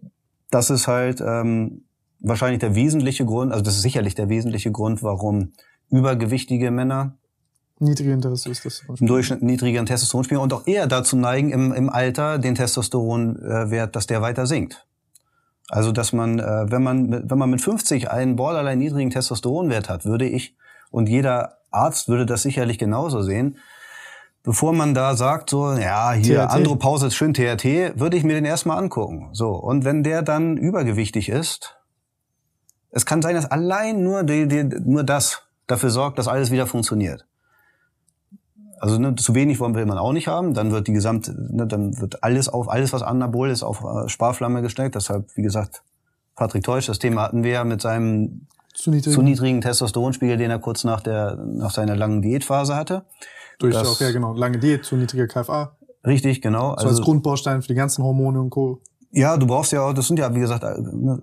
das 0.50 0.70
ist 0.70 0.88
halt 0.88 1.22
ähm, 1.24 1.84
wahrscheinlich 2.18 2.58
der 2.58 2.74
wesentliche 2.74 3.24
Grund, 3.24 3.52
also 3.52 3.62
das 3.62 3.76
ist 3.76 3.82
sicherlich 3.82 4.16
der 4.16 4.28
wesentliche 4.28 4.72
Grund, 4.72 5.04
warum 5.04 5.52
übergewichtige 5.90 6.72
Männer 6.72 7.16
niedrigen 7.78 8.20
Testosteron 8.20 8.96
im 8.98 9.06
Durchschnitt 9.06 9.42
niedrigeren 9.42 9.86
Testosteronspiegel 9.86 10.42
und 10.42 10.52
auch 10.52 10.66
eher 10.66 10.86
dazu 10.86 11.16
neigen, 11.16 11.50
im, 11.50 11.72
im 11.72 11.88
Alter 11.88 12.38
den 12.38 12.54
Testosteronwert, 12.54 13.94
dass 13.94 14.06
der 14.06 14.22
weiter 14.22 14.46
sinkt. 14.46 14.86
Also, 15.68 15.92
dass 15.92 16.12
man, 16.12 16.38
äh, 16.38 16.70
wenn 16.70 16.82
man, 16.82 17.28
wenn 17.30 17.38
man 17.38 17.50
mit 17.50 17.60
50 17.60 18.10
einen 18.10 18.36
borderline 18.36 18.76
niedrigen 18.76 19.10
Testosteronwert 19.10 19.88
hat, 19.88 20.04
würde 20.04 20.26
ich, 20.26 20.56
und 20.90 21.08
jeder 21.08 21.58
Arzt 21.70 22.08
würde 22.08 22.26
das 22.26 22.42
sicherlich 22.42 22.78
genauso 22.78 23.22
sehen, 23.22 23.58
bevor 24.42 24.72
man 24.72 24.94
da 24.94 25.16
sagt, 25.16 25.50
so, 25.50 25.72
ja, 25.72 26.12
hier, 26.12 26.42
TRT. 26.42 26.50
Andropause 26.52 27.06
ist 27.08 27.14
schön 27.14 27.34
TRT, 27.34 27.98
würde 27.98 28.16
ich 28.16 28.24
mir 28.24 28.34
den 28.34 28.44
erstmal 28.44 28.78
angucken. 28.78 29.30
So. 29.32 29.50
Und 29.50 29.84
wenn 29.84 30.02
der 30.02 30.22
dann 30.22 30.56
übergewichtig 30.56 31.28
ist, 31.28 31.76
es 32.90 33.06
kann 33.06 33.22
sein, 33.22 33.34
dass 33.34 33.50
allein 33.50 34.04
nur, 34.04 34.22
die, 34.22 34.46
die, 34.46 34.62
nur 34.64 35.02
das 35.02 35.42
dafür 35.66 35.90
sorgt, 35.90 36.18
dass 36.18 36.28
alles 36.28 36.50
wieder 36.50 36.66
funktioniert. 36.66 37.26
Also 38.84 38.98
ne, 38.98 39.14
zu 39.14 39.34
wenig 39.34 39.60
will 39.60 39.86
man 39.86 39.96
auch 39.96 40.12
nicht 40.12 40.28
haben. 40.28 40.52
Dann 40.52 40.70
wird 40.70 40.88
die 40.88 40.92
gesamte, 40.92 41.34
ne, 41.34 41.66
dann 41.66 41.98
wird 42.02 42.22
alles 42.22 42.50
auf 42.50 42.68
alles, 42.68 42.92
was 42.92 43.02
anabol 43.02 43.48
ist, 43.48 43.62
auf 43.62 43.82
äh, 43.82 44.10
Sparflamme 44.10 44.60
gesteckt. 44.60 44.94
Deshalb, 44.94 45.34
wie 45.36 45.40
gesagt, 45.40 45.82
Patrick 46.36 46.64
Teusch, 46.64 46.84
das 46.84 46.98
Thema 46.98 47.22
hatten 47.22 47.44
wir 47.44 47.52
ja 47.52 47.64
mit 47.64 47.80
seinem 47.80 48.46
zu 48.74 48.90
niedrigen, 48.90 49.14
zu 49.14 49.22
niedrigen 49.22 49.60
Testosteronspiegel, 49.62 50.36
den 50.36 50.50
er 50.50 50.58
kurz 50.58 50.84
nach 50.84 51.00
der 51.00 51.36
nach 51.36 51.70
seiner 51.70 51.96
langen 51.96 52.20
Diätphase 52.20 52.76
hatte. 52.76 53.06
Durch 53.58 53.72
das, 53.72 53.88
auch 53.88 53.98
ja 54.02 54.10
genau 54.10 54.34
lange 54.34 54.58
Diät, 54.58 54.84
zu 54.84 54.96
niedriger 54.96 55.28
KFA. 55.28 55.78
Richtig, 56.06 56.42
genau. 56.42 56.72
So 56.72 56.74
also 56.74 56.88
als 56.88 57.00
Grundbaustein 57.00 57.62
für 57.62 57.68
die 57.68 57.74
ganzen 57.74 58.04
Hormone 58.04 58.38
und 58.38 58.50
Co. 58.50 58.82
Ja, 59.16 59.36
du 59.36 59.46
brauchst 59.46 59.70
ja 59.70 59.80
auch, 59.82 59.92
das 59.92 60.08
sind 60.08 60.18
ja, 60.18 60.34
wie 60.34 60.40
gesagt, 60.40 60.64
äh, 60.64 60.74
ne, 60.80 61.20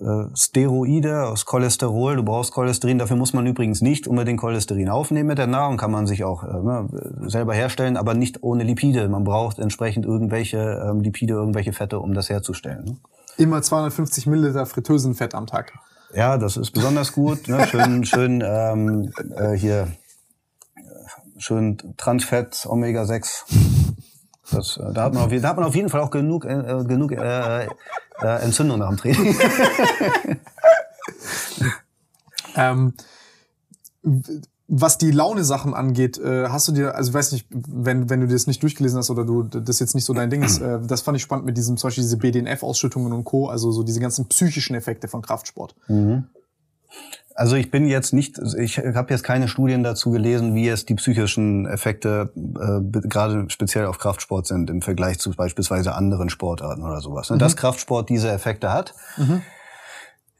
äh, 0.00 0.34
Steroide 0.34 1.26
aus 1.26 1.44
Cholesterol. 1.44 2.16
Du 2.16 2.22
brauchst 2.22 2.52
Cholesterin. 2.52 2.98
Dafür 2.98 3.16
muss 3.16 3.34
man 3.34 3.46
übrigens 3.46 3.82
nicht 3.82 4.08
unbedingt 4.08 4.40
Cholesterin 4.40 4.88
aufnehmen 4.88 5.26
mit 5.26 5.36
der 5.36 5.46
Nahrung. 5.46 5.76
Kann 5.76 5.90
man 5.90 6.06
sich 6.06 6.24
auch 6.24 6.42
äh, 6.42 6.46
ne, 6.46 6.88
selber 7.26 7.52
herstellen, 7.52 7.98
aber 7.98 8.14
nicht 8.14 8.42
ohne 8.42 8.64
Lipide. 8.64 9.06
Man 9.10 9.24
braucht 9.24 9.58
entsprechend 9.58 10.06
irgendwelche 10.06 10.82
ähm, 10.88 11.02
Lipide, 11.02 11.34
irgendwelche 11.34 11.74
Fette, 11.74 12.00
um 12.00 12.14
das 12.14 12.30
herzustellen. 12.30 12.84
Ne? 12.84 12.96
Immer 13.36 13.60
250 13.60 14.26
Milliliter 14.26 14.64
Fritteusenfett 14.64 15.34
am 15.34 15.46
Tag. 15.46 15.74
Ja, 16.14 16.38
das 16.38 16.56
ist 16.56 16.70
besonders 16.70 17.12
gut. 17.12 17.46
Ne? 17.48 17.66
Schön, 17.66 18.04
schön 18.06 18.42
ähm, 18.42 19.12
äh, 19.36 19.52
hier, 19.52 19.88
schön 21.36 21.76
Transfett, 21.98 22.64
Omega 22.66 23.04
6. 23.04 23.44
Das, 24.54 24.76
äh, 24.76 24.92
da, 24.92 25.04
hat 25.04 25.14
man 25.14 25.24
auf, 25.24 25.30
da 25.30 25.48
hat 25.48 25.56
man 25.56 25.64
auf 25.64 25.74
jeden 25.74 25.88
Fall 25.88 26.00
auch 26.00 26.10
genug, 26.10 26.44
äh, 26.44 26.52
äh 26.52 26.84
genug 26.84 27.12
äh, 27.12 27.64
äh, 27.64 27.68
Entzündung 28.20 28.78
nach 28.78 28.88
dem 28.88 28.96
Training. 28.96 29.36
ähm, 32.56 32.94
was 34.66 34.98
die 34.98 35.10
Laune-Sachen 35.10 35.74
angeht, 35.74 36.18
äh, 36.18 36.48
hast 36.48 36.68
du 36.68 36.72
dir, 36.72 36.94
also 36.94 37.10
ich 37.10 37.14
weiß 37.14 37.32
nicht, 37.32 37.46
wenn, 37.50 38.08
wenn 38.08 38.20
du 38.20 38.28
das 38.28 38.46
nicht 38.46 38.62
durchgelesen 38.62 38.98
hast 38.98 39.10
oder 39.10 39.24
du 39.24 39.42
das 39.42 39.78
jetzt 39.78 39.94
nicht 39.94 40.04
so 40.04 40.14
dein 40.14 40.30
Ding 40.30 40.42
ist, 40.42 40.60
das 40.60 41.02
fand 41.02 41.16
ich 41.16 41.22
spannend 41.22 41.44
mit 41.46 41.56
diesem, 41.56 41.76
zum 41.76 41.88
Beispiel 41.88 42.02
diese 42.02 42.16
BDNF-Ausschüttungen 42.16 43.12
und 43.12 43.24
Co., 43.24 43.48
also 43.48 43.72
so 43.72 43.82
diese 43.82 44.00
ganzen 44.00 44.26
psychischen 44.26 44.74
Effekte 44.74 45.08
von 45.08 45.20
Kraftsport. 45.20 45.74
Mhm. 45.88 46.24
Also 47.36 47.56
ich 47.56 47.70
bin 47.72 47.86
jetzt 47.86 48.12
nicht, 48.12 48.38
ich 48.58 48.78
habe 48.78 49.12
jetzt 49.12 49.24
keine 49.24 49.48
Studien 49.48 49.82
dazu 49.82 50.12
gelesen, 50.12 50.54
wie 50.54 50.68
es 50.68 50.86
die 50.86 50.94
psychischen 50.94 51.66
Effekte 51.66 52.30
äh, 52.36 53.08
gerade 53.08 53.46
speziell 53.48 53.86
auf 53.86 53.98
Kraftsport 53.98 54.46
sind 54.46 54.70
im 54.70 54.82
Vergleich 54.82 55.18
zu 55.18 55.32
beispielsweise 55.32 55.94
anderen 55.94 56.30
Sportarten 56.30 56.84
oder 56.84 57.00
sowas. 57.00 57.30
Ne? 57.30 57.36
Mhm. 57.36 57.40
Dass 57.40 57.56
Kraftsport 57.56 58.08
diese 58.08 58.30
Effekte 58.30 58.72
hat, 58.72 58.94
mhm. 59.16 59.42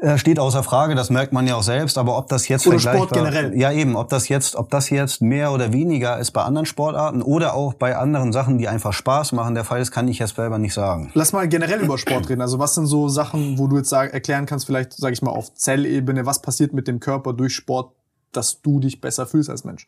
Äh, 0.05 0.19
steht 0.19 0.39
außer 0.39 0.63
Frage, 0.63 0.95
das 0.95 1.09
merkt 1.09 1.33
man 1.33 1.47
ja 1.47 1.57
auch 1.57 1.63
selbst, 1.63 1.97
aber 1.97 2.19
ob 2.19 2.29
das 2.29 2.47
jetzt 2.49 2.67
oder 2.67 2.79
Sport 2.79 3.13
generell. 3.13 3.57
Ja, 3.57 3.73
eben, 3.73 3.97
ob 3.97 4.11
das 4.11 4.29
jetzt, 4.29 4.55
ob 4.55 4.69
das 4.69 4.91
jetzt 4.91 5.23
mehr 5.23 5.51
oder 5.51 5.73
weniger 5.73 6.19
ist 6.19 6.33
bei 6.33 6.43
anderen 6.43 6.67
Sportarten 6.67 7.23
oder 7.23 7.55
auch 7.55 7.73
bei 7.73 7.97
anderen 7.97 8.31
Sachen, 8.31 8.59
die 8.59 8.69
einfach 8.69 8.93
Spaß 8.93 9.33
machen, 9.33 9.55
der 9.55 9.65
Fall 9.65 9.81
ist, 9.81 9.93
kann 9.93 10.07
ich 10.07 10.19
jetzt 10.19 10.37
selber 10.37 10.59
nicht 10.59 10.75
sagen. 10.75 11.11
Lass 11.15 11.33
mal 11.33 11.49
generell 11.49 11.81
über 11.81 11.97
Sport 11.97 12.29
reden. 12.29 12.43
Also 12.43 12.59
was 12.59 12.75
sind 12.75 12.85
so 12.85 13.09
Sachen, 13.09 13.59
wo 13.59 13.67
du 13.67 13.79
jetzt 13.79 13.89
sag, 13.89 14.13
erklären 14.13 14.45
kannst, 14.45 14.67
vielleicht, 14.67 14.93
sage 14.93 15.15
ich 15.15 15.23
mal, 15.23 15.31
auf 15.31 15.55
Zellebene, 15.55 16.27
was 16.27 16.43
passiert 16.43 16.75
mit 16.75 16.87
dem 16.87 17.01
Körper 17.01 17.33
durch 17.33 17.55
Sport, 17.55 17.93
dass 18.33 18.61
du 18.61 18.81
dich 18.81 19.01
besser 19.01 19.27
fühlst 19.27 19.49
als 19.49 19.65
Mensch? 19.65 19.87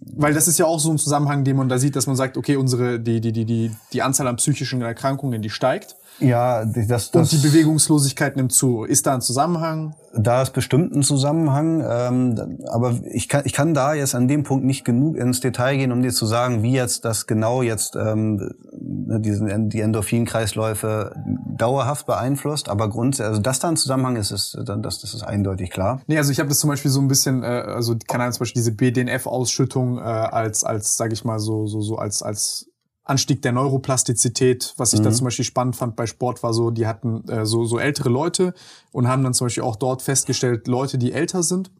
Weil 0.00 0.34
das 0.34 0.48
ist 0.48 0.58
ja 0.58 0.66
auch 0.66 0.80
so 0.80 0.90
ein 0.90 0.98
Zusammenhang, 0.98 1.44
den 1.44 1.56
man 1.56 1.68
da 1.68 1.78
sieht, 1.78 1.94
dass 1.94 2.08
man 2.08 2.16
sagt, 2.16 2.36
okay, 2.36 2.56
unsere, 2.56 2.98
die, 2.98 3.20
die, 3.20 3.30
die, 3.30 3.44
die, 3.44 3.70
die 3.92 4.02
Anzahl 4.02 4.26
an 4.26 4.34
psychischen 4.36 4.82
Erkrankungen, 4.82 5.40
die 5.40 5.50
steigt. 5.50 5.94
Ja, 6.18 6.64
das, 6.64 7.10
das 7.10 7.32
Und 7.32 7.32
die 7.32 7.46
Bewegungslosigkeit 7.46 8.36
nimmt 8.36 8.52
zu. 8.52 8.84
Ist 8.84 9.06
da 9.06 9.14
ein 9.14 9.20
Zusammenhang? 9.20 9.94
Da 10.14 10.40
ist 10.40 10.54
bestimmt 10.54 10.94
ein 10.94 11.02
Zusammenhang, 11.02 11.84
ähm, 11.86 12.58
aber 12.68 12.98
ich 13.12 13.28
kann, 13.28 13.42
ich 13.44 13.52
kann 13.52 13.74
da 13.74 13.92
jetzt 13.92 14.14
an 14.14 14.28
dem 14.28 14.44
Punkt 14.44 14.64
nicht 14.64 14.84
genug 14.84 15.16
ins 15.16 15.40
Detail 15.40 15.76
gehen, 15.76 15.92
um 15.92 16.02
dir 16.02 16.12
zu 16.12 16.24
sagen, 16.24 16.62
wie 16.62 16.72
jetzt 16.72 17.04
das 17.04 17.26
genau 17.26 17.60
jetzt 17.60 17.96
ähm, 17.96 18.54
ne, 18.72 19.20
diesen, 19.20 19.68
die 19.68 19.80
Endorphinkreisläufe 19.80 21.12
dauerhaft 21.56 22.06
beeinflusst. 22.06 22.70
Aber 22.70 22.88
grundsätzlich, 22.88 23.28
also 23.28 23.42
dass 23.42 23.58
da 23.58 23.68
ein 23.68 23.76
Zusammenhang 23.76 24.16
ist, 24.16 24.30
ist 24.30 24.58
dann 24.64 24.82
das, 24.82 25.00
das 25.00 25.12
ist 25.12 25.22
eindeutig 25.22 25.70
klar. 25.70 26.00
Nee, 26.06 26.16
also 26.16 26.32
ich 26.32 26.38
habe 26.38 26.48
das 26.48 26.60
zum 26.60 26.70
Beispiel 26.70 26.90
so 26.90 27.00
ein 27.00 27.08
bisschen, 27.08 27.42
äh, 27.42 27.46
also 27.46 27.94
keine 28.08 28.24
Ahnung, 28.24 28.32
zum 28.32 28.40
Beispiel 28.40 28.60
diese 28.60 28.72
BDNF-Ausschüttung 28.72 29.98
äh, 29.98 30.00
als, 30.00 30.64
als, 30.64 30.96
sage 30.96 31.12
ich 31.12 31.24
mal 31.24 31.38
so, 31.38 31.66
so, 31.66 31.82
so 31.82 31.96
als, 31.96 32.22
als 32.22 32.70
Anstieg 33.06 33.40
der 33.40 33.52
Neuroplastizität, 33.52 34.74
was 34.76 34.92
ich 34.92 35.00
mhm. 35.00 35.04
da 35.04 35.12
zum 35.12 35.24
Beispiel 35.24 35.44
spannend 35.44 35.76
fand 35.76 35.94
bei 35.94 36.06
Sport, 36.06 36.42
war 36.42 36.52
so, 36.52 36.70
die 36.70 36.86
hatten 36.86 37.26
äh, 37.28 37.46
so, 37.46 37.64
so 37.64 37.78
ältere 37.78 38.08
Leute 38.08 38.52
und 38.92 39.06
haben 39.06 39.22
dann 39.22 39.32
zum 39.32 39.46
Beispiel 39.46 39.62
auch 39.62 39.76
dort 39.76 40.02
festgestellt, 40.02 40.66
Leute, 40.66 40.98
die 40.98 41.12
älter 41.12 41.42
sind 41.42 41.70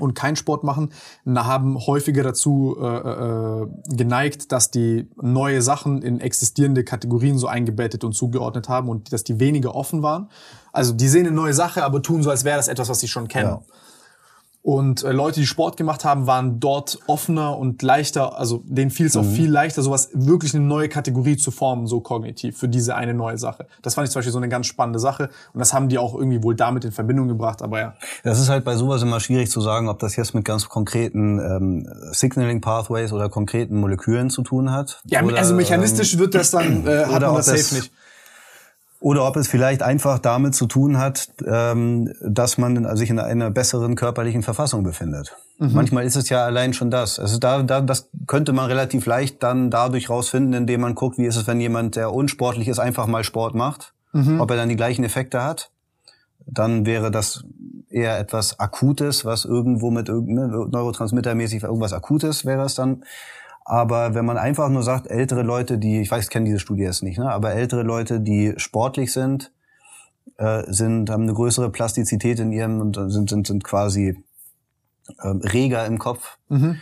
und 0.00 0.14
keinen 0.14 0.36
Sport 0.36 0.64
machen, 0.64 0.90
haben 1.26 1.78
häufiger 1.78 2.22
dazu 2.22 2.76
äh, 2.80 2.86
äh, 2.86 3.66
geneigt, 3.88 4.52
dass 4.52 4.70
die 4.70 5.08
neue 5.20 5.62
Sachen 5.62 6.02
in 6.02 6.20
existierende 6.20 6.84
Kategorien 6.84 7.38
so 7.38 7.46
eingebettet 7.46 8.02
und 8.04 8.12
zugeordnet 8.12 8.68
haben 8.68 8.88
und 8.88 9.12
dass 9.12 9.24
die 9.24 9.38
weniger 9.38 9.74
offen 9.74 10.02
waren. 10.02 10.28
Also 10.72 10.92
die 10.92 11.08
sehen 11.08 11.26
eine 11.26 11.34
neue 11.34 11.54
Sache, 11.54 11.84
aber 11.84 12.02
tun 12.02 12.22
so, 12.22 12.30
als 12.30 12.44
wäre 12.44 12.56
das 12.56 12.68
etwas, 12.68 12.88
was 12.88 13.00
sie 13.00 13.08
schon 13.08 13.28
kennen. 13.28 13.50
Ja. 13.50 13.62
Und 14.68 15.02
äh, 15.02 15.12
Leute, 15.12 15.40
die 15.40 15.46
Sport 15.46 15.78
gemacht 15.78 16.04
haben, 16.04 16.26
waren 16.26 16.60
dort 16.60 16.98
offener 17.06 17.56
und 17.56 17.80
leichter, 17.80 18.38
also 18.38 18.62
denen 18.66 18.90
fiel 18.90 19.06
es 19.06 19.14
mhm. 19.14 19.20
auch 19.22 19.24
viel 19.24 19.50
leichter, 19.50 19.80
sowas 19.80 20.10
wirklich 20.12 20.54
eine 20.54 20.62
neue 20.62 20.90
Kategorie 20.90 21.38
zu 21.38 21.50
formen, 21.50 21.86
so 21.86 22.00
kognitiv, 22.00 22.58
für 22.58 22.68
diese 22.68 22.94
eine 22.94 23.14
neue 23.14 23.38
Sache. 23.38 23.66
Das 23.80 23.94
fand 23.94 24.06
ich 24.06 24.12
zum 24.12 24.18
Beispiel 24.18 24.32
so 24.32 24.38
eine 24.38 24.50
ganz 24.50 24.66
spannende 24.66 24.98
Sache. 24.98 25.30
Und 25.54 25.60
das 25.60 25.72
haben 25.72 25.88
die 25.88 25.96
auch 25.96 26.14
irgendwie 26.14 26.42
wohl 26.42 26.54
damit 26.54 26.84
in 26.84 26.92
Verbindung 26.92 27.28
gebracht, 27.28 27.62
aber 27.62 27.80
ja. 27.80 27.94
Das 28.24 28.38
ist 28.38 28.50
halt 28.50 28.66
bei 28.66 28.76
sowas 28.76 29.00
immer 29.00 29.20
schwierig 29.20 29.50
zu 29.50 29.62
sagen, 29.62 29.88
ob 29.88 30.00
das 30.00 30.16
jetzt 30.16 30.34
mit 30.34 30.44
ganz 30.44 30.68
konkreten 30.68 31.38
ähm, 31.38 31.88
Signaling 32.12 32.60
Pathways 32.60 33.14
oder 33.14 33.30
konkreten 33.30 33.80
Molekülen 33.80 34.28
zu 34.28 34.42
tun 34.42 34.70
hat. 34.70 35.00
Ja, 35.06 35.22
oder, 35.22 35.38
also 35.38 35.54
mechanistisch 35.54 36.12
ähm, 36.12 36.20
wird 36.20 36.34
das 36.34 36.50
dann, 36.50 36.86
äh, 36.86 37.06
hat 37.10 37.22
man 37.22 37.36
das 37.36 37.46
safe 37.46 37.74
nicht. 37.74 37.90
Oder 39.00 39.26
ob 39.26 39.36
es 39.36 39.46
vielleicht 39.46 39.82
einfach 39.82 40.18
damit 40.18 40.56
zu 40.56 40.66
tun 40.66 40.98
hat, 40.98 41.28
ähm, 41.46 42.12
dass 42.20 42.58
man 42.58 42.96
sich 42.96 43.10
in 43.10 43.20
einer 43.20 43.50
besseren 43.50 43.94
körperlichen 43.94 44.42
Verfassung 44.42 44.82
befindet. 44.82 45.36
Mhm. 45.58 45.72
Manchmal 45.72 46.04
ist 46.04 46.16
es 46.16 46.28
ja 46.28 46.44
allein 46.44 46.72
schon 46.72 46.90
das. 46.90 47.20
Also 47.20 47.38
da, 47.38 47.62
da, 47.62 47.80
das 47.80 48.10
könnte 48.26 48.52
man 48.52 48.66
relativ 48.66 49.06
leicht 49.06 49.42
dann 49.42 49.70
dadurch 49.70 50.10
rausfinden, 50.10 50.52
indem 50.52 50.80
man 50.80 50.96
guckt, 50.96 51.16
wie 51.16 51.26
ist 51.26 51.36
es, 51.36 51.46
wenn 51.46 51.60
jemand, 51.60 51.94
der 51.94 52.12
unsportlich 52.12 52.66
ist, 52.66 52.80
einfach 52.80 53.06
mal 53.06 53.22
Sport 53.22 53.54
macht, 53.54 53.92
mhm. 54.12 54.40
ob 54.40 54.50
er 54.50 54.56
dann 54.56 54.68
die 54.68 54.76
gleichen 54.76 55.04
Effekte 55.04 55.44
hat. 55.44 55.70
Dann 56.46 56.84
wäre 56.84 57.12
das 57.12 57.44
eher 57.90 58.18
etwas 58.18 58.58
Akutes, 58.58 59.24
was 59.24 59.44
irgendwo 59.44 59.90
mit 59.90 60.08
ne, 60.08 60.66
Neurotransmittermäßig 60.70 61.62
irgendwas 61.62 61.92
Akutes 61.92 62.44
wäre 62.44 62.64
es 62.64 62.74
dann. 62.74 63.04
Aber 63.68 64.14
wenn 64.14 64.24
man 64.24 64.38
einfach 64.38 64.70
nur 64.70 64.82
sagt, 64.82 65.08
ältere 65.08 65.42
Leute, 65.42 65.76
die, 65.76 66.00
ich 66.00 66.10
weiß, 66.10 66.24
ich 66.24 66.30
kenne 66.30 66.46
diese 66.46 66.58
Studie 66.58 66.84
jetzt 66.84 67.02
nicht, 67.02 67.18
ne, 67.18 67.30
aber 67.30 67.52
ältere 67.52 67.82
Leute, 67.82 68.18
die 68.18 68.54
sportlich 68.56 69.12
sind, 69.12 69.52
äh, 70.38 70.62
sind, 70.68 71.10
haben 71.10 71.24
eine 71.24 71.34
größere 71.34 71.70
Plastizität 71.70 72.40
in 72.40 72.50
ihrem 72.50 72.80
und 72.80 72.96
sind, 73.12 73.28
sind, 73.28 73.46
sind 73.46 73.64
quasi 73.64 74.24
äh, 75.18 75.28
reger 75.28 75.84
im 75.84 75.98
Kopf. 75.98 76.38
Mhm. 76.48 76.76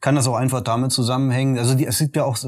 Kann 0.00 0.14
das 0.14 0.28
auch 0.28 0.36
einfach 0.36 0.60
damit 0.60 0.92
zusammenhängen? 0.92 1.58
Also 1.58 1.74
die, 1.74 1.88
es 1.88 1.98
sieht 1.98 2.14
ja 2.14 2.22
auch 2.22 2.38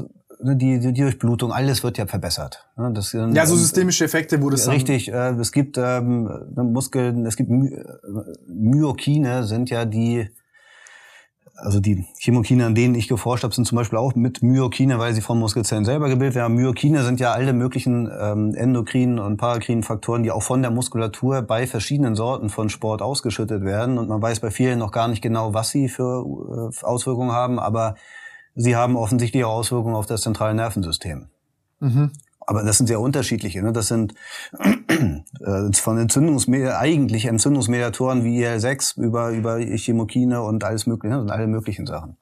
ne, 0.41 0.55
die, 0.55 0.79
die, 0.79 0.93
die 0.93 1.01
Durchblutung, 1.01 1.51
alles 1.51 1.83
wird 1.83 1.97
ja 1.97 2.07
verbessert. 2.07 2.65
Ne? 2.77 2.93
Das, 2.93 3.11
ja, 3.11 3.45
so 3.45 3.57
systemische 3.57 4.05
Effekte, 4.05 4.41
wo 4.41 4.49
das 4.49 4.69
richtig. 4.69 5.11
Äh, 5.11 5.31
es 5.31 5.51
gibt 5.51 5.77
ähm, 5.77 6.29
Muskeln, 6.55 7.25
es 7.25 7.35
gibt 7.35 7.49
My 7.49 7.73
äh, 7.73 7.83
Myokine, 8.47 9.43
sind 9.43 9.69
ja 9.69 9.83
die 9.83 10.29
also 11.57 11.79
die 11.79 12.05
Chemokine, 12.19 12.65
an 12.65 12.75
denen 12.75 12.95
ich 12.95 13.07
geforscht 13.07 13.43
habe, 13.43 13.53
sind 13.53 13.65
zum 13.65 13.77
Beispiel 13.77 13.97
auch 13.97 14.13
mit 14.15 14.43
Myokine, 14.43 14.99
weil 14.99 15.13
sie 15.13 15.21
von 15.21 15.39
Muskelzellen 15.39 15.85
selber 15.85 16.09
gebildet 16.09 16.35
werden. 16.35 16.55
Myokine 16.55 17.03
sind 17.03 17.19
ja 17.19 17.31
alle 17.31 17.53
möglichen 17.53 18.11
ähm, 18.19 18.53
endokrinen 18.55 19.19
und 19.19 19.37
parakrinen 19.37 19.83
Faktoren, 19.83 20.23
die 20.23 20.31
auch 20.31 20.43
von 20.43 20.61
der 20.61 20.71
Muskulatur 20.71 21.41
bei 21.41 21.65
verschiedenen 21.65 22.15
Sorten 22.15 22.49
von 22.49 22.69
Sport 22.69 23.01
ausgeschüttet 23.01 23.63
werden. 23.63 23.97
Und 23.97 24.09
man 24.09 24.21
weiß 24.21 24.41
bei 24.41 24.51
vielen 24.51 24.79
noch 24.79 24.91
gar 24.91 25.07
nicht 25.07 25.21
genau, 25.21 25.53
was 25.53 25.69
sie 25.69 25.87
für 25.87 26.71
äh, 26.73 26.85
Auswirkungen 26.85 27.31
haben, 27.31 27.57
aber 27.57 27.95
sie 28.55 28.75
haben 28.75 28.97
offensichtlich 28.97 29.45
auch 29.45 29.53
Auswirkungen 29.53 29.95
auf 29.95 30.05
das 30.05 30.21
zentrale 30.21 30.55
Nervensystem. 30.55 31.27
Mhm. 31.79 32.11
Aber 32.47 32.63
das 32.63 32.77
sind 32.77 32.87
sehr 32.87 32.99
unterschiedliche. 32.99 33.61
Ne? 33.61 33.73
Das 33.73 33.87
sind 33.87 34.13
äh, 34.89 35.73
von 35.73 35.97
Entzündungsmediatoren, 35.97 36.79
eigentlich 36.79 37.25
Entzündungsmediatoren 37.25 38.23
wie 38.23 38.41
IL-6 38.41 38.99
über, 38.99 39.31
über 39.31 39.59
Chemokine 39.59 40.41
und 40.41 40.63
alles 40.63 40.85
mögliche, 40.85 41.15
ne? 41.15 41.31
alle 41.31 41.47
möglichen 41.47 41.85
Sachen. 41.85 42.17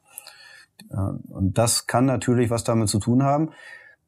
Und 1.29 1.57
das 1.57 1.87
kann 1.87 2.05
natürlich 2.05 2.49
was 2.49 2.63
damit 2.63 2.89
zu 2.89 2.99
tun 2.99 3.23
haben. 3.23 3.49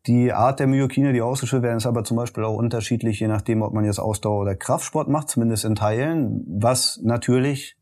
Die 0.07 0.33
Art 0.33 0.59
der 0.59 0.67
Myokine, 0.67 1.13
die 1.13 1.21
ausgeschüttet 1.21 1.63
werden, 1.63 1.77
ist 1.77 1.87
aber 1.87 2.03
zum 2.03 2.17
Beispiel 2.17 2.43
auch 2.43 2.55
unterschiedlich, 2.55 3.19
je 3.19 3.27
nachdem, 3.27 3.63
ob 3.63 3.73
man 3.73 3.85
jetzt 3.85 3.97
Ausdauer 3.97 4.41
oder 4.41 4.55
Kraftsport 4.55 5.07
macht, 5.07 5.29
zumindest 5.29 5.65
in 5.65 5.73
Teilen, 5.73 6.43
was 6.47 6.99
natürlich 7.03 7.75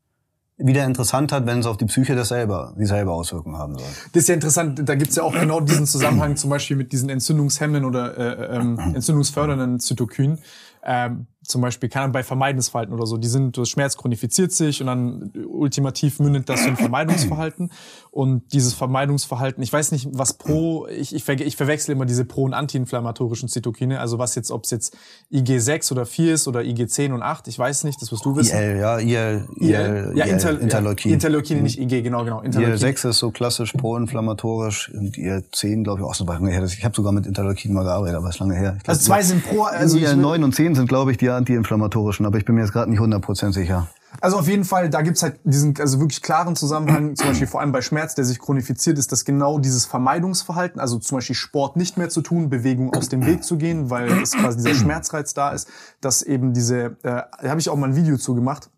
wieder 0.66 0.84
interessant 0.84 1.30
hat, 1.30 1.46
wenn 1.46 1.58
es 1.58 1.66
auf 1.66 1.76
die 1.76 1.84
Psyche 1.84 2.14
das 2.14 2.28
selber, 2.28 2.74
dieselbe 2.78 3.10
Auswirkungen 3.10 3.58
haben 3.58 3.78
soll. 3.78 3.86
Das 4.12 4.22
ist 4.22 4.28
ja 4.28 4.34
interessant, 4.34 4.80
da 4.88 4.94
gibt's 4.94 5.16
ja 5.16 5.22
auch 5.22 5.34
genau 5.34 5.60
diesen 5.60 5.86
Zusammenhang 5.86 6.36
zum 6.36 6.50
Beispiel 6.50 6.76
mit 6.76 6.92
diesen 6.92 7.10
entzündungshemmenden 7.10 7.84
oder 7.84 8.16
äh, 8.16 8.56
ähm, 8.56 8.78
entzündungsfördernden 8.94 9.78
Zytokinen 9.80 10.38
ähm, 10.82 11.26
zum 11.44 11.60
Beispiel 11.60 11.88
kann 11.88 12.12
bei 12.12 12.22
Vermeidensverhalten 12.22 12.94
oder 12.94 13.06
so, 13.06 13.16
die 13.16 13.28
sind, 13.28 13.56
das 13.58 13.68
Schmerz 13.68 13.96
chronifiziert 13.96 14.52
sich 14.52 14.80
und 14.80 14.86
dann 14.86 15.30
ultimativ 15.46 16.18
mündet 16.18 16.48
das 16.48 16.66
in 16.66 16.76
Vermeidungsverhalten. 16.76 17.70
Und 18.10 18.52
dieses 18.52 18.74
Vermeidungsverhalten, 18.74 19.62
ich 19.62 19.72
weiß 19.72 19.92
nicht, 19.92 20.08
was 20.12 20.34
pro, 20.34 20.86
ich, 20.86 21.14
ich, 21.14 21.24
ver, 21.24 21.34
ich 21.40 21.56
verwechsel 21.56 21.92
immer 21.92 22.06
diese 22.06 22.24
pro- 22.24 22.44
und 22.44 22.54
antiinflammatorischen 22.54 23.48
Zytokine, 23.48 24.00
also 24.00 24.18
was 24.18 24.34
jetzt, 24.34 24.50
ob 24.50 24.64
es 24.64 24.70
jetzt 24.70 24.96
IG6 25.32 25.92
oder 25.92 26.06
4 26.06 26.34
ist 26.34 26.48
oder 26.48 26.60
IG10 26.60 27.12
und 27.12 27.22
8, 27.22 27.48
ich 27.48 27.58
weiß 27.58 27.84
nicht, 27.84 28.00
das 28.00 28.10
wirst 28.10 28.24
du 28.24 28.36
wissen. 28.36 28.56
IL, 28.56 28.78
ja, 28.78 28.98
IL, 28.98 29.48
IL, 29.56 29.70
IL 29.70 30.12
ja, 30.16 30.24
Inter, 30.24 30.58
Interleukin. 30.60 31.10
Ja, 31.10 31.14
Interleukin, 31.14 31.62
nicht 31.62 31.78
IG, 31.78 32.02
genau, 32.02 32.24
genau. 32.24 32.40
Interleukin. 32.40 32.78
IL6 32.78 33.10
ist 33.10 33.18
so 33.18 33.30
klassisch 33.30 33.72
pro-inflammatorisch 33.72 34.90
und 34.94 35.16
IL10, 35.16 35.82
glaube 35.82 36.00
ich, 36.00 36.06
auch 36.06 36.14
so 36.14 36.24
lange 36.24 36.50
her. 36.50 36.64
Ich 36.64 36.84
habe 36.84 36.94
sogar 36.94 37.12
mit 37.12 37.26
Interleukin 37.26 37.72
mal 37.72 37.84
gearbeitet, 37.84 38.16
aber 38.16 38.30
ist 38.30 38.38
lange 38.38 38.54
her. 38.54 38.78
Glaub, 38.82 38.88
also 38.88 39.04
zwei 39.04 39.22
sind 39.22 39.44
pro, 39.44 39.62
also 39.62 39.98
IL9 39.98 40.44
und 40.44 40.54
10 40.54 40.74
sind, 40.74 40.88
glaube 40.88 41.10
ich, 41.10 41.18
die 41.18 41.33
antiinflammatorischen, 41.36 42.26
aber 42.26 42.38
ich 42.38 42.44
bin 42.44 42.54
mir 42.54 42.62
jetzt 42.62 42.72
gerade 42.72 42.90
nicht 42.90 43.00
100% 43.00 43.52
sicher. 43.52 43.88
Also 44.20 44.38
auf 44.38 44.48
jeden 44.48 44.64
Fall, 44.64 44.90
da 44.90 45.02
gibt's 45.02 45.22
halt 45.22 45.40
diesen 45.44 45.74
also 45.78 45.98
wirklich 45.98 46.22
klaren 46.22 46.56
Zusammenhang, 46.56 47.16
zum 47.16 47.28
Beispiel 47.28 47.46
vor 47.46 47.60
allem 47.60 47.72
bei 47.72 47.82
Schmerz, 47.82 48.14
der 48.14 48.24
sich 48.24 48.38
chronifiziert, 48.38 48.98
ist 48.98 49.10
das 49.12 49.24
genau 49.24 49.58
dieses 49.58 49.86
Vermeidungsverhalten, 49.86 50.80
also 50.80 50.98
zum 50.98 51.18
Beispiel 51.18 51.34
Sport 51.34 51.76
nicht 51.76 51.96
mehr 51.96 52.08
zu 52.08 52.22
tun, 52.22 52.48
Bewegung 52.48 52.94
aus 52.94 53.08
dem 53.08 53.26
Weg 53.26 53.44
zu 53.44 53.56
gehen, 53.56 53.90
weil 53.90 54.08
es 54.22 54.32
quasi 54.32 54.58
dieser 54.58 54.74
Schmerzreiz 54.80 55.34
da 55.34 55.50
ist, 55.50 55.68
dass 56.00 56.22
eben 56.22 56.52
diese, 56.52 56.96
äh, 57.02 57.22
da 57.42 57.48
habe 57.48 57.60
ich 57.60 57.68
auch 57.68 57.76
mal 57.76 57.88
ein 57.88 57.96
Video 57.96 58.16
zu 58.16 58.34
gemacht, 58.34 58.70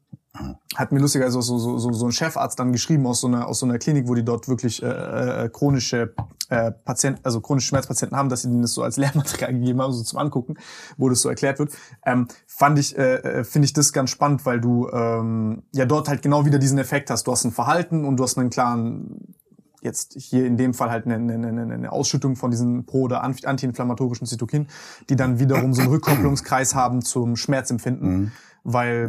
hat 0.74 0.92
mir 0.92 1.00
lustigerweise 1.00 1.40
so, 1.40 1.58
so, 1.58 1.78
so, 1.78 1.92
so 1.92 2.06
ein 2.06 2.12
Chefarzt 2.12 2.58
dann 2.58 2.72
geschrieben 2.72 3.06
aus 3.06 3.20
so 3.20 3.26
einer, 3.26 3.46
aus 3.46 3.60
so 3.60 3.66
einer 3.66 3.78
Klinik, 3.78 4.08
wo 4.08 4.14
die 4.14 4.24
dort 4.24 4.48
wirklich 4.48 4.82
äh, 4.82 4.86
äh, 4.86 5.48
chronische 5.48 6.14
äh, 6.48 6.72
Patienten, 6.72 7.20
also 7.24 7.40
chronische 7.40 7.68
Schmerzpatienten 7.68 8.16
haben, 8.16 8.28
dass 8.28 8.42
sie 8.42 8.48
denen 8.48 8.62
das 8.62 8.72
so 8.72 8.82
als 8.82 8.96
Lehrmaterial 8.96 9.52
gegeben 9.58 9.80
haben, 9.80 9.92
so 9.92 10.02
zum 10.02 10.18
Angucken, 10.18 10.54
wo 10.96 11.08
das 11.08 11.22
so 11.22 11.28
erklärt 11.28 11.58
wird. 11.58 11.72
Ähm, 12.04 12.28
fand 12.46 12.78
ich, 12.78 12.96
äh, 12.96 13.16
äh, 13.16 13.44
finde 13.44 13.66
ich 13.66 13.72
das 13.72 13.92
ganz 13.92 14.10
spannend, 14.10 14.44
weil 14.46 14.60
du 14.60 14.88
ähm, 14.90 15.62
ja 15.72 15.86
dort 15.86 16.08
halt 16.08 16.22
genau 16.22 16.44
wieder 16.44 16.58
diesen 16.58 16.78
Effekt 16.78 17.10
hast. 17.10 17.26
Du 17.26 17.32
hast 17.32 17.44
ein 17.44 17.52
Verhalten 17.52 18.04
und 18.04 18.16
du 18.16 18.24
hast 18.24 18.38
einen 18.38 18.50
klaren 18.50 19.34
jetzt 19.82 20.14
hier 20.18 20.44
in 20.46 20.56
dem 20.56 20.74
Fall 20.74 20.90
halt 20.90 21.06
eine, 21.06 21.14
eine, 21.14 21.48
eine 21.48 21.92
Ausschüttung 21.92 22.34
von 22.34 22.50
diesen 22.50 22.86
pro- 22.86 23.02
oder 23.02 23.22
antiinflammatorischen 23.22 24.26
Zytokinen, 24.26 24.68
die 25.08 25.14
dann 25.14 25.38
wiederum 25.38 25.74
so 25.74 25.82
einen 25.82 25.90
Rückkopplungskreis 25.92 26.74
haben 26.74 27.02
zum 27.02 27.36
Schmerzempfinden. 27.36 28.10
Mhm 28.10 28.32
weil 28.68 29.06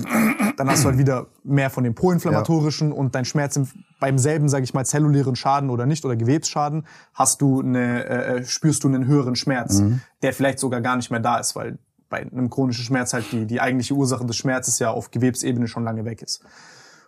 dann 0.55 0.69
hast 0.69 0.83
du 0.83 0.89
halt 0.89 0.99
wieder 0.99 1.27
mehr 1.43 1.71
von 1.71 1.83
dem 1.83 1.95
proinflammatorischen 1.95 2.89
ja. 2.89 2.95
und 2.95 3.15
dein 3.15 3.25
Schmerz 3.25 3.55
im, 3.55 3.67
beim 3.99 4.19
selben, 4.19 4.49
sage 4.49 4.63
ich 4.63 4.73
mal, 4.75 4.85
zellulären 4.85 5.35
Schaden 5.35 5.71
oder 5.71 5.87
nicht 5.87 6.05
oder 6.05 6.15
Gewebsschaden 6.15 6.85
hast 7.15 7.41
du 7.41 7.61
eine, 7.61 8.05
äh, 8.05 8.37
äh, 8.37 8.45
spürst 8.45 8.83
du 8.83 8.87
einen 8.87 9.07
höheren 9.07 9.35
Schmerz, 9.35 9.79
mhm. 9.79 10.01
der 10.21 10.33
vielleicht 10.33 10.59
sogar 10.59 10.81
gar 10.81 10.95
nicht 10.95 11.09
mehr 11.09 11.19
da 11.19 11.39
ist, 11.39 11.55
weil 11.55 11.79
bei 12.07 12.19
einem 12.19 12.51
chronischen 12.51 12.85
Schmerz 12.85 13.13
halt 13.13 13.31
die, 13.31 13.47
die 13.47 13.59
eigentliche 13.59 13.95
Ursache 13.95 14.25
des 14.25 14.37
Schmerzes 14.37 14.77
ja 14.77 14.91
auf 14.91 15.09
Gewebsebene 15.09 15.67
schon 15.67 15.83
lange 15.83 16.05
weg 16.05 16.21
ist. 16.21 16.43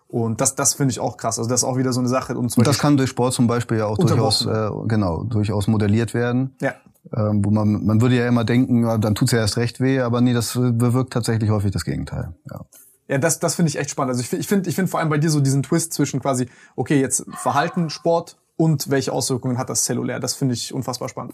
Und 0.07 0.41
das, 0.41 0.55
das 0.55 0.73
finde 0.73 0.91
ich 0.91 0.99
auch 0.99 1.17
krass. 1.17 1.37
Also 1.37 1.47
das 1.47 1.61
ist 1.61 1.63
auch 1.63 1.77
wieder 1.77 1.93
so 1.93 1.99
eine 1.99 2.09
Sache. 2.09 2.35
Und, 2.35 2.57
und 2.57 2.65
das 2.65 2.79
kann 2.79 2.97
durch 2.97 3.11
Sport 3.11 3.33
zum 3.33 3.45
Beispiel 3.45 3.77
ja 3.77 3.85
auch 3.85 3.97
durchaus, 3.97 4.43
äh, 4.43 4.69
genau, 4.87 5.23
durchaus 5.23 5.67
modelliert 5.67 6.15
werden. 6.15 6.55
Ja. 6.61 6.73
Ähm, 7.15 7.43
wo 7.43 7.49
man, 7.49 7.85
man 7.85 8.01
würde 8.01 8.15
ja 8.15 8.27
immer 8.27 8.43
denken, 8.43 8.83
dann 9.01 9.15
tut's 9.15 9.31
ja 9.31 9.39
erst 9.39 9.57
recht 9.57 9.79
weh, 9.79 10.01
aber 10.01 10.21
nee, 10.21 10.33
das 10.33 10.53
bewirkt 10.53 11.13
tatsächlich 11.13 11.49
häufig 11.49 11.71
das 11.71 11.85
Gegenteil. 11.85 12.33
Ja. 12.49 12.65
Ja, 13.07 13.17
das, 13.17 13.39
das 13.39 13.55
finde 13.55 13.69
ich 13.69 13.79
echt 13.79 13.89
spannend. 13.89 14.11
Also 14.11 14.21
ich 14.21 14.29
finde, 14.29 14.41
ich 14.41 14.47
finde, 14.47 14.69
ich 14.69 14.75
finde 14.75 14.91
vor 14.91 14.99
allem 14.99 15.09
bei 15.09 15.17
dir 15.17 15.31
so 15.31 15.39
diesen 15.39 15.63
Twist 15.63 15.93
zwischen 15.93 16.19
quasi, 16.19 16.47
okay, 16.75 17.01
jetzt 17.01 17.25
Verhalten, 17.33 17.89
Sport 17.89 18.37
und 18.55 18.91
welche 18.91 19.11
Auswirkungen 19.11 19.57
hat 19.57 19.69
das 19.71 19.83
zellulär. 19.83 20.19
Das 20.19 20.35
finde 20.35 20.53
ich 20.53 20.75
unfassbar 20.75 21.09
spannend. 21.09 21.33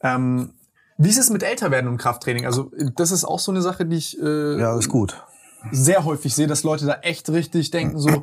Ähm, 0.00 0.54
wie 0.96 1.10
ist 1.10 1.18
es 1.18 1.28
mit 1.28 1.42
Älterwerden 1.42 1.90
und 1.90 1.98
Krafttraining? 1.98 2.46
Also 2.46 2.70
das 2.96 3.10
ist 3.10 3.24
auch 3.24 3.38
so 3.38 3.52
eine 3.52 3.60
Sache, 3.60 3.84
die 3.84 3.96
ich 3.96 4.18
äh, 4.18 4.58
ja 4.58 4.78
ist 4.78 4.88
gut 4.88 5.22
sehr 5.70 6.04
häufig 6.04 6.34
sehe, 6.34 6.46
dass 6.46 6.62
Leute 6.62 6.86
da 6.86 6.94
echt 7.02 7.28
richtig 7.30 7.70
denken 7.70 7.98
so. 7.98 8.22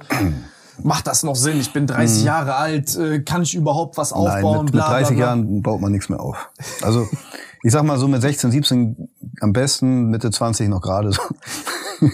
Macht 0.83 1.07
das 1.07 1.23
noch 1.23 1.35
Sinn? 1.35 1.59
Ich 1.59 1.73
bin 1.73 1.87
30 1.87 2.21
mhm. 2.21 2.25
Jahre 2.25 2.55
alt, 2.55 2.95
äh, 2.95 3.21
kann 3.21 3.41
ich 3.41 3.55
überhaupt 3.55 3.97
was 3.97 4.13
aufbauen? 4.13 4.55
Nein, 4.55 4.63
mit, 4.65 4.71
bla, 4.73 4.83
mit 4.83 4.93
30 4.93 5.07
bla, 5.07 5.15
bla. 5.15 5.25
Jahren 5.25 5.61
baut 5.61 5.81
man 5.81 5.91
nichts 5.91 6.09
mehr 6.09 6.19
auf. 6.19 6.49
Also 6.81 7.07
ich 7.63 7.71
sag 7.71 7.83
mal 7.83 7.97
so 7.97 8.07
mit 8.07 8.21
16, 8.21 8.51
17 8.51 9.09
am 9.41 9.53
besten, 9.53 10.09
Mitte 10.09 10.31
20 10.31 10.69
noch 10.69 10.81
gerade 10.81 11.11
so. 11.11 11.21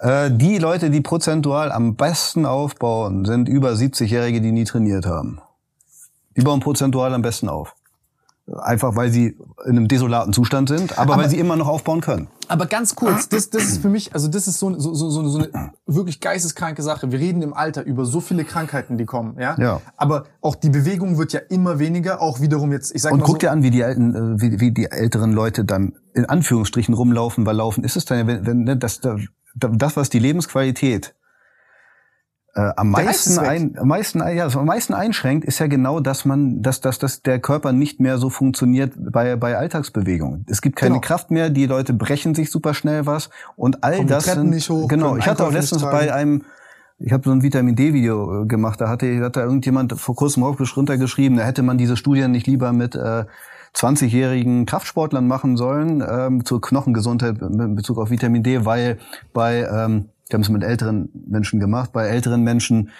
Äh, 0.00 0.30
die 0.30 0.56
Leute, 0.56 0.88
die 0.88 1.02
prozentual 1.02 1.70
am 1.70 1.94
besten 1.94 2.46
aufbauen, 2.46 3.26
sind 3.26 3.50
über 3.50 3.72
70-Jährige, 3.72 4.40
die 4.40 4.50
nie 4.50 4.64
trainiert 4.64 5.04
haben. 5.04 5.42
Die 6.36 6.40
bauen 6.40 6.60
prozentual 6.60 7.12
am 7.12 7.20
besten 7.20 7.50
auf. 7.50 7.74
Einfach 8.58 8.96
weil 8.96 9.10
sie 9.10 9.36
in 9.64 9.70
einem 9.70 9.88
desolaten 9.88 10.32
Zustand 10.32 10.68
sind, 10.68 10.98
aber, 10.98 11.14
aber, 11.14 11.22
weil 11.22 11.30
sie 11.30 11.38
immer 11.38 11.56
noch 11.56 11.68
aufbauen 11.68 12.00
können. 12.00 12.28
Aber 12.48 12.66
ganz 12.66 12.96
kurz, 12.96 13.28
das, 13.28 13.50
das 13.50 13.64
ist 13.64 13.82
für 13.82 13.88
mich, 13.88 14.12
also 14.12 14.26
das 14.26 14.48
ist 14.48 14.58
so, 14.58 14.76
so, 14.78 14.92
so, 14.92 15.28
so 15.28 15.38
eine 15.38 15.72
wirklich 15.86 16.20
geisteskranke 16.20 16.82
Sache. 16.82 17.12
Wir 17.12 17.20
reden 17.20 17.42
im 17.42 17.54
Alter 17.54 17.84
über 17.84 18.04
so 18.04 18.20
viele 18.20 18.44
Krankheiten, 18.44 18.98
die 18.98 19.04
kommen, 19.04 19.36
ja. 19.38 19.56
ja. 19.58 19.80
Aber 19.96 20.24
auch 20.40 20.56
die 20.56 20.70
Bewegung 20.70 21.16
wird 21.16 21.32
ja 21.32 21.40
immer 21.48 21.78
weniger, 21.78 22.20
auch 22.20 22.40
wiederum 22.40 22.72
jetzt, 22.72 22.94
ich 22.94 23.02
sag 23.02 23.12
Und 23.12 23.20
mal 23.20 23.26
guck 23.26 23.36
so, 23.36 23.38
dir 23.38 23.52
an, 23.52 23.62
wie 23.62 23.70
die 23.70 23.84
alten, 23.84 24.14
äh, 24.14 24.40
wie, 24.40 24.58
wie 24.58 24.72
die 24.72 24.90
älteren 24.90 25.32
Leute 25.32 25.64
dann 25.64 25.94
in 26.14 26.24
Anführungsstrichen 26.24 26.92
rumlaufen, 26.92 27.46
weil 27.46 27.56
laufen 27.56 27.84
ist 27.84 27.96
es 27.96 28.04
dann, 28.04 28.26
wenn, 28.26 28.46
wenn 28.46 28.64
ne, 28.64 28.76
das, 28.76 29.00
das, 29.54 29.96
was 29.96 30.10
die 30.10 30.18
Lebensqualität 30.18 31.14
äh, 32.54 32.72
am 32.76 32.90
meisten, 32.90 33.38
ein, 33.38 33.78
am 33.78 33.88
meisten, 33.88 34.18
ja, 34.18 34.46
am 34.46 34.66
meisten 34.66 34.92
einschränkt, 34.92 35.44
ist 35.44 35.60
ja 35.60 35.68
genau, 35.68 36.00
dass 36.00 36.24
man, 36.24 36.62
dass, 36.62 36.80
dass, 36.80 36.98
dass 36.98 37.22
der 37.22 37.38
Körper 37.38 37.72
nicht 37.72 38.00
mehr 38.00 38.18
so 38.18 38.28
funktioniert 38.28 38.92
bei, 38.96 39.36
bei 39.36 39.56
Alltagsbewegungen. 39.56 40.46
Es 40.48 40.60
gibt 40.60 40.76
keine 40.76 40.94
genau. 40.94 41.00
Kraft 41.00 41.30
mehr, 41.30 41.50
die 41.50 41.66
Leute 41.66 41.92
brechen 41.92 42.34
sich 42.34 42.50
super 42.50 42.74
schnell 42.74 43.06
was 43.06 43.30
und 43.56 43.84
all 43.84 43.96
Kommen 43.96 44.08
das 44.08 44.24
sind, 44.24 44.50
nicht 44.50 44.68
hoch, 44.68 44.88
genau. 44.88 45.16
Ich 45.16 45.28
hatte 45.28 45.46
auch 45.46 45.52
letztens 45.52 45.82
bei 45.82 46.12
einem, 46.12 46.42
ich 46.98 47.12
habe 47.12 47.22
so 47.24 47.30
ein 47.30 47.42
Vitamin 47.42 47.76
D 47.76 47.92
Video 47.92 48.42
äh, 48.42 48.46
gemacht, 48.46 48.80
da 48.80 48.88
hatte, 48.88 49.20
hat 49.20 49.36
da 49.36 49.42
irgendjemand 49.42 49.98
vor 50.00 50.16
kurzem 50.16 50.42
runtergeschrieben, 50.42 51.38
da 51.38 51.44
hätte 51.44 51.62
man 51.62 51.78
diese 51.78 51.96
Studien 51.96 52.32
nicht 52.32 52.48
lieber 52.48 52.72
mit 52.72 52.96
äh, 52.96 53.26
20-jährigen 53.76 54.66
Kraftsportlern 54.66 55.28
machen 55.28 55.56
sollen 55.56 56.02
ähm, 56.04 56.44
zur 56.44 56.60
Knochengesundheit 56.60 57.40
in 57.40 57.76
Bezug 57.76 57.98
auf 57.98 58.10
Vitamin 58.10 58.42
D, 58.42 58.64
weil 58.64 58.98
bei 59.32 59.68
ähm, 59.72 60.08
die 60.30 60.34
haben 60.34 60.42
es 60.42 60.48
mit 60.48 60.62
älteren 60.62 61.10
Menschen 61.28 61.60
gemacht. 61.60 61.92
Bei 61.92 62.06
älteren 62.06 62.42
Menschen 62.42 62.90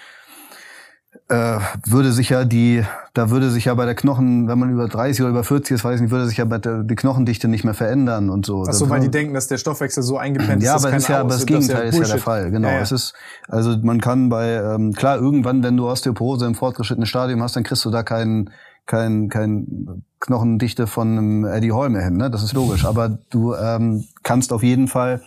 äh, 1.28 1.59
würde 1.86 2.12
sich 2.12 2.31
ja 2.31 2.44
die, 2.44 2.85
da 3.15 3.31
würde 3.31 3.51
sich 3.51 3.66
ja 3.66 3.74
bei 3.74 3.85
der 3.85 3.94
Knochen, 3.94 4.48
wenn 4.48 4.59
man 4.59 4.70
über 4.70 4.89
30 4.89 5.23
oder 5.23 5.31
über 5.31 5.44
40 5.44 5.77
ist, 5.77 5.85
weiß 5.85 5.97
ich 5.97 6.02
nicht, 6.02 6.11
würde 6.11 6.27
sich 6.27 6.39
ja 6.39 6.44
bei 6.44 6.59
der, 6.59 6.82
die 6.82 6.94
Knochendichte 6.94 7.48
nicht 7.48 7.65
mehr 7.65 7.74
verändern 7.74 8.31
und 8.31 8.47
so. 8.47 8.65
Ach 8.69 8.73
so, 8.73 8.89
weil 8.90 9.01
die 9.01 9.11
denken, 9.11 9.35
dass 9.35 9.47
der 9.47 9.59
Stoffwechsel 9.59 10.02
so 10.02 10.19
eingepennt 10.19 10.62
ist. 10.62 10.66
Ja, 10.66 10.74
aber 10.74 10.90
das 10.90 11.02
ist 11.02 11.09
ja, 11.09 11.20
aber 11.20 11.31
das 11.31 11.47
Gegenteil 11.47 11.89
ist 11.89 11.97
ja, 11.97 12.02
ist 12.02 12.09
ja 12.09 12.15
der 12.15 12.23
Fall. 12.23 12.51
Genau. 12.51 12.69
Ja, 12.69 12.74
ja. 12.74 12.81
Es 12.81 12.93
ist, 12.93 13.15
also 13.48 13.77
man 13.82 14.01
kann 14.01 14.28
bei, 14.28 14.55
ähm, 14.55 14.93
klar, 14.93 15.19
irgendwann, 15.19 15.62
wenn 15.62 15.77
du 15.77 15.89
Osteoporose 15.89 16.47
im 16.47 16.55
fortgeschrittenen 16.55 17.07
Stadium 17.07 17.43
hast, 17.43 17.57
dann 17.57 17.65
kriegst 17.65 17.85
du 17.85 17.90
da 17.90 18.02
keinen 18.02 18.51
kein, 18.86 19.28
kein 19.28 20.02
Knochendichte 20.19 20.89
von 20.89 21.16
einem 21.16 21.44
Eddie 21.44 21.73
Hall 21.73 21.90
mehr 21.90 22.02
hin, 22.02 22.16
ne? 22.16 22.28
Das 22.28 22.43
ist 22.43 22.55
logisch. 22.55 22.85
Aber 22.85 23.09
du 23.09 23.55
ähm, 23.55 24.05
kannst 24.24 24.52
auf 24.52 24.65
jeden 24.65 24.89
Fall 24.89 25.23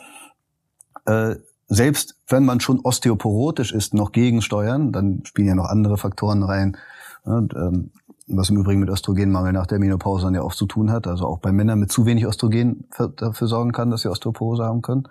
äh, 1.05 1.35
selbst 1.74 2.16
wenn 2.28 2.45
man 2.45 2.60
schon 2.60 2.80
osteoporotisch 2.80 3.74
ist, 3.74 3.94
noch 3.94 4.12
gegensteuern, 4.12 4.91
dann 4.91 5.22
spielen 5.26 5.48
ja 5.48 5.56
noch 5.56 5.70
andere 5.70 5.98
Faktoren 5.98 6.44
rein, 6.44 6.78
und, 7.24 7.54
ähm, 7.54 7.91
was 8.28 8.50
im 8.50 8.58
Übrigen 8.58 8.80
mit 8.80 8.90
Östrogenmangel 8.90 9.54
nach 9.54 9.68
der 9.68 9.80
Menopause 9.80 10.26
dann 10.26 10.36
ja 10.36 10.44
oft 10.44 10.58
zu 10.58 10.66
tun 10.66 10.91
hat, 10.91 11.08
also 11.08 11.26
auch 11.26 11.40
bei 11.40 11.52
Männern 11.52 11.80
mit 11.80 11.91
zu 11.91 12.06
wenig 12.06 12.26
Östrogen 12.26 12.86
dafür 13.18 13.48
sorgen 13.48 13.72
kann, 13.72 13.91
dass 13.91 14.02
sie 14.02 14.10
Osteoporose 14.10 14.64
haben 14.64 14.82
können. 14.82 15.08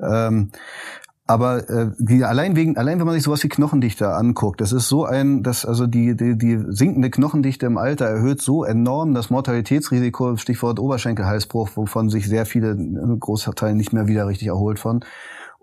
Ähm, 0.00 0.50
aber 1.26 1.70
äh, 1.70 1.90
die, 1.98 2.22
allein 2.22 2.54
wegen, 2.54 2.76
allein 2.76 2.98
wenn 2.98 3.06
man 3.06 3.14
sich 3.14 3.24
sowas 3.24 3.42
wie 3.44 3.48
Knochendichte 3.48 4.12
anguckt, 4.12 4.60
das 4.60 4.72
ist 4.72 4.88
so 4.88 5.06
ein, 5.06 5.42
dass 5.42 5.64
also 5.64 5.86
die, 5.86 6.14
die, 6.16 6.36
die 6.36 6.62
sinkende 6.68 7.08
Knochendichte 7.08 7.64
im 7.64 7.78
Alter 7.78 8.04
erhöht 8.04 8.42
so 8.42 8.64
enorm 8.64 9.14
das 9.14 9.30
Mortalitätsrisiko, 9.30 10.36
Stichwort 10.36 10.78
Oberschenkelhalsbruch, 10.78 11.70
wovon 11.76 12.10
sich 12.10 12.28
sehr 12.28 12.44
viele 12.44 12.72
äh, 12.72 13.16
Großteile 13.18 13.74
nicht 13.74 13.94
mehr 13.94 14.06
wieder 14.06 14.26
richtig 14.26 14.48
erholt 14.48 14.78
von 14.78 15.00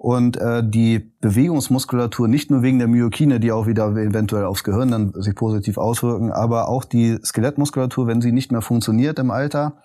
und 0.02 0.36
äh, 0.38 0.64
die 0.68 0.98
Bewegungsmuskulatur 0.98 2.28
nicht 2.28 2.50
nur 2.50 2.64
wegen 2.64 2.80
der 2.80 2.88
Myokine, 2.88 3.40
die 3.40 3.52
auch 3.52 3.68
wieder 3.68 3.86
eventuell 3.90 4.46
aufs 4.46 4.64
Gehirn 4.64 4.90
dann 4.90 5.14
sich 5.14 5.36
positiv 5.36 5.78
auswirken, 5.78 6.32
aber 6.32 6.70
auch 6.70 6.86
die 6.86 7.20
Skelettmuskulatur, 7.24 8.08
wenn 8.08 8.20
sie 8.20 8.32
nicht 8.32 8.52
mehr 8.52 8.64
funktioniert 8.64 9.20
im 9.20 9.30
Alter, 9.30 9.78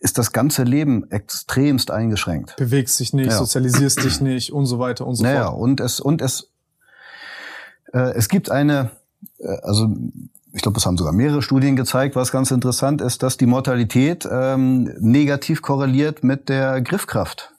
ist 0.00 0.18
das 0.18 0.32
ganze 0.32 0.64
Leben 0.64 1.08
extremst 1.12 1.92
eingeschränkt. 1.92 2.56
Bewegst 2.56 2.98
dich 2.98 3.12
nicht, 3.12 3.30
ja. 3.30 3.38
sozialisierst 3.38 4.02
dich 4.02 4.20
nicht 4.20 4.52
und 4.52 4.66
so 4.66 4.80
weiter 4.80 5.06
und 5.06 5.14
so 5.14 5.22
naja, 5.22 5.46
fort. 5.46 5.60
und 5.60 5.78
es 5.78 6.00
und 6.00 6.20
es 6.20 6.50
äh, 7.92 8.14
es 8.16 8.28
gibt 8.28 8.50
eine 8.50 8.90
äh, 9.38 9.46
also 9.62 9.94
ich 10.52 10.62
glaube, 10.62 10.78
es 10.78 10.86
haben 10.86 10.96
sogar 10.96 11.12
mehrere 11.12 11.40
Studien 11.40 11.76
gezeigt, 11.76 12.16
was 12.16 12.32
ganz 12.32 12.50
interessant 12.50 13.00
ist, 13.00 13.22
dass 13.22 13.36
die 13.36 13.46
Mortalität 13.46 14.28
ähm, 14.28 14.92
negativ 14.98 15.62
korreliert 15.62 16.24
mit 16.24 16.48
der 16.48 16.80
Griffkraft 16.80 17.53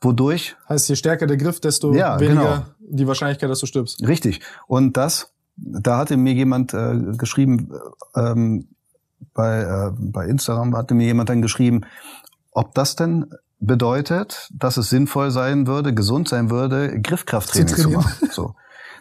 wodurch. 0.00 0.56
Heißt, 0.68 0.88
je 0.88 0.96
stärker 0.96 1.26
der 1.26 1.36
Griff, 1.36 1.60
desto 1.60 1.92
ja, 1.94 2.18
weniger 2.18 2.42
genau. 2.42 2.64
die 2.80 3.06
Wahrscheinlichkeit, 3.06 3.50
dass 3.50 3.60
du 3.60 3.66
stirbst. 3.66 4.06
Richtig. 4.06 4.40
Und 4.66 4.96
das, 4.96 5.32
da 5.56 5.98
hatte 5.98 6.16
mir 6.16 6.32
jemand 6.32 6.74
äh, 6.74 6.96
geschrieben, 7.16 7.72
ähm, 8.14 8.68
bei, 9.34 9.60
äh, 9.60 9.92
bei 9.96 10.26
Instagram 10.26 10.76
hatte 10.76 10.94
mir 10.94 11.06
jemand 11.06 11.28
dann 11.28 11.42
geschrieben, 11.42 11.82
ob 12.52 12.74
das 12.74 12.96
denn 12.96 13.32
bedeutet, 13.58 14.50
dass 14.54 14.78
es 14.78 14.88
sinnvoll 14.88 15.30
sein 15.30 15.66
würde, 15.66 15.94
gesund 15.94 16.28
sein 16.28 16.50
würde, 16.50 17.00
Griffkrafttraining 17.00 17.68
zu, 17.68 17.82
zu 17.82 17.90
machen. 17.90 18.30
So. 18.30 18.54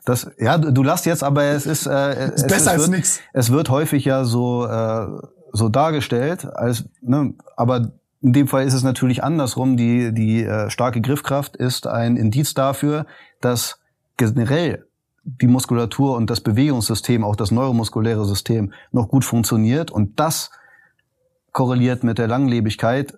Das, 0.05 0.29
ja, 0.37 0.57
du 0.57 0.83
lachst 0.83 1.05
jetzt, 1.05 1.23
aber 1.23 1.43
es 1.43 1.65
ist, 1.65 1.85
äh, 1.85 2.27
ist 2.27 2.43
es, 2.43 2.47
besser 2.47 2.75
es 2.75 2.81
als 2.81 2.87
nichts. 2.89 3.19
Es 3.31 3.51
wird 3.51 3.69
häufig 3.69 4.05
ja 4.05 4.25
so 4.25 4.65
äh, 4.65 5.07
so 5.51 5.69
dargestellt, 5.69 6.45
als 6.45 6.85
ne, 7.01 7.33
aber 7.55 7.91
in 8.21 8.33
dem 8.33 8.47
Fall 8.47 8.65
ist 8.65 8.73
es 8.73 8.83
natürlich 8.83 9.23
andersrum. 9.23 9.77
Die, 9.77 10.13
die 10.13 10.43
äh, 10.43 10.69
starke 10.69 11.01
Griffkraft 11.01 11.55
ist 11.55 11.87
ein 11.87 12.17
Indiz 12.17 12.53
dafür, 12.53 13.05
dass 13.39 13.79
generell 14.17 14.85
die 15.23 15.47
Muskulatur 15.47 16.15
und 16.15 16.29
das 16.29 16.41
Bewegungssystem, 16.41 17.23
auch 17.23 17.35
das 17.35 17.51
neuromuskuläre 17.51 18.25
System 18.25 18.73
noch 18.91 19.07
gut 19.07 19.23
funktioniert. 19.23 19.91
Und 19.91 20.19
das 20.19 20.51
korreliert 21.51 22.03
mit 22.03 22.17
der 22.17 22.27
Langlebigkeit. 22.27 23.17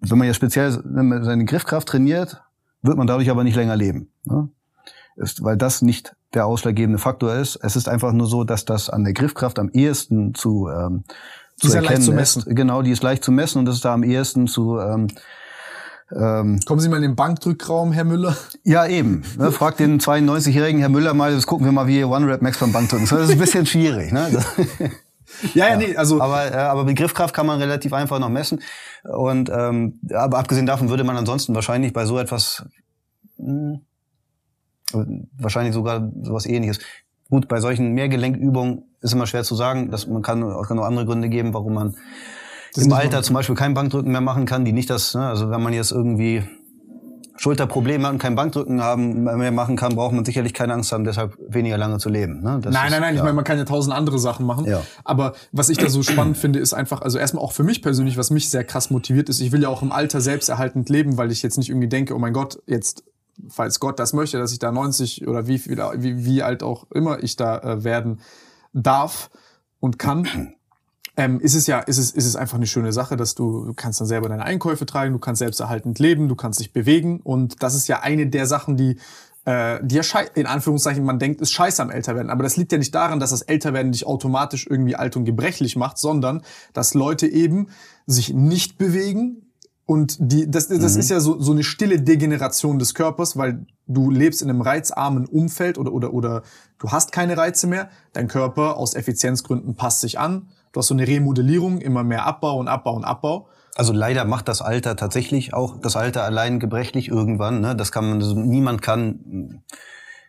Wenn 0.00 0.18
man 0.18 0.26
ja 0.26 0.34
speziell 0.34 0.72
seine 0.72 1.44
Griffkraft 1.44 1.88
trainiert, 1.88 2.42
wird 2.82 2.96
man 2.96 3.06
dadurch 3.06 3.30
aber 3.30 3.44
nicht 3.44 3.56
länger 3.56 3.76
leben. 3.76 4.10
Ne? 4.24 4.48
Ist, 5.16 5.44
weil 5.44 5.56
das 5.56 5.82
nicht 5.82 6.16
der 6.34 6.46
ausschlaggebende 6.46 6.98
Faktor 6.98 7.34
ist. 7.34 7.56
Es 7.56 7.76
ist 7.76 7.88
einfach 7.88 8.12
nur 8.12 8.26
so, 8.26 8.44
dass 8.44 8.64
das 8.64 8.88
an 8.90 9.04
der 9.04 9.12
Griffkraft 9.12 9.58
am 9.58 9.68
ehesten 9.70 10.34
zu 10.34 10.68
ähm, 10.68 11.04
die 11.62 11.66
ist 11.68 11.74
leicht 11.74 12.02
zu 12.02 12.12
messen. 12.12 12.42
Ist. 12.42 12.56
Genau, 12.56 12.82
die 12.82 12.90
ist 12.90 13.02
leicht 13.02 13.24
zu 13.24 13.32
messen 13.32 13.58
und 13.58 13.66
das 13.66 13.76
ist 13.76 13.84
da 13.84 13.94
am 13.94 14.02
ehesten 14.02 14.46
zu 14.46 14.78
ähm, 14.78 15.08
ähm, 16.14 16.60
Kommen 16.66 16.80
Sie 16.80 16.88
mal 16.88 16.96
in 16.96 17.02
den 17.02 17.16
Bankdrückraum, 17.16 17.92
Herr 17.92 18.04
Müller? 18.04 18.36
Ja, 18.64 18.86
eben. 18.86 19.22
Ne, 19.38 19.50
fragt 19.50 19.80
den 19.80 19.98
92-jährigen 19.98 20.80
Herr 20.80 20.90
Müller 20.90 21.14
mal, 21.14 21.34
das 21.34 21.46
gucken 21.46 21.64
wir 21.64 21.72
mal, 21.72 21.86
wie 21.86 21.98
ihr 21.98 22.08
One-Rap 22.08 22.42
Max 22.42 22.58
beim 22.58 22.72
Bankdrücken. 22.72 23.06
Das 23.08 23.20
ist 23.20 23.30
ein 23.30 23.38
bisschen 23.38 23.64
schwierig. 23.64 24.12
Ne? 24.12 24.28
ja, 25.54 25.68
ja, 25.68 25.76
nee, 25.76 25.96
also. 25.96 26.20
Aber, 26.20 26.52
äh, 26.52 26.56
aber 26.56 26.84
Begriffkraft 26.84 27.34
kann 27.34 27.46
man 27.46 27.60
relativ 27.60 27.94
einfach 27.94 28.18
noch 28.18 28.28
messen. 28.28 28.60
Und 29.04 29.50
ähm, 29.50 30.00
aber 30.12 30.38
abgesehen 30.38 30.66
davon 30.66 30.90
würde 30.90 31.04
man 31.04 31.16
ansonsten 31.16 31.54
wahrscheinlich 31.54 31.94
bei 31.94 32.04
so 32.04 32.18
etwas 32.18 32.64
mh, 33.38 33.80
hm, 34.92 35.28
wahrscheinlich 35.38 35.74
sogar 35.74 36.10
sowas 36.22 36.46
ähnliches 36.46 36.78
Gut, 37.30 37.48
bei 37.48 37.60
solchen 37.60 37.92
Mehrgelenkübungen 37.92 38.91
ist 39.02 39.12
immer 39.12 39.26
schwer 39.26 39.44
zu 39.44 39.54
sagen, 39.54 39.90
dass 39.90 40.06
man 40.06 40.22
kann 40.22 40.42
auch 40.42 40.68
noch 40.70 40.84
andere 40.84 41.06
Gründe 41.06 41.28
geben, 41.28 41.54
warum 41.54 41.74
man 41.74 41.96
das 42.74 42.84
im 42.84 42.92
Alter 42.92 43.22
zum 43.22 43.34
Beispiel 43.34 43.54
kein 43.54 43.74
Bankdrücken 43.74 44.10
mehr 44.12 44.20
machen 44.20 44.46
kann, 44.46 44.64
die 44.64 44.72
nicht 44.72 44.88
das, 44.88 45.14
ne, 45.14 45.26
also 45.26 45.50
wenn 45.50 45.62
man 45.62 45.74
jetzt 45.74 45.92
irgendwie 45.92 46.42
Schulterprobleme 47.36 48.06
hat 48.06 48.12
und 48.12 48.18
kein 48.18 48.34
Bankdrücken 48.34 48.82
haben, 48.82 49.24
mehr 49.24 49.50
machen 49.50 49.76
kann, 49.76 49.96
braucht 49.96 50.12
man 50.12 50.24
sicherlich 50.24 50.54
keine 50.54 50.74
Angst 50.74 50.92
haben, 50.92 51.04
deshalb 51.04 51.36
weniger 51.48 51.76
lange 51.76 51.98
zu 51.98 52.08
leben. 52.08 52.42
Ne? 52.42 52.50
Nein, 52.50 52.62
ist, 52.62 52.72
nein, 52.72 52.90
nein, 52.90 53.02
ja. 53.02 53.10
ich 53.14 53.22
meine, 53.22 53.32
man 53.32 53.44
kann 53.44 53.58
ja 53.58 53.64
tausend 53.64 53.94
andere 53.94 54.18
Sachen 54.18 54.46
machen. 54.46 54.66
Ja. 54.66 54.82
Aber 55.04 55.32
was 55.50 55.68
ich 55.68 55.78
da 55.78 55.88
so 55.88 56.02
spannend 56.04 56.36
finde, 56.36 56.60
ist 56.60 56.72
einfach, 56.72 57.02
also 57.02 57.18
erstmal 57.18 57.42
auch 57.42 57.52
für 57.52 57.64
mich 57.64 57.82
persönlich, 57.82 58.16
was 58.16 58.30
mich 58.30 58.48
sehr 58.48 58.64
krass 58.64 58.90
motiviert 58.90 59.28
ist, 59.28 59.40
ich 59.40 59.50
will 59.50 59.62
ja 59.62 59.68
auch 59.68 59.82
im 59.82 59.92
Alter 59.92 60.20
selbsterhaltend 60.20 60.88
leben, 60.88 61.16
weil 61.16 61.32
ich 61.32 61.42
jetzt 61.42 61.58
nicht 61.58 61.70
irgendwie 61.70 61.88
denke, 61.88 62.14
oh 62.14 62.18
mein 62.18 62.32
Gott, 62.32 62.62
jetzt 62.66 63.02
falls 63.48 63.80
Gott 63.80 63.98
das 63.98 64.12
möchte, 64.12 64.38
dass 64.38 64.52
ich 64.52 64.58
da 64.58 64.70
90 64.70 65.26
oder 65.26 65.46
wie 65.46 65.58
viel, 65.58 65.76
wie, 65.96 66.24
wie 66.24 66.42
alt 66.42 66.62
auch 66.62 66.86
immer 66.92 67.22
ich 67.22 67.36
da 67.36 67.58
äh, 67.58 67.82
werden 67.82 68.20
darf 68.72 69.30
und 69.80 69.98
kann, 69.98 70.54
ähm, 71.16 71.40
ist 71.40 71.54
es 71.54 71.66
ja, 71.66 71.80
ist 71.80 71.98
es, 71.98 72.10
ist 72.10 72.26
es 72.26 72.36
einfach 72.36 72.56
eine 72.56 72.66
schöne 72.66 72.92
Sache, 72.92 73.16
dass 73.16 73.34
du, 73.34 73.66
du 73.66 73.74
kannst 73.74 74.00
dann 74.00 74.06
selber 74.06 74.28
deine 74.28 74.44
Einkäufe 74.44 74.86
tragen, 74.86 75.12
du 75.12 75.18
kannst 75.18 75.40
selbsterhaltend 75.40 75.98
leben, 75.98 76.28
du 76.28 76.36
kannst 76.36 76.60
dich 76.60 76.72
bewegen 76.72 77.20
und 77.20 77.62
das 77.62 77.74
ist 77.74 77.88
ja 77.88 78.00
eine 78.00 78.26
der 78.26 78.46
Sachen, 78.46 78.76
die 78.76 78.96
äh, 79.44 79.80
die 79.82 79.96
ja 79.96 80.02
in 80.34 80.46
Anführungszeichen 80.46 81.04
man 81.04 81.18
denkt, 81.18 81.40
ist 81.40 81.52
scheiße 81.52 81.82
am 81.82 81.90
Älterwerden. 81.90 82.30
Aber 82.30 82.42
das 82.44 82.56
liegt 82.56 82.72
ja 82.72 82.78
nicht 82.78 82.94
daran, 82.94 83.18
dass 83.18 83.30
das 83.30 83.42
Älterwerden 83.42 83.92
dich 83.92 84.06
automatisch 84.06 84.66
irgendwie 84.68 84.94
alt 84.94 85.16
und 85.16 85.24
gebrechlich 85.24 85.76
macht, 85.76 85.98
sondern 85.98 86.42
dass 86.72 86.94
Leute 86.94 87.26
eben 87.26 87.68
sich 88.06 88.32
nicht 88.32 88.78
bewegen, 88.78 89.51
und 89.84 90.16
die, 90.20 90.50
das, 90.50 90.68
das 90.68 90.94
mhm. 90.94 91.00
ist 91.00 91.10
ja 91.10 91.20
so, 91.20 91.40
so 91.40 91.52
eine 91.52 91.64
stille 91.64 92.00
Degeneration 92.00 92.78
des 92.78 92.94
Körpers, 92.94 93.36
weil 93.36 93.66
du 93.86 94.10
lebst 94.10 94.40
in 94.40 94.48
einem 94.48 94.60
reizarmen 94.60 95.26
Umfeld 95.26 95.76
oder, 95.76 95.92
oder, 95.92 96.12
oder 96.12 96.42
du 96.78 96.90
hast 96.90 97.12
keine 97.12 97.36
Reize 97.36 97.66
mehr. 97.66 97.90
Dein 98.12 98.28
Körper 98.28 98.76
aus 98.76 98.94
Effizienzgründen 98.94 99.74
passt 99.74 100.00
sich 100.00 100.18
an. 100.18 100.48
Du 100.72 100.78
hast 100.78 100.86
so 100.86 100.94
eine 100.94 101.06
Remodellierung, 101.06 101.78
immer 101.78 102.04
mehr 102.04 102.24
Abbau 102.26 102.58
und 102.58 102.68
Abbau 102.68 102.94
und 102.94 103.04
Abbau. 103.04 103.48
Also 103.74 103.92
leider 103.92 104.24
macht 104.24 104.48
das 104.48 104.62
Alter 104.62 104.96
tatsächlich 104.96 105.52
auch 105.52 105.78
das 105.80 105.96
Alter 105.96 106.24
allein 106.24 106.60
gebrechlich 106.60 107.08
irgendwann. 107.08 107.60
Ne? 107.60 107.74
Das 107.74 107.90
kann 107.90 108.08
man, 108.08 108.18
niemand 108.48 108.82
kann, 108.82 109.62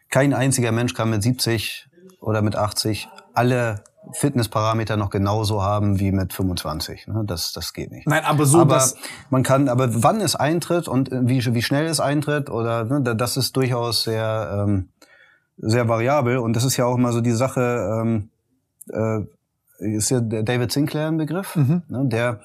kein 0.10 0.34
einziger 0.34 0.72
Mensch 0.72 0.94
kann 0.94 1.10
mit 1.10 1.22
70 1.22 1.90
oder 2.22 2.42
mit 2.42 2.56
80 2.56 3.08
alle 3.34 3.84
Fitnessparameter 4.12 4.98
noch 4.98 5.10
genauso 5.10 5.64
haben 5.64 6.00
wie 6.00 6.12
mit 6.12 6.34
25. 6.34 7.08
Ne? 7.08 7.24
Das, 7.26 7.54
das 7.54 7.74
geht 7.74 7.92
nicht. 7.92 8.08
Nein, 8.08 8.24
aber 8.26 8.46
so 8.46 8.60
aber 8.60 8.84
man 9.30 9.44
kann, 9.44 9.70
aber 9.70 10.04
wann 10.04 10.22
es 10.22 10.36
eintritt 10.36 10.88
und 10.88 11.10
wie, 11.12 11.44
wie 11.54 11.62
schnell 11.62 11.86
es 11.86 12.00
eintritt 12.00 12.50
oder 12.50 12.84
ne, 12.84 13.16
das 13.16 13.38
ist 13.38 13.56
durchaus 13.56 14.04
sehr 14.04 14.66
ähm, 14.68 14.90
sehr 15.58 15.88
variabel 15.88 16.38
und 16.38 16.54
das 16.54 16.64
ist 16.64 16.78
ja 16.78 16.86
auch 16.86 16.96
immer 16.96 17.12
so 17.14 17.22
die 17.22 17.32
Sache. 17.32 18.02
Ähm, 18.02 18.30
äh, 18.90 19.22
ist 19.80 20.10
ja 20.12 20.22
David 20.22 20.72
Sinclair 20.72 21.08
ein 21.08 21.18
Begriff, 21.18 21.56
mhm. 21.56 21.84
ne, 21.88 22.06
der 22.06 22.40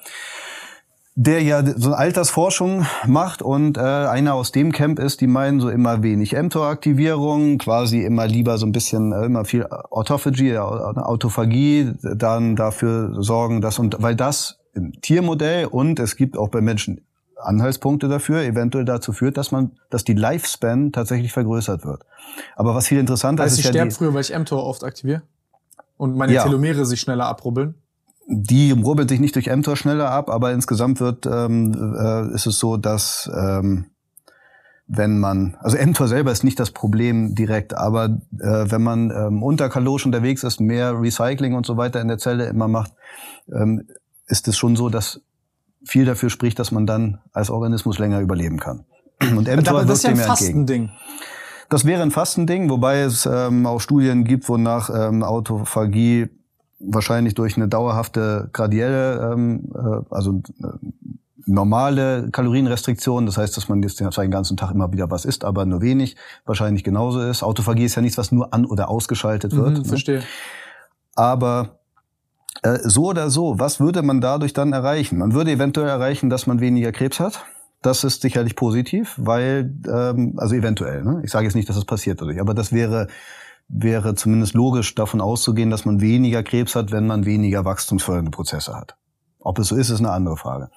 der 1.15 1.41
ja 1.43 1.63
so 1.65 1.93
Altersforschung 1.93 2.85
macht 3.05 3.41
und 3.41 3.77
äh, 3.77 3.81
einer 3.81 4.35
aus 4.35 4.51
dem 4.51 4.71
Camp 4.71 4.99
ist, 4.99 5.21
die 5.21 5.27
meinen 5.27 5.59
so 5.59 5.69
immer 5.69 6.01
wenig 6.01 6.33
mTOR-Aktivierung, 6.33 7.57
quasi 7.57 8.03
immer 8.03 8.27
lieber 8.27 8.57
so 8.57 8.65
ein 8.65 8.71
bisschen 8.71 9.11
äh, 9.11 9.25
immer 9.25 9.43
viel 9.43 9.65
Autophagie, 9.65 10.51
äh, 10.51 10.57
Autophagie, 10.57 11.93
dann 12.01 12.55
dafür 12.55 13.21
sorgen, 13.21 13.59
dass 13.59 13.79
und 13.79 13.97
weil 13.99 14.15
das 14.15 14.59
im 14.73 15.01
Tiermodell 15.01 15.65
und 15.65 15.99
es 15.99 16.15
gibt 16.15 16.37
auch 16.37 16.49
bei 16.49 16.61
Menschen 16.61 17.01
Anhaltspunkte 17.41 18.07
dafür, 18.07 18.43
eventuell 18.43 18.85
dazu 18.85 19.13
führt, 19.13 19.37
dass 19.37 19.51
man, 19.51 19.71
dass 19.89 20.03
die 20.03 20.13
Lifespan 20.13 20.91
tatsächlich 20.91 21.31
vergrößert 21.31 21.85
wird. 21.85 22.03
Aber 22.55 22.75
was 22.75 22.87
viel 22.87 22.99
interessanter 22.99 23.43
heißt, 23.43 23.53
ist, 23.53 23.59
ich 23.59 23.65
ja 23.65 23.71
sterbe 23.71 23.91
früher, 23.91 24.13
weil 24.13 24.21
ich 24.21 24.37
mTOR 24.37 24.63
oft 24.65 24.83
aktiviere 24.83 25.21
und 25.97 26.15
meine 26.15 26.33
ja. 26.33 26.43
Telomere 26.43 26.85
sich 26.85 26.99
schneller 26.99 27.25
abrubbeln 27.25 27.75
die 28.31 28.71
rubbelt 28.71 29.09
sich 29.09 29.19
nicht 29.19 29.35
durch 29.35 29.47
mTOR 29.47 29.75
schneller 29.75 30.11
ab, 30.11 30.29
aber 30.29 30.51
insgesamt 30.51 30.99
wird 30.99 31.25
ähm, 31.25 31.73
äh, 31.99 32.33
ist 32.35 32.45
es 32.45 32.59
so, 32.59 32.77
dass 32.77 33.29
ähm, 33.35 33.87
wenn 34.87 35.19
man, 35.19 35.57
also 35.61 35.77
mTOR 35.77 36.07
selber 36.07 36.31
ist 36.31 36.43
nicht 36.43 36.59
das 36.59 36.69
Problem 36.71 37.33
direkt, 37.33 37.75
aber 37.75 38.05
äh, 38.39 38.65
wenn 38.71 38.83
man 38.83 39.11
ähm, 39.11 39.41
unterkalorisch 39.41 40.05
unterwegs 40.05 40.43
ist, 40.43 40.59
mehr 40.59 40.99
Recycling 40.99 41.55
und 41.55 41.65
so 41.65 41.75
weiter 41.77 42.01
in 42.01 42.07
der 42.07 42.19
Zelle 42.19 42.45
immer 42.45 42.67
macht, 42.67 42.93
ähm, 43.51 43.87
ist 44.27 44.47
es 44.47 44.57
schon 44.57 44.75
so, 44.75 44.89
dass 44.89 45.21
viel 45.83 46.05
dafür 46.05 46.29
spricht, 46.29 46.59
dass 46.59 46.71
man 46.71 46.85
dann 46.85 47.19
als 47.33 47.49
Organismus 47.49 47.97
länger 47.97 48.19
überleben 48.19 48.59
kann. 48.59 48.85
Und 49.21 49.47
mTOR 49.47 49.79
aber 49.79 49.85
das 49.85 49.99
ist 49.99 50.03
ja 50.03 50.11
ein 50.11 50.17
Fastending. 50.17 50.91
Das 51.69 51.85
wäre 51.85 52.03
ein 52.03 52.11
Fastending, 52.11 52.69
wobei 52.69 53.01
es 53.01 53.27
ähm, 53.27 53.65
auch 53.65 53.79
Studien 53.79 54.23
gibt, 54.23 54.49
wonach 54.49 54.89
ähm, 54.89 55.23
Autophagie 55.23 56.29
wahrscheinlich 56.79 57.35
durch 57.35 57.57
eine 57.57 57.67
dauerhafte 57.67 58.49
gradielle, 58.53 59.33
ähm, 59.33 59.71
äh, 59.75 60.13
also 60.13 60.41
äh, 60.63 60.67
normale 61.45 62.29
Kalorienrestriktion, 62.31 63.25
das 63.25 63.37
heißt, 63.37 63.57
dass 63.57 63.69
man 63.69 63.81
jetzt 63.81 63.99
den 63.99 64.31
ganzen 64.31 64.55
Tag 64.55 64.71
immer 64.71 64.91
wieder 64.93 65.09
was 65.09 65.25
isst, 65.25 65.43
aber 65.43 65.65
nur 65.65 65.81
wenig, 65.81 66.15
wahrscheinlich 66.45 66.83
genauso 66.83 67.21
ist. 67.21 67.43
Autophagie 67.43 67.85
ist 67.85 67.95
ja 67.95 68.01
nichts, 68.01 68.17
was 68.17 68.31
nur 68.31 68.53
an- 68.53 68.65
oder 68.65 68.89
ausgeschaltet 68.89 69.55
wird. 69.55 69.69
Mhm, 69.69 69.81
ne? 69.81 69.85
Verstehe. 69.85 70.23
Aber 71.15 71.79
äh, 72.61 72.77
so 72.83 73.07
oder 73.07 73.29
so, 73.29 73.59
was 73.59 73.79
würde 73.79 74.01
man 74.03 74.21
dadurch 74.21 74.53
dann 74.53 74.73
erreichen? 74.73 75.17
Man 75.17 75.33
würde 75.33 75.51
eventuell 75.51 75.87
erreichen, 75.87 76.29
dass 76.29 76.45
man 76.45 76.59
weniger 76.59 76.91
Krebs 76.91 77.19
hat. 77.19 77.43
Das 77.81 78.03
ist 78.03 78.21
sicherlich 78.21 78.55
positiv, 78.55 79.15
weil, 79.17 79.73
ähm, 79.87 80.33
also 80.37 80.53
eventuell, 80.53 81.03
ne? 81.03 81.21
ich 81.23 81.31
sage 81.31 81.45
jetzt 81.45 81.55
nicht, 81.55 81.69
dass 81.69 81.77
es 81.77 81.83
das 81.83 81.87
passiert 81.87 82.19
dadurch, 82.19 82.41
aber 82.41 82.53
das 82.53 82.73
wäre 82.73 83.07
wäre 83.69 84.15
zumindest 84.15 84.55
logisch 84.55 84.95
davon 84.95 85.21
auszugehen, 85.21 85.69
dass 85.69 85.85
man 85.85 86.01
weniger 86.01 86.43
Krebs 86.43 86.75
hat, 86.75 86.91
wenn 86.91 87.07
man 87.07 87.25
weniger 87.25 87.65
wachstumsfördernde 87.65 88.31
Prozesse 88.31 88.75
hat. 88.75 88.97
Ob 89.39 89.59
es 89.59 89.67
so 89.67 89.75
ist, 89.75 89.89
ist 89.89 89.99
eine 89.99 90.11
andere 90.11 90.35
Frage. 90.35 90.69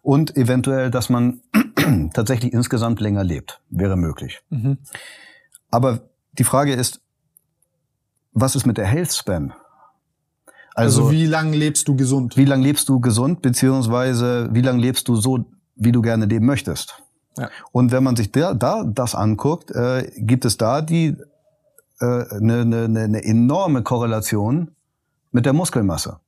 Und 0.00 0.36
eventuell, 0.36 0.90
dass 0.90 1.10
man 1.10 1.42
tatsächlich 2.14 2.52
insgesamt 2.52 3.00
länger 3.00 3.24
lebt, 3.24 3.60
wäre 3.68 3.96
möglich. 3.96 4.40
Mhm. 4.48 4.78
Aber 5.70 6.08
die 6.32 6.44
Frage 6.44 6.72
ist, 6.72 7.00
was 8.32 8.56
ist 8.56 8.64
mit 8.64 8.78
der 8.78 8.86
Health 8.86 9.12
Span? 9.12 9.52
Also, 10.74 11.02
also 11.02 11.12
wie 11.12 11.26
lange 11.26 11.56
lebst 11.56 11.88
du 11.88 11.96
gesund? 11.96 12.36
Wie 12.36 12.44
lange 12.44 12.62
lebst 12.62 12.88
du 12.88 13.00
gesund, 13.00 13.42
beziehungsweise 13.42 14.48
wie 14.52 14.60
lange 14.60 14.80
lebst 14.80 15.08
du 15.08 15.16
so, 15.16 15.46
wie 15.74 15.92
du 15.92 16.00
gerne 16.00 16.26
leben 16.26 16.46
möchtest? 16.46 17.02
Ja. 17.38 17.50
Und 17.72 17.92
wenn 17.92 18.04
man 18.04 18.16
sich 18.16 18.30
da, 18.30 18.54
da 18.54 18.84
das 18.84 19.14
anguckt, 19.14 19.70
äh, 19.70 20.10
gibt 20.16 20.44
es 20.44 20.56
da 20.56 20.80
die 20.80 21.16
eine, 22.04 22.60
eine, 22.60 23.00
eine 23.00 23.24
enorme 23.24 23.82
Korrelation 23.82 24.72
mit 25.32 25.46
der 25.46 25.52
Muskelmasse. 25.52 26.18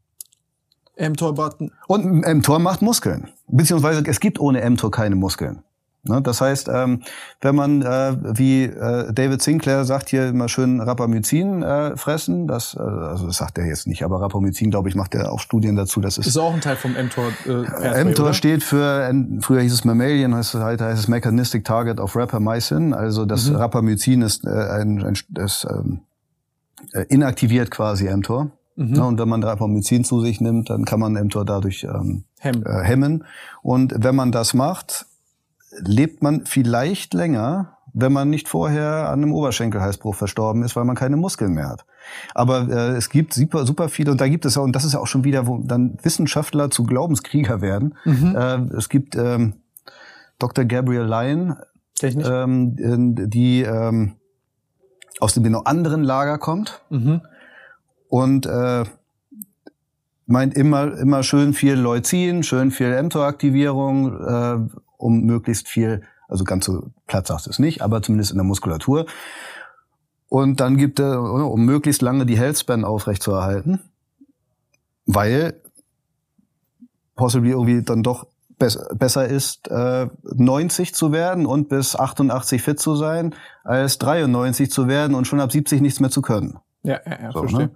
mTOR 0.98 1.54
Und 1.86 2.26
mTOR 2.26 2.58
macht 2.58 2.82
Muskeln. 2.82 3.28
Beziehungsweise 3.46 4.02
es 4.06 4.20
gibt 4.20 4.40
ohne 4.40 4.68
mTOR 4.68 4.90
keine 4.90 5.14
Muskeln. 5.14 5.62
Ne? 6.04 6.22
Das 6.22 6.40
heißt, 6.40 6.68
ähm, 6.72 7.02
wenn 7.40 7.54
man, 7.54 7.82
äh, 7.82 8.16
wie 8.38 8.64
äh, 8.64 9.12
David 9.12 9.42
Sinclair 9.42 9.84
sagt, 9.84 10.08
hier 10.08 10.28
immer 10.28 10.48
schön 10.48 10.80
Rapamycin 10.80 11.62
äh, 11.62 11.96
fressen, 11.96 12.46
das, 12.46 12.76
also 12.76 13.26
das 13.26 13.36
sagt 13.36 13.58
er 13.58 13.66
jetzt 13.66 13.86
nicht, 13.86 14.02
aber 14.02 14.20
Rapamycin, 14.20 14.70
glaube 14.70 14.88
ich, 14.88 14.94
macht 14.94 15.14
er 15.14 15.32
auch 15.32 15.40
Studien 15.40 15.76
dazu. 15.76 16.00
Das 16.00 16.18
ist, 16.18 16.26
ist 16.26 16.36
auch 16.36 16.54
ein 16.54 16.60
Teil 16.60 16.76
vom 16.76 16.92
mTOR. 16.92 17.32
Äh, 17.46 18.04
mTOR 18.04 18.26
oder? 18.26 18.34
steht 18.34 18.62
für, 18.62 19.12
früher 19.40 19.60
hieß 19.60 19.72
es 19.72 19.84
Mammalian, 19.84 20.34
heißt, 20.34 20.54
heute 20.54 20.84
heißt 20.84 20.98
es 20.98 21.08
Mechanistic 21.08 21.64
Target 21.64 22.00
of 22.00 22.16
Rapamycin. 22.16 22.94
Also 22.94 23.24
das 23.24 23.50
mhm. 23.50 23.56
Rapamycin 23.56 24.22
ist 24.22 24.46
ein, 24.46 25.04
ein 25.04 25.18
das, 25.30 25.66
ähm, 25.68 26.00
äh, 26.92 27.04
inaktiviert 27.08 27.70
quasi 27.70 28.08
mTOR. 28.08 28.50
Mhm. 28.76 28.94
Ja, 28.94 29.02
und 29.02 29.18
wenn 29.18 29.28
man 29.28 29.42
Rapamycin 29.42 30.04
zu 30.04 30.20
sich 30.20 30.40
nimmt, 30.40 30.70
dann 30.70 30.84
kann 30.84 31.00
man 31.00 31.12
mTOR 31.14 31.44
dadurch 31.44 31.84
ähm, 31.84 32.24
hemmen. 32.38 32.64
Äh, 32.64 32.84
hemmen. 32.84 33.24
Und 33.62 33.94
wenn 33.96 34.14
man 34.14 34.30
das 34.30 34.54
macht, 34.54 35.06
lebt 35.70 36.22
man 36.22 36.46
vielleicht 36.46 37.14
länger, 37.14 37.78
wenn 37.92 38.12
man 38.12 38.30
nicht 38.30 38.48
vorher 38.48 39.08
an 39.08 39.22
einem 39.22 39.32
Oberschenkelhalsbruch 39.32 40.14
verstorben 40.14 40.62
ist, 40.62 40.76
weil 40.76 40.84
man 40.84 40.96
keine 40.96 41.16
Muskeln 41.16 41.52
mehr 41.52 41.68
hat. 41.68 41.84
Aber 42.34 42.68
äh, 42.68 42.96
es 42.96 43.10
gibt 43.10 43.34
super, 43.34 43.66
super 43.66 43.88
viele, 43.88 44.10
und 44.10 44.20
da 44.20 44.28
gibt 44.28 44.44
es 44.44 44.56
auch, 44.56 44.62
und 44.62 44.74
das 44.76 44.84
ist 44.84 44.94
ja 44.94 45.00
auch 45.00 45.06
schon 45.06 45.24
wieder, 45.24 45.46
wo 45.46 45.58
dann 45.58 45.98
Wissenschaftler 46.02 46.70
zu 46.70 46.84
Glaubenskrieger 46.84 47.60
werden. 47.60 47.96
Mhm. 48.04 48.36
Äh, 48.36 48.76
es 48.76 48.88
gibt 48.88 49.16
ähm, 49.16 49.54
Dr. 50.38 50.64
Gabriel 50.64 51.02
Lyon, 51.02 51.56
ähm, 52.02 52.76
die 53.30 53.62
ähm, 53.62 54.14
aus 55.20 55.34
dem 55.34 55.42
genau 55.42 55.62
anderen 55.62 56.04
Lager 56.04 56.38
kommt 56.38 56.82
mhm. 56.90 57.22
und 58.08 58.46
äh, 58.46 58.84
meint 60.26 60.54
immer 60.54 60.96
immer 60.98 61.22
schön 61.22 61.54
viel 61.54 61.74
Leucin, 61.74 62.42
schön 62.42 62.70
viel 62.70 63.02
mTOR-Aktivierung, 63.02 64.14
äh, 64.14 64.58
um 64.98 65.22
möglichst 65.22 65.68
viel, 65.68 66.02
also 66.28 66.44
ganz 66.44 66.66
so 66.66 66.90
platt 67.06 67.26
sagst 67.26 67.46
du 67.46 67.50
es 67.50 67.58
nicht, 67.58 67.80
aber 67.80 68.02
zumindest 68.02 68.30
in 68.30 68.36
der 68.36 68.44
Muskulatur. 68.44 69.06
Und 70.28 70.60
dann 70.60 70.76
gibt 70.76 71.00
er, 71.00 71.22
um 71.22 71.64
möglichst 71.64 72.02
lange 72.02 72.26
die 72.26 72.38
Healthspan 72.38 72.84
aufrechtzuerhalten, 72.84 73.80
weil 75.06 75.62
possibly 77.14 77.50
irgendwie 77.50 77.82
dann 77.82 78.02
doch 78.02 78.26
besser 78.58 79.26
ist, 79.26 79.68
äh, 79.68 80.08
90 80.22 80.94
zu 80.94 81.12
werden 81.12 81.46
und 81.46 81.68
bis 81.68 81.96
88 81.96 82.60
fit 82.60 82.80
zu 82.80 82.96
sein, 82.96 83.34
als 83.62 83.98
93 83.98 84.70
zu 84.70 84.88
werden 84.88 85.14
und 85.14 85.26
schon 85.26 85.40
ab 85.40 85.52
70 85.52 85.80
nichts 85.80 86.00
mehr 86.00 86.10
zu 86.10 86.22
können. 86.22 86.58
Ja, 86.82 87.00
ja, 87.06 87.22
ja 87.22 87.32
so, 87.32 87.40
verstehe. 87.40 87.66
Ne? 87.66 87.70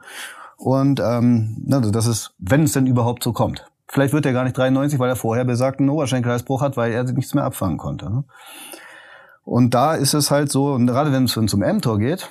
Und 0.57 1.01
ähm, 1.01 1.67
also 1.71 1.91
das 1.91 2.07
ist, 2.07 2.35
wenn 2.39 2.65
es 2.65 2.73
denn 2.73 2.87
überhaupt 2.87 3.23
so 3.23 3.33
kommt. 3.33 3.65
Vielleicht 3.89 4.15
wird 4.15 4.27
er 4.27 4.33
gar 4.33 4.45
nicht 4.45 4.57
93, 4.57 4.99
weil 4.99 5.11
er 5.11 5.17
vorher 5.17 5.45
besagten 5.45 5.89
Oberschenkelhalsbruch 5.91 6.63
hat, 6.63 6.77
weil 6.77 6.93
er 6.93 7.05
nichts 7.05 7.35
mehr 7.35 7.45
abfangen 7.45 7.79
konnte. 7.79 8.11
Ne? 8.11 8.25
Und 9.45 9.75
da 9.75 9.95
ist 9.95 10.15
es 10.15 10.31
halt 10.31 10.51
so, 10.51 10.73
und 10.73 10.87
gerade 10.87 11.13
wenn 11.13 11.25
es 11.25 11.37
um 11.37 11.61
mTOR 11.61 11.99
geht, 11.99 12.31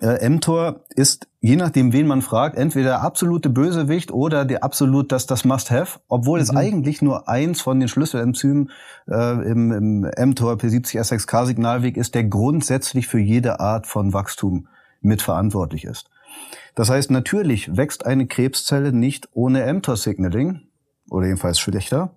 äh, 0.00 0.28
mTOR 0.28 0.80
ist, 0.90 1.26
je 1.40 1.56
nachdem, 1.56 1.92
wen 1.92 2.06
man 2.06 2.22
fragt, 2.22 2.56
entweder 2.56 2.90
der 2.90 3.02
absolute 3.02 3.48
Bösewicht 3.48 4.12
oder 4.12 4.44
der 4.44 4.62
absolut 4.62 5.12
das, 5.12 5.26
das 5.26 5.44
Must-Have, 5.44 6.00
obwohl 6.08 6.38
mhm. 6.38 6.42
es 6.42 6.50
eigentlich 6.50 7.02
nur 7.02 7.28
eins 7.28 7.60
von 7.60 7.80
den 7.80 7.88
Schlüsselenzymen 7.88 8.70
äh, 9.08 9.48
im, 9.48 9.72
im 9.72 10.30
mTOR 10.30 10.54
P70S6K-Signalweg 10.54 11.96
ist, 11.96 12.14
der 12.14 12.24
grundsätzlich 12.24 13.06
für 13.06 13.18
jede 13.18 13.60
Art 13.60 13.86
von 13.86 14.12
Wachstum 14.12 14.68
mitverantwortlich 15.00 15.84
ist. 15.84 16.10
Das 16.78 16.90
heißt, 16.90 17.10
natürlich 17.10 17.76
wächst 17.76 18.06
eine 18.06 18.28
Krebszelle 18.28 18.92
nicht 18.92 19.30
ohne 19.32 19.66
mTOR-Signaling, 19.74 20.60
oder 21.10 21.26
jedenfalls 21.26 21.58
schlechter. 21.58 22.12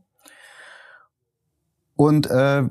Und 1.95 2.29
äh, 2.29 2.69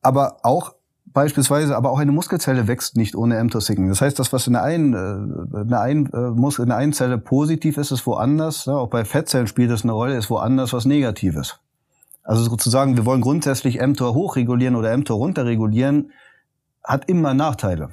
aber 0.00 0.36
auch 0.44 0.76
beispielsweise, 1.06 1.76
aber 1.76 1.90
auch 1.90 1.98
eine 1.98 2.12
Muskelzelle 2.12 2.68
wächst 2.68 2.96
nicht 2.96 3.16
ohne 3.16 3.42
mTOR-Signaling. 3.42 3.88
Das 3.88 4.00
heißt, 4.00 4.16
das, 4.16 4.32
was 4.32 4.46
in 4.46 4.52
der 4.52 4.62
einen, 4.62 4.94
äh, 4.94 5.60
in 5.62 5.70
der 5.70 5.80
einen, 5.80 6.06
äh, 6.12 6.30
Muskel, 6.30 6.62
in 6.62 6.68
der 6.68 6.78
einen 6.78 6.92
Zelle 6.92 7.18
positiv 7.18 7.76
ist, 7.76 7.90
ist 7.90 8.06
woanders. 8.06 8.66
Ja, 8.66 8.74
auch 8.74 8.90
bei 8.90 9.04
Fettzellen 9.04 9.48
spielt 9.48 9.72
das 9.72 9.82
eine 9.82 9.90
Rolle, 9.90 10.16
ist 10.16 10.30
woanders 10.30 10.72
was 10.72 10.84
Negatives. 10.84 11.58
Also 12.22 12.44
sozusagen, 12.44 12.96
wir 12.96 13.06
wollen 13.06 13.22
grundsätzlich 13.22 13.84
mTOR 13.84 14.14
hochregulieren 14.14 14.76
oder 14.76 14.96
mTOR 14.96 15.16
runterregulieren, 15.16 16.12
hat 16.84 17.08
immer 17.08 17.34
Nachteile. 17.34 17.88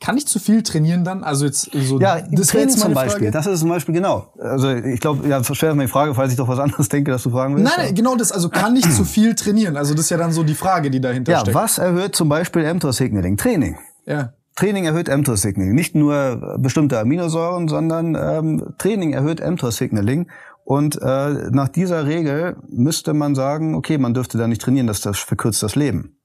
Kann 0.00 0.16
ich 0.16 0.26
zu 0.26 0.38
viel 0.38 0.62
trainieren 0.62 1.04
dann? 1.04 1.22
Also 1.22 1.44
jetzt 1.44 1.70
so 1.72 2.00
ja, 2.00 2.20
das 2.30 2.48
Training 2.48 2.76
zum 2.76 2.92
Beispiel. 2.92 3.28
Frage. 3.28 3.30
Das 3.30 3.46
ist 3.46 3.60
zum 3.60 3.68
Beispiel 3.68 3.94
genau. 3.94 4.32
Also 4.38 4.70
ich 4.70 5.00
glaube, 5.00 5.28
ja, 5.28 5.42
stell 5.44 5.74
mir 5.74 5.84
die 5.84 5.88
Frage, 5.88 6.14
falls 6.14 6.32
ich 6.32 6.36
doch 6.36 6.48
was 6.48 6.58
anderes 6.58 6.88
denke, 6.88 7.10
dass 7.12 7.22
du 7.22 7.30
fragen 7.30 7.56
willst. 7.56 7.76
Nein, 7.76 7.86
nein, 7.86 7.94
genau 7.94 8.16
das. 8.16 8.32
Also 8.32 8.48
kann 8.48 8.74
ich 8.74 8.90
zu 8.90 9.04
viel 9.04 9.34
trainieren? 9.34 9.76
Also 9.76 9.94
das 9.94 10.06
ist 10.06 10.10
ja 10.10 10.16
dann 10.16 10.32
so 10.32 10.42
die 10.42 10.54
Frage, 10.54 10.90
die 10.90 11.00
dahinter 11.00 11.32
ja, 11.32 11.40
steckt. 11.40 11.54
Ja, 11.54 11.62
was 11.62 11.78
erhöht 11.78 12.16
zum 12.16 12.28
Beispiel 12.28 12.72
mTOR-Signaling? 12.74 13.36
Training. 13.36 13.78
Ja. 14.06 14.32
Training 14.56 14.84
erhöht 14.84 15.08
mTOR-Signaling. 15.08 15.72
Nicht 15.72 15.94
nur 15.94 16.56
bestimmte 16.58 16.98
Aminosäuren, 16.98 17.68
sondern 17.68 18.16
ähm, 18.16 18.74
Training 18.78 19.12
erhöht 19.12 19.40
mTOR-Signaling. 19.40 20.28
Und 20.64 21.00
äh, 21.00 21.50
nach 21.50 21.68
dieser 21.68 22.06
Regel 22.06 22.56
müsste 22.68 23.14
man 23.14 23.34
sagen, 23.34 23.74
okay, 23.74 23.98
man 23.98 24.14
dürfte 24.14 24.38
da 24.38 24.46
nicht 24.46 24.62
trainieren, 24.62 24.86
dass 24.86 25.00
das 25.00 25.18
verkürzt 25.18 25.62
das 25.62 25.76
Leben. 25.76 26.16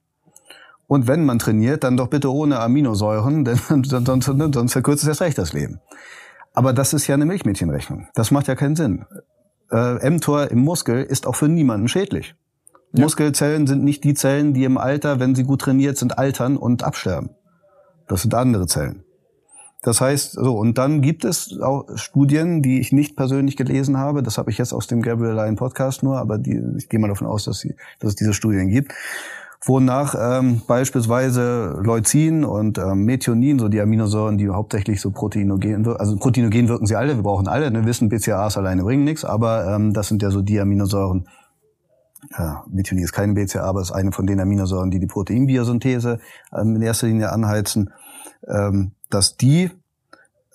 Und 0.87 1.07
wenn 1.07 1.25
man 1.25 1.37
trainiert, 1.37 1.83
dann 1.83 1.97
doch 1.97 2.07
bitte 2.07 2.33
ohne 2.33 2.59
Aminosäuren, 2.59 3.45
denn 3.45 3.59
sonst, 3.83 4.25
sonst 4.25 4.71
verkürzt 4.71 5.03
es 5.03 5.09
erst 5.09 5.21
recht 5.21 5.37
das 5.37 5.53
Leben. 5.53 5.79
Aber 6.53 6.73
das 6.73 6.93
ist 6.93 7.05
ja 7.07 7.15
eine 7.15 7.25
Milchmädchenrechnung. 7.25 8.07
Das 8.15 8.31
macht 8.31 8.47
ja 8.47 8.55
keinen 8.55 8.75
Sinn. 8.75 9.05
Äh, 9.69 10.09
mTOR 10.09 10.49
im 10.49 10.59
Muskel 10.59 11.03
ist 11.03 11.27
auch 11.27 11.35
für 11.35 11.49
niemanden 11.49 11.87
schädlich. 11.87 12.35
Ja. 12.93 13.03
Muskelzellen 13.03 13.67
sind 13.67 13.83
nicht 13.83 14.03
die 14.05 14.13
Zellen, 14.13 14.53
die 14.53 14.63
im 14.63 14.77
Alter, 14.77 15.19
wenn 15.19 15.35
sie 15.35 15.43
gut 15.43 15.61
trainiert 15.61 15.97
sind, 15.97 16.17
altern 16.17 16.55
und 16.57 16.83
absterben. 16.83 17.31
Das 18.07 18.21
sind 18.21 18.33
andere 18.33 18.65
Zellen. 18.65 19.03
Das 19.83 20.01
heißt, 20.01 20.31
so, 20.31 20.57
und 20.57 20.77
dann 20.77 21.01
gibt 21.01 21.25
es 21.25 21.59
auch 21.61 21.85
Studien, 21.95 22.63
die 22.63 22.79
ich 22.79 22.91
nicht 22.91 23.15
persönlich 23.15 23.57
gelesen 23.57 23.97
habe. 23.97 24.23
Das 24.23 24.37
habe 24.37 24.49
ich 24.49 24.57
jetzt 24.57 24.73
aus 24.73 24.87
dem 24.87 25.01
Gabriel 25.01 25.33
Lyon 25.33 25.57
Podcast 25.57 26.01
nur, 26.01 26.17
aber 26.17 26.37
die, 26.37 26.59
ich 26.77 26.89
gehe 26.89 26.99
mal 26.99 27.09
davon 27.09 27.27
aus, 27.27 27.43
dass, 27.43 27.59
sie, 27.59 27.75
dass 27.99 28.11
es 28.11 28.15
diese 28.15 28.33
Studien 28.33 28.69
gibt 28.69 28.93
wonach 29.65 30.15
ähm, 30.19 30.61
beispielsweise 30.67 31.79
Leucin 31.83 32.45
und 32.45 32.77
ähm, 32.77 33.05
Methionin, 33.05 33.59
so 33.59 33.69
die 33.69 33.81
Aminosäuren, 33.81 34.37
die 34.37 34.49
hauptsächlich 34.49 35.01
so 35.01 35.11
proteinogen 35.11 35.85
wirken, 35.85 35.99
also 35.99 36.15
proteinogen 36.17 36.69
wirken 36.69 36.85
sie 36.85 36.95
alle, 36.95 37.15
wir 37.15 37.23
brauchen 37.23 37.47
alle, 37.47 37.71
ne, 37.71 37.85
wissen, 37.85 38.09
BCAAs 38.09 38.57
alleine 38.57 38.83
bringen 38.83 39.03
nichts, 39.03 39.25
aber 39.25 39.65
ähm, 39.67 39.93
das 39.93 40.07
sind 40.07 40.21
ja 40.21 40.29
so 40.29 40.41
die 40.41 40.59
Aminosäuren, 40.59 41.27
ja, 42.37 42.63
Methionin 42.69 43.03
ist 43.03 43.13
kein 43.13 43.33
BCA, 43.33 43.61
aber 43.61 43.81
ist 43.81 43.91
eine 43.91 44.11
von 44.11 44.27
den 44.27 44.39
Aminosäuren, 44.39 44.91
die 44.91 44.99
die 44.99 45.07
Proteinbiosynthese 45.07 46.19
ähm, 46.55 46.75
in 46.75 46.81
erster 46.81 47.07
Linie 47.07 47.31
anheizen, 47.31 47.91
ähm, 48.47 48.91
dass 49.09 49.37
die 49.37 49.71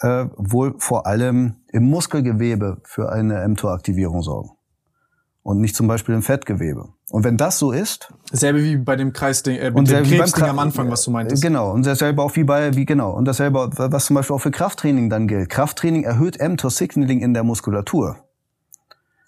äh, 0.01 0.27
wohl 0.37 0.75
vor 0.79 1.07
allem 1.07 1.57
im 1.69 1.89
Muskelgewebe 1.89 2.79
für 2.85 3.11
eine 3.13 3.47
mTOR-Aktivierung 3.49 4.23
sorgen 4.23 4.51
und 5.43 5.61
nicht 5.61 5.75
zum 5.75 5.87
Beispiel 5.87 6.15
im 6.15 6.23
Fettgewebe. 6.23 6.89
Und 7.13 7.25
wenn 7.25 7.37
das 7.37 7.59
so 7.59 7.73
ist, 7.73 8.11
dasselbe 8.31 8.65
wie 8.65 8.77
bei 8.77 8.97
dem 8.97 9.13
Kreisding, 9.13 9.59
äh, 9.59 9.71
mit 9.71 9.91
dem 9.91 10.03
Krebsding 10.03 10.45
am 10.45 10.59
Anfang, 10.59 10.91
was 10.91 11.03
du 11.03 11.11
meintest. 11.11 11.43
Genau 11.43 11.71
und 11.71 11.85
dasselbe 11.85 12.23
auch 12.23 12.35
wie 12.37 12.45
bei 12.45 12.75
wie 12.75 12.87
genau 12.87 13.13
und 13.13 13.27
dasselbe 13.27 13.69
was 13.77 14.07
zum 14.07 14.17
Beispiel 14.17 14.35
auch 14.35 14.41
für 14.41 14.51
Krafttraining 14.51 15.11
dann 15.11 15.29
gilt. 15.29 15.51
Krafttraining 15.51 16.05
erhöht 16.05 16.39
mTOR-Signaling 16.41 17.21
in 17.21 17.35
der 17.35 17.45
Muskulatur 17.45 18.17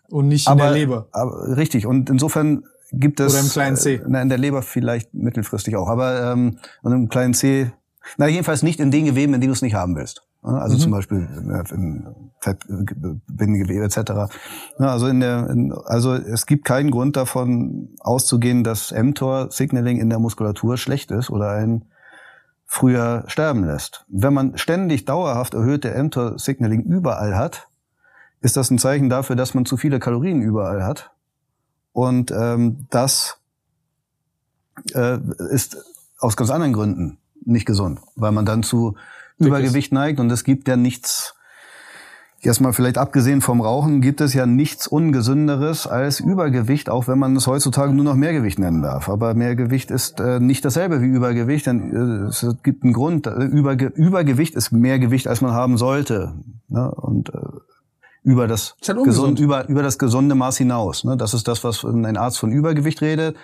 und 0.08 0.28
nicht 0.28 0.48
aber, 0.48 0.68
in 0.68 0.72
der 0.72 0.78
Leber. 0.80 1.08
Aber, 1.12 1.58
richtig 1.58 1.86
und 1.86 2.08
insofern 2.08 2.64
gibt 2.90 3.20
es 3.20 3.34
oder 3.34 3.42
im 3.42 3.50
kleinen 3.50 3.76
C. 3.76 3.96
Äh, 3.96 4.04
na, 4.08 4.22
in 4.22 4.30
der 4.30 4.38
Leber 4.38 4.62
vielleicht 4.62 5.12
mittelfristig 5.12 5.76
auch, 5.76 5.88
aber 5.90 6.32
ähm, 6.32 6.56
und 6.80 6.92
im 6.92 7.10
kleinen 7.10 7.34
C, 7.34 7.70
na 8.16 8.28
jedenfalls 8.28 8.62
nicht 8.62 8.80
in 8.80 8.92
den 8.92 9.04
Geweben, 9.04 9.34
in 9.34 9.42
denen 9.42 9.50
du 9.50 9.56
es 9.56 9.60
nicht 9.60 9.74
haben 9.74 9.94
willst. 9.94 10.22
Also 10.44 10.76
mhm. 10.76 10.80
zum 10.80 10.90
Beispiel 10.92 11.28
in 11.72 12.06
Fettbindegewebe 12.40 13.84
etc. 13.84 14.30
Also, 14.78 15.06
in 15.06 15.20
der, 15.20 15.48
in, 15.48 15.72
also 15.86 16.12
es 16.12 16.44
gibt 16.44 16.66
keinen 16.66 16.90
Grund 16.90 17.16
davon 17.16 17.88
auszugehen, 18.00 18.62
dass 18.62 18.92
mTOR-Signaling 18.92 19.98
in 19.98 20.10
der 20.10 20.18
Muskulatur 20.18 20.76
schlecht 20.76 21.10
ist 21.10 21.30
oder 21.30 21.52
einen 21.52 21.86
früher 22.66 23.24
sterben 23.26 23.64
lässt. 23.64 24.04
Wenn 24.08 24.34
man 24.34 24.58
ständig 24.58 25.06
dauerhaft 25.06 25.54
erhöhte 25.54 25.90
mTOR-Signaling 26.02 26.82
überall 26.82 27.36
hat, 27.36 27.68
ist 28.42 28.58
das 28.58 28.70
ein 28.70 28.78
Zeichen 28.78 29.08
dafür, 29.08 29.36
dass 29.36 29.54
man 29.54 29.64
zu 29.64 29.78
viele 29.78 29.98
Kalorien 29.98 30.42
überall 30.42 30.84
hat. 30.84 31.12
Und 31.92 32.30
ähm, 32.32 32.86
das 32.90 33.38
äh, 34.92 35.18
ist 35.50 35.78
aus 36.18 36.36
ganz 36.36 36.50
anderen 36.50 36.74
Gründen 36.74 37.18
nicht 37.46 37.64
gesund, 37.64 38.00
weil 38.16 38.32
man 38.32 38.44
dann 38.44 38.62
zu 38.62 38.96
Übergewicht 39.38 39.92
neigt. 39.92 40.20
Und 40.20 40.30
es 40.30 40.44
gibt 40.44 40.68
ja 40.68 40.76
nichts, 40.76 41.34
erstmal 42.40 42.72
vielleicht 42.72 42.98
abgesehen 42.98 43.40
vom 43.40 43.60
Rauchen, 43.60 44.00
gibt 44.00 44.20
es 44.20 44.34
ja 44.34 44.46
nichts 44.46 44.86
Ungesünderes 44.86 45.86
als 45.86 46.20
Übergewicht, 46.20 46.90
auch 46.90 47.08
wenn 47.08 47.18
man 47.18 47.34
es 47.36 47.46
heutzutage 47.46 47.92
nur 47.92 48.04
noch 48.04 48.14
Mehrgewicht 48.14 48.58
nennen 48.58 48.82
darf. 48.82 49.08
Aber 49.08 49.34
Mehrgewicht 49.34 49.90
ist 49.90 50.20
äh, 50.20 50.40
nicht 50.40 50.64
dasselbe 50.64 51.00
wie 51.00 51.06
Übergewicht, 51.06 51.66
denn 51.66 51.92
äh, 51.92 52.28
es 52.28 52.46
gibt 52.62 52.84
einen 52.84 52.92
Grund. 52.92 53.26
Äh, 53.26 53.44
Überge 53.44 53.86
Übergewicht 53.86 54.54
ist 54.54 54.72
mehr 54.72 54.98
Gewicht, 54.98 55.28
als 55.28 55.40
man 55.40 55.52
haben 55.52 55.76
sollte. 55.76 56.34
Ne? 56.68 56.90
Und 56.90 57.30
äh, 57.30 57.38
über 58.22 58.46
das, 58.46 58.76
halt 58.88 59.04
gesund, 59.04 59.38
über, 59.38 59.68
über 59.68 59.82
das 59.82 59.98
gesunde 59.98 60.34
Maß 60.34 60.56
hinaus. 60.56 61.04
Ne? 61.04 61.16
Das 61.16 61.34
ist 61.34 61.46
das, 61.46 61.62
was 61.62 61.84
ein 61.84 62.16
Arzt 62.16 62.38
von 62.38 62.52
Übergewicht 62.52 63.02
redet 63.02 63.36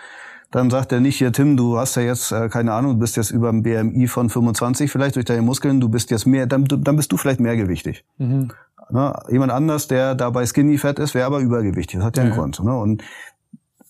dann 0.51 0.69
sagt 0.69 0.91
er 0.93 1.01
nicht, 1.01 1.17
hier 1.17 1.33
Tim, 1.33 1.57
du 1.57 1.79
hast 1.79 1.95
ja 1.95 2.03
jetzt, 2.03 2.33
äh, 2.33 2.49
keine 2.49 2.73
Ahnung, 2.73 2.95
du 2.95 2.99
bist 2.99 3.17
jetzt 3.17 3.31
über 3.31 3.51
dem 3.51 3.63
BMI 3.63 4.09
von 4.09 4.29
25 4.29 4.91
vielleicht 4.91 5.17
durch 5.17 5.25
deine 5.25 5.43
Muskeln, 5.43 5.81
du 5.81 5.89
bist 5.89 6.11
jetzt 6.11 6.27
mehr, 6.27 6.47
dann, 6.47 6.65
dann 6.65 6.97
bist 6.97 7.13
du 7.13 7.17
vielleicht 7.17 7.41
mehrgewichtig. 7.41 8.05
Mhm. 8.19 8.51
Ne? 8.91 9.15
Jemand 9.29 9.53
anders, 9.53 9.87
der 9.87 10.17
dabei 10.17 10.47
skinny 10.47 10.79
fett 10.79 10.99
ist, 10.99 11.15
wäre 11.15 11.27
aber 11.27 11.39
übergewichtig. 11.39 11.99
Das 11.99 12.05
hat 12.05 12.17
ja 12.17 12.25
einen 12.25 12.33
Grund. 12.33 12.63
Ne? 12.63 12.77
Und 12.77 13.03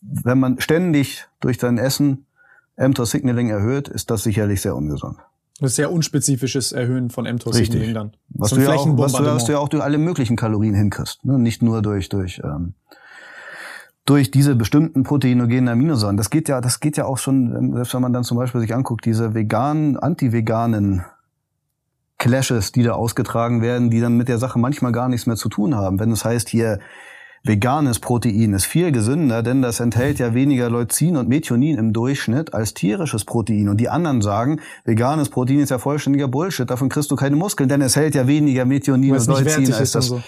wenn 0.03 0.39
man 0.39 0.61
ständig 0.61 1.27
durch 1.41 1.57
dein 1.57 1.79
Essen 1.79 2.27
mTOR-Signaling 2.77 3.49
erhöht, 3.49 3.89
ist 3.89 4.11
das 4.11 4.23
sicherlich 4.23 4.61
sehr 4.61 4.77
ungesund. 4.77 5.17
Das 5.61 5.73
ist 5.73 5.77
sehr 5.77 5.93
unspezifisches 5.93 6.73
Erhöhen 6.73 7.11
von 7.11 7.27
mTOR-Signaling 7.27 7.95
dann. 7.95 8.13
Was 8.31 8.51
du, 8.51 8.61
ja 8.61 8.73
auch, 8.73 8.99
was 8.99 9.45
du 9.45 9.53
ja 9.53 9.59
auch 9.59 9.69
durch 9.69 9.83
alle 9.83 9.99
möglichen 9.99 10.37
Kalorien 10.37 10.75
hinkriegst. 10.75 11.25
Ne? 11.25 11.39
Nicht 11.39 11.63
nur 11.63 11.83
durch, 11.83 12.09
durch 12.09 12.41
ähm, 12.45 12.75
durch 14.11 14.33
diese 14.33 14.57
bestimmten 14.57 15.05
proteinogenen 15.05 15.69
Aminosäuren. 15.69 16.17
Das 16.17 16.31
geht 16.31 16.49
ja, 16.49 16.61
das 16.61 16.81
geht 16.81 16.97
ja 16.97 17.05
auch 17.05 17.17
schon, 17.17 17.75
selbst 17.75 17.95
wenn 17.95 18.03
man 18.03 18.13
dann 18.13 18.25
zum 18.25 18.39
Beispiel 18.39 18.61
sich 18.61 18.75
anguckt, 18.75 19.05
diese 19.07 19.35
veganen, 19.35 19.97
anti-veganen 19.97 21.05
Clashes, 22.19 22.73
die 22.73 22.83
da 22.83 22.95
ausgetragen 22.95 23.63
werden, 23.63 23.89
die 23.89 24.01
dann 24.01 24.17
mit 24.17 24.27
der 24.27 24.39
Sache 24.39 24.59
manchmal 24.59 24.91
gar 24.91 25.09
nichts 25.09 25.29
mehr 25.29 25.37
zu 25.37 25.49
tun 25.49 25.77
haben. 25.77 26.01
Wenn 26.01 26.11
es 26.11 26.25
heißt 26.25 26.49
hier, 26.49 26.81
veganes 27.45 28.01
Protein 28.01 28.53
ist 28.53 28.65
viel 28.65 28.91
gesünder, 28.91 29.45
denn 29.45 29.63
das 29.63 29.79
enthält 29.79 30.19
ja 30.19 30.35
weniger 30.35 30.71
Leucin 30.71 31.17
und 31.17 31.29
Methionin 31.29 31.79
im 31.79 31.93
Durchschnitt 31.93 32.53
als 32.53 32.75
tierisches 32.75 33.25
Protein. 33.25 33.69
Und 33.69 33.77
die 33.77 33.91
anderen 33.91 34.23
sagen, 34.23 34.61
veganes 34.85 35.29
Protein 35.29 35.61
ist 35.61 35.71
ja 35.71 35.79
vollständiger 35.79 36.27
Bullshit, 36.27 36.69
davon 36.69 36.89
kriegst 36.89 37.13
du 37.13 37.15
keine 37.15 37.37
Muskeln, 37.37 37.69
denn 37.69 37.81
es 37.81 37.95
hält 37.95 38.17
ja 38.17 38.27
weniger 38.27 38.65
Methionin 38.65 39.13
und 39.13 39.27
Leucin 39.29 39.73
als 39.73 39.93
das, 39.93 40.07
so. 40.07 40.21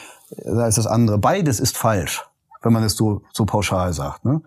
als 0.46 0.76
das 0.76 0.86
andere. 0.86 1.18
Beides 1.18 1.58
ist 1.58 1.76
falsch 1.76 2.24
wenn 2.62 2.72
man 2.72 2.82
es 2.82 2.96
so, 2.96 3.22
so 3.32 3.44
pauschal 3.44 3.92
sagt. 3.92 4.24
Ne? 4.24 4.42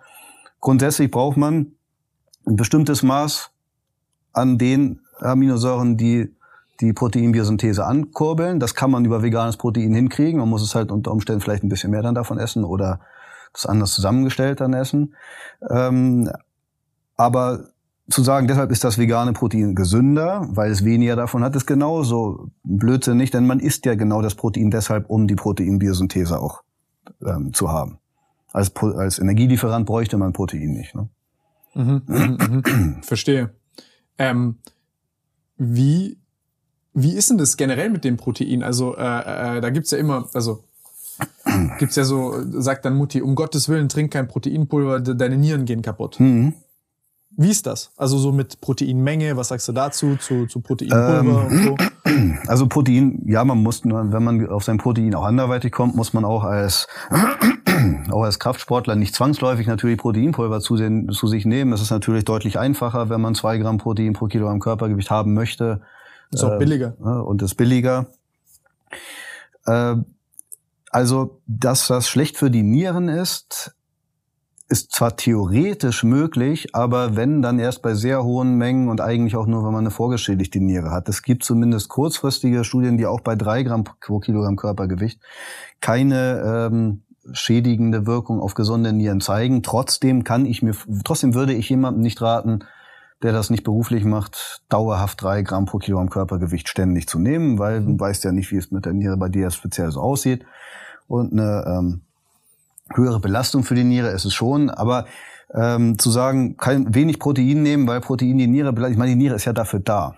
Grundsätzlich 0.59 1.11
braucht 1.11 1.37
man 1.37 1.73
ein 2.47 2.55
bestimmtes 2.55 3.03
Maß 3.03 3.51
an 4.33 4.57
den 4.57 4.99
Aminosäuren, 5.19 5.97
die 5.97 6.35
die 6.81 6.93
Proteinbiosynthese 6.93 7.85
ankurbeln. 7.85 8.59
Das 8.59 8.75
kann 8.75 8.91
man 8.91 9.05
über 9.05 9.23
veganes 9.23 9.57
Protein 9.57 9.93
hinkriegen. 9.93 10.39
Man 10.39 10.49
muss 10.49 10.61
es 10.61 10.75
halt 10.75 10.91
unter 10.91 11.11
Umständen 11.11 11.41
vielleicht 11.41 11.63
ein 11.63 11.69
bisschen 11.69 11.91
mehr 11.91 12.01
dann 12.01 12.15
davon 12.15 12.37
essen 12.37 12.63
oder 12.63 12.99
das 13.53 13.65
anders 13.65 13.93
zusammengestellt 13.93 14.59
dann 14.59 14.73
essen. 14.73 15.15
Ähm, 15.69 16.29
aber 17.15 17.69
zu 18.09 18.23
sagen, 18.23 18.47
deshalb 18.47 18.71
ist 18.71 18.83
das 18.83 18.97
vegane 18.97 19.33
Protein 19.33 19.73
gesünder, 19.73 20.47
weil 20.49 20.69
es 20.69 20.83
weniger 20.83 21.15
davon 21.15 21.43
hat, 21.43 21.55
ist 21.55 21.65
genauso 21.65 22.49
blödsinnig, 22.63 23.31
denn 23.31 23.47
man 23.47 23.59
isst 23.59 23.85
ja 23.85 23.95
genau 23.95 24.21
das 24.21 24.35
Protein 24.35 24.69
deshalb, 24.69 25.09
um 25.09 25.27
die 25.27 25.35
Proteinbiosynthese 25.35 26.39
auch 26.39 26.61
ähm, 27.25 27.53
zu 27.53 27.71
haben 27.71 27.99
als, 28.55 28.73
als 28.75 29.19
Energielieferant 29.19 29.85
bräuchte 29.85 30.17
man 30.17 30.33
Protein 30.33 30.71
nicht. 30.73 30.95
Ne? 30.95 31.09
Mhm, 31.73 32.01
mhm, 32.07 32.37
mhm. 32.63 32.97
Verstehe. 33.03 33.49
Ähm, 34.17 34.57
wie, 35.57 36.17
wie 36.93 37.13
ist 37.13 37.29
denn 37.29 37.37
das 37.37 37.57
generell 37.57 37.89
mit 37.89 38.03
dem 38.03 38.17
Protein? 38.17 38.63
Also 38.63 38.95
äh, 38.95 39.57
äh, 39.57 39.61
da 39.61 39.69
gibt's 39.69 39.91
ja 39.91 39.97
immer, 39.97 40.29
also 40.33 40.63
gibt's 41.79 41.95
ja 41.95 42.03
so, 42.03 42.35
sagt 42.61 42.85
dann 42.85 42.95
Mutti, 42.95 43.21
um 43.21 43.35
Gottes 43.35 43.69
Willen, 43.69 43.89
trink 43.89 44.11
kein 44.13 44.27
Proteinpulver, 44.27 44.99
de- 44.99 45.15
deine 45.15 45.37
Nieren 45.37 45.65
gehen 45.65 45.81
kaputt. 45.81 46.19
Mhm. 46.19 46.53
Wie 47.37 47.49
ist 47.49 47.67
das? 47.67 47.91
Also 47.97 48.17
so 48.17 48.31
mit 48.31 48.61
Proteinmenge, 48.61 49.35
was 49.35 49.49
sagst 49.49 49.67
du 49.67 49.73
dazu, 49.73 50.15
zu, 50.15 50.47
zu 50.47 50.61
Proteinpulver 50.61 51.47
und 51.47 51.63
so? 51.63 51.77
Also 52.47 52.67
Protein, 52.67 53.23
ja, 53.25 53.43
man 53.43 53.61
muss, 53.61 53.83
wenn 53.83 54.23
man 54.23 54.47
auf 54.47 54.63
sein 54.63 54.77
Protein 54.77 55.15
auch 55.15 55.25
anderweitig 55.25 55.73
kommt, 55.73 55.95
muss 55.95 56.13
man 56.13 56.23
auch 56.23 56.43
als, 56.43 56.87
auch 58.11 58.23
als 58.23 58.39
Kraftsportler 58.39 58.95
nicht 58.95 59.15
zwangsläufig 59.15 59.67
natürlich 59.67 59.97
Proteinpulver 59.97 60.61
zu, 60.61 60.77
den, 60.77 61.09
zu 61.09 61.27
sich 61.27 61.45
nehmen. 61.45 61.73
Es 61.73 61.81
ist 61.81 61.89
natürlich 61.89 62.23
deutlich 62.23 62.57
einfacher, 62.57 63.09
wenn 63.09 63.19
man 63.19 63.35
zwei 63.35 63.57
Gramm 63.57 63.79
Protein 63.79 64.13
pro 64.13 64.27
Kilogramm 64.27 64.59
Körpergewicht 64.59 65.09
haben 65.09 65.33
möchte. 65.33 65.81
Ist 66.31 66.43
auch 66.43 66.57
billiger. 66.57 66.95
Ja, 67.03 67.19
und 67.19 67.41
ist 67.41 67.55
billiger. 67.55 68.07
Äh, 69.65 69.95
also, 70.89 71.41
dass 71.47 71.87
das 71.87 72.07
schlecht 72.07 72.37
für 72.37 72.49
die 72.49 72.63
Nieren 72.63 73.09
ist, 73.09 73.74
ist 74.67 74.91
zwar 74.91 75.15
theoretisch 75.15 76.03
möglich, 76.03 76.73
aber 76.73 77.15
wenn, 77.15 77.41
dann 77.41 77.59
erst 77.59 77.81
bei 77.83 77.93
sehr 77.93 78.23
hohen 78.23 78.55
Mengen 78.55 78.89
und 78.89 78.99
eigentlich 78.99 79.35
auch 79.35 79.45
nur, 79.45 79.63
wenn 79.63 79.73
man 79.73 79.83
eine 79.83 79.91
vorgeschädigte 79.91 80.59
Niere 80.59 80.91
hat. 80.91 81.07
Es 81.07 81.21
gibt 81.21 81.43
zumindest 81.43 81.89
kurzfristige 81.89 82.63
Studien, 82.63 82.97
die 82.97 83.05
auch 83.05 83.21
bei 83.21 83.35
drei 83.35 83.61
Gramm 83.63 83.83
pro 83.83 84.19
Kilogramm 84.19 84.55
Körpergewicht 84.55 85.21
keine 85.81 86.69
ähm, 86.71 87.03
schädigende 87.31 88.07
Wirkung 88.07 88.39
auf 88.39 88.55
gesunde 88.55 88.91
Nieren 88.91 89.21
zeigen. 89.21 89.61
Trotzdem 89.61 90.23
kann 90.23 90.45
ich 90.45 90.63
mir, 90.63 90.75
trotzdem 91.03 91.35
würde 91.35 91.53
ich 91.53 91.69
jemandem 91.69 92.01
nicht 92.01 92.21
raten, 92.21 92.59
der 93.21 93.33
das 93.33 93.51
nicht 93.51 93.63
beruflich 93.63 94.03
macht, 94.03 94.61
dauerhaft 94.69 95.21
drei 95.21 95.43
Gramm 95.43 95.65
pro 95.65 95.77
Kilogramm 95.77 96.09
Körpergewicht 96.09 96.69
ständig 96.69 97.07
zu 97.07 97.19
nehmen, 97.19 97.59
weil 97.59 97.83
du 97.83 97.99
weißt 97.99 98.23
ja 98.23 98.31
nicht, 98.31 98.51
wie 98.51 98.57
es 98.57 98.71
mit 98.71 98.85
der 98.85 98.93
Niere 98.93 99.17
bei 99.17 99.29
dir 99.29 99.49
speziell 99.51 99.91
so 99.91 100.01
aussieht. 100.01 100.43
Und 101.07 101.33
eine 101.33 101.65
ähm, 101.67 102.01
höhere 102.93 103.19
Belastung 103.19 103.63
für 103.63 103.75
die 103.75 103.83
Niere 103.83 104.09
ist 104.09 104.25
es 104.25 104.33
schon, 104.33 104.69
aber 104.69 105.05
ähm, 105.53 105.97
zu 105.97 106.11
sagen, 106.11 106.57
kein, 106.57 106.93
wenig 106.93 107.19
Protein 107.19 107.63
nehmen, 107.63 107.87
weil 107.87 108.01
Protein 108.01 108.37
die 108.37 108.47
Niere 108.47 108.73
belastet, 108.73 108.93
ich 108.93 108.99
meine, 108.99 109.11
die 109.11 109.17
Niere 109.17 109.35
ist 109.35 109.45
ja 109.45 109.53
dafür 109.53 109.79
da. 109.79 110.15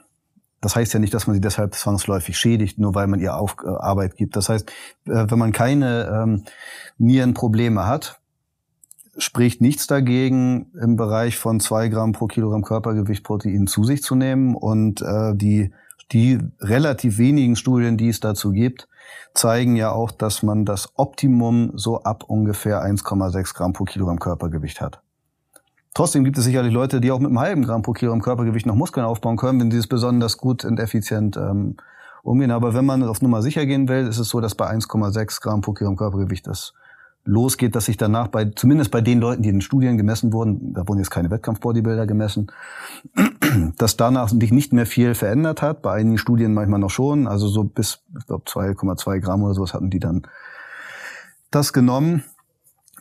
Das 0.62 0.76
heißt 0.76 0.94
ja 0.94 1.00
nicht, 1.00 1.14
dass 1.14 1.28
man 1.28 1.36
sie 1.36 1.42
deshalb 1.42 1.76
zwangsläufig 1.76 2.38
schädigt, 2.38 2.80
nur 2.80 2.96
weil 2.96 3.08
man 3.08 3.20
ihr 3.20 3.36
auf, 3.36 3.58
äh, 3.64 3.68
Arbeit 3.68 4.18
gibt. 4.18 4.36
Das 4.36 4.50
heißt, 4.50 4.70
äh, 5.06 5.26
wenn 5.30 5.38
man 5.38 5.52
keine 5.52 6.24
ähm, 6.24 6.44
Nierenprobleme 6.98 7.86
hat, 7.86 8.20
spricht 9.20 9.62
nichts 9.62 9.88
dagegen, 9.88 10.72
im 10.82 10.96
Bereich 10.96 11.38
von 11.38 11.60
zwei 11.60 11.90
Gramm 11.90 12.12
pro 12.12 12.28
Kilogramm 12.28 12.64
Körpergewicht 12.64 13.24
Protein 13.24 13.68
zu 13.68 13.84
sich 13.84 14.02
zu 14.02 14.16
nehmen. 14.16 14.56
Und 14.56 15.02
äh, 15.02 15.36
die, 15.36 15.72
die 16.11 16.40
relativ 16.59 17.17
wenigen 17.17 17.56
Studien, 17.56 17.98
die 17.98 18.09
es 18.09 18.19
dazu 18.19 18.51
gibt, 18.51 18.88
zeigen 19.34 19.76
ja 19.76 19.92
auch, 19.92 20.11
dass 20.11 20.43
man 20.43 20.66
das 20.66 20.90
Optimum 20.95 21.72
so 21.76 22.03
ab 22.03 22.24
ungefähr 22.27 22.84
1,6 22.84 23.53
Gramm 23.53 23.74
pro 23.74 23.84
Kilogramm 23.84 24.19
Körpergewicht 24.19 24.82
hat. 24.82 25.01
Trotzdem 25.93 26.24
gibt 26.24 26.38
es 26.38 26.43
sicherlich 26.43 26.74
Leute, 26.74 27.01
die 27.01 27.11
auch 27.11 27.19
mit 27.19 27.30
einem 27.30 27.40
halben 27.40 27.64
Gramm 27.64 27.82
pro 27.82 27.93
Kilogramm 27.93 28.22
Körpergewicht 28.22 28.66
noch 28.66 28.76
Muskeln 28.76 29.06
aufbauen 29.06 29.38
können, 29.38 29.59
wenn 29.59 29.72
sie 29.72 29.77
es 29.77 29.88
besonders 29.88 30.38
gut 30.38 30.64
und 30.64 30.80
effizient 30.80 31.38
ähm, 31.38 31.77
umgehen. 32.24 32.51
Aber 32.51 32.74
wenn 32.74 32.85
man 32.85 33.03
auf 33.03 33.22
Nummer 33.22 33.42
sicher 33.42 33.66
gehen 33.66 33.88
will, 33.88 34.06
ist 34.06 34.19
es 34.19 34.30
so, 34.30 34.40
dass 34.40 34.56
bei 34.56 34.69
1,6 34.69 35.42
Gramm 35.42 35.61
pro 35.61 35.74
Kilogramm 35.74 35.98
Körpergewicht 35.98 36.45
das 36.45 36.74
losgeht, 37.27 37.76
dass 37.76 37.85
sich 37.85 37.98
danach 37.98 38.27
bei, 38.27 38.45
zumindest 38.45 38.90
bei 38.90 39.01
den 39.01 39.19
Leuten, 39.19 39.42
die 39.42 39.50
in 39.50 39.56
den 39.56 39.61
Studien 39.61 39.98
gemessen 39.98 40.32
wurden, 40.34 40.74
da 40.74 40.88
wurden 40.88 41.00
jetzt 41.00 41.09
keine 41.09 41.30
Wettkampf-Bodybuilder 41.30 42.08
gemessen, 42.08 42.51
dass 43.77 43.98
danach 43.98 44.30
sich 44.30 44.52
nicht 44.52 44.74
mehr 44.74 44.86
viel 44.86 45.14
verändert 45.16 45.61
hat. 45.61 45.82
Bei 45.82 45.94
einigen 45.94 46.18
Studien 46.18 46.53
manchmal 46.53 46.80
noch 46.80 46.90
schon. 46.90 47.27
Also 47.27 47.48
so 47.48 47.64
bis, 47.64 48.00
ich 48.18 48.26
glaube, 48.27 48.45
2,2 48.45 49.19
Gramm 49.19 49.44
oder 49.44 49.53
sowas 49.53 49.74
hatten 49.74 49.90
die 49.90 50.00
dann 50.00 50.24
das 51.52 51.74
genommen. 51.74 52.24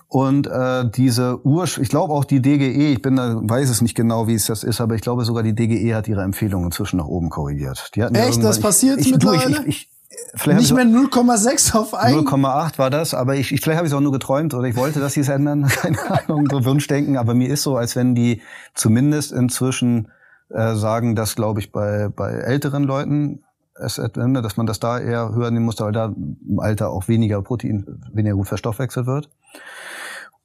Und 0.08 0.46
äh, 0.46 0.88
diese 0.88 1.44
Ur, 1.44 1.64
ich 1.64 1.88
glaube 1.88 2.12
auch 2.14 2.24
die 2.24 2.40
DGE, 2.40 2.92
ich 2.92 3.02
bin 3.02 3.16
da, 3.16 3.34
weiß 3.42 3.68
es 3.68 3.82
nicht 3.82 3.96
genau, 3.96 4.28
wie 4.28 4.34
es 4.34 4.46
das 4.46 4.62
ist, 4.62 4.80
aber 4.80 4.94
ich 4.94 5.00
glaube 5.00 5.24
sogar 5.24 5.42
die 5.42 5.54
DGE 5.54 5.94
hat 5.96 6.06
ihre 6.06 6.22
Empfehlung 6.22 6.64
inzwischen 6.64 6.98
nach 6.98 7.06
oben 7.06 7.28
korrigiert. 7.28 7.90
Die 7.96 8.04
hatten 8.04 8.14
Echt? 8.14 8.24
irgendwann- 8.26 8.42
Das 8.44 8.60
passiert 8.60 9.00
ich, 9.00 9.10
ich, 9.10 9.18
du, 9.18 9.30
mittlerweile? 9.30 9.62
ich, 9.66 9.66
ich, 9.66 9.90
vielleicht 10.36 10.60
Nicht 10.60 10.74
mehr 10.74 10.84
ich 10.86 10.92
0,6 10.92 11.74
auf 11.76 11.92
ein. 11.94 12.14
0,8 12.14 12.78
war 12.78 12.88
das, 12.90 13.14
aber 13.14 13.34
ich, 13.34 13.50
ich 13.52 13.60
vielleicht 13.60 13.78
habe 13.78 13.88
ich 13.88 13.92
es 13.92 13.96
auch 13.96 14.00
nur 14.00 14.12
geträumt 14.12 14.54
oder 14.54 14.68
ich 14.68 14.76
wollte, 14.76 15.00
dass 15.00 15.14
sie 15.14 15.20
es 15.20 15.28
ändern, 15.28 15.66
keine 15.68 15.98
Ahnung, 16.08 16.46
so 16.50 16.64
Wunschdenken, 16.64 17.16
aber 17.16 17.34
mir 17.34 17.48
ist 17.48 17.64
so, 17.64 17.76
als 17.76 17.96
wenn 17.96 18.14
die 18.14 18.42
zumindest 18.74 19.32
inzwischen 19.32 20.06
äh, 20.50 20.74
sagen, 20.74 21.16
dass, 21.16 21.36
glaube 21.36 21.60
ich, 21.60 21.72
bei, 21.72 22.08
bei 22.08 22.30
älteren 22.30 22.84
Leuten 22.84 23.42
es 23.78 23.98
ändert, 23.98 24.44
dass 24.44 24.56
man 24.56 24.66
das 24.66 24.80
da 24.80 24.98
eher 24.98 25.34
höher 25.34 25.50
nehmen 25.50 25.66
musste, 25.66 25.84
weil 25.84 25.92
da 25.92 26.06
im 26.06 26.58
Alter 26.58 26.90
auch 26.90 27.08
weniger 27.08 27.42
Protein, 27.42 27.84
weniger 28.12 28.34
gut 28.36 28.48
verstoffwechselt 28.48 29.06
wird. 29.06 29.28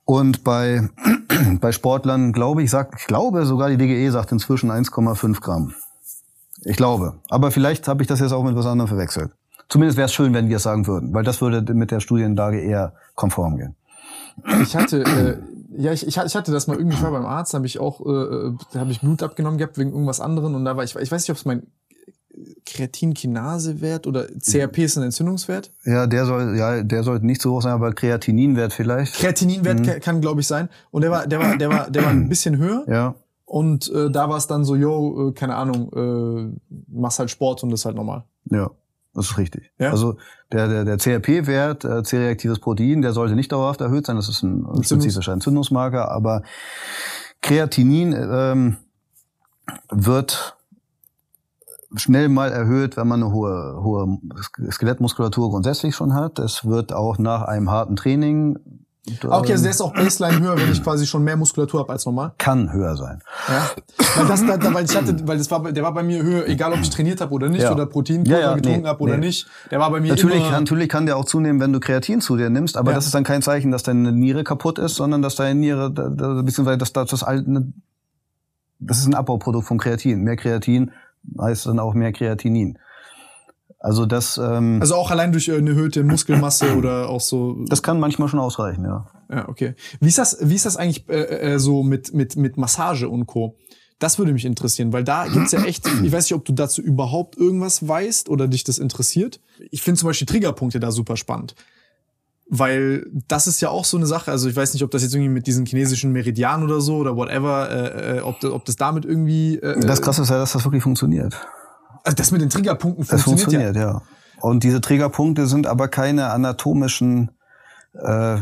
Und 0.05 0.43
bei, 0.43 0.89
bei 1.61 1.71
Sportlern, 1.71 2.33
glaube 2.33 2.63
ich, 2.63 2.69
sagt, 2.69 2.95
ich 2.99 3.07
glaube 3.07 3.45
sogar 3.45 3.69
die 3.69 3.77
DGE 3.77 4.09
sagt 4.11 4.31
inzwischen 4.31 4.71
1,5 4.71 5.39
Gramm. 5.39 5.73
Ich 6.63 6.77
glaube. 6.77 7.19
Aber 7.29 7.51
vielleicht 7.51 7.87
habe 7.87 8.03
ich 8.03 8.07
das 8.07 8.19
jetzt 8.19 8.33
auch 8.33 8.43
mit 8.43 8.55
was 8.55 8.65
anderem 8.65 8.87
verwechselt. 8.87 9.31
Zumindest 9.69 9.97
wäre 9.97 10.07
es 10.07 10.13
schön, 10.13 10.33
wenn 10.33 10.47
die 10.47 10.53
es 10.53 10.63
sagen 10.63 10.85
würden, 10.85 11.13
weil 11.13 11.23
das 11.23 11.41
würde 11.41 11.73
mit 11.73 11.91
der 11.91 12.01
Studienlage 12.01 12.59
eher 12.59 12.93
konform 13.15 13.57
gehen. 13.57 13.75
Ich 14.63 14.75
hatte, 14.75 15.03
äh, 15.03 15.37
ja, 15.81 15.91
ich, 15.93 16.05
ich 16.07 16.17
hatte 16.17 16.51
das 16.51 16.67
mal 16.67 16.77
irgendwie, 16.77 16.95
ich 16.97 17.03
war 17.03 17.11
beim 17.11 17.25
Arzt, 17.25 17.53
habe 17.53 17.65
ich 17.65 17.79
auch, 17.79 18.01
äh, 18.01 18.51
da 18.73 18.79
habe 18.81 18.91
ich 18.91 19.01
Blut 19.01 19.23
abgenommen 19.23 19.57
gehabt 19.57 19.77
wegen 19.77 19.91
irgendwas 19.91 20.19
anderem 20.19 20.55
und 20.55 20.65
da 20.65 20.75
war 20.77 20.83
ich, 20.83 20.95
ich 20.95 21.11
weiß 21.11 21.23
nicht, 21.23 21.31
ob 21.31 21.37
es 21.37 21.45
mein 21.45 21.63
Kreatinkinasewert 22.65 24.07
oder 24.07 24.25
CRP 24.27 24.79
ist 24.79 24.97
ein 24.97 25.03
Entzündungswert. 25.03 25.71
Ja, 25.85 26.07
der 26.07 26.25
soll, 26.25 26.55
ja, 26.57 26.83
der 26.83 27.03
sollte 27.03 27.25
nicht 27.25 27.41
so 27.41 27.51
hoch 27.53 27.61
sein, 27.61 27.73
aber 27.73 27.93
Kreatininwert 27.93 28.73
vielleicht. 28.73 29.15
Kreatininwert 29.15 29.83
ka- 29.85 29.99
kann, 29.99 30.21
glaube 30.21 30.41
ich, 30.41 30.47
sein. 30.47 30.69
Und 30.91 31.01
der 31.01 31.11
war, 31.11 31.27
der 31.27 31.39
war, 31.39 31.57
der 31.57 31.69
war, 31.69 31.89
der 31.89 32.03
war 32.03 32.09
ein 32.11 32.29
bisschen 32.29 32.57
höher. 32.57 32.83
Ja. 32.87 33.15
Und 33.45 33.91
äh, 33.91 34.09
da 34.09 34.29
war 34.29 34.37
es 34.37 34.47
dann 34.47 34.63
so, 34.63 34.75
yo, 34.75 35.29
äh, 35.29 35.31
keine 35.33 35.55
Ahnung, 35.55 35.91
äh, 35.93 36.75
machst 36.87 37.19
halt 37.19 37.29
Sport 37.29 37.63
und 37.63 37.69
das 37.71 37.81
ist 37.81 37.85
halt 37.85 37.95
normal. 37.97 38.23
Ja, 38.49 38.71
das 39.13 39.31
ist 39.31 39.37
richtig. 39.37 39.71
Ja? 39.77 39.91
Also 39.91 40.17
der, 40.51 40.67
der, 40.67 40.85
der 40.85 40.97
CRP-Wert, 40.97 41.83
äh, 41.83 42.03
C-reaktives 42.03 42.59
Protein, 42.59 43.01
der 43.01 43.13
sollte 43.13 43.35
nicht 43.35 43.51
dauerhaft 43.51 43.81
erhöht 43.81 44.05
sein. 44.05 44.15
Das 44.15 44.29
ist 44.29 44.41
ein 44.43 44.65
spezifischer 44.83 45.33
Entzündungsmarker. 45.33 46.09
Aber 46.09 46.43
Kreatinin 47.41 48.13
ähm, 48.13 48.77
wird 49.89 50.57
schnell 51.95 52.29
mal 52.29 52.51
erhöht, 52.51 52.95
wenn 52.95 53.07
man 53.07 53.21
eine 53.21 53.33
hohe, 53.33 53.83
hohe 53.83 54.17
Skelettmuskulatur 54.69 55.49
grundsätzlich 55.49 55.93
schon 55.95 56.13
hat. 56.13 56.39
Es 56.39 56.65
wird 56.65 56.93
auch 56.93 57.17
nach 57.17 57.41
einem 57.41 57.69
harten 57.69 57.97
Training 57.97 58.57
Ah, 59.27 59.39
Okay, 59.39 59.53
also 59.53 59.63
der 59.63 59.71
ähm, 59.71 59.71
ist 59.71 59.81
auch 59.81 59.93
Baseline 59.95 60.39
höher, 60.39 60.55
wenn 60.57 60.71
ich 60.71 60.83
quasi 60.83 61.07
schon 61.07 61.23
mehr 61.23 61.35
Muskulatur 61.35 61.79
habe 61.79 61.91
als 61.91 62.05
normal. 62.05 62.33
kann 62.37 62.71
höher 62.71 62.95
sein. 62.95 63.19
Ja. 63.47 63.69
Weil 64.15 64.27
das, 64.27 64.45
da, 64.45 64.73
weil 64.75 64.85
ich 64.85 64.95
hatte, 64.95 65.27
weil 65.27 65.39
das 65.39 65.49
war, 65.49 65.71
der 65.71 65.81
war 65.83 65.91
bei 65.93 66.03
mir 66.03 66.21
höher, 66.21 66.47
egal 66.47 66.71
ob 66.73 66.79
ich 66.81 66.89
trainiert 66.91 67.19
habe 67.19 67.33
oder 67.33 67.49
nicht 67.49 67.63
Ja. 67.63 67.71
oder 67.73 67.87
Proteinpulver 67.87 68.39
Ja, 68.39 68.49
ja, 68.49 68.55
getrunken 68.55 68.81
nee, 68.83 68.87
habe 68.87 69.01
oder 69.01 69.17
nee. 69.17 69.25
nicht. 69.27 69.47
Der 69.71 69.79
war 69.79 69.89
bei 69.89 69.99
mir 70.01 70.09
Natürlich, 70.09 70.41
immer. 70.41 70.51
natürlich 70.51 70.87
kann 70.87 71.07
der 71.07 71.17
auch 71.17 71.25
zunehmen, 71.25 71.59
wenn 71.59 71.73
du 71.73 71.79
Kreatin 71.79 72.21
zu 72.21 72.37
dir 72.37 72.51
nimmst, 72.51 72.77
aber 72.77 72.93
das 72.93 73.07
ist 73.07 73.15
dann 73.15 73.23
kein 73.23 73.41
Zeichen, 73.41 73.71
dass 73.71 73.81
deine 73.81 74.11
Niere 74.11 74.43
kaputt 74.43 74.77
ist, 74.77 74.95
sondern 74.95 75.23
dass 75.23 75.35
deine 75.35 75.59
Niere, 75.59 75.91
da- 75.91 76.09
da- 76.09 76.41
beziehungsweise 76.43 76.77
dass 76.77 76.93
das, 76.93 77.09
das, 77.09 77.23
alt- 77.23 77.47
ne- 77.47 77.73
das 78.79 78.99
ist 78.99 79.07
ein 79.07 79.15
Abbauprodukt 79.15 79.65
von 79.65 79.79
Kreatin. 79.79 80.21
Mehr 80.21 80.35
Kreatin 80.35 80.91
heißt 81.39 81.65
dann 81.65 81.79
auch 81.79 81.95
mehr 81.95 82.11
Kreatinin. 82.11 82.77
Also 83.83 84.05
das, 84.05 84.37
ähm, 84.37 84.77
Also 84.79 84.95
auch 84.95 85.09
allein 85.09 85.31
durch 85.31 85.47
äh, 85.47 85.55
eine 85.57 85.71
erhöhte 85.71 86.03
Muskelmasse 86.03 86.75
oder 86.77 87.09
auch 87.09 87.19
so. 87.21 87.65
das 87.67 87.81
kann 87.81 87.99
manchmal 87.99 88.27
schon 88.27 88.39
ausreichen, 88.39 88.85
ja. 88.85 89.07
Ja, 89.29 89.49
okay. 89.49 89.73
Wie 89.99 90.07
ist 90.07 90.17
das, 90.19 90.37
wie 90.41 90.55
ist 90.55 90.65
das 90.65 90.77
eigentlich 90.77 91.09
äh, 91.09 91.53
äh, 91.53 91.59
so 91.59 91.81
mit, 91.83 92.13
mit, 92.13 92.35
mit 92.35 92.57
Massage 92.57 93.09
und 93.09 93.25
Co.? 93.25 93.55
Das 93.97 94.17
würde 94.19 94.33
mich 94.33 94.45
interessieren, 94.45 94.93
weil 94.93 95.03
da 95.03 95.27
gibt's 95.27 95.51
ja 95.51 95.63
echt, 95.63 95.87
ich 96.03 96.11
weiß 96.11 96.25
nicht, 96.25 96.33
ob 96.35 96.45
du 96.45 96.53
dazu 96.53 96.81
überhaupt 96.81 97.37
irgendwas 97.37 97.87
weißt 97.87 98.29
oder 98.29 98.47
dich 98.47 98.63
das 98.63 98.77
interessiert. 98.77 99.39
Ich 99.71 99.81
finde 99.81 99.99
zum 99.99 100.07
Beispiel 100.07 100.27
Triggerpunkte 100.27 100.79
da 100.79 100.91
super 100.91 101.17
spannend. 101.17 101.55
Weil 102.53 103.05
das 103.29 103.47
ist 103.47 103.61
ja 103.61 103.69
auch 103.69 103.85
so 103.85 103.95
eine 103.95 104.05
Sache, 104.05 104.29
also 104.29 104.49
ich 104.49 104.55
weiß 104.55 104.73
nicht, 104.73 104.83
ob 104.83 104.91
das 104.91 105.03
jetzt 105.03 105.13
irgendwie 105.15 105.29
mit 105.31 105.47
diesen 105.47 105.65
chinesischen 105.65 106.11
Meridianen 106.11 106.65
oder 106.65 106.81
so 106.81 106.97
oder 106.97 107.15
whatever, 107.15 107.69
äh, 107.71 108.17
äh, 108.17 108.21
ob, 108.21 108.41
das, 108.41 108.51
ob 108.51 108.65
das 108.65 108.75
damit 108.75 109.05
irgendwie. 109.05 109.55
Äh, 109.55 109.79
Das 109.79 110.01
Krasse 110.01 110.23
ist 110.23 110.29
ja, 110.29 110.37
dass 110.37 110.51
das 110.51 110.65
wirklich 110.65 110.83
funktioniert. 110.83 111.33
Also 112.03 112.15
das 112.15 112.31
mit 112.31 112.41
den 112.41 112.49
Triggerpunkten 112.49 113.05
Das 113.07 113.23
funktioniert, 113.23 113.75
funktioniert, 113.75 113.75
ja. 113.75 114.01
Und 114.41 114.63
diese 114.63 114.81
Triggerpunkte 114.81 115.45
sind 115.47 115.67
aber 115.67 115.87
keine 115.87 116.31
anatomischen 116.31 117.31
äh, 117.93 118.37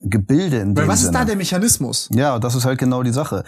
Gebilde 0.00 0.58
in 0.58 0.70
ja. 0.70 0.76
Weil 0.76 0.84
dem 0.84 0.88
was 0.88 1.00
ist 1.00 1.06
Sinne. 1.06 1.18
da 1.18 1.24
der 1.24 1.36
Mechanismus? 1.36 2.08
Ja, 2.12 2.38
das 2.38 2.54
ist 2.54 2.64
halt 2.64 2.78
genau 2.78 3.02
die 3.02 3.12
Sache. 3.12 3.44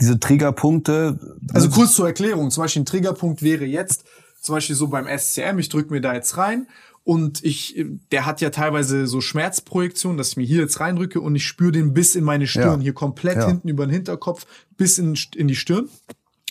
Diese 0.00 0.18
Triggerpunkte. 0.20 1.18
Also 1.52 1.68
kurz 1.70 1.94
zur 1.94 2.06
Erklärung, 2.06 2.50
zum 2.50 2.62
Beispiel 2.64 2.82
ein 2.82 2.86
Triggerpunkt 2.86 3.42
wäre 3.42 3.64
jetzt, 3.64 4.04
zum 4.40 4.54
Beispiel 4.54 4.76
so 4.76 4.88
beim 4.88 5.06
SCM, 5.06 5.58
ich 5.58 5.68
drücke 5.68 5.92
mir 5.92 6.00
da 6.00 6.14
jetzt 6.14 6.36
rein 6.36 6.66
und 7.04 7.42
ich, 7.44 7.84
der 8.12 8.26
hat 8.26 8.40
ja 8.40 8.50
teilweise 8.50 9.06
so 9.08 9.20
Schmerzprojektion, 9.20 10.16
dass 10.16 10.30
ich 10.30 10.36
mir 10.36 10.44
hier 10.44 10.60
jetzt 10.60 10.78
reindrücke 10.80 11.20
und 11.20 11.34
ich 11.34 11.46
spüre 11.46 11.72
den 11.72 11.92
bis 11.94 12.14
in 12.14 12.24
meine 12.24 12.46
Stirn, 12.46 12.78
Ja. 12.80 12.82
hier 12.82 12.94
komplett 12.94 13.36
Ja. 13.38 13.46
hinten 13.48 13.68
über 13.68 13.86
den 13.86 13.92
Hinterkopf 13.92 14.46
bis 14.76 14.98
in, 14.98 15.16
in 15.36 15.48
die 15.48 15.56
Stirn. 15.56 15.88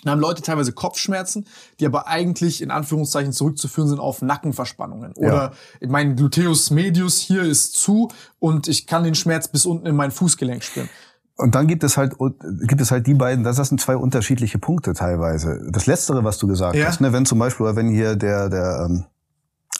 Dann 0.03 0.11
haben 0.11 0.19
Leute 0.19 0.41
teilweise 0.41 0.71
Kopfschmerzen, 0.71 1.45
die 1.79 1.85
aber 1.85 2.07
eigentlich 2.07 2.61
in 2.61 2.71
Anführungszeichen 2.71 3.33
zurückzuführen 3.33 3.87
sind 3.89 3.99
auf 3.99 4.21
Nackenverspannungen. 4.21 5.13
Oder 5.13 5.51
mein 5.85 6.15
Gluteus 6.15 6.71
medius 6.71 7.19
hier 7.19 7.43
ist 7.43 7.73
zu 7.73 8.09
und 8.39 8.67
ich 8.67 8.87
kann 8.87 9.03
den 9.03 9.15
Schmerz 9.15 9.47
bis 9.47 9.65
unten 9.65 9.85
in 9.85 9.95
mein 9.95 10.11
Fußgelenk 10.11 10.63
spüren. 10.63 10.89
Und 11.37 11.55
dann 11.55 11.67
gibt 11.67 11.83
es 11.83 11.97
halt 11.97 12.13
gibt 12.19 12.81
es 12.81 12.91
halt 12.91 13.07
die 13.07 13.15
beiden, 13.15 13.43
das 13.43 13.55
sind 13.57 13.81
zwei 13.81 13.95
unterschiedliche 13.95 14.59
Punkte 14.59 14.93
teilweise. 14.93 15.59
Das 15.71 15.87
letztere, 15.87 16.23
was 16.23 16.37
du 16.37 16.47
gesagt 16.47 16.75
Ja. 16.75 16.85
hast, 16.85 17.01
ne, 17.01 17.13
wenn 17.13 17.25
zum 17.25 17.39
Beispiel 17.39 17.75
wenn 17.75 17.89
hier 17.89 18.15
der 18.15 18.49
der 18.49 18.85
ähm, 18.87 19.05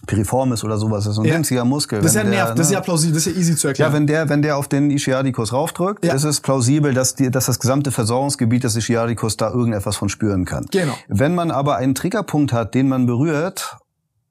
Piriformis 0.07 0.63
oder 0.63 0.77
sowas 0.77 1.05
ist, 1.05 1.15
so 1.15 1.21
ein 1.21 1.27
Ja. 1.27 1.35
winziger 1.35 1.63
Muskel. 1.65 1.99
Das 2.01 2.11
ist 2.11 2.15
ja 2.15 2.23
wenn 2.23 2.31
der, 2.31 2.45
Nerv, 2.45 2.55
das 2.55 2.67
ist 2.67 2.69
ne, 2.71 2.73
ja 2.75 2.81
plausibel, 2.81 3.13
das 3.15 3.27
ist 3.27 3.33
ja 3.35 3.39
easy 3.39 3.55
zu 3.55 3.67
erklären. 3.67 3.91
Ja, 3.91 3.95
wenn 3.97 4.07
der, 4.07 4.29
wenn 4.29 4.41
der 4.41 4.57
auf 4.57 4.67
den 4.67 4.89
Ischiadicus 4.91 5.53
raufdrückt, 5.53 6.03
Ja. 6.05 6.13
ist 6.13 6.23
es 6.23 6.41
plausibel, 6.41 6.93
dass, 6.93 7.15
die, 7.15 7.29
dass 7.29 7.45
das 7.45 7.59
gesamte 7.59 7.91
Versorgungsgebiet 7.91 8.63
des 8.63 8.75
Ischiadicus 8.75 9.37
da 9.37 9.51
irgendetwas 9.51 9.95
von 9.95 10.09
spüren 10.09 10.45
kann. 10.45 10.65
Genau. 10.71 10.93
Wenn 11.07 11.35
man 11.35 11.51
aber 11.51 11.75
einen 11.77 11.95
Triggerpunkt 11.95 12.51
hat, 12.53 12.73
den 12.73 12.87
man 12.89 13.05
berührt 13.05 13.77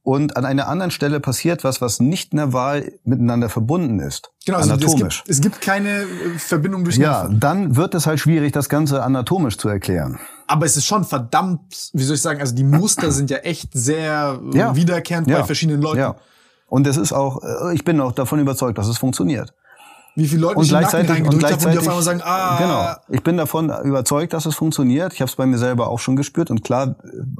und 0.03 0.37
an 0.37 0.45
einer 0.45 0.67
anderen 0.67 0.91
Stelle 0.91 1.21
passiert 1.21 1.63
was, 1.63 1.81
was 1.81 2.01
nicht 2.01 2.35
nerval 2.35 2.93
miteinander 3.05 3.49
verbunden 3.49 4.01
ist, 4.01 4.31
genau, 4.47 4.59
also 4.59 4.73
es 4.75 4.83
anatomisch, 4.83 5.19
gibt, 5.19 5.31
es 5.31 5.41
gibt 5.41 5.61
keine 5.61 6.01
äh, 6.01 6.07
Verbindung 6.39 6.85
durch 6.85 6.97
ja, 6.97 7.23
Nerven. 7.23 7.39
dann 7.41 7.77
wird 7.77 7.95
es 7.95 8.07
halt 8.07 8.19
schwierig, 8.19 8.53
das 8.53 8.69
Ganze 8.69 9.03
anatomisch 9.03 9.57
zu 9.59 9.69
erklären. 9.69 10.19
Aber 10.51 10.67
es 10.67 10.77
ist 10.77 10.85
schon 10.85 11.05
verdammt, 11.05 11.91
wie 11.93 12.03
soll 12.03 12.17
ich 12.17 12.23
sagen, 12.23 12.41
also 12.41 12.57
die 12.57 12.65
Muster 12.65 13.13
sind 13.13 13.31
ja 13.31 13.37
echt 13.39 13.71
sehr 13.73 14.41
äh, 14.53 14.59
Ja. 14.59 14.75
wiederkehrend 14.75 15.29
Ja. 15.29 15.39
bei 15.39 15.45
verschiedenen 15.45 15.81
Leuten. 15.81 16.01
Ja. 16.01 16.17
Und 16.67 16.89
es 16.89 16.97
ist 16.97 17.13
auch, 17.13 17.41
äh, 17.45 17.73
ich 17.75 17.85
bin 17.85 18.01
auch 18.01 18.11
davon 18.11 18.41
überzeugt, 18.41 18.77
dass 18.77 18.89
es 18.89 18.99
funktioniert. 18.99 19.55
Wie 20.17 20.27
viele 20.27 20.41
Leute 20.43 20.59
Und 20.59 20.69
gleichzeitig, 20.69 21.09
und 21.11 21.17
habe 21.19 21.25
und 21.27 21.35
die 21.35 21.39
gleichzeitig, 21.39 21.79
auf 21.79 21.87
einmal 21.87 22.03
sagen, 22.03 22.21
ah, 22.25 22.59
genau. 22.59 23.17
Ich 23.17 23.23
bin 23.23 23.37
davon 23.37 23.71
überzeugt, 23.85 24.33
dass 24.33 24.45
es 24.45 24.57
funktioniert. 24.57 25.13
Ich 25.13 25.21
habe 25.21 25.29
es 25.29 25.37
bei 25.37 25.47
mir 25.47 25.57
selber 25.57 25.87
auch 25.87 26.01
schon 26.01 26.17
gespürt 26.17 26.51
und 26.51 26.65
klar, 26.65 26.97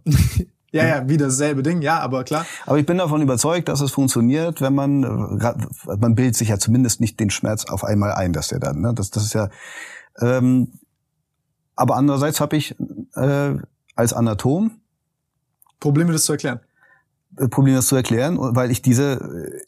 ja, 0.71 0.87
ja, 0.87 1.09
wieder 1.09 1.27
dasselbe 1.27 1.65
Ding, 1.65 1.83
ja, 1.83 1.99
aber 1.99 2.23
klar. 2.23 2.47
Aber 2.65 2.79
ich 2.79 2.87
bin 2.87 2.97
davon 2.99 3.23
überzeugt, 3.23 3.69
dass 3.69 3.81
es 3.81 3.91
funktioniert, 3.91 4.61
wenn 4.61 4.75
man, 4.77 5.03
äh, 5.03 5.97
man 5.99 6.15
bildet 6.15 6.37
sich 6.37 6.49
ja 6.51 6.61
zumindest 6.61 7.01
nicht 7.01 7.19
den 7.19 7.31
Schmerz 7.31 7.65
auf 7.65 7.83
einmal 7.83 8.13
ein, 8.13 8.33
dass 8.33 8.47
der 8.49 8.61
dann, 8.61 8.81
ne? 8.81 8.95
das, 8.95 9.11
das 9.11 9.25
ist 9.25 9.35
ja, 9.35 9.49
ähm, 10.21 10.75
aber 11.77 11.97
andererseits 11.97 12.41
habe 12.43 12.57
ich 12.59 12.77
äh, 13.15 13.55
als 13.95 14.13
Anatom 14.13 14.81
Probleme, 15.81 16.13
das 16.13 16.25
zu 16.25 16.33
erklären. 16.33 16.61
äh, 17.39 17.49
Problem, 17.49 17.75
das 17.75 17.87
zu 17.87 17.97
erklären, 17.97 18.37
weil 18.39 18.71
ich 18.71 18.83
diese, 18.83 19.13
äh, 19.13 19.61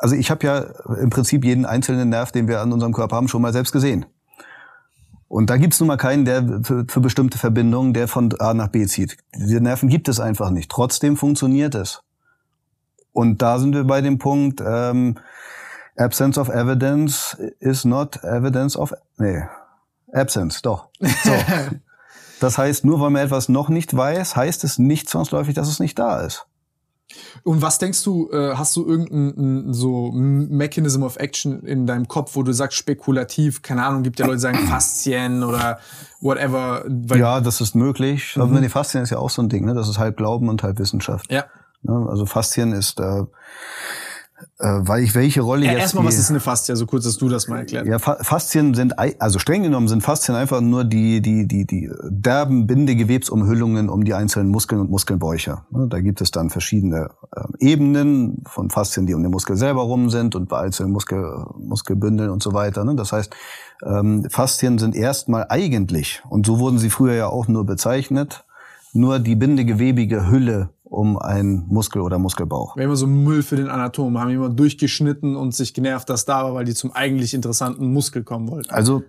also 0.00 0.14
ich 0.14 0.30
habe 0.30 0.46
ja 0.46 0.58
im 1.00 1.10
Prinzip 1.10 1.44
jeden 1.44 1.64
einzelnen 1.64 2.10
Nerv, 2.10 2.30
den 2.32 2.46
wir 2.46 2.60
an 2.60 2.72
unserem 2.72 2.92
Körper 2.92 3.16
haben, 3.16 3.28
schon 3.28 3.42
mal 3.42 3.52
selbst 3.52 3.72
gesehen. 3.72 4.06
Und 5.26 5.50
da 5.50 5.56
gibt's 5.56 5.80
nun 5.80 5.88
mal 5.88 5.96
keinen, 5.96 6.24
der 6.24 6.60
für, 6.62 6.84
für 6.86 7.00
bestimmte 7.00 7.38
Verbindungen, 7.38 7.94
der 7.94 8.06
von 8.06 8.32
A 8.38 8.54
nach 8.54 8.68
B 8.68 8.86
zieht. 8.86 9.16
Diese 9.34 9.60
Nerven 9.60 9.88
gibt 9.88 10.08
es 10.08 10.20
einfach 10.20 10.50
nicht. 10.50 10.70
Trotzdem 10.70 11.16
funktioniert 11.16 11.74
es. 11.74 12.02
Und 13.12 13.42
da 13.42 13.58
sind 13.58 13.74
wir 13.74 13.84
bei 13.84 14.00
dem 14.00 14.18
Punkt, 14.18 14.62
ähm, 14.64 15.18
Absence 15.96 16.38
of 16.38 16.48
evidence 16.48 17.36
is 17.60 17.84
not 17.84 18.22
evidence 18.22 18.76
of, 18.76 18.92
nee, 19.16 19.42
Absence, 20.12 20.62
doch. 20.62 20.88
So. 21.00 21.32
Das 22.44 22.58
heißt, 22.58 22.84
nur 22.84 23.00
weil 23.00 23.10
man 23.10 23.24
etwas 23.24 23.48
noch 23.48 23.68
nicht 23.68 23.96
weiß, 23.96 24.36
heißt 24.36 24.64
es 24.64 24.78
nicht 24.78 25.08
zwangsläufig, 25.08 25.54
dass 25.54 25.68
es 25.68 25.80
nicht 25.80 25.98
da 25.98 26.20
ist. 26.20 26.46
Und 27.42 27.62
was 27.62 27.78
denkst 27.78 28.02
du, 28.02 28.30
äh, 28.32 28.54
hast 28.54 28.74
du 28.76 28.86
irgendein 28.86 29.66
n- 29.68 29.72
so 29.74 30.10
Mechanism 30.12 31.02
of 31.02 31.16
Action 31.16 31.62
in 31.64 31.86
deinem 31.86 32.08
Kopf, 32.08 32.34
wo 32.34 32.42
du 32.42 32.52
sagst 32.52 32.76
spekulativ, 32.78 33.62
keine 33.62 33.84
Ahnung, 33.84 34.02
gibt 34.02 34.18
ja 34.18 34.24
Leute, 34.26 34.36
die 34.36 34.42
sagen 34.42 34.58
Faszien 34.68 35.42
oder 35.44 35.78
whatever. 36.20 36.84
Ja, 37.14 37.40
das 37.40 37.60
ist 37.60 37.74
möglich. 37.74 38.36
Aber 38.38 38.60
die 38.60 38.68
Faszien 38.68 39.02
ist 39.02 39.10
ja 39.10 39.18
auch 39.18 39.30
so 39.30 39.42
ein 39.42 39.48
Ding, 39.48 39.64
ne? 39.64 39.74
Das 39.74 39.88
ist 39.88 39.98
halb 39.98 40.16
Glauben 40.16 40.48
und 40.48 40.62
halb 40.62 40.78
Wissenschaft. 40.78 41.30
ja. 41.30 41.44
Ne? 41.82 42.06
Also 42.08 42.24
Faszien 42.24 42.72
ist, 42.72 42.98
äh, 42.98 43.24
weil 44.58 45.02
ich 45.02 45.14
welche 45.14 45.42
Rolle 45.42 45.66
ja 45.66 45.72
jetzt 45.72 45.80
erstmal, 45.80 46.04
was 46.04 46.18
ist 46.18 46.30
eine 46.30 46.40
Faszie? 46.40 46.74
So 46.76 46.86
kurz, 46.86 47.04
dass 47.04 47.16
du 47.16 47.28
das 47.28 47.48
mal 47.48 47.58
erklärt. 47.58 47.86
ja, 47.86 47.98
Fa- 47.98 48.18
Faszien 48.20 48.74
sind, 48.74 48.98
also 48.98 49.38
streng 49.38 49.62
genommen 49.62 49.88
sind 49.88 50.02
Faszien 50.02 50.34
einfach 50.36 50.60
nur 50.60 50.84
die, 50.84 51.20
die, 51.20 51.46
die, 51.46 51.66
die 51.66 51.90
derben 52.08 52.66
Bindegewebsumhüllungen 52.66 53.88
um 53.88 54.04
die 54.04 54.14
einzelnen 54.14 54.50
Muskeln 54.50 54.80
und 54.80 54.90
Muskelbäuche. 54.90 55.62
Da 55.70 56.00
gibt 56.00 56.20
es 56.20 56.30
dann 56.30 56.50
verschiedene 56.50 57.10
ähm, 57.36 57.54
Ebenen 57.58 58.42
von 58.46 58.70
Faszien, 58.70 59.06
die 59.06 59.14
um 59.14 59.22
den 59.22 59.30
Muskel 59.30 59.56
selber 59.56 59.82
rum 59.82 60.10
sind 60.10 60.34
und 60.34 60.48
bei 60.48 60.58
einzelnen 60.60 60.92
Muskel, 60.92 61.44
Muskelbündeln 61.58 62.30
und 62.30 62.42
so 62.42 62.52
weiter. 62.52 62.84
ne. 62.84 62.94
Das 62.96 63.12
heißt, 63.12 63.34
ähm, 63.84 64.26
Faszien 64.30 64.78
sind 64.78 64.94
erstmal 64.96 65.46
eigentlich, 65.48 66.22
und 66.28 66.46
so 66.46 66.58
wurden 66.58 66.78
sie 66.78 66.90
früher 66.90 67.14
ja 67.14 67.26
auch 67.28 67.48
nur 67.48 67.64
bezeichnet, 67.64 68.44
nur 68.92 69.18
die 69.18 69.34
bindegewebige 69.36 70.30
Hülle 70.30 70.70
um 70.94 71.18
einen 71.18 71.66
Muskel 71.68 72.00
oder 72.02 72.18
Muskelbauch. 72.18 72.76
Wir 72.76 72.82
haben 72.82 72.90
immer 72.90 72.96
so 72.96 73.06
Müll 73.06 73.42
für 73.42 73.56
den 73.56 73.68
Anatom, 73.68 74.18
haben 74.18 74.30
immer 74.30 74.48
durchgeschnitten 74.48 75.36
und 75.36 75.54
sich 75.54 75.74
genervt, 75.74 76.08
dass 76.08 76.24
da 76.24 76.44
war, 76.44 76.54
weil 76.54 76.64
die 76.64 76.74
zum 76.74 76.92
eigentlich 76.92 77.34
interessanten 77.34 77.92
Muskel 77.92 78.24
kommen 78.24 78.50
wollten. 78.50 78.70
Also 78.70 79.02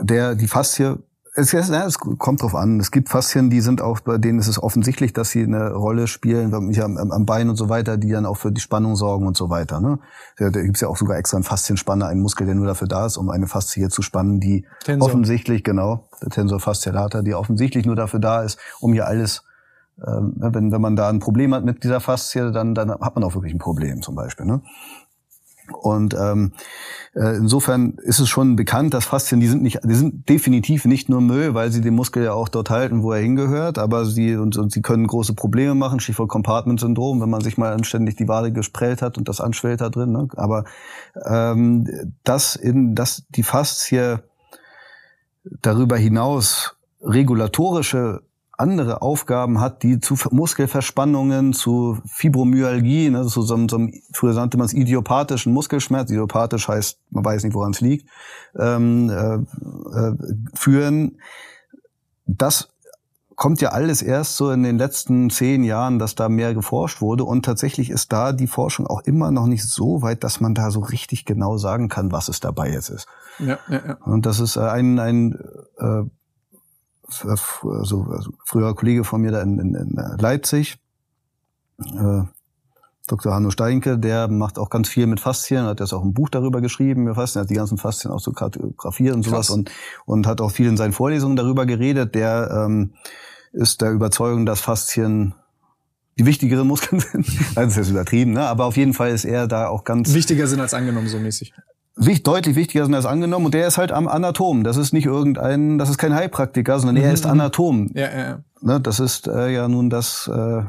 der 0.00 0.34
die 0.34 0.48
Faszie 0.48 0.98
es, 1.38 1.54
es, 1.54 1.70
es 1.70 1.98
kommt 1.98 2.42
drauf 2.42 2.54
an. 2.54 2.80
Es 2.80 2.90
gibt 2.90 3.08
Faszien, 3.08 3.48
die 3.48 3.60
sind 3.60 3.80
auch, 3.80 4.00
bei 4.00 4.18
denen 4.18 4.38
ist 4.40 4.48
es 4.48 4.60
offensichtlich, 4.60 5.12
dass 5.12 5.30
sie 5.30 5.44
eine 5.44 5.72
Rolle 5.72 6.08
spielen, 6.08 6.52
am, 6.52 6.96
am 6.96 7.26
Bein 7.26 7.48
und 7.48 7.56
so 7.56 7.68
weiter, 7.68 7.96
die 7.96 8.10
dann 8.10 8.26
auch 8.26 8.36
für 8.36 8.50
die 8.50 8.60
Spannung 8.60 8.96
sorgen 8.96 9.26
und 9.26 9.36
so 9.36 9.48
weiter. 9.48 9.80
Ne? 9.80 10.00
Da, 10.36 10.50
gibt's 10.50 10.80
ja 10.80 10.88
auch 10.88 10.96
sogar 10.96 11.16
extra 11.16 11.36
einen 11.36 11.44
Faszienspanner, 11.44 12.08
einen 12.08 12.22
Muskel, 12.22 12.46
der 12.46 12.56
nur 12.56 12.66
dafür 12.66 12.88
da 12.88 13.06
ist, 13.06 13.16
um 13.16 13.30
eine 13.30 13.46
Faszie 13.46 13.88
zu 13.88 14.02
spannen, 14.02 14.40
die 14.40 14.66
Tensor. 14.84 15.08
offensichtlich, 15.08 15.62
genau, 15.62 16.08
der 16.20 16.30
Tensor 16.30 16.58
fasciator, 16.58 17.22
die 17.22 17.34
offensichtlich 17.34 17.86
nur 17.86 17.96
dafür 17.96 18.20
da 18.20 18.42
ist, 18.42 18.58
um 18.80 18.92
hier 18.92 19.06
alles, 19.06 19.44
ähm, 20.06 20.34
wenn, 20.36 20.72
wenn 20.72 20.80
man 20.80 20.96
da 20.96 21.08
ein 21.08 21.18
Problem 21.18 21.54
hat 21.54 21.64
mit 21.64 21.84
dieser 21.84 22.00
Faszie, 22.00 22.52
dann, 22.52 22.74
dann 22.74 22.90
hat 22.90 23.14
man 23.14 23.24
auch 23.24 23.34
wirklich 23.34 23.54
ein 23.54 23.58
Problem 23.58 24.02
zum 24.02 24.14
Beispiel. 24.14 24.46
Ne? 24.46 24.62
Und 25.72 26.14
ähm, 26.14 26.52
äh, 27.14 27.36
insofern 27.36 27.94
ist 28.02 28.20
es 28.20 28.28
schon 28.28 28.56
bekannt, 28.56 28.94
dass 28.94 29.04
Faszien, 29.04 29.40
die 29.40 29.48
sind 29.48 29.62
nicht, 29.62 29.80
die 29.84 29.94
sind 29.94 30.28
definitiv 30.28 30.84
nicht 30.86 31.08
nur 31.08 31.20
Müll, 31.20 31.54
weil 31.54 31.70
sie 31.70 31.80
den 31.80 31.94
Muskel 31.94 32.24
ja 32.24 32.32
auch 32.32 32.48
dort 32.48 32.70
halten, 32.70 33.02
wo 33.02 33.12
er 33.12 33.20
hingehört, 33.20 33.78
aber 33.78 34.06
sie 34.06 34.36
und, 34.36 34.56
und 34.56 34.72
sie 34.72 34.82
können 34.82 35.06
große 35.06 35.34
Probleme 35.34 35.74
machen, 35.74 36.00
Stichwort 36.00 36.30
Compartment-Syndrom, 36.30 37.20
wenn 37.20 37.30
man 37.30 37.42
sich 37.42 37.58
mal 37.58 37.72
anständig 37.72 38.16
die 38.16 38.28
Wade 38.28 38.52
gesprellt 38.52 39.02
hat 39.02 39.18
und 39.18 39.28
das 39.28 39.40
anschwellt 39.40 39.80
da 39.80 39.90
drin. 39.90 40.12
Ne? 40.12 40.28
Aber 40.36 40.64
ähm, 41.26 41.86
das 42.24 42.56
in 42.56 42.94
das 42.94 43.24
die 43.30 43.42
Faszie 43.42 44.20
darüber 45.62 45.96
hinaus 45.96 46.76
regulatorische 47.02 48.22
andere 48.58 49.02
Aufgaben 49.02 49.60
hat, 49.60 49.82
die 49.82 50.00
zu 50.00 50.16
Muskelverspannungen, 50.30 51.52
zu 51.52 51.98
Fibromyalgie, 52.06 53.08
ne, 53.10 53.24
zu 53.26 53.42
so, 53.42 53.54
einem- 53.54 53.68
so 53.68 53.76
einem, 53.76 53.92
früher 54.12 54.34
nannte 54.34 54.58
man 54.58 54.66
es 54.66 54.72
idiopathischen 54.74 55.52
Muskelschmerz, 55.52 56.10
idiopathisch 56.10 56.68
heißt, 56.68 56.98
man 57.10 57.24
weiß 57.24 57.44
nicht, 57.44 57.54
woran 57.54 57.70
es 57.70 57.80
liegt, 57.80 58.08
ähm, 58.58 59.08
äh, 59.10 59.34
äh, 59.36 60.16
führen. 60.54 61.18
Das 62.26 62.68
kommt 63.36 63.60
ja 63.60 63.68
alles 63.68 64.02
erst 64.02 64.36
so 64.36 64.50
in 64.50 64.64
den 64.64 64.78
letzten 64.78 65.30
zehn 65.30 65.62
Jahren, 65.62 66.00
dass 66.00 66.16
da 66.16 66.28
mehr 66.28 66.54
geforscht 66.54 67.00
wurde. 67.00 67.22
Und 67.22 67.44
tatsächlich 67.44 67.88
ist 67.88 68.12
da 68.12 68.32
die 68.32 68.48
Forschung 68.48 68.88
auch 68.88 69.02
immer 69.02 69.30
noch 69.30 69.46
nicht 69.46 69.64
so 69.64 70.02
weit, 70.02 70.24
dass 70.24 70.40
man 70.40 70.54
da 70.54 70.72
so 70.72 70.80
richtig 70.80 71.24
genau 71.24 71.56
sagen 71.56 71.88
kann, 71.88 72.10
was 72.10 72.28
es 72.28 72.40
dabei 72.40 72.72
jetzt 72.72 72.88
ist. 72.88 73.06
Ja, 73.38 73.58
ja, 73.68 73.80
ja. 73.86 73.94
Und 74.04 74.26
das 74.26 74.40
ist 74.40 74.58
ein, 74.58 74.98
ein 74.98 75.38
äh, 75.78 76.02
also, 77.08 78.02
also 78.10 78.32
früherer 78.44 78.74
Kollege 78.74 79.04
von 79.04 79.20
mir 79.20 79.32
da 79.32 79.42
in, 79.42 79.58
in, 79.58 79.74
in 79.74 79.96
Leipzig, 80.18 80.78
äh, 81.82 82.22
Dr. 83.08 83.34
Hanno 83.34 83.50
Steinke, 83.50 83.98
der 83.98 84.28
macht 84.28 84.58
auch 84.58 84.70
ganz 84.70 84.88
viel 84.88 85.06
mit 85.06 85.18
Faszien, 85.18 85.64
hat 85.64 85.80
jetzt 85.80 85.92
auch 85.92 86.04
ein 86.04 86.12
Buch 86.12 86.28
darüber 86.28 86.60
geschrieben, 86.60 87.02
über 87.04 87.14
Faszien, 87.14 87.42
hat 87.42 87.50
die 87.50 87.54
ganzen 87.54 87.78
Faszien 87.78 88.12
auch 88.12 88.20
so 88.20 88.32
kartografiert 88.32 89.14
und 89.14 89.22
sowas 89.22 89.46
Krass. 89.46 89.56
und, 89.56 89.70
und 90.04 90.26
hat 90.26 90.40
auch 90.40 90.50
viel 90.50 90.68
in 90.68 90.76
seinen 90.76 90.92
Vorlesungen 90.92 91.34
darüber 91.34 91.66
geredet. 91.66 92.14
Der 92.14 92.66
ähm, 92.66 92.92
ist 93.52 93.80
der 93.80 93.92
Überzeugung, 93.92 94.44
dass 94.44 94.60
Faszien 94.60 95.34
die 96.18 96.26
wichtigeren 96.26 96.66
Muskeln 96.66 97.00
sind. 97.12 97.26
Das 97.54 97.68
ist 97.68 97.76
jetzt 97.76 97.90
übertrieben, 97.90 98.32
ne? 98.32 98.42
aber 98.42 98.66
auf 98.66 98.76
jeden 98.76 98.92
Fall 98.92 99.10
ist 99.10 99.24
er 99.24 99.48
da 99.48 99.68
auch 99.68 99.84
ganz 99.84 100.12
Wichtiger 100.12 100.46
sind 100.46 100.60
als 100.60 100.74
angenommen, 100.74 101.08
so 101.08 101.18
mäßig. 101.18 101.54
Wich, 102.00 102.22
deutlich 102.22 102.54
wichtiger 102.54 102.84
sind 102.84 102.94
als 102.94 103.06
angenommen 103.06 103.46
und 103.46 103.54
der 103.54 103.66
ist 103.66 103.76
halt 103.76 103.92
am 103.92 104.06
Anatom. 104.06 104.62
Das 104.62 104.76
ist 104.76 104.92
nicht 104.92 105.06
irgendein, 105.06 105.78
das 105.78 105.90
ist 105.90 105.98
kein 105.98 106.14
Heilpraktiker, 106.14 106.78
sondern 106.78 106.96
er 107.02 107.12
ist 107.12 107.26
Anatom. 107.26 107.90
Ja, 107.94 108.08
ja, 108.10 108.18
ja. 108.18 108.38
Ne, 108.60 108.80
das 108.80 109.00
ist 109.00 109.26
äh, 109.26 109.52
ja 109.52 109.68
nun 109.68 109.90
das 109.90 110.30
äh, 110.32 110.62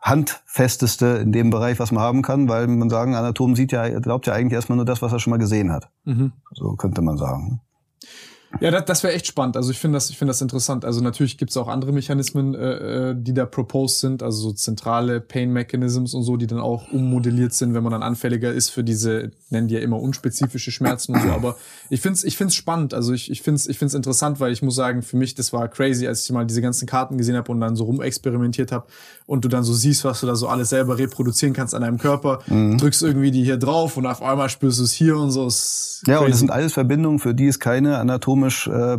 handfesteste 0.00 1.06
in 1.22 1.32
dem 1.32 1.50
Bereich, 1.50 1.78
was 1.78 1.92
man 1.92 2.02
haben 2.02 2.22
kann, 2.22 2.48
weil 2.48 2.66
man 2.66 2.88
sagen, 2.88 3.14
Anatom 3.14 3.56
sieht 3.56 3.72
ja, 3.72 4.00
glaubt 4.00 4.26
ja 4.26 4.32
eigentlich 4.32 4.54
erstmal 4.54 4.76
nur 4.76 4.86
das, 4.86 5.02
was 5.02 5.12
er 5.12 5.18
schon 5.18 5.32
mal 5.32 5.38
gesehen 5.38 5.70
hat. 5.72 5.90
Mhm. 6.04 6.32
So 6.54 6.72
könnte 6.76 7.02
man 7.02 7.18
sagen. 7.18 7.60
Ja, 8.60 8.70
das, 8.70 8.86
das 8.86 9.02
wäre 9.02 9.12
echt 9.12 9.26
spannend. 9.26 9.56
Also 9.56 9.70
ich 9.70 9.78
finde 9.78 9.96
das, 9.96 10.08
ich 10.10 10.18
finde 10.18 10.30
das 10.30 10.40
interessant. 10.40 10.84
Also 10.84 11.02
natürlich 11.02 11.36
gibt's 11.36 11.56
auch 11.56 11.68
andere 11.68 11.92
Mechanismen, 11.92 12.54
äh, 12.54 13.10
äh, 13.10 13.14
die 13.16 13.34
da 13.34 13.44
proposed 13.44 14.00
sind, 14.00 14.22
also 14.22 14.48
so 14.48 14.52
zentrale 14.52 15.20
Pain 15.20 15.52
Mechanisms 15.52 16.14
und 16.14 16.22
so, 16.22 16.36
die 16.36 16.46
dann 16.46 16.58
auch 16.58 16.90
ummodelliert 16.90 17.52
sind, 17.52 17.74
wenn 17.74 17.82
man 17.82 17.92
dann 17.92 18.02
anfälliger 18.02 18.52
ist 18.52 18.70
für 18.70 18.82
diese, 18.82 19.32
nennen 19.50 19.68
die 19.68 19.74
ja 19.74 19.80
immer 19.80 20.00
unspezifische 20.00 20.72
Schmerzen 20.72 21.14
und 21.14 21.22
so. 21.22 21.28
Aber 21.28 21.56
ich 21.90 22.00
find's, 22.00 22.24
ich 22.24 22.36
find's 22.36 22.54
spannend. 22.54 22.94
Also 22.94 23.12
ich, 23.12 23.30
ich 23.30 23.42
find's, 23.42 23.66
ich 23.66 23.78
find's 23.78 23.94
interessant, 23.94 24.40
weil 24.40 24.52
ich 24.52 24.62
muss 24.62 24.74
sagen, 24.74 25.02
für 25.02 25.16
mich 25.16 25.34
das 25.34 25.52
war 25.52 25.68
crazy, 25.68 26.06
als 26.06 26.24
ich 26.24 26.32
mal 26.32 26.46
diese 26.46 26.62
ganzen 26.62 26.86
Karten 26.86 27.18
gesehen 27.18 27.36
habe 27.36 27.52
und 27.52 27.60
dann 27.60 27.76
so 27.76 27.84
rumexperimentiert 27.84 28.72
habe 28.72 28.86
und 29.26 29.44
du 29.44 29.48
dann 29.48 29.62
so 29.62 29.74
siehst, 29.74 30.04
was 30.04 30.20
du 30.20 30.26
da 30.26 30.34
so 30.34 30.48
alles 30.48 30.70
selber 30.70 30.96
reproduzieren 30.96 31.52
kannst 31.52 31.74
an 31.74 31.82
deinem 31.82 31.98
Körper, 31.98 32.40
mhm. 32.46 32.78
drückst 32.78 33.02
irgendwie 33.02 33.30
die 33.30 33.44
hier 33.44 33.58
drauf 33.58 33.98
und 33.98 34.06
auf 34.06 34.22
einmal 34.22 34.48
spürst 34.48 34.78
du 34.78 34.84
es 34.84 34.92
hier 34.92 35.18
und 35.18 35.30
so. 35.30 35.48
ja, 36.06 36.20
und 36.20 36.30
das 36.30 36.38
sind 36.38 36.50
alles 36.50 36.72
Verbindungen, 36.72 37.18
für 37.18 37.34
die 37.34 37.46
es 37.46 37.60
keine 37.60 37.98
anatomisch 38.38 38.66
äh, 38.68 38.98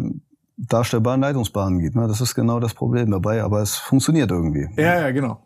darstellbaren 0.58 1.22
Leitungsbahnen 1.22 1.80
gibt. 1.80 1.96
Ne? 1.96 2.08
Das 2.08 2.22
ist 2.22 2.36
genau 2.36 2.60
das 2.60 2.74
Problem 2.74 3.12
dabei, 3.12 3.44
aber 3.44 3.62
es 3.62 3.76
funktioniert 3.76 4.30
irgendwie. 4.32 4.68
Ja, 4.76 5.02
ja, 5.02 5.12
genau. 5.12 5.42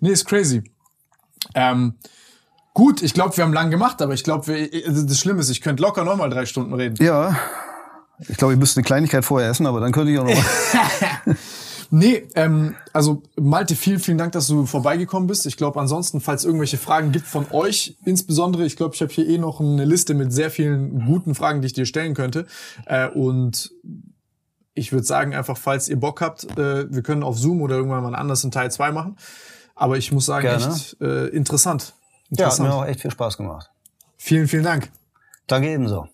Nee, 0.00 0.10
ist 0.10 0.26
crazy. 0.26 0.62
Ähm, 1.54 1.94
gut, 2.72 3.02
ich 3.02 3.14
glaube, 3.14 3.36
wir 3.36 3.44
haben 3.44 3.52
lang 3.52 3.70
gemacht, 3.70 4.00
aber 4.00 4.14
ich 4.14 4.22
glaube, 4.22 4.70
also 4.86 5.06
das 5.06 5.18
Schlimme 5.18 5.40
ist, 5.40 5.50
ich 5.50 5.60
könnte 5.60 5.82
locker 5.82 6.04
nochmal 6.04 6.30
drei 6.30 6.46
Stunden 6.46 6.72
reden. 6.74 6.96
Ja. 7.04 7.36
Ich 8.28 8.36
glaube, 8.36 8.52
ich 8.52 8.58
müsste 8.58 8.78
eine 8.78 8.84
Kleinigkeit 8.84 9.24
vorher 9.24 9.50
essen, 9.50 9.66
aber 9.66 9.80
dann 9.80 9.90
könnte 9.90 10.12
ich 10.12 10.18
auch 10.18 10.24
noch. 10.24 10.32
nee, 11.92 12.26
ähm, 12.34 12.74
also 12.92 13.22
Malte, 13.36 13.76
vielen, 13.76 14.00
vielen 14.00 14.18
Dank, 14.18 14.32
dass 14.32 14.48
du 14.48 14.66
vorbeigekommen 14.66 15.28
bist. 15.28 15.46
Ich 15.46 15.56
glaube, 15.56 15.78
ansonsten, 15.78 16.20
falls 16.20 16.44
irgendwelche 16.44 16.78
Fragen 16.78 17.12
gibt 17.12 17.26
von 17.26 17.46
euch, 17.52 17.96
insbesondere, 18.04 18.64
ich 18.64 18.76
glaube, 18.76 18.94
ich 18.94 19.02
habe 19.02 19.12
hier 19.12 19.28
eh 19.28 19.38
noch 19.38 19.60
eine 19.60 19.84
Liste 19.84 20.14
mit 20.14 20.32
sehr 20.32 20.50
vielen 20.50 21.06
guten 21.06 21.34
Fragen, 21.34 21.60
die 21.60 21.66
ich 21.66 21.72
dir 21.72 21.86
stellen 21.86 22.14
könnte. 22.14 22.46
Äh, 22.86 23.08
und 23.08 23.70
ich 24.74 24.92
würde 24.92 25.06
sagen, 25.06 25.34
einfach, 25.34 25.56
falls 25.56 25.88
ihr 25.88 26.00
Bock 26.00 26.20
habt, 26.20 26.44
äh, 26.58 26.92
wir 26.92 27.02
können 27.02 27.22
auf 27.22 27.38
Zoom 27.38 27.60
oder 27.60 27.76
irgendwann 27.76 28.02
mal 28.02 28.14
anders 28.14 28.42
in 28.42 28.50
Teil 28.50 28.70
2 28.70 28.90
machen. 28.90 29.16
Aber 29.74 29.98
ich 29.98 30.12
muss 30.12 30.26
sagen, 30.26 30.46
Gerne. 30.46 30.74
echt 30.74 31.00
äh, 31.00 31.26
interessant. 31.28 31.94
interessant. 32.30 32.58
Ja, 32.58 32.64
hat 32.64 32.70
mir 32.70 32.74
auch 32.74 32.86
echt 32.86 33.00
viel 33.00 33.10
Spaß 33.10 33.36
gemacht. 33.36 33.70
Vielen, 34.16 34.48
vielen 34.48 34.64
Dank. 34.64 34.90
Danke 35.46 35.68
ebenso. 35.68 36.11